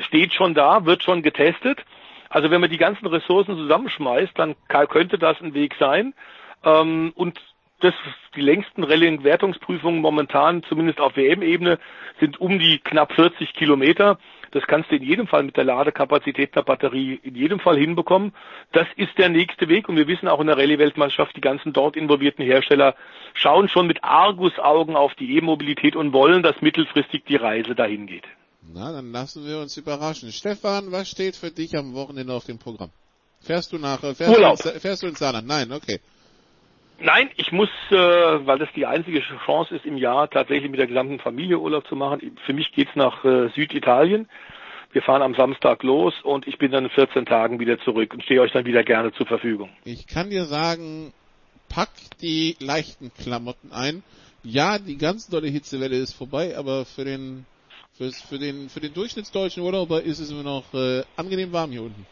steht 0.00 0.32
schon 0.32 0.54
da, 0.54 0.84
wird 0.86 1.02
schon 1.02 1.22
getestet. 1.22 1.84
Also 2.30 2.50
wenn 2.50 2.60
man 2.60 2.70
die 2.70 2.78
ganzen 2.78 3.06
Ressourcen 3.06 3.56
zusammenschmeißt, 3.56 4.32
dann 4.38 4.56
könnte 4.68 5.18
das 5.18 5.38
ein 5.42 5.54
Weg 5.54 5.74
sein. 5.78 6.14
Ähm, 6.64 7.12
und 7.14 7.38
das, 7.82 7.94
die 8.36 8.40
längsten 8.40 8.84
Rallye-Wertungsprüfungen 8.84 10.00
momentan, 10.00 10.62
zumindest 10.68 11.00
auf 11.00 11.16
WM-Ebene, 11.16 11.78
sind 12.20 12.40
um 12.40 12.58
die 12.58 12.78
knapp 12.78 13.12
40 13.12 13.52
Kilometer. 13.54 14.18
Das 14.52 14.62
kannst 14.66 14.90
du 14.90 14.96
in 14.96 15.02
jedem 15.02 15.26
Fall 15.26 15.42
mit 15.42 15.56
der 15.56 15.64
Ladekapazität 15.64 16.54
der 16.54 16.62
Batterie 16.62 17.18
in 17.22 17.34
jedem 17.34 17.58
Fall 17.58 17.76
hinbekommen. 17.76 18.32
Das 18.72 18.86
ist 18.96 19.16
der 19.18 19.28
nächste 19.28 19.68
Weg 19.68 19.88
und 19.88 19.96
wir 19.96 20.06
wissen 20.06 20.28
auch 20.28 20.40
in 20.40 20.46
der 20.46 20.58
Rallye-Weltmeisterschaft, 20.58 21.36
die 21.36 21.40
ganzen 21.40 21.72
dort 21.72 21.96
involvierten 21.96 22.44
Hersteller 22.44 22.94
schauen 23.34 23.68
schon 23.68 23.86
mit 23.86 24.04
Argusaugen 24.04 24.94
auf 24.94 25.14
die 25.14 25.36
E-Mobilität 25.36 25.96
und 25.96 26.12
wollen, 26.12 26.42
dass 26.42 26.60
mittelfristig 26.60 27.24
die 27.24 27.36
Reise 27.36 27.74
dahin 27.74 28.06
geht. 28.06 28.24
Na, 28.62 28.92
dann 28.92 29.10
lassen 29.10 29.44
wir 29.46 29.58
uns 29.58 29.76
überraschen. 29.76 30.30
Stefan, 30.30 30.92
was 30.92 31.10
steht 31.10 31.36
für 31.36 31.50
dich 31.50 31.76
am 31.76 31.94
Wochenende 31.94 32.32
auf 32.32 32.44
dem 32.44 32.58
Programm? 32.58 32.90
Fährst 33.40 33.72
du 33.72 33.78
nach, 33.78 34.02
äh, 34.04 34.14
fährst, 34.14 34.36
Urlaub. 34.36 34.58
Du 34.62 34.68
ins, 34.68 34.82
fährst 34.82 35.02
du 35.02 35.08
ins 35.08 35.18
Saarland? 35.18 35.48
Nein, 35.48 35.72
okay. 35.72 35.98
Nein, 37.04 37.30
ich 37.36 37.50
muss, 37.50 37.68
äh, 37.90 37.96
weil 37.96 38.58
das 38.58 38.68
die 38.76 38.86
einzige 38.86 39.20
Chance 39.44 39.74
ist 39.74 39.84
im 39.84 39.96
Jahr, 39.96 40.30
tatsächlich 40.30 40.70
mit 40.70 40.78
der 40.78 40.86
gesamten 40.86 41.18
Familie 41.18 41.58
Urlaub 41.58 41.86
zu 41.88 41.96
machen. 41.96 42.36
Für 42.46 42.52
mich 42.52 42.70
geht's 42.72 42.94
nach 42.94 43.24
äh, 43.24 43.48
Süditalien. 43.56 44.28
Wir 44.92 45.02
fahren 45.02 45.22
am 45.22 45.34
Samstag 45.34 45.82
los 45.82 46.14
und 46.22 46.46
ich 46.46 46.58
bin 46.58 46.70
dann 46.70 46.84
in 46.84 46.90
14 46.90 47.26
Tagen 47.26 47.58
wieder 47.58 47.78
zurück 47.80 48.14
und 48.14 48.22
stehe 48.22 48.40
euch 48.40 48.52
dann 48.52 48.66
wieder 48.66 48.84
gerne 48.84 49.12
zur 49.12 49.26
Verfügung. 49.26 49.70
Ich 49.84 50.06
kann 50.06 50.30
dir 50.30 50.44
sagen, 50.44 51.12
pack 51.68 51.90
die 52.20 52.56
leichten 52.60 53.10
Klamotten 53.14 53.72
ein. 53.72 54.04
Ja, 54.44 54.78
die 54.78 54.98
ganz 54.98 55.28
dolle 55.28 55.48
Hitzewelle 55.48 55.96
ist 55.96 56.12
vorbei, 56.12 56.56
aber 56.56 56.84
für 56.84 57.04
den 57.04 57.46
für, 57.92 58.38
den, 58.38 58.68
für 58.68 58.80
den 58.80 58.94
durchschnittsdeutschen 58.94 59.62
Urlauber 59.62 60.02
ist 60.02 60.18
es 60.18 60.30
immer 60.30 60.42
noch 60.42 60.72
äh, 60.74 61.02
angenehm 61.16 61.52
warm 61.52 61.70
hier 61.70 61.82
unten. 61.82 62.06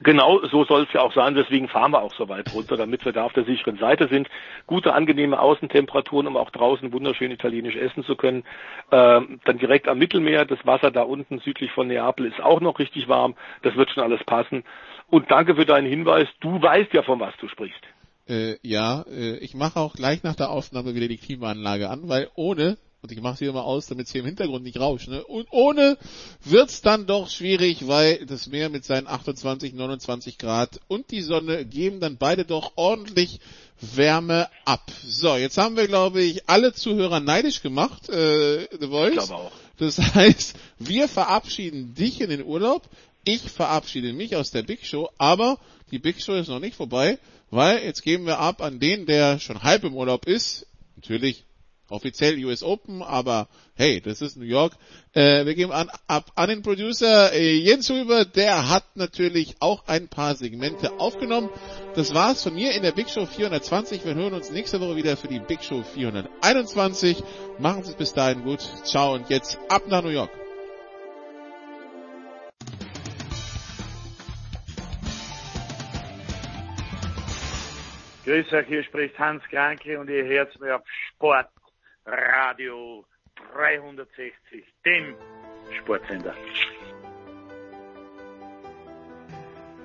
Genau, 0.00 0.40
so 0.46 0.64
soll 0.64 0.84
es 0.84 0.92
ja 0.92 1.00
auch 1.00 1.12
sein. 1.12 1.34
Deswegen 1.34 1.68
fahren 1.68 1.90
wir 1.90 2.02
auch 2.02 2.14
so 2.14 2.28
weit 2.28 2.54
runter, 2.54 2.76
damit 2.76 3.04
wir 3.04 3.12
da 3.12 3.24
auf 3.24 3.32
der 3.32 3.44
sicheren 3.44 3.78
Seite 3.78 4.08
sind. 4.08 4.28
Gute, 4.66 4.94
angenehme 4.94 5.40
Außentemperaturen, 5.40 6.28
um 6.28 6.36
auch 6.36 6.50
draußen 6.50 6.92
wunderschön 6.92 7.32
italienisch 7.32 7.74
essen 7.74 8.04
zu 8.04 8.14
können. 8.14 8.44
Ähm, 8.92 9.40
dann 9.44 9.58
direkt 9.58 9.88
am 9.88 9.98
Mittelmeer, 9.98 10.44
das 10.44 10.64
Wasser 10.64 10.92
da 10.92 11.02
unten 11.02 11.40
südlich 11.40 11.72
von 11.72 11.88
Neapel 11.88 12.26
ist 12.26 12.40
auch 12.40 12.60
noch 12.60 12.78
richtig 12.78 13.08
warm. 13.08 13.34
Das 13.62 13.74
wird 13.74 13.90
schon 13.90 14.04
alles 14.04 14.22
passen. 14.24 14.62
Und 15.08 15.30
danke 15.30 15.56
für 15.56 15.66
deinen 15.66 15.88
Hinweis. 15.88 16.28
Du 16.40 16.62
weißt 16.62 16.92
ja, 16.92 17.02
von 17.02 17.18
was 17.18 17.36
du 17.38 17.48
sprichst. 17.48 17.82
Äh, 18.28 18.56
ja, 18.62 19.04
äh, 19.10 19.38
ich 19.38 19.54
mache 19.54 19.80
auch 19.80 19.94
gleich 19.94 20.22
nach 20.22 20.36
der 20.36 20.50
Aufnahme 20.50 20.94
wieder 20.94 21.08
die 21.08 21.16
Klimaanlage 21.16 21.88
an, 21.88 22.08
weil 22.08 22.28
ohne 22.36 22.76
und 23.00 23.12
ich 23.12 23.20
mache 23.20 23.38
sie 23.38 23.44
immer 23.44 23.64
aus, 23.64 23.86
damit 23.86 24.06
es 24.06 24.12
hier 24.12 24.22
im 24.22 24.26
Hintergrund 24.26 24.64
nicht 24.64 24.80
rauscht. 24.80 25.08
Ne? 25.08 25.24
Und 25.24 25.46
ohne 25.50 25.96
wird's 26.42 26.82
dann 26.82 27.06
doch 27.06 27.30
schwierig, 27.30 27.86
weil 27.86 28.26
das 28.26 28.48
Meer 28.48 28.70
mit 28.70 28.84
seinen 28.84 29.06
28, 29.06 29.72
29 29.72 30.36
Grad 30.38 30.80
und 30.88 31.10
die 31.12 31.22
Sonne 31.22 31.64
geben 31.64 32.00
dann 32.00 32.16
beide 32.16 32.44
doch 32.44 32.72
ordentlich 32.74 33.38
Wärme 33.80 34.48
ab. 34.64 34.90
So, 35.04 35.36
jetzt 35.36 35.58
haben 35.58 35.76
wir, 35.76 35.86
glaube 35.86 36.22
ich, 36.22 36.48
alle 36.48 36.72
Zuhörer 36.72 37.20
neidisch 37.20 37.62
gemacht, 37.62 38.08
äh, 38.08 38.66
The 38.78 38.88
Voice. 38.88 39.10
Ich 39.10 39.18
glaube 39.18 39.34
auch. 39.36 39.52
Das 39.76 39.98
heißt, 40.14 40.56
wir 40.78 41.08
verabschieden 41.08 41.94
dich 41.94 42.20
in 42.20 42.30
den 42.30 42.44
Urlaub. 42.44 42.88
Ich 43.24 43.42
verabschiede 43.42 44.12
mich 44.12 44.34
aus 44.34 44.50
der 44.50 44.62
Big 44.62 44.84
Show, 44.84 45.08
aber 45.18 45.58
die 45.92 45.98
Big 45.98 46.20
Show 46.20 46.34
ist 46.34 46.48
noch 46.48 46.60
nicht 46.60 46.74
vorbei, 46.74 47.18
weil 47.50 47.84
jetzt 47.84 48.02
geben 48.02 48.26
wir 48.26 48.40
ab 48.40 48.60
an 48.60 48.80
den, 48.80 49.06
der 49.06 49.38
schon 49.38 49.62
halb 49.62 49.84
im 49.84 49.94
Urlaub 49.94 50.26
ist. 50.26 50.66
Natürlich 50.96 51.44
offiziell 51.88 52.44
US 52.44 52.62
Open, 52.62 53.02
aber 53.02 53.48
hey, 53.74 54.00
das 54.00 54.20
ist 54.20 54.36
New 54.36 54.44
York. 54.44 54.74
Äh, 55.14 55.46
wir 55.46 55.54
geben 55.54 55.72
an, 55.72 55.90
ab 56.06 56.30
an 56.34 56.48
den 56.48 56.62
Producer 56.62 57.32
äh, 57.32 57.54
Jens 57.56 57.88
Huber, 57.90 58.24
der 58.24 58.68
hat 58.68 58.84
natürlich 58.96 59.56
auch 59.60 59.86
ein 59.86 60.08
paar 60.08 60.34
Segmente 60.34 60.98
aufgenommen. 60.98 61.50
Das 61.94 62.14
war's 62.14 62.42
von 62.42 62.54
mir 62.54 62.72
in 62.72 62.82
der 62.82 62.92
Big 62.92 63.08
Show 63.08 63.26
420. 63.26 64.04
Wir 64.04 64.14
hören 64.14 64.34
uns 64.34 64.50
nächste 64.50 64.80
Woche 64.80 64.96
wieder 64.96 65.16
für 65.16 65.28
die 65.28 65.40
Big 65.40 65.62
Show 65.62 65.82
421. 65.82 67.22
Machen 67.58 67.84
Sie 67.84 67.90
es 67.90 67.96
bis 67.96 68.12
dahin 68.12 68.44
gut. 68.44 68.60
Ciao 68.84 69.14
und 69.14 69.30
jetzt 69.30 69.58
ab 69.68 69.82
nach 69.88 70.02
New 70.02 70.10
York. 70.10 70.30
Grüß 78.28 78.52
euch, 78.52 78.66
hier 78.66 78.84
spricht 78.84 79.18
Hans 79.18 79.42
Kranke 79.44 79.98
und 79.98 80.10
ihr 80.10 80.22
hört 80.22 80.60
mir 80.60 80.76
auf 80.76 80.82
Sport 81.08 81.48
Radio 82.10 83.04
360, 83.52 84.64
dem 84.84 85.14
Sportsender. 85.78 86.34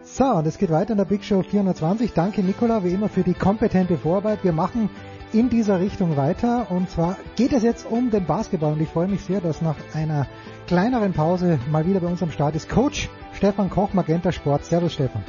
So, 0.01 0.25
und 0.25 0.47
es 0.47 0.57
geht 0.57 0.69
weiter 0.69 0.91
in 0.91 0.97
der 0.97 1.05
Big 1.05 1.23
Show 1.23 1.41
420. 1.43 2.13
Danke 2.13 2.41
Nicola, 2.41 2.83
wie 2.83 2.93
immer, 2.93 3.09
für 3.09 3.23
die 3.23 3.33
kompetente 3.33 3.97
Vorarbeit. 3.97 4.43
Wir 4.43 4.53
machen 4.53 4.89
in 5.33 5.49
dieser 5.49 5.79
Richtung 5.79 6.15
weiter. 6.15 6.67
Und 6.69 6.89
zwar 6.89 7.17
geht 7.35 7.51
es 7.51 7.63
jetzt 7.63 7.85
um 7.85 8.09
den 8.09 8.25
Basketball. 8.25 8.73
Und 8.73 8.81
ich 8.81 8.89
freue 8.89 9.07
mich 9.07 9.21
sehr, 9.21 9.41
dass 9.41 9.61
nach 9.61 9.75
einer 9.93 10.27
kleineren 10.67 11.13
Pause 11.13 11.59
mal 11.71 11.85
wieder 11.85 11.99
bei 11.99 12.07
uns 12.07 12.21
am 12.21 12.31
Start 12.31 12.55
ist 12.55 12.69
Coach 12.69 13.09
Stefan 13.33 13.69
Koch, 13.69 13.93
Magenta 13.93 14.31
Sport. 14.31 14.63
Servus 14.65 14.93
Stefan. 14.93 15.23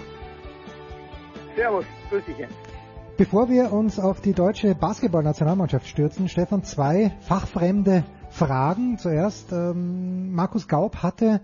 Servus, 1.57 1.87
grüß 2.11 2.25
dich. 2.27 2.47
Bevor 3.17 3.49
wir 3.49 3.73
uns 3.73 4.01
auf 4.01 4.21
die 4.21 4.33
deutsche 4.33 4.75
Basketballnationalmannschaft 4.75 5.87
stürzen, 5.87 6.29
Stefan, 6.29 6.65
zwei 6.65 7.11
fachfremde 7.21 8.05
Fragen. 8.29 8.99
Zuerst, 8.99 9.53
ähm, 9.53 10.33
Markus 10.33 10.67
Gaub 10.67 10.97
hatte 10.97 11.41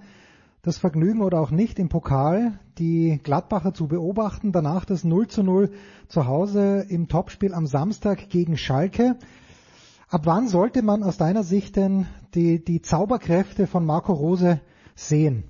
das 0.62 0.78
Vergnügen 0.78 1.22
oder 1.22 1.40
auch 1.40 1.52
nicht 1.52 1.78
im 1.78 1.88
Pokal 1.88 2.58
die 2.78 3.20
Gladbacher 3.22 3.72
zu 3.72 3.86
beobachten, 3.86 4.50
danach 4.50 4.84
das 4.84 5.04
0 5.04 5.28
zu 5.28 5.44
0 5.44 5.70
zu 6.08 6.26
Hause 6.26 6.86
im 6.88 7.06
Topspiel 7.06 7.54
am 7.54 7.68
Samstag 7.68 8.28
gegen 8.30 8.56
Schalke. 8.56 9.16
Ab 10.08 10.22
wann 10.24 10.48
sollte 10.48 10.82
man 10.82 11.04
aus 11.04 11.18
deiner 11.18 11.44
Sicht 11.44 11.76
denn 11.76 12.08
die, 12.34 12.64
die 12.64 12.82
Zauberkräfte 12.82 13.68
von 13.68 13.86
Marco 13.86 14.12
Rose 14.12 14.60
sehen? 14.96 15.44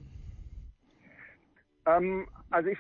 Ähm, 1.87 2.27
also 2.51 2.69
ich, 2.69 2.79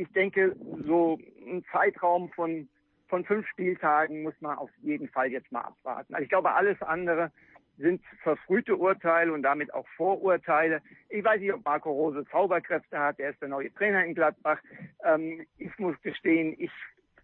ich 0.00 0.10
denke, 0.12 0.56
so 0.86 1.18
ein 1.46 1.64
Zeitraum 1.70 2.30
von, 2.30 2.68
von 3.08 3.24
fünf 3.24 3.46
Spieltagen 3.48 4.22
muss 4.22 4.34
man 4.40 4.56
auf 4.56 4.70
jeden 4.82 5.08
Fall 5.08 5.30
jetzt 5.30 5.52
mal 5.52 5.60
abwarten. 5.60 6.14
Also 6.14 6.24
ich 6.24 6.30
glaube, 6.30 6.52
alles 6.52 6.80
andere 6.82 7.30
sind 7.76 8.02
verfrühte 8.22 8.76
Urteile 8.76 9.32
und 9.32 9.42
damit 9.42 9.72
auch 9.72 9.86
Vorurteile. 9.96 10.82
Ich 11.08 11.24
weiß 11.24 11.40
nicht, 11.40 11.52
ob 11.52 11.64
Marco 11.64 11.90
Rose 11.90 12.24
Zauberkräfte 12.30 12.98
hat. 12.98 13.18
Er 13.20 13.30
ist 13.30 13.40
der 13.40 13.48
neue 13.48 13.72
Trainer 13.74 14.04
in 14.04 14.14
Gladbach. 14.14 14.58
Ähm, 15.04 15.46
ich 15.58 15.78
muss 15.78 16.00
gestehen, 16.02 16.54
ich 16.58 16.72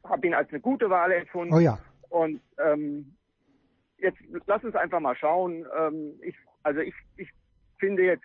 habe 0.05 0.26
ihn 0.26 0.34
als 0.34 0.50
eine 0.50 0.60
gute 0.60 0.88
Wahl 0.88 1.12
empfunden. 1.12 1.55
Oh 1.55 1.58
ja. 1.58 1.78
Und 2.08 2.40
ähm, 2.58 3.16
jetzt 3.98 4.18
lass 4.46 4.64
uns 4.64 4.76
einfach 4.76 5.00
mal 5.00 5.16
schauen. 5.16 5.66
Ähm, 5.78 6.18
ich, 6.22 6.36
also 6.62 6.80
ich, 6.80 6.94
ich 7.16 7.30
finde 7.78 8.05
jetzt 8.05 8.24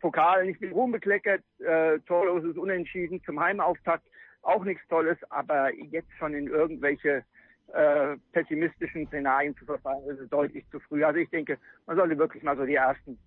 Pokal 0.00 0.46
nicht 0.46 0.60
mit 0.60 0.72
Ruhm 0.72 0.92
bekleckert, 0.92 1.42
äh, 1.58 1.98
torloses 2.00 2.56
Unentschieden 2.56 3.22
zum 3.24 3.40
Heimauftakt, 3.40 4.04
auch 4.42 4.64
nichts 4.64 4.86
Tolles, 4.88 5.18
aber 5.30 5.74
jetzt 5.74 6.12
schon 6.18 6.34
in 6.34 6.46
irgendwelche 6.46 7.24
äh, 7.72 8.16
pessimistischen 8.32 9.06
Szenarien 9.08 9.56
zu 9.56 9.64
verfallen, 9.64 10.08
ist 10.08 10.20
es 10.20 10.30
deutlich 10.30 10.64
zu 10.70 10.80
früh. 10.80 11.04
Also 11.04 11.18
ich 11.18 11.30
denke, 11.30 11.58
man 11.86 11.96
sollte 11.96 12.16
wirklich 12.18 12.42
mal 12.42 12.56
so 12.56 12.64
die 12.64 12.76
ersten 12.76 13.18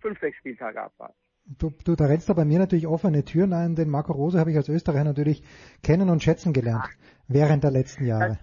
fünf, 0.00 0.18
sechs 0.20 0.36
Spieltage 0.38 0.82
abwarten. 0.82 1.14
Du, 1.46 1.70
du, 1.84 1.94
da 1.94 2.06
rennst 2.06 2.28
da 2.28 2.32
bei 2.32 2.46
mir 2.46 2.58
natürlich 2.58 2.86
offene 2.86 3.24
Türen 3.24 3.52
ein, 3.52 3.74
denn 3.74 3.90
Marco 3.90 4.12
Rose 4.12 4.40
habe 4.40 4.50
ich 4.50 4.56
als 4.56 4.68
Österreicher 4.68 5.04
natürlich 5.04 5.42
kennen 5.82 6.08
und 6.08 6.22
schätzen 6.22 6.54
gelernt 6.54 6.88
während 7.28 7.64
der 7.64 7.70
letzten 7.70 8.06
Jahre. 8.06 8.38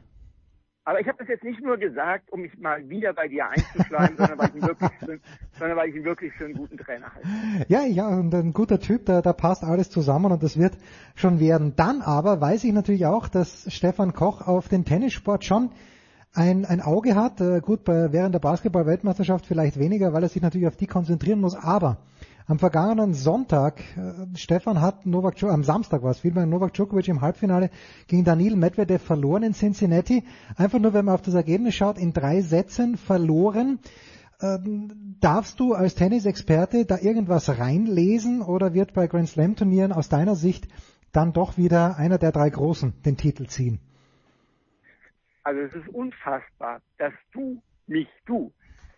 Aber 0.84 1.00
ich 1.00 1.08
habe 1.08 1.20
das 1.20 1.28
jetzt 1.28 1.44
nicht 1.44 1.62
nur 1.62 1.78
gesagt, 1.78 2.32
um 2.32 2.42
mich 2.42 2.58
mal 2.58 2.90
wieder 2.90 3.14
bei 3.14 3.28
dir 3.28 3.48
einzuschlagen, 3.48 4.16
sondern 4.18 4.40
weil 4.40 4.50
ich 4.50 4.56
ihn 4.56 4.68
wirklich 4.68 4.92
für, 5.00 5.20
sondern 5.60 5.78
weil 5.78 5.90
ich 5.90 5.96
ihn 5.96 6.04
wirklich 6.04 6.34
für 6.34 6.46
einen 6.46 6.56
guten 6.56 6.78
Trainer 6.78 7.14
halte. 7.14 7.28
Ja, 7.68 7.84
ja, 7.86 8.08
und 8.08 8.34
ein 8.34 8.52
guter 8.52 8.80
Typ, 8.80 9.06
da, 9.06 9.22
da 9.22 9.34
passt 9.34 9.64
alles 9.64 9.92
zusammen 9.92 10.32
und 10.32 10.42
das 10.42 10.58
wird 10.58 10.74
schon 11.16 11.40
werden. 11.40 11.74
Dann 11.76 12.02
aber 12.02 12.42
weiß 12.42 12.64
ich 12.64 12.74
natürlich 12.74 13.06
auch, 13.06 13.28
dass 13.28 13.72
Stefan 13.72 14.14
Koch 14.14 14.42
auf 14.42 14.70
den 14.70 14.84
Tennissport 14.84 15.46
schon 15.46 15.70
ein, 16.34 16.66
ein 16.66 16.82
Auge 16.82 17.16
hat. 17.16 17.42
Äh, 17.42 17.60
gut, 17.60 17.84
bei, 17.84 18.12
während 18.12 18.34
der 18.34 18.40
Basketball-Weltmeisterschaft 18.40 19.46
vielleicht 19.46 19.78
weniger, 19.78 20.14
weil 20.14 20.24
er 20.24 20.30
sich 20.30 20.42
natürlich 20.42 20.68
auf 20.68 20.78
die 20.78 20.88
konzentrieren 20.88 21.42
muss, 21.42 21.56
aber 21.56 21.98
am 22.48 22.60
vergangenen 22.60 23.14
Sonntag, 23.14 23.80
äh, 23.98 24.38
Stefan 24.38 24.82
hat 24.82 25.06
Novak 25.06 25.36
Djokovic, 25.36 25.54
am 25.54 25.64
Samstag 25.64 26.04
war 26.04 26.12
es, 26.12 26.20
vielmehr 26.20 26.46
Novak 26.46 26.74
Djokovic 26.74 27.08
im 27.08 27.22
Halbfinale 27.22 27.70
gegen 28.08 28.24
Daniil 28.24 28.56
Medvedev 28.56 29.04
verloren 29.04 29.44
in 29.44 29.54
Cincinnati. 29.54 30.24
Einfach 30.56 30.80
nur, 30.80 30.94
wenn 30.94 31.06
man 31.06 31.16
auf 31.16 31.22
das 31.22 31.34
Ergebnis 31.34 31.76
schaut, 31.76 31.98
in 31.98 32.14
drei 32.14 32.42
Sätzen 32.42 32.98
verloren. 32.98 33.80
Ähm, 34.42 35.18
darfst 35.20 35.60
du 35.60 35.74
als 35.74 35.96
Tennisexperte 35.96 36.86
da 36.86 36.98
irgendwas 36.98 37.60
reinlesen 37.60 38.42
oder 38.42 38.74
wird 38.74 38.94
bei 38.94 39.08
Grand 39.08 39.30
Slam 39.30 39.56
Turnieren 39.56 39.92
aus 39.92 40.10
deiner 40.10 40.36
Sicht 40.36 40.68
dann 41.12 41.34
doch 41.34 41.58
wieder 41.58 41.98
einer 41.98 42.18
der 42.18 42.32
drei 42.32 42.50
Großen 42.50 42.94
den 43.04 43.18
Titel 43.18 43.46
ziehen? 43.46 43.80
Also 45.44 45.62
es 45.62 45.74
ist 45.74 45.90
unfassbar, 45.90 46.82
dass 46.98 47.14
du, 47.34 47.62
mich, 47.88 48.08
du, 48.26 48.52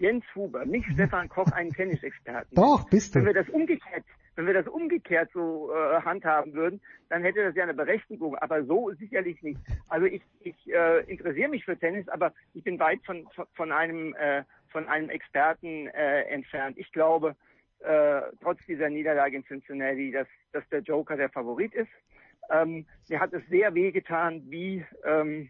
Jens 0.03 0.25
Huber, 0.35 0.65
nicht 0.65 0.85
Stefan 0.91 1.30
Koch, 1.30 1.49
einen 1.53 1.72
Tennisexperten. 1.72 2.53
Doch, 2.56 2.90
bist 2.90 3.15
du. 3.15 3.19
Wenn 3.19 3.27
wir 3.27 3.33
das 3.33 3.48
umgekehrt, 3.48 4.03
wenn 4.35 4.45
wir 4.45 4.53
das 4.53 4.67
umgekehrt 4.67 5.30
so 5.33 5.72
äh, 5.72 6.01
handhaben 6.01 6.53
würden, 6.53 6.82
dann 7.07 7.23
hätte 7.23 7.41
das 7.41 7.56
ja 7.56 7.64
eine 7.64 7.73
Berechtigung, 7.73 8.35
aber 8.35 8.65
so 8.65 8.91
sicherlich 8.99 9.41
nicht. 9.41 9.61
Also 9.88 10.06
ich, 10.06 10.22
ich 10.41 10.56
äh, 10.73 11.09
interessiere 11.09 11.48
mich 11.48 11.64
für 11.64 11.77
Tennis, 11.77 12.09
aber 12.09 12.33
ich 12.53 12.65
bin 12.65 12.77
weit 12.80 12.99
von, 13.06 13.30
von 13.53 13.72
einem 13.72 14.14
äh, 14.15 14.43
von 14.73 14.90
einem 14.90 15.09
Experten 15.09 15.88
äh, 15.88 16.23
entfernt. 16.23 16.77
Ich 16.77 16.91
glaube, 16.91 17.38
äh, 17.80 18.23
trotz 18.41 18.59
dieser 18.65 18.90
Niederlage 18.90 19.38
in 19.38 19.45
Cincinnati, 19.45 20.11
dass, 20.11 20.27
dass 20.51 20.67
der 20.67 20.82
Joker 20.82 21.15
der 21.15 21.30
Favorit 21.30 21.73
ist. 21.75 21.91
Ähm, 22.49 22.85
mir 23.07 23.22
hat 23.22 23.32
es 23.32 23.48
sehr 23.48 23.73
wehgetan, 23.73 24.43
wie 24.49 24.85
ähm, 25.06 25.48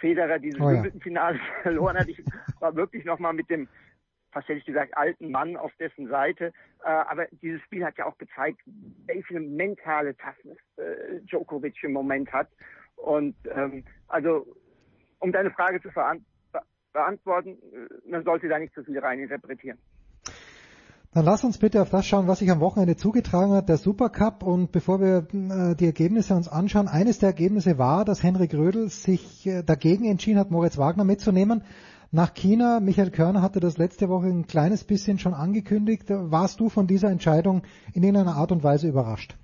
Federer 0.00 0.38
dieses 0.38 0.60
Oh 0.60 0.70
ja. 0.70 0.84
Finale 1.00 1.38
verloren 1.62 1.98
hat. 1.98 2.08
Ich 2.08 2.22
war 2.58 2.74
wirklich 2.74 3.04
nochmal 3.04 3.32
mit 3.32 3.48
dem, 3.50 3.68
fast 4.32 4.48
hätte 4.48 4.58
ich 4.58 4.64
gesagt, 4.64 4.96
alten 4.96 5.30
Mann 5.30 5.56
auf 5.56 5.72
dessen 5.78 6.08
Seite. 6.08 6.52
Äh, 6.84 6.88
aber 6.88 7.26
dieses 7.42 7.62
Spiel 7.62 7.84
hat 7.84 7.98
ja 7.98 8.06
auch 8.06 8.18
gezeigt, 8.18 8.60
welche 9.06 9.38
mentale 9.38 10.16
Toughness 10.16 10.58
äh, 10.76 11.20
Djokovic 11.26 11.82
im 11.84 11.92
Moment 11.92 12.32
hat. 12.32 12.48
Und 12.96 13.36
ähm, 13.54 13.84
also, 14.08 14.46
um 15.18 15.32
deine 15.32 15.50
Frage 15.50 15.80
zu 15.80 15.90
beantworten, 16.92 17.58
äh, 17.72 18.10
man 18.10 18.24
sollte 18.24 18.48
da 18.48 18.58
nicht 18.58 18.74
zu 18.74 18.82
viel 18.84 18.98
reininterpretieren. 18.98 19.78
Dann 21.12 21.24
lass 21.24 21.42
uns 21.42 21.58
bitte 21.58 21.82
auf 21.82 21.90
das 21.90 22.06
schauen, 22.06 22.28
was 22.28 22.38
sich 22.38 22.52
am 22.52 22.60
Wochenende 22.60 22.94
zugetragen 22.94 23.52
hat, 23.52 23.68
der 23.68 23.78
Supercup. 23.78 24.44
Und 24.44 24.70
bevor 24.70 25.00
wir 25.00 25.26
äh, 25.32 25.74
die 25.74 25.86
Ergebnisse 25.86 26.34
uns 26.34 26.48
anschauen, 26.48 26.86
eines 26.86 27.18
der 27.18 27.30
Ergebnisse 27.30 27.78
war, 27.78 28.04
dass 28.04 28.22
Henrik 28.22 28.54
Rödel 28.54 28.88
sich 28.90 29.44
äh, 29.44 29.64
dagegen 29.64 30.04
entschieden 30.04 30.38
hat, 30.38 30.52
Moritz 30.52 30.78
Wagner 30.78 31.02
mitzunehmen. 31.02 31.64
Nach 32.12 32.32
China, 32.32 32.78
Michael 32.78 33.10
Körner 33.10 33.42
hatte 33.42 33.58
das 33.58 33.76
letzte 33.76 34.08
Woche 34.08 34.26
ein 34.26 34.46
kleines 34.46 34.84
bisschen 34.84 35.18
schon 35.18 35.34
angekündigt. 35.34 36.04
Warst 36.08 36.60
du 36.60 36.68
von 36.68 36.86
dieser 36.86 37.10
Entscheidung 37.10 37.62
in 37.92 38.04
irgendeiner 38.04 38.36
Art 38.36 38.52
und 38.52 38.62
Weise 38.62 38.88
überrascht? 38.88 39.36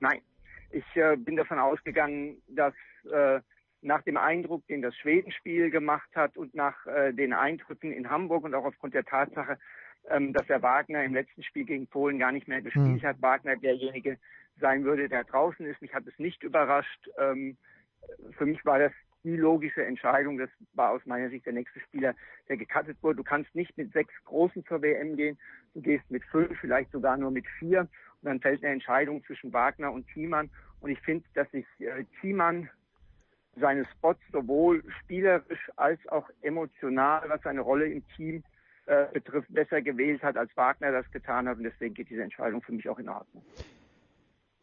Nein, 0.00 0.22
ich 0.70 0.84
äh, 0.94 1.16
bin 1.16 1.36
davon 1.36 1.58
ausgegangen, 1.58 2.38
dass 2.48 2.72
äh, 3.12 3.40
nach 3.82 4.00
dem 4.02 4.16
Eindruck, 4.16 4.66
den 4.68 4.80
das 4.80 4.96
Schwedenspiel 4.96 5.70
gemacht 5.70 6.08
hat 6.14 6.38
und 6.38 6.54
nach 6.54 6.86
äh, 6.86 7.12
den 7.12 7.34
Eindrücken 7.34 7.92
in 7.92 8.08
Hamburg 8.08 8.44
und 8.44 8.54
auch 8.54 8.64
aufgrund 8.64 8.94
der 8.94 9.04
Tatsache, 9.04 9.58
ähm, 10.10 10.32
dass 10.32 10.46
der 10.46 10.62
Wagner 10.62 11.04
im 11.04 11.14
letzten 11.14 11.42
Spiel 11.42 11.64
gegen 11.64 11.86
Polen 11.86 12.18
gar 12.18 12.32
nicht 12.32 12.48
mehr 12.48 12.62
gespielt 12.62 13.02
Hm. 13.02 13.08
hat, 13.08 13.22
Wagner 13.22 13.56
derjenige 13.56 14.18
sein 14.60 14.84
würde, 14.84 15.08
der 15.08 15.24
draußen 15.24 15.66
ist. 15.66 15.82
Mich 15.82 15.94
hat 15.94 16.06
es 16.06 16.18
nicht 16.18 16.42
überrascht. 16.42 17.08
Ähm, 17.18 17.56
für 18.32 18.46
mich 18.46 18.64
war 18.64 18.78
das 18.78 18.92
die 19.24 19.36
logische 19.36 19.84
Entscheidung. 19.84 20.38
Das 20.38 20.50
war 20.74 20.90
aus 20.92 21.04
meiner 21.04 21.28
Sicht 21.28 21.46
der 21.46 21.52
nächste 21.52 21.80
Spieler, 21.80 22.14
der 22.48 22.56
gecuttet 22.56 22.96
wurde. 23.02 23.16
Du 23.16 23.24
kannst 23.24 23.54
nicht 23.54 23.76
mit 23.76 23.92
sechs 23.92 24.14
Großen 24.24 24.64
zur 24.66 24.82
WM 24.82 25.16
gehen. 25.16 25.36
Du 25.74 25.82
gehst 25.82 26.08
mit 26.10 26.24
fünf, 26.26 26.56
vielleicht 26.60 26.92
sogar 26.92 27.16
nur 27.16 27.30
mit 27.30 27.46
vier. 27.58 27.80
Und 27.80 27.88
dann 28.22 28.40
fällt 28.40 28.62
eine 28.62 28.72
Entscheidung 28.72 29.24
zwischen 29.24 29.52
Wagner 29.52 29.92
und 29.92 30.06
Thiemann. 30.08 30.48
Und 30.80 30.90
ich 30.90 31.00
finde, 31.00 31.24
dass 31.34 31.50
sich 31.50 31.66
äh, 31.80 32.04
Thiemann 32.20 32.70
seine 33.56 33.84
Spots 33.86 34.20
sowohl 34.32 34.84
spielerisch 35.00 35.70
als 35.76 35.98
auch 36.08 36.28
emotional, 36.42 37.28
was 37.28 37.42
seine 37.42 37.62
Rolle 37.62 37.86
im 37.86 38.06
Team 38.14 38.44
äh, 38.86 39.06
betrifft, 39.12 39.52
besser 39.52 39.82
gewählt 39.82 40.22
hat, 40.22 40.36
als 40.36 40.56
Wagner 40.56 40.92
das 40.92 41.10
getan 41.10 41.48
hat. 41.48 41.58
Und 41.58 41.64
deswegen 41.64 41.94
geht 41.94 42.10
diese 42.10 42.22
Entscheidung 42.22 42.62
für 42.62 42.72
mich 42.72 42.88
auch 42.88 42.98
in 42.98 43.08
Ordnung. 43.08 43.42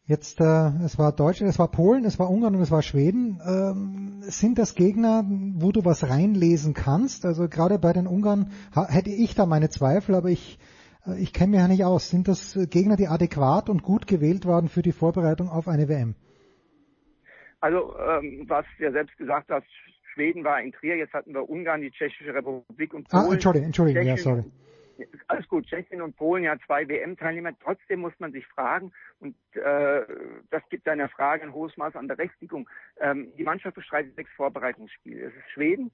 Jetzt, 0.06 0.38
äh, 0.40 0.68
es 0.84 0.98
war 0.98 1.12
Deutschland, 1.12 1.50
es 1.50 1.58
war 1.58 1.70
Polen, 1.70 2.04
es 2.04 2.18
war 2.18 2.30
Ungarn 2.30 2.54
und 2.54 2.60
es 2.60 2.70
war 2.70 2.82
Schweden. 2.82 3.40
Ähm, 3.46 4.20
sind 4.22 4.58
das 4.58 4.74
Gegner, 4.74 5.24
wo 5.26 5.72
du 5.72 5.86
was 5.86 6.08
reinlesen 6.08 6.74
kannst? 6.74 7.24
Also 7.24 7.48
gerade 7.48 7.78
bei 7.78 7.94
den 7.94 8.06
Ungarn 8.06 8.50
hätte 8.74 9.08
ich 9.08 9.34
da 9.34 9.46
meine 9.46 9.70
Zweifel, 9.70 10.14
aber 10.14 10.28
ich, 10.28 10.58
äh, 11.06 11.18
ich 11.18 11.32
kenne 11.32 11.52
mich 11.52 11.60
ja 11.60 11.68
nicht 11.68 11.84
aus. 11.86 12.10
Sind 12.10 12.28
das 12.28 12.58
Gegner, 12.70 12.96
die 12.96 13.08
adäquat 13.08 13.70
und 13.70 13.82
gut 13.82 14.06
gewählt 14.06 14.44
waren 14.44 14.68
für 14.68 14.82
die 14.82 14.92
Vorbereitung 14.92 15.48
auf 15.48 15.68
eine 15.68 15.88
WM? 15.88 16.14
Also, 17.60 17.96
ähm, 17.98 18.44
was 18.46 18.66
du 18.76 18.84
ja 18.84 18.92
selbst 18.92 19.16
gesagt 19.16 19.50
hast, 19.50 19.66
Schweden 20.14 20.44
war 20.44 20.62
in 20.62 20.72
Trier, 20.72 20.96
jetzt 20.96 21.12
hatten 21.12 21.34
wir 21.34 21.48
Ungarn, 21.48 21.82
die 21.82 21.90
Tschechische 21.90 22.32
Republik 22.32 22.94
und 22.94 23.08
Polen. 23.08 23.26
Ah, 23.26 23.32
Entschuldigung, 23.32 23.66
Entschuldigung, 23.66 24.02
ja, 24.04 24.16
sorry. 24.16 24.44
Alles 25.26 25.48
gut, 25.48 25.66
Tschechien 25.66 26.00
und 26.00 26.16
Polen 26.16 26.44
ja 26.44 26.56
zwei 26.66 26.86
WM-Teilnehmer. 26.88 27.50
Trotzdem 27.58 28.00
muss 28.00 28.12
man 28.20 28.30
sich 28.30 28.46
fragen, 28.46 28.92
und 29.18 29.34
äh, 29.54 30.06
das 30.50 30.62
gibt 30.70 30.86
deiner 30.86 31.08
Frage 31.08 31.42
ein 31.42 31.52
hohes 31.52 31.76
Maß 31.76 31.96
an 31.96 32.06
Berechtigung. 32.06 32.68
Ähm, 33.00 33.32
die 33.36 33.42
Mannschaft 33.42 33.74
bestreitet 33.74 34.14
sechs 34.14 34.30
Vorbereitungsspiele. 34.36 35.26
Es 35.26 35.34
ist 35.34 35.50
Schweden, 35.52 35.90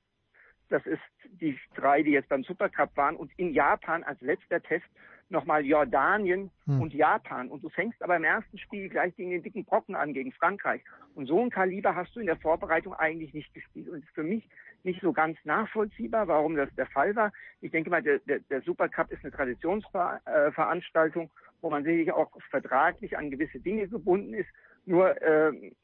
das 0.68 0.84
ist 0.84 1.00
die 1.24 1.58
drei, 1.74 2.02
die 2.02 2.10
jetzt 2.10 2.28
beim 2.28 2.44
Supercup 2.44 2.94
waren, 2.96 3.16
und 3.16 3.32
in 3.38 3.54
Japan 3.54 4.04
als 4.04 4.20
letzter 4.20 4.62
Test 4.62 4.86
nochmal 5.30 5.64
Jordanien 5.64 6.50
Hm. 6.66 6.80
und 6.80 6.94
Japan. 6.94 7.48
Und 7.48 7.64
du 7.64 7.68
fängst 7.68 8.02
aber 8.02 8.16
im 8.16 8.24
ersten 8.24 8.58
Spiel 8.58 8.88
gleich 8.88 9.14
gegen 9.16 9.30
den 9.30 9.42
dicken 9.42 9.64
Brocken 9.64 9.94
an, 9.94 10.12
gegen 10.12 10.32
Frankreich. 10.32 10.82
Und 11.14 11.26
so 11.26 11.40
ein 11.40 11.50
Kaliber 11.50 11.94
hast 11.94 12.14
du 12.14 12.20
in 12.20 12.26
der 12.26 12.36
Vorbereitung 12.36 12.94
eigentlich 12.94 13.34
nicht 13.34 13.52
gespielt. 13.54 13.88
Und 13.88 14.04
ist 14.04 14.14
für 14.14 14.22
mich 14.22 14.48
nicht 14.84 15.00
so 15.00 15.12
ganz 15.12 15.36
nachvollziehbar, 15.44 16.28
warum 16.28 16.56
das 16.56 16.72
der 16.76 16.86
Fall 16.86 17.14
war. 17.16 17.32
Ich 17.60 17.70
denke 17.70 17.90
mal, 17.90 18.02
der, 18.02 18.20
der, 18.20 18.40
der 18.40 18.62
Supercup 18.62 19.10
ist 19.10 19.24
eine 19.24 19.32
Traditionsveranstaltung, 19.32 21.30
wo 21.60 21.70
man 21.70 21.84
sicherlich 21.84 22.12
auch 22.12 22.30
vertraglich 22.50 23.18
an 23.18 23.30
gewisse 23.30 23.60
Dinge 23.60 23.88
gebunden 23.88 24.34
ist. 24.34 24.48
Nur 24.86 25.20
ähm, 25.22 25.74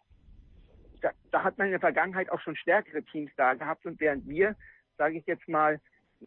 da, 1.02 1.10
da 1.30 1.44
hat 1.44 1.58
man 1.58 1.66
in 1.66 1.72
der 1.72 1.80
Vergangenheit 1.80 2.30
auch 2.30 2.40
schon 2.40 2.56
stärkere 2.56 3.02
Teams 3.02 3.30
da 3.36 3.54
gehabt 3.54 3.84
und 3.86 4.00
während 4.00 4.26
wir, 4.28 4.56
sage 4.96 5.18
ich 5.18 5.26
jetzt 5.26 5.46
mal, 5.48 5.80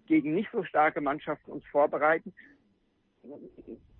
gegen 0.06 0.36
nicht 0.36 0.50
so 0.52 0.64
starke 0.64 1.02
Mannschaften 1.02 1.52
uns 1.52 1.66
vorbereiten, 1.66 2.34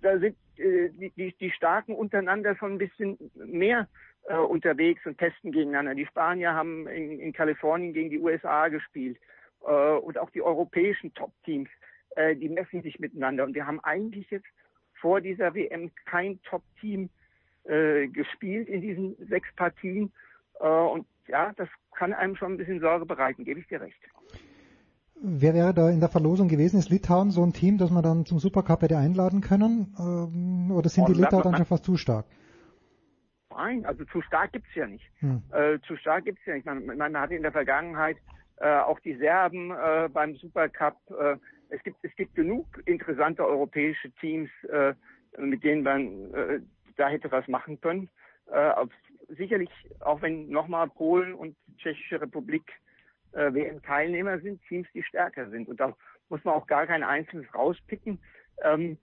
da 0.02 0.18
sind 0.18 0.36
äh, 0.56 0.90
die, 0.90 1.34
die, 1.38 1.50
Starken 1.50 1.94
untereinander 1.94 2.56
schon 2.56 2.72
ein 2.72 2.78
bisschen 2.78 3.18
mehr 3.34 3.88
äh, 4.28 4.36
unterwegs 4.36 5.04
und 5.06 5.18
testen 5.18 5.52
gegeneinander. 5.52 5.94
Die 5.94 6.06
Spanier 6.06 6.54
haben 6.54 6.86
in, 6.88 7.18
in 7.20 7.32
Kalifornien 7.32 7.92
gegen 7.92 8.10
die 8.10 8.18
USA 8.18 8.68
gespielt 8.68 9.18
äh, 9.66 9.92
und 9.92 10.18
auch 10.18 10.30
die 10.30 10.42
europäischen 10.42 11.12
Top-Teams, 11.14 11.68
äh, 12.16 12.36
die 12.36 12.48
messen 12.48 12.82
sich 12.82 12.98
miteinander. 12.98 13.44
Und 13.44 13.54
wir 13.54 13.66
haben 13.66 13.80
eigentlich 13.80 14.30
jetzt 14.30 14.48
vor 15.00 15.20
dieser 15.20 15.54
WM 15.54 15.90
kein 16.06 16.40
Top-Team 16.42 17.08
äh, 17.64 18.08
gespielt 18.08 18.68
in 18.68 18.80
diesen 18.80 19.16
sechs 19.28 19.48
Partien. 19.56 20.12
Äh, 20.60 20.66
und 20.66 21.06
ja, 21.28 21.52
das 21.56 21.68
kann 21.94 22.12
einem 22.12 22.36
schon 22.36 22.52
ein 22.52 22.58
bisschen 22.58 22.80
Sorge 22.80 23.06
bereiten, 23.06 23.44
gebe 23.44 23.60
ich 23.60 23.66
dir 23.68 23.80
recht. 23.80 24.00
Wer 25.22 25.54
wäre 25.54 25.74
da 25.74 25.90
in 25.90 26.00
der 26.00 26.08
Verlosung 26.08 26.48
gewesen? 26.48 26.78
Ist 26.78 26.88
Litauen 26.88 27.30
so 27.30 27.42
ein 27.44 27.52
Team, 27.52 27.76
das 27.76 27.90
man 27.90 28.02
dann 28.02 28.24
zum 28.24 28.38
Supercup 28.38 28.82
hätte 28.82 28.96
einladen 28.96 29.42
können? 29.42 29.94
Ähm, 29.98 30.70
oder 30.70 30.88
sind 30.88 31.04
Und 31.04 31.16
die 31.16 31.20
Litauer 31.20 31.42
dann 31.42 31.56
schon 31.56 31.66
fast 31.66 31.84
zu 31.84 31.96
stark? 31.96 32.24
Nein, 33.50 33.84
also 33.84 34.04
zu 34.06 34.22
stark 34.22 34.52
gibt's 34.52 34.74
ja 34.74 34.86
nicht. 34.86 35.04
Hm. 35.18 35.42
Äh, 35.52 35.78
zu 35.86 35.96
stark 35.96 36.24
gibt's 36.24 36.44
ja 36.46 36.54
nicht. 36.54 36.64
Man, 36.64 36.86
man 36.86 37.18
hatte 37.18 37.34
in 37.34 37.42
der 37.42 37.52
Vergangenheit 37.52 38.16
äh, 38.56 38.78
auch 38.78 38.98
die 39.00 39.14
Serben 39.16 39.70
äh, 39.72 40.08
beim 40.10 40.36
Supercup. 40.36 40.96
Äh, 41.10 41.36
es 41.68 41.82
gibt 41.82 41.98
es 42.02 42.14
gibt 42.16 42.34
genug 42.34 42.66
interessante 42.86 43.44
europäische 43.44 44.10
Teams, 44.12 44.48
äh, 44.70 44.94
mit 45.38 45.62
denen 45.62 45.82
man 45.82 46.32
äh, 46.32 46.60
da 46.96 47.08
hätte 47.08 47.30
was 47.30 47.46
machen 47.46 47.78
können. 47.80 48.08
Äh, 48.50 48.86
sicherlich, 49.28 49.70
auch 50.00 50.22
wenn 50.22 50.48
nochmal 50.48 50.88
Polen 50.88 51.34
und 51.34 51.56
Tschechische 51.76 52.20
Republik 52.20 52.64
äh, 53.32 53.52
WM-Teilnehmer 53.52 54.40
sind, 54.40 54.60
Teams, 54.68 54.88
die 54.94 55.02
stärker 55.02 55.48
sind. 55.50 55.68
Und 55.68 55.80
da 55.80 55.94
muss 56.28 56.44
man 56.44 56.54
auch 56.54 56.66
gar 56.66 56.86
kein 56.86 57.02
einzelnes 57.02 57.52
rauspicken. 57.54 58.18
Ähm, 58.62 58.98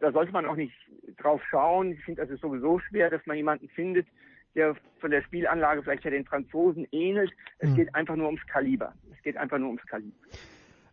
da 0.00 0.12
sollte 0.12 0.32
man 0.32 0.46
auch 0.46 0.56
nicht 0.56 0.74
drauf 1.18 1.40
schauen. 1.50 1.92
Ich 1.92 2.04
finde, 2.04 2.22
es 2.22 2.30
ist 2.30 2.40
sowieso 2.40 2.78
schwer, 2.80 3.10
dass 3.10 3.24
man 3.26 3.36
jemanden 3.36 3.68
findet, 3.68 4.06
der 4.54 4.74
von 5.00 5.10
der 5.10 5.22
Spielanlage 5.22 5.82
vielleicht 5.82 6.04
ja 6.04 6.10
den 6.10 6.24
Franzosen 6.24 6.86
ähnelt. 6.92 7.32
Es 7.58 7.74
geht 7.74 7.94
einfach 7.94 8.16
nur 8.16 8.26
ums 8.26 8.44
Kaliber. 8.46 8.94
Es 9.14 9.22
geht 9.22 9.36
einfach 9.36 9.58
nur 9.58 9.68
ums 9.68 9.86
Kaliber. 9.86 10.16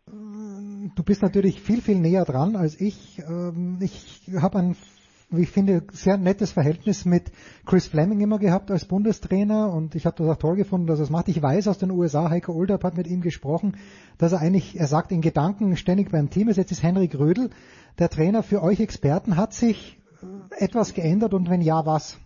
Du 0.06 1.02
bist 1.02 1.22
natürlich 1.22 1.62
viel, 1.62 1.80
viel 1.80 1.98
näher 1.98 2.24
dran 2.24 2.56
als 2.56 2.78
ich. 2.80 3.20
Ähm, 3.26 3.78
Ich 3.80 4.28
habe 4.40 4.58
ein, 4.58 4.72
wie 4.72 4.93
ich 5.38 5.50
finde, 5.50 5.82
sehr 5.90 6.16
nettes 6.16 6.52
Verhältnis 6.52 7.04
mit 7.04 7.30
Chris 7.66 7.86
Fleming 7.86 8.20
immer 8.20 8.38
gehabt 8.38 8.70
als 8.70 8.86
Bundestrainer 8.86 9.72
und 9.72 9.94
ich 9.94 10.06
habe 10.06 10.16
das 10.16 10.28
auch 10.28 10.38
toll 10.38 10.56
gefunden, 10.56 10.86
dass 10.86 10.98
er 11.00 11.04
es 11.04 11.10
macht. 11.10 11.28
Ich 11.28 11.40
weiß 11.40 11.68
aus 11.68 11.78
den 11.78 11.90
USA, 11.90 12.30
Heiko 12.30 12.52
Olderb 12.52 12.84
hat 12.84 12.96
mit 12.96 13.06
ihm 13.06 13.20
gesprochen, 13.20 13.76
dass 14.18 14.32
er 14.32 14.40
eigentlich, 14.40 14.78
er 14.78 14.86
sagt 14.86 15.12
in 15.12 15.20
Gedanken 15.20 15.76
ständig 15.76 16.10
beim 16.10 16.30
Team 16.30 16.48
ist. 16.48 16.56
Jetzt 16.56 16.72
ist 16.72 16.82
Henrik 16.82 17.18
Rödel 17.18 17.50
der 17.98 18.08
Trainer 18.08 18.42
für 18.42 18.62
euch 18.62 18.80
Experten. 18.80 19.36
Hat 19.36 19.52
sich 19.52 20.00
äh, 20.22 20.64
etwas 20.64 20.94
geändert 20.94 21.34
und 21.34 21.48
wenn 21.50 21.60
ja, 21.60 21.86
was? 21.86 22.20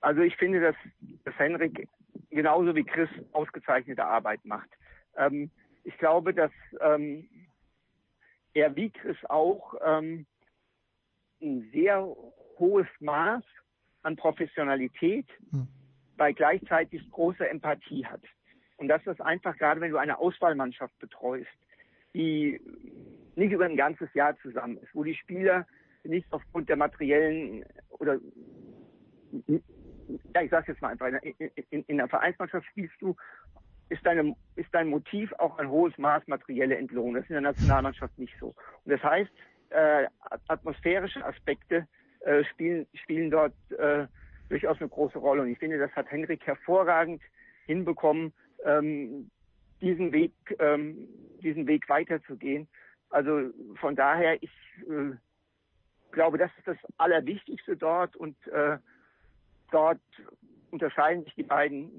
Also 0.00 0.22
ich 0.22 0.36
finde, 0.36 0.60
dass, 0.60 0.76
dass 1.24 1.38
Henrik 1.38 1.88
genauso 2.30 2.74
wie 2.74 2.84
Chris 2.84 3.08
ausgezeichnete 3.32 4.04
Arbeit 4.04 4.44
macht. 4.44 4.68
Ähm, 5.16 5.50
ich 5.84 5.96
glaube, 5.98 6.34
dass 6.34 6.52
ähm, 6.80 7.28
er 8.54 8.74
wie 8.76 8.90
Chris 8.90 9.16
auch 9.28 9.74
ähm, 9.84 10.26
ein 11.42 11.68
sehr 11.72 12.04
hohes 12.58 12.86
Maß 13.00 13.44
an 14.02 14.16
Professionalität 14.16 15.26
bei 16.16 16.32
gleichzeitig 16.32 17.10
großer 17.10 17.48
Empathie 17.48 18.04
hat. 18.04 18.22
Und 18.76 18.88
das 18.88 19.20
einfach 19.20 19.56
gerade, 19.58 19.80
wenn 19.80 19.90
du 19.90 19.98
eine 19.98 20.18
Auswahlmannschaft 20.18 20.98
betreust, 20.98 21.48
die 22.14 22.60
nicht 23.36 23.52
über 23.52 23.66
ein 23.66 23.76
ganzes 23.76 24.12
Jahr 24.14 24.36
zusammen 24.38 24.78
ist, 24.78 24.94
wo 24.94 25.04
die 25.04 25.14
Spieler 25.14 25.66
nicht 26.04 26.26
aufgrund 26.30 26.68
der 26.68 26.76
materiellen 26.76 27.64
oder 27.90 28.18
ja, 30.34 30.42
ich 30.42 30.50
sag's 30.50 30.68
jetzt 30.68 30.82
mal 30.82 30.88
einfach, 30.88 31.06
in, 31.22 31.50
in, 31.70 31.84
in 31.86 31.96
der 31.98 32.08
Vereinsmannschaft 32.08 32.66
spielst 32.66 32.94
du, 33.00 33.14
ist, 33.90 34.04
deine, 34.04 34.34
ist 34.56 34.68
dein 34.72 34.88
Motiv 34.88 35.32
auch 35.38 35.58
ein 35.58 35.68
hohes 35.68 35.96
Maß 35.98 36.26
materielle 36.26 36.76
Entlohnung. 36.76 37.14
Das 37.14 37.24
ist 37.24 37.30
in 37.30 37.34
der 37.34 37.42
Nationalmannschaft 37.42 38.18
nicht 38.18 38.34
so. 38.38 38.54
Und 38.84 38.92
das 38.92 39.02
heißt, 39.02 39.30
äh, 39.70 40.06
atmosphärische 40.48 41.24
Aspekte 41.24 41.86
äh, 42.20 42.44
spielen, 42.44 42.86
spielen 42.94 43.30
dort 43.30 43.54
äh, 43.78 44.06
durchaus 44.48 44.78
eine 44.80 44.88
große 44.88 45.18
Rolle. 45.18 45.42
Und 45.42 45.48
ich 45.48 45.58
finde, 45.58 45.78
das 45.78 45.92
hat 45.92 46.10
Henrik 46.10 46.46
hervorragend 46.46 47.22
hinbekommen, 47.66 48.32
ähm, 48.64 49.30
diesen 49.80 50.12
Weg, 50.12 50.32
ähm, 50.58 51.08
diesen 51.42 51.66
Weg 51.66 51.88
weiterzugehen. 51.88 52.68
Also 53.10 53.50
von 53.76 53.96
daher, 53.96 54.42
ich 54.42 54.50
äh, 54.88 55.16
glaube, 56.10 56.38
das 56.38 56.50
ist 56.58 56.66
das 56.66 56.76
Allerwichtigste 56.98 57.76
dort 57.76 58.16
und 58.16 58.36
äh, 58.48 58.78
dort 59.70 60.00
unterscheiden 60.70 61.24
sich 61.24 61.34
die 61.34 61.42
beiden 61.42 61.90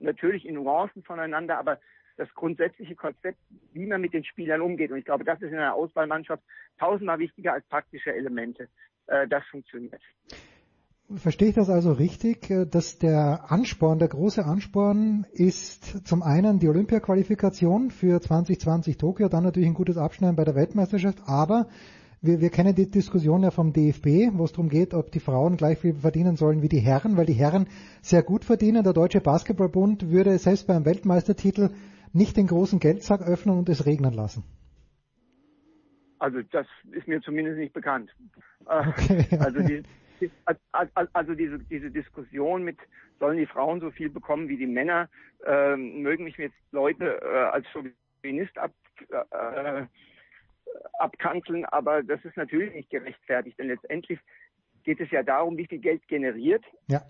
natürlich 0.00 0.46
in 0.46 0.54
Nuancen 0.54 1.02
voneinander, 1.02 1.58
aber 1.58 1.80
das 2.16 2.32
grundsätzliche 2.34 2.94
Konzept, 2.94 3.38
wie 3.72 3.86
man 3.86 4.00
mit 4.00 4.12
den 4.12 4.24
Spielern 4.24 4.60
umgeht, 4.60 4.90
und 4.90 4.98
ich 4.98 5.04
glaube, 5.04 5.24
das 5.24 5.40
ist 5.42 5.50
in 5.50 5.58
einer 5.58 5.74
Auswahlmannschaft 5.74 6.42
tausendmal 6.78 7.18
wichtiger 7.18 7.52
als 7.52 7.64
praktische 7.66 8.14
Elemente. 8.14 8.68
Äh, 9.06 9.28
das 9.28 9.44
funktioniert. 9.50 10.00
Verstehe 11.16 11.48
ich 11.48 11.54
das 11.54 11.68
also 11.68 11.92
richtig, 11.92 12.48
äh, 12.50 12.64
dass 12.64 12.98
der 12.98 13.50
Ansporn, 13.50 13.98
der 13.98 14.08
große 14.08 14.44
Ansporn 14.44 15.26
ist 15.32 16.06
zum 16.06 16.22
einen 16.22 16.58
die 16.58 16.68
Olympia-Qualifikation 16.68 17.90
für 17.90 18.20
2020 18.20 18.96
Tokio, 18.96 19.28
dann 19.28 19.44
natürlich 19.44 19.68
ein 19.68 19.74
gutes 19.74 19.98
Abschneiden 19.98 20.36
bei 20.36 20.44
der 20.44 20.54
Weltmeisterschaft, 20.54 21.18
aber 21.26 21.68
wir, 22.22 22.40
wir 22.40 22.48
kennen 22.48 22.74
die 22.74 22.90
Diskussion 22.90 23.42
ja 23.42 23.50
vom 23.50 23.74
DFB, 23.74 24.32
wo 24.32 24.44
es 24.44 24.52
darum 24.52 24.70
geht, 24.70 24.94
ob 24.94 25.12
die 25.12 25.20
Frauen 25.20 25.58
gleich 25.58 25.78
viel 25.78 25.92
verdienen 25.92 26.36
sollen 26.36 26.62
wie 26.62 26.70
die 26.70 26.80
Herren, 26.80 27.18
weil 27.18 27.26
die 27.26 27.34
Herren 27.34 27.66
sehr 28.00 28.22
gut 28.22 28.46
verdienen. 28.46 28.82
Der 28.82 28.94
Deutsche 28.94 29.20
Basketballbund 29.20 30.10
würde 30.10 30.38
selbst 30.38 30.66
beim 30.66 30.86
Weltmeistertitel 30.86 31.68
nicht 32.14 32.36
den 32.36 32.46
großen 32.46 32.78
Geldsack 32.78 33.22
öffnen 33.22 33.58
und 33.58 33.68
es 33.68 33.86
regnen 33.86 34.14
lassen. 34.14 34.44
Also 36.18 36.40
das 36.52 36.66
ist 36.92 37.06
mir 37.06 37.20
zumindest 37.20 37.58
nicht 37.58 37.74
bekannt. 37.74 38.10
Okay, 38.64 39.26
also, 39.40 39.60
die, 39.60 39.82
also 41.12 41.34
diese, 41.34 41.58
diese 41.58 41.90
Diskussion 41.90 42.62
mit, 42.62 42.78
sollen 43.18 43.36
die 43.36 43.46
Frauen 43.46 43.80
so 43.80 43.90
viel 43.90 44.08
bekommen 44.08 44.48
wie 44.48 44.56
die 44.56 44.66
Männer, 44.66 45.08
äh, 45.44 45.76
mögen 45.76 46.24
mich 46.24 46.36
jetzt 46.36 46.56
Leute 46.72 47.20
äh, 47.20 47.50
als 47.52 47.66
Chauvinist 47.68 48.56
ab, 48.56 48.72
äh, 49.10 49.86
abkanzeln, 50.98 51.64
aber 51.66 52.02
das 52.02 52.24
ist 52.24 52.36
natürlich 52.36 52.72
nicht 52.72 52.90
gerechtfertigt, 52.90 53.58
denn 53.58 53.68
letztendlich 53.68 54.18
geht 54.84 55.00
es 55.00 55.10
ja 55.10 55.22
darum, 55.22 55.56
wie 55.56 55.66
viel 55.66 55.78
Geld 55.78 56.06
generiert 56.08 56.64
ja. 56.86 57.02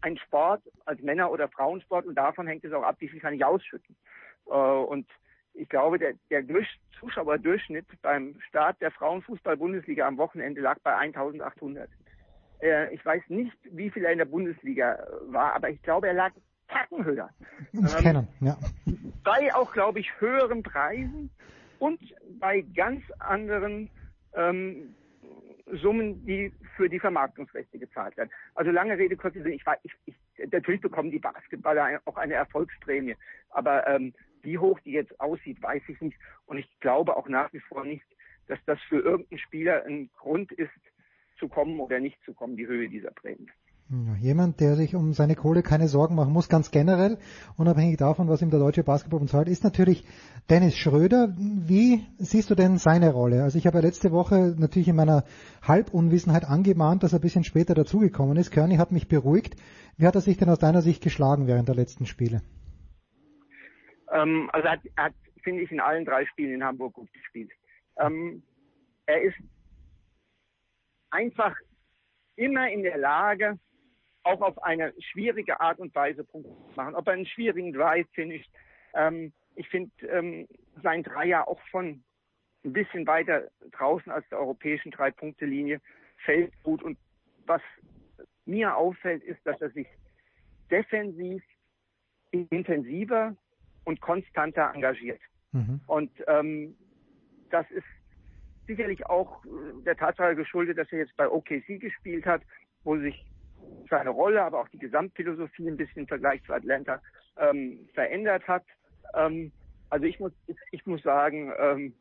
ein 0.00 0.18
Sport 0.18 0.62
als 0.84 1.00
Männer- 1.00 1.30
oder 1.30 1.48
Frauensport 1.48 2.06
und 2.06 2.16
davon 2.16 2.46
hängt 2.46 2.64
es 2.64 2.72
auch 2.72 2.82
ab, 2.82 2.96
wie 2.98 3.08
viel 3.08 3.20
kann 3.20 3.34
ich 3.34 3.44
ausschütten. 3.44 3.96
Äh, 4.48 4.52
und 4.52 5.06
ich 5.54 5.68
glaube, 5.68 5.98
der, 5.98 6.14
der 6.30 6.42
Durch 6.42 6.68
Zuschauerdurchschnitt 7.00 7.86
beim 8.02 8.36
Start 8.48 8.80
der 8.80 8.90
Frauenfußball-Bundesliga 8.90 10.06
am 10.06 10.18
Wochenende 10.18 10.60
lag 10.60 10.78
bei 10.80 10.94
1800. 10.94 11.88
Äh, 12.60 12.94
ich 12.94 13.04
weiß 13.04 13.22
nicht, 13.28 13.56
wie 13.70 13.90
viel 13.90 14.04
er 14.04 14.12
in 14.12 14.18
der 14.18 14.24
Bundesliga 14.24 14.98
war, 15.26 15.54
aber 15.54 15.70
ich 15.70 15.82
glaube, 15.82 16.08
er 16.08 16.14
lag 16.14 16.32
Tacken 16.68 17.04
höher. 17.04 17.30
Ähm, 17.72 17.86
kennen, 18.00 18.28
ja. 18.40 18.56
Bei 19.24 19.54
auch, 19.54 19.72
glaube 19.72 20.00
ich, 20.00 20.10
höheren 20.20 20.62
Preisen 20.62 21.30
und 21.78 22.00
bei 22.38 22.60
ganz 22.74 23.02
anderen 23.18 23.90
ähm, 24.34 24.94
Summen, 25.82 26.24
die 26.24 26.52
für 26.76 26.88
die 26.88 27.00
Vermarktungsrechte 27.00 27.78
gezahlt 27.78 28.16
werden. 28.16 28.30
Also 28.54 28.70
lange 28.70 28.96
Rede, 28.96 29.16
kurzer 29.16 29.42
Sinn, 29.42 29.52
ich, 29.52 29.64
ich, 29.82 29.92
ich, 30.06 30.50
natürlich 30.50 30.80
bekommen 30.80 31.10
die 31.10 31.18
Basketballer 31.18 32.00
auch 32.04 32.16
eine 32.16 32.34
Erfolgsprämie, 32.34 33.16
aber 33.50 33.86
ähm, 33.86 34.14
wie 34.42 34.58
hoch 34.58 34.78
die 34.80 34.92
jetzt 34.92 35.18
aussieht, 35.20 35.62
weiß 35.62 35.82
ich 35.88 36.00
nicht. 36.00 36.16
Und 36.46 36.58
ich 36.58 36.68
glaube 36.80 37.16
auch 37.16 37.28
nach 37.28 37.52
wie 37.52 37.60
vor 37.60 37.84
nicht, 37.84 38.04
dass 38.46 38.58
das 38.66 38.80
für 38.88 39.00
irgendeinen 39.00 39.38
Spieler 39.38 39.84
ein 39.84 40.10
Grund 40.16 40.52
ist, 40.52 40.70
zu 41.38 41.48
kommen 41.48 41.78
oder 41.80 42.00
nicht 42.00 42.18
zu 42.24 42.34
kommen, 42.34 42.56
die 42.56 42.66
Höhe 42.66 42.88
dieser 42.88 43.12
Prämie. 43.12 43.48
Jemand, 44.20 44.60
der 44.60 44.76
sich 44.76 44.94
um 44.94 45.14
seine 45.14 45.34
Kohle 45.34 45.62
keine 45.62 45.88
Sorgen 45.88 46.14
machen 46.14 46.34
muss, 46.34 46.50
ganz 46.50 46.70
generell, 46.70 47.16
unabhängig 47.56 47.96
davon, 47.96 48.28
was 48.28 48.42
ihm 48.42 48.50
der 48.50 48.58
Deutsche 48.58 48.84
Basketballbund 48.84 49.30
zahlt, 49.30 49.48
ist 49.48 49.64
natürlich 49.64 50.04
Dennis 50.50 50.76
Schröder. 50.76 51.34
Wie 51.38 52.04
siehst 52.18 52.50
du 52.50 52.54
denn 52.54 52.76
seine 52.76 53.10
Rolle? 53.12 53.42
Also 53.42 53.56
ich 53.56 53.66
habe 53.66 53.78
ja 53.78 53.84
letzte 53.84 54.12
Woche 54.12 54.54
natürlich 54.58 54.88
in 54.88 54.96
meiner 54.96 55.24
Halbunwissenheit 55.62 56.44
angemahnt, 56.44 57.02
dass 57.02 57.14
er 57.14 57.18
ein 57.18 57.22
bisschen 57.22 57.44
später 57.44 57.72
dazugekommen 57.72 58.36
ist. 58.36 58.50
Körny 58.50 58.76
hat 58.76 58.92
mich 58.92 59.08
beruhigt. 59.08 59.56
Wie 59.96 60.06
hat 60.06 60.16
er 60.16 60.20
sich 60.20 60.36
denn 60.36 60.50
aus 60.50 60.58
deiner 60.58 60.82
Sicht 60.82 61.02
geschlagen 61.02 61.46
während 61.46 61.68
der 61.68 61.74
letzten 61.74 62.04
Spiele? 62.04 62.42
Ähm, 64.12 64.48
also 64.52 64.68
hat, 64.68 64.80
hat, 64.96 65.14
finde 65.42 65.62
ich, 65.62 65.70
in 65.70 65.80
allen 65.80 66.04
drei 66.04 66.26
Spielen 66.26 66.54
in 66.54 66.64
Hamburg 66.64 66.94
gut 66.94 67.12
gespielt. 67.12 67.50
Ähm, 67.98 68.42
er 69.06 69.22
ist 69.22 69.36
einfach 71.10 71.56
immer 72.36 72.70
in 72.70 72.82
der 72.82 72.98
Lage, 72.98 73.58
auch 74.22 74.40
auf 74.40 74.62
eine 74.62 74.92
schwierige 74.98 75.60
Art 75.60 75.78
und 75.78 75.94
Weise 75.94 76.24
Punkte 76.24 76.50
zu 76.50 76.76
machen. 76.76 76.94
Ob 76.94 77.06
er 77.06 77.14
einen 77.14 77.26
schwierigen 77.26 77.72
Drive 77.72 78.06
finisht. 78.12 78.50
Ähm, 78.94 79.32
ich 79.54 79.68
finde 79.68 79.90
ähm, 80.06 80.46
sein 80.82 81.02
Dreier 81.02 81.48
auch 81.48 81.60
von 81.70 82.02
ein 82.64 82.72
bisschen 82.72 83.06
weiter 83.06 83.48
draußen 83.72 84.10
als 84.10 84.28
der 84.28 84.38
europäischen 84.38 84.90
Drei-Punkte-Linie 84.90 85.80
fällt 86.24 86.52
gut. 86.62 86.82
Und 86.82 86.98
was 87.46 87.62
mir 88.44 88.76
auffällt, 88.76 89.22
ist, 89.22 89.44
dass 89.46 89.60
er 89.60 89.70
sich 89.70 89.86
defensiv 90.70 91.42
intensiver 92.30 93.36
und 93.88 94.02
konstanter 94.02 94.70
engagiert. 94.74 95.20
Mhm. 95.52 95.80
Und 95.86 96.10
ähm, 96.26 96.76
das 97.48 97.64
ist 97.70 97.86
sicherlich 98.66 99.06
auch 99.06 99.42
äh, 99.46 99.82
der 99.86 99.96
Tatsache 99.96 100.36
geschuldet, 100.36 100.76
dass 100.76 100.92
er 100.92 100.98
jetzt 100.98 101.16
bei 101.16 101.26
OKC 101.26 101.80
gespielt 101.80 102.26
hat, 102.26 102.42
wo 102.84 102.98
sich 102.98 103.24
seine 103.88 104.10
Rolle, 104.10 104.42
aber 104.42 104.60
auch 104.60 104.68
die 104.68 104.78
Gesamtphilosophie 104.78 105.68
ein 105.68 105.78
bisschen 105.78 106.02
im 106.02 106.06
Vergleich 106.06 106.44
zu 106.44 106.52
Atlanta 106.52 107.00
ähm, 107.38 107.88
verändert 107.94 108.46
hat. 108.46 108.64
Ähm, 109.14 109.52
also 109.88 110.04
ich 110.04 110.20
muss, 110.20 110.32
ich, 110.46 110.58
ich 110.70 110.84
muss 110.84 111.02
sagen, 111.02 111.50
ähm, 111.58 111.94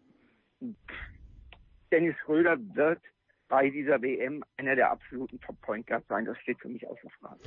Dennis 1.90 2.18
Schröder 2.18 2.58
wird 2.76 3.00
bei 3.48 3.70
dieser 3.70 4.02
WM 4.02 4.44
einer 4.58 4.76
der 4.76 4.92
absoluten 4.92 5.40
Top-Point 5.40 5.88
Guards 5.88 6.08
sein. 6.10 6.26
Das 6.26 6.38
steht 6.40 6.60
für 6.60 6.68
mich 6.68 6.86
außer 6.86 7.10
Frage. 7.22 7.40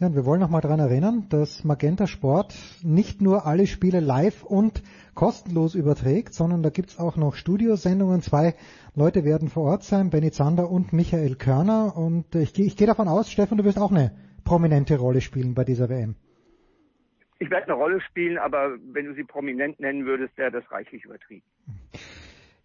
Ja, 0.00 0.06
und 0.06 0.14
wir 0.14 0.24
wollen 0.24 0.38
noch 0.38 0.48
mal 0.48 0.60
daran 0.60 0.78
erinnern, 0.78 1.26
dass 1.28 1.64
Magenta 1.64 2.06
Sport 2.06 2.54
nicht 2.84 3.20
nur 3.20 3.46
alle 3.46 3.66
Spiele 3.66 3.98
live 3.98 4.44
und 4.44 4.80
kostenlos 5.16 5.74
überträgt, 5.74 6.34
sondern 6.34 6.62
da 6.62 6.70
gibt's 6.70 7.00
auch 7.00 7.16
noch 7.16 7.34
Studiosendungen. 7.34 8.22
Zwei 8.22 8.54
Leute 8.94 9.24
werden 9.24 9.48
vor 9.48 9.64
Ort 9.64 9.82
sein, 9.82 10.10
Benny 10.10 10.30
Zander 10.30 10.70
und 10.70 10.92
Michael 10.92 11.34
Körner. 11.34 11.96
Und 11.96 12.32
ich 12.36 12.54
gehe 12.54 12.64
ich 12.64 12.76
geh 12.76 12.86
davon 12.86 13.08
aus, 13.08 13.28
Stefan, 13.28 13.58
du 13.58 13.64
wirst 13.64 13.80
auch 13.80 13.90
eine 13.90 14.12
prominente 14.44 14.96
Rolle 14.98 15.20
spielen 15.20 15.54
bei 15.54 15.64
dieser 15.64 15.88
WM. 15.88 16.14
Ich 17.40 17.50
werde 17.50 17.64
eine 17.66 17.74
Rolle 17.74 18.00
spielen, 18.00 18.38
aber 18.38 18.76
wenn 18.92 19.06
du 19.06 19.14
sie 19.14 19.24
prominent 19.24 19.80
nennen 19.80 20.06
würdest, 20.06 20.38
wäre 20.38 20.52
das 20.52 20.70
reichlich 20.70 21.06
übertrieben. 21.06 21.42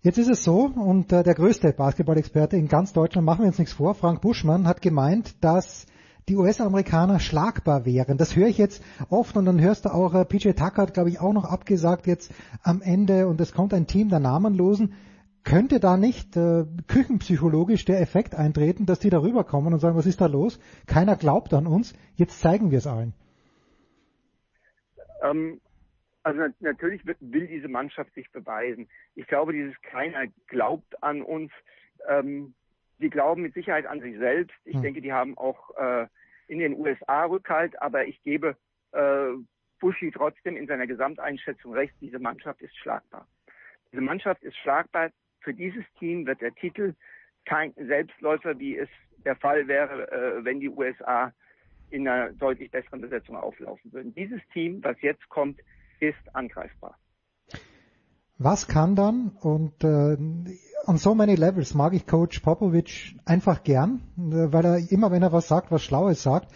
Jetzt 0.03 0.19
ist 0.19 0.29
es 0.29 0.43
so, 0.43 0.65
und 0.75 1.11
äh, 1.11 1.23
der 1.23 1.33
größte 1.33 1.73
Basketballexperte 1.73 2.57
in 2.57 2.67
ganz 2.67 2.93
Deutschland, 2.93 3.25
machen 3.25 3.39
wir 3.39 3.47
uns 3.47 3.57
nichts 3.57 3.73
vor, 3.73 3.95
Frank 3.95 4.21
Buschmann 4.21 4.67
hat 4.67 4.83
gemeint, 4.83 5.43
dass 5.43 5.87
die 6.29 6.35
US-Amerikaner 6.35 7.19
schlagbar 7.19 7.85
wären. 7.85 8.17
Das 8.17 8.35
höre 8.35 8.47
ich 8.47 8.57
jetzt 8.57 8.83
oft 9.09 9.35
und 9.35 9.45
dann 9.45 9.59
hörst 9.59 9.85
du 9.85 9.89
auch, 9.89 10.13
äh, 10.13 10.25
PJ 10.25 10.51
Tucker 10.51 10.83
hat, 10.83 10.93
glaube 10.93 11.09
ich, 11.09 11.19
auch 11.19 11.33
noch 11.33 11.45
abgesagt 11.45 12.07
jetzt 12.07 12.33
am 12.63 12.81
Ende 12.81 13.27
und 13.27 13.41
es 13.41 13.53
kommt 13.53 13.73
ein 13.73 13.87
Team 13.87 14.09
der 14.09 14.19
Namenlosen. 14.19 14.93
Könnte 15.43 15.81
da 15.81 15.97
nicht 15.97 16.37
äh, 16.37 16.65
küchenpsychologisch 16.87 17.83
der 17.83 17.99
Effekt 17.99 18.33
eintreten, 18.33 18.85
dass 18.85 18.99
die 18.99 19.09
da 19.09 19.21
rüberkommen 19.21 19.73
und 19.73 19.79
sagen, 19.79 19.97
was 19.97 20.05
ist 20.05 20.21
da 20.21 20.27
los? 20.27 20.59
Keiner 20.87 21.17
glaubt 21.17 21.53
an 21.53 21.67
uns, 21.67 21.93
jetzt 22.15 22.39
zeigen 22.39 22.71
wir 22.71 22.77
es 22.77 22.87
allen. 22.87 23.13
Ähm, 25.21 25.59
also 26.23 26.39
nat 26.39 26.53
natürlich 26.61 27.05
will 27.05 27.47
diese 27.47 27.67
Mannschaft 27.67 28.13
sich 28.13 28.31
beweisen. 28.31 28.87
Ich 29.15 29.27
glaube, 29.27 29.51
dieses 29.51 29.75
keiner 29.81 30.27
glaubt 30.47 31.03
an 31.03 31.21
uns. 31.21 31.51
Ähm, 32.07 32.53
die 33.03 33.09
glauben 33.09 33.41
mit 33.41 33.53
Sicherheit 33.53 33.85
an 33.85 34.01
sich 34.01 34.17
selbst. 34.17 34.55
Ich 34.65 34.75
Hm. 34.75 34.81
denke, 34.81 35.01
die 35.01 35.13
haben 35.13 35.37
auch 35.37 35.69
äh, 35.77 36.07
in 36.47 36.59
den 36.59 36.73
USA 36.73 37.25
Rückhalt, 37.25 37.79
aber 37.81 38.05
ich 38.05 38.21
gebe 38.23 38.55
äh, 38.91 39.29
Buschi 39.79 40.11
trotzdem 40.11 40.55
in 40.55 40.67
seiner 40.67 40.87
Gesamteinschätzung 40.87 41.73
recht, 41.73 41.93
diese 41.99 42.19
Mannschaft 42.19 42.61
ist 42.61 42.75
schlagbar. 42.77 43.27
Diese 43.91 44.01
Mannschaft 44.01 44.41
ist 44.43 44.57
schlagbar. 44.57 45.11
Für 45.41 45.53
dieses 45.53 45.83
Team 45.99 46.25
wird 46.25 46.41
der 46.41 46.55
Titel 46.55 46.95
kein 47.45 47.73
Selbstläufer, 47.75 48.57
wie 48.57 48.77
es 48.77 48.89
der 49.25 49.35
Fall 49.35 49.67
wäre, 49.67 50.11
äh, 50.11 50.45
wenn 50.45 50.59
die 50.59 50.69
USA 50.69 51.33
in 51.89 52.07
einer 52.07 52.31
deutlich 52.31 52.71
besseren 52.71 53.01
Besetzung 53.01 53.35
auflaufen 53.35 53.91
würden. 53.91 54.15
Dieses 54.15 54.41
Team, 54.53 54.83
was 54.83 54.99
jetzt 55.01 55.27
kommt, 55.29 55.59
ist 55.99 56.33
angreifbar. 56.33 56.97
Was 58.43 58.67
kann 58.67 58.95
dann, 58.97 59.31
und 59.41 59.85
äh, 59.85 60.17
on 60.85 60.97
so 60.97 61.15
many 61.15 61.35
levels 61.35 61.73
mag 61.75 61.93
ich 61.93 62.05
Coach 62.05 62.41
Popovic 62.41 63.15
einfach 63.25 63.63
gern, 63.63 64.01
äh, 64.17 64.51
weil 64.51 64.65
er 64.65 64.91
immer, 64.91 65.11
wenn 65.11 65.23
er 65.23 65.31
was 65.31 65.47
sagt, 65.47 65.71
was 65.71 65.81
Schlaues 65.81 66.23
sagt, 66.23 66.51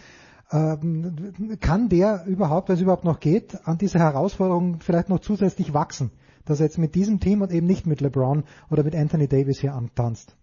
ähm, 0.52 1.58
kann 1.60 1.88
der 1.88 2.24
überhaupt, 2.26 2.68
wenn 2.68 2.76
es 2.76 2.82
überhaupt 2.82 3.04
noch 3.04 3.20
geht, 3.20 3.56
an 3.64 3.78
dieser 3.78 4.00
Herausforderung 4.00 4.80
vielleicht 4.80 5.08
noch 5.08 5.20
zusätzlich 5.20 5.72
wachsen, 5.72 6.10
dass 6.44 6.60
er 6.60 6.66
jetzt 6.66 6.76
mit 6.76 6.94
diesem 6.94 7.20
Team 7.20 7.40
und 7.40 7.52
eben 7.52 7.66
nicht 7.66 7.86
mit 7.86 8.02
LeBron 8.02 8.44
oder 8.70 8.84
mit 8.84 8.94
Anthony 8.94 9.26
Davis 9.26 9.58
hier 9.58 9.72
antanzt. 9.72 10.36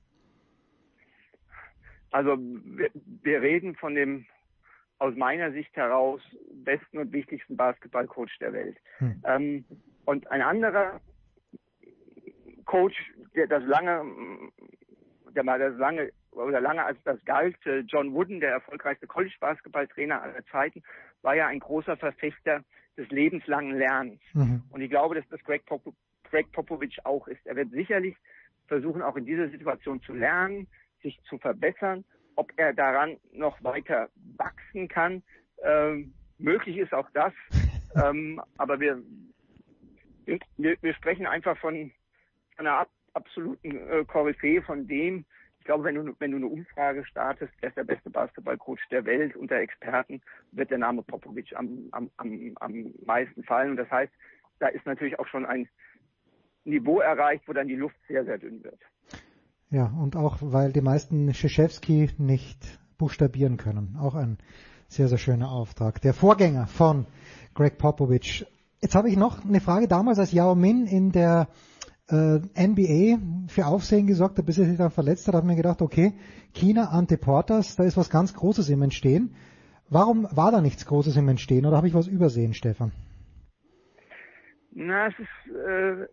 Also 2.09 2.37
wir, 2.39 2.89
wir 3.21 3.41
reden 3.41 3.75
von 3.75 3.93
dem 3.93 4.25
aus 4.97 5.13
meiner 5.15 5.51
Sicht 5.51 5.75
heraus 5.75 6.21
besten 6.63 6.97
und 6.97 7.13
wichtigsten 7.13 7.55
Basketballcoach 7.55 8.39
der 8.39 8.53
Welt. 8.53 8.77
Hm. 8.97 9.21
Ähm, 9.25 9.65
und 10.05 10.31
ein 10.31 10.41
anderer 10.41 11.01
Coach, 12.65 12.95
der 13.35 13.47
das 13.47 13.63
lange, 13.63 14.03
der 15.35 15.43
mal 15.43 15.59
das 15.59 15.77
lange 15.77 16.11
oder 16.31 16.61
lange 16.61 16.83
als 16.83 16.97
das 17.03 17.23
galt, 17.25 17.55
äh, 17.65 17.79
John 17.79 18.13
Wooden, 18.13 18.39
der 18.39 18.51
erfolgreichste 18.51 19.07
College-Basketballtrainer 19.07 20.21
aller 20.21 20.45
Zeiten, 20.47 20.83
war 21.21 21.35
ja 21.35 21.47
ein 21.47 21.59
großer 21.59 21.97
Verfechter 21.97 22.63
des 22.97 23.09
lebenslangen 23.09 23.77
Lernens. 23.77 24.21
Mhm. 24.33 24.63
Und 24.69 24.81
ich 24.81 24.89
glaube, 24.89 25.15
dass 25.15 25.27
das 25.29 25.43
Greg, 25.43 25.65
Pop 25.65 25.83
Greg 26.23 26.51
Popovich 26.51 27.05
auch 27.05 27.27
ist. 27.27 27.45
Er 27.45 27.55
wird 27.55 27.71
sicherlich 27.71 28.15
versuchen, 28.67 29.01
auch 29.01 29.15
in 29.15 29.25
dieser 29.25 29.49
Situation 29.49 30.01
zu 30.01 30.13
lernen, 30.13 30.67
sich 31.01 31.19
zu 31.29 31.37
verbessern. 31.37 32.03
Ob 32.35 32.51
er 32.57 32.73
daran 32.73 33.17
noch 33.31 33.63
weiter 33.63 34.09
wachsen 34.37 34.87
kann, 34.87 35.23
ähm, 35.63 36.13
möglich 36.37 36.77
ist 36.77 36.93
auch 36.93 37.09
das. 37.13 37.31
ähm, 38.03 38.41
aber 38.57 38.79
wir, 38.79 39.01
wir, 40.25 40.75
wir 40.81 40.93
sprechen 40.95 41.27
einfach 41.27 41.57
von 41.59 41.91
einer 42.57 42.79
ab, 42.79 42.89
absoluten 43.13 43.77
äh, 43.89 44.05
Koryphäe, 44.05 44.61
von 44.61 44.87
dem, 44.87 45.25
ich 45.59 45.65
glaube, 45.65 45.85
wenn 45.85 45.95
du, 45.95 46.15
wenn 46.19 46.31
du 46.31 46.37
eine 46.37 46.47
Umfrage 46.47 47.05
startest, 47.05 47.51
wer 47.59 47.69
ist 47.69 47.77
der 47.77 47.83
beste 47.83 48.09
Basketballcoach 48.09 48.79
der 48.91 49.05
Welt 49.05 49.35
unter 49.35 49.55
Experten, 49.55 50.21
wird 50.51 50.69
der 50.69 50.77
Name 50.77 51.01
Popovic 51.01 51.55
am, 51.55 51.87
am, 51.91 52.11
am, 52.17 52.55
am 52.59 52.93
meisten 53.05 53.43
fallen. 53.43 53.71
Und 53.71 53.77
das 53.77 53.89
heißt, 53.89 54.13
da 54.59 54.67
ist 54.67 54.85
natürlich 54.85 55.17
auch 55.17 55.27
schon 55.27 55.45
ein 55.45 55.67
Niveau 56.65 56.99
erreicht, 56.99 57.47
wo 57.47 57.53
dann 57.53 57.67
die 57.67 57.75
Luft 57.75 57.95
sehr, 58.07 58.25
sehr 58.25 58.37
dünn 58.37 58.63
wird. 58.63 58.79
Ja, 59.71 59.85
und 59.85 60.15
auch 60.15 60.37
weil 60.41 60.71
die 60.71 60.81
meisten 60.81 61.33
Schischewski 61.33 62.11
nicht 62.17 62.79
buchstabieren 62.97 63.57
können. 63.57 63.97
Auch 63.99 64.15
ein 64.15 64.37
sehr, 64.87 65.07
sehr 65.07 65.17
schöner 65.17 65.51
Auftrag. 65.51 66.01
Der 66.01 66.13
Vorgänger 66.13 66.67
von 66.67 67.07
Greg 67.53 67.77
Popovich. 67.77 68.45
Jetzt 68.81 68.95
habe 68.95 69.09
ich 69.09 69.17
noch 69.17 69.43
eine 69.43 69.61
Frage. 69.61 69.87
Damals, 69.87 70.19
als 70.19 70.31
Yao 70.31 70.55
Min 70.55 70.85
in 70.85 71.11
der 71.11 71.47
äh, 72.09 72.39
NBA 72.67 73.19
für 73.47 73.65
Aufsehen 73.65 74.07
gesorgt 74.07 74.37
hat, 74.37 74.45
bis 74.45 74.57
er 74.57 74.65
sich 74.65 74.77
dann 74.77 74.91
verletzt 74.91 75.27
hat, 75.27 75.35
habe 75.35 75.47
mir 75.47 75.55
gedacht, 75.55 75.81
okay, 75.81 76.13
China 76.53 76.89
ante 76.91 77.17
Portas, 77.17 77.75
da 77.75 77.83
ist 77.83 77.97
was 77.97 78.09
ganz 78.09 78.33
Großes 78.33 78.69
im 78.69 78.81
Entstehen. 78.81 79.35
Warum 79.89 80.27
war 80.31 80.51
da 80.51 80.61
nichts 80.61 80.85
Großes 80.85 81.17
im 81.17 81.27
Entstehen 81.29 81.65
oder 81.65 81.77
habe 81.77 81.87
ich 81.87 81.93
was 81.93 82.07
übersehen, 82.07 82.53
Stefan? 82.53 82.91
Na, 84.71 85.07
es 85.07 85.13
ist, 85.19 85.55
äh, 85.55 86.03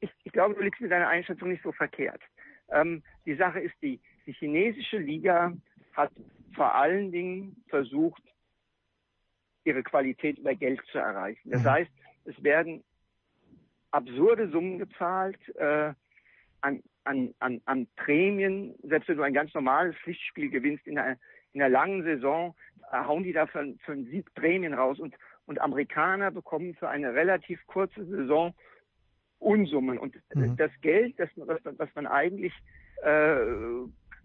ich, 0.00 0.10
ich 0.24 0.32
glaube, 0.32 0.54
du 0.54 0.60
liegst 0.60 0.80
mit 0.80 0.92
deiner 0.92 1.08
Einschätzung 1.08 1.48
nicht 1.48 1.62
so 1.62 1.72
verkehrt. 1.72 2.20
Ähm, 2.70 3.02
die 3.26 3.34
Sache 3.34 3.60
ist 3.60 3.74
die, 3.82 4.00
die 4.26 4.32
chinesische 4.32 4.98
Liga 4.98 5.52
hat 5.94 6.12
vor 6.54 6.74
allen 6.74 7.10
Dingen 7.10 7.56
versucht, 7.68 8.22
ihre 9.64 9.82
Qualität 9.82 10.38
über 10.38 10.54
Geld 10.54 10.80
zu 10.92 10.98
erreichen. 10.98 11.50
Das 11.50 11.64
heißt, 11.64 11.90
es 12.24 12.42
werden 12.42 12.84
absurde 13.90 14.48
Summen 14.50 14.78
gezahlt 14.78 15.38
äh, 15.56 15.92
an, 16.60 16.82
an, 17.04 17.34
an, 17.38 17.60
an 17.64 17.86
Prämien. 17.96 18.74
Selbst 18.82 19.08
wenn 19.08 19.16
du 19.16 19.22
ein 19.22 19.34
ganz 19.34 19.54
normales 19.54 19.96
Pflichtspiel 19.96 20.50
gewinnst 20.50 20.86
in 20.86 20.98
einer, 20.98 21.16
in 21.52 21.62
einer 21.62 21.70
langen 21.70 22.02
Saison, 22.02 22.54
äh, 22.92 22.98
hauen 22.98 23.22
die 23.22 23.32
da 23.32 23.46
für, 23.46 23.74
für 23.84 23.92
einen 23.92 24.06
Sieg 24.06 24.32
Prämien 24.34 24.74
raus. 24.74 24.98
Und, 24.98 25.14
und 25.46 25.60
Amerikaner 25.60 26.30
bekommen 26.30 26.74
für 26.74 26.88
eine 26.88 27.14
relativ 27.14 27.64
kurze 27.66 28.04
Saison 28.04 28.54
Unsummen. 29.38 29.98
Und 29.98 30.16
Mhm. 30.34 30.56
das 30.56 30.72
Geld, 30.80 31.18
das, 31.18 31.30
was, 31.36 31.60
was 31.64 31.88
man 31.94 32.06
eigentlich, 32.06 32.52
äh, 33.02 33.36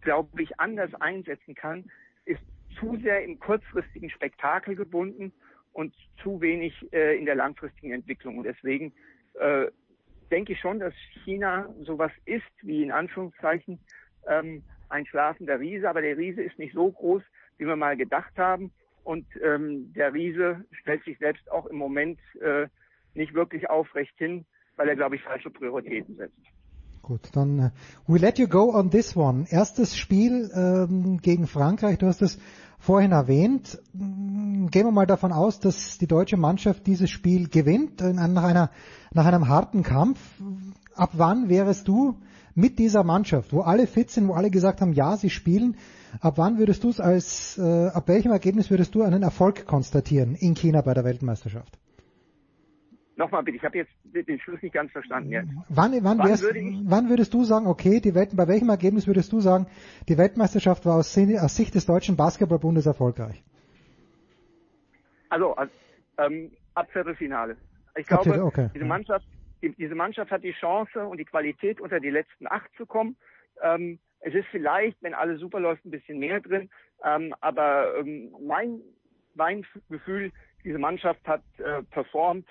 glaube 0.02 0.42
ich, 0.42 0.60
anders 0.60 0.94
einsetzen 0.96 1.56
kann, 1.56 1.90
ist 2.26 2.42
zu 2.80 2.98
sehr 2.98 3.24
im 3.24 3.40
kurzfristigen 3.40 4.10
Spektakel 4.10 4.76
gebunden 4.76 5.32
und 5.72 5.94
zu 6.22 6.42
wenig 6.42 6.74
äh, 6.92 7.18
in 7.18 7.26
der 7.26 7.36
langfristigen 7.36 7.92
Entwicklung. 7.94 8.38
Und 8.40 8.46
deswegen 8.46 8.94
äh, 9.40 9.68
denke 10.32 10.54
ich 10.54 10.60
schon, 10.60 10.80
dass 10.80 10.94
China 11.24 11.70
sowas 11.82 12.12
ist 12.26 12.44
wie 12.62 12.84
in 12.84 12.92
Anführungszeichen 12.92 13.80
ähm, 14.28 14.64
ein 14.90 15.06
schlafender 15.06 15.60
Riese, 15.60 15.90
aber 15.90 16.02
der 16.02 16.18
Riese 16.18 16.42
ist 16.42 16.58
nicht 16.60 16.74
so 16.74 16.92
groß, 16.92 17.24
wie 17.58 17.66
wir 17.66 17.76
mal 17.76 17.98
gedacht 17.98 18.38
haben. 18.38 18.72
Und 19.04 19.26
ähm, 19.44 19.92
der 19.94 20.14
Riese 20.14 20.64
stellt 20.72 21.04
sich 21.04 21.18
selbst 21.20 21.52
auch 21.52 21.66
im 21.66 21.78
Moment 21.78 22.20
äh, 22.42 22.68
nicht 23.14 23.34
wirklich 23.34 23.70
aufrecht 23.70 24.14
hin, 24.18 24.46
weil 24.76 24.88
er, 24.88 24.96
glaube 24.96 25.16
ich, 25.16 25.22
falsche 25.22 25.50
Prioritäten 25.50 26.16
setzt. 26.16 26.40
Gut, 27.02 27.36
dann 27.36 27.60
äh, 27.60 27.70
we 28.08 28.18
let 28.18 28.40
you 28.40 28.48
go 28.48 28.74
on 28.74 28.90
this 28.90 29.18
one. 29.18 29.46
Erstes 29.50 29.98
Spiel 29.98 30.50
ähm, 30.56 31.20
gegen 31.22 31.48
Frankreich, 31.48 31.98
du 31.98 32.06
hast 32.08 32.22
es 32.22 32.40
vorhin 32.84 33.14
erwähnt. 33.14 33.80
Mm, 33.94 34.68
Gehen 34.68 34.86
wir 34.86 34.92
mal 34.92 35.08
davon 35.08 35.32
aus, 35.32 35.60
dass 35.60 35.98
die 35.98 36.08
deutsche 36.08 36.38
Mannschaft 36.38 36.86
dieses 36.86 37.10
Spiel 37.10 37.48
gewinnt, 37.48 38.02
äh, 38.02 38.14
nach, 38.14 38.44
einer, 38.44 38.70
nach 39.14 39.26
einem 39.26 39.48
harten 39.48 39.84
Kampf. 39.84 40.20
Ab 40.96 41.12
wann 41.14 41.50
wärest 41.50 41.88
du 41.88 42.18
mit 42.56 42.78
dieser 42.78 43.04
Mannschaft, 43.04 43.54
wo 43.54 43.62
alle 43.62 43.88
fit 43.88 44.12
sind, 44.12 44.28
wo 44.28 44.34
alle 44.34 44.52
gesagt 44.52 44.82
haben, 44.82 44.94
ja, 44.94 45.18
sie 45.18 45.30
spielen, 45.30 45.78
ab 46.20 46.34
wann 46.38 46.60
würdest 46.60 46.84
du 46.84 46.90
es 46.90 47.00
als, 47.00 47.58
äh, 47.58 47.88
ab 47.88 48.08
welchem 48.08 48.32
Ergebnis 48.32 48.70
würdest 48.70 48.94
du 48.94 49.02
einen 49.02 49.24
Erfolg 49.24 49.66
konstatieren 49.66 50.36
in 50.36 50.54
China 50.54 50.82
bei 50.82 50.94
der 50.94 51.04
Weltmeisterschaft? 51.04 51.80
Nochmal 53.16 53.44
bitte, 53.44 53.58
ich 53.58 53.64
habe 53.64 53.78
jetzt 53.78 53.92
den 54.04 54.40
Schluss 54.40 54.62
nicht 54.64 54.74
ganz 54.74 54.92
verstanden 54.92 55.30
jetzt. 55.32 55.48
Wann, 55.70 55.92
wann, 56.04 56.18
Wann 56.18 56.28
wärst, 56.30 56.42
würde 56.44 56.60
ich- 56.60 56.80
wann 56.86 57.10
würdest 57.10 57.34
du 57.34 57.44
sagen, 57.44 57.68
okay, 57.68 58.00
die 58.00 58.16
Welt, 58.16 58.36
bei 58.36 58.48
welchem 58.48 58.70
Ergebnis 58.70 59.06
würdest 59.06 59.32
du 59.32 59.40
sagen, 59.40 59.68
die 60.10 60.18
Weltmeisterschaft 60.18 60.86
war 60.86 60.96
aus, 60.96 61.16
aus 61.18 61.56
Sicht 61.56 61.76
des 61.76 61.86
Deutschen 61.86 62.18
Basketballbundes 62.18 62.88
erfolgreich? 62.88 63.44
Also, 65.30 65.56
ähm, 66.18 66.52
ab 66.74 66.90
Viertelfinale. 66.92 67.58
Ich 67.96 68.02
Ab 68.12 68.24
glaube, 68.24 68.24
Viertel- 68.24 68.42
okay. 68.44 68.70
diese 68.74 68.86
Mannschaft, 68.86 69.26
die, 69.62 69.70
diese 69.76 69.96
Mannschaft 69.96 70.32
hat 70.32 70.44
die 70.44 70.54
Chance 70.54 71.06
und 71.08 71.18
die 71.18 71.26
Qualität, 71.26 71.80
unter 71.82 72.00
die 72.00 72.10
letzten 72.10 72.48
acht 72.48 72.70
zu 72.78 72.86
kommen. 72.88 73.16
Ähm, 73.62 74.00
es 74.22 74.34
ist 74.34 74.48
vielleicht, 74.50 75.02
wenn 75.04 75.14
alles 75.14 75.40
super 75.40 75.60
läuft, 75.60 75.86
ein 75.86 75.92
bisschen 75.92 76.18
mehr 76.18 76.40
drin. 76.42 76.70
Ähm, 77.04 77.36
aber 77.42 77.96
ähm, 78.00 78.32
mein, 78.42 78.80
mein 79.36 79.66
Gefühl, 79.90 80.32
diese 80.64 80.80
Mannschaft 80.80 81.26
hat 81.28 81.44
äh, 81.60 81.84
performt, 81.84 82.48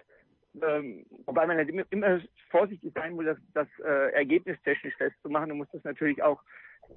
ähm, 0.60 1.06
wobei 1.26 1.46
man 1.46 1.56
halt 1.56 1.68
immer, 1.68 2.20
vorsichtig 2.50 2.92
sein 2.94 3.14
muss, 3.14 3.24
das, 3.24 3.38
das 3.54 3.68
äh, 3.84 4.12
ergebnistechnisch 4.12 4.94
festzumachen. 4.96 5.48
Du 5.48 5.54
musst 5.54 5.72
das 5.72 5.84
natürlich 5.84 6.22
auch 6.22 6.40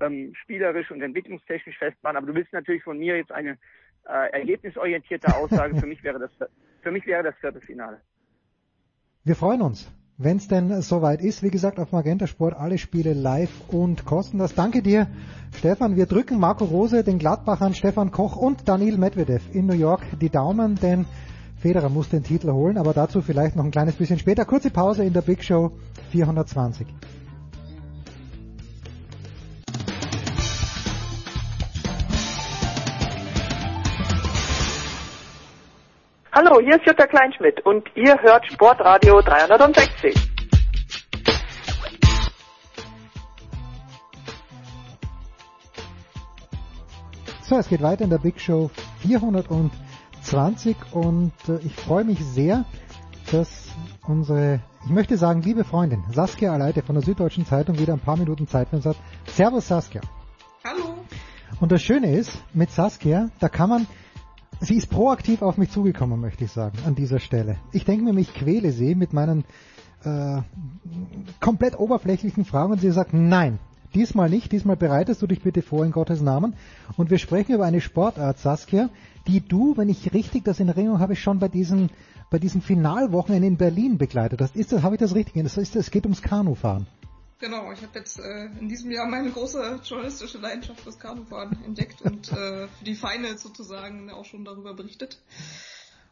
ähm, 0.02 0.34
spielerisch 0.44 0.92
und 0.92 1.02
entwicklungstechnisch 1.02 1.78
festmachen. 1.78 2.18
Aber 2.18 2.28
du 2.28 2.36
willst 2.36 2.54
natürlich 2.54 2.84
von 2.84 2.98
mir 2.98 3.18
jetzt 3.18 3.32
eine 3.32 3.58
äh, 4.08 4.32
ergebnisorientierte 4.32 5.34
Aussage. 5.36 5.76
für 5.80 5.88
mich 5.88 6.04
wäre 6.04 6.20
das 6.20 6.32
für 6.82 6.92
mich 6.92 7.06
wäre 7.08 7.24
das 7.24 7.36
Viertelfinale. 7.38 8.00
Wir 9.24 9.36
freuen 9.36 9.64
uns, 9.64 9.92
wenn 10.18 10.38
es 10.38 10.48
denn 10.48 10.82
soweit 10.82 11.20
ist. 11.20 11.42
Wie 11.42 11.50
gesagt, 11.50 11.80
auf 11.80 11.92
Magenta 11.92 12.28
Sport 12.28 12.54
alle 12.54 12.78
Spiele 12.78 13.14
live 13.14 13.70
und 13.70 14.06
kostenlos. 14.06 14.54
Danke 14.54 14.84
dir, 14.84 15.08
Stefan. 15.52 15.96
Wir 15.96 16.06
drücken 16.06 16.40
Marco 16.40 16.66
Rose, 16.66 17.04
den 17.04 17.18
Gladbachern, 17.18 17.74
Stefan 17.74 18.12
Koch 18.12 18.36
und 18.36 18.68
Daniil 18.68 19.00
Medvedev 19.00 19.50
in 19.52 19.66
New 19.66 19.74
York 19.74 20.04
die 20.22 20.30
Daumen, 20.30 20.76
denn 20.76 21.08
Federer 21.66 21.90
muss 21.90 22.10
den 22.10 22.22
Titel 22.22 22.52
holen, 22.52 22.78
aber 22.78 22.94
dazu 22.94 23.24
vielleicht 23.24 23.56
noch 23.56 23.64
ein 23.66 23.72
kleines 23.72 23.96
bisschen 23.96 24.20
später. 24.20 24.46
Kurze 24.46 24.70
Pause 24.70 25.04
in 25.04 25.14
der 25.14 25.22
Big 25.22 25.44
Show 25.44 25.72
420. 26.12 26.86
Hallo, 36.34 36.60
hier 36.60 36.76
ist 36.76 36.86
Jutta 36.86 37.08
Kleinschmidt 37.08 37.66
und 37.66 37.84
ihr 37.96 38.16
hört 38.22 38.46
Sportradio 38.46 39.20
360. 39.22 40.14
So, 47.42 47.58
es 47.58 47.68
geht 47.68 47.82
weiter 47.82 48.04
in 48.04 48.12
der 48.12 48.20
Big 48.20 48.40
Show 48.40 48.70
420 49.02 49.85
und 50.92 51.34
äh, 51.48 51.60
ich 51.60 51.76
freue 51.76 52.04
mich 52.04 52.24
sehr, 52.26 52.66
dass 53.32 53.68
unsere, 54.08 54.60
ich 54.86 54.92
möchte 54.92 55.18
sagen, 55.18 55.42
liebe 55.44 55.64
Freundin 55.64 56.04
Saskia 56.12 56.52
Aleite 56.52 56.82
von 56.82 56.96
der 56.96 57.04
Süddeutschen 57.04 57.46
Zeitung 57.46 57.78
wieder 57.78 57.94
ein 57.94 58.00
paar 58.00 58.18
Minuten 58.18 58.48
Zeit 58.48 58.70
für 58.70 58.78
uns 58.78 58.86
hat. 58.86 58.98
Servus 59.28 59.68
Saskia. 59.68 60.02
Hallo. 60.64 60.96
Und 61.60 61.72
das 61.72 61.84
Schöne 61.84 62.12
ist, 62.12 62.32
mit 62.54 62.72
Saskia, 62.72 63.30
da 63.40 63.50
kann 63.50 63.70
man, 63.70 63.88
sie 64.62 64.76
ist 64.76 64.90
proaktiv 64.90 65.42
auf 65.42 65.58
mich 65.58 65.70
zugekommen, 65.70 66.20
möchte 66.20 66.46
ich 66.46 66.52
sagen, 66.52 66.78
an 66.86 66.96
dieser 66.96 67.20
Stelle. 67.20 67.58
Ich 67.72 67.86
denke 67.86 68.12
mir, 68.12 68.20
ich 68.20 68.34
quäle 68.34 68.72
sie 68.72 68.96
mit 68.96 69.14
meinen 69.14 69.46
äh, 70.04 70.42
komplett 71.40 71.78
oberflächlichen 71.80 72.46
Fragen 72.46 72.74
und 72.74 72.82
sie 72.82 72.92
sagt, 72.92 73.14
nein, 73.14 73.60
diesmal 73.96 74.30
nicht, 74.30 74.52
diesmal 74.52 74.76
bereitest 74.76 75.22
du 75.22 75.28
dich 75.28 75.42
bitte 75.42 75.62
vor 75.62 75.86
in 75.86 75.92
Gottes 75.92 76.22
Namen. 76.22 76.56
Und 76.98 77.10
wir 77.10 77.18
sprechen 77.18 77.54
über 77.54 77.66
eine 77.66 77.82
Sportart, 77.82 78.38
Saskia, 78.38 78.90
die 79.28 79.42
du, 79.42 79.76
wenn 79.78 79.90
ich 79.90 80.14
richtig 80.14 80.44
das 80.44 80.60
in 80.60 80.68
Erinnerung 80.68 81.00
habe, 81.00 81.16
schon 81.16 81.40
bei 81.40 81.48
diesen 81.48 81.90
bei 82.30 82.40
diesem 82.40 82.62
Finalwochenende 82.62 83.48
in 83.48 83.58
Berlin 83.58 83.98
begleitet 83.98 84.42
hast. 84.42 84.56
Ist 84.56 84.72
das, 84.72 84.82
habe 84.82 84.96
ich 84.96 85.00
das 85.00 85.16
richtig? 85.16 85.42
Das 85.44 85.58
ist, 85.58 85.76
es 85.76 85.92
geht 85.92 86.06
ums 86.06 86.22
Kanufahren. 86.22 86.88
Genau, 87.40 87.72
ich 87.72 87.82
habe 87.82 88.00
jetzt 88.00 88.20
äh, 88.20 88.46
in 88.60 88.70
diesem 88.70 88.92
Jahr 88.92 89.08
meine 89.08 89.30
große 89.30 89.82
journalistische 89.84 90.38
Leidenschaft 90.38 90.80
fürs 90.82 90.98
Kanufahren 90.98 91.58
entdeckt 91.66 92.02
und 92.02 92.32
äh, 92.32 92.68
für 92.68 92.84
die 92.86 92.96
Feine 92.96 93.38
sozusagen 93.38 94.10
auch 94.10 94.26
schon 94.26 94.46
darüber 94.46 94.74
berichtet. 94.74 95.22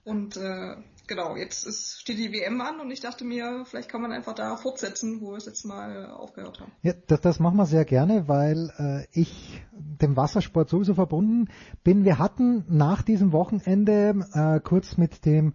Und 0.03 0.35
äh, 0.35 0.75
genau, 1.07 1.35
jetzt 1.35 1.65
ist, 1.65 2.01
steht 2.01 2.17
die 2.17 2.33
WM 2.33 2.59
an 2.59 2.79
und 2.81 2.91
ich 2.91 2.99
dachte 2.99 3.23
mir, 3.23 3.63
vielleicht 3.65 3.89
kann 3.89 4.01
man 4.01 4.11
einfach 4.11 4.33
da 4.33 4.57
fortsetzen, 4.57 5.21
wo 5.21 5.31
wir 5.31 5.37
es 5.37 5.45
jetzt 5.45 5.63
mal 5.65 6.07
aufgehört 6.11 6.59
haben. 6.59 6.71
Ja, 6.81 6.93
das, 7.07 7.21
das 7.21 7.39
machen 7.39 7.57
wir 7.57 7.65
sehr 7.65 7.85
gerne, 7.85 8.27
weil 8.27 8.69
äh, 8.77 9.07
ich 9.17 9.61
dem 9.71 10.17
Wassersport 10.17 10.69
sowieso 10.69 10.93
verbunden 10.93 11.49
bin. 11.83 12.03
Wir 12.03 12.19
hatten 12.19 12.65
nach 12.67 13.01
diesem 13.01 13.31
Wochenende 13.31 14.25
äh, 14.33 14.59
kurz 14.59 14.97
mit 14.97 15.25
dem 15.25 15.53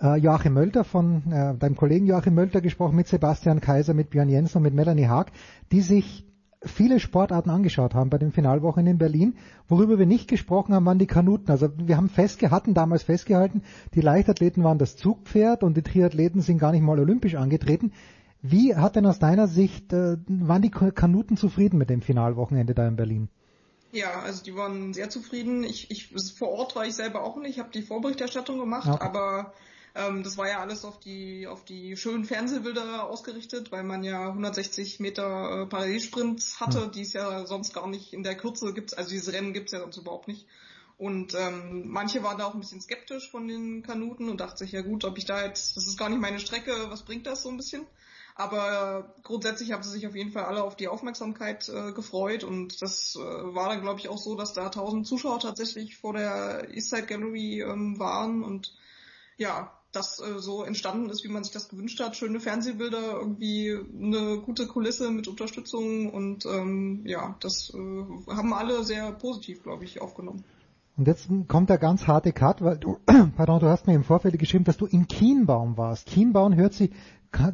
äh, 0.00 0.16
Joachim 0.16 0.54
Mölter 0.54 0.84
von 0.84 1.30
äh, 1.32 1.56
deinem 1.56 1.76
Kollegen 1.76 2.06
Joachim 2.06 2.34
Mölter 2.34 2.60
gesprochen, 2.60 2.96
mit 2.96 3.08
Sebastian 3.08 3.60
Kaiser, 3.60 3.94
mit 3.94 4.10
Björn 4.10 4.28
Jensen 4.28 4.58
und 4.58 4.62
mit 4.62 4.74
Melanie 4.74 5.06
Haag, 5.06 5.32
die 5.72 5.80
sich 5.80 6.29
viele 6.64 7.00
Sportarten 7.00 7.50
angeschaut 7.50 7.94
haben 7.94 8.10
bei 8.10 8.18
dem 8.18 8.32
Finalwochenende 8.32 8.90
in 8.92 8.98
Berlin. 8.98 9.36
Worüber 9.68 9.98
wir 9.98 10.06
nicht 10.06 10.28
gesprochen 10.28 10.74
haben, 10.74 10.84
waren 10.84 10.98
die 10.98 11.06
Kanuten. 11.06 11.50
Also 11.50 11.70
wir 11.76 11.96
haben 11.96 12.08
festge 12.08 12.50
hatten 12.50 12.74
damals 12.74 13.02
festgehalten, 13.02 13.62
die 13.94 14.00
Leichtathleten 14.00 14.62
waren 14.62 14.78
das 14.78 14.96
Zugpferd 14.96 15.62
und 15.62 15.76
die 15.76 15.82
Triathleten 15.82 16.42
sind 16.42 16.58
gar 16.58 16.72
nicht 16.72 16.82
mal 16.82 16.98
olympisch 16.98 17.34
angetreten. 17.34 17.92
Wie 18.42 18.74
hat 18.74 18.96
denn 18.96 19.06
aus 19.06 19.18
deiner 19.18 19.48
Sicht, 19.48 19.92
äh, 19.92 20.16
waren 20.26 20.62
die 20.62 20.70
Kanuten 20.70 21.36
zufrieden 21.36 21.76
mit 21.78 21.90
dem 21.90 22.00
Finalwochenende 22.00 22.74
da 22.74 22.88
in 22.88 22.96
Berlin? 22.96 23.28
Ja, 23.92 24.20
also 24.20 24.42
die 24.44 24.54
waren 24.54 24.94
sehr 24.94 25.10
zufrieden. 25.10 25.64
Ich, 25.64 25.90
ich 25.90 26.14
vor 26.38 26.48
Ort 26.50 26.76
war 26.76 26.86
ich 26.86 26.94
selber 26.94 27.22
auch 27.24 27.36
nicht, 27.38 27.58
habe 27.58 27.70
die 27.72 27.82
Vorberichterstattung 27.82 28.58
gemacht, 28.58 28.88
Okay. 28.88 29.04
aber 29.04 29.52
ähm, 29.94 30.22
das 30.22 30.36
war 30.36 30.48
ja 30.48 30.60
alles 30.60 30.84
auf 30.84 31.00
die 31.00 31.46
auf 31.46 31.64
die 31.64 31.96
schönen 31.96 32.24
Fernsehbilder 32.24 33.04
ausgerichtet, 33.04 33.72
weil 33.72 33.82
man 33.82 34.04
ja 34.04 34.28
160 34.28 35.00
Meter 35.00 35.62
äh, 35.62 35.66
Parallelsprints 35.66 36.60
hatte, 36.60 36.84
Hm. 36.84 36.90
die 36.92 37.02
es 37.02 37.12
ja 37.12 37.46
sonst 37.46 37.74
gar 37.74 37.88
nicht 37.88 38.12
in 38.12 38.22
der 38.22 38.36
Kürze 38.36 38.72
gibt. 38.72 38.96
Also 38.96 39.10
diese 39.10 39.32
Rennen 39.32 39.52
gibt's 39.52 39.72
ja 39.72 39.80
sonst 39.80 39.96
überhaupt 39.96 40.28
nicht. 40.28 40.46
Und 40.96 41.34
ähm, 41.34 41.88
manche 41.88 42.22
waren 42.22 42.36
da 42.36 42.44
auch 42.44 42.52
ein 42.52 42.60
bisschen 42.60 42.82
skeptisch 42.82 43.30
von 43.30 43.48
den 43.48 43.82
Kanuten 43.82 44.28
und 44.28 44.38
dachten 44.40 44.58
sich, 44.58 44.72
ja 44.72 44.82
gut, 44.82 45.04
ob 45.04 45.16
ich 45.16 45.24
da 45.24 45.44
jetzt, 45.44 45.76
das 45.76 45.86
ist 45.86 45.98
gar 45.98 46.10
nicht 46.10 46.20
meine 46.20 46.40
Strecke, 46.40 46.90
was 46.90 47.04
bringt 47.04 47.26
das 47.26 47.42
so 47.42 47.48
ein 47.48 47.56
bisschen? 47.56 47.86
Aber 48.34 49.14
grundsätzlich 49.22 49.72
haben 49.72 49.82
sie 49.82 49.90
sich 49.90 50.06
auf 50.06 50.14
jeden 50.14 50.30
Fall 50.32 50.44
alle 50.44 50.62
auf 50.62 50.76
die 50.76 50.88
Aufmerksamkeit 50.88 51.68
äh, 51.68 51.92
gefreut 51.92 52.44
und 52.44 52.80
das 52.80 53.16
äh, 53.16 53.20
war 53.20 53.70
dann 53.70 53.80
glaube 53.80 53.98
ich 54.00 54.08
auch 54.08 54.18
so, 54.18 54.36
dass 54.36 54.52
da 54.52 54.66
1000 54.66 55.06
Zuschauer 55.06 55.40
tatsächlich 55.40 55.96
vor 55.96 56.12
der 56.12 56.68
Eastside 56.70 57.06
Gallery 57.06 57.62
ähm, 57.62 57.98
waren 57.98 58.42
und 58.42 58.74
ja, 59.36 59.72
das 59.92 60.20
äh, 60.20 60.38
so 60.38 60.62
entstanden 60.62 61.10
ist, 61.10 61.24
wie 61.24 61.28
man 61.28 61.44
sich 61.44 61.52
das 61.52 61.68
gewünscht 61.68 62.00
hat. 62.00 62.16
Schöne 62.16 62.40
Fernsehbilder, 62.40 63.18
irgendwie 63.20 63.76
eine 63.98 64.40
gute 64.40 64.66
Kulisse 64.66 65.10
mit 65.10 65.28
Unterstützung 65.28 66.10
und 66.10 66.46
ähm, 66.46 67.02
ja, 67.06 67.36
das 67.40 67.72
äh, 67.74 68.32
haben 68.32 68.54
alle 68.54 68.84
sehr 68.84 69.12
positiv, 69.12 69.62
glaube 69.62 69.84
ich, 69.84 70.00
aufgenommen. 70.00 70.44
Und 70.96 71.06
jetzt 71.06 71.28
kommt 71.48 71.70
der 71.70 71.78
ganz 71.78 72.06
harte 72.06 72.32
Cut, 72.32 72.62
weil 72.62 72.78
du, 72.78 72.98
pardon, 73.36 73.60
du 73.60 73.68
hast 73.68 73.86
mir 73.86 73.94
im 73.94 74.04
Vorfeld 74.04 74.38
geschrieben, 74.38 74.64
dass 74.64 74.76
du 74.76 74.86
in 74.86 75.08
Kienbaum 75.08 75.76
warst. 75.76 76.06
Kienbaum 76.06 76.54
hört 76.54 76.74
sich, 76.74 76.90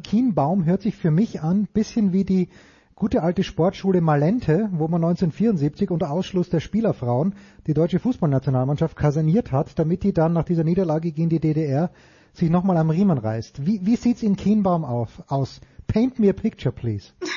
Kienbaum 0.03 0.65
hört 0.65 0.81
sich 0.81 0.95
für 0.95 1.11
mich 1.11 1.41
an, 1.41 1.67
bisschen 1.71 2.11
wie 2.13 2.25
die 2.25 2.49
gute 2.93 3.21
alte 3.21 3.43
Sportschule 3.43 4.01
Malente, 4.01 4.69
wo 4.73 4.87
man 4.87 5.03
1974 5.03 5.91
unter 5.91 6.09
Ausschluss 6.09 6.49
der 6.49 6.59
Spielerfrauen 6.59 7.35
die 7.67 7.75
deutsche 7.75 7.99
Fußballnationalmannschaft 7.99 8.97
kaserniert 8.97 9.51
hat, 9.51 9.77
damit 9.77 10.03
die 10.03 10.13
dann 10.13 10.33
nach 10.33 10.45
dieser 10.45 10.63
Niederlage 10.63 11.11
gegen 11.11 11.29
die 11.29 11.39
DDR 11.39 11.91
sich 12.37 12.49
nochmal 12.49 12.77
am 12.77 12.89
Riemen 12.89 13.17
reißt. 13.17 13.65
Wie, 13.65 13.85
wie 13.85 13.95
sieht's 13.95 14.23
in 14.23 14.35
Kienbaum 14.35 14.85
auf, 14.85 15.23
aus? 15.27 15.59
Paint 15.87 16.19
me 16.19 16.29
a 16.29 16.33
picture, 16.33 16.71
please. 16.73 17.13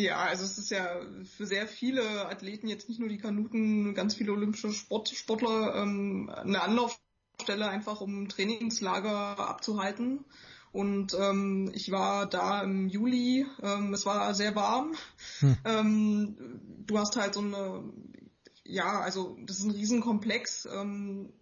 Ja, 0.00 0.18
also 0.18 0.44
es 0.44 0.58
ist 0.58 0.70
ja 0.70 1.00
für 1.24 1.44
sehr 1.44 1.66
viele 1.66 2.28
Athleten, 2.28 2.68
jetzt 2.68 2.88
nicht 2.88 3.00
nur 3.00 3.08
die 3.08 3.18
Kanuten, 3.18 3.94
ganz 3.94 4.14
viele 4.14 4.30
olympische 4.30 4.72
Sport, 4.72 5.08
Sportler, 5.08 5.74
ähm, 5.74 6.30
eine 6.32 6.62
Anlaufstelle 6.62 7.68
einfach, 7.68 8.00
um 8.00 8.28
Trainingslager 8.28 9.40
abzuhalten. 9.40 10.24
Und 10.70 11.14
ähm, 11.18 11.72
ich 11.74 11.90
war 11.90 12.26
da 12.26 12.62
im 12.62 12.86
Juli, 12.86 13.44
ähm, 13.60 13.92
es 13.92 14.06
war 14.06 14.32
sehr 14.34 14.54
warm. 14.54 14.94
Hm. 15.40 15.56
Ähm, 15.64 16.60
du 16.86 16.96
hast 16.96 17.16
halt 17.16 17.34
so 17.34 17.40
eine, 17.40 17.92
ja, 18.62 19.00
also 19.00 19.36
das 19.46 19.58
ist 19.58 19.64
ein 19.64 19.72
Riesenkomplex. 19.72 20.68
Ähm, 20.72 21.32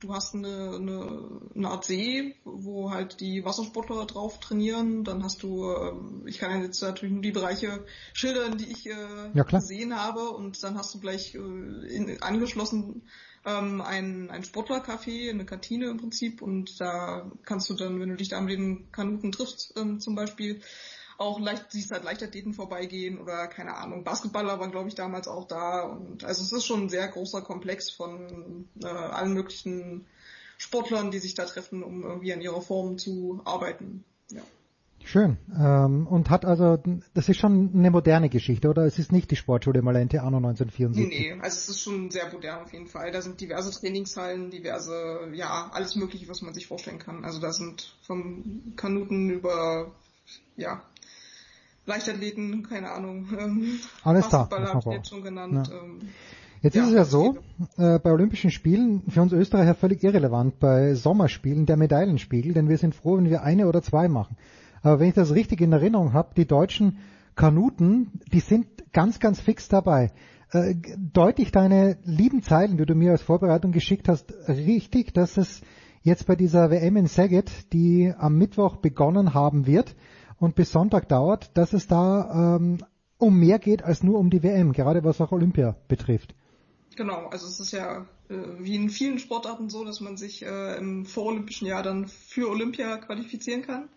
du 0.00 0.14
hast 0.14 0.34
eine, 0.34 0.76
eine, 0.76 1.40
eine 1.54 1.68
Art 1.68 1.84
See, 1.84 2.36
wo 2.44 2.90
halt 2.90 3.20
die 3.20 3.44
Wassersportler 3.44 4.06
drauf 4.06 4.38
trainieren. 4.40 5.04
Dann 5.04 5.22
hast 5.24 5.42
du, 5.42 5.70
ähm, 5.70 6.24
ich 6.26 6.38
kann 6.38 6.62
jetzt 6.62 6.80
natürlich 6.80 7.12
nur 7.12 7.22
die 7.22 7.32
Bereiche 7.32 7.84
schildern, 8.12 8.58
die 8.58 8.70
ich 8.70 8.86
äh, 8.86 9.30
Ja, 9.34 9.42
gesehen 9.44 9.96
habe. 9.96 10.30
Und 10.30 10.62
dann 10.62 10.76
hast 10.78 10.94
du 10.94 11.00
gleich 11.00 11.34
äh, 11.34 11.38
in, 11.38 12.22
angeschlossen 12.22 13.02
ähm, 13.44 13.80
ein, 13.80 14.30
ein 14.30 14.44
Sportlercafé, 14.44 15.30
eine 15.30 15.44
Kantine 15.44 15.86
im 15.86 15.98
Prinzip. 15.98 16.42
Und 16.42 16.80
da 16.80 17.30
kannst 17.44 17.68
du 17.70 17.74
dann, 17.74 18.00
wenn 18.00 18.10
du 18.10 18.16
dich 18.16 18.28
da 18.28 18.40
mit 18.40 18.58
den 18.58 18.90
Kanuten 18.92 19.32
triffst, 19.32 19.74
ähm, 19.76 20.00
zum 20.00 20.14
Beispiel, 20.14 20.60
auch 21.18 21.40
leicht, 21.40 21.70
siehst 21.70 21.90
halt 21.90 22.04
Leichtathleten 22.04 22.54
vorbeigehen 22.54 23.18
oder 23.18 23.48
keine 23.48 23.76
Ahnung, 23.76 24.04
Basketballer 24.04 24.58
waren 24.58 24.70
glaube 24.70 24.88
ich 24.88 24.94
damals 24.94 25.28
auch 25.28 25.46
da 25.46 25.82
und 25.82 26.24
also 26.24 26.42
es 26.42 26.52
ist 26.52 26.64
schon 26.64 26.84
ein 26.84 26.88
sehr 26.88 27.08
großer 27.08 27.42
Komplex 27.42 27.90
von 27.90 28.68
äh, 28.82 28.86
allen 28.86 29.34
möglichen 29.34 30.06
Sportlern, 30.56 31.10
die 31.10 31.18
sich 31.18 31.34
da 31.34 31.44
treffen, 31.44 31.82
um 31.82 32.02
irgendwie 32.02 32.32
an 32.32 32.40
ihrer 32.40 32.60
Form 32.60 32.98
zu 32.98 33.40
arbeiten. 33.44 34.04
Ja. 34.30 34.42
Schön. 35.04 35.38
Ähm, 35.56 36.06
und 36.06 36.28
hat 36.28 36.44
also, 36.44 36.78
das 37.14 37.28
ist 37.28 37.38
schon 37.38 37.70
eine 37.74 37.90
moderne 37.90 38.28
Geschichte, 38.28 38.68
oder? 38.68 38.84
Es 38.84 38.98
ist 38.98 39.10
nicht 39.10 39.30
die 39.30 39.36
Sportschule 39.36 39.80
Malente 39.80 40.20
Anno 40.20 40.36
1974. 40.36 41.08
Nee, 41.08 41.34
nee, 41.34 41.40
also 41.40 41.56
es 41.56 41.68
ist 41.68 41.80
schon 41.80 42.10
sehr 42.10 42.30
modern 42.30 42.62
auf 42.62 42.72
jeden 42.72 42.88
Fall. 42.88 43.10
Da 43.10 43.22
sind 43.22 43.40
diverse 43.40 43.70
Trainingshallen, 43.70 44.50
diverse, 44.50 45.30
ja, 45.32 45.70
alles 45.72 45.96
mögliche, 45.96 46.28
was 46.28 46.42
man 46.42 46.52
sich 46.52 46.66
vorstellen 46.66 46.98
kann. 46.98 47.24
Also 47.24 47.40
da 47.40 47.52
sind 47.52 47.96
vom 48.02 48.74
Kanuten 48.76 49.30
über, 49.30 49.92
ja, 50.56 50.82
Leichtathleten, 51.88 52.62
keine 52.62 52.90
Ahnung, 52.90 53.26
ähm, 53.38 53.80
Alles 54.04 54.28
da. 54.28 54.44
Basketball 54.44 54.74
habe 54.74 54.90
ich 54.90 54.96
jetzt 54.96 55.08
schon 55.08 55.22
genannt. 55.22 55.68
Ja. 55.68 55.74
Ähm, 55.74 56.00
Jetzt 56.60 56.74
Ja, 56.74 56.82
ist 56.82 56.88
es 56.88 56.94
ja 56.94 57.04
so, 57.04 57.38
äh, 57.76 58.00
bei 58.00 58.10
Olympischen 58.10 58.50
Spielen, 58.50 59.02
für 59.08 59.22
uns 59.22 59.32
Österreicher 59.32 59.76
völlig 59.76 60.02
irrelevant, 60.02 60.58
bei 60.58 60.94
Sommerspielen 60.94 61.66
der 61.66 61.76
Medaillenspiegel, 61.76 62.52
denn 62.52 62.68
wir 62.68 62.78
sind 62.78 62.96
froh, 62.96 63.16
wenn 63.16 63.30
wir 63.30 63.42
eine 63.42 63.68
oder 63.68 63.80
zwei 63.80 64.08
machen. 64.08 64.36
Aber 64.82 64.98
wenn 64.98 65.08
ich 65.08 65.14
das 65.14 65.32
richtig 65.32 65.60
in 65.60 65.72
Erinnerung 65.72 66.14
habe, 66.14 66.34
die 66.36 66.46
deutschen 66.46 66.98
Kanuten, 67.36 68.20
die 68.32 68.40
sind 68.40 68.66
ganz, 68.92 69.20
ganz 69.20 69.38
fix 69.38 69.68
dabei. 69.68 70.10
Äh, 70.50 70.74
deute 71.12 71.42
ich 71.42 71.52
deine 71.52 71.98
lieben 72.04 72.42
Zeilen, 72.42 72.76
die 72.76 72.86
du 72.86 72.96
mir 72.96 73.12
als 73.12 73.22
Vorbereitung 73.22 73.70
geschickt 73.70 74.08
hast, 74.08 74.32
richtig, 74.48 75.14
dass 75.14 75.36
es 75.36 75.60
jetzt 76.02 76.26
bei 76.26 76.34
dieser 76.34 76.70
WM 76.70 76.96
in 76.96 77.06
Saget, 77.06 77.72
die 77.72 78.12
am 78.18 78.36
Mittwoch 78.36 78.76
begonnen 78.76 79.32
haben 79.32 79.66
wird 79.66 79.94
und 80.38 80.54
bis 80.54 80.72
Sonntag 80.72 81.08
dauert, 81.08 81.50
dass 81.56 81.72
es 81.72 81.86
da 81.86 82.56
ähm, 82.56 82.78
um 83.18 83.38
mehr 83.38 83.58
geht 83.58 83.82
als 83.82 84.02
nur 84.02 84.18
um 84.18 84.30
die 84.30 84.42
WM, 84.42 84.72
gerade 84.72 85.04
was 85.04 85.20
auch 85.20 85.32
Olympia 85.32 85.76
betrifft. 85.88 86.34
Genau, 86.96 87.26
also 87.28 87.46
es 87.46 87.60
ist 87.60 87.72
ja 87.72 88.06
äh, 88.28 88.34
wie 88.58 88.74
in 88.74 88.90
vielen 88.90 89.18
Sportarten 89.18 89.70
so, 89.70 89.84
dass 89.84 90.00
man 90.00 90.16
sich 90.16 90.44
äh, 90.44 90.76
im 90.76 91.06
vorolympischen 91.06 91.66
Jahr 91.66 91.82
dann 91.82 92.08
für 92.08 92.48
Olympia 92.48 92.96
qualifizieren 92.98 93.62
kann. 93.62 93.88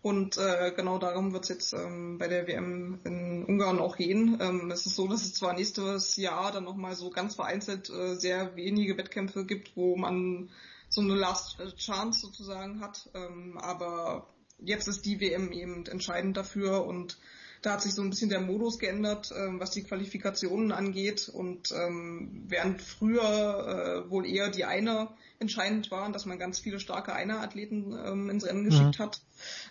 Und 0.00 0.38
äh, 0.38 0.72
genau 0.76 0.98
darum 0.98 1.32
wird 1.32 1.42
es 1.42 1.48
jetzt 1.48 1.72
ähm, 1.72 2.18
bei 2.18 2.28
der 2.28 2.46
WM 2.46 3.00
in 3.02 3.44
Ungarn 3.44 3.80
auch 3.80 3.96
gehen. 3.96 4.38
Ähm, 4.40 4.70
es 4.70 4.86
ist 4.86 4.94
so, 4.94 5.08
dass 5.08 5.22
es 5.24 5.34
zwar 5.34 5.54
nächstes 5.54 6.16
Jahr 6.16 6.52
dann 6.52 6.64
nochmal 6.64 6.94
so 6.94 7.10
ganz 7.10 7.34
vereinzelt 7.34 7.90
äh, 7.90 8.14
sehr 8.14 8.54
wenige 8.54 8.96
Wettkämpfe 8.96 9.44
gibt, 9.44 9.76
wo 9.76 9.96
man 9.96 10.50
so 10.88 11.00
eine 11.00 11.14
Last 11.14 11.58
Chance 11.76 12.20
sozusagen 12.20 12.80
hat, 12.80 13.10
ähm, 13.14 13.58
aber 13.58 14.28
jetzt 14.58 14.88
ist 14.88 15.04
die 15.04 15.20
WM 15.20 15.52
eben 15.52 15.86
entscheidend 15.86 16.36
dafür 16.36 16.84
und 16.86 17.18
da 17.62 17.72
hat 17.72 17.82
sich 17.82 17.94
so 17.94 18.02
ein 18.02 18.10
bisschen 18.10 18.30
der 18.30 18.40
Modus 18.40 18.78
geändert, 18.78 19.32
ähm, 19.36 19.58
was 19.58 19.70
die 19.72 19.82
Qualifikationen 19.82 20.70
angeht. 20.70 21.28
Und 21.28 21.72
ähm, 21.72 22.44
während 22.46 22.80
früher 22.80 24.04
äh, 24.06 24.10
wohl 24.10 24.26
eher 24.26 24.50
die 24.50 24.64
Einer 24.64 25.16
entscheidend 25.40 25.90
waren, 25.90 26.12
dass 26.12 26.26
man 26.26 26.38
ganz 26.38 26.58
viele 26.58 26.78
starke 26.78 27.12
Einer-Athleten 27.12 27.96
ähm, 28.04 28.30
ins 28.30 28.44
Rennen 28.44 28.64
geschickt 28.64 28.98
Mhm. 28.98 29.02
hat. 29.02 29.20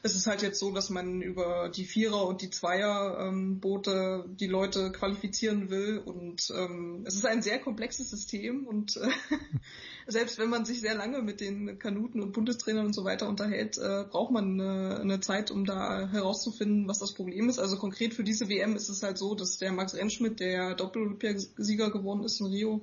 Es 0.03 0.16
ist 0.16 0.27
halt 0.27 0.41
jetzt 0.41 0.59
so, 0.59 0.72
dass 0.72 0.90
man 0.90 1.22
über 1.22 1.69
die 1.69 1.85
Vierer- 1.85 2.25
und 2.25 2.41
die 2.41 2.49
Zweier-Boote 2.49 4.25
die 4.30 4.48
Leute 4.48 4.91
qualifizieren 4.91 5.69
will. 5.69 5.99
Und 5.99 6.51
ähm, 6.56 7.03
es 7.06 7.16
ist 7.16 7.25
ein 7.25 7.41
sehr 7.41 7.59
komplexes 7.59 8.09
System. 8.09 8.66
Und 8.67 8.98
äh, 8.98 9.09
selbst 10.08 10.40
wenn 10.40 10.50
man 10.50 10.66
sich 10.66 10.82
sehr 10.82 10.95
lange 10.95 11.22
mit 11.22 11.42
den 11.42 11.80
Kanuten 11.80 12.22
und 12.22 12.32
Bundestrainern 12.32 12.88
und 12.88 12.94
so 12.94 13.03
weiter 13.03 13.27
unterhält, 13.27 13.77
äh, 13.77 14.06
braucht 14.10 14.32
man 14.32 14.60
eine, 14.60 15.00
eine 15.00 15.19
Zeit, 15.19 15.52
um 15.52 15.66
da 15.66 16.08
herauszufinden, 16.10 16.88
was 16.88 17.00
das 17.00 17.14
Problem 17.14 17.50
ist. 17.50 17.60
Also 17.60 17.77
konkret 17.77 18.14
für 18.14 18.24
diese 18.24 18.50
WM 18.50 18.76
ist 18.76 18.90
es 18.90 19.03
halt 19.03 19.18
so, 19.18 19.36
dass 19.36 19.58
der 19.58 19.72
Max 19.72 19.95
Rentschmidt, 19.95 20.40
der 20.40 20.76
Doppel-Olympiasieger 20.76 21.92
geworden 21.92 22.24
ist 22.24 22.40
in 22.40 22.48
Rio, 22.48 22.82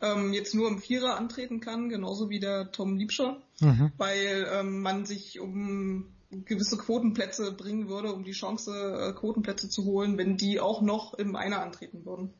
ähm, 0.00 0.32
jetzt 0.32 0.54
nur 0.54 0.68
im 0.68 0.78
Vierer 0.78 1.16
antreten 1.16 1.60
kann, 1.60 1.88
genauso 1.88 2.30
wie 2.30 2.40
der 2.40 2.70
Tom 2.72 2.96
Liebscher, 2.96 3.40
Mhm. 3.60 3.92
weil 3.96 4.46
ähm, 4.52 4.80
man 4.80 5.04
sich 5.04 5.38
um 5.38 6.06
gewisse 6.44 6.76
Quotenplätze 6.78 7.52
bringen 7.52 7.88
würde, 7.88 8.12
um 8.12 8.24
die 8.24 8.32
Chance, 8.32 8.72
äh, 8.72 9.12
Quotenplätze 9.12 9.68
zu 9.68 9.84
holen, 9.84 10.16
wenn 10.18 10.36
die 10.36 10.60
auch 10.60 10.80
noch 10.80 11.14
im 11.14 11.36
Einer 11.36 11.60
antreten 11.62 12.04
würden. 12.04 12.30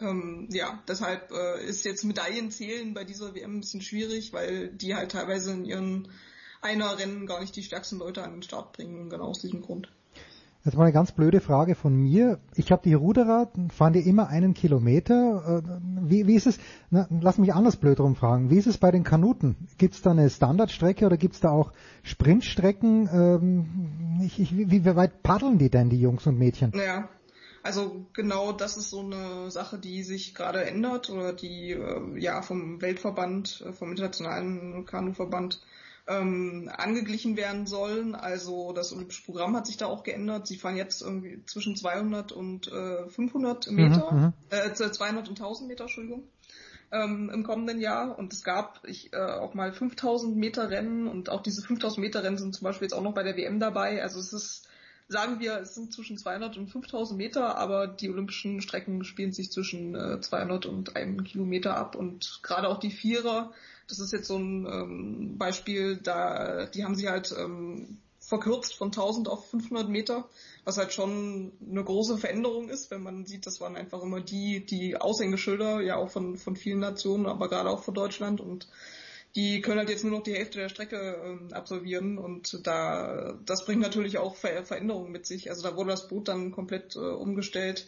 Ähm, 0.00 0.48
ja, 0.50 0.82
deshalb 0.88 1.30
äh, 1.32 1.64
ist 1.64 1.84
jetzt 1.84 2.04
Medaillen 2.04 2.50
zählen 2.50 2.92
bei 2.94 3.04
dieser 3.04 3.34
WM 3.34 3.56
ein 3.56 3.60
bisschen 3.60 3.80
schwierig, 3.80 4.32
weil 4.32 4.68
die 4.68 4.94
halt 4.94 5.12
teilweise 5.12 5.52
in 5.52 5.64
ihren 5.64 6.08
Einer-Rennen 6.60 7.26
gar 7.26 7.40
nicht 7.40 7.56
die 7.56 7.62
stärksten 7.62 7.98
Leute 7.98 8.22
an 8.22 8.32
den 8.32 8.42
Start 8.42 8.72
bringen, 8.72 9.08
genau 9.08 9.26
aus 9.26 9.40
diesem 9.40 9.62
Grund. 9.62 9.90
Jetzt 10.66 10.76
mal 10.76 10.82
eine 10.82 10.92
ganz 10.92 11.12
blöde 11.12 11.40
Frage 11.40 11.76
von 11.76 11.94
mir. 11.94 12.40
Ich 12.56 12.72
habe 12.72 12.82
die 12.84 12.94
Ruderer, 12.94 13.52
fahren 13.68 13.92
die 13.92 14.00
immer 14.00 14.26
einen 14.26 14.52
Kilometer? 14.52 15.62
Äh, 15.64 16.10
Wie, 16.10 16.26
wie 16.26 16.34
ist 16.34 16.48
es, 16.48 16.58
na, 16.90 17.06
lass 17.20 17.38
mich 17.38 17.54
anders 17.54 17.76
blöd 17.76 18.00
rumfragen, 18.00 18.50
wie 18.50 18.58
ist 18.58 18.66
es 18.66 18.76
bei 18.76 18.90
den 18.90 19.04
Kanuten? 19.04 19.54
Gibt 19.78 19.94
es 19.94 20.02
da 20.02 20.10
eine 20.10 20.28
Standardstrecke 20.28 21.06
oder 21.06 21.16
gibt 21.16 21.34
es 21.34 21.40
da 21.40 21.50
auch 21.50 21.72
Sprintstrecken? 22.02 23.08
Ähm, 23.12 24.20
ich, 24.24 24.40
ich, 24.40 24.56
wie, 24.56 24.72
wie 24.72 24.96
weit 24.96 25.22
paddeln 25.22 25.58
die 25.58 25.70
denn, 25.70 25.88
die 25.88 26.00
Jungs 26.00 26.26
und 26.26 26.36
Mädchen? 26.36 26.72
Ja, 26.74 27.08
also 27.66 28.06
genau 28.12 28.52
das 28.52 28.76
ist 28.76 28.90
so 28.90 29.00
eine 29.00 29.50
Sache, 29.50 29.78
die 29.78 30.02
sich 30.04 30.34
gerade 30.34 30.64
ändert 30.64 31.10
oder 31.10 31.32
die 31.32 31.72
äh, 31.72 32.18
ja 32.18 32.40
vom 32.40 32.80
Weltverband, 32.80 33.64
äh, 33.66 33.72
vom 33.72 33.90
internationalen 33.90 34.86
Kanuverband 34.86 35.60
ähm, 36.08 36.70
angeglichen 36.72 37.36
werden 37.36 37.66
sollen. 37.66 38.14
Also 38.14 38.72
das 38.72 38.92
Olympische 38.92 39.24
Programm 39.24 39.56
hat 39.56 39.66
sich 39.66 39.76
da 39.76 39.86
auch 39.86 40.04
geändert. 40.04 40.46
Sie 40.46 40.56
fahren 40.56 40.76
jetzt 40.76 41.02
irgendwie 41.02 41.42
zwischen 41.46 41.76
200 41.76 42.32
und 42.32 42.68
äh, 42.68 43.08
500 43.08 43.70
Meter, 43.72 44.12
Mhm, 44.12 44.20
mhm. 44.20 44.32
äh, 44.50 44.72
200 44.72 45.28
und 45.28 45.40
1000 45.40 45.68
Meter, 45.68 45.84
Entschuldigung, 45.84 46.22
ähm, 46.92 47.30
im 47.34 47.42
kommenden 47.42 47.80
Jahr. 47.80 48.16
Und 48.16 48.32
es 48.32 48.44
gab 48.44 48.80
ich, 48.86 49.12
äh, 49.12 49.16
auch 49.16 49.54
mal 49.54 49.72
5000 49.72 50.36
Meter 50.36 50.70
Rennen 50.70 51.08
und 51.08 51.28
auch 51.28 51.42
diese 51.42 51.62
5000 51.62 51.98
Meter 51.98 52.22
Rennen 52.22 52.38
sind 52.38 52.54
zum 52.54 52.64
Beispiel 52.64 52.86
jetzt 52.86 52.94
auch 52.94 53.02
noch 53.02 53.14
bei 53.14 53.24
der 53.24 53.36
WM 53.36 53.58
dabei. 53.58 54.02
Also 54.02 54.20
es 54.20 54.32
ist 54.32 54.65
sagen 55.08 55.40
wir, 55.40 55.58
es 55.60 55.74
sind 55.74 55.92
zwischen 55.92 56.18
200 56.18 56.56
und 56.56 56.68
5000 56.68 57.16
Meter, 57.16 57.56
aber 57.56 57.86
die 57.86 58.10
olympischen 58.10 58.60
Strecken 58.60 59.04
spielen 59.04 59.32
sich 59.32 59.50
zwischen 59.50 59.94
äh, 59.94 60.20
200 60.20 60.66
und 60.66 60.96
einem 60.96 61.24
Kilometer 61.24 61.76
ab. 61.76 61.94
Und 61.94 62.40
gerade 62.42 62.68
auch 62.68 62.78
die 62.78 62.90
Vierer, 62.90 63.52
das 63.88 64.00
ist 64.00 64.12
jetzt 64.12 64.26
so 64.26 64.36
ein 64.36 64.66
ähm, 64.66 65.38
Beispiel, 65.38 65.96
da 65.96 66.66
die 66.66 66.84
haben 66.84 66.96
sich 66.96 67.06
halt 67.06 67.34
ähm, 67.38 67.98
verkürzt 68.26 68.74
von 68.74 68.88
1000 68.88 69.28
auf 69.28 69.48
500 69.50 69.88
Meter, 69.88 70.28
was 70.64 70.78
halt 70.78 70.92
schon 70.92 71.52
eine 71.70 71.84
große 71.84 72.18
Veränderung 72.18 72.68
ist, 72.68 72.90
wenn 72.90 73.02
man 73.02 73.24
sieht, 73.24 73.46
das 73.46 73.60
waren 73.60 73.76
einfach 73.76 74.02
immer 74.02 74.20
die, 74.20 74.66
die 74.66 74.96
Aushängeschilder, 74.96 75.80
ja 75.80 75.96
auch 75.96 76.10
von, 76.10 76.36
von 76.36 76.56
vielen 76.56 76.80
Nationen, 76.80 77.26
aber 77.26 77.48
gerade 77.48 77.70
auch 77.70 77.84
von 77.84 77.94
Deutschland. 77.94 78.40
Und 78.40 78.66
die 79.36 79.60
können 79.60 79.78
halt 79.78 79.90
jetzt 79.90 80.02
nur 80.02 80.14
noch 80.14 80.22
die 80.22 80.34
Hälfte 80.34 80.58
der 80.58 80.70
Strecke 80.70 81.20
ähm, 81.24 81.48
absolvieren 81.52 82.16
und 82.16 82.66
da 82.66 83.38
das 83.44 83.66
bringt 83.66 83.82
natürlich 83.82 84.16
auch 84.18 84.34
Ver 84.34 84.64
Veränderungen 84.64 85.12
mit 85.12 85.26
sich. 85.26 85.50
Also 85.50 85.62
da 85.62 85.76
wurde 85.76 85.90
das 85.90 86.08
Boot 86.08 86.28
dann 86.28 86.52
komplett 86.52 86.96
äh, 86.96 87.00
umgestellt. 87.00 87.86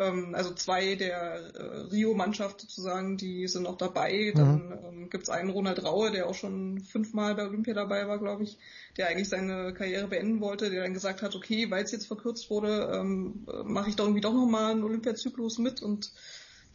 Ähm, 0.00 0.34
also 0.34 0.54
zwei 0.54 0.96
der 0.96 1.40
äh, 1.54 1.62
Rio-Mannschaft 1.92 2.60
sozusagen, 2.60 3.16
die 3.16 3.46
sind 3.46 3.62
noch 3.62 3.76
dabei. 3.76 4.32
Dann 4.34 4.78
ähm, 4.84 5.10
gibt's 5.10 5.30
einen 5.30 5.50
Ronald 5.50 5.84
Raue, 5.84 6.10
der 6.10 6.26
auch 6.26 6.34
schon 6.34 6.80
fünfmal 6.80 7.36
bei 7.36 7.46
Olympia 7.46 7.74
dabei 7.74 8.08
war, 8.08 8.18
glaube 8.18 8.42
ich, 8.42 8.58
der 8.96 9.08
eigentlich 9.08 9.28
seine 9.28 9.72
Karriere 9.74 10.08
beenden 10.08 10.40
wollte, 10.40 10.68
der 10.68 10.82
dann 10.82 10.94
gesagt 10.94 11.22
hat, 11.22 11.34
okay, 11.36 11.70
weil 11.70 11.84
es 11.84 11.92
jetzt 11.92 12.06
verkürzt 12.06 12.50
wurde, 12.50 12.92
ähm, 12.92 13.46
mache 13.64 13.88
ich 13.90 13.96
doch 13.96 14.04
irgendwie 14.04 14.20
doch 14.20 14.34
nochmal 14.34 14.72
einen 14.72 14.84
Olympiazyklus 14.84 15.58
mit 15.58 15.80
und 15.80 16.12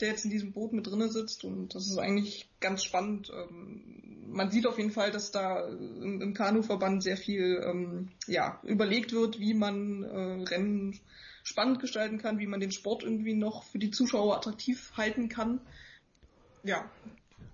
der 0.04 0.12
jetzt 0.12 0.26
in 0.26 0.32
diesem 0.32 0.52
Boot 0.52 0.74
mit 0.74 0.86
drinne 0.86 1.08
sitzt 1.08 1.46
und 1.46 1.74
das 1.74 1.88
ist 1.88 1.98
eigentlich 1.98 2.50
ganz 2.60 2.84
spannend. 2.84 3.32
Ähm, 3.34 4.28
man 4.28 4.52
sieht 4.52 4.68
auf 4.68 4.78
jeden 4.78 4.92
Fall, 4.92 5.12
dass 5.12 5.32
da 5.32 5.66
im, 5.66 6.22
im 6.22 6.34
Kanuverband 6.34 7.02
sehr 7.02 7.16
viel 7.16 7.64
ähm, 7.66 8.10
ja, 8.28 8.60
überlegt 8.64 9.14
wird, 9.14 9.40
wie 9.40 9.54
man 9.54 10.04
äh, 10.04 10.44
Rennen 10.44 11.00
spannend 11.44 11.80
gestalten 11.80 12.18
kann, 12.18 12.38
wie 12.38 12.48
man 12.48 12.60
den 12.60 12.72
Sport 12.72 13.04
irgendwie 13.04 13.34
noch 13.34 13.64
für 13.64 13.80
die 13.80 13.92
Zuschauer 13.92 14.36
attraktiv 14.36 14.92
halten 14.98 15.30
kann. 15.30 15.62
Ja, 16.64 16.84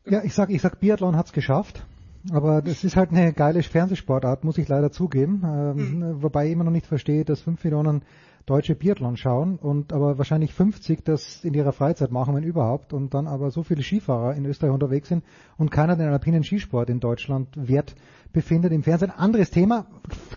Ja, 0.06 0.24
ich 0.24 0.34
sag, 0.34 0.50
ich 0.50 0.62
sag, 0.64 0.80
Biathlon 0.80 1.16
hat's 1.16 1.34
geschafft. 1.34 1.86
Aber 2.32 2.64
das 2.64 2.84
ist 2.84 2.96
halt 2.96 3.12
eine 3.12 3.32
geile 3.32 3.62
Fernsehsportart, 3.62 4.44
muss 4.44 4.58
ich 4.58 4.68
leider 4.68 4.92
zugeben. 4.92 5.44
Ähm, 5.46 6.22
Wobei 6.24 6.48
ich 6.48 6.54
immer 6.54 6.64
noch 6.64 6.72
nicht 6.72 6.88
verstehe, 6.88 7.26
dass 7.26 7.42
fünf 7.42 7.64
Millionen 7.64 8.02
Deutsche 8.46 8.76
Biathlon 8.76 9.18
schauen 9.18 9.58
und 9.58 9.94
aber 9.94 10.18
wahrscheinlich 10.18 10.54
50 10.54 11.04
das 11.04 11.44
in 11.44 11.54
ihrer 11.54 11.72
Freizeit 11.72 12.12
machen, 12.12 12.36
wenn 12.36 12.44
überhaupt, 12.44 12.94
und 12.94 13.14
dann 13.14 13.28
aber 13.28 13.52
so 13.52 13.64
viele 13.64 13.84
Skifahrer 13.84 14.36
in 14.36 14.46
Österreich 14.46 14.74
unterwegs 14.74 15.10
sind 15.10 15.24
und 15.58 15.72
keiner 15.72 15.96
den 15.96 16.10
alpinen 16.10 16.44
Skisport 16.44 16.90
in 16.90 17.00
Deutschland 17.00 17.50
wert 17.56 17.96
befindet 18.34 18.72
im 18.72 18.84
Fernsehen. 18.84 19.12
Anderes 19.12 19.52
Thema. 19.52 19.86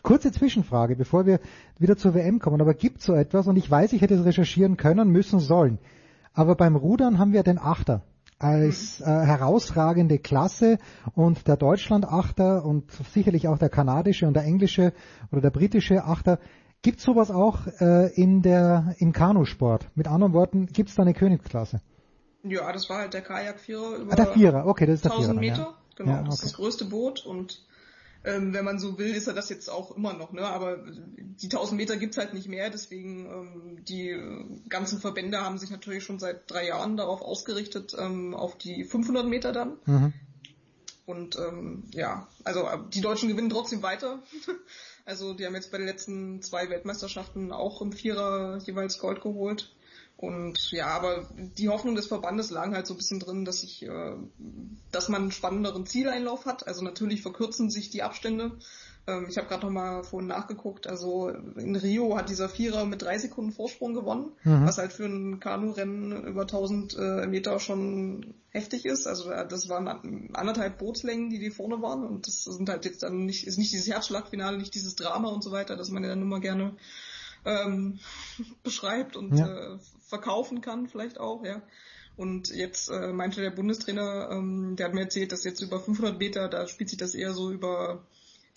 Kurze 0.03 0.33
Zwischenfrage, 0.33 0.97
bevor 0.97 1.27
wir 1.27 1.41
wieder 1.79 1.97
zur 1.97 2.15
WM 2.15 2.39
kommen. 2.39 2.61
Aber 2.61 2.75
gibt 2.75 3.01
so 3.01 3.15
etwas, 3.15 3.47
und 3.47 3.57
ich 3.57 3.71
weiß, 3.71 3.93
ich 3.93 4.03
hätte 4.03 4.15
es 4.15 4.25
recherchieren 4.25 4.77
können, 4.77 5.09
müssen, 5.09 5.41
sollen. 5.41 5.79
Aber 6.35 6.55
beim 6.55 6.77
Rudern 6.77 7.19
haben 7.19 7.33
wir 7.33 7.43
den 7.43 7.59
Achter 7.59 8.03
als 8.43 9.01
äh, 9.01 9.05
herausragende 9.05 10.19
Klasse 10.19 10.79
und 11.15 11.47
der 11.47 11.57
Deutschland-Achter 11.57 12.65
und 12.65 12.91
sicherlich 12.91 13.47
auch 13.47 13.59
der 13.59 13.69
kanadische 13.69 14.27
und 14.27 14.35
der 14.35 14.43
englische 14.43 14.93
oder 15.31 15.41
der 15.41 15.51
britische 15.51 16.05
Achter. 16.05 16.41
Gibt 16.83 17.01
sowas 17.01 17.31
auch 17.31 17.67
äh, 17.81 18.13
in 18.15 18.43
der 18.43 18.95
im 18.99 19.13
Kanusport? 19.13 19.87
Mit 19.95 20.09
anderen 20.09 20.33
Worten, 20.33 20.67
gibt 20.67 20.89
es 20.91 20.97
da 20.97 21.03
eine 21.03 21.15
Königsklasse? 21.15 21.81
ja, 22.45 22.73
das 22.73 22.91
war 22.91 22.99
halt 22.99 23.15
der 23.15 23.23
Kajakvierer 23.23 23.97
über 23.99 24.13
Ah, 24.13 24.17
der 24.17 24.27
Vierer, 24.33 24.67
okay, 24.67 24.87
das 24.87 24.97
ist 24.97 25.05
der 25.05 25.13
1000 25.13 25.39
Vierer. 25.39 25.57
Meter. 25.57 25.75
Genau, 25.97 26.11
Ja, 26.11 26.23
das 26.23 26.35
ist 26.35 26.41
okay. 26.41 26.49
das 26.49 26.55
größte 26.55 26.85
Boot 26.87 27.25
und 27.25 27.65
ähm, 28.25 28.53
wenn 28.55 28.65
man 28.65 28.79
so 28.79 28.99
will, 28.99 29.15
ist 29.15 29.27
er 29.29 29.35
das 29.35 29.49
jetzt 29.49 29.69
auch 29.69 29.97
immer 29.97 30.13
noch, 30.13 30.33
ne? 30.33 30.43
Aber 30.43 30.79
die 30.79 31.47
1000 31.47 31.77
Meter 31.77 31.97
gibt's 31.97 32.19
halt 32.19 32.35
nicht 32.35 32.49
mehr, 32.49 32.71
deswegen 32.71 33.27
ähm, 33.27 33.85
die 33.85 34.11
äh, 34.11 34.45
ganzen 34.69 35.01
Verbände 35.01 35.41
haben 35.41 35.59
sich 35.59 35.71
natürlich 35.71 36.03
schon 36.05 36.19
seit 36.19 36.51
drei 36.51 36.67
Jahren 36.67 36.97
darauf 36.97 37.21
ausgerichtet, 37.21 37.95
ähm, 37.99 38.35
auf 38.35 38.57
die 38.59 38.85
500 38.85 39.27
Meter 39.27 39.53
dann. 39.53 39.75
Mhm. 39.87 40.13
Und 41.05 41.37
ähm, 41.37 41.85
ja, 41.93 42.29
also 42.45 42.61
äh, 42.61 42.79
die 42.93 43.01
Deutschen 43.01 43.29
gewinnen 43.29 43.51
trotzdem 43.51 43.83
weiter. 43.83 44.21
Also 45.05 45.35
die 45.35 45.47
haben 45.47 45.55
jetzt 45.55 45.73
bei 45.73 45.79
den 45.79 45.87
letzten 45.87 46.43
zwei 46.43 46.69
Weltmeisterschaften 46.71 47.53
auch 47.53 47.83
im 47.83 47.93
Vierer 47.93 48.59
jeweils 48.65 48.99
Gold 48.99 49.21
geholt. 49.21 49.73
Und 50.17 50.71
ja, 50.71 50.87
aber 50.87 51.29
die 51.37 51.69
Hoffnung 51.69 51.97
des 51.97 52.07
Verbandes 52.07 52.51
lag 52.51 52.71
halt 52.71 52.87
so 52.87 52.95
ein 52.95 52.97
bisschen 52.97 53.19
drin, 53.19 53.45
dass 53.45 53.65
ich, 53.65 53.83
äh, 53.83 54.15
dass 54.93 55.09
man 55.09 55.23
einen 55.23 55.33
spannenderen 55.33 55.85
Zieleinlauf 55.85 56.47
hat. 56.47 56.67
Also 56.67 56.85
natürlich 56.85 57.23
verkürzen 57.23 57.71
sich 57.71 57.91
die 57.91 58.05
Abstände. 58.05 58.53
Ähm, 59.07 59.27
ich 59.29 59.37
habe 59.37 59.49
gerade 59.49 59.67
noch 59.67 59.73
mal 59.73 60.03
vorhin 60.05 60.29
nachgeguckt. 60.29 60.87
Also 60.87 61.29
in 61.29 61.75
Rio 61.77 62.17
hat 62.17 62.29
dieser 62.29 62.49
Vierer 62.49 62.85
mit 62.85 63.03
drei 63.03 63.19
Sekunden 63.19 63.53
Vorsprung 63.53 63.95
gewonnen, 63.95 64.33
Mhm. 64.45 64.67
was 64.67 64.79
halt 64.79 64.93
für 64.93 65.07
ein 65.07 65.41
Kanurennen 65.41 66.25
über 66.25 66.43
1000 66.43 66.97
äh, 66.97 67.27
Meter 67.27 67.59
schon 67.59 68.35
heftig 68.51 68.85
ist. 68.85 69.07
Also 69.07 69.31
äh, 69.31 69.47
das 69.49 69.69
waren 69.69 70.31
anderthalb 70.35 70.79
Bootslängen, 70.79 71.31
die 71.31 71.39
die 71.41 71.51
vorne 71.51 71.83
waren. 71.83 72.05
Und 72.05 72.27
das 72.29 72.45
sind 72.45 72.69
halt 72.69 72.85
jetzt 72.85 73.03
dann 73.03 73.25
nicht, 73.27 73.47
ist 73.47 73.59
nicht 73.59 73.73
dieses 73.73 73.89
Herzschlagfinale, 73.89 74.57
nicht 74.59 74.75
dieses 74.75 74.95
Drama 74.95 75.29
und 75.31 75.43
so 75.43 75.51
weiter, 75.51 75.77
das 75.77 75.91
man 75.91 76.03
ja 76.05 76.11
dann 76.11 76.23
immer 76.23 76.41
gerne 76.41 76.77
ähm, 77.45 77.99
beschreibt 78.63 79.17
und 79.17 79.37
Ja. 79.37 79.47
äh, 79.75 79.79
verkaufen 80.07 80.61
kann 80.61 80.87
vielleicht 80.89 81.19
auch, 81.19 81.45
ja. 81.45 81.63
Und 82.17 82.51
jetzt 82.51 82.91
äh, 82.91 83.13
meinte 83.13 83.41
der 83.41 83.51
Bundestrainer, 83.51 84.29
ähm, 84.31 84.77
der 84.77 84.87
hat 84.87 84.95
mir 84.95 85.01
erzählt, 85.01 85.33
dass 85.33 85.45
jetzt 85.45 85.63
über 85.63 85.81
500 85.81 86.19
Meter, 86.19 86.49
da 86.49 86.69
spielt 86.69 86.91
sich 86.91 86.99
das 86.99 87.15
eher 87.15 87.33
so 87.33 87.51
über 87.51 88.05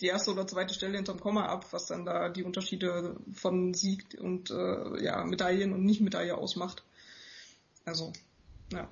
die 0.00 0.06
erste 0.06 0.32
oder 0.32 0.46
zweite 0.46 0.74
Stelle 0.74 0.96
hinterm 0.96 1.20
Komma 1.20 1.46
ab, 1.46 1.66
was 1.70 1.86
dann 1.86 2.04
da 2.04 2.28
die 2.28 2.44
Unterschiede 2.44 3.16
von 3.32 3.74
Sieg 3.74 4.16
und 4.20 4.50
äh, 4.50 5.02
ja, 5.02 5.24
Medaillen 5.24 5.72
und 5.72 5.84
Nicht-Medaille 5.84 6.36
ausmacht. 6.36 6.84
Also, 7.84 8.12
ja. 8.72 8.88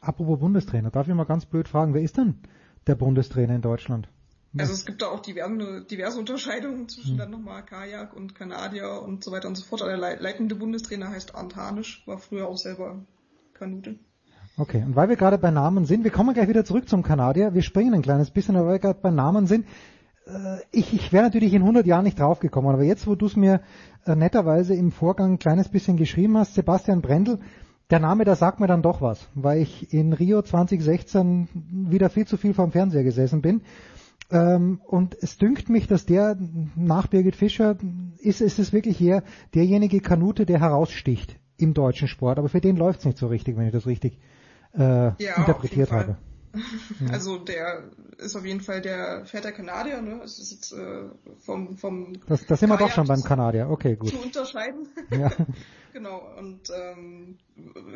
Apropos 0.00 0.38
Bundestrainer, 0.40 0.90
darf 0.90 1.08
ich 1.08 1.14
mal 1.14 1.24
ganz 1.24 1.46
blöd 1.46 1.68
fragen, 1.68 1.94
wer 1.94 2.02
ist 2.02 2.16
denn 2.16 2.38
der 2.86 2.94
Bundestrainer 2.94 3.54
in 3.54 3.62
Deutschland? 3.62 4.08
Also 4.58 4.74
es 4.74 4.84
gibt 4.84 5.00
da 5.00 5.06
auch 5.06 5.20
diverse, 5.20 5.84
diverse 5.84 6.18
Unterscheidungen 6.18 6.86
zwischen 6.86 7.16
dann 7.16 7.30
nochmal 7.30 7.64
Kajak 7.64 8.14
und 8.14 8.34
Kanadier 8.34 9.00
und 9.02 9.24
so 9.24 9.32
weiter 9.32 9.48
und 9.48 9.54
so 9.54 9.64
fort. 9.64 9.80
Der 9.80 9.96
lei- 9.96 10.16
leitende 10.16 10.54
Bundestrainer 10.54 11.08
heißt 11.08 11.34
Arndt 11.34 11.56
Hanisch, 11.56 12.02
war 12.06 12.18
früher 12.18 12.48
auch 12.48 12.58
selber 12.58 13.02
Kanute. 13.54 13.98
Okay, 14.58 14.82
und 14.84 14.94
weil 14.94 15.08
wir 15.08 15.16
gerade 15.16 15.38
bei 15.38 15.50
Namen 15.50 15.86
sind, 15.86 16.04
wir 16.04 16.10
kommen 16.10 16.34
gleich 16.34 16.48
wieder 16.48 16.66
zurück 16.66 16.86
zum 16.86 17.02
Kanadier, 17.02 17.54
wir 17.54 17.62
springen 17.62 17.94
ein 17.94 18.02
kleines 18.02 18.30
bisschen, 18.30 18.56
aber 18.56 18.66
weil 18.66 18.74
wir 18.74 18.80
gerade 18.80 19.00
bei 19.00 19.10
Namen 19.10 19.46
sind, 19.46 19.66
ich, 20.70 20.94
ich 20.94 21.12
wäre 21.12 21.24
natürlich 21.24 21.52
in 21.54 21.62
100 21.62 21.86
Jahren 21.86 22.04
nicht 22.04 22.18
draufgekommen, 22.18 22.72
aber 22.72 22.84
jetzt, 22.84 23.06
wo 23.06 23.14
du 23.14 23.26
es 23.26 23.36
mir 23.36 23.60
äh, 24.06 24.14
netterweise 24.14 24.74
im 24.74 24.92
Vorgang 24.92 25.32
ein 25.32 25.38
kleines 25.38 25.68
bisschen 25.68 25.96
geschrieben 25.96 26.36
hast, 26.38 26.54
Sebastian 26.54 27.02
Brendel, 27.02 27.38
der 27.90 28.00
Name, 28.00 28.24
der 28.24 28.36
sagt 28.36 28.60
mir 28.60 28.66
dann 28.66 28.82
doch 28.82 29.02
was, 29.02 29.28
weil 29.34 29.60
ich 29.60 29.92
in 29.92 30.12
Rio 30.12 30.40
2016 30.40 31.48
wieder 31.90 32.08
viel 32.08 32.26
zu 32.26 32.36
viel 32.36 32.54
vorm 32.54 32.72
Fernseher 32.72 33.04
gesessen 33.04 33.42
bin. 33.42 33.62
Ähm, 34.30 34.80
und 34.86 35.14
es 35.20 35.36
dünkt 35.36 35.68
mich, 35.68 35.88
dass 35.88 36.06
der 36.06 36.38
nach 36.74 37.08
Birgit 37.08 37.36
Fischer 37.36 37.76
ist, 38.18 38.40
ist 38.40 38.58
es 38.58 38.72
wirklich 38.72 38.96
hier 38.96 39.22
derjenige 39.54 40.00
Kanute, 40.00 40.46
der 40.46 40.60
heraussticht 40.60 41.38
im 41.58 41.74
deutschen 41.74 42.08
Sport. 42.08 42.38
Aber 42.38 42.48
für 42.48 42.62
den 42.62 42.76
läuft 42.76 43.00
es 43.00 43.04
nicht 43.04 43.18
so 43.18 43.26
richtig, 43.26 43.56
wenn 43.58 43.66
ich 43.66 43.72
das 43.72 43.86
richtig 43.86 44.18
äh, 44.74 44.80
Ja, 44.80 45.36
interpretiert 45.36 45.92
habe. 45.92 46.16
Ja. 47.00 47.12
Also 47.12 47.38
der 47.38 47.90
ist 48.18 48.36
auf 48.36 48.44
jeden 48.44 48.60
Fall 48.60 48.80
der 48.80 49.24
fährt 49.26 49.44
der 49.44 49.52
Kanadier, 49.52 50.02
ne? 50.02 50.20
Es 50.22 50.38
ist 50.38 50.52
jetzt 50.52 50.72
äh, 50.72 51.08
vom 51.40 51.76
vom 51.76 52.20
Das, 52.26 52.46
das 52.46 52.60
sind 52.60 52.68
wir 52.68 52.76
doch 52.76 52.90
schon 52.90 53.06
beim 53.06 53.22
Kanadier. 53.22 53.70
Okay, 53.70 53.96
gut. 53.96 54.10
zu 54.10 54.20
unterscheiden. 54.20 54.88
Ja. 55.10 55.30
genau, 55.92 56.22
und 56.38 56.70
ähm, 56.70 57.38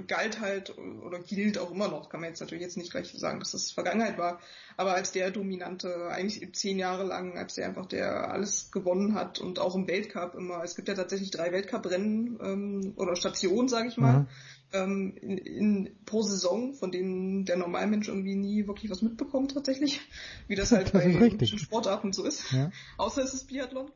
galt 0.07 0.41
halt 0.41 0.77
oder 0.77 1.19
gilt 1.19 1.59
auch 1.59 1.71
immer 1.71 1.89
noch, 1.89 2.09
kann 2.11 2.21
man 2.21 2.31
jetzt 2.31 2.41
natürlich 2.41 2.63
jetzt 2.63 2.77
nicht 2.77 2.91
gleich 2.91 3.11
sagen, 3.13 3.39
dass 3.39 3.53
das 3.53 3.71
Vergangenheit 3.71 4.19
war, 4.19 4.39
aber 4.77 4.95
als 4.95 5.13
der 5.13 5.31
dominante, 5.31 6.09
eigentlich 6.09 6.55
zehn 6.55 6.79
Jahre 6.79 7.05
lang, 7.05 7.39
als 7.39 7.55
der 7.55 7.67
einfach 7.67 7.87
der 7.87 8.31
alles 8.31 8.71
gewonnen 8.71 9.15
hat 9.15 9.39
und 9.39 9.59
auch 9.59 9.75
im 9.75 9.89
Weltcup 9.89 10.35
immer, 10.35 10.63
es 10.63 10.77
gibt 10.77 10.89
ja 10.89 10.95
tatsächlich 10.95 11.31
drei 11.31 11.53
Weltcuprennen 11.53 12.39
ähm, 12.43 12.93
oder 12.97 13.17
Stationen, 13.17 13.69
sage 13.69 13.89
ich 13.89 13.97
mal, 13.97 14.21
Mhm. 14.21 14.27
Ähm, 14.73 15.17
in, 15.21 15.39
in, 15.39 15.97
pro 16.05 16.23
Saison, 16.23 16.75
von 16.75 16.91
denen 16.91 17.45
der 17.45 17.57
Normalmensch 17.57 18.09
irgendwie 18.09 18.35
nie 18.35 18.67
wirklich 18.67 18.91
was 18.91 19.03
mitbekommt 19.03 19.55
tatsächlich, 19.55 20.01
wie 20.49 20.55
das 20.55 20.73
halt 20.73 20.87
Das 20.93 21.05
bei 21.05 21.15
olympischen 21.15 21.59
Sportarten 21.59 22.13
so 22.13 22.25
ist. 22.25 22.53
Ja. 22.53 22.71
Außer 22.97 23.23
es 23.23 23.35
ist 23.35 23.47
Biathlon. 23.47 23.91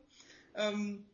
Ähm, 0.55 1.05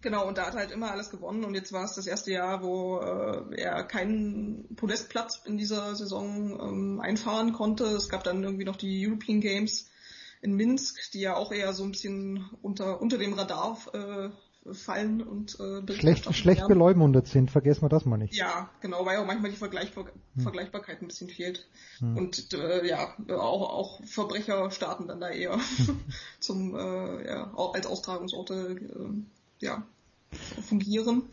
genau, 0.00 0.26
und 0.26 0.38
da 0.38 0.46
hat 0.46 0.54
er 0.54 0.60
halt 0.60 0.70
immer 0.70 0.90
alles 0.90 1.10
gewonnen 1.10 1.44
und 1.44 1.54
jetzt 1.54 1.72
war 1.72 1.84
es 1.84 1.94
das 1.94 2.06
erste 2.06 2.32
Jahr, 2.32 2.62
wo 2.62 2.98
äh, 2.98 3.60
er 3.60 3.84
keinen 3.84 4.74
Podestplatz 4.76 5.42
in 5.44 5.58
dieser 5.58 5.94
Saison 5.94 6.58
ähm, 6.60 7.00
einfahren 7.00 7.52
konnte. 7.52 7.84
Es 7.84 8.08
gab 8.08 8.24
dann 8.24 8.42
irgendwie 8.42 8.64
noch 8.64 8.76
die 8.76 9.06
European 9.06 9.40
Games 9.40 9.90
in 10.40 10.54
Minsk, 10.54 11.12
die 11.12 11.20
ja 11.20 11.36
auch 11.36 11.52
eher 11.52 11.72
so 11.72 11.84
ein 11.84 11.92
bisschen 11.92 12.50
unter, 12.62 13.00
unter 13.00 13.16
dem 13.16 13.32
Radar 13.34 13.78
äh, 13.92 14.30
fallen 14.70 15.22
und 15.22 15.58
äh, 15.58 15.92
Schlecht, 15.92 16.32
schlecht 16.34 16.68
beleumundet 16.68 17.26
sind, 17.26 17.50
vergessen 17.50 17.82
wir 17.82 17.88
das 17.88 18.04
mal 18.04 18.16
nicht. 18.16 18.34
Ja, 18.34 18.70
genau, 18.80 19.04
weil 19.04 19.18
auch 19.18 19.26
manchmal 19.26 19.50
die 19.50 19.56
Vergleichbar 19.56 20.06
Hm. 20.34 20.42
Vergleichbarkeit 20.42 21.02
ein 21.02 21.08
bisschen 21.08 21.28
fehlt. 21.28 21.66
Hm. 21.98 22.16
Und 22.16 22.54
äh, 22.54 22.86
ja, 22.86 23.14
auch, 23.28 23.70
auch 23.70 24.04
Verbrecher 24.04 24.70
starten 24.70 25.08
dann 25.08 25.20
da 25.20 25.28
eher 25.28 25.58
zum 26.40 26.74
äh, 26.74 27.26
ja, 27.26 27.52
als 27.54 27.86
Austragungsorte 27.86 28.76
äh, 28.78 29.64
ja, 29.64 29.86
fungieren. 30.68 31.28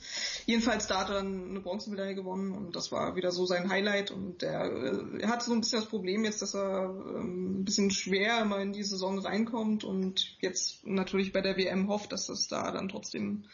Jedenfalls 0.45 0.87
da 0.87 1.01
hat 1.01 1.09
er 1.09 1.15
dann 1.15 1.49
eine 1.49 1.59
Bronzemedaille 1.59 2.15
gewonnen 2.15 2.51
und 2.53 2.75
das 2.75 2.91
war 2.91 3.15
wieder 3.15 3.31
so 3.31 3.45
sein 3.45 3.69
Highlight 3.69 4.11
und 4.11 4.41
der 4.41 4.65
äh, 4.65 5.21
er 5.21 5.29
hat 5.29 5.43
so 5.43 5.53
ein 5.53 5.61
bisschen 5.61 5.79
das 5.79 5.89
Problem 5.89 6.23
jetzt, 6.25 6.41
dass 6.41 6.55
er 6.55 6.85
ähm, 6.85 7.61
ein 7.61 7.65
bisschen 7.65 7.91
schwer 7.91 8.41
immer 8.41 8.59
in 8.59 8.73
die 8.73 8.83
Saison 8.83 9.19
reinkommt 9.19 9.83
und 9.83 10.37
jetzt 10.41 10.85
natürlich 10.85 11.31
bei 11.33 11.41
der 11.41 11.57
WM 11.57 11.87
hofft, 11.87 12.11
dass 12.11 12.27
das 12.27 12.47
da 12.47 12.71
dann 12.71 12.89
trotzdem 12.89 13.45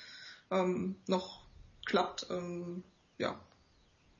ähm, 0.52 0.96
noch 1.08 1.42
klappt. 1.86 2.28
Ähm, 2.30 2.84
ja, 3.18 3.40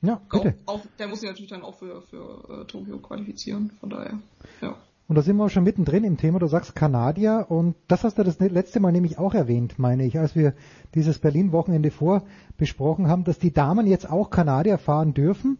Ja, 0.02 0.20
bitte. 0.30 0.56
auch, 0.66 0.80
auch, 0.80 0.86
der 0.98 1.08
muss 1.08 1.20
sich 1.20 1.28
natürlich 1.28 1.50
dann 1.50 1.62
auch 1.62 1.78
für, 1.78 2.02
für 2.02 2.62
äh, 2.62 2.64
Tokio 2.66 2.98
qualifizieren, 2.98 3.70
von 3.80 3.90
daher, 3.90 4.18
ja. 4.60 4.76
Und 5.08 5.14
da 5.14 5.22
sind 5.22 5.36
wir 5.36 5.44
auch 5.44 5.50
schon 5.50 5.62
mittendrin 5.62 6.02
im 6.02 6.16
Thema. 6.16 6.40
Du 6.40 6.48
sagst 6.48 6.74
Kanadier 6.74 7.46
und 7.48 7.76
das 7.86 8.02
hast 8.02 8.18
du 8.18 8.24
das 8.24 8.40
letzte 8.40 8.80
Mal 8.80 8.90
nämlich 8.90 9.18
auch 9.18 9.34
erwähnt, 9.34 9.78
meine 9.78 10.04
ich, 10.04 10.18
als 10.18 10.34
wir 10.34 10.54
dieses 10.94 11.20
Berlin-Wochenende 11.20 11.92
vorbesprochen 11.92 13.08
haben, 13.08 13.22
dass 13.22 13.38
die 13.38 13.52
Damen 13.52 13.86
jetzt 13.86 14.10
auch 14.10 14.30
Kanadier 14.30 14.78
fahren 14.78 15.14
dürfen. 15.14 15.58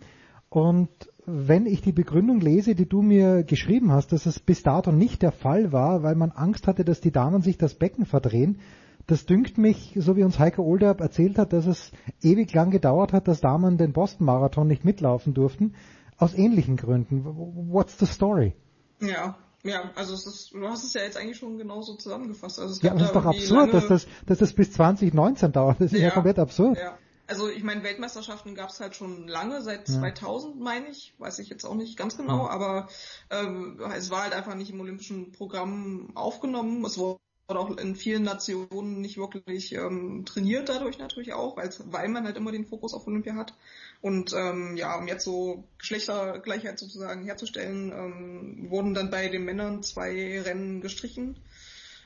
Und 0.49 0.89
wenn 1.27 1.67
ich 1.67 1.81
die 1.81 1.93
Begründung 1.93 2.41
lese, 2.41 2.75
die 2.75 2.89
du 2.89 3.03
mir 3.03 3.45
geschrieben 3.45 3.93
hast, 3.93 4.13
dass 4.13 4.27
es 4.27 4.41
bis 4.41 4.63
dato 4.63 4.91
nicht 4.91 5.23
der 5.23 5.33
Fall 5.33 5.73
war, 5.73 6.03
weil 6.03 6.17
man 6.17 6.33
Angst 6.33 6.67
hatte, 6.67 6.85
dass 6.85 7.01
die 7.01 7.13
Damen 7.13 7.43
sich 7.43 7.57
das 7.57 7.75
Becken 7.75 8.05
verdrehen, 8.05 8.59
das 9.07 9.27
dünkt 9.27 9.59
mich, 9.59 9.95
so 9.97 10.17
wie 10.17 10.25
uns 10.25 10.41
Heike 10.41 10.63
Olderb 10.63 11.01
erzählt 11.01 11.39
hat, 11.39 11.53
dass 11.53 11.67
es 11.67 11.93
ewig 12.23 12.53
lang 12.53 12.71
gedauert 12.71 13.13
hat, 13.13 13.29
dass 13.29 13.41
Damen 13.41 13.77
den 13.77 13.93
Boston-Marathon 13.93 14.67
nicht 14.67 14.85
mitlaufen 14.85 15.35
durften, 15.35 15.75
aus 16.17 16.35
ähnlichen 16.35 16.77
Gründen. 16.77 17.25
What's 17.25 17.99
the 18.01 18.07
story? 18.07 18.55
Ja, 19.01 19.37
ja, 19.63 19.91
also 19.97 20.15
es 20.15 20.27
ist, 20.27 20.53
du 20.53 20.69
hast 20.69 20.85
es 20.85 20.95
ja 20.95 21.03
jetzt 21.03 21.17
eigentlich 21.17 21.39
schon 21.39 21.59
genauso 21.59 21.97
zusammengefasst. 21.97 22.61
Also 22.61 22.73
es 22.75 22.83
Ja, 22.83 22.93
aber 22.93 23.01
das 23.01 23.09
ist 23.09 23.17
doch 23.17 23.25
absurd, 23.27 23.75
dass 23.75 23.89
das, 23.89 24.07
dass 24.27 24.39
das 24.39 24.53
bis 24.53 24.73
2019 24.73 25.53
dauert. 25.53 25.81
Das 25.81 25.93
ist 25.93 26.01
ja, 26.01 26.11
komplett 26.11 26.39
absurd. 26.39 26.79
Ja. 26.79 26.97
Also 27.29 27.49
ich 27.49 27.65
meine, 27.65 27.83
Weltmeisterschaften 27.83 28.55
gab 28.55 28.71
es 28.71 28.79
halt 28.79 28.95
schon 28.95 29.27
lange, 29.27 29.61
seit 29.63 29.89
Ja. 29.89 29.99
2000 29.99 30.61
meine 30.61 30.87
ich, 30.89 31.15
weiß 31.19 31.41
ich 31.41 31.49
jetzt 31.49 31.65
auch 31.65 31.75
nicht 31.75 31.97
ganz 31.97 32.17
genau, 32.17 32.45
Ja. 32.45 32.51
aber 32.51 32.89
ähm, 33.31 33.81
es 33.97 34.11
war 34.11 34.23
halt 34.23 34.33
einfach 34.33 34.55
nicht 34.55 34.71
im 34.71 34.81
olympischen 34.81 35.33
Programm 35.33 36.11
aufgenommen. 36.15 36.85
Es 36.85 36.97
wurde 36.99 37.19
auch 37.49 37.77
in 37.77 37.95
vielen 37.95 38.25
Nationen 38.25 39.01
nicht 39.01 39.19
wirklich 39.19 39.73
ähm, 39.73 40.25
trainiert 40.27 40.69
dadurch 40.69 40.99
natürlich 40.99 41.33
auch, 41.33 41.57
weil 41.57 41.71
weil 41.85 42.09
man 42.09 42.25
halt 42.25 42.37
immer 42.37 42.51
den 42.51 42.67
Fokus 42.67 42.93
auf 42.93 43.07
Olympia 43.07 43.35
hat. 43.37 43.55
Und 44.01 44.33
ähm, 44.33 44.77
ja, 44.77 44.99
um 44.99 45.07
jetzt 45.07 45.25
so 45.25 45.65
Geschlechtergleichheit 45.79 46.79
sozusagen 46.79 47.25
herzustellen, 47.25 47.93
ähm, 47.93 48.71
wurden 48.71 48.95
dann 48.95 49.11
bei 49.11 49.29
den 49.29 49.45
Männern 49.45 49.83
zwei 49.85 50.41
Rennen 50.41 50.81
gestrichen. 50.81 51.37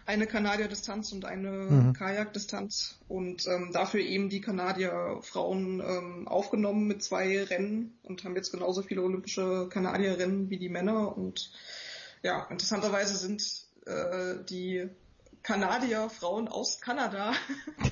Eine 0.04 0.26
Kanadier-Distanz 0.26 1.12
und 1.12 1.24
eine 1.24 1.50
Mhm. 1.50 1.92
Kajak-Distanz 1.92 2.98
und 3.08 3.46
ähm, 3.46 3.70
dafür 3.72 4.00
eben 4.00 4.28
die 4.28 4.40
Kanadier-Frauen 4.40 5.80
ähm, 5.80 6.28
aufgenommen 6.28 6.86
mit 6.86 7.02
zwei 7.02 7.42
Rennen 7.44 7.96
und 8.02 8.24
haben 8.24 8.34
jetzt 8.34 8.50
genauso 8.50 8.82
viele 8.82 9.02
olympische 9.02 9.68
Kanadier-Rennen 9.70 10.50
wie 10.50 10.58
die 10.58 10.68
Männer 10.68 11.16
und 11.16 11.52
ja, 12.22 12.46
interessanterweise 12.50 13.16
sind 13.16 13.42
äh, 13.86 14.42
die 14.48 14.88
Kanadier-Frauen 15.42 16.48
aus 16.48 16.80
Kanada, 16.80 17.32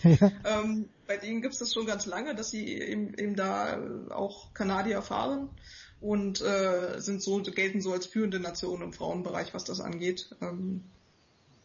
ähm, 0.05 0.89
bei 1.07 1.17
denen 1.17 1.41
gibt 1.41 1.55
es 1.55 1.61
das 1.61 1.73
schon 1.73 1.87
ganz 1.87 2.07
lange, 2.07 2.35
dass 2.35 2.51
sie 2.51 2.67
eben, 2.67 3.15
eben 3.15 3.37
da 3.37 3.77
äh, 3.77 4.13
auch 4.13 4.53
Kanadier 4.53 5.03
fahren 5.03 5.49
und 6.01 6.41
äh, 6.41 7.01
sind 7.01 7.23
so 7.23 7.41
gelten 7.43 7.81
so 7.81 7.93
als 7.93 8.07
führende 8.07 8.41
Nation 8.41 8.83
im 8.83 8.93
Frauenbereich, 8.93 9.55
was 9.55 9.65
das 9.65 9.81
angeht. 9.81 10.35
Ähm, 10.41 10.85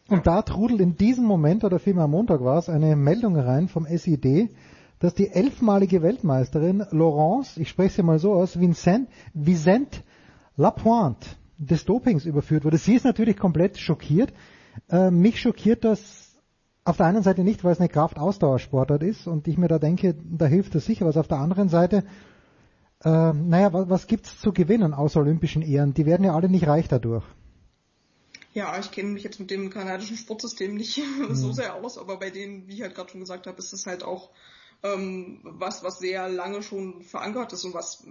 und 0.08 0.26
da 0.26 0.42
trudelt 0.42 0.80
in 0.80 0.96
diesem 0.96 1.24
Moment, 1.24 1.64
oder 1.64 1.78
vielmehr 1.78 2.04
am 2.04 2.10
Montag 2.10 2.42
war 2.42 2.58
es, 2.58 2.68
eine 2.68 2.94
Meldung 2.96 3.36
rein 3.36 3.68
vom 3.68 3.86
SID, 3.86 4.50
dass 4.98 5.14
die 5.14 5.30
elfmalige 5.30 6.02
Weltmeisterin 6.02 6.84
Laurence, 6.90 7.56
ich 7.56 7.68
spreche 7.68 7.96
sie 7.96 8.02
mal 8.02 8.18
so 8.18 8.34
aus, 8.34 8.58
Vincent, 8.58 9.08
Vicente 9.32 10.00
Lapointe 10.56 11.26
des 11.58 11.84
Dopings 11.84 12.26
überführt 12.26 12.64
wurde. 12.64 12.78
Sie 12.78 12.94
ist 12.94 13.04
natürlich 13.04 13.36
komplett 13.36 13.78
schockiert. 13.78 14.32
Äh, 14.88 15.10
mich 15.10 15.40
schockiert 15.40 15.84
das 15.84 16.34
auf 16.84 16.98
der 16.98 17.06
einen 17.06 17.22
Seite 17.22 17.42
nicht, 17.42 17.64
weil 17.64 17.72
es 17.72 17.80
eine 17.80 17.88
Kraftausdauersportart 17.88 19.02
ist 19.02 19.26
und 19.26 19.48
ich 19.48 19.56
mir 19.56 19.68
da 19.68 19.78
denke, 19.78 20.14
da 20.22 20.46
hilft 20.46 20.74
das 20.74 20.84
sicher 20.84 21.06
was. 21.06 21.16
Auf 21.16 21.28
der 21.28 21.38
anderen 21.38 21.68
Seite, 21.68 22.04
äh, 23.02 23.32
naja, 23.32 23.72
was, 23.72 23.88
was 23.88 24.06
gibt's 24.06 24.38
zu 24.40 24.52
gewinnen 24.52 24.92
außer 24.92 25.20
olympischen 25.20 25.62
Ehren? 25.62 25.94
Die 25.94 26.04
werden 26.04 26.24
ja 26.24 26.34
alle 26.34 26.48
nicht 26.48 26.66
reich 26.66 26.88
dadurch. 26.88 27.24
Ja, 28.52 28.78
ich 28.78 28.92
kenne 28.92 29.10
mich 29.10 29.24
jetzt 29.24 29.40
mit 29.40 29.50
dem 29.50 29.70
kanadischen 29.70 30.16
Sportsystem 30.16 30.74
nicht 30.74 30.98
mhm. 30.98 31.34
so 31.34 31.52
sehr 31.52 31.74
aus, 31.74 31.98
aber 31.98 32.18
bei 32.18 32.30
denen, 32.30 32.68
wie 32.68 32.74
ich 32.74 32.82
halt 32.82 32.94
gerade 32.94 33.10
schon 33.10 33.20
gesagt 33.20 33.46
habe, 33.46 33.58
ist 33.58 33.72
es 33.72 33.86
halt 33.86 34.04
auch 34.04 34.30
ähm, 34.82 35.40
was, 35.42 35.82
was 35.82 35.98
sehr 35.98 36.28
lange 36.28 36.62
schon 36.62 37.02
verankert 37.02 37.52
ist 37.54 37.64
und 37.64 37.72
was, 37.72 38.06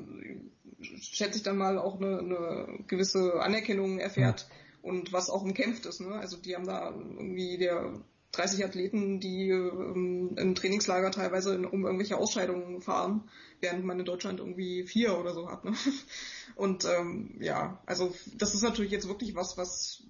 schätze 0.81 1.37
ich 1.37 1.43
dann 1.43 1.57
mal, 1.57 1.77
auch 1.77 2.01
eine, 2.01 2.19
eine 2.19 2.79
gewisse 2.87 3.39
Anerkennung 3.39 3.99
erfährt 3.99 4.47
ja. 4.49 4.62
Und 4.83 5.13
was 5.13 5.29
auch 5.29 5.41
umkämpft 5.41 5.87
ist. 5.87 6.01
Ne? 6.01 6.13
Also 6.13 6.37
die 6.37 6.55
haben 6.55 6.67
da 6.67 6.91
irgendwie 6.91 7.57
der 7.57 7.93
30 8.33 8.65
Athleten, 8.65 9.19
die 9.19 9.49
ähm, 9.49 10.35
im 10.37 10.55
Trainingslager 10.55 11.09
teilweise 11.09 11.55
in, 11.55 11.65
um 11.65 11.85
irgendwelche 11.85 12.17
Ausscheidungen 12.17 12.81
fahren, 12.81 13.29
während 13.61 13.85
man 13.85 13.99
in 13.99 14.05
Deutschland 14.05 14.39
irgendwie 14.39 14.83
vier 14.83 15.17
oder 15.17 15.33
so 15.33 15.49
hat. 15.49 15.63
Ne? 15.63 15.73
Und 16.55 16.85
ähm, 16.85 17.37
ja, 17.39 17.81
also 17.85 18.13
das 18.37 18.53
ist 18.53 18.61
natürlich 18.61 18.91
jetzt 18.91 19.07
wirklich 19.07 19.35
was, 19.35 19.57
was 19.57 20.03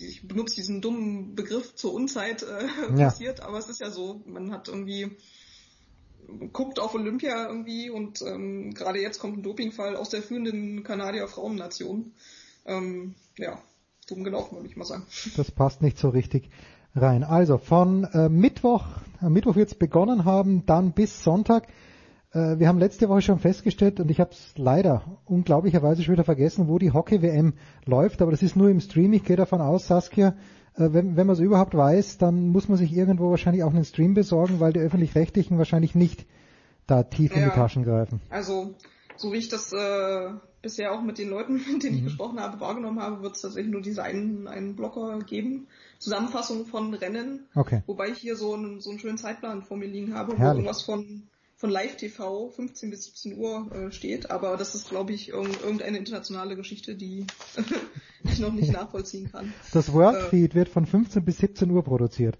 ich 0.00 0.26
benutze 0.26 0.56
diesen 0.56 0.80
dummen 0.80 1.34
Begriff 1.34 1.74
zur 1.74 1.92
Unzeit 1.92 2.42
äh, 2.42 2.66
ja. 2.96 3.04
passiert, 3.04 3.40
aber 3.40 3.58
es 3.58 3.68
ist 3.68 3.80
ja 3.80 3.90
so, 3.90 4.22
man 4.26 4.50
hat 4.50 4.68
irgendwie 4.68 5.16
guckt 6.52 6.78
auf 6.78 6.94
Olympia 6.94 7.48
irgendwie 7.48 7.90
und 7.90 8.22
ähm, 8.22 8.72
gerade 8.72 9.00
jetzt 9.00 9.18
kommt 9.18 9.38
ein 9.38 9.42
Dopingfall 9.42 9.94
aus 9.94 10.08
der 10.08 10.22
führenden 10.22 10.82
Kanadier 10.82 11.28
Frauennation. 11.28 12.14
Ähm, 12.64 13.14
ja, 13.38 13.58
dumm 14.08 14.24
gelaufen, 14.24 14.56
würde 14.56 14.68
ich 14.68 14.76
mal 14.76 14.84
sagen. 14.84 15.04
Das 15.36 15.50
passt 15.50 15.82
nicht 15.82 15.98
so 15.98 16.08
richtig 16.08 16.50
rein. 16.94 17.24
Also 17.24 17.58
von 17.58 18.04
äh, 18.04 18.28
Mittwoch, 18.28 18.84
am 19.20 19.32
Mittwoch 19.32 19.56
wird 19.56 19.68
es 19.68 19.74
begonnen 19.74 20.24
haben, 20.24 20.66
dann 20.66 20.92
bis 20.92 21.22
Sonntag. 21.22 21.68
Äh, 22.32 22.58
wir 22.58 22.68
haben 22.68 22.78
letzte 22.78 23.08
Woche 23.08 23.22
schon 23.22 23.38
festgestellt 23.38 24.00
und 24.00 24.10
ich 24.10 24.20
habe 24.20 24.30
es 24.32 24.54
leider 24.56 25.18
unglaublicherweise 25.24 26.02
schon 26.02 26.14
wieder 26.14 26.24
vergessen, 26.24 26.68
wo 26.68 26.78
die 26.78 26.92
Hockey-WM 26.92 27.54
läuft, 27.84 28.22
aber 28.22 28.30
das 28.30 28.42
ist 28.42 28.56
nur 28.56 28.68
im 28.68 28.80
Stream. 28.80 29.12
Ich 29.12 29.24
gehe 29.24 29.36
davon 29.36 29.60
aus, 29.60 29.86
Saskia, 29.86 30.34
äh, 30.76 30.92
wenn, 30.92 31.16
wenn 31.16 31.26
man 31.26 31.34
es 31.34 31.40
überhaupt 31.40 31.74
weiß, 31.74 32.18
dann 32.18 32.48
muss 32.48 32.68
man 32.68 32.78
sich 32.78 32.92
irgendwo 32.92 33.30
wahrscheinlich 33.30 33.64
auch 33.64 33.72
einen 33.72 33.84
Stream 33.84 34.14
besorgen, 34.14 34.60
weil 34.60 34.72
die 34.72 34.80
öffentlich-rechtlichen 34.80 35.58
wahrscheinlich 35.58 35.94
nicht 35.94 36.26
da 36.86 37.02
tief 37.02 37.32
ja, 37.32 37.38
in 37.38 37.44
die 37.44 37.54
Taschen 37.54 37.84
greifen. 37.84 38.20
Also 38.28 38.74
so 39.16 39.32
wie 39.32 39.36
ich 39.36 39.48
das 39.48 39.72
äh, 39.72 40.30
bisher 40.62 40.92
auch 40.92 41.02
mit 41.02 41.18
den 41.18 41.28
Leuten, 41.28 41.54
mit 41.72 41.82
denen 41.82 41.96
ich 41.96 42.02
mhm. 42.02 42.06
gesprochen 42.06 42.40
habe, 42.40 42.60
wahrgenommen 42.60 43.00
habe, 43.00 43.22
wird 43.22 43.36
es 43.36 43.42
tatsächlich 43.42 43.72
nur 43.72 43.82
diese 43.82 44.02
einen, 44.02 44.48
einen 44.48 44.76
Blocker 44.76 45.18
geben. 45.20 45.66
Zusammenfassung 45.98 46.66
von 46.66 46.94
Rennen. 46.94 47.46
Okay. 47.54 47.82
Wobei 47.86 48.08
ich 48.08 48.18
hier 48.18 48.36
so 48.36 48.54
einen, 48.54 48.80
so 48.80 48.90
einen 48.90 48.98
schönen 48.98 49.18
Zeitplan 49.18 49.62
vor 49.62 49.76
mir 49.76 49.86
liegen 49.86 50.14
habe, 50.14 50.36
Herrlich. 50.36 50.40
wo 50.40 50.58
irgendwas 50.58 50.82
von 50.82 51.28
von 51.62 51.70
Live 51.70 51.96
TV 51.96 52.48
15 52.48 52.90
bis 52.90 53.04
17 53.04 53.38
Uhr 53.38 53.70
äh, 53.70 53.92
steht, 53.92 54.32
aber 54.32 54.56
das 54.56 54.74
ist, 54.74 54.90
glaube 54.90 55.12
ich, 55.12 55.28
irgendeine 55.28 55.96
internationale 55.96 56.56
Geschichte, 56.56 56.96
die 56.96 57.24
ich 58.24 58.40
noch 58.40 58.52
nicht 58.52 58.72
nachvollziehen 58.72 59.30
kann. 59.30 59.54
Das 59.72 59.92
Worldfeed 59.92 60.50
äh, 60.50 60.54
wird 60.56 60.68
von 60.68 60.86
15 60.86 61.24
bis 61.24 61.38
17 61.38 61.70
Uhr 61.70 61.84
produziert. 61.84 62.36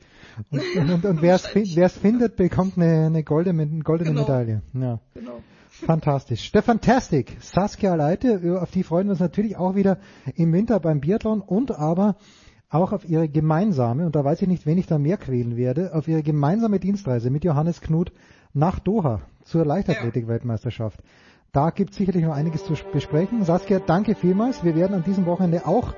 Und, 0.51 0.61
und, 0.77 0.91
und, 0.91 1.05
und 1.05 1.23
wer 1.23 1.37
es 1.37 1.93
findet, 1.93 2.35
bekommt 2.35 2.77
eine, 2.77 3.07
eine 3.07 3.23
goldene, 3.23 3.63
eine 3.63 3.83
goldene 3.85 4.11
genau. 4.11 4.23
Medaille. 4.23 4.63
Ja. 4.75 4.99
Genau. 5.15 5.41
Fantastisch. 5.73 6.45
Stefan 6.45 6.81
Tastic, 6.81 7.39
Saskia 7.41 7.95
Leite, 7.95 8.61
auf 8.61 8.71
die 8.71 8.83
freuen 8.83 9.07
wir 9.07 9.13
uns 9.13 9.21
natürlich 9.21 9.57
auch 9.57 9.75
wieder 9.75 9.99
im 10.35 10.53
Winter 10.53 10.79
beim 10.79 11.01
Biathlon 11.01 11.41
und 11.41 11.73
aber 11.73 12.17
auch 12.69 12.93
auf 12.93 13.09
ihre 13.09 13.29
gemeinsame, 13.29 14.07
und 14.07 14.15
da 14.15 14.25
weiß 14.25 14.43
ich 14.43 14.49
nicht, 14.49 14.67
wen 14.67 14.79
ich 14.79 14.87
da 14.87 14.99
mehr 14.99 15.17
quälen 15.17 15.57
werde, 15.57 15.95
auf 15.95 16.09
ihre 16.09 16.23
gemeinsame 16.23 16.79
Dienstreise 16.79 17.31
mit 17.31 17.45
Johannes 17.45 17.81
Knut 17.81 18.13
nach 18.53 18.79
Doha 18.79 19.23
zur 19.45 19.65
Leichtathletik-Weltmeisterschaft. 19.65 21.01
Da 21.53 21.71
gibt 21.71 21.91
es 21.91 21.97
sicherlich 21.97 22.25
noch 22.25 22.35
einiges 22.35 22.65
zu 22.65 22.75
besprechen. 22.93 23.45
Saskia, 23.45 23.79
danke 23.79 24.15
vielmals. 24.15 24.65
Wir 24.65 24.75
werden 24.75 24.95
an 24.95 25.05
diesem 25.05 25.27
Wochenende 25.27 25.67
auch 25.67 25.95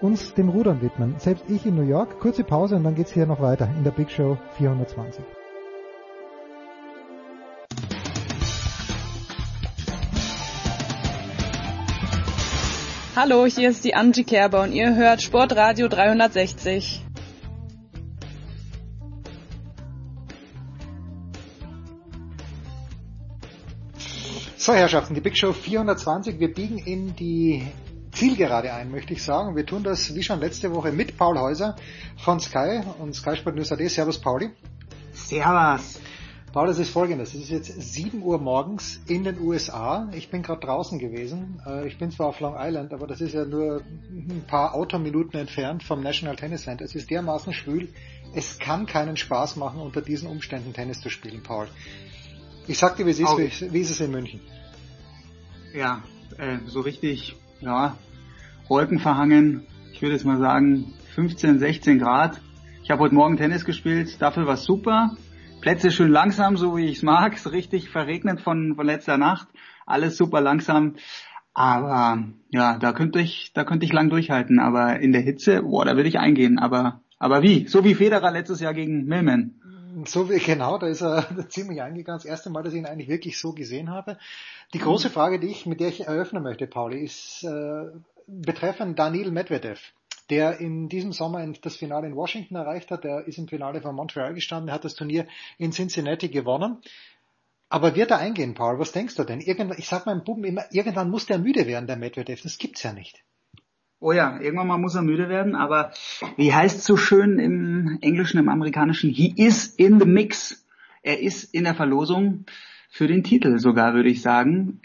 uns 0.00 0.34
dem 0.34 0.48
Rudern 0.48 0.80
widmen. 0.82 1.16
Selbst 1.18 1.44
ich 1.48 1.66
in 1.66 1.74
New 1.74 1.82
York. 1.82 2.20
Kurze 2.20 2.44
Pause 2.44 2.76
und 2.76 2.84
dann 2.84 2.94
geht's 2.94 3.12
hier 3.12 3.26
noch 3.26 3.40
weiter 3.40 3.68
in 3.76 3.84
der 3.84 3.90
Big 3.90 4.10
Show 4.10 4.38
420. 4.56 5.22
Hallo, 13.16 13.46
hier 13.46 13.70
ist 13.70 13.82
die 13.82 13.94
Angie 13.94 14.24
Kerber 14.24 14.62
und 14.62 14.72
ihr 14.72 14.94
hört 14.94 15.22
Sportradio 15.22 15.88
360. 15.88 17.02
So, 24.58 24.74
Herrschaften, 24.74 25.14
die 25.14 25.22
Big 25.22 25.34
Show 25.34 25.54
420. 25.54 26.38
Wir 26.38 26.52
biegen 26.52 26.76
in 26.76 27.16
die 27.16 27.66
Zielgerade 28.12 28.74
ein, 28.74 28.90
möchte 28.90 29.14
ich 29.14 29.22
sagen. 29.22 29.56
Wir 29.56 29.64
tun 29.64 29.82
das 29.82 30.14
wie 30.14 30.22
schon 30.22 30.40
letzte 30.40 30.74
Woche 30.74 30.92
mit 30.92 31.16
Paul 31.16 31.38
Häuser 31.38 31.74
von 32.18 32.38
Sky 32.38 32.82
und 32.98 33.14
Sky 33.14 33.34
Sport 33.34 33.56
News 33.56 33.72
AD. 33.72 33.88
Servus, 33.88 34.20
Pauli. 34.20 34.50
Servus. 35.14 36.00
Paul, 36.56 36.68
das 36.68 36.78
ist 36.78 36.88
folgendes. 36.88 37.34
Es 37.34 37.42
ist 37.42 37.50
jetzt 37.50 37.82
7 37.92 38.22
Uhr 38.22 38.38
morgens 38.38 38.98
in 39.08 39.24
den 39.24 39.38
USA. 39.42 40.08
Ich 40.14 40.30
bin 40.30 40.40
gerade 40.40 40.60
draußen 40.60 40.98
gewesen. 40.98 41.60
Äh, 41.66 41.86
ich 41.86 41.98
bin 41.98 42.10
zwar 42.10 42.28
auf 42.28 42.40
Long 42.40 42.54
Island, 42.58 42.94
aber 42.94 43.06
das 43.06 43.20
ist 43.20 43.34
ja 43.34 43.44
nur 43.44 43.82
ein 44.10 44.42
paar 44.46 44.74
Autominuten 44.74 45.38
entfernt 45.38 45.82
vom 45.82 46.02
National 46.02 46.34
Tennis 46.34 46.62
Center. 46.62 46.86
Es 46.86 46.94
ist 46.94 47.10
dermaßen 47.10 47.52
schwül. 47.52 47.90
Es 48.34 48.58
kann 48.58 48.86
keinen 48.86 49.18
Spaß 49.18 49.56
machen, 49.56 49.82
unter 49.82 50.00
diesen 50.00 50.30
Umständen 50.30 50.72
Tennis 50.72 51.02
zu 51.02 51.10
spielen, 51.10 51.42
Paul. 51.42 51.68
Ich 52.66 52.78
sag 52.78 52.96
dir, 52.96 53.04
wie 53.04 53.10
es 53.10 53.20
ist, 53.20 53.36
wie, 53.36 53.72
wie 53.74 53.80
ist 53.80 53.90
es 53.90 54.00
in 54.00 54.10
München? 54.10 54.40
Ja, 55.74 56.04
äh, 56.38 56.60
so 56.64 56.80
richtig, 56.80 57.36
ja, 57.60 57.98
Wolken 58.66 58.98
verhangen. 58.98 59.66
Ich 59.92 60.00
würde 60.00 60.14
jetzt 60.14 60.24
mal 60.24 60.38
sagen 60.38 60.94
15, 61.16 61.58
16 61.58 61.98
Grad. 61.98 62.40
Ich 62.82 62.90
habe 62.90 63.02
heute 63.02 63.14
Morgen 63.14 63.36
Tennis 63.36 63.66
gespielt, 63.66 64.16
dafür 64.22 64.46
war 64.46 64.54
es 64.54 64.64
super. 64.64 65.18
Plätze 65.66 65.90
schön 65.90 66.12
langsam, 66.12 66.56
so 66.56 66.76
wie 66.76 66.84
ich 66.84 66.98
es 66.98 67.02
mag. 67.02 67.36
So 67.38 67.50
richtig 67.50 67.90
verregnet 67.90 68.40
von, 68.40 68.76
von 68.76 68.86
letzter 68.86 69.18
Nacht. 69.18 69.48
Alles 69.84 70.16
super 70.16 70.40
langsam. 70.40 70.94
Aber 71.54 72.22
ja, 72.50 72.78
da 72.78 72.92
könnte 72.92 73.18
ich, 73.18 73.50
da 73.52 73.64
könnte 73.64 73.84
ich 73.84 73.92
lang 73.92 74.08
durchhalten. 74.08 74.60
Aber 74.60 75.00
in 75.00 75.10
der 75.10 75.22
Hitze, 75.22 75.62
boah, 75.62 75.84
da 75.84 75.96
würde 75.96 76.08
ich 76.08 76.20
eingehen. 76.20 76.60
Aber, 76.60 77.00
aber 77.18 77.42
wie? 77.42 77.66
So 77.66 77.82
wie 77.82 77.96
Federer 77.96 78.30
letztes 78.30 78.60
Jahr 78.60 78.74
gegen 78.74 79.06
Millman. 79.06 79.60
So 80.04 80.30
wie, 80.30 80.38
genau, 80.38 80.78
da 80.78 80.86
ist 80.86 81.02
er 81.02 81.26
ziemlich 81.48 81.82
eingegangen. 81.82 82.20
Das 82.20 82.26
erste 82.26 82.48
Mal, 82.48 82.62
dass 82.62 82.72
ich 82.72 82.78
ihn 82.78 82.86
eigentlich 82.86 83.08
wirklich 83.08 83.36
so 83.36 83.52
gesehen 83.52 83.90
habe. 83.90 84.18
Die 84.72 84.78
große 84.78 85.10
Frage, 85.10 85.40
die 85.40 85.48
ich, 85.48 85.66
mit 85.66 85.80
der 85.80 85.88
ich 85.88 86.06
eröffnen 86.06 86.44
möchte, 86.44 86.68
Pauli, 86.68 87.00
ist 87.00 87.42
äh, 87.42 87.86
betreffend 88.28 89.00
Daniil 89.00 89.32
Medvedev, 89.32 89.80
der 90.30 90.60
in 90.60 90.88
diesem 90.88 91.12
Sommer 91.12 91.46
das 91.60 91.76
Finale 91.76 92.06
in 92.06 92.16
Washington 92.16 92.56
erreicht 92.56 92.90
hat. 92.90 93.04
Der 93.04 93.26
ist 93.26 93.38
im 93.38 93.48
Finale 93.48 93.80
von 93.80 93.94
Montreal 93.94 94.34
gestanden, 94.34 94.72
hat 94.72 94.84
das 94.84 94.94
Turnier 94.94 95.26
in 95.58 95.72
Cincinnati 95.72 96.28
gewonnen. 96.28 96.78
Aber 97.68 97.96
wird 97.96 98.10
er 98.10 98.18
eingehen, 98.18 98.54
Paul? 98.54 98.78
Was 98.78 98.92
denkst 98.92 99.16
du 99.16 99.24
denn? 99.24 99.40
Irgendwann, 99.40 99.78
ich 99.78 99.88
sag 99.88 100.06
meinem 100.06 100.24
Buben 100.24 100.44
immer, 100.44 100.64
irgendwann 100.70 101.10
muss 101.10 101.26
der 101.26 101.38
müde 101.38 101.66
werden, 101.66 101.86
der 101.86 101.96
Medvedev. 101.96 102.42
Das 102.42 102.58
gibt's 102.58 102.82
ja 102.82 102.92
nicht. 102.92 103.22
Oh 103.98 104.12
ja, 104.12 104.38
irgendwann 104.40 104.66
mal 104.66 104.78
muss 104.78 104.94
er 104.94 105.02
müde 105.02 105.28
werden, 105.28 105.54
aber 105.54 105.92
wie 106.36 106.52
heißt 106.52 106.84
so 106.84 106.96
schön 106.96 107.38
im 107.38 107.98
Englischen, 108.02 108.38
im 108.38 108.48
Amerikanischen? 108.48 109.10
He 109.10 109.32
is 109.36 109.68
in 109.68 109.98
the 109.98 110.06
mix. 110.06 110.66
Er 111.02 111.20
ist 111.20 111.54
in 111.54 111.64
der 111.64 111.74
Verlosung 111.74 112.44
für 112.90 113.06
den 113.06 113.24
Titel 113.24 113.58
sogar, 113.58 113.94
würde 113.94 114.10
ich 114.10 114.22
sagen. 114.22 114.80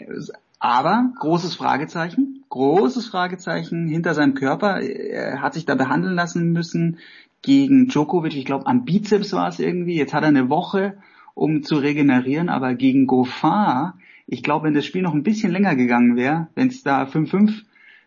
Aber 0.62 1.10
großes 1.18 1.56
Fragezeichen, 1.56 2.44
großes 2.48 3.08
Fragezeichen 3.08 3.88
hinter 3.88 4.14
seinem 4.14 4.34
Körper. 4.34 4.80
Er 4.80 5.42
hat 5.42 5.54
sich 5.54 5.64
da 5.64 5.74
behandeln 5.74 6.14
lassen 6.14 6.52
müssen 6.52 6.98
gegen 7.42 7.88
Djokovic. 7.88 8.36
Ich 8.36 8.44
glaube, 8.44 8.68
am 8.68 8.84
Bizeps 8.84 9.32
war 9.32 9.48
es 9.48 9.58
irgendwie. 9.58 9.96
Jetzt 9.96 10.14
hat 10.14 10.22
er 10.22 10.28
eine 10.28 10.50
Woche, 10.50 10.98
um 11.34 11.64
zu 11.64 11.74
regenerieren, 11.74 12.48
aber 12.48 12.74
gegen 12.74 13.08
Goffin, 13.08 13.94
ich 14.28 14.44
glaube, 14.44 14.68
wenn 14.68 14.74
das 14.74 14.86
Spiel 14.86 15.02
noch 15.02 15.14
ein 15.14 15.24
bisschen 15.24 15.50
länger 15.50 15.74
gegangen 15.74 16.14
wäre, 16.14 16.46
wenn 16.54 16.68
es 16.68 16.84
da 16.84 17.02
5-5 17.06 17.62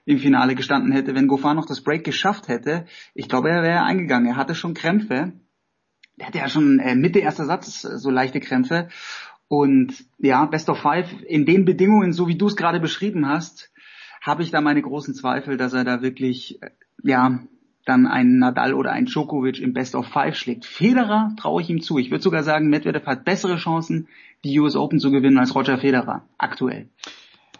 im 0.06 0.20
Finale 0.20 0.56
gestanden 0.56 0.94
hätte, 0.94 1.14
wenn 1.14 1.28
Goffin 1.28 1.58
noch 1.58 1.66
das 1.66 1.82
Break 1.82 2.06
geschafft 2.06 2.48
hätte, 2.48 2.86
ich 3.14 3.28
glaube, 3.28 3.50
er 3.50 3.64
wäre 3.64 3.84
eingegangen. 3.84 4.30
Er 4.30 4.38
hatte 4.38 4.56
schon 4.56 4.76
Krämpfe. 4.76 5.34
Der 6.18 6.28
hatte 6.28 6.38
ja 6.38 6.48
schon 6.48 6.80
äh, 6.80 6.96
Mitte 6.96 7.20
erster 7.20 7.44
Satz 7.44 7.82
so 7.82 8.10
leichte 8.10 8.40
Krämpfe. 8.40 8.88
Und 9.48 10.06
ja, 10.18 10.46
Best 10.46 10.70
of 10.70 10.80
Five, 10.80 11.08
in 11.28 11.46
den 11.46 11.66
Bedingungen, 11.66 12.14
so 12.14 12.28
wie 12.28 12.38
du 12.38 12.48
es 12.48 12.56
gerade 12.56 12.80
beschrieben 12.80 13.28
hast, 13.28 13.72
habe 14.22 14.44
ich 14.44 14.52
da 14.52 14.62
meine 14.62 14.82
großen 14.82 15.14
Zweifel, 15.14 15.58
dass 15.58 15.74
er 15.74 15.84
da 15.84 16.02
wirklich, 16.02 16.62
äh, 16.62 16.72
ja, 17.04 17.40
dann 17.86 18.08
einen 18.08 18.40
Nadal 18.40 18.74
oder 18.74 18.92
einen 18.92 19.06
Djokovic 19.06 19.60
im 19.60 19.74
Best 19.74 19.94
of 19.94 20.08
Five 20.08 20.36
schlägt. 20.36 20.66
Federer 20.66 21.32
traue 21.38 21.62
ich 21.62 21.70
ihm 21.70 21.82
zu. 21.82 22.00
Ich 22.00 22.10
würde 22.10 22.24
sogar 22.24 22.42
sagen, 22.42 22.68
Medvedev 22.68 23.06
hat 23.06 23.26
bessere 23.26 23.58
Chancen, 23.58 24.08
die 24.44 24.60
US 24.60 24.76
Open 24.76 25.00
zu 25.00 25.12
gewinnen 25.12 25.38
als 25.38 25.54
Roger 25.54 25.78
Federer 25.78 26.26
aktuell. 26.40 26.90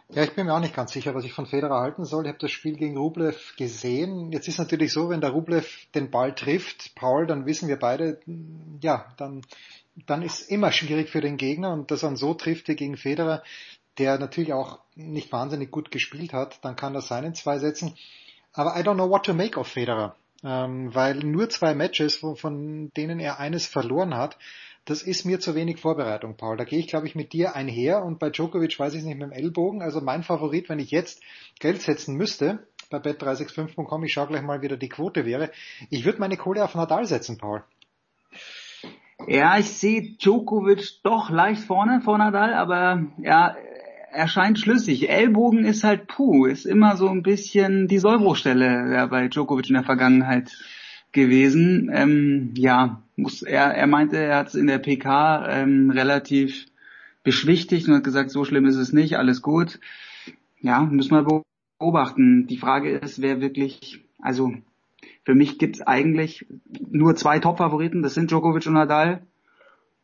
Ja, 0.10 0.24
ich 0.24 0.34
bin 0.34 0.46
mir 0.46 0.54
auch 0.54 0.60
nicht 0.60 0.76
ganz 0.76 0.92
sicher, 0.92 1.16
was 1.16 1.26
ich 1.26 1.34
von 1.34 1.46
Federer 1.46 1.82
halten 1.82 2.06
soll. 2.06 2.24
Ich 2.24 2.30
habe 2.30 2.40
das 2.40 2.52
Spiel 2.52 2.76
gegen 2.76 2.98
Rublev 2.98 3.56
gesehen. 3.58 4.32
Jetzt 4.32 4.48
ist 4.48 4.60
natürlich 4.60 4.94
so, 4.94 5.10
wenn 5.10 5.22
der 5.22 5.32
Rublev 5.32 5.88
den 5.94 6.12
Ball 6.12 6.34
trifft, 6.34 6.96
Paul, 6.96 7.26
dann 7.26 7.46
wissen 7.46 7.68
wir 7.68 7.78
beide, 7.78 8.20
ja, 8.82 9.06
dann, 9.18 9.42
dann 9.96 10.22
ist 10.22 10.50
immer 10.50 10.72
schwierig 10.72 11.10
für 11.10 11.22
den 11.22 11.38
Gegner 11.38 11.72
und 11.74 11.92
dass 11.92 12.04
er 12.04 12.16
so 12.16 12.34
trifft 12.34 12.68
wie 12.68 12.76
gegen 12.76 12.98
Federer, 12.98 13.44
der 13.98 14.20
natürlich 14.20 14.54
auch 14.54 14.80
nicht 14.96 15.32
wahnsinnig 15.32 15.72
gut 15.72 15.92
gespielt 15.92 16.34
hat, 16.34 16.60
dann 16.64 16.76
kann 16.76 16.94
das 16.94 17.08
sein 17.08 17.24
in 17.24 17.34
zwei 17.34 17.60
Sätzen. 17.60 17.96
Aber 18.54 18.78
I 18.78 18.84
don't 18.84 18.96
know 18.96 19.10
what 19.10 19.26
to 19.26 19.34
make 19.34 19.60
of 19.60 19.68
Federer, 19.68 20.16
ähm, 20.44 20.94
weil 20.94 21.16
nur 21.16 21.50
zwei 21.50 21.76
Matches, 21.76 22.18
von 22.18 22.92
denen 22.96 23.20
er 23.20 23.40
eines 23.40 23.68
verloren 23.68 24.16
hat, 24.16 24.38
das 24.86 25.02
ist 25.02 25.26
mir 25.26 25.40
zu 25.40 25.56
wenig 25.56 25.80
Vorbereitung, 25.80 26.38
Paul. 26.38 26.58
Da 26.58 26.64
gehe 26.64 26.78
ich, 26.78 26.88
glaube 26.88 27.08
ich, 27.08 27.16
mit 27.16 27.34
dir 27.34 27.56
einher 27.56 28.04
und 28.04 28.20
bei 28.20 28.30
Djokovic 28.30 28.78
weiß 28.78 28.94
ich 28.94 29.00
es 29.00 29.06
nicht 29.06 29.18
mit 29.18 29.30
dem 29.30 29.32
Ellbogen. 29.32 29.82
Also 29.82 30.00
mein 30.00 30.22
Favorit, 30.22 30.70
wenn 30.70 30.78
ich 30.78 30.92
jetzt 30.92 31.24
Geld 31.60 31.82
setzen 31.82 32.16
müsste, 32.16 32.60
bei 32.92 33.00
bet365.com, 33.00 34.04
ich 34.04 34.14
schaue 34.14 34.28
gleich 34.28 34.44
mal, 34.44 34.62
wie 34.62 34.68
da 34.68 34.76
die 34.76 34.90
Quote 34.90 35.26
wäre. 35.26 35.52
Ich 35.90 36.06
würde 36.06 36.20
meine 36.20 36.38
Kohle 36.38 36.64
auf 36.64 36.76
Nadal 36.76 37.06
setzen, 37.08 37.40
Paul. 37.40 37.64
Ja, 39.28 39.58
ich 39.58 39.70
sehe 39.70 40.16
Djokovic 40.18 41.02
doch 41.04 41.30
leicht 41.32 41.64
vorne 41.64 42.02
vor 42.02 42.18
Nadal, 42.18 42.54
aber 42.54 43.08
ja, 43.18 43.56
er 44.12 44.28
scheint 44.28 44.60
schlüssig. 44.60 45.10
Ellbogen 45.10 45.66
ist 45.66 45.84
halt 45.84 46.08
puh, 46.08 46.46
ist 46.46 46.66
immer 46.66 46.96
so 46.96 47.10
ein 47.10 47.24
bisschen 47.24 47.88
die 47.88 47.98
Sollbruchstelle 47.98 48.94
ja, 48.94 49.06
bei 49.08 49.28
Djokovic 49.28 49.68
in 49.70 49.74
der 49.74 49.84
Vergangenheit 49.84 50.52
gewesen. 51.12 51.90
Ähm, 51.92 52.54
ja, 52.56 53.02
muss 53.16 53.42
er, 53.42 53.74
er 53.74 53.88
meinte, 53.88 54.18
er 54.18 54.38
hat 54.38 54.50
es 54.50 54.56
in 54.56 54.68
der 54.68 54.80
PK 54.80 55.48
ähm, 55.50 55.90
relativ 55.90 56.66
beschwichtigt 57.24 57.88
und 57.88 57.96
hat 57.96 58.04
gesagt, 58.04 58.30
so 58.30 58.46
schlimm 58.46 58.66
ist 58.66 58.76
es 58.76 58.94
nicht, 58.94 59.18
alles 59.18 59.42
gut. 59.42 59.80
Ja, 60.62 60.82
müssen 60.82 61.12
wir 61.12 61.44
beobachten. 61.80 62.46
Die 62.48 62.58
Frage 62.58 62.92
ist, 62.98 63.22
wer 63.22 63.42
wirklich, 63.42 64.02
also 64.20 64.54
für 65.26 65.36
mich 65.36 65.58
gibt's 65.58 65.82
eigentlich 65.82 66.46
nur 66.90 67.16
zwei 67.16 67.40
Top-Favoriten, 67.40 68.04
das 68.04 68.14
sind 68.14 68.32
Djokovic 68.32 68.66
und 68.68 68.74
Nadal. 68.74 69.22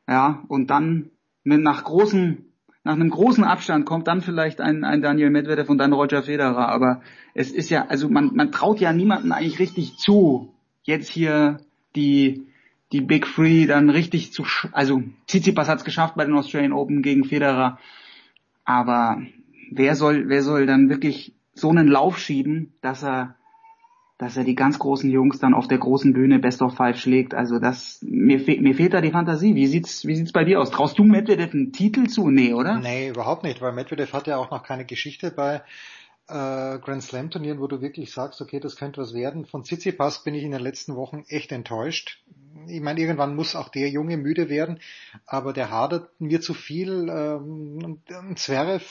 Ja, 0.08 0.44
und 0.48 0.70
dann 0.70 1.12
mit 1.44 1.62
nach 1.62 1.84
großen, 1.84 2.46
nach 2.84 2.96
einem 2.96 3.10
großen 3.10 3.44
Abstand 3.44 3.86
kommt 3.86 4.08
dann 4.08 4.22
vielleicht 4.22 4.60
ein, 4.60 4.84
ein 4.84 5.02
Daniel 5.02 5.30
Medvedev 5.30 5.70
und 5.70 5.78
dann 5.78 5.94
Roger 5.94 6.24
Federer. 6.24 6.68
Aber 6.68 7.02
es 7.34 7.52
ist 7.52 7.70
ja, 7.70 7.86
also 7.88 8.10
man, 8.10 8.36
man 8.36 8.52
traut 8.52 8.80
ja 8.80 8.92
niemanden 8.92 9.32
eigentlich 9.32 9.60
richtig 9.60 9.98
zu, 9.98 10.54
jetzt 10.84 11.10
hier 11.10 11.60
die 11.96 12.48
die 12.92 13.02
Big 13.02 13.26
Three 13.26 13.68
dann 13.68 13.90
richtig 13.90 14.34
zu, 14.34 14.44
also 14.72 15.02
Tsitsipas 15.28 15.70
hat 15.70 15.80
es 15.80 15.86
geschafft 15.86 16.16
bei 16.16 16.26
den 16.26 16.36
Australian 16.36 16.74
Open 16.74 17.02
gegen 17.02 17.24
Federer, 17.24 17.80
aber 18.66 19.22
wer 19.72 19.96
soll, 19.96 20.28
wer 20.28 20.44
soll 20.44 20.66
dann 20.66 20.90
wirklich 20.90 21.34
so 21.54 21.70
einen 21.70 21.88
Lauf 21.88 22.18
schieben, 22.18 22.74
dass 22.82 23.04
er, 23.04 23.36
dass 24.22 24.38
er 24.38 24.44
die 24.44 24.54
ganz 24.54 24.78
großen 24.78 25.10
Jungs 25.10 25.40
dann 25.40 25.56
auf 25.56 25.68
der 25.68 25.80
großen 25.80 26.14
Bühne 26.14 26.38
Best 26.38 26.62
of 26.62 26.76
Five 26.76 27.00
schlägt? 27.00 27.34
Also 27.34 27.58
das, 27.58 27.98
mir, 28.04 28.40
fe 28.40 28.62
mir 28.62 28.76
fehlt 28.76 28.94
da 28.94 29.02
die 29.02 29.10
Fantasie. 29.10 29.56
Wie 29.56 29.66
sieht's, 29.66 30.06
wie 30.06 30.16
sieht's 30.16 30.32
bei 30.32 30.44
dir 30.44 30.62
aus? 30.62 30.70
Traust 30.70 31.00
du 31.00 31.04
Medvedev 31.04 31.56
einen 31.56 31.74
Titel 31.74 32.06
zu? 32.06 32.30
Nee, 32.30 32.54
oder? 32.54 32.78
Nee, 32.78 33.10
überhaupt 33.10 33.42
nicht, 33.44 33.62
weil 33.62 33.74
Medvedev 33.74 34.14
hat 34.14 34.28
ja 34.28 34.38
auch 34.38 34.52
noch 34.52 34.62
keine 34.62 34.86
Geschichte 34.86 35.32
bei 35.32 35.64
äh, 36.28 36.78
Grand 36.78 37.02
Slam 37.02 37.32
Turnieren, 37.32 37.60
wo 37.60 37.66
du 37.66 37.82
wirklich 37.82 38.12
sagst, 38.12 38.42
okay, 38.42 38.60
das 38.60 38.76
könnte 38.76 39.02
was 39.02 39.16
werden. 39.16 39.48
Von 39.48 39.64
Tsitsipas 39.64 40.24
bin 40.24 40.36
ich 40.36 40.44
in 40.44 40.52
den 40.52 40.62
letzten 40.62 40.96
Wochen 40.96 41.24
echt 41.28 41.52
enttäuscht. 41.52 42.24
Ich 42.68 42.80
meine, 42.80 43.00
irgendwann 43.00 43.36
muss 43.36 43.56
auch 43.56 43.70
der 43.70 43.90
Junge 43.90 44.18
müde 44.18 44.50
werden, 44.50 44.82
aber 45.26 45.52
der 45.52 45.72
hadert 45.72 46.10
mir 46.22 46.42
zu 46.42 46.54
viel. 46.54 47.10
Ähm, 47.10 47.98
und 48.08 48.38
Zverev, 48.38 48.86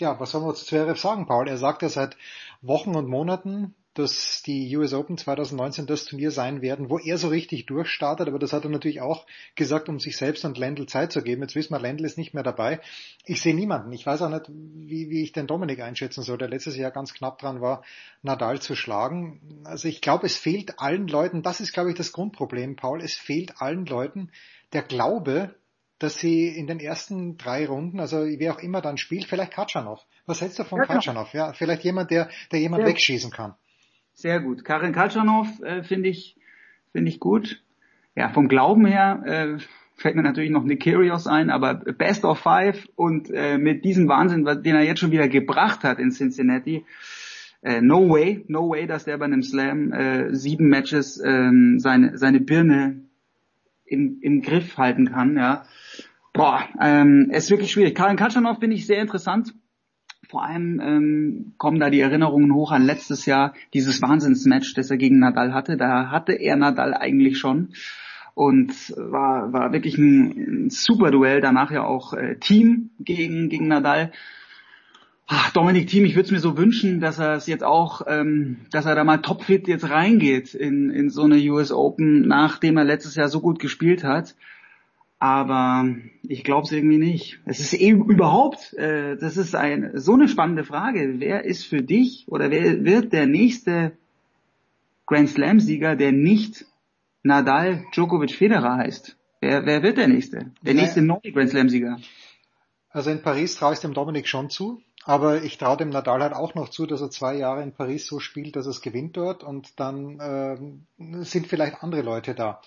ja, 0.00 0.18
was 0.18 0.32
soll 0.32 0.40
man 0.40 0.56
zu 0.56 0.64
Zverev 0.64 0.98
sagen, 0.98 1.26
Paul? 1.26 1.46
Er 1.46 1.58
sagt 1.58 1.82
ja 1.82 1.88
seit 1.88 2.16
Wochen 2.60 2.96
und 2.96 3.06
Monaten, 3.06 3.76
dass 3.94 4.42
die 4.42 4.76
US 4.76 4.92
Open 4.92 5.16
2019 5.16 5.86
das 5.86 6.04
Turnier 6.04 6.32
sein 6.32 6.62
werden, 6.62 6.90
wo 6.90 6.98
er 6.98 7.16
so 7.16 7.28
richtig 7.28 7.66
durchstartet, 7.66 8.28
aber 8.28 8.40
das 8.40 8.52
hat 8.52 8.64
er 8.64 8.70
natürlich 8.70 9.00
auch 9.00 9.24
gesagt, 9.54 9.88
um 9.88 10.00
sich 10.00 10.16
selbst 10.16 10.44
und 10.44 10.58
Lendl 10.58 10.86
Zeit 10.86 11.12
zu 11.12 11.22
geben. 11.22 11.42
Jetzt 11.42 11.54
wissen 11.54 11.72
wir, 11.72 11.78
Lendl 11.78 12.04
ist 12.04 12.18
nicht 12.18 12.34
mehr 12.34 12.42
dabei. 12.42 12.80
Ich 13.24 13.40
sehe 13.40 13.54
niemanden. 13.54 13.92
Ich 13.92 14.04
weiß 14.04 14.22
auch 14.22 14.30
nicht, 14.30 14.46
wie, 14.48 15.10
wie 15.10 15.22
ich 15.22 15.32
den 15.32 15.46
Dominik 15.46 15.80
einschätzen 15.80 16.22
soll, 16.22 16.38
der 16.38 16.48
letztes 16.48 16.76
Jahr 16.76 16.90
ganz 16.90 17.14
knapp 17.14 17.38
dran 17.38 17.60
war, 17.60 17.84
Nadal 18.22 18.60
zu 18.60 18.74
schlagen. 18.74 19.62
Also 19.64 19.86
ich 19.86 20.00
glaube, 20.00 20.26
es 20.26 20.36
fehlt 20.36 20.80
allen 20.80 21.06
Leuten, 21.06 21.42
das 21.42 21.60
ist, 21.60 21.72
glaube 21.72 21.90
ich, 21.90 21.96
das 21.96 22.12
Grundproblem, 22.12 22.76
Paul, 22.76 23.00
es 23.00 23.14
fehlt 23.14 23.60
allen 23.60 23.86
Leuten 23.86 24.30
der 24.72 24.82
Glaube, 24.82 25.54
dass 26.00 26.18
sie 26.18 26.48
in 26.48 26.66
den 26.66 26.80
ersten 26.80 27.38
drei 27.38 27.66
Runden, 27.66 28.00
also 28.00 28.18
wer 28.18 28.54
auch 28.54 28.58
immer 28.58 28.80
dann 28.80 28.98
spielt, 28.98 29.26
vielleicht 29.26 29.52
Katschanov. 29.52 30.04
Was 30.26 30.40
hältst 30.40 30.58
du 30.58 30.64
von 30.64 30.80
ja, 30.80 30.86
Katschanov? 30.86 31.32
Ja, 31.32 31.52
vielleicht 31.52 31.84
jemand, 31.84 32.10
der, 32.10 32.28
der 32.50 32.58
jemand 32.58 32.82
ja. 32.82 32.88
wegschießen 32.88 33.30
kann. 33.30 33.54
Sehr 34.14 34.40
gut. 34.40 34.64
Karin 34.64 34.92
Kaltschanov 34.92 35.60
äh, 35.62 35.82
finde 35.82 36.08
ich, 36.08 36.36
finde 36.92 37.10
ich 37.10 37.20
gut. 37.20 37.62
Ja, 38.14 38.28
vom 38.28 38.48
Glauben 38.48 38.86
her 38.86 39.22
äh, 39.26 39.58
fällt 39.96 40.14
mir 40.14 40.22
natürlich 40.22 40.50
noch 40.50 40.62
Nick 40.62 40.82
Kyrgios 40.82 41.26
ein, 41.26 41.50
aber 41.50 41.74
Best 41.74 42.24
of 42.24 42.38
Five 42.38 42.88
und 42.94 43.30
äh, 43.30 43.58
mit 43.58 43.84
diesem 43.84 44.08
Wahnsinn, 44.08 44.44
den 44.44 44.74
er 44.76 44.84
jetzt 44.84 45.00
schon 45.00 45.10
wieder 45.10 45.28
gebracht 45.28 45.82
hat 45.82 45.98
in 45.98 46.12
Cincinnati, 46.12 46.84
äh, 47.62 47.80
no 47.80 48.08
way, 48.08 48.44
no 48.46 48.70
way, 48.70 48.86
dass 48.86 49.04
der 49.04 49.18
bei 49.18 49.24
einem 49.24 49.42
Slam 49.42 49.92
äh, 49.92 50.34
sieben 50.34 50.68
Matches 50.68 51.18
äh, 51.18 51.50
seine 51.78 52.16
seine 52.16 52.40
Birne 52.40 53.02
im, 53.84 54.18
im 54.20 54.42
Griff 54.42 54.78
halten 54.78 55.10
kann. 55.10 55.36
Ja, 55.36 55.64
boah, 56.32 56.68
ähm, 56.80 57.30
ist 57.32 57.50
wirklich 57.50 57.72
schwierig. 57.72 57.96
Karin 57.96 58.16
Katschanov 58.16 58.60
finde 58.60 58.76
ich 58.76 58.86
sehr 58.86 59.00
interessant 59.00 59.54
vor 60.28 60.44
allem 60.44 60.80
ähm, 60.80 61.52
kommen 61.58 61.80
da 61.80 61.90
die 61.90 62.00
Erinnerungen 62.00 62.52
hoch 62.54 62.72
an 62.72 62.84
letztes 62.84 63.26
Jahr, 63.26 63.54
dieses 63.72 64.02
Wahnsinnsmatch, 64.02 64.74
das 64.74 64.90
er 64.90 64.96
gegen 64.96 65.18
Nadal 65.18 65.52
hatte. 65.54 65.76
Da 65.76 66.10
hatte 66.10 66.32
er 66.32 66.56
Nadal 66.56 66.94
eigentlich 66.94 67.38
schon 67.38 67.70
und 68.34 68.72
war, 68.96 69.52
war 69.52 69.72
wirklich 69.72 69.96
ein, 69.96 70.68
super 70.70 71.10
Duell. 71.10 71.40
Danach 71.40 71.70
ja 71.70 71.84
auch 71.84 72.12
äh, 72.14 72.36
Team 72.36 72.90
gegen, 72.98 73.48
gegen 73.48 73.68
Nadal. 73.68 74.12
Ach, 75.26 75.50
Dominik 75.52 75.88
Thiem, 75.88 76.04
ich 76.04 76.16
würde 76.16 76.26
es 76.26 76.32
mir 76.32 76.40
so 76.40 76.58
wünschen, 76.58 77.00
dass 77.00 77.18
er 77.18 77.34
es 77.34 77.46
jetzt 77.46 77.64
auch, 77.64 78.02
ähm, 78.06 78.58
dass 78.70 78.84
er 78.84 78.94
da 78.94 79.04
mal 79.04 79.18
topfit 79.18 79.68
jetzt 79.68 79.88
reingeht 79.88 80.52
in, 80.52 80.90
in 80.90 81.08
so 81.08 81.22
eine 81.22 81.36
US 81.50 81.72
Open, 81.72 82.26
nachdem 82.28 82.76
er 82.76 82.84
letztes 82.84 83.14
Jahr 83.14 83.28
so 83.28 83.40
gut 83.40 83.58
gespielt 83.58 84.04
hat. 84.04 84.34
Aber 85.18 85.86
ich 86.22 86.44
glaube 86.44 86.66
es 86.66 86.72
irgendwie 86.72 86.98
nicht. 86.98 87.40
Es 87.46 87.60
ist 87.60 87.72
eben 87.72 88.08
überhaupt, 88.10 88.74
äh, 88.74 89.16
das 89.16 89.36
ist 89.36 89.54
ein, 89.54 89.92
so 89.94 90.14
eine 90.14 90.28
spannende 90.28 90.64
Frage. 90.64 91.14
Wer 91.18 91.44
ist 91.44 91.64
für 91.64 91.82
dich 91.82 92.26
oder 92.28 92.50
wer 92.50 92.84
wird 92.84 93.12
der 93.12 93.26
nächste 93.26 93.92
Grand 95.06 95.28
Slam 95.28 95.60
Sieger, 95.60 95.96
der 95.96 96.12
nicht 96.12 96.66
Nadal, 97.22 97.84
Djokovic, 97.94 98.32
Federer 98.32 98.76
heißt? 98.76 99.16
Wer, 99.40 99.64
wer 99.66 99.82
wird 99.82 99.98
der 99.98 100.08
nächste? 100.08 100.52
Der 100.62 100.74
ja. 100.74 100.80
nächste 100.80 101.02
neue 101.02 101.32
Grand 101.32 101.50
Slam 101.50 101.68
Sieger? 101.68 101.98
Also 102.90 103.10
in 103.10 103.22
Paris 103.22 103.56
traue 103.56 103.74
ich 103.74 103.80
dem 103.80 103.94
Dominik 103.94 104.28
schon 104.28 104.50
zu. 104.50 104.80
Aber 105.04 105.42
ich 105.42 105.58
traue 105.58 105.76
dem 105.76 105.90
Nadal 105.90 106.22
halt 106.22 106.32
auch 106.32 106.54
noch 106.54 106.70
zu, 106.70 106.86
dass 106.86 107.02
er 107.02 107.10
zwei 107.10 107.36
Jahre 107.36 107.62
in 107.62 107.72
Paris 107.72 108.06
so 108.06 108.20
spielt, 108.20 108.56
dass 108.56 108.66
er 108.66 108.70
es 108.70 108.80
gewinnt 108.80 109.16
dort 109.18 109.44
und 109.44 109.78
dann 109.78 110.18
äh, 110.18 111.24
sind 111.24 111.46
vielleicht 111.46 111.82
andere 111.82 112.00
Leute 112.00 112.34
da. 112.34 112.62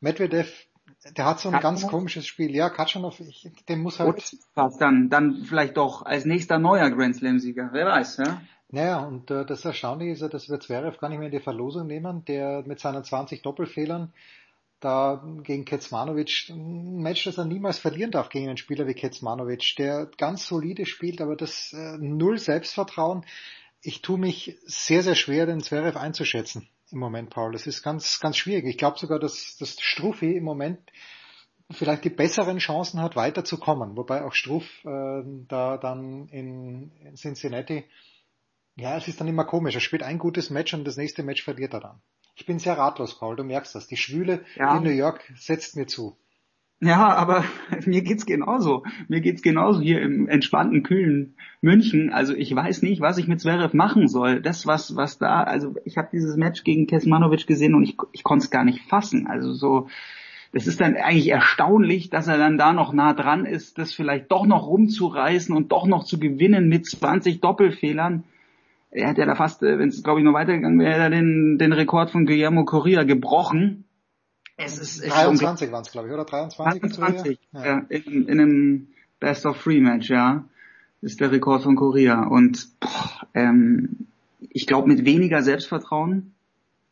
Medvedev 0.00 0.66
der 1.16 1.24
hat 1.24 1.40
so 1.40 1.48
ein 1.48 1.54
Katschanov? 1.54 1.80
ganz 1.80 1.90
komisches 1.90 2.26
Spiel. 2.26 2.54
Ja, 2.54 2.70
Katschanov, 2.70 3.18
ich, 3.20 3.50
dem 3.68 3.80
muss 3.80 3.98
halt. 3.98 4.36
Was 4.54 4.78
dann, 4.78 5.08
dann 5.08 5.44
vielleicht 5.44 5.76
doch 5.76 6.02
als 6.04 6.24
nächster 6.24 6.58
neuer 6.58 6.90
Grand 6.90 7.16
Slam 7.16 7.38
Sieger. 7.38 7.70
Wer 7.72 7.86
weiß, 7.86 8.18
ja? 8.18 8.42
Naja, 8.68 9.00
und 9.00 9.30
äh, 9.30 9.44
das 9.44 9.64
Erstaunliche 9.64 10.12
ist 10.12 10.22
ja, 10.22 10.28
dass 10.28 10.48
wir 10.48 10.58
Zverev 10.60 10.98
gar 10.98 11.08
nicht 11.08 11.18
mehr 11.18 11.26
in 11.26 11.32
die 11.32 11.40
Verlosung 11.40 11.86
nehmen, 11.86 12.24
der 12.24 12.62
mit 12.66 12.80
seinen 12.80 13.04
20 13.04 13.42
Doppelfehlern 13.42 14.12
da 14.80 15.22
gegen 15.42 15.64
Kecmanovic 15.64 16.48
ein 16.50 16.96
Match, 16.96 17.24
das 17.24 17.38
er 17.38 17.44
niemals 17.44 17.78
verlieren 17.78 18.10
darf 18.10 18.30
gegen 18.30 18.48
einen 18.48 18.56
Spieler 18.56 18.86
wie 18.86 18.94
Kecmanovic, 18.94 19.76
der 19.76 20.10
ganz 20.16 20.46
solide 20.46 20.86
spielt, 20.86 21.20
aber 21.20 21.36
das 21.36 21.72
äh, 21.72 21.98
null 21.98 22.38
Selbstvertrauen. 22.38 23.24
Ich 23.80 24.02
tue 24.02 24.18
mich 24.18 24.58
sehr, 24.64 25.02
sehr 25.02 25.14
schwer, 25.14 25.46
den 25.46 25.60
Zverev 25.60 25.98
einzuschätzen 25.98 26.68
im 26.92 26.98
Moment, 26.98 27.30
Paul. 27.30 27.52
Das 27.52 27.66
ist 27.66 27.82
ganz, 27.82 28.20
ganz 28.20 28.36
schwierig. 28.36 28.66
Ich 28.66 28.78
glaube 28.78 28.98
sogar, 28.98 29.18
dass, 29.18 29.56
dass 29.58 29.76
Struffi 29.80 30.36
im 30.36 30.44
Moment 30.44 30.78
vielleicht 31.70 32.04
die 32.04 32.10
besseren 32.10 32.58
Chancen 32.58 33.00
hat, 33.00 33.16
weiterzukommen. 33.16 33.96
Wobei 33.96 34.24
auch 34.24 34.34
Struff 34.34 34.64
äh, 34.84 35.22
da 35.48 35.78
dann 35.78 36.28
in, 36.28 36.92
in 36.96 37.16
Cincinnati, 37.16 37.84
ja, 38.76 38.96
es 38.96 39.08
ist 39.08 39.20
dann 39.20 39.28
immer 39.28 39.44
komisch. 39.44 39.74
Er 39.74 39.80
spielt 39.80 40.02
ein 40.02 40.18
gutes 40.18 40.50
Match 40.50 40.72
und 40.74 40.84
das 40.84 40.96
nächste 40.96 41.22
Match 41.22 41.42
verliert 41.42 41.74
er 41.74 41.80
dann. 41.80 42.02
Ich 42.34 42.46
bin 42.46 42.58
sehr 42.58 42.78
ratlos, 42.78 43.18
Paul, 43.18 43.36
du 43.36 43.44
merkst 43.44 43.74
das. 43.74 43.86
Die 43.86 43.96
Schwüle 43.96 44.44
ja. 44.56 44.76
in 44.76 44.84
New 44.84 44.90
York 44.90 45.22
setzt 45.36 45.76
mir 45.76 45.86
zu. 45.86 46.16
Ja, 46.84 47.14
aber 47.14 47.44
mir 47.86 48.02
geht's 48.02 48.26
genauso. 48.26 48.82
Mir 49.06 49.20
geht's 49.20 49.40
genauso 49.40 49.80
hier 49.80 50.02
im 50.02 50.26
entspannten, 50.28 50.82
kühlen 50.82 51.34
München. 51.60 52.12
Also 52.12 52.34
ich 52.34 52.52
weiß 52.52 52.82
nicht, 52.82 53.00
was 53.00 53.18
ich 53.18 53.28
mit 53.28 53.40
Zverev 53.40 53.72
machen 53.72 54.08
soll. 54.08 54.40
Das, 54.42 54.66
was, 54.66 54.96
was 54.96 55.16
da, 55.16 55.44
also 55.44 55.76
ich 55.84 55.96
habe 55.96 56.08
dieses 56.12 56.36
Match 56.36 56.64
gegen 56.64 56.88
Kesmanovic 56.88 57.46
gesehen 57.46 57.76
und 57.76 57.84
ich, 57.84 57.96
ich 58.10 58.24
konnte 58.24 58.44
es 58.44 58.50
gar 58.50 58.64
nicht 58.64 58.80
fassen. 58.88 59.28
Also 59.28 59.52
so, 59.52 59.86
das 60.52 60.66
ist 60.66 60.80
dann 60.80 60.96
eigentlich 60.96 61.28
erstaunlich, 61.28 62.10
dass 62.10 62.26
er 62.26 62.36
dann 62.36 62.58
da 62.58 62.72
noch 62.72 62.92
nah 62.92 63.14
dran 63.14 63.46
ist, 63.46 63.78
das 63.78 63.92
vielleicht 63.92 64.32
doch 64.32 64.44
noch 64.44 64.66
rumzureißen 64.66 65.54
und 65.54 65.70
doch 65.70 65.86
noch 65.86 66.02
zu 66.02 66.18
gewinnen 66.18 66.68
mit 66.68 66.86
20 66.86 67.40
Doppelfehlern. 67.40 68.24
Er 68.90 69.08
hat 69.08 69.18
ja 69.18 69.26
da 69.26 69.36
fast, 69.36 69.62
wenn 69.62 69.88
es 69.88 70.02
glaube 70.02 70.18
ich 70.18 70.24
noch 70.24 70.34
weitergegangen 70.34 70.80
wäre, 70.80 71.10
den, 71.10 71.58
den 71.58 71.72
Rekord 71.72 72.10
von 72.10 72.26
Guillermo 72.26 72.64
Correa 72.64 73.04
gebrochen. 73.04 73.84
Es 74.56 74.78
ist 74.78 75.08
23 75.08 75.72
waren 75.72 75.82
es, 75.82 75.90
glaube 75.90 76.08
ich, 76.08 76.14
oder 76.14 76.24
23? 76.24 76.80
23, 76.80 77.38
ja. 77.52 77.64
ja 77.64 77.78
in, 77.88 78.28
in, 78.28 78.40
einem 78.40 78.88
Best 79.18 79.46
of 79.46 79.62
Three 79.62 79.80
Match, 79.80 80.10
ja. 80.10 80.44
Ist 81.00 81.20
der 81.20 81.32
Rekord 81.32 81.62
von 81.62 81.74
Korea. 81.74 82.22
Und 82.22 82.68
boah, 82.78 83.26
ähm, 83.34 84.06
ich 84.50 84.66
glaube, 84.66 84.88
mit 84.88 85.04
weniger 85.04 85.42
Selbstvertrauen 85.42 86.32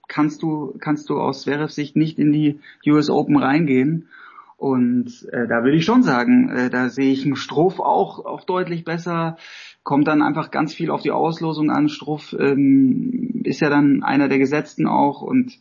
kannst 0.09 0.43
du, 0.43 0.75
kannst 0.81 1.09
du 1.09 1.21
aus 1.21 1.43
Zverevs 1.43 1.77
Sicht 1.77 1.97
nicht 1.97 2.19
in 2.19 2.33
die 2.33 2.61
US 2.87 3.09
Open 3.09 3.37
reingehen. 3.37 4.09
Und 4.57 5.27
äh, 5.33 5.47
da 5.49 5.63
würde 5.63 5.77
ich 5.77 5.87
schon 5.87 6.03
sagen, 6.03 6.51
äh, 6.51 6.69
da 6.69 6.91
sehe 6.91 7.13
ich 7.13 7.25
einen 7.25 7.37
Struff 7.37 7.81
auch, 7.81 8.25
auch 8.27 8.45
deutlich 8.45 8.85
besser. 8.85 9.39
Kommt 9.85 10.07
dann 10.07 10.21
einfach 10.21 10.51
ganz 10.51 10.75
viel 10.75 10.91
auf 10.91 11.01
die 11.01 11.13
Auslosung 11.13 11.71
an. 11.71 11.89
Struff 11.89 12.37
ähm, 12.39 13.41
ist 13.45 13.61
ja 13.61 13.71
dann 13.71 14.03
einer 14.03 14.29
der 14.29 14.39
Gesetzten 14.39 14.87
auch. 14.87 15.23
Und 15.23 15.59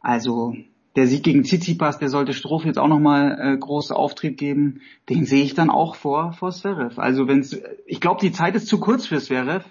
also 0.00 0.56
der 0.96 1.06
Sieg 1.06 1.22
gegen 1.22 1.44
Tsitsipas, 1.44 1.98
der 1.98 2.08
sollte 2.08 2.32
Struff 2.32 2.64
jetzt 2.64 2.78
auch 2.78 2.88
nochmal 2.88 3.38
äh, 3.40 3.56
großen 3.56 3.94
Auftrieb 3.94 4.36
geben. 4.36 4.80
Den 5.08 5.24
sehe 5.24 5.44
ich 5.44 5.54
dann 5.54 5.70
auch 5.70 5.94
vor, 5.94 6.32
vor 6.32 6.50
Zverev. 6.50 7.00
Also 7.00 7.28
wenn's, 7.28 7.56
ich 7.86 8.00
glaube, 8.00 8.20
die 8.20 8.32
Zeit 8.32 8.54
ist 8.54 8.66
zu 8.66 8.80
kurz 8.80 9.06
für 9.06 9.20
Zverev 9.20 9.64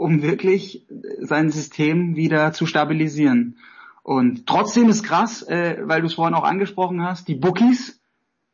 um 0.00 0.22
wirklich 0.22 0.86
sein 1.18 1.50
System 1.50 2.16
wieder 2.16 2.54
zu 2.54 2.64
stabilisieren. 2.64 3.58
Und 4.02 4.46
trotzdem 4.46 4.88
ist 4.88 5.02
krass, 5.02 5.42
äh, 5.42 5.76
weil 5.82 6.00
du 6.00 6.06
es 6.06 6.14
vorhin 6.14 6.34
auch 6.34 6.44
angesprochen 6.44 7.02
hast, 7.02 7.28
die 7.28 7.34
Bookies, 7.34 8.00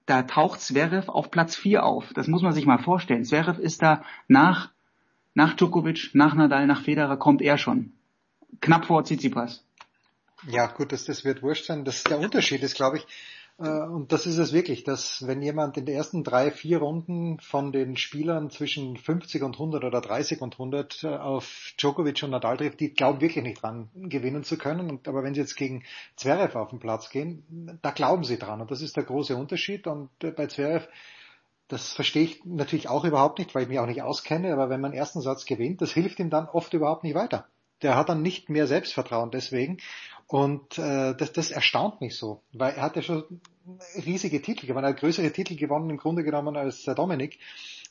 da 0.06 0.22
taucht 0.22 0.60
Zverev 0.60 1.08
auf 1.08 1.30
Platz 1.30 1.54
4 1.54 1.84
auf. 1.84 2.12
Das 2.14 2.26
muss 2.26 2.42
man 2.42 2.52
sich 2.52 2.66
mal 2.66 2.78
vorstellen. 2.78 3.24
Zverev 3.24 3.60
ist 3.60 3.80
da 3.80 4.02
nach, 4.26 4.70
nach 5.34 5.54
Djokovic, 5.54 6.10
nach 6.14 6.34
Nadal, 6.34 6.66
nach 6.66 6.82
Federer 6.82 7.16
kommt 7.16 7.42
er 7.42 7.58
schon. 7.58 7.92
Knapp 8.60 8.86
vor 8.86 9.04
Tsitsipas. 9.04 9.64
Ja, 10.48 10.66
gut, 10.66 10.92
das, 10.92 11.04
das 11.04 11.24
wird 11.24 11.42
wurscht 11.42 11.66
sein. 11.66 11.84
Das, 11.84 12.02
der 12.04 12.18
Unterschied 12.18 12.62
ist, 12.62 12.76
glaube 12.76 12.98
ich, 12.98 13.06
äh, 13.58 13.68
und 13.68 14.12
das 14.12 14.26
ist 14.26 14.38
es 14.38 14.52
wirklich, 14.52 14.84
dass 14.84 15.26
wenn 15.26 15.40
jemand 15.40 15.76
in 15.76 15.86
den 15.86 15.96
ersten 15.96 16.24
drei, 16.24 16.50
vier 16.50 16.78
Runden 16.78 17.40
von 17.40 17.72
den 17.72 17.96
Spielern 17.96 18.50
zwischen 18.50 18.96
50 18.96 19.42
und 19.42 19.54
100 19.54 19.84
oder 19.84 20.00
30 20.00 20.42
und 20.42 20.54
100 20.54 21.04
äh, 21.04 21.08
auf 21.08 21.72
Djokovic 21.78 22.22
und 22.22 22.30
Nadal 22.30 22.58
trifft, 22.58 22.80
die 22.80 22.92
glauben 22.92 23.20
wirklich 23.20 23.44
nicht 23.44 23.62
dran, 23.62 23.88
gewinnen 23.94 24.44
zu 24.44 24.58
können. 24.58 24.90
Und, 24.90 25.08
aber 25.08 25.22
wenn 25.22 25.34
sie 25.34 25.40
jetzt 25.40 25.56
gegen 25.56 25.84
Zverev 26.16 26.56
auf 26.56 26.70
den 26.70 26.80
Platz 26.80 27.10
gehen, 27.10 27.78
da 27.82 27.90
glauben 27.90 28.24
sie 28.24 28.38
dran. 28.38 28.60
Und 28.60 28.70
das 28.70 28.82
ist 28.82 28.96
der 28.96 29.04
große 29.04 29.36
Unterschied. 29.36 29.86
Und 29.86 30.10
äh, 30.22 30.32
bei 30.32 30.46
Zverev, 30.46 30.86
das 31.68 31.92
verstehe 31.92 32.24
ich 32.24 32.44
natürlich 32.44 32.88
auch 32.88 33.04
überhaupt 33.04 33.38
nicht, 33.38 33.54
weil 33.54 33.62
ich 33.62 33.68
mich 33.68 33.78
auch 33.78 33.86
nicht 33.86 34.02
auskenne. 34.02 34.52
Aber 34.52 34.68
wenn 34.68 34.80
man 34.80 34.92
ersten 34.92 35.22
Satz 35.22 35.46
gewinnt, 35.46 35.80
das 35.80 35.92
hilft 35.92 36.18
ihm 36.18 36.30
dann 36.30 36.46
oft 36.46 36.74
überhaupt 36.74 37.04
nicht 37.04 37.14
weiter. 37.14 37.46
Der 37.82 37.96
hat 37.96 38.08
dann 38.08 38.22
nicht 38.22 38.48
mehr 38.48 38.66
Selbstvertrauen 38.66 39.30
deswegen. 39.30 39.78
Und 40.28 40.78
äh, 40.78 41.14
das, 41.14 41.32
das 41.32 41.50
erstaunt 41.50 42.00
mich 42.00 42.16
so, 42.16 42.42
weil 42.52 42.74
er 42.74 42.82
hat 42.82 42.96
ja 42.96 43.02
schon 43.02 43.40
riesige 44.04 44.42
Titel 44.42 44.66
gewonnen, 44.66 44.84
er 44.84 44.90
hat 44.90 45.00
größere 45.00 45.32
Titel 45.32 45.56
gewonnen 45.56 45.90
im 45.90 45.98
Grunde 45.98 46.24
genommen 46.24 46.56
als 46.56 46.82
der 46.82 46.94
Dominik, 46.94 47.38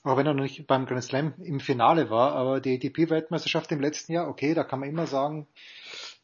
auch 0.03 0.17
wenn 0.17 0.27
er 0.27 0.33
noch 0.33 0.43
nicht 0.43 0.67
beim 0.67 0.85
Grand 0.85 1.03
Slam 1.03 1.33
im 1.41 1.59
Finale 1.59 2.09
war, 2.09 2.33
aber 2.33 2.59
die 2.59 2.75
ATP-Weltmeisterschaft 2.75 3.71
im 3.71 3.81
letzten 3.81 4.13
Jahr, 4.13 4.27
okay, 4.27 4.53
da 4.53 4.63
kann 4.63 4.79
man 4.79 4.89
immer 4.89 5.07
sagen, 5.07 5.47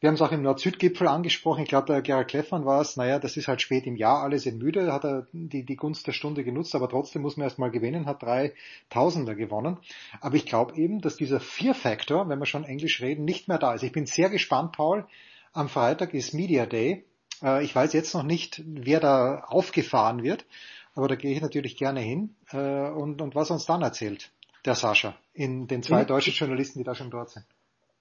wir 0.00 0.08
haben 0.08 0.16
es 0.16 0.22
auch 0.22 0.32
im 0.32 0.42
Nord-Süd-Gipfel 0.42 1.06
angesprochen, 1.06 1.62
ich 1.62 1.68
glaube, 1.68 1.86
der 1.86 2.02
Gerhard 2.02 2.28
Kleffmann 2.28 2.66
war 2.66 2.80
es, 2.80 2.96
naja, 2.96 3.18
das 3.18 3.36
ist 3.36 3.48
halt 3.48 3.62
spät 3.62 3.86
im 3.86 3.96
Jahr, 3.96 4.22
alle 4.22 4.38
sind 4.38 4.58
müde, 4.58 4.92
hat 4.92 5.04
er 5.04 5.26
die, 5.32 5.64
die 5.64 5.76
Gunst 5.76 6.06
der 6.06 6.12
Stunde 6.12 6.44
genutzt, 6.44 6.74
aber 6.74 6.88
trotzdem 6.88 7.22
muss 7.22 7.36
man 7.36 7.44
erstmal 7.44 7.70
gewinnen, 7.70 8.06
hat 8.06 8.22
drei 8.22 8.52
Tausender 8.90 9.34
gewonnen. 9.34 9.78
Aber 10.20 10.34
ich 10.34 10.44
glaube 10.44 10.76
eben, 10.76 11.00
dass 11.00 11.16
dieser 11.16 11.40
Fear-Factor, 11.40 12.28
wenn 12.28 12.38
wir 12.38 12.46
schon 12.46 12.64
Englisch 12.64 13.00
reden, 13.00 13.24
nicht 13.24 13.48
mehr 13.48 13.58
da 13.58 13.74
ist. 13.74 13.84
Ich 13.84 13.92
bin 13.92 14.06
sehr 14.06 14.28
gespannt, 14.28 14.72
Paul, 14.72 15.06
am 15.52 15.68
Freitag 15.68 16.14
ist 16.14 16.34
Media 16.34 16.66
Day. 16.66 17.04
Äh, 17.42 17.64
ich 17.64 17.74
weiß 17.74 17.92
jetzt 17.92 18.14
noch 18.14 18.22
nicht, 18.22 18.62
wer 18.66 19.00
da 19.00 19.44
aufgefahren 19.46 20.22
wird, 20.22 20.46
aber 20.94 21.08
da 21.08 21.14
gehe 21.14 21.32
ich 21.32 21.40
natürlich 21.40 21.76
gerne 21.76 22.00
hin 22.00 22.34
äh, 22.50 22.88
und, 22.90 23.20
und 23.20 23.34
was 23.34 23.50
uns 23.50 23.66
dann 23.66 23.82
erzählt, 23.82 24.30
der 24.64 24.74
Sascha, 24.74 25.14
in 25.34 25.66
den 25.66 25.82
zwei 25.82 26.04
deutschen 26.04 26.34
Journalisten, 26.34 26.78
die 26.78 26.84
da 26.84 26.94
schon 26.94 27.10
dort 27.10 27.30
sind. 27.30 27.44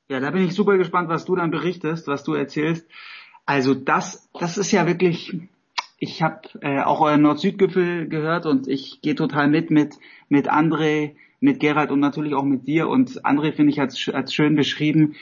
Ja, 0.10 0.20
da 0.20 0.32
bin 0.32 0.46
ich 0.46 0.54
super 0.54 0.78
gespannt, 0.78 1.10
was 1.10 1.26
du 1.26 1.36
dann 1.36 1.52
berichtest, 1.52 2.08
was 2.08 2.24
du 2.24 2.34
erzählst. 2.34 2.86
Also 3.46 3.74
das, 3.74 4.30
das 4.38 4.58
ist 4.58 4.72
ja 4.72 4.86
wirklich, 4.86 5.34
ich 6.00 6.22
habe 6.22 6.42
äh, 6.62 6.82
auch 6.82 7.02
euren 7.02 7.22
Nord-Süd-Gipfel 7.22 8.08
gehört 8.08 8.46
und 8.46 8.68
ich 8.68 9.02
gehe 9.02 9.16
total 9.16 9.48
mit 9.48 9.72
mit 9.72 9.96
mit 10.30 10.52
André, 10.52 11.16
mit 11.40 11.60
Gerald 11.60 11.92
und 11.92 12.00
natürlich 12.00 12.34
auch 12.34 12.44
mit 12.44 12.68
dir 12.68 12.88
und 12.88 13.26
André 13.26 13.54
finde 13.54 13.72
ich 13.72 13.80
hat 13.80 13.92
es 13.92 14.34
schön 14.34 14.56
beschrieben, 14.56 15.16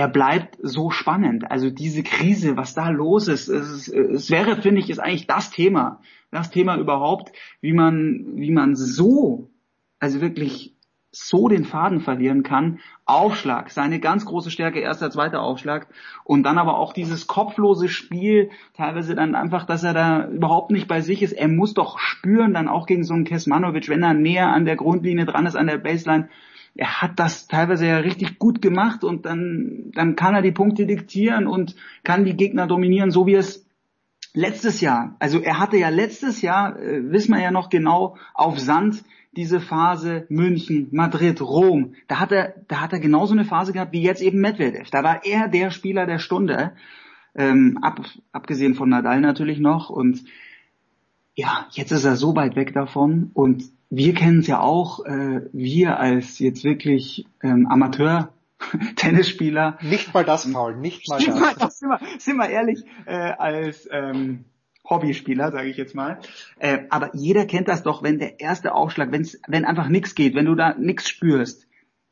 er 0.00 0.08
bleibt 0.08 0.56
so 0.62 0.88
spannend. 0.88 1.50
Also 1.50 1.68
diese 1.68 2.02
Krise, 2.02 2.56
was 2.56 2.72
da 2.72 2.88
los 2.88 3.28
ist, 3.28 3.48
es, 3.48 3.86
es 3.86 4.30
wäre, 4.30 4.56
finde 4.62 4.80
ich, 4.80 4.88
ist 4.88 4.98
eigentlich 4.98 5.26
das 5.26 5.50
Thema, 5.50 6.00
das 6.30 6.50
Thema 6.50 6.78
überhaupt, 6.78 7.32
wie 7.60 7.74
man, 7.74 8.24
wie 8.36 8.50
man 8.50 8.76
so, 8.76 9.50
also 9.98 10.22
wirklich 10.22 10.74
so 11.12 11.48
den 11.48 11.66
Faden 11.66 12.00
verlieren 12.00 12.42
kann. 12.44 12.78
Aufschlag, 13.04 13.68
seine 13.68 14.00
ganz 14.00 14.24
große 14.24 14.50
Stärke, 14.50 14.80
erster, 14.80 15.10
zweiter 15.10 15.42
Aufschlag 15.42 15.88
und 16.24 16.44
dann 16.44 16.56
aber 16.56 16.78
auch 16.78 16.94
dieses 16.94 17.26
kopflose 17.26 17.90
Spiel, 17.90 18.48
teilweise 18.72 19.14
dann 19.14 19.34
einfach, 19.34 19.66
dass 19.66 19.82
er 19.82 19.92
da 19.92 20.28
überhaupt 20.28 20.70
nicht 20.70 20.88
bei 20.88 21.02
sich 21.02 21.20
ist. 21.20 21.32
Er 21.32 21.48
muss 21.48 21.74
doch 21.74 21.98
spüren, 21.98 22.54
dann 22.54 22.68
auch 22.68 22.86
gegen 22.86 23.04
so 23.04 23.12
einen 23.12 23.24
Kesmanovic, 23.24 23.90
wenn 23.90 24.02
er 24.02 24.14
näher 24.14 24.48
an 24.48 24.64
der 24.64 24.76
Grundlinie 24.76 25.26
dran 25.26 25.44
ist, 25.44 25.56
an 25.56 25.66
der 25.66 25.76
Baseline, 25.76 26.30
er 26.74 27.02
hat 27.02 27.18
das 27.18 27.48
teilweise 27.48 27.86
ja 27.86 27.98
richtig 27.98 28.38
gut 28.38 28.62
gemacht 28.62 29.04
und 29.04 29.26
dann, 29.26 29.90
dann 29.94 30.16
kann 30.16 30.34
er 30.34 30.42
die 30.42 30.52
Punkte 30.52 30.86
diktieren 30.86 31.46
und 31.46 31.76
kann 32.04 32.24
die 32.24 32.36
Gegner 32.36 32.66
dominieren, 32.66 33.10
so 33.10 33.26
wie 33.26 33.34
es 33.34 33.66
letztes 34.32 34.80
Jahr, 34.80 35.16
also 35.18 35.40
er 35.40 35.58
hatte 35.58 35.76
ja 35.76 35.88
letztes 35.88 36.42
Jahr, 36.42 36.78
äh, 36.78 37.10
wissen 37.10 37.34
wir 37.34 37.42
ja 37.42 37.50
noch 37.50 37.68
genau, 37.68 38.16
auf 38.34 38.58
Sand 38.58 39.02
diese 39.32 39.60
Phase 39.60 40.26
München, 40.28 40.88
Madrid, 40.90 41.40
Rom, 41.40 41.94
da 42.08 42.18
hat 42.18 42.32
er, 42.32 42.54
da 42.68 42.80
hat 42.80 42.92
er 42.92 43.00
genauso 43.00 43.32
eine 43.32 43.44
Phase 43.44 43.72
gehabt 43.72 43.92
wie 43.92 44.02
jetzt 44.02 44.22
eben 44.22 44.40
Medvedev. 44.40 44.90
Da 44.90 45.04
war 45.04 45.24
er 45.24 45.48
der 45.48 45.70
Spieler 45.70 46.06
der 46.06 46.18
Stunde, 46.18 46.72
ähm, 47.34 47.78
ab, 47.80 48.00
abgesehen 48.32 48.74
von 48.74 48.88
Nadal 48.88 49.20
natürlich 49.20 49.60
noch 49.60 49.90
und 49.90 50.24
ja, 51.36 51.68
jetzt 51.70 51.92
ist 51.92 52.04
er 52.04 52.16
so 52.16 52.34
weit 52.34 52.56
weg 52.56 52.74
davon 52.74 53.30
und 53.34 53.64
wir 53.90 54.14
kennen 54.14 54.38
es 54.38 54.46
ja 54.46 54.60
auch, 54.60 55.04
äh, 55.04 55.42
wir 55.52 55.98
als 55.98 56.38
jetzt 56.38 56.64
wirklich 56.64 57.26
ähm, 57.42 57.66
Amateur 57.66 58.32
Tennisspieler. 58.96 59.78
Nicht 59.82 60.14
mal 60.14 60.24
das, 60.24 60.50
Paul, 60.50 60.76
nicht 60.76 61.08
mal 61.08 61.18
das. 61.18 61.40
Mal, 61.40 61.54
das 61.58 61.78
sind, 61.80 61.88
wir, 61.88 62.00
sind 62.18 62.36
wir 62.36 62.48
ehrlich, 62.48 62.84
äh, 63.06 63.14
als 63.14 63.88
ähm, 63.90 64.44
Hobbyspieler, 64.88 65.50
sage 65.50 65.68
ich 65.68 65.76
jetzt 65.76 65.94
mal. 65.94 66.20
Äh, 66.58 66.84
aber 66.90 67.10
jeder 67.14 67.46
kennt 67.46 67.68
das 67.68 67.82
doch, 67.82 68.02
wenn 68.02 68.18
der 68.18 68.40
erste 68.40 68.74
Aufschlag, 68.74 69.10
wenn's, 69.12 69.40
wenn 69.48 69.64
einfach 69.64 69.88
nichts 69.88 70.14
geht, 70.14 70.34
wenn 70.34 70.46
du 70.46 70.54
da 70.54 70.74
nichts 70.74 71.08
spürst. 71.08 71.66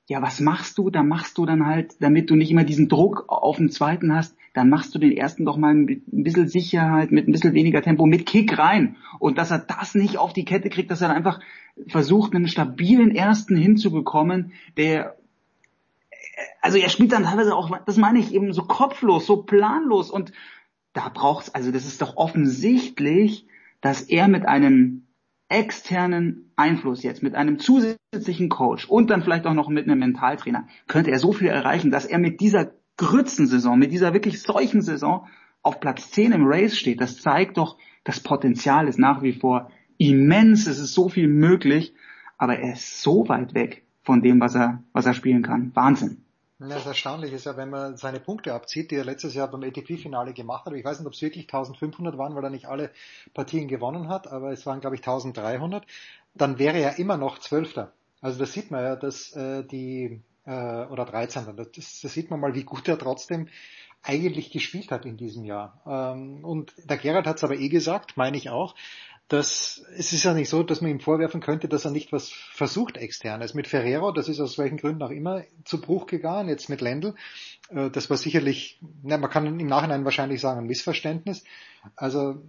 Ja, 0.08 0.22
was 0.22 0.40
machst 0.40 0.78
du? 0.78 0.90
Da 0.90 1.02
machst 1.02 1.38
du 1.38 1.46
dann 1.46 1.66
halt, 1.66 2.02
damit 2.02 2.30
du 2.30 2.34
nicht 2.34 2.50
immer 2.50 2.64
diesen 2.64 2.88
Druck 2.88 3.26
auf 3.28 3.58
den 3.58 3.70
zweiten 3.70 4.14
hast, 4.14 4.34
dann 4.58 4.70
machst 4.70 4.92
du 4.94 4.98
den 4.98 5.16
ersten 5.16 5.44
doch 5.44 5.56
mal 5.56 5.72
mit 5.72 6.12
ein 6.12 6.24
bisschen 6.24 6.48
Sicherheit, 6.48 7.12
mit 7.12 7.28
ein 7.28 7.32
bisschen 7.32 7.54
weniger 7.54 7.80
Tempo, 7.80 8.06
mit 8.06 8.26
Kick 8.26 8.58
rein. 8.58 8.96
Und 9.20 9.38
dass 9.38 9.52
er 9.52 9.60
das 9.60 9.94
nicht 9.94 10.18
auf 10.18 10.32
die 10.32 10.44
Kette 10.44 10.68
kriegt, 10.68 10.90
dass 10.90 11.00
er 11.00 11.10
einfach 11.10 11.38
versucht, 11.86 12.34
einen 12.34 12.48
stabilen 12.48 13.14
ersten 13.14 13.56
hinzubekommen, 13.56 14.52
der 14.76 15.16
also 16.60 16.78
er 16.78 16.88
spielt 16.88 17.12
dann 17.12 17.24
teilweise 17.24 17.54
auch, 17.54 17.70
das 17.86 17.96
meine 17.96 18.18
ich 18.18 18.34
eben 18.34 18.52
so 18.52 18.62
kopflos, 18.62 19.26
so 19.26 19.42
planlos 19.42 20.10
und 20.10 20.32
da 20.92 21.08
braucht's, 21.08 21.54
also 21.54 21.70
das 21.70 21.86
ist 21.86 22.02
doch 22.02 22.16
offensichtlich, 22.16 23.46
dass 23.80 24.02
er 24.02 24.28
mit 24.28 24.46
einem 24.46 25.06
externen 25.48 26.50
Einfluss 26.56 27.02
jetzt, 27.02 27.22
mit 27.22 27.34
einem 27.34 27.58
zusätzlichen 27.58 28.48
Coach 28.48 28.86
und 28.88 29.10
dann 29.10 29.22
vielleicht 29.22 29.46
auch 29.46 29.54
noch 29.54 29.68
mit 29.68 29.86
einem 29.86 30.00
Mentaltrainer, 30.00 30.66
könnte 30.88 31.10
er 31.10 31.18
so 31.18 31.32
viel 31.32 31.48
erreichen, 31.48 31.90
dass 31.90 32.06
er 32.06 32.18
mit 32.18 32.40
dieser 32.40 32.72
Grützensaison, 32.98 33.78
mit 33.78 33.90
dieser 33.90 34.12
wirklich 34.12 34.42
solchen 34.42 34.82
Saison 34.82 35.26
auf 35.62 35.80
Platz 35.80 36.10
10 36.10 36.32
im 36.32 36.46
Race 36.46 36.76
steht. 36.76 37.00
Das 37.00 37.16
zeigt 37.16 37.56
doch, 37.56 37.78
das 38.04 38.20
Potenzial 38.20 38.88
ist 38.88 38.98
nach 38.98 39.22
wie 39.22 39.32
vor 39.32 39.70
immens, 39.96 40.66
es 40.66 40.78
ist 40.78 40.94
so 40.94 41.08
viel 41.08 41.28
möglich, 41.28 41.94
aber 42.36 42.58
er 42.58 42.74
ist 42.74 43.02
so 43.02 43.28
weit 43.28 43.54
weg 43.54 43.84
von 44.02 44.22
dem, 44.22 44.40
was 44.40 44.54
er, 44.54 44.82
was 44.92 45.06
er 45.06 45.14
spielen 45.14 45.42
kann. 45.42 45.74
Wahnsinn. 45.74 46.24
Das 46.60 46.86
Erstaunliche 46.86 47.36
ist 47.36 47.46
ja, 47.46 47.56
wenn 47.56 47.70
man 47.70 47.96
seine 47.96 48.18
Punkte 48.18 48.52
abzieht, 48.52 48.90
die 48.90 48.96
er 48.96 49.04
letztes 49.04 49.34
Jahr 49.34 49.48
beim 49.48 49.62
ATP-Finale 49.62 50.32
gemacht 50.32 50.66
hat. 50.66 50.72
Ich 50.72 50.84
weiß 50.84 50.98
nicht, 50.98 51.06
ob 51.06 51.12
es 51.12 51.22
wirklich 51.22 51.44
1500 51.44 52.18
waren, 52.18 52.34
weil 52.34 52.42
er 52.42 52.50
nicht 52.50 52.66
alle 52.66 52.90
Partien 53.32 53.68
gewonnen 53.68 54.08
hat, 54.08 54.26
aber 54.26 54.50
es 54.50 54.66
waren, 54.66 54.80
glaube 54.80 54.96
ich, 54.96 55.02
1300. 55.02 55.86
Dann 56.34 56.58
wäre 56.58 56.78
er 56.78 56.98
immer 56.98 57.16
noch 57.16 57.38
Zwölfter. 57.38 57.92
Also 58.20 58.40
das 58.40 58.52
sieht 58.52 58.72
man 58.72 58.82
ja, 58.82 58.96
dass 58.96 59.30
äh, 59.36 59.62
die, 59.62 60.20
äh, 60.48 60.86
oder 60.86 61.04
13. 61.04 61.44
Das, 61.56 62.00
das 62.00 62.12
sieht 62.12 62.30
man 62.30 62.40
mal, 62.40 62.54
wie 62.54 62.64
gut 62.64 62.88
er 62.88 62.98
trotzdem 62.98 63.48
eigentlich 64.02 64.50
gespielt 64.50 64.90
hat 64.90 65.04
in 65.04 65.16
diesem 65.16 65.44
Jahr. 65.44 65.82
Ähm, 65.86 66.44
und 66.44 66.72
der 66.84 66.96
Gerhard 66.96 67.26
hat 67.26 67.36
es 67.36 67.44
aber 67.44 67.56
eh 67.56 67.68
gesagt, 67.68 68.16
meine 68.16 68.36
ich 68.36 68.48
auch, 68.48 68.74
dass 69.28 69.84
es 69.94 70.14
ist 70.14 70.24
ja 70.24 70.32
nicht 70.32 70.48
so, 70.48 70.62
dass 70.62 70.80
man 70.80 70.90
ihm 70.90 71.00
vorwerfen 71.00 71.42
könnte, 71.42 71.68
dass 71.68 71.84
er 71.84 71.90
nicht 71.90 72.12
was 72.12 72.30
versucht 72.30 72.96
externes. 72.96 73.52
Mit 73.52 73.66
Ferrero, 73.66 74.10
das 74.10 74.28
ist 74.28 74.40
aus 74.40 74.56
welchen 74.56 74.78
Gründen 74.78 75.02
auch 75.02 75.10
immer 75.10 75.44
zu 75.64 75.82
Bruch 75.82 76.06
gegangen, 76.06 76.48
jetzt 76.48 76.70
mit 76.70 76.80
Lendl, 76.80 77.14
äh, 77.68 77.90
das 77.90 78.08
war 78.08 78.16
sicherlich, 78.16 78.80
na, 79.02 79.18
man 79.18 79.30
kann 79.30 79.60
im 79.60 79.66
Nachhinein 79.66 80.06
wahrscheinlich 80.06 80.40
sagen, 80.40 80.60
ein 80.60 80.66
Missverständnis. 80.66 81.44
Also 81.94 82.42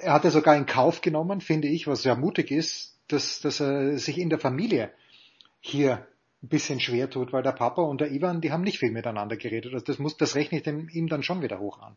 er 0.00 0.12
hat 0.12 0.24
ja 0.24 0.30
sogar 0.30 0.56
in 0.56 0.66
Kauf 0.66 1.00
genommen, 1.00 1.40
finde 1.40 1.68
ich, 1.68 1.86
was 1.86 2.02
sehr 2.02 2.16
mutig 2.16 2.50
ist, 2.50 2.98
dass, 3.08 3.40
dass 3.40 3.60
er 3.60 3.98
sich 3.98 4.18
in 4.18 4.28
der 4.28 4.38
Familie 4.38 4.90
hier 5.60 6.06
ein 6.42 6.48
bisschen 6.48 6.80
schwer 6.80 7.08
tut, 7.08 7.32
weil 7.32 7.42
der 7.42 7.52
Papa 7.52 7.82
und 7.82 8.00
der 8.00 8.10
Ivan, 8.10 8.40
die 8.40 8.50
haben 8.50 8.62
nicht 8.62 8.78
viel 8.78 8.90
miteinander 8.90 9.36
geredet. 9.36 9.72
Also 9.72 9.84
das 9.84 9.98
muss, 9.98 10.16
das 10.16 10.34
rechne 10.34 10.58
ich 10.58 10.64
dem, 10.64 10.88
ihm 10.88 11.08
dann 11.08 11.22
schon 11.22 11.42
wieder 11.42 11.60
hoch 11.60 11.80
an. 11.80 11.96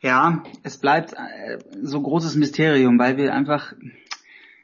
Ja, 0.00 0.44
es 0.62 0.78
bleibt 0.78 1.12
äh, 1.12 1.58
so 1.82 2.00
großes 2.00 2.36
Mysterium, 2.36 2.98
weil 2.98 3.16
wir 3.16 3.34
einfach, 3.34 3.74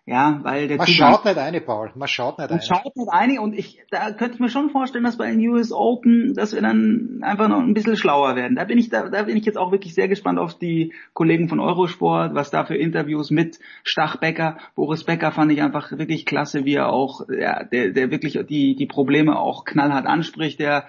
ja, 0.07 0.41
weil 0.42 0.68
der 0.68 0.76
Man 0.76 0.86
Zugang, 0.86 1.12
schaut 1.12 1.24
nicht 1.24 1.39
eine, 1.39 1.60
Paul. 1.62 1.91
Man 1.94 2.08
schaut 2.08 2.39
nicht 2.39 2.50
man 2.50 2.58
eine. 2.58 2.66
schaut 2.66 2.94
nicht 2.94 3.08
eine 3.08 3.41
und 3.41 3.55
ich, 3.55 3.81
da 3.91 4.12
könnte 4.12 4.34
ich 4.34 4.41
mir 4.41 4.50
schon 4.50 4.68
vorstellen, 4.68 5.05
dass 5.05 5.16
bei 5.16 5.31
den 5.31 5.41
US 5.49 5.73
Open, 5.73 6.34
dass 6.34 6.52
wir 6.52 6.60
dann 6.60 7.20
einfach 7.23 7.49
noch 7.49 7.60
ein 7.60 7.73
bisschen 7.73 7.97
schlauer 7.97 8.36
werden. 8.36 8.55
Da 8.57 8.65
bin 8.65 8.76
ich, 8.76 8.91
da, 8.91 9.08
da 9.08 9.23
bin 9.23 9.39
ich 9.39 9.47
jetzt 9.47 9.57
auch 9.57 9.73
wirklich 9.73 9.94
sehr 9.94 10.08
gespannt 10.08 10.39
auf 10.39 10.58
die 10.58 10.92
Kollegen 11.15 11.49
von 11.49 11.58
Eurosport, 11.58 12.34
was 12.34 12.50
da 12.50 12.66
für 12.66 12.76
Interviews 12.76 13.31
mit 13.31 13.58
Stach 13.83 14.16
Becker, 14.16 14.58
Boris 14.74 15.05
Becker 15.05 15.33
fand 15.33 15.50
ich 15.52 15.62
einfach 15.62 15.91
wirklich 15.92 16.26
klasse, 16.26 16.66
wie 16.66 16.74
er 16.74 16.91
auch, 16.91 17.23
ja, 17.31 17.65
der, 17.65 17.91
der 17.92 18.10
wirklich 18.10 18.39
die, 18.47 18.76
die 18.76 18.86
Probleme 18.86 19.39
auch 19.39 19.65
knallhart 19.65 20.07
anspricht, 20.07 20.60
der, 20.60 20.86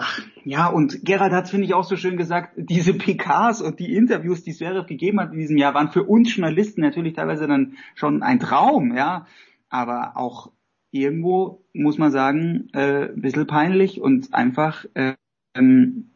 Ach, 0.00 0.20
ja, 0.44 0.68
und 0.68 1.04
Gerhard 1.04 1.32
hat 1.32 1.46
es, 1.46 1.50
finde 1.50 1.66
ich, 1.66 1.74
auch 1.74 1.82
so 1.82 1.96
schön 1.96 2.16
gesagt, 2.16 2.52
diese 2.54 2.94
PKs 2.94 3.60
und 3.60 3.80
die 3.80 3.96
Interviews, 3.96 4.44
die 4.44 4.52
Zverev 4.52 4.86
gegeben 4.86 5.18
hat 5.18 5.32
in 5.32 5.40
diesem 5.40 5.56
Jahr, 5.58 5.74
waren 5.74 5.90
für 5.90 6.04
uns 6.04 6.36
Journalisten 6.36 6.82
natürlich 6.82 7.14
teilweise 7.14 7.48
dann 7.48 7.76
schon 7.96 8.22
ein 8.22 8.38
Traum, 8.38 8.96
ja. 8.96 9.26
Aber 9.68 10.16
auch 10.16 10.52
irgendwo, 10.92 11.64
muss 11.72 11.98
man 11.98 12.12
sagen, 12.12 12.68
äh, 12.74 13.08
ein 13.08 13.20
bisschen 13.20 13.48
peinlich 13.48 14.00
und 14.00 14.32
einfach 14.34 14.84
äh, 14.94 15.14
ähm, 15.56 16.10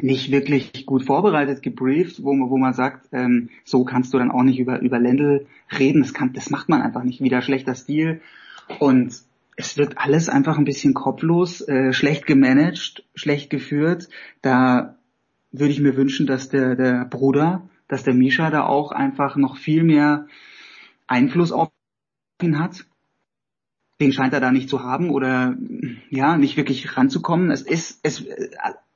nicht 0.00 0.32
wirklich 0.32 0.84
gut 0.84 1.04
vorbereitet, 1.04 1.62
gebrieft, 1.62 2.24
wo 2.24 2.34
man, 2.34 2.50
wo 2.50 2.58
man 2.58 2.74
sagt, 2.74 3.10
ähm, 3.12 3.50
so 3.64 3.84
kannst 3.84 4.12
du 4.12 4.18
dann 4.18 4.32
auch 4.32 4.42
nicht 4.42 4.58
über, 4.58 4.80
über 4.80 4.98
Ländel 4.98 5.46
reden. 5.78 6.02
Das, 6.02 6.14
kann, 6.14 6.32
das 6.32 6.50
macht 6.50 6.68
man 6.68 6.82
einfach 6.82 7.04
nicht. 7.04 7.22
Wieder 7.22 7.42
schlechter 7.42 7.76
Stil. 7.76 8.22
Und 8.80 9.22
es 9.60 9.76
wird 9.76 9.98
alles 9.98 10.30
einfach 10.30 10.56
ein 10.56 10.64
bisschen 10.64 10.94
kopflos, 10.94 11.60
äh, 11.60 11.92
schlecht 11.92 12.26
gemanagt, 12.26 13.04
schlecht 13.14 13.50
geführt. 13.50 14.08
Da 14.40 14.96
würde 15.52 15.72
ich 15.72 15.80
mir 15.80 15.96
wünschen, 15.96 16.26
dass 16.26 16.48
der, 16.48 16.76
der 16.76 17.04
Bruder, 17.04 17.68
dass 17.86 18.02
der 18.02 18.14
Misha 18.14 18.50
da 18.50 18.64
auch 18.64 18.90
einfach 18.90 19.36
noch 19.36 19.58
viel 19.58 19.82
mehr 19.82 20.26
Einfluss 21.06 21.52
auf 21.52 21.70
ihn 22.40 22.58
hat. 22.58 22.86
Den 24.00 24.12
scheint 24.12 24.32
er 24.32 24.40
da 24.40 24.50
nicht 24.50 24.70
zu 24.70 24.82
haben 24.82 25.10
oder 25.10 25.54
ja, 26.08 26.38
nicht 26.38 26.56
wirklich 26.56 26.96
ranzukommen. 26.96 27.50
Es 27.50 27.60
ist, 27.60 28.00
es, 28.02 28.24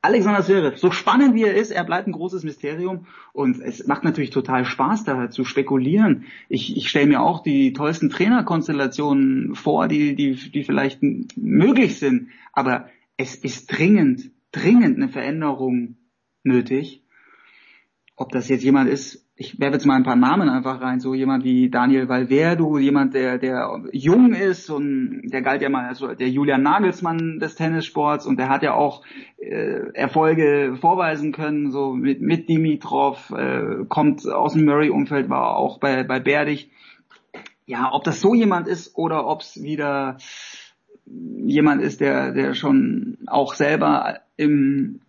Alexander 0.05 0.43
Zverev, 0.43 0.77
so 0.77 0.91
spannend 0.91 1.35
wie 1.35 1.45
er 1.45 1.55
ist, 1.55 1.71
er 1.71 1.83
bleibt 1.83 2.07
ein 2.07 2.13
großes 2.13 2.45
Mysterium 2.45 3.07
und 3.33 3.59
es 3.63 3.87
macht 3.87 4.05
natürlich 4.05 4.29
total 4.29 4.67
Spaß, 4.67 5.05
da 5.05 5.31
zu 5.31 5.47
spekulieren. 5.47 6.27
Ich, 6.51 6.77
ich 6.77 6.91
stelle 6.91 7.07
mir 7.07 7.23
auch 7.23 7.43
die 7.43 7.73
tollsten 7.73 8.11
Trainerkonstellationen 8.11 9.55
vor, 9.55 9.89
die, 9.89 10.15
die, 10.15 10.35
die 10.35 10.63
vielleicht 10.63 11.03
möglich 11.37 11.99
sind, 11.99 12.29
aber 12.53 12.91
es 13.17 13.35
ist 13.35 13.67
dringend, 13.73 14.31
dringend 14.53 14.99
eine 14.99 15.09
Veränderung 15.09 15.97
nötig. 16.43 17.03
Ob 18.15 18.31
das 18.31 18.51
jetzt 18.51 18.63
jemand 18.63 18.91
ist, 18.91 19.24
ich 19.37 19.59
werfe 19.59 19.75
jetzt 19.75 19.87
mal 19.87 19.97
ein 19.97 20.05
paar 20.05 20.17
Namen 20.17 20.49
einfach 20.49 20.81
rein, 20.81 21.01
so 21.01 21.13
jemand 21.13 21.43
wie 21.43 21.69
Daniel 21.69 22.09
Valverde, 22.09 22.79
jemand, 22.79 23.15
der, 23.15 23.39
der 23.39 23.83
jung 23.91 24.33
ist 24.33 24.71
und 24.71 25.23
der 25.25 25.43
galt 25.43 25.61
ja 25.61 25.69
mal 25.69 25.89
als 25.89 25.99
der 25.99 26.29
Julian 26.29 26.63
Nagelsmann 26.63 27.41
des 27.41 27.57
Tennissports 27.57 28.27
und 28.27 28.39
der 28.39 28.49
hat 28.49 28.63
ja 28.63 28.75
auch 28.75 29.03
äh, 29.39 29.91
Erfolge 29.95 30.77
vorweisen 30.81 31.33
können, 31.33 31.73
so 31.73 31.93
mit, 31.93 32.21
mit 32.21 32.49
Dimitrov, 32.49 33.31
äh, 33.31 33.85
kommt 33.89 34.25
aus 34.29 34.53
dem 34.53 34.67
Murray-Umfeld, 34.67 35.29
war 35.29 35.57
auch 35.57 35.79
bei, 35.79 36.05
bei 36.05 36.21
Berdig. 36.21 36.71
Ja, 37.67 37.93
ob 37.93 38.05
das 38.05 38.21
so 38.21 38.35
jemand 38.35 38.69
ist 38.69 38.97
oder 38.97 39.27
ob 39.27 39.41
es 39.41 39.61
wieder 39.61 40.19
jemand 41.07 41.83
ist, 41.83 42.01
der, 42.01 42.33
der 42.33 42.55
schon 42.55 43.19
auch 43.27 43.55
selber 43.55 44.21
im, 44.37 45.01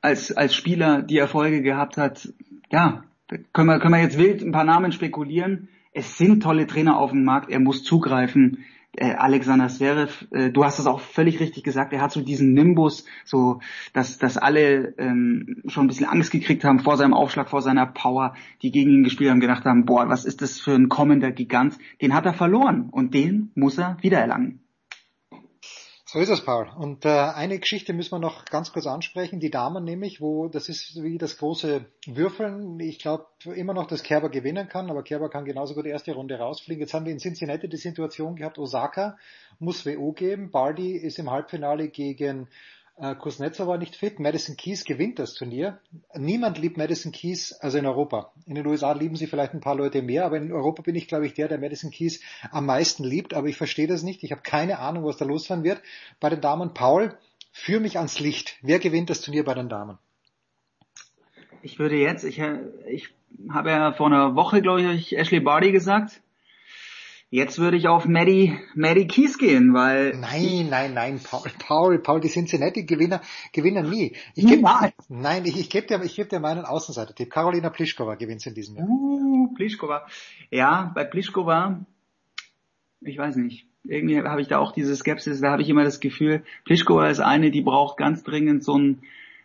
als, 0.00 0.32
als 0.32 0.56
Spieler 0.56 1.02
die 1.02 1.18
Erfolge 1.18 1.62
gehabt 1.62 1.98
hat, 1.98 2.32
ja, 2.72 3.04
können 3.52 3.68
wir, 3.68 3.78
können 3.78 3.94
wir 3.94 4.02
jetzt 4.02 4.18
wild 4.18 4.42
ein 4.42 4.52
paar 4.52 4.64
Namen 4.64 4.92
spekulieren. 4.92 5.68
Es 5.92 6.18
sind 6.18 6.42
tolle 6.42 6.66
Trainer 6.66 6.98
auf 6.98 7.10
dem 7.10 7.24
Markt, 7.24 7.50
er 7.50 7.60
muss 7.60 7.82
zugreifen. 7.82 8.64
Äh, 8.96 9.14
Alexander 9.14 9.68
Zverev, 9.68 10.26
äh, 10.32 10.50
du 10.50 10.64
hast 10.64 10.80
es 10.80 10.86
auch 10.86 11.00
völlig 11.00 11.38
richtig 11.38 11.62
gesagt, 11.62 11.92
er 11.92 12.00
hat 12.00 12.10
so 12.10 12.22
diesen 12.22 12.54
Nimbus, 12.54 13.04
so 13.24 13.60
dass, 13.92 14.18
dass 14.18 14.36
alle 14.36 14.94
ähm, 14.98 15.62
schon 15.66 15.84
ein 15.84 15.88
bisschen 15.88 16.06
Angst 16.06 16.32
gekriegt 16.32 16.64
haben 16.64 16.80
vor 16.80 16.96
seinem 16.96 17.14
Aufschlag, 17.14 17.48
vor 17.48 17.62
seiner 17.62 17.86
Power, 17.86 18.34
die 18.62 18.72
gegen 18.72 18.90
ihn 18.90 19.04
gespielt 19.04 19.30
haben, 19.30 19.38
gedacht 19.38 19.64
haben, 19.64 19.84
boah, 19.84 20.08
was 20.08 20.24
ist 20.24 20.42
das 20.42 20.58
für 20.58 20.74
ein 20.74 20.88
kommender 20.88 21.30
Gigant? 21.30 21.78
Den 22.02 22.14
hat 22.14 22.26
er 22.26 22.34
verloren 22.34 22.88
und 22.90 23.14
den 23.14 23.52
muss 23.54 23.78
er 23.78 23.96
wiedererlangen. 24.00 24.60
So 26.12 26.18
ist 26.18 26.28
es, 26.28 26.44
Paul. 26.44 26.68
Und 26.76 27.04
äh, 27.04 27.08
eine 27.08 27.60
Geschichte 27.60 27.92
müssen 27.92 28.10
wir 28.10 28.18
noch 28.18 28.44
ganz 28.46 28.72
kurz 28.72 28.84
ansprechen, 28.88 29.38
die 29.38 29.52
Damen 29.52 29.84
nämlich, 29.84 30.20
wo 30.20 30.48
das 30.48 30.68
ist 30.68 31.00
wie 31.00 31.18
das 31.18 31.38
große 31.38 31.84
Würfeln. 32.04 32.80
Ich 32.80 32.98
glaube 32.98 33.26
immer 33.54 33.74
noch, 33.74 33.86
dass 33.86 34.02
Kerber 34.02 34.28
gewinnen 34.28 34.68
kann, 34.68 34.90
aber 34.90 35.04
Kerber 35.04 35.30
kann 35.30 35.44
genauso 35.44 35.74
gut 35.74 35.84
die 35.84 35.90
erste 35.90 36.12
Runde 36.12 36.36
rausfliegen. 36.36 36.80
Jetzt 36.80 36.94
haben 36.94 37.04
wir 37.04 37.12
in 37.12 37.20
Cincinnati 37.20 37.68
die 37.68 37.76
Situation 37.76 38.34
gehabt, 38.34 38.58
Osaka 38.58 39.18
muss 39.60 39.86
WO 39.86 40.10
geben, 40.10 40.50
Bardi 40.50 40.96
ist 40.96 41.20
im 41.20 41.30
Halbfinale 41.30 41.86
gegen 41.86 42.48
äh, 43.00 43.14
Kuznetsova 43.14 43.78
nicht 43.78 43.96
fit, 43.96 44.20
Madison 44.20 44.56
Keys 44.56 44.84
gewinnt 44.84 45.18
das 45.18 45.32
Turnier. 45.34 45.80
Niemand 46.14 46.58
liebt 46.58 46.76
Madison 46.76 47.12
Keys, 47.12 47.52
also 47.60 47.78
in 47.78 47.86
Europa. 47.86 48.32
In 48.46 48.54
den 48.54 48.66
USA 48.66 48.92
lieben 48.92 49.16
sie 49.16 49.26
vielleicht 49.26 49.54
ein 49.54 49.60
paar 49.60 49.74
Leute 49.74 50.02
mehr, 50.02 50.26
aber 50.26 50.36
in 50.36 50.52
Europa 50.52 50.82
bin 50.82 50.94
ich, 50.94 51.08
glaube 51.08 51.26
ich, 51.26 51.32
der, 51.32 51.48
der 51.48 51.58
Madison 51.58 51.90
Keys 51.90 52.20
am 52.50 52.66
meisten 52.66 53.04
liebt. 53.04 53.32
Aber 53.32 53.48
ich 53.48 53.56
verstehe 53.56 53.86
das 53.86 54.02
nicht. 54.02 54.22
Ich 54.22 54.32
habe 54.32 54.42
keine 54.42 54.78
Ahnung, 54.80 55.04
was 55.04 55.16
da 55.16 55.24
los 55.24 55.46
sein 55.46 55.64
wird. 55.64 55.80
Bei 56.20 56.28
den 56.28 56.42
Damen, 56.42 56.74
Paul, 56.74 57.16
führ 57.52 57.80
mich 57.80 57.96
ans 57.96 58.20
Licht. 58.20 58.58
Wer 58.60 58.78
gewinnt 58.78 59.08
das 59.08 59.22
Turnier 59.22 59.44
bei 59.44 59.54
den 59.54 59.70
Damen? 59.70 59.98
Ich 61.62 61.78
würde 61.78 61.96
jetzt, 61.96 62.24
ich, 62.24 62.38
ich 62.86 63.08
habe 63.48 63.70
ja 63.70 63.92
vor 63.92 64.06
einer 64.06 64.34
Woche, 64.34 64.60
glaube 64.60 64.82
ich, 64.82 65.16
Ashley 65.16 65.40
Barty 65.40 65.72
gesagt. 65.72 66.20
Jetzt 67.32 67.60
würde 67.60 67.76
ich 67.76 67.86
auf 67.86 68.06
Maddie, 68.06 68.58
Maddie 68.74 69.06
Keys 69.06 69.38
gehen, 69.38 69.72
weil... 69.72 70.16
Nein, 70.18 70.66
nein, 70.68 70.94
nein, 70.94 71.20
Paul, 71.22 71.48
Paul, 71.60 71.98
Paul, 72.00 72.20
die 72.20 72.28
Cincinnati-Gewinner 72.28 73.20
gewinnen 73.52 73.88
nie. 73.88 74.16
Ich 74.34 74.48
geb, 74.48 74.66
nein, 75.08 75.44
ich, 75.44 75.56
ich 75.56 75.70
gebe 75.70 75.86
dir, 75.86 76.02
ich 76.02 76.16
geb 76.16 76.28
dir 76.28 76.40
meinen 76.40 76.64
Außenseiter-Tipp. 76.64 77.30
Carolina 77.30 77.70
Pliskova 77.70 78.16
gewinnt 78.16 78.44
in 78.46 78.54
diesem 78.54 78.76
Jahr. 78.78 78.88
Uh, 78.88 79.54
Pliskova. 79.54 80.08
Ja, 80.50 80.90
bei 80.92 81.04
Pliskova, 81.04 81.86
ich 83.00 83.16
weiß 83.16 83.36
nicht. 83.36 83.64
Irgendwie 83.84 84.20
habe 84.20 84.42
ich 84.42 84.48
da 84.48 84.58
auch 84.58 84.72
diese 84.72 84.96
Skepsis, 84.96 85.40
da 85.40 85.52
habe 85.52 85.62
ich 85.62 85.68
immer 85.68 85.84
das 85.84 86.00
Gefühl, 86.00 86.42
Pliskova 86.64 87.08
ist 87.10 87.20
eine, 87.20 87.52
die 87.52 87.62
braucht 87.62 87.96
ganz 87.96 88.24
dringend 88.24 88.64
so 88.64 88.76
ein, 88.76 89.02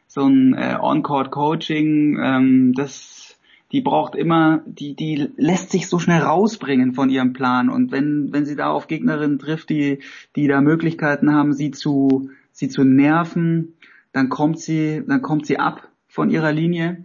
so 0.07 0.27
ein 0.27 0.55
äh, 0.55 0.77
On-Court-Coaching, 0.81 2.19
ähm, 2.19 2.73
das 2.75 3.24
die 3.72 3.82
braucht 3.82 4.16
immer, 4.16 4.61
die, 4.66 4.95
die 4.95 5.30
lässt 5.38 5.72
sich 5.72 5.88
so 5.88 6.00
schnell 6.00 6.22
rausbringen 6.22 6.94
von 6.94 7.10
ihrem 7.10 7.34
Plan. 7.34 7.69
Und 7.69 7.92
wenn, 7.92 8.32
wenn 8.32 8.45
sie 8.45 8.56
da 8.56 8.69
auf 8.69 8.88
Gegnerinnen 8.88 9.40
trifft, 9.40 9.69
die, 9.69 10.00
die 10.35 10.48
da 10.48 10.61
Möglichkeiten 10.61 11.34
haben, 11.34 11.53
sie 11.53 11.72
zu, 11.72 12.30
sie 12.52 12.69
zu 12.69 12.84
nerven, 12.84 13.74
dann 14.11 14.30
kommt 14.30 14.60
sie, 14.60 15.03
dann 15.08 15.22
kommt 15.22 15.45
sie 15.45 15.60
ab 15.60 15.88
von 16.08 16.30
ihrer 16.30 16.52
Linie. 16.52 17.03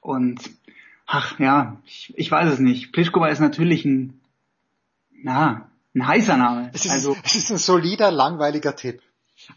Und, 0.00 0.50
ach 1.06 1.38
ja, 1.38 1.80
ich, 1.84 2.14
ich 2.16 2.30
weiß 2.30 2.52
es 2.52 2.58
nicht. 2.60 2.92
Pliskova 2.92 3.28
ist 3.28 3.40
natürlich 3.40 3.84
ein, 3.84 4.20
na, 5.22 5.68
ein 5.94 6.06
heißer 6.06 6.36
Name. 6.36 6.70
Es 6.72 6.84
ist, 6.84 6.92
also, 6.92 7.16
es 7.24 7.34
ist 7.34 7.50
ein 7.50 7.58
solider, 7.58 8.10
langweiliger 8.10 8.76
Tipp. 8.76 9.00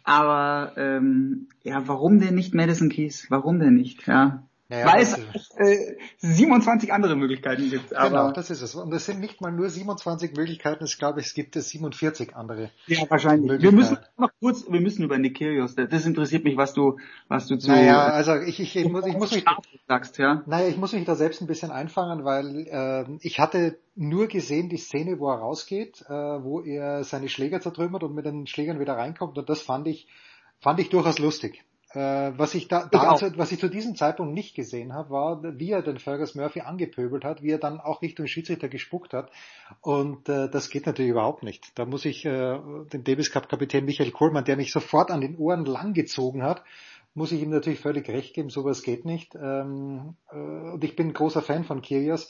Aber 0.04 0.74
ähm, 0.78 1.48
ja, 1.64 1.88
warum 1.88 2.20
denn 2.20 2.36
nicht 2.36 2.54
Madison 2.54 2.90
Keys? 2.90 3.28
Warum 3.30 3.60
denn 3.60 3.76
nicht? 3.76 4.08
Ja, 4.08 4.47
Naja, 4.70 4.86
weil 4.86 5.02
es 5.02 5.18
äh, 5.56 5.96
27 6.18 6.92
andere 6.92 7.16
Möglichkeiten 7.16 7.70
gibt. 7.70 7.90
Genau, 7.90 8.32
das 8.32 8.50
ist 8.50 8.62
es. 8.62 8.76
Und 8.76 8.94
es 8.94 9.06
sind 9.06 9.22
nicht 9.22 9.40
mal 9.40 9.52
nur 9.52 9.70
27 9.70 10.36
Möglichkeiten, 10.36 10.84
ich 10.84 10.98
glaube, 10.98 11.22
es 11.22 11.34
gibt 11.34 11.56
es 11.56 11.70
47 11.70 12.36
andere. 12.36 12.72
Ja, 12.88 13.10
wahrscheinlich. 13.10 13.62
Wir 13.62 13.72
müssen 13.72 13.98
noch 14.18 14.30
kurz, 14.42 14.70
wir 14.70 14.82
müssen 14.82 15.04
über 15.04 15.18
Nick 15.18 15.38
Kyrgios, 15.38 15.76
das 15.76 16.06
interessiert 16.06 16.44
mich, 16.44 16.58
was 16.58 16.74
du, 16.74 16.98
was 17.30 17.48
du 17.48 17.56
zu... 17.58 17.70
Naja, 17.70 18.08
also 18.08 18.36
ich, 18.36 18.60
ich, 18.60 18.76
ich 18.76 18.90
muss, 18.90 19.06
ich 19.06 19.18
muss 19.18 19.32
mich, 19.34 19.46
sagst, 19.88 20.18
ja? 20.18 20.44
Naja, 20.46 20.68
ich 20.68 20.76
muss 20.76 20.92
mich 20.92 21.06
da 21.06 21.16
selbst 21.16 21.42
ein 21.42 21.48
bisschen 21.48 21.72
einfangen, 21.72 22.26
weil 22.26 22.68
äh, 22.68 23.06
ich 23.22 23.40
hatte 23.40 23.78
nur 23.96 24.28
gesehen 24.28 24.68
die 24.68 24.78
Szene, 24.78 25.18
wo 25.20 25.30
er 25.30 25.38
rausgeht, 25.38 26.02
äh, 26.10 26.14
wo 26.14 26.62
er 26.62 27.06
seine 27.06 27.30
Schläger 27.30 27.62
zertrümmert 27.62 28.04
und 28.04 28.14
mit 28.14 28.26
den 28.26 28.48
Schlägern 28.48 28.82
wieder 28.82 28.98
reinkommt 28.98 29.38
und 29.38 29.48
das 29.48 29.62
fand 29.62 29.88
ich, 29.88 30.08
fand 30.60 30.82
ich 30.82 30.90
durchaus 30.90 31.20
lustig. 31.20 31.64
Äh, 31.94 32.34
was 32.38 32.54
ich 32.54 32.68
da, 32.68 32.86
da 32.92 33.12
also, 33.12 33.28
was 33.38 33.52
ich 33.52 33.60
zu 33.60 33.70
diesem 33.70 33.96
Zeitpunkt 33.96 34.34
nicht 34.34 34.56
gesehen 34.56 34.94
habe, 34.94 35.10
war, 35.10 35.42
wie 35.58 35.72
er 35.72 35.82
den 35.82 36.00
Fergus 36.00 36.36
Murphy 36.36 36.62
angepöbelt 36.62 37.24
hat, 37.24 37.42
wie 37.42 37.52
er 37.52 37.60
dann 37.60 37.80
auch 37.80 38.02
Richtung 38.02 38.28
Schiedsrichter 38.28 38.68
gespuckt 38.68 39.14
hat. 39.14 39.32
Und 39.82 40.28
äh, 40.28 40.50
das 40.50 40.70
geht 40.70 40.86
natürlich 40.86 41.12
überhaupt 41.12 41.44
nicht. 41.44 41.72
Da 41.80 41.86
muss 41.86 42.04
ich 42.04 42.26
äh, 42.26 42.60
den 42.92 43.06
Davis 43.06 43.32
Cup 43.32 43.48
Kapitän 43.48 43.86
Michael 43.86 44.12
Kohlmann, 44.12 44.44
der 44.44 44.58
mich 44.58 44.74
sofort 44.74 45.12
an 45.12 45.22
den 45.22 45.38
Ohren 45.38 45.66
langgezogen 45.66 46.44
hat, 46.44 46.62
muss 47.14 47.32
ich 47.32 47.42
ihm 47.42 47.50
natürlich 47.50 47.80
völlig 47.80 48.08
recht 48.10 48.36
geben, 48.36 48.50
sowas 48.50 48.84
geht 48.84 49.06
nicht. 49.06 49.34
Ähm, 49.36 50.16
äh, 50.30 50.36
und 50.36 50.84
ich 50.84 50.96
bin 50.96 51.08
ein 51.08 51.14
großer 51.14 51.42
Fan 51.42 51.64
von 51.64 51.82
Kyrgios, 51.82 52.30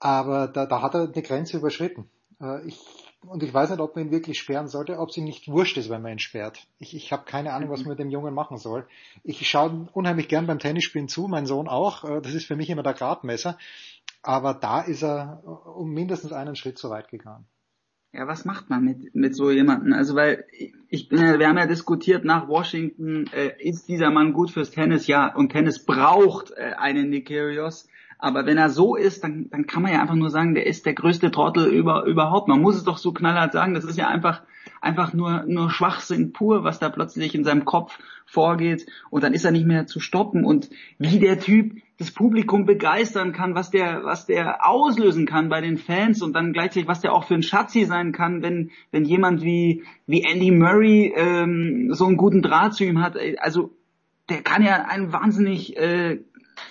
aber 0.00 0.48
da, 0.48 0.64
da 0.66 0.82
hat 0.82 0.94
er 0.94 1.12
eine 1.12 1.22
Grenze 1.22 1.58
überschritten. 1.58 2.08
Äh, 2.40 2.66
ich 2.66 2.78
und 3.26 3.42
ich 3.42 3.52
weiß 3.52 3.70
nicht, 3.70 3.80
ob 3.80 3.96
man 3.96 4.06
ihn 4.06 4.10
wirklich 4.10 4.38
sperren 4.38 4.68
sollte, 4.68 4.98
ob 4.98 5.10
es 5.10 5.16
ihm 5.16 5.24
nicht 5.24 5.48
wurscht 5.48 5.76
ist, 5.76 5.90
wenn 5.90 6.02
man 6.02 6.12
ihn 6.12 6.18
sperrt. 6.18 6.66
Ich, 6.78 6.94
ich 6.94 7.12
habe 7.12 7.24
keine 7.24 7.52
Ahnung, 7.52 7.70
was 7.70 7.80
man 7.80 7.90
mit 7.90 7.98
dem 7.98 8.10
Jungen 8.10 8.34
machen 8.34 8.58
soll. 8.58 8.86
Ich 9.24 9.48
schaue 9.48 9.88
unheimlich 9.92 10.28
gern 10.28 10.46
beim 10.46 10.58
Tennisspielen 10.58 11.08
zu, 11.08 11.26
mein 11.28 11.46
Sohn 11.46 11.68
auch. 11.68 12.04
Äh, 12.04 12.20
Das 12.20 12.34
ist 12.34 12.46
für 12.46 12.56
mich 12.56 12.70
immer 12.70 12.82
der 12.82 12.94
Gradmesser. 12.94 13.58
Aber 14.22 14.54
da 14.54 14.80
ist 14.80 15.02
er 15.02 15.42
um 15.44 15.90
mindestens 15.92 16.32
einen 16.32 16.56
Schritt 16.56 16.78
zu 16.78 16.90
weit 16.90 17.08
gegangen. 17.08 17.46
Ja, 18.12 18.26
was 18.26 18.44
macht 18.44 18.70
man 18.70 18.82
mit, 18.82 19.14
mit 19.14 19.36
so 19.36 19.50
jemandem? 19.50 19.92
Also 19.92 20.14
weil 20.14 20.46
ich 20.88 21.08
bin 21.08 21.20
ja, 21.20 21.38
wir 21.38 21.46
haben 21.46 21.58
ja 21.58 21.66
diskutiert 21.66 22.24
nach 22.24 22.48
Washington, 22.48 23.26
äh, 23.34 23.52
ist 23.60 23.88
dieser 23.88 24.10
Mann 24.10 24.32
gut 24.32 24.50
fürs 24.50 24.70
Tennis? 24.70 25.06
Ja, 25.06 25.34
und 25.34 25.50
Tennis 25.50 25.84
braucht 25.84 26.50
äh, 26.52 26.72
einen 26.78 27.10
Nick 27.10 27.28
Kyrgios. 27.28 27.86
Aber 28.18 28.46
wenn 28.46 28.58
er 28.58 28.68
so 28.68 28.96
ist, 28.96 29.22
dann, 29.22 29.48
dann 29.50 29.66
kann 29.66 29.82
man 29.82 29.92
ja 29.92 30.00
einfach 30.00 30.16
nur 30.16 30.30
sagen, 30.30 30.54
der 30.54 30.66
ist 30.66 30.86
der 30.86 30.94
größte 30.94 31.30
Trottel 31.30 31.66
über, 31.66 32.04
überhaupt. 32.04 32.48
Man 32.48 32.60
muss 32.60 32.76
es 32.76 32.82
doch 32.82 32.98
so 32.98 33.12
knallhart 33.12 33.52
sagen. 33.52 33.74
Das 33.74 33.84
ist 33.84 33.96
ja 33.96 34.08
einfach, 34.08 34.42
einfach 34.80 35.12
nur, 35.12 35.44
nur 35.46 35.70
Schwachsinn 35.70 36.32
pur, 36.32 36.64
was 36.64 36.80
da 36.80 36.88
plötzlich 36.88 37.36
in 37.36 37.44
seinem 37.44 37.64
Kopf 37.64 37.96
vorgeht. 38.26 38.86
Und 39.10 39.22
dann 39.22 39.34
ist 39.34 39.44
er 39.44 39.52
nicht 39.52 39.66
mehr 39.66 39.86
zu 39.86 40.00
stoppen. 40.00 40.44
Und 40.44 40.68
wie 40.98 41.20
der 41.20 41.38
Typ 41.38 41.76
das 41.98 42.10
Publikum 42.10 42.66
begeistern 42.66 43.32
kann, 43.32 43.54
was 43.54 43.70
der, 43.70 44.02
was 44.04 44.26
der 44.26 44.66
auslösen 44.68 45.24
kann 45.24 45.48
bei 45.48 45.60
den 45.60 45.78
Fans 45.78 46.20
und 46.20 46.32
dann 46.32 46.52
gleichzeitig, 46.52 46.88
was 46.88 47.00
der 47.00 47.12
auch 47.12 47.24
für 47.24 47.34
ein 47.34 47.42
Schatzi 47.42 47.84
sein 47.84 48.10
kann, 48.10 48.42
wenn, 48.42 48.70
wenn 48.90 49.04
jemand 49.04 49.42
wie, 49.42 49.84
wie 50.06 50.22
Andy 50.22 50.50
Murray 50.50 51.12
ähm, 51.16 51.90
so 51.92 52.06
einen 52.06 52.16
guten 52.16 52.42
Draht 52.42 52.74
zu 52.74 52.84
ihm 52.84 53.00
hat. 53.00 53.16
Also 53.38 53.70
der 54.28 54.42
kann 54.42 54.62
ja 54.62 54.86
ein 54.88 55.12
wahnsinnig 55.12 55.76
äh, 55.76 56.18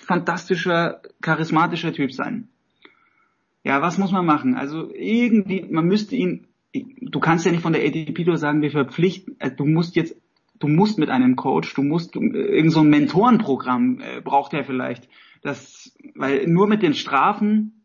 fantastischer, 0.06 1.02
charismatischer 1.20 1.92
Typ 1.92 2.12
sein. 2.12 2.48
Ja, 3.64 3.82
was 3.82 3.98
muss 3.98 4.12
man 4.12 4.24
machen? 4.24 4.54
Also 4.54 4.90
irgendwie, 4.94 5.66
man 5.70 5.86
müsste 5.86 6.16
ihn, 6.16 6.46
du 6.72 7.20
kannst 7.20 7.44
ja 7.44 7.52
nicht 7.52 7.62
von 7.62 7.72
der 7.72 7.84
ATP 7.84 8.24
Tour 8.24 8.38
sagen, 8.38 8.62
wir 8.62 8.70
verpflichten, 8.70 9.36
äh, 9.40 9.50
du 9.50 9.66
musst 9.66 9.96
jetzt, 9.96 10.16
du 10.58 10.68
musst 10.68 10.98
mit 10.98 11.10
einem 11.10 11.36
Coach, 11.36 11.74
du 11.74 11.82
musst, 11.82 12.16
äh, 12.16 12.20
irgend 12.20 12.72
so 12.72 12.80
ein 12.80 12.88
Mentorenprogramm 12.88 14.00
äh, 14.00 14.20
braucht 14.20 14.54
er 14.54 14.64
vielleicht. 14.64 15.08
Das, 15.42 15.92
weil 16.14 16.46
nur 16.46 16.66
mit 16.66 16.82
den 16.82 16.94
Strafen 16.94 17.78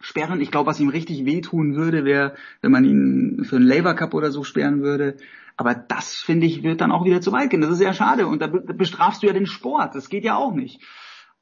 sperren, 0.00 0.40
ich 0.40 0.50
glaube, 0.50 0.66
was 0.66 0.80
ihm 0.80 0.88
richtig 0.88 1.24
wehtun 1.24 1.76
würde, 1.76 2.04
wäre, 2.04 2.34
wenn 2.62 2.72
man 2.72 2.84
ihn 2.84 3.44
für 3.44 3.56
einen 3.56 3.66
Labour 3.66 3.94
Cup 3.94 4.14
oder 4.14 4.30
so 4.30 4.44
sperren 4.44 4.82
würde. 4.82 5.16
Aber 5.56 5.74
das, 5.74 6.14
finde 6.14 6.46
ich, 6.46 6.62
wird 6.62 6.80
dann 6.80 6.90
auch 6.90 7.04
wieder 7.04 7.20
zu 7.20 7.32
weit 7.32 7.50
gehen. 7.50 7.60
Das 7.60 7.70
ist 7.70 7.82
ja 7.82 7.92
schade. 7.92 8.26
Und 8.26 8.40
da 8.40 8.46
bestrafst 8.46 9.22
du 9.22 9.26
ja 9.26 9.32
den 9.32 9.46
Sport. 9.46 9.94
Das 9.94 10.08
geht 10.08 10.24
ja 10.24 10.36
auch 10.36 10.54
nicht. 10.54 10.80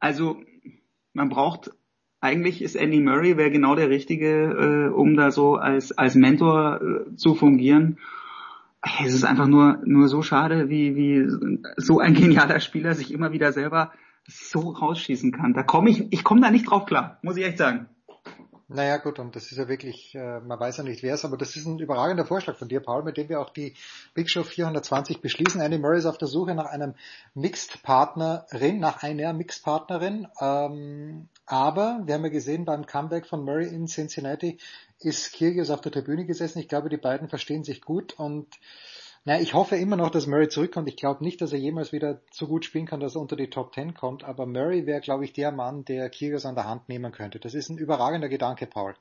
Also 0.00 0.40
man 1.12 1.28
braucht 1.28 1.70
eigentlich 2.20 2.62
ist 2.62 2.74
Andy 2.74 3.00
Murray 3.00 3.36
wäre 3.36 3.50
genau 3.50 3.74
der 3.76 3.90
richtige, 3.90 4.88
äh, 4.90 4.92
um 4.92 5.16
da 5.16 5.30
so 5.30 5.54
als 5.54 5.96
als 5.96 6.14
Mentor 6.14 6.80
äh, 6.80 7.16
zu 7.16 7.34
fungieren. 7.34 7.98
Es 9.04 9.14
ist 9.14 9.24
einfach 9.24 9.46
nur 9.46 9.80
nur 9.84 10.08
so 10.08 10.22
schade, 10.22 10.68
wie 10.68 10.96
wie 10.96 11.26
so 11.76 12.00
ein 12.00 12.14
genialer 12.14 12.60
Spieler 12.60 12.94
sich 12.94 13.12
immer 13.12 13.32
wieder 13.32 13.52
selber 13.52 13.92
so 14.26 14.60
rausschießen 14.60 15.32
kann. 15.32 15.54
Da 15.54 15.62
komme 15.62 15.90
ich 15.90 16.12
ich 16.12 16.24
komme 16.24 16.40
da 16.40 16.50
nicht 16.50 16.70
drauf 16.70 16.86
klar, 16.86 17.18
muss 17.22 17.36
ich 17.36 17.44
echt 17.44 17.58
sagen. 17.58 17.88
Naja 18.70 18.98
gut, 18.98 19.18
und 19.18 19.34
das 19.34 19.50
ist 19.50 19.56
ja 19.56 19.66
wirklich, 19.66 20.14
äh, 20.14 20.40
man 20.40 20.60
weiß 20.60 20.76
ja 20.76 20.84
nicht 20.84 21.02
wer 21.02 21.14
es, 21.14 21.24
aber 21.24 21.38
das 21.38 21.56
ist 21.56 21.64
ein 21.64 21.78
überragender 21.78 22.26
Vorschlag 22.26 22.58
von 22.58 22.68
dir, 22.68 22.80
Paul, 22.80 23.02
mit 23.02 23.16
dem 23.16 23.30
wir 23.30 23.40
auch 23.40 23.48
die 23.48 23.72
Big 24.12 24.28
Show 24.28 24.42
420 24.42 25.22
beschließen. 25.22 25.62
Andy 25.62 25.78
Murray 25.78 25.98
ist 25.98 26.04
auf 26.04 26.18
der 26.18 26.28
Suche 26.28 26.54
nach 26.54 26.66
einem 26.66 26.94
Mixed-Partnerin, 27.32 28.78
nach 28.78 29.02
einer 29.02 29.32
Mixed-Partnerin. 29.32 30.28
Ähm, 30.38 31.28
aber 31.46 32.02
wir 32.04 32.12
haben 32.12 32.24
ja 32.24 32.30
gesehen, 32.30 32.66
beim 32.66 32.84
Comeback 32.84 33.26
von 33.26 33.42
Murray 33.42 33.68
in 33.68 33.86
Cincinnati 33.86 34.58
ist 35.00 35.32
Kyrgios 35.32 35.70
auf 35.70 35.80
der 35.80 35.92
Tribüne 35.92 36.26
gesessen. 36.26 36.58
Ich 36.58 36.68
glaube, 36.68 36.90
die 36.90 36.98
beiden 36.98 37.30
verstehen 37.30 37.64
sich 37.64 37.80
gut 37.80 38.18
und 38.18 38.48
na, 39.28 39.38
ich 39.38 39.52
hoffe 39.52 39.76
immer 39.76 39.96
noch, 39.96 40.08
dass 40.08 40.26
Murray 40.26 40.48
zurückkommt. 40.48 40.88
Ich 40.88 40.96
glaube 40.96 41.22
nicht, 41.22 41.42
dass 41.42 41.52
er 41.52 41.58
jemals 41.58 41.92
wieder 41.92 42.22
so 42.30 42.46
gut 42.46 42.64
spielen 42.64 42.86
kann, 42.86 42.98
dass 42.98 43.14
er 43.14 43.20
unter 43.20 43.36
die 43.36 43.50
Top 43.50 43.72
Ten 43.72 43.92
kommt. 43.92 44.24
Aber 44.24 44.46
Murray 44.46 44.86
wäre, 44.86 45.02
glaube 45.02 45.26
ich, 45.26 45.34
der 45.34 45.52
Mann, 45.52 45.84
der 45.84 46.08
Kyrgios 46.08 46.46
an 46.46 46.54
der 46.54 46.66
Hand 46.66 46.88
nehmen 46.88 47.12
könnte. 47.12 47.38
Das 47.38 47.52
ist 47.52 47.68
ein 47.68 47.76
überragender 47.76 48.30
Gedanke, 48.30 48.66
Paul. 48.66 48.94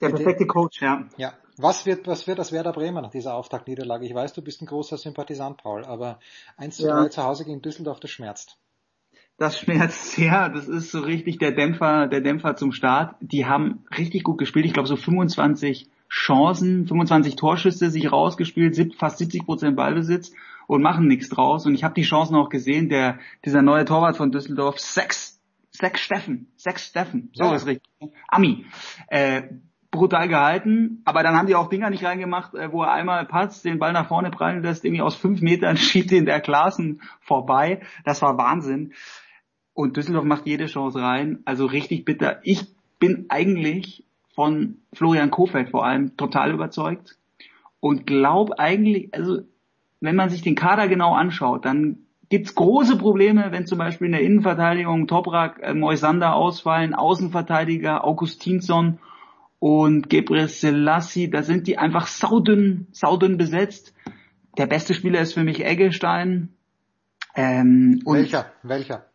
Der 0.00 0.08
perfekte 0.08 0.46
Coach, 0.46 0.80
ja. 0.80 1.04
Ja. 1.18 1.34
Was 1.58 1.84
wird, 1.84 2.06
was 2.06 2.26
wird 2.26 2.38
das 2.38 2.50
Werder 2.50 2.72
Bremer 2.72 3.02
nach 3.02 3.10
dieser 3.10 3.34
Auftaktniederlage? 3.34 4.06
Ich 4.06 4.14
weiß, 4.14 4.32
du 4.32 4.40
bist 4.40 4.62
ein 4.62 4.66
großer 4.66 4.96
Sympathisant, 4.96 5.58
Paul, 5.58 5.84
aber 5.84 6.18
1 6.56 6.78
zu 6.78 6.84
3 6.84 6.88
ja. 6.88 7.10
zu 7.10 7.22
Hause 7.22 7.44
gegen 7.44 7.60
Düsseldorf, 7.60 8.00
das 8.00 8.10
schmerzt. 8.10 8.56
Das 9.36 9.58
schmerzt 9.58 10.12
sehr. 10.12 10.48
Das 10.48 10.66
ist 10.66 10.92
so 10.92 11.00
richtig 11.00 11.36
der 11.36 11.52
Dämpfer, 11.52 12.06
der 12.06 12.22
Dämpfer 12.22 12.56
zum 12.56 12.72
Start. 12.72 13.16
Die 13.20 13.44
haben 13.44 13.84
richtig 13.98 14.24
gut 14.24 14.38
gespielt. 14.38 14.64
Ich 14.64 14.72
glaube, 14.72 14.88
so 14.88 14.96
25 14.96 15.90
Chancen, 16.14 16.86
25 16.86 17.34
Torschüsse 17.34 17.90
sich 17.90 18.12
rausgespielt, 18.12 18.94
fast 18.96 19.18
70 19.18 19.44
Prozent 19.44 19.76
Ballbesitz 19.76 20.32
und 20.68 20.80
machen 20.80 21.08
nichts 21.08 21.28
draus. 21.28 21.66
Und 21.66 21.74
ich 21.74 21.82
habe 21.82 21.94
die 21.94 22.02
Chancen 22.02 22.36
auch 22.36 22.50
gesehen, 22.50 22.88
der 22.88 23.18
dieser 23.44 23.62
neue 23.62 23.84
Torwart 23.84 24.16
von 24.16 24.30
Düsseldorf, 24.30 24.78
Sex, 24.78 25.40
Sex 25.72 26.00
Steffen, 26.00 26.52
Sex 26.56 26.86
Steffen, 26.86 27.30
so 27.34 27.44
ja. 27.44 27.54
ist 27.56 27.66
richtig, 27.66 27.90
Ami, 28.28 28.64
äh, 29.08 29.42
brutal 29.90 30.28
gehalten, 30.28 31.02
aber 31.04 31.24
dann 31.24 31.36
haben 31.36 31.48
die 31.48 31.56
auch 31.56 31.68
Dinger 31.68 31.90
nicht 31.90 32.04
reingemacht, 32.04 32.54
äh, 32.54 32.70
wo 32.70 32.84
er 32.84 32.92
einmal 32.92 33.26
patzt, 33.26 33.64
den 33.64 33.80
Ball 33.80 33.92
nach 33.92 34.06
vorne 34.06 34.30
prallen 34.30 34.62
lässt, 34.62 34.84
irgendwie 34.84 35.02
aus 35.02 35.16
fünf 35.16 35.40
Metern 35.40 35.76
schiebt 35.76 36.12
den 36.12 36.26
der 36.26 36.40
Klassen 36.40 37.02
vorbei. 37.20 37.82
Das 38.04 38.22
war 38.22 38.38
Wahnsinn. 38.38 38.92
Und 39.72 39.96
Düsseldorf 39.96 40.24
macht 40.24 40.46
jede 40.46 40.66
Chance 40.66 41.00
rein, 41.00 41.40
also 41.44 41.66
richtig 41.66 42.04
bitter. 42.04 42.38
Ich 42.44 42.66
bin 43.00 43.26
eigentlich 43.30 44.04
von 44.34 44.78
Florian 44.92 45.30
Kofeld 45.30 45.70
vor 45.70 45.84
allem 45.84 46.16
total 46.16 46.52
überzeugt 46.52 47.16
und 47.80 48.06
glaube 48.06 48.58
eigentlich, 48.58 49.12
also 49.14 49.42
wenn 50.00 50.16
man 50.16 50.30
sich 50.30 50.42
den 50.42 50.54
Kader 50.54 50.88
genau 50.88 51.14
anschaut, 51.14 51.64
dann 51.64 51.98
gibt's 52.28 52.54
große 52.54 52.96
Probleme, 52.96 53.52
wenn 53.52 53.66
zum 53.66 53.78
Beispiel 53.78 54.06
in 54.06 54.12
der 54.12 54.22
Innenverteidigung 54.22 55.06
Toprak, 55.06 55.60
äh, 55.62 55.74
Moisander 55.74 56.34
ausfallen, 56.34 56.94
Außenverteidiger 56.94 58.04
Augustinsson 58.04 58.98
und 59.58 60.10
Gebre 60.10 60.48
Selassie, 60.48 61.30
da 61.30 61.42
sind 61.42 61.66
die 61.66 61.78
einfach 61.78 62.06
saudünn, 62.06 62.86
saudünn 62.92 63.36
besetzt. 63.36 63.94
Der 64.58 64.66
beste 64.66 64.94
Spieler 64.94 65.20
ist 65.20 65.34
für 65.34 65.44
mich 65.44 65.64
Eggestein. 65.64 66.50
Ähm, 67.34 68.02
Welcher? 68.04 68.46
Welcher? 68.62 69.06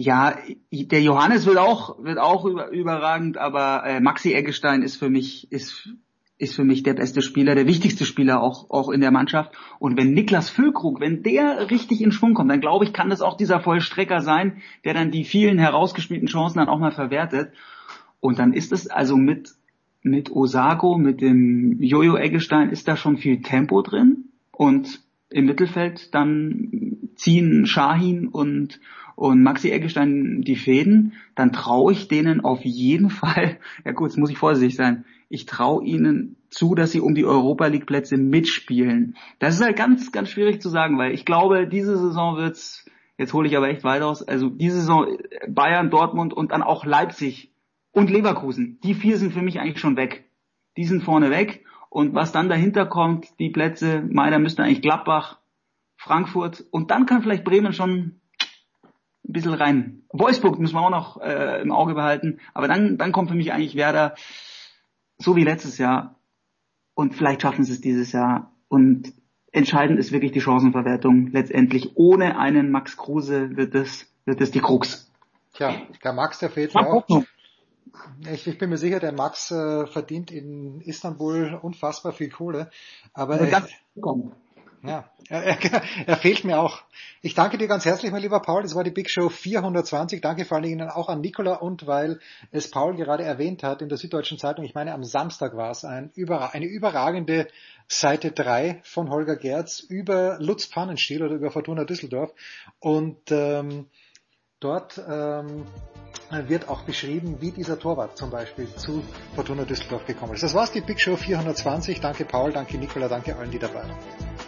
Ja, 0.00 0.36
der 0.70 1.02
Johannes 1.02 1.44
wird 1.44 1.58
auch 1.58 2.04
wird 2.04 2.18
auch 2.18 2.44
über, 2.44 2.70
überragend, 2.70 3.36
aber 3.36 3.82
äh, 3.84 3.98
Maxi 3.98 4.32
Eggestein 4.32 4.82
ist 4.82 4.94
für 4.94 5.10
mich 5.10 5.50
ist 5.50 5.88
ist 6.36 6.54
für 6.54 6.62
mich 6.62 6.84
der 6.84 6.94
beste 6.94 7.20
Spieler, 7.20 7.56
der 7.56 7.66
wichtigste 7.66 8.04
Spieler 8.04 8.40
auch 8.40 8.70
auch 8.70 8.90
in 8.90 9.00
der 9.00 9.10
Mannschaft. 9.10 9.56
Und 9.80 9.96
wenn 9.96 10.12
Niklas 10.12 10.50
Füllkrug, 10.50 11.00
wenn 11.00 11.24
der 11.24 11.68
richtig 11.72 12.00
in 12.00 12.12
Schwung 12.12 12.34
kommt, 12.34 12.48
dann 12.48 12.60
glaube 12.60 12.84
ich, 12.84 12.92
kann 12.92 13.10
das 13.10 13.22
auch 13.22 13.36
dieser 13.36 13.58
Vollstrecker 13.58 14.20
sein, 14.20 14.62
der 14.84 14.94
dann 14.94 15.10
die 15.10 15.24
vielen 15.24 15.58
herausgespielten 15.58 16.28
Chancen 16.28 16.58
dann 16.58 16.68
auch 16.68 16.78
mal 16.78 16.92
verwertet. 16.92 17.52
Und 18.20 18.38
dann 18.38 18.52
ist 18.52 18.70
es 18.70 18.86
also 18.86 19.16
mit 19.16 19.56
mit 20.02 20.30
Osako, 20.30 20.96
mit 20.96 21.20
dem 21.20 21.82
Jojo 21.82 22.16
Eggestein 22.16 22.70
ist 22.70 22.86
da 22.86 22.96
schon 22.96 23.16
viel 23.16 23.42
Tempo 23.42 23.82
drin 23.82 24.26
und 24.52 25.00
im 25.28 25.46
Mittelfeld 25.46 26.14
dann 26.14 27.10
ziehen 27.16 27.66
Shahin 27.66 28.28
und 28.28 28.78
und 29.18 29.42
Maxi 29.42 29.72
Eggestein 29.72 30.42
die 30.42 30.54
Fäden, 30.54 31.14
dann 31.34 31.52
traue 31.52 31.92
ich 31.92 32.06
denen 32.06 32.44
auf 32.44 32.64
jeden 32.64 33.10
Fall, 33.10 33.58
ja 33.84 33.90
gut, 33.90 34.10
jetzt 34.10 34.16
muss 34.16 34.30
ich 34.30 34.38
vorsichtig 34.38 34.76
sein, 34.76 35.04
ich 35.28 35.44
traue 35.44 35.84
ihnen 35.84 36.36
zu, 36.50 36.76
dass 36.76 36.92
sie 36.92 37.00
um 37.00 37.16
die 37.16 37.24
Europa 37.24 37.66
League 37.66 37.86
Plätze 37.86 38.16
mitspielen. 38.16 39.16
Das 39.40 39.56
ist 39.56 39.60
halt 39.62 39.76
ganz, 39.76 40.12
ganz 40.12 40.30
schwierig 40.30 40.62
zu 40.62 40.68
sagen, 40.68 40.98
weil 40.98 41.12
ich 41.12 41.24
glaube, 41.24 41.66
diese 41.66 41.98
Saison 41.98 42.36
wird's 42.36 42.86
Jetzt 43.20 43.34
hole 43.34 43.48
ich 43.48 43.56
aber 43.56 43.68
echt 43.68 43.82
weit 43.82 44.02
aus. 44.02 44.22
Also 44.22 44.48
diese 44.48 44.76
Saison 44.76 45.18
Bayern, 45.48 45.90
Dortmund 45.90 46.32
und 46.32 46.52
dann 46.52 46.62
auch 46.62 46.84
Leipzig 46.84 47.52
und 47.90 48.10
Leverkusen. 48.10 48.78
Die 48.84 48.94
vier 48.94 49.16
sind 49.16 49.32
für 49.32 49.42
mich 49.42 49.58
eigentlich 49.58 49.80
schon 49.80 49.96
weg. 49.96 50.30
Die 50.76 50.84
sind 50.84 51.02
vorne 51.02 51.28
weg. 51.28 51.64
Und 51.90 52.14
was 52.14 52.30
dann 52.30 52.48
dahinter 52.48 52.86
kommt, 52.86 53.26
die 53.40 53.50
Plätze, 53.50 54.04
meiner 54.08 54.38
müsste 54.38 54.62
eigentlich 54.62 54.82
Gladbach, 54.82 55.40
Frankfurt 55.96 56.64
und 56.70 56.92
dann 56.92 57.06
kann 57.06 57.22
vielleicht 57.22 57.42
Bremen 57.42 57.72
schon 57.72 58.20
ein 59.28 59.32
bisschen 59.32 59.54
rein. 59.54 60.02
Wolfsburg 60.10 60.58
müssen 60.58 60.74
wir 60.74 60.80
auch 60.80 60.90
noch 60.90 61.20
äh, 61.20 61.60
im 61.60 61.72
Auge 61.72 61.94
behalten. 61.94 62.40
Aber 62.54 62.68
dann, 62.68 62.96
dann 62.96 63.12
kommt 63.12 63.28
für 63.28 63.36
mich 63.36 63.52
eigentlich 63.52 63.74
Werder 63.74 64.14
so 65.18 65.36
wie 65.36 65.44
letztes 65.44 65.78
Jahr. 65.78 66.16
Und 66.94 67.14
vielleicht 67.14 67.42
schaffen 67.42 67.64
sie 67.64 67.72
es 67.72 67.80
dieses 67.80 68.12
Jahr. 68.12 68.52
Und 68.68 69.12
entscheidend 69.52 69.98
ist 69.98 70.12
wirklich 70.12 70.32
die 70.32 70.40
Chancenverwertung. 70.40 71.28
Letztendlich 71.28 71.96
ohne 71.96 72.38
einen 72.38 72.70
Max 72.70 72.96
Kruse 72.96 73.56
wird 73.56 73.74
es, 73.74 74.06
wird 74.24 74.40
es 74.40 74.50
die 74.50 74.60
Krux. 74.60 75.10
Tja, 75.54 75.74
der 76.02 76.12
Max, 76.12 76.38
der 76.38 76.50
fehlt 76.50 76.74
mir 76.74 76.86
auch. 76.86 77.06
Ich, 78.32 78.46
ich, 78.46 78.58
bin 78.58 78.70
mir 78.70 78.78
sicher, 78.78 79.00
der 79.00 79.12
Max 79.12 79.50
äh, 79.50 79.86
verdient 79.86 80.30
in 80.30 80.80
Istanbul 80.80 81.58
unfassbar 81.60 82.12
viel 82.12 82.30
Kohle. 82.30 82.70
Aber 83.12 83.40
äh, 83.40 83.60
ja, 84.82 85.10
er, 85.28 85.44
er, 85.44 85.82
er, 86.06 86.16
fehlt 86.16 86.44
mir 86.44 86.60
auch. 86.60 86.82
Ich 87.20 87.34
danke 87.34 87.58
dir 87.58 87.66
ganz 87.66 87.84
herzlich, 87.84 88.12
mein 88.12 88.22
lieber 88.22 88.40
Paul. 88.40 88.62
Das 88.62 88.74
war 88.74 88.84
die 88.84 88.90
Big 88.90 89.10
Show 89.10 89.28
420. 89.28 90.20
Danke 90.20 90.44
vor 90.44 90.56
allen 90.56 90.64
Dingen 90.64 90.88
auch 90.88 91.08
an 91.08 91.20
Nicola 91.20 91.54
und 91.54 91.86
weil 91.86 92.20
es 92.50 92.70
Paul 92.70 92.94
gerade 92.96 93.24
erwähnt 93.24 93.62
hat 93.62 93.82
in 93.82 93.88
der 93.88 93.98
Süddeutschen 93.98 94.38
Zeitung. 94.38 94.64
Ich 94.64 94.74
meine, 94.74 94.94
am 94.94 95.04
Samstag 95.04 95.56
war 95.56 95.70
es 95.70 95.84
ein, 95.84 96.12
eine 96.16 96.66
überragende 96.66 97.48
Seite 97.88 98.30
3 98.30 98.80
von 98.84 99.10
Holger 99.10 99.36
Gerz 99.36 99.80
über 99.80 100.38
Lutz 100.40 100.66
Pfannenstiel 100.66 101.22
oder 101.22 101.34
über 101.34 101.50
Fortuna 101.50 101.84
Düsseldorf. 101.84 102.32
Und 102.78 103.18
ähm, 103.30 103.86
dort 104.60 105.00
ähm, 105.08 105.66
wird 106.30 106.68
auch 106.68 106.82
beschrieben, 106.82 107.38
wie 107.40 107.50
dieser 107.50 107.78
Torwart 107.78 108.16
zum 108.16 108.30
Beispiel 108.30 108.68
zu 108.76 109.02
Fortuna 109.34 109.64
Düsseldorf 109.64 110.06
gekommen 110.06 110.34
ist. 110.34 110.42
Das 110.42 110.54
war's, 110.54 110.72
die 110.72 110.82
Big 110.82 111.00
Show 111.00 111.16
420. 111.16 112.00
Danke 112.00 112.24
Paul, 112.24 112.52
danke 112.52 112.76
Nicola, 112.76 113.08
danke 113.08 113.36
allen, 113.36 113.50
die 113.50 113.58
dabei 113.58 113.74
waren. 113.74 114.47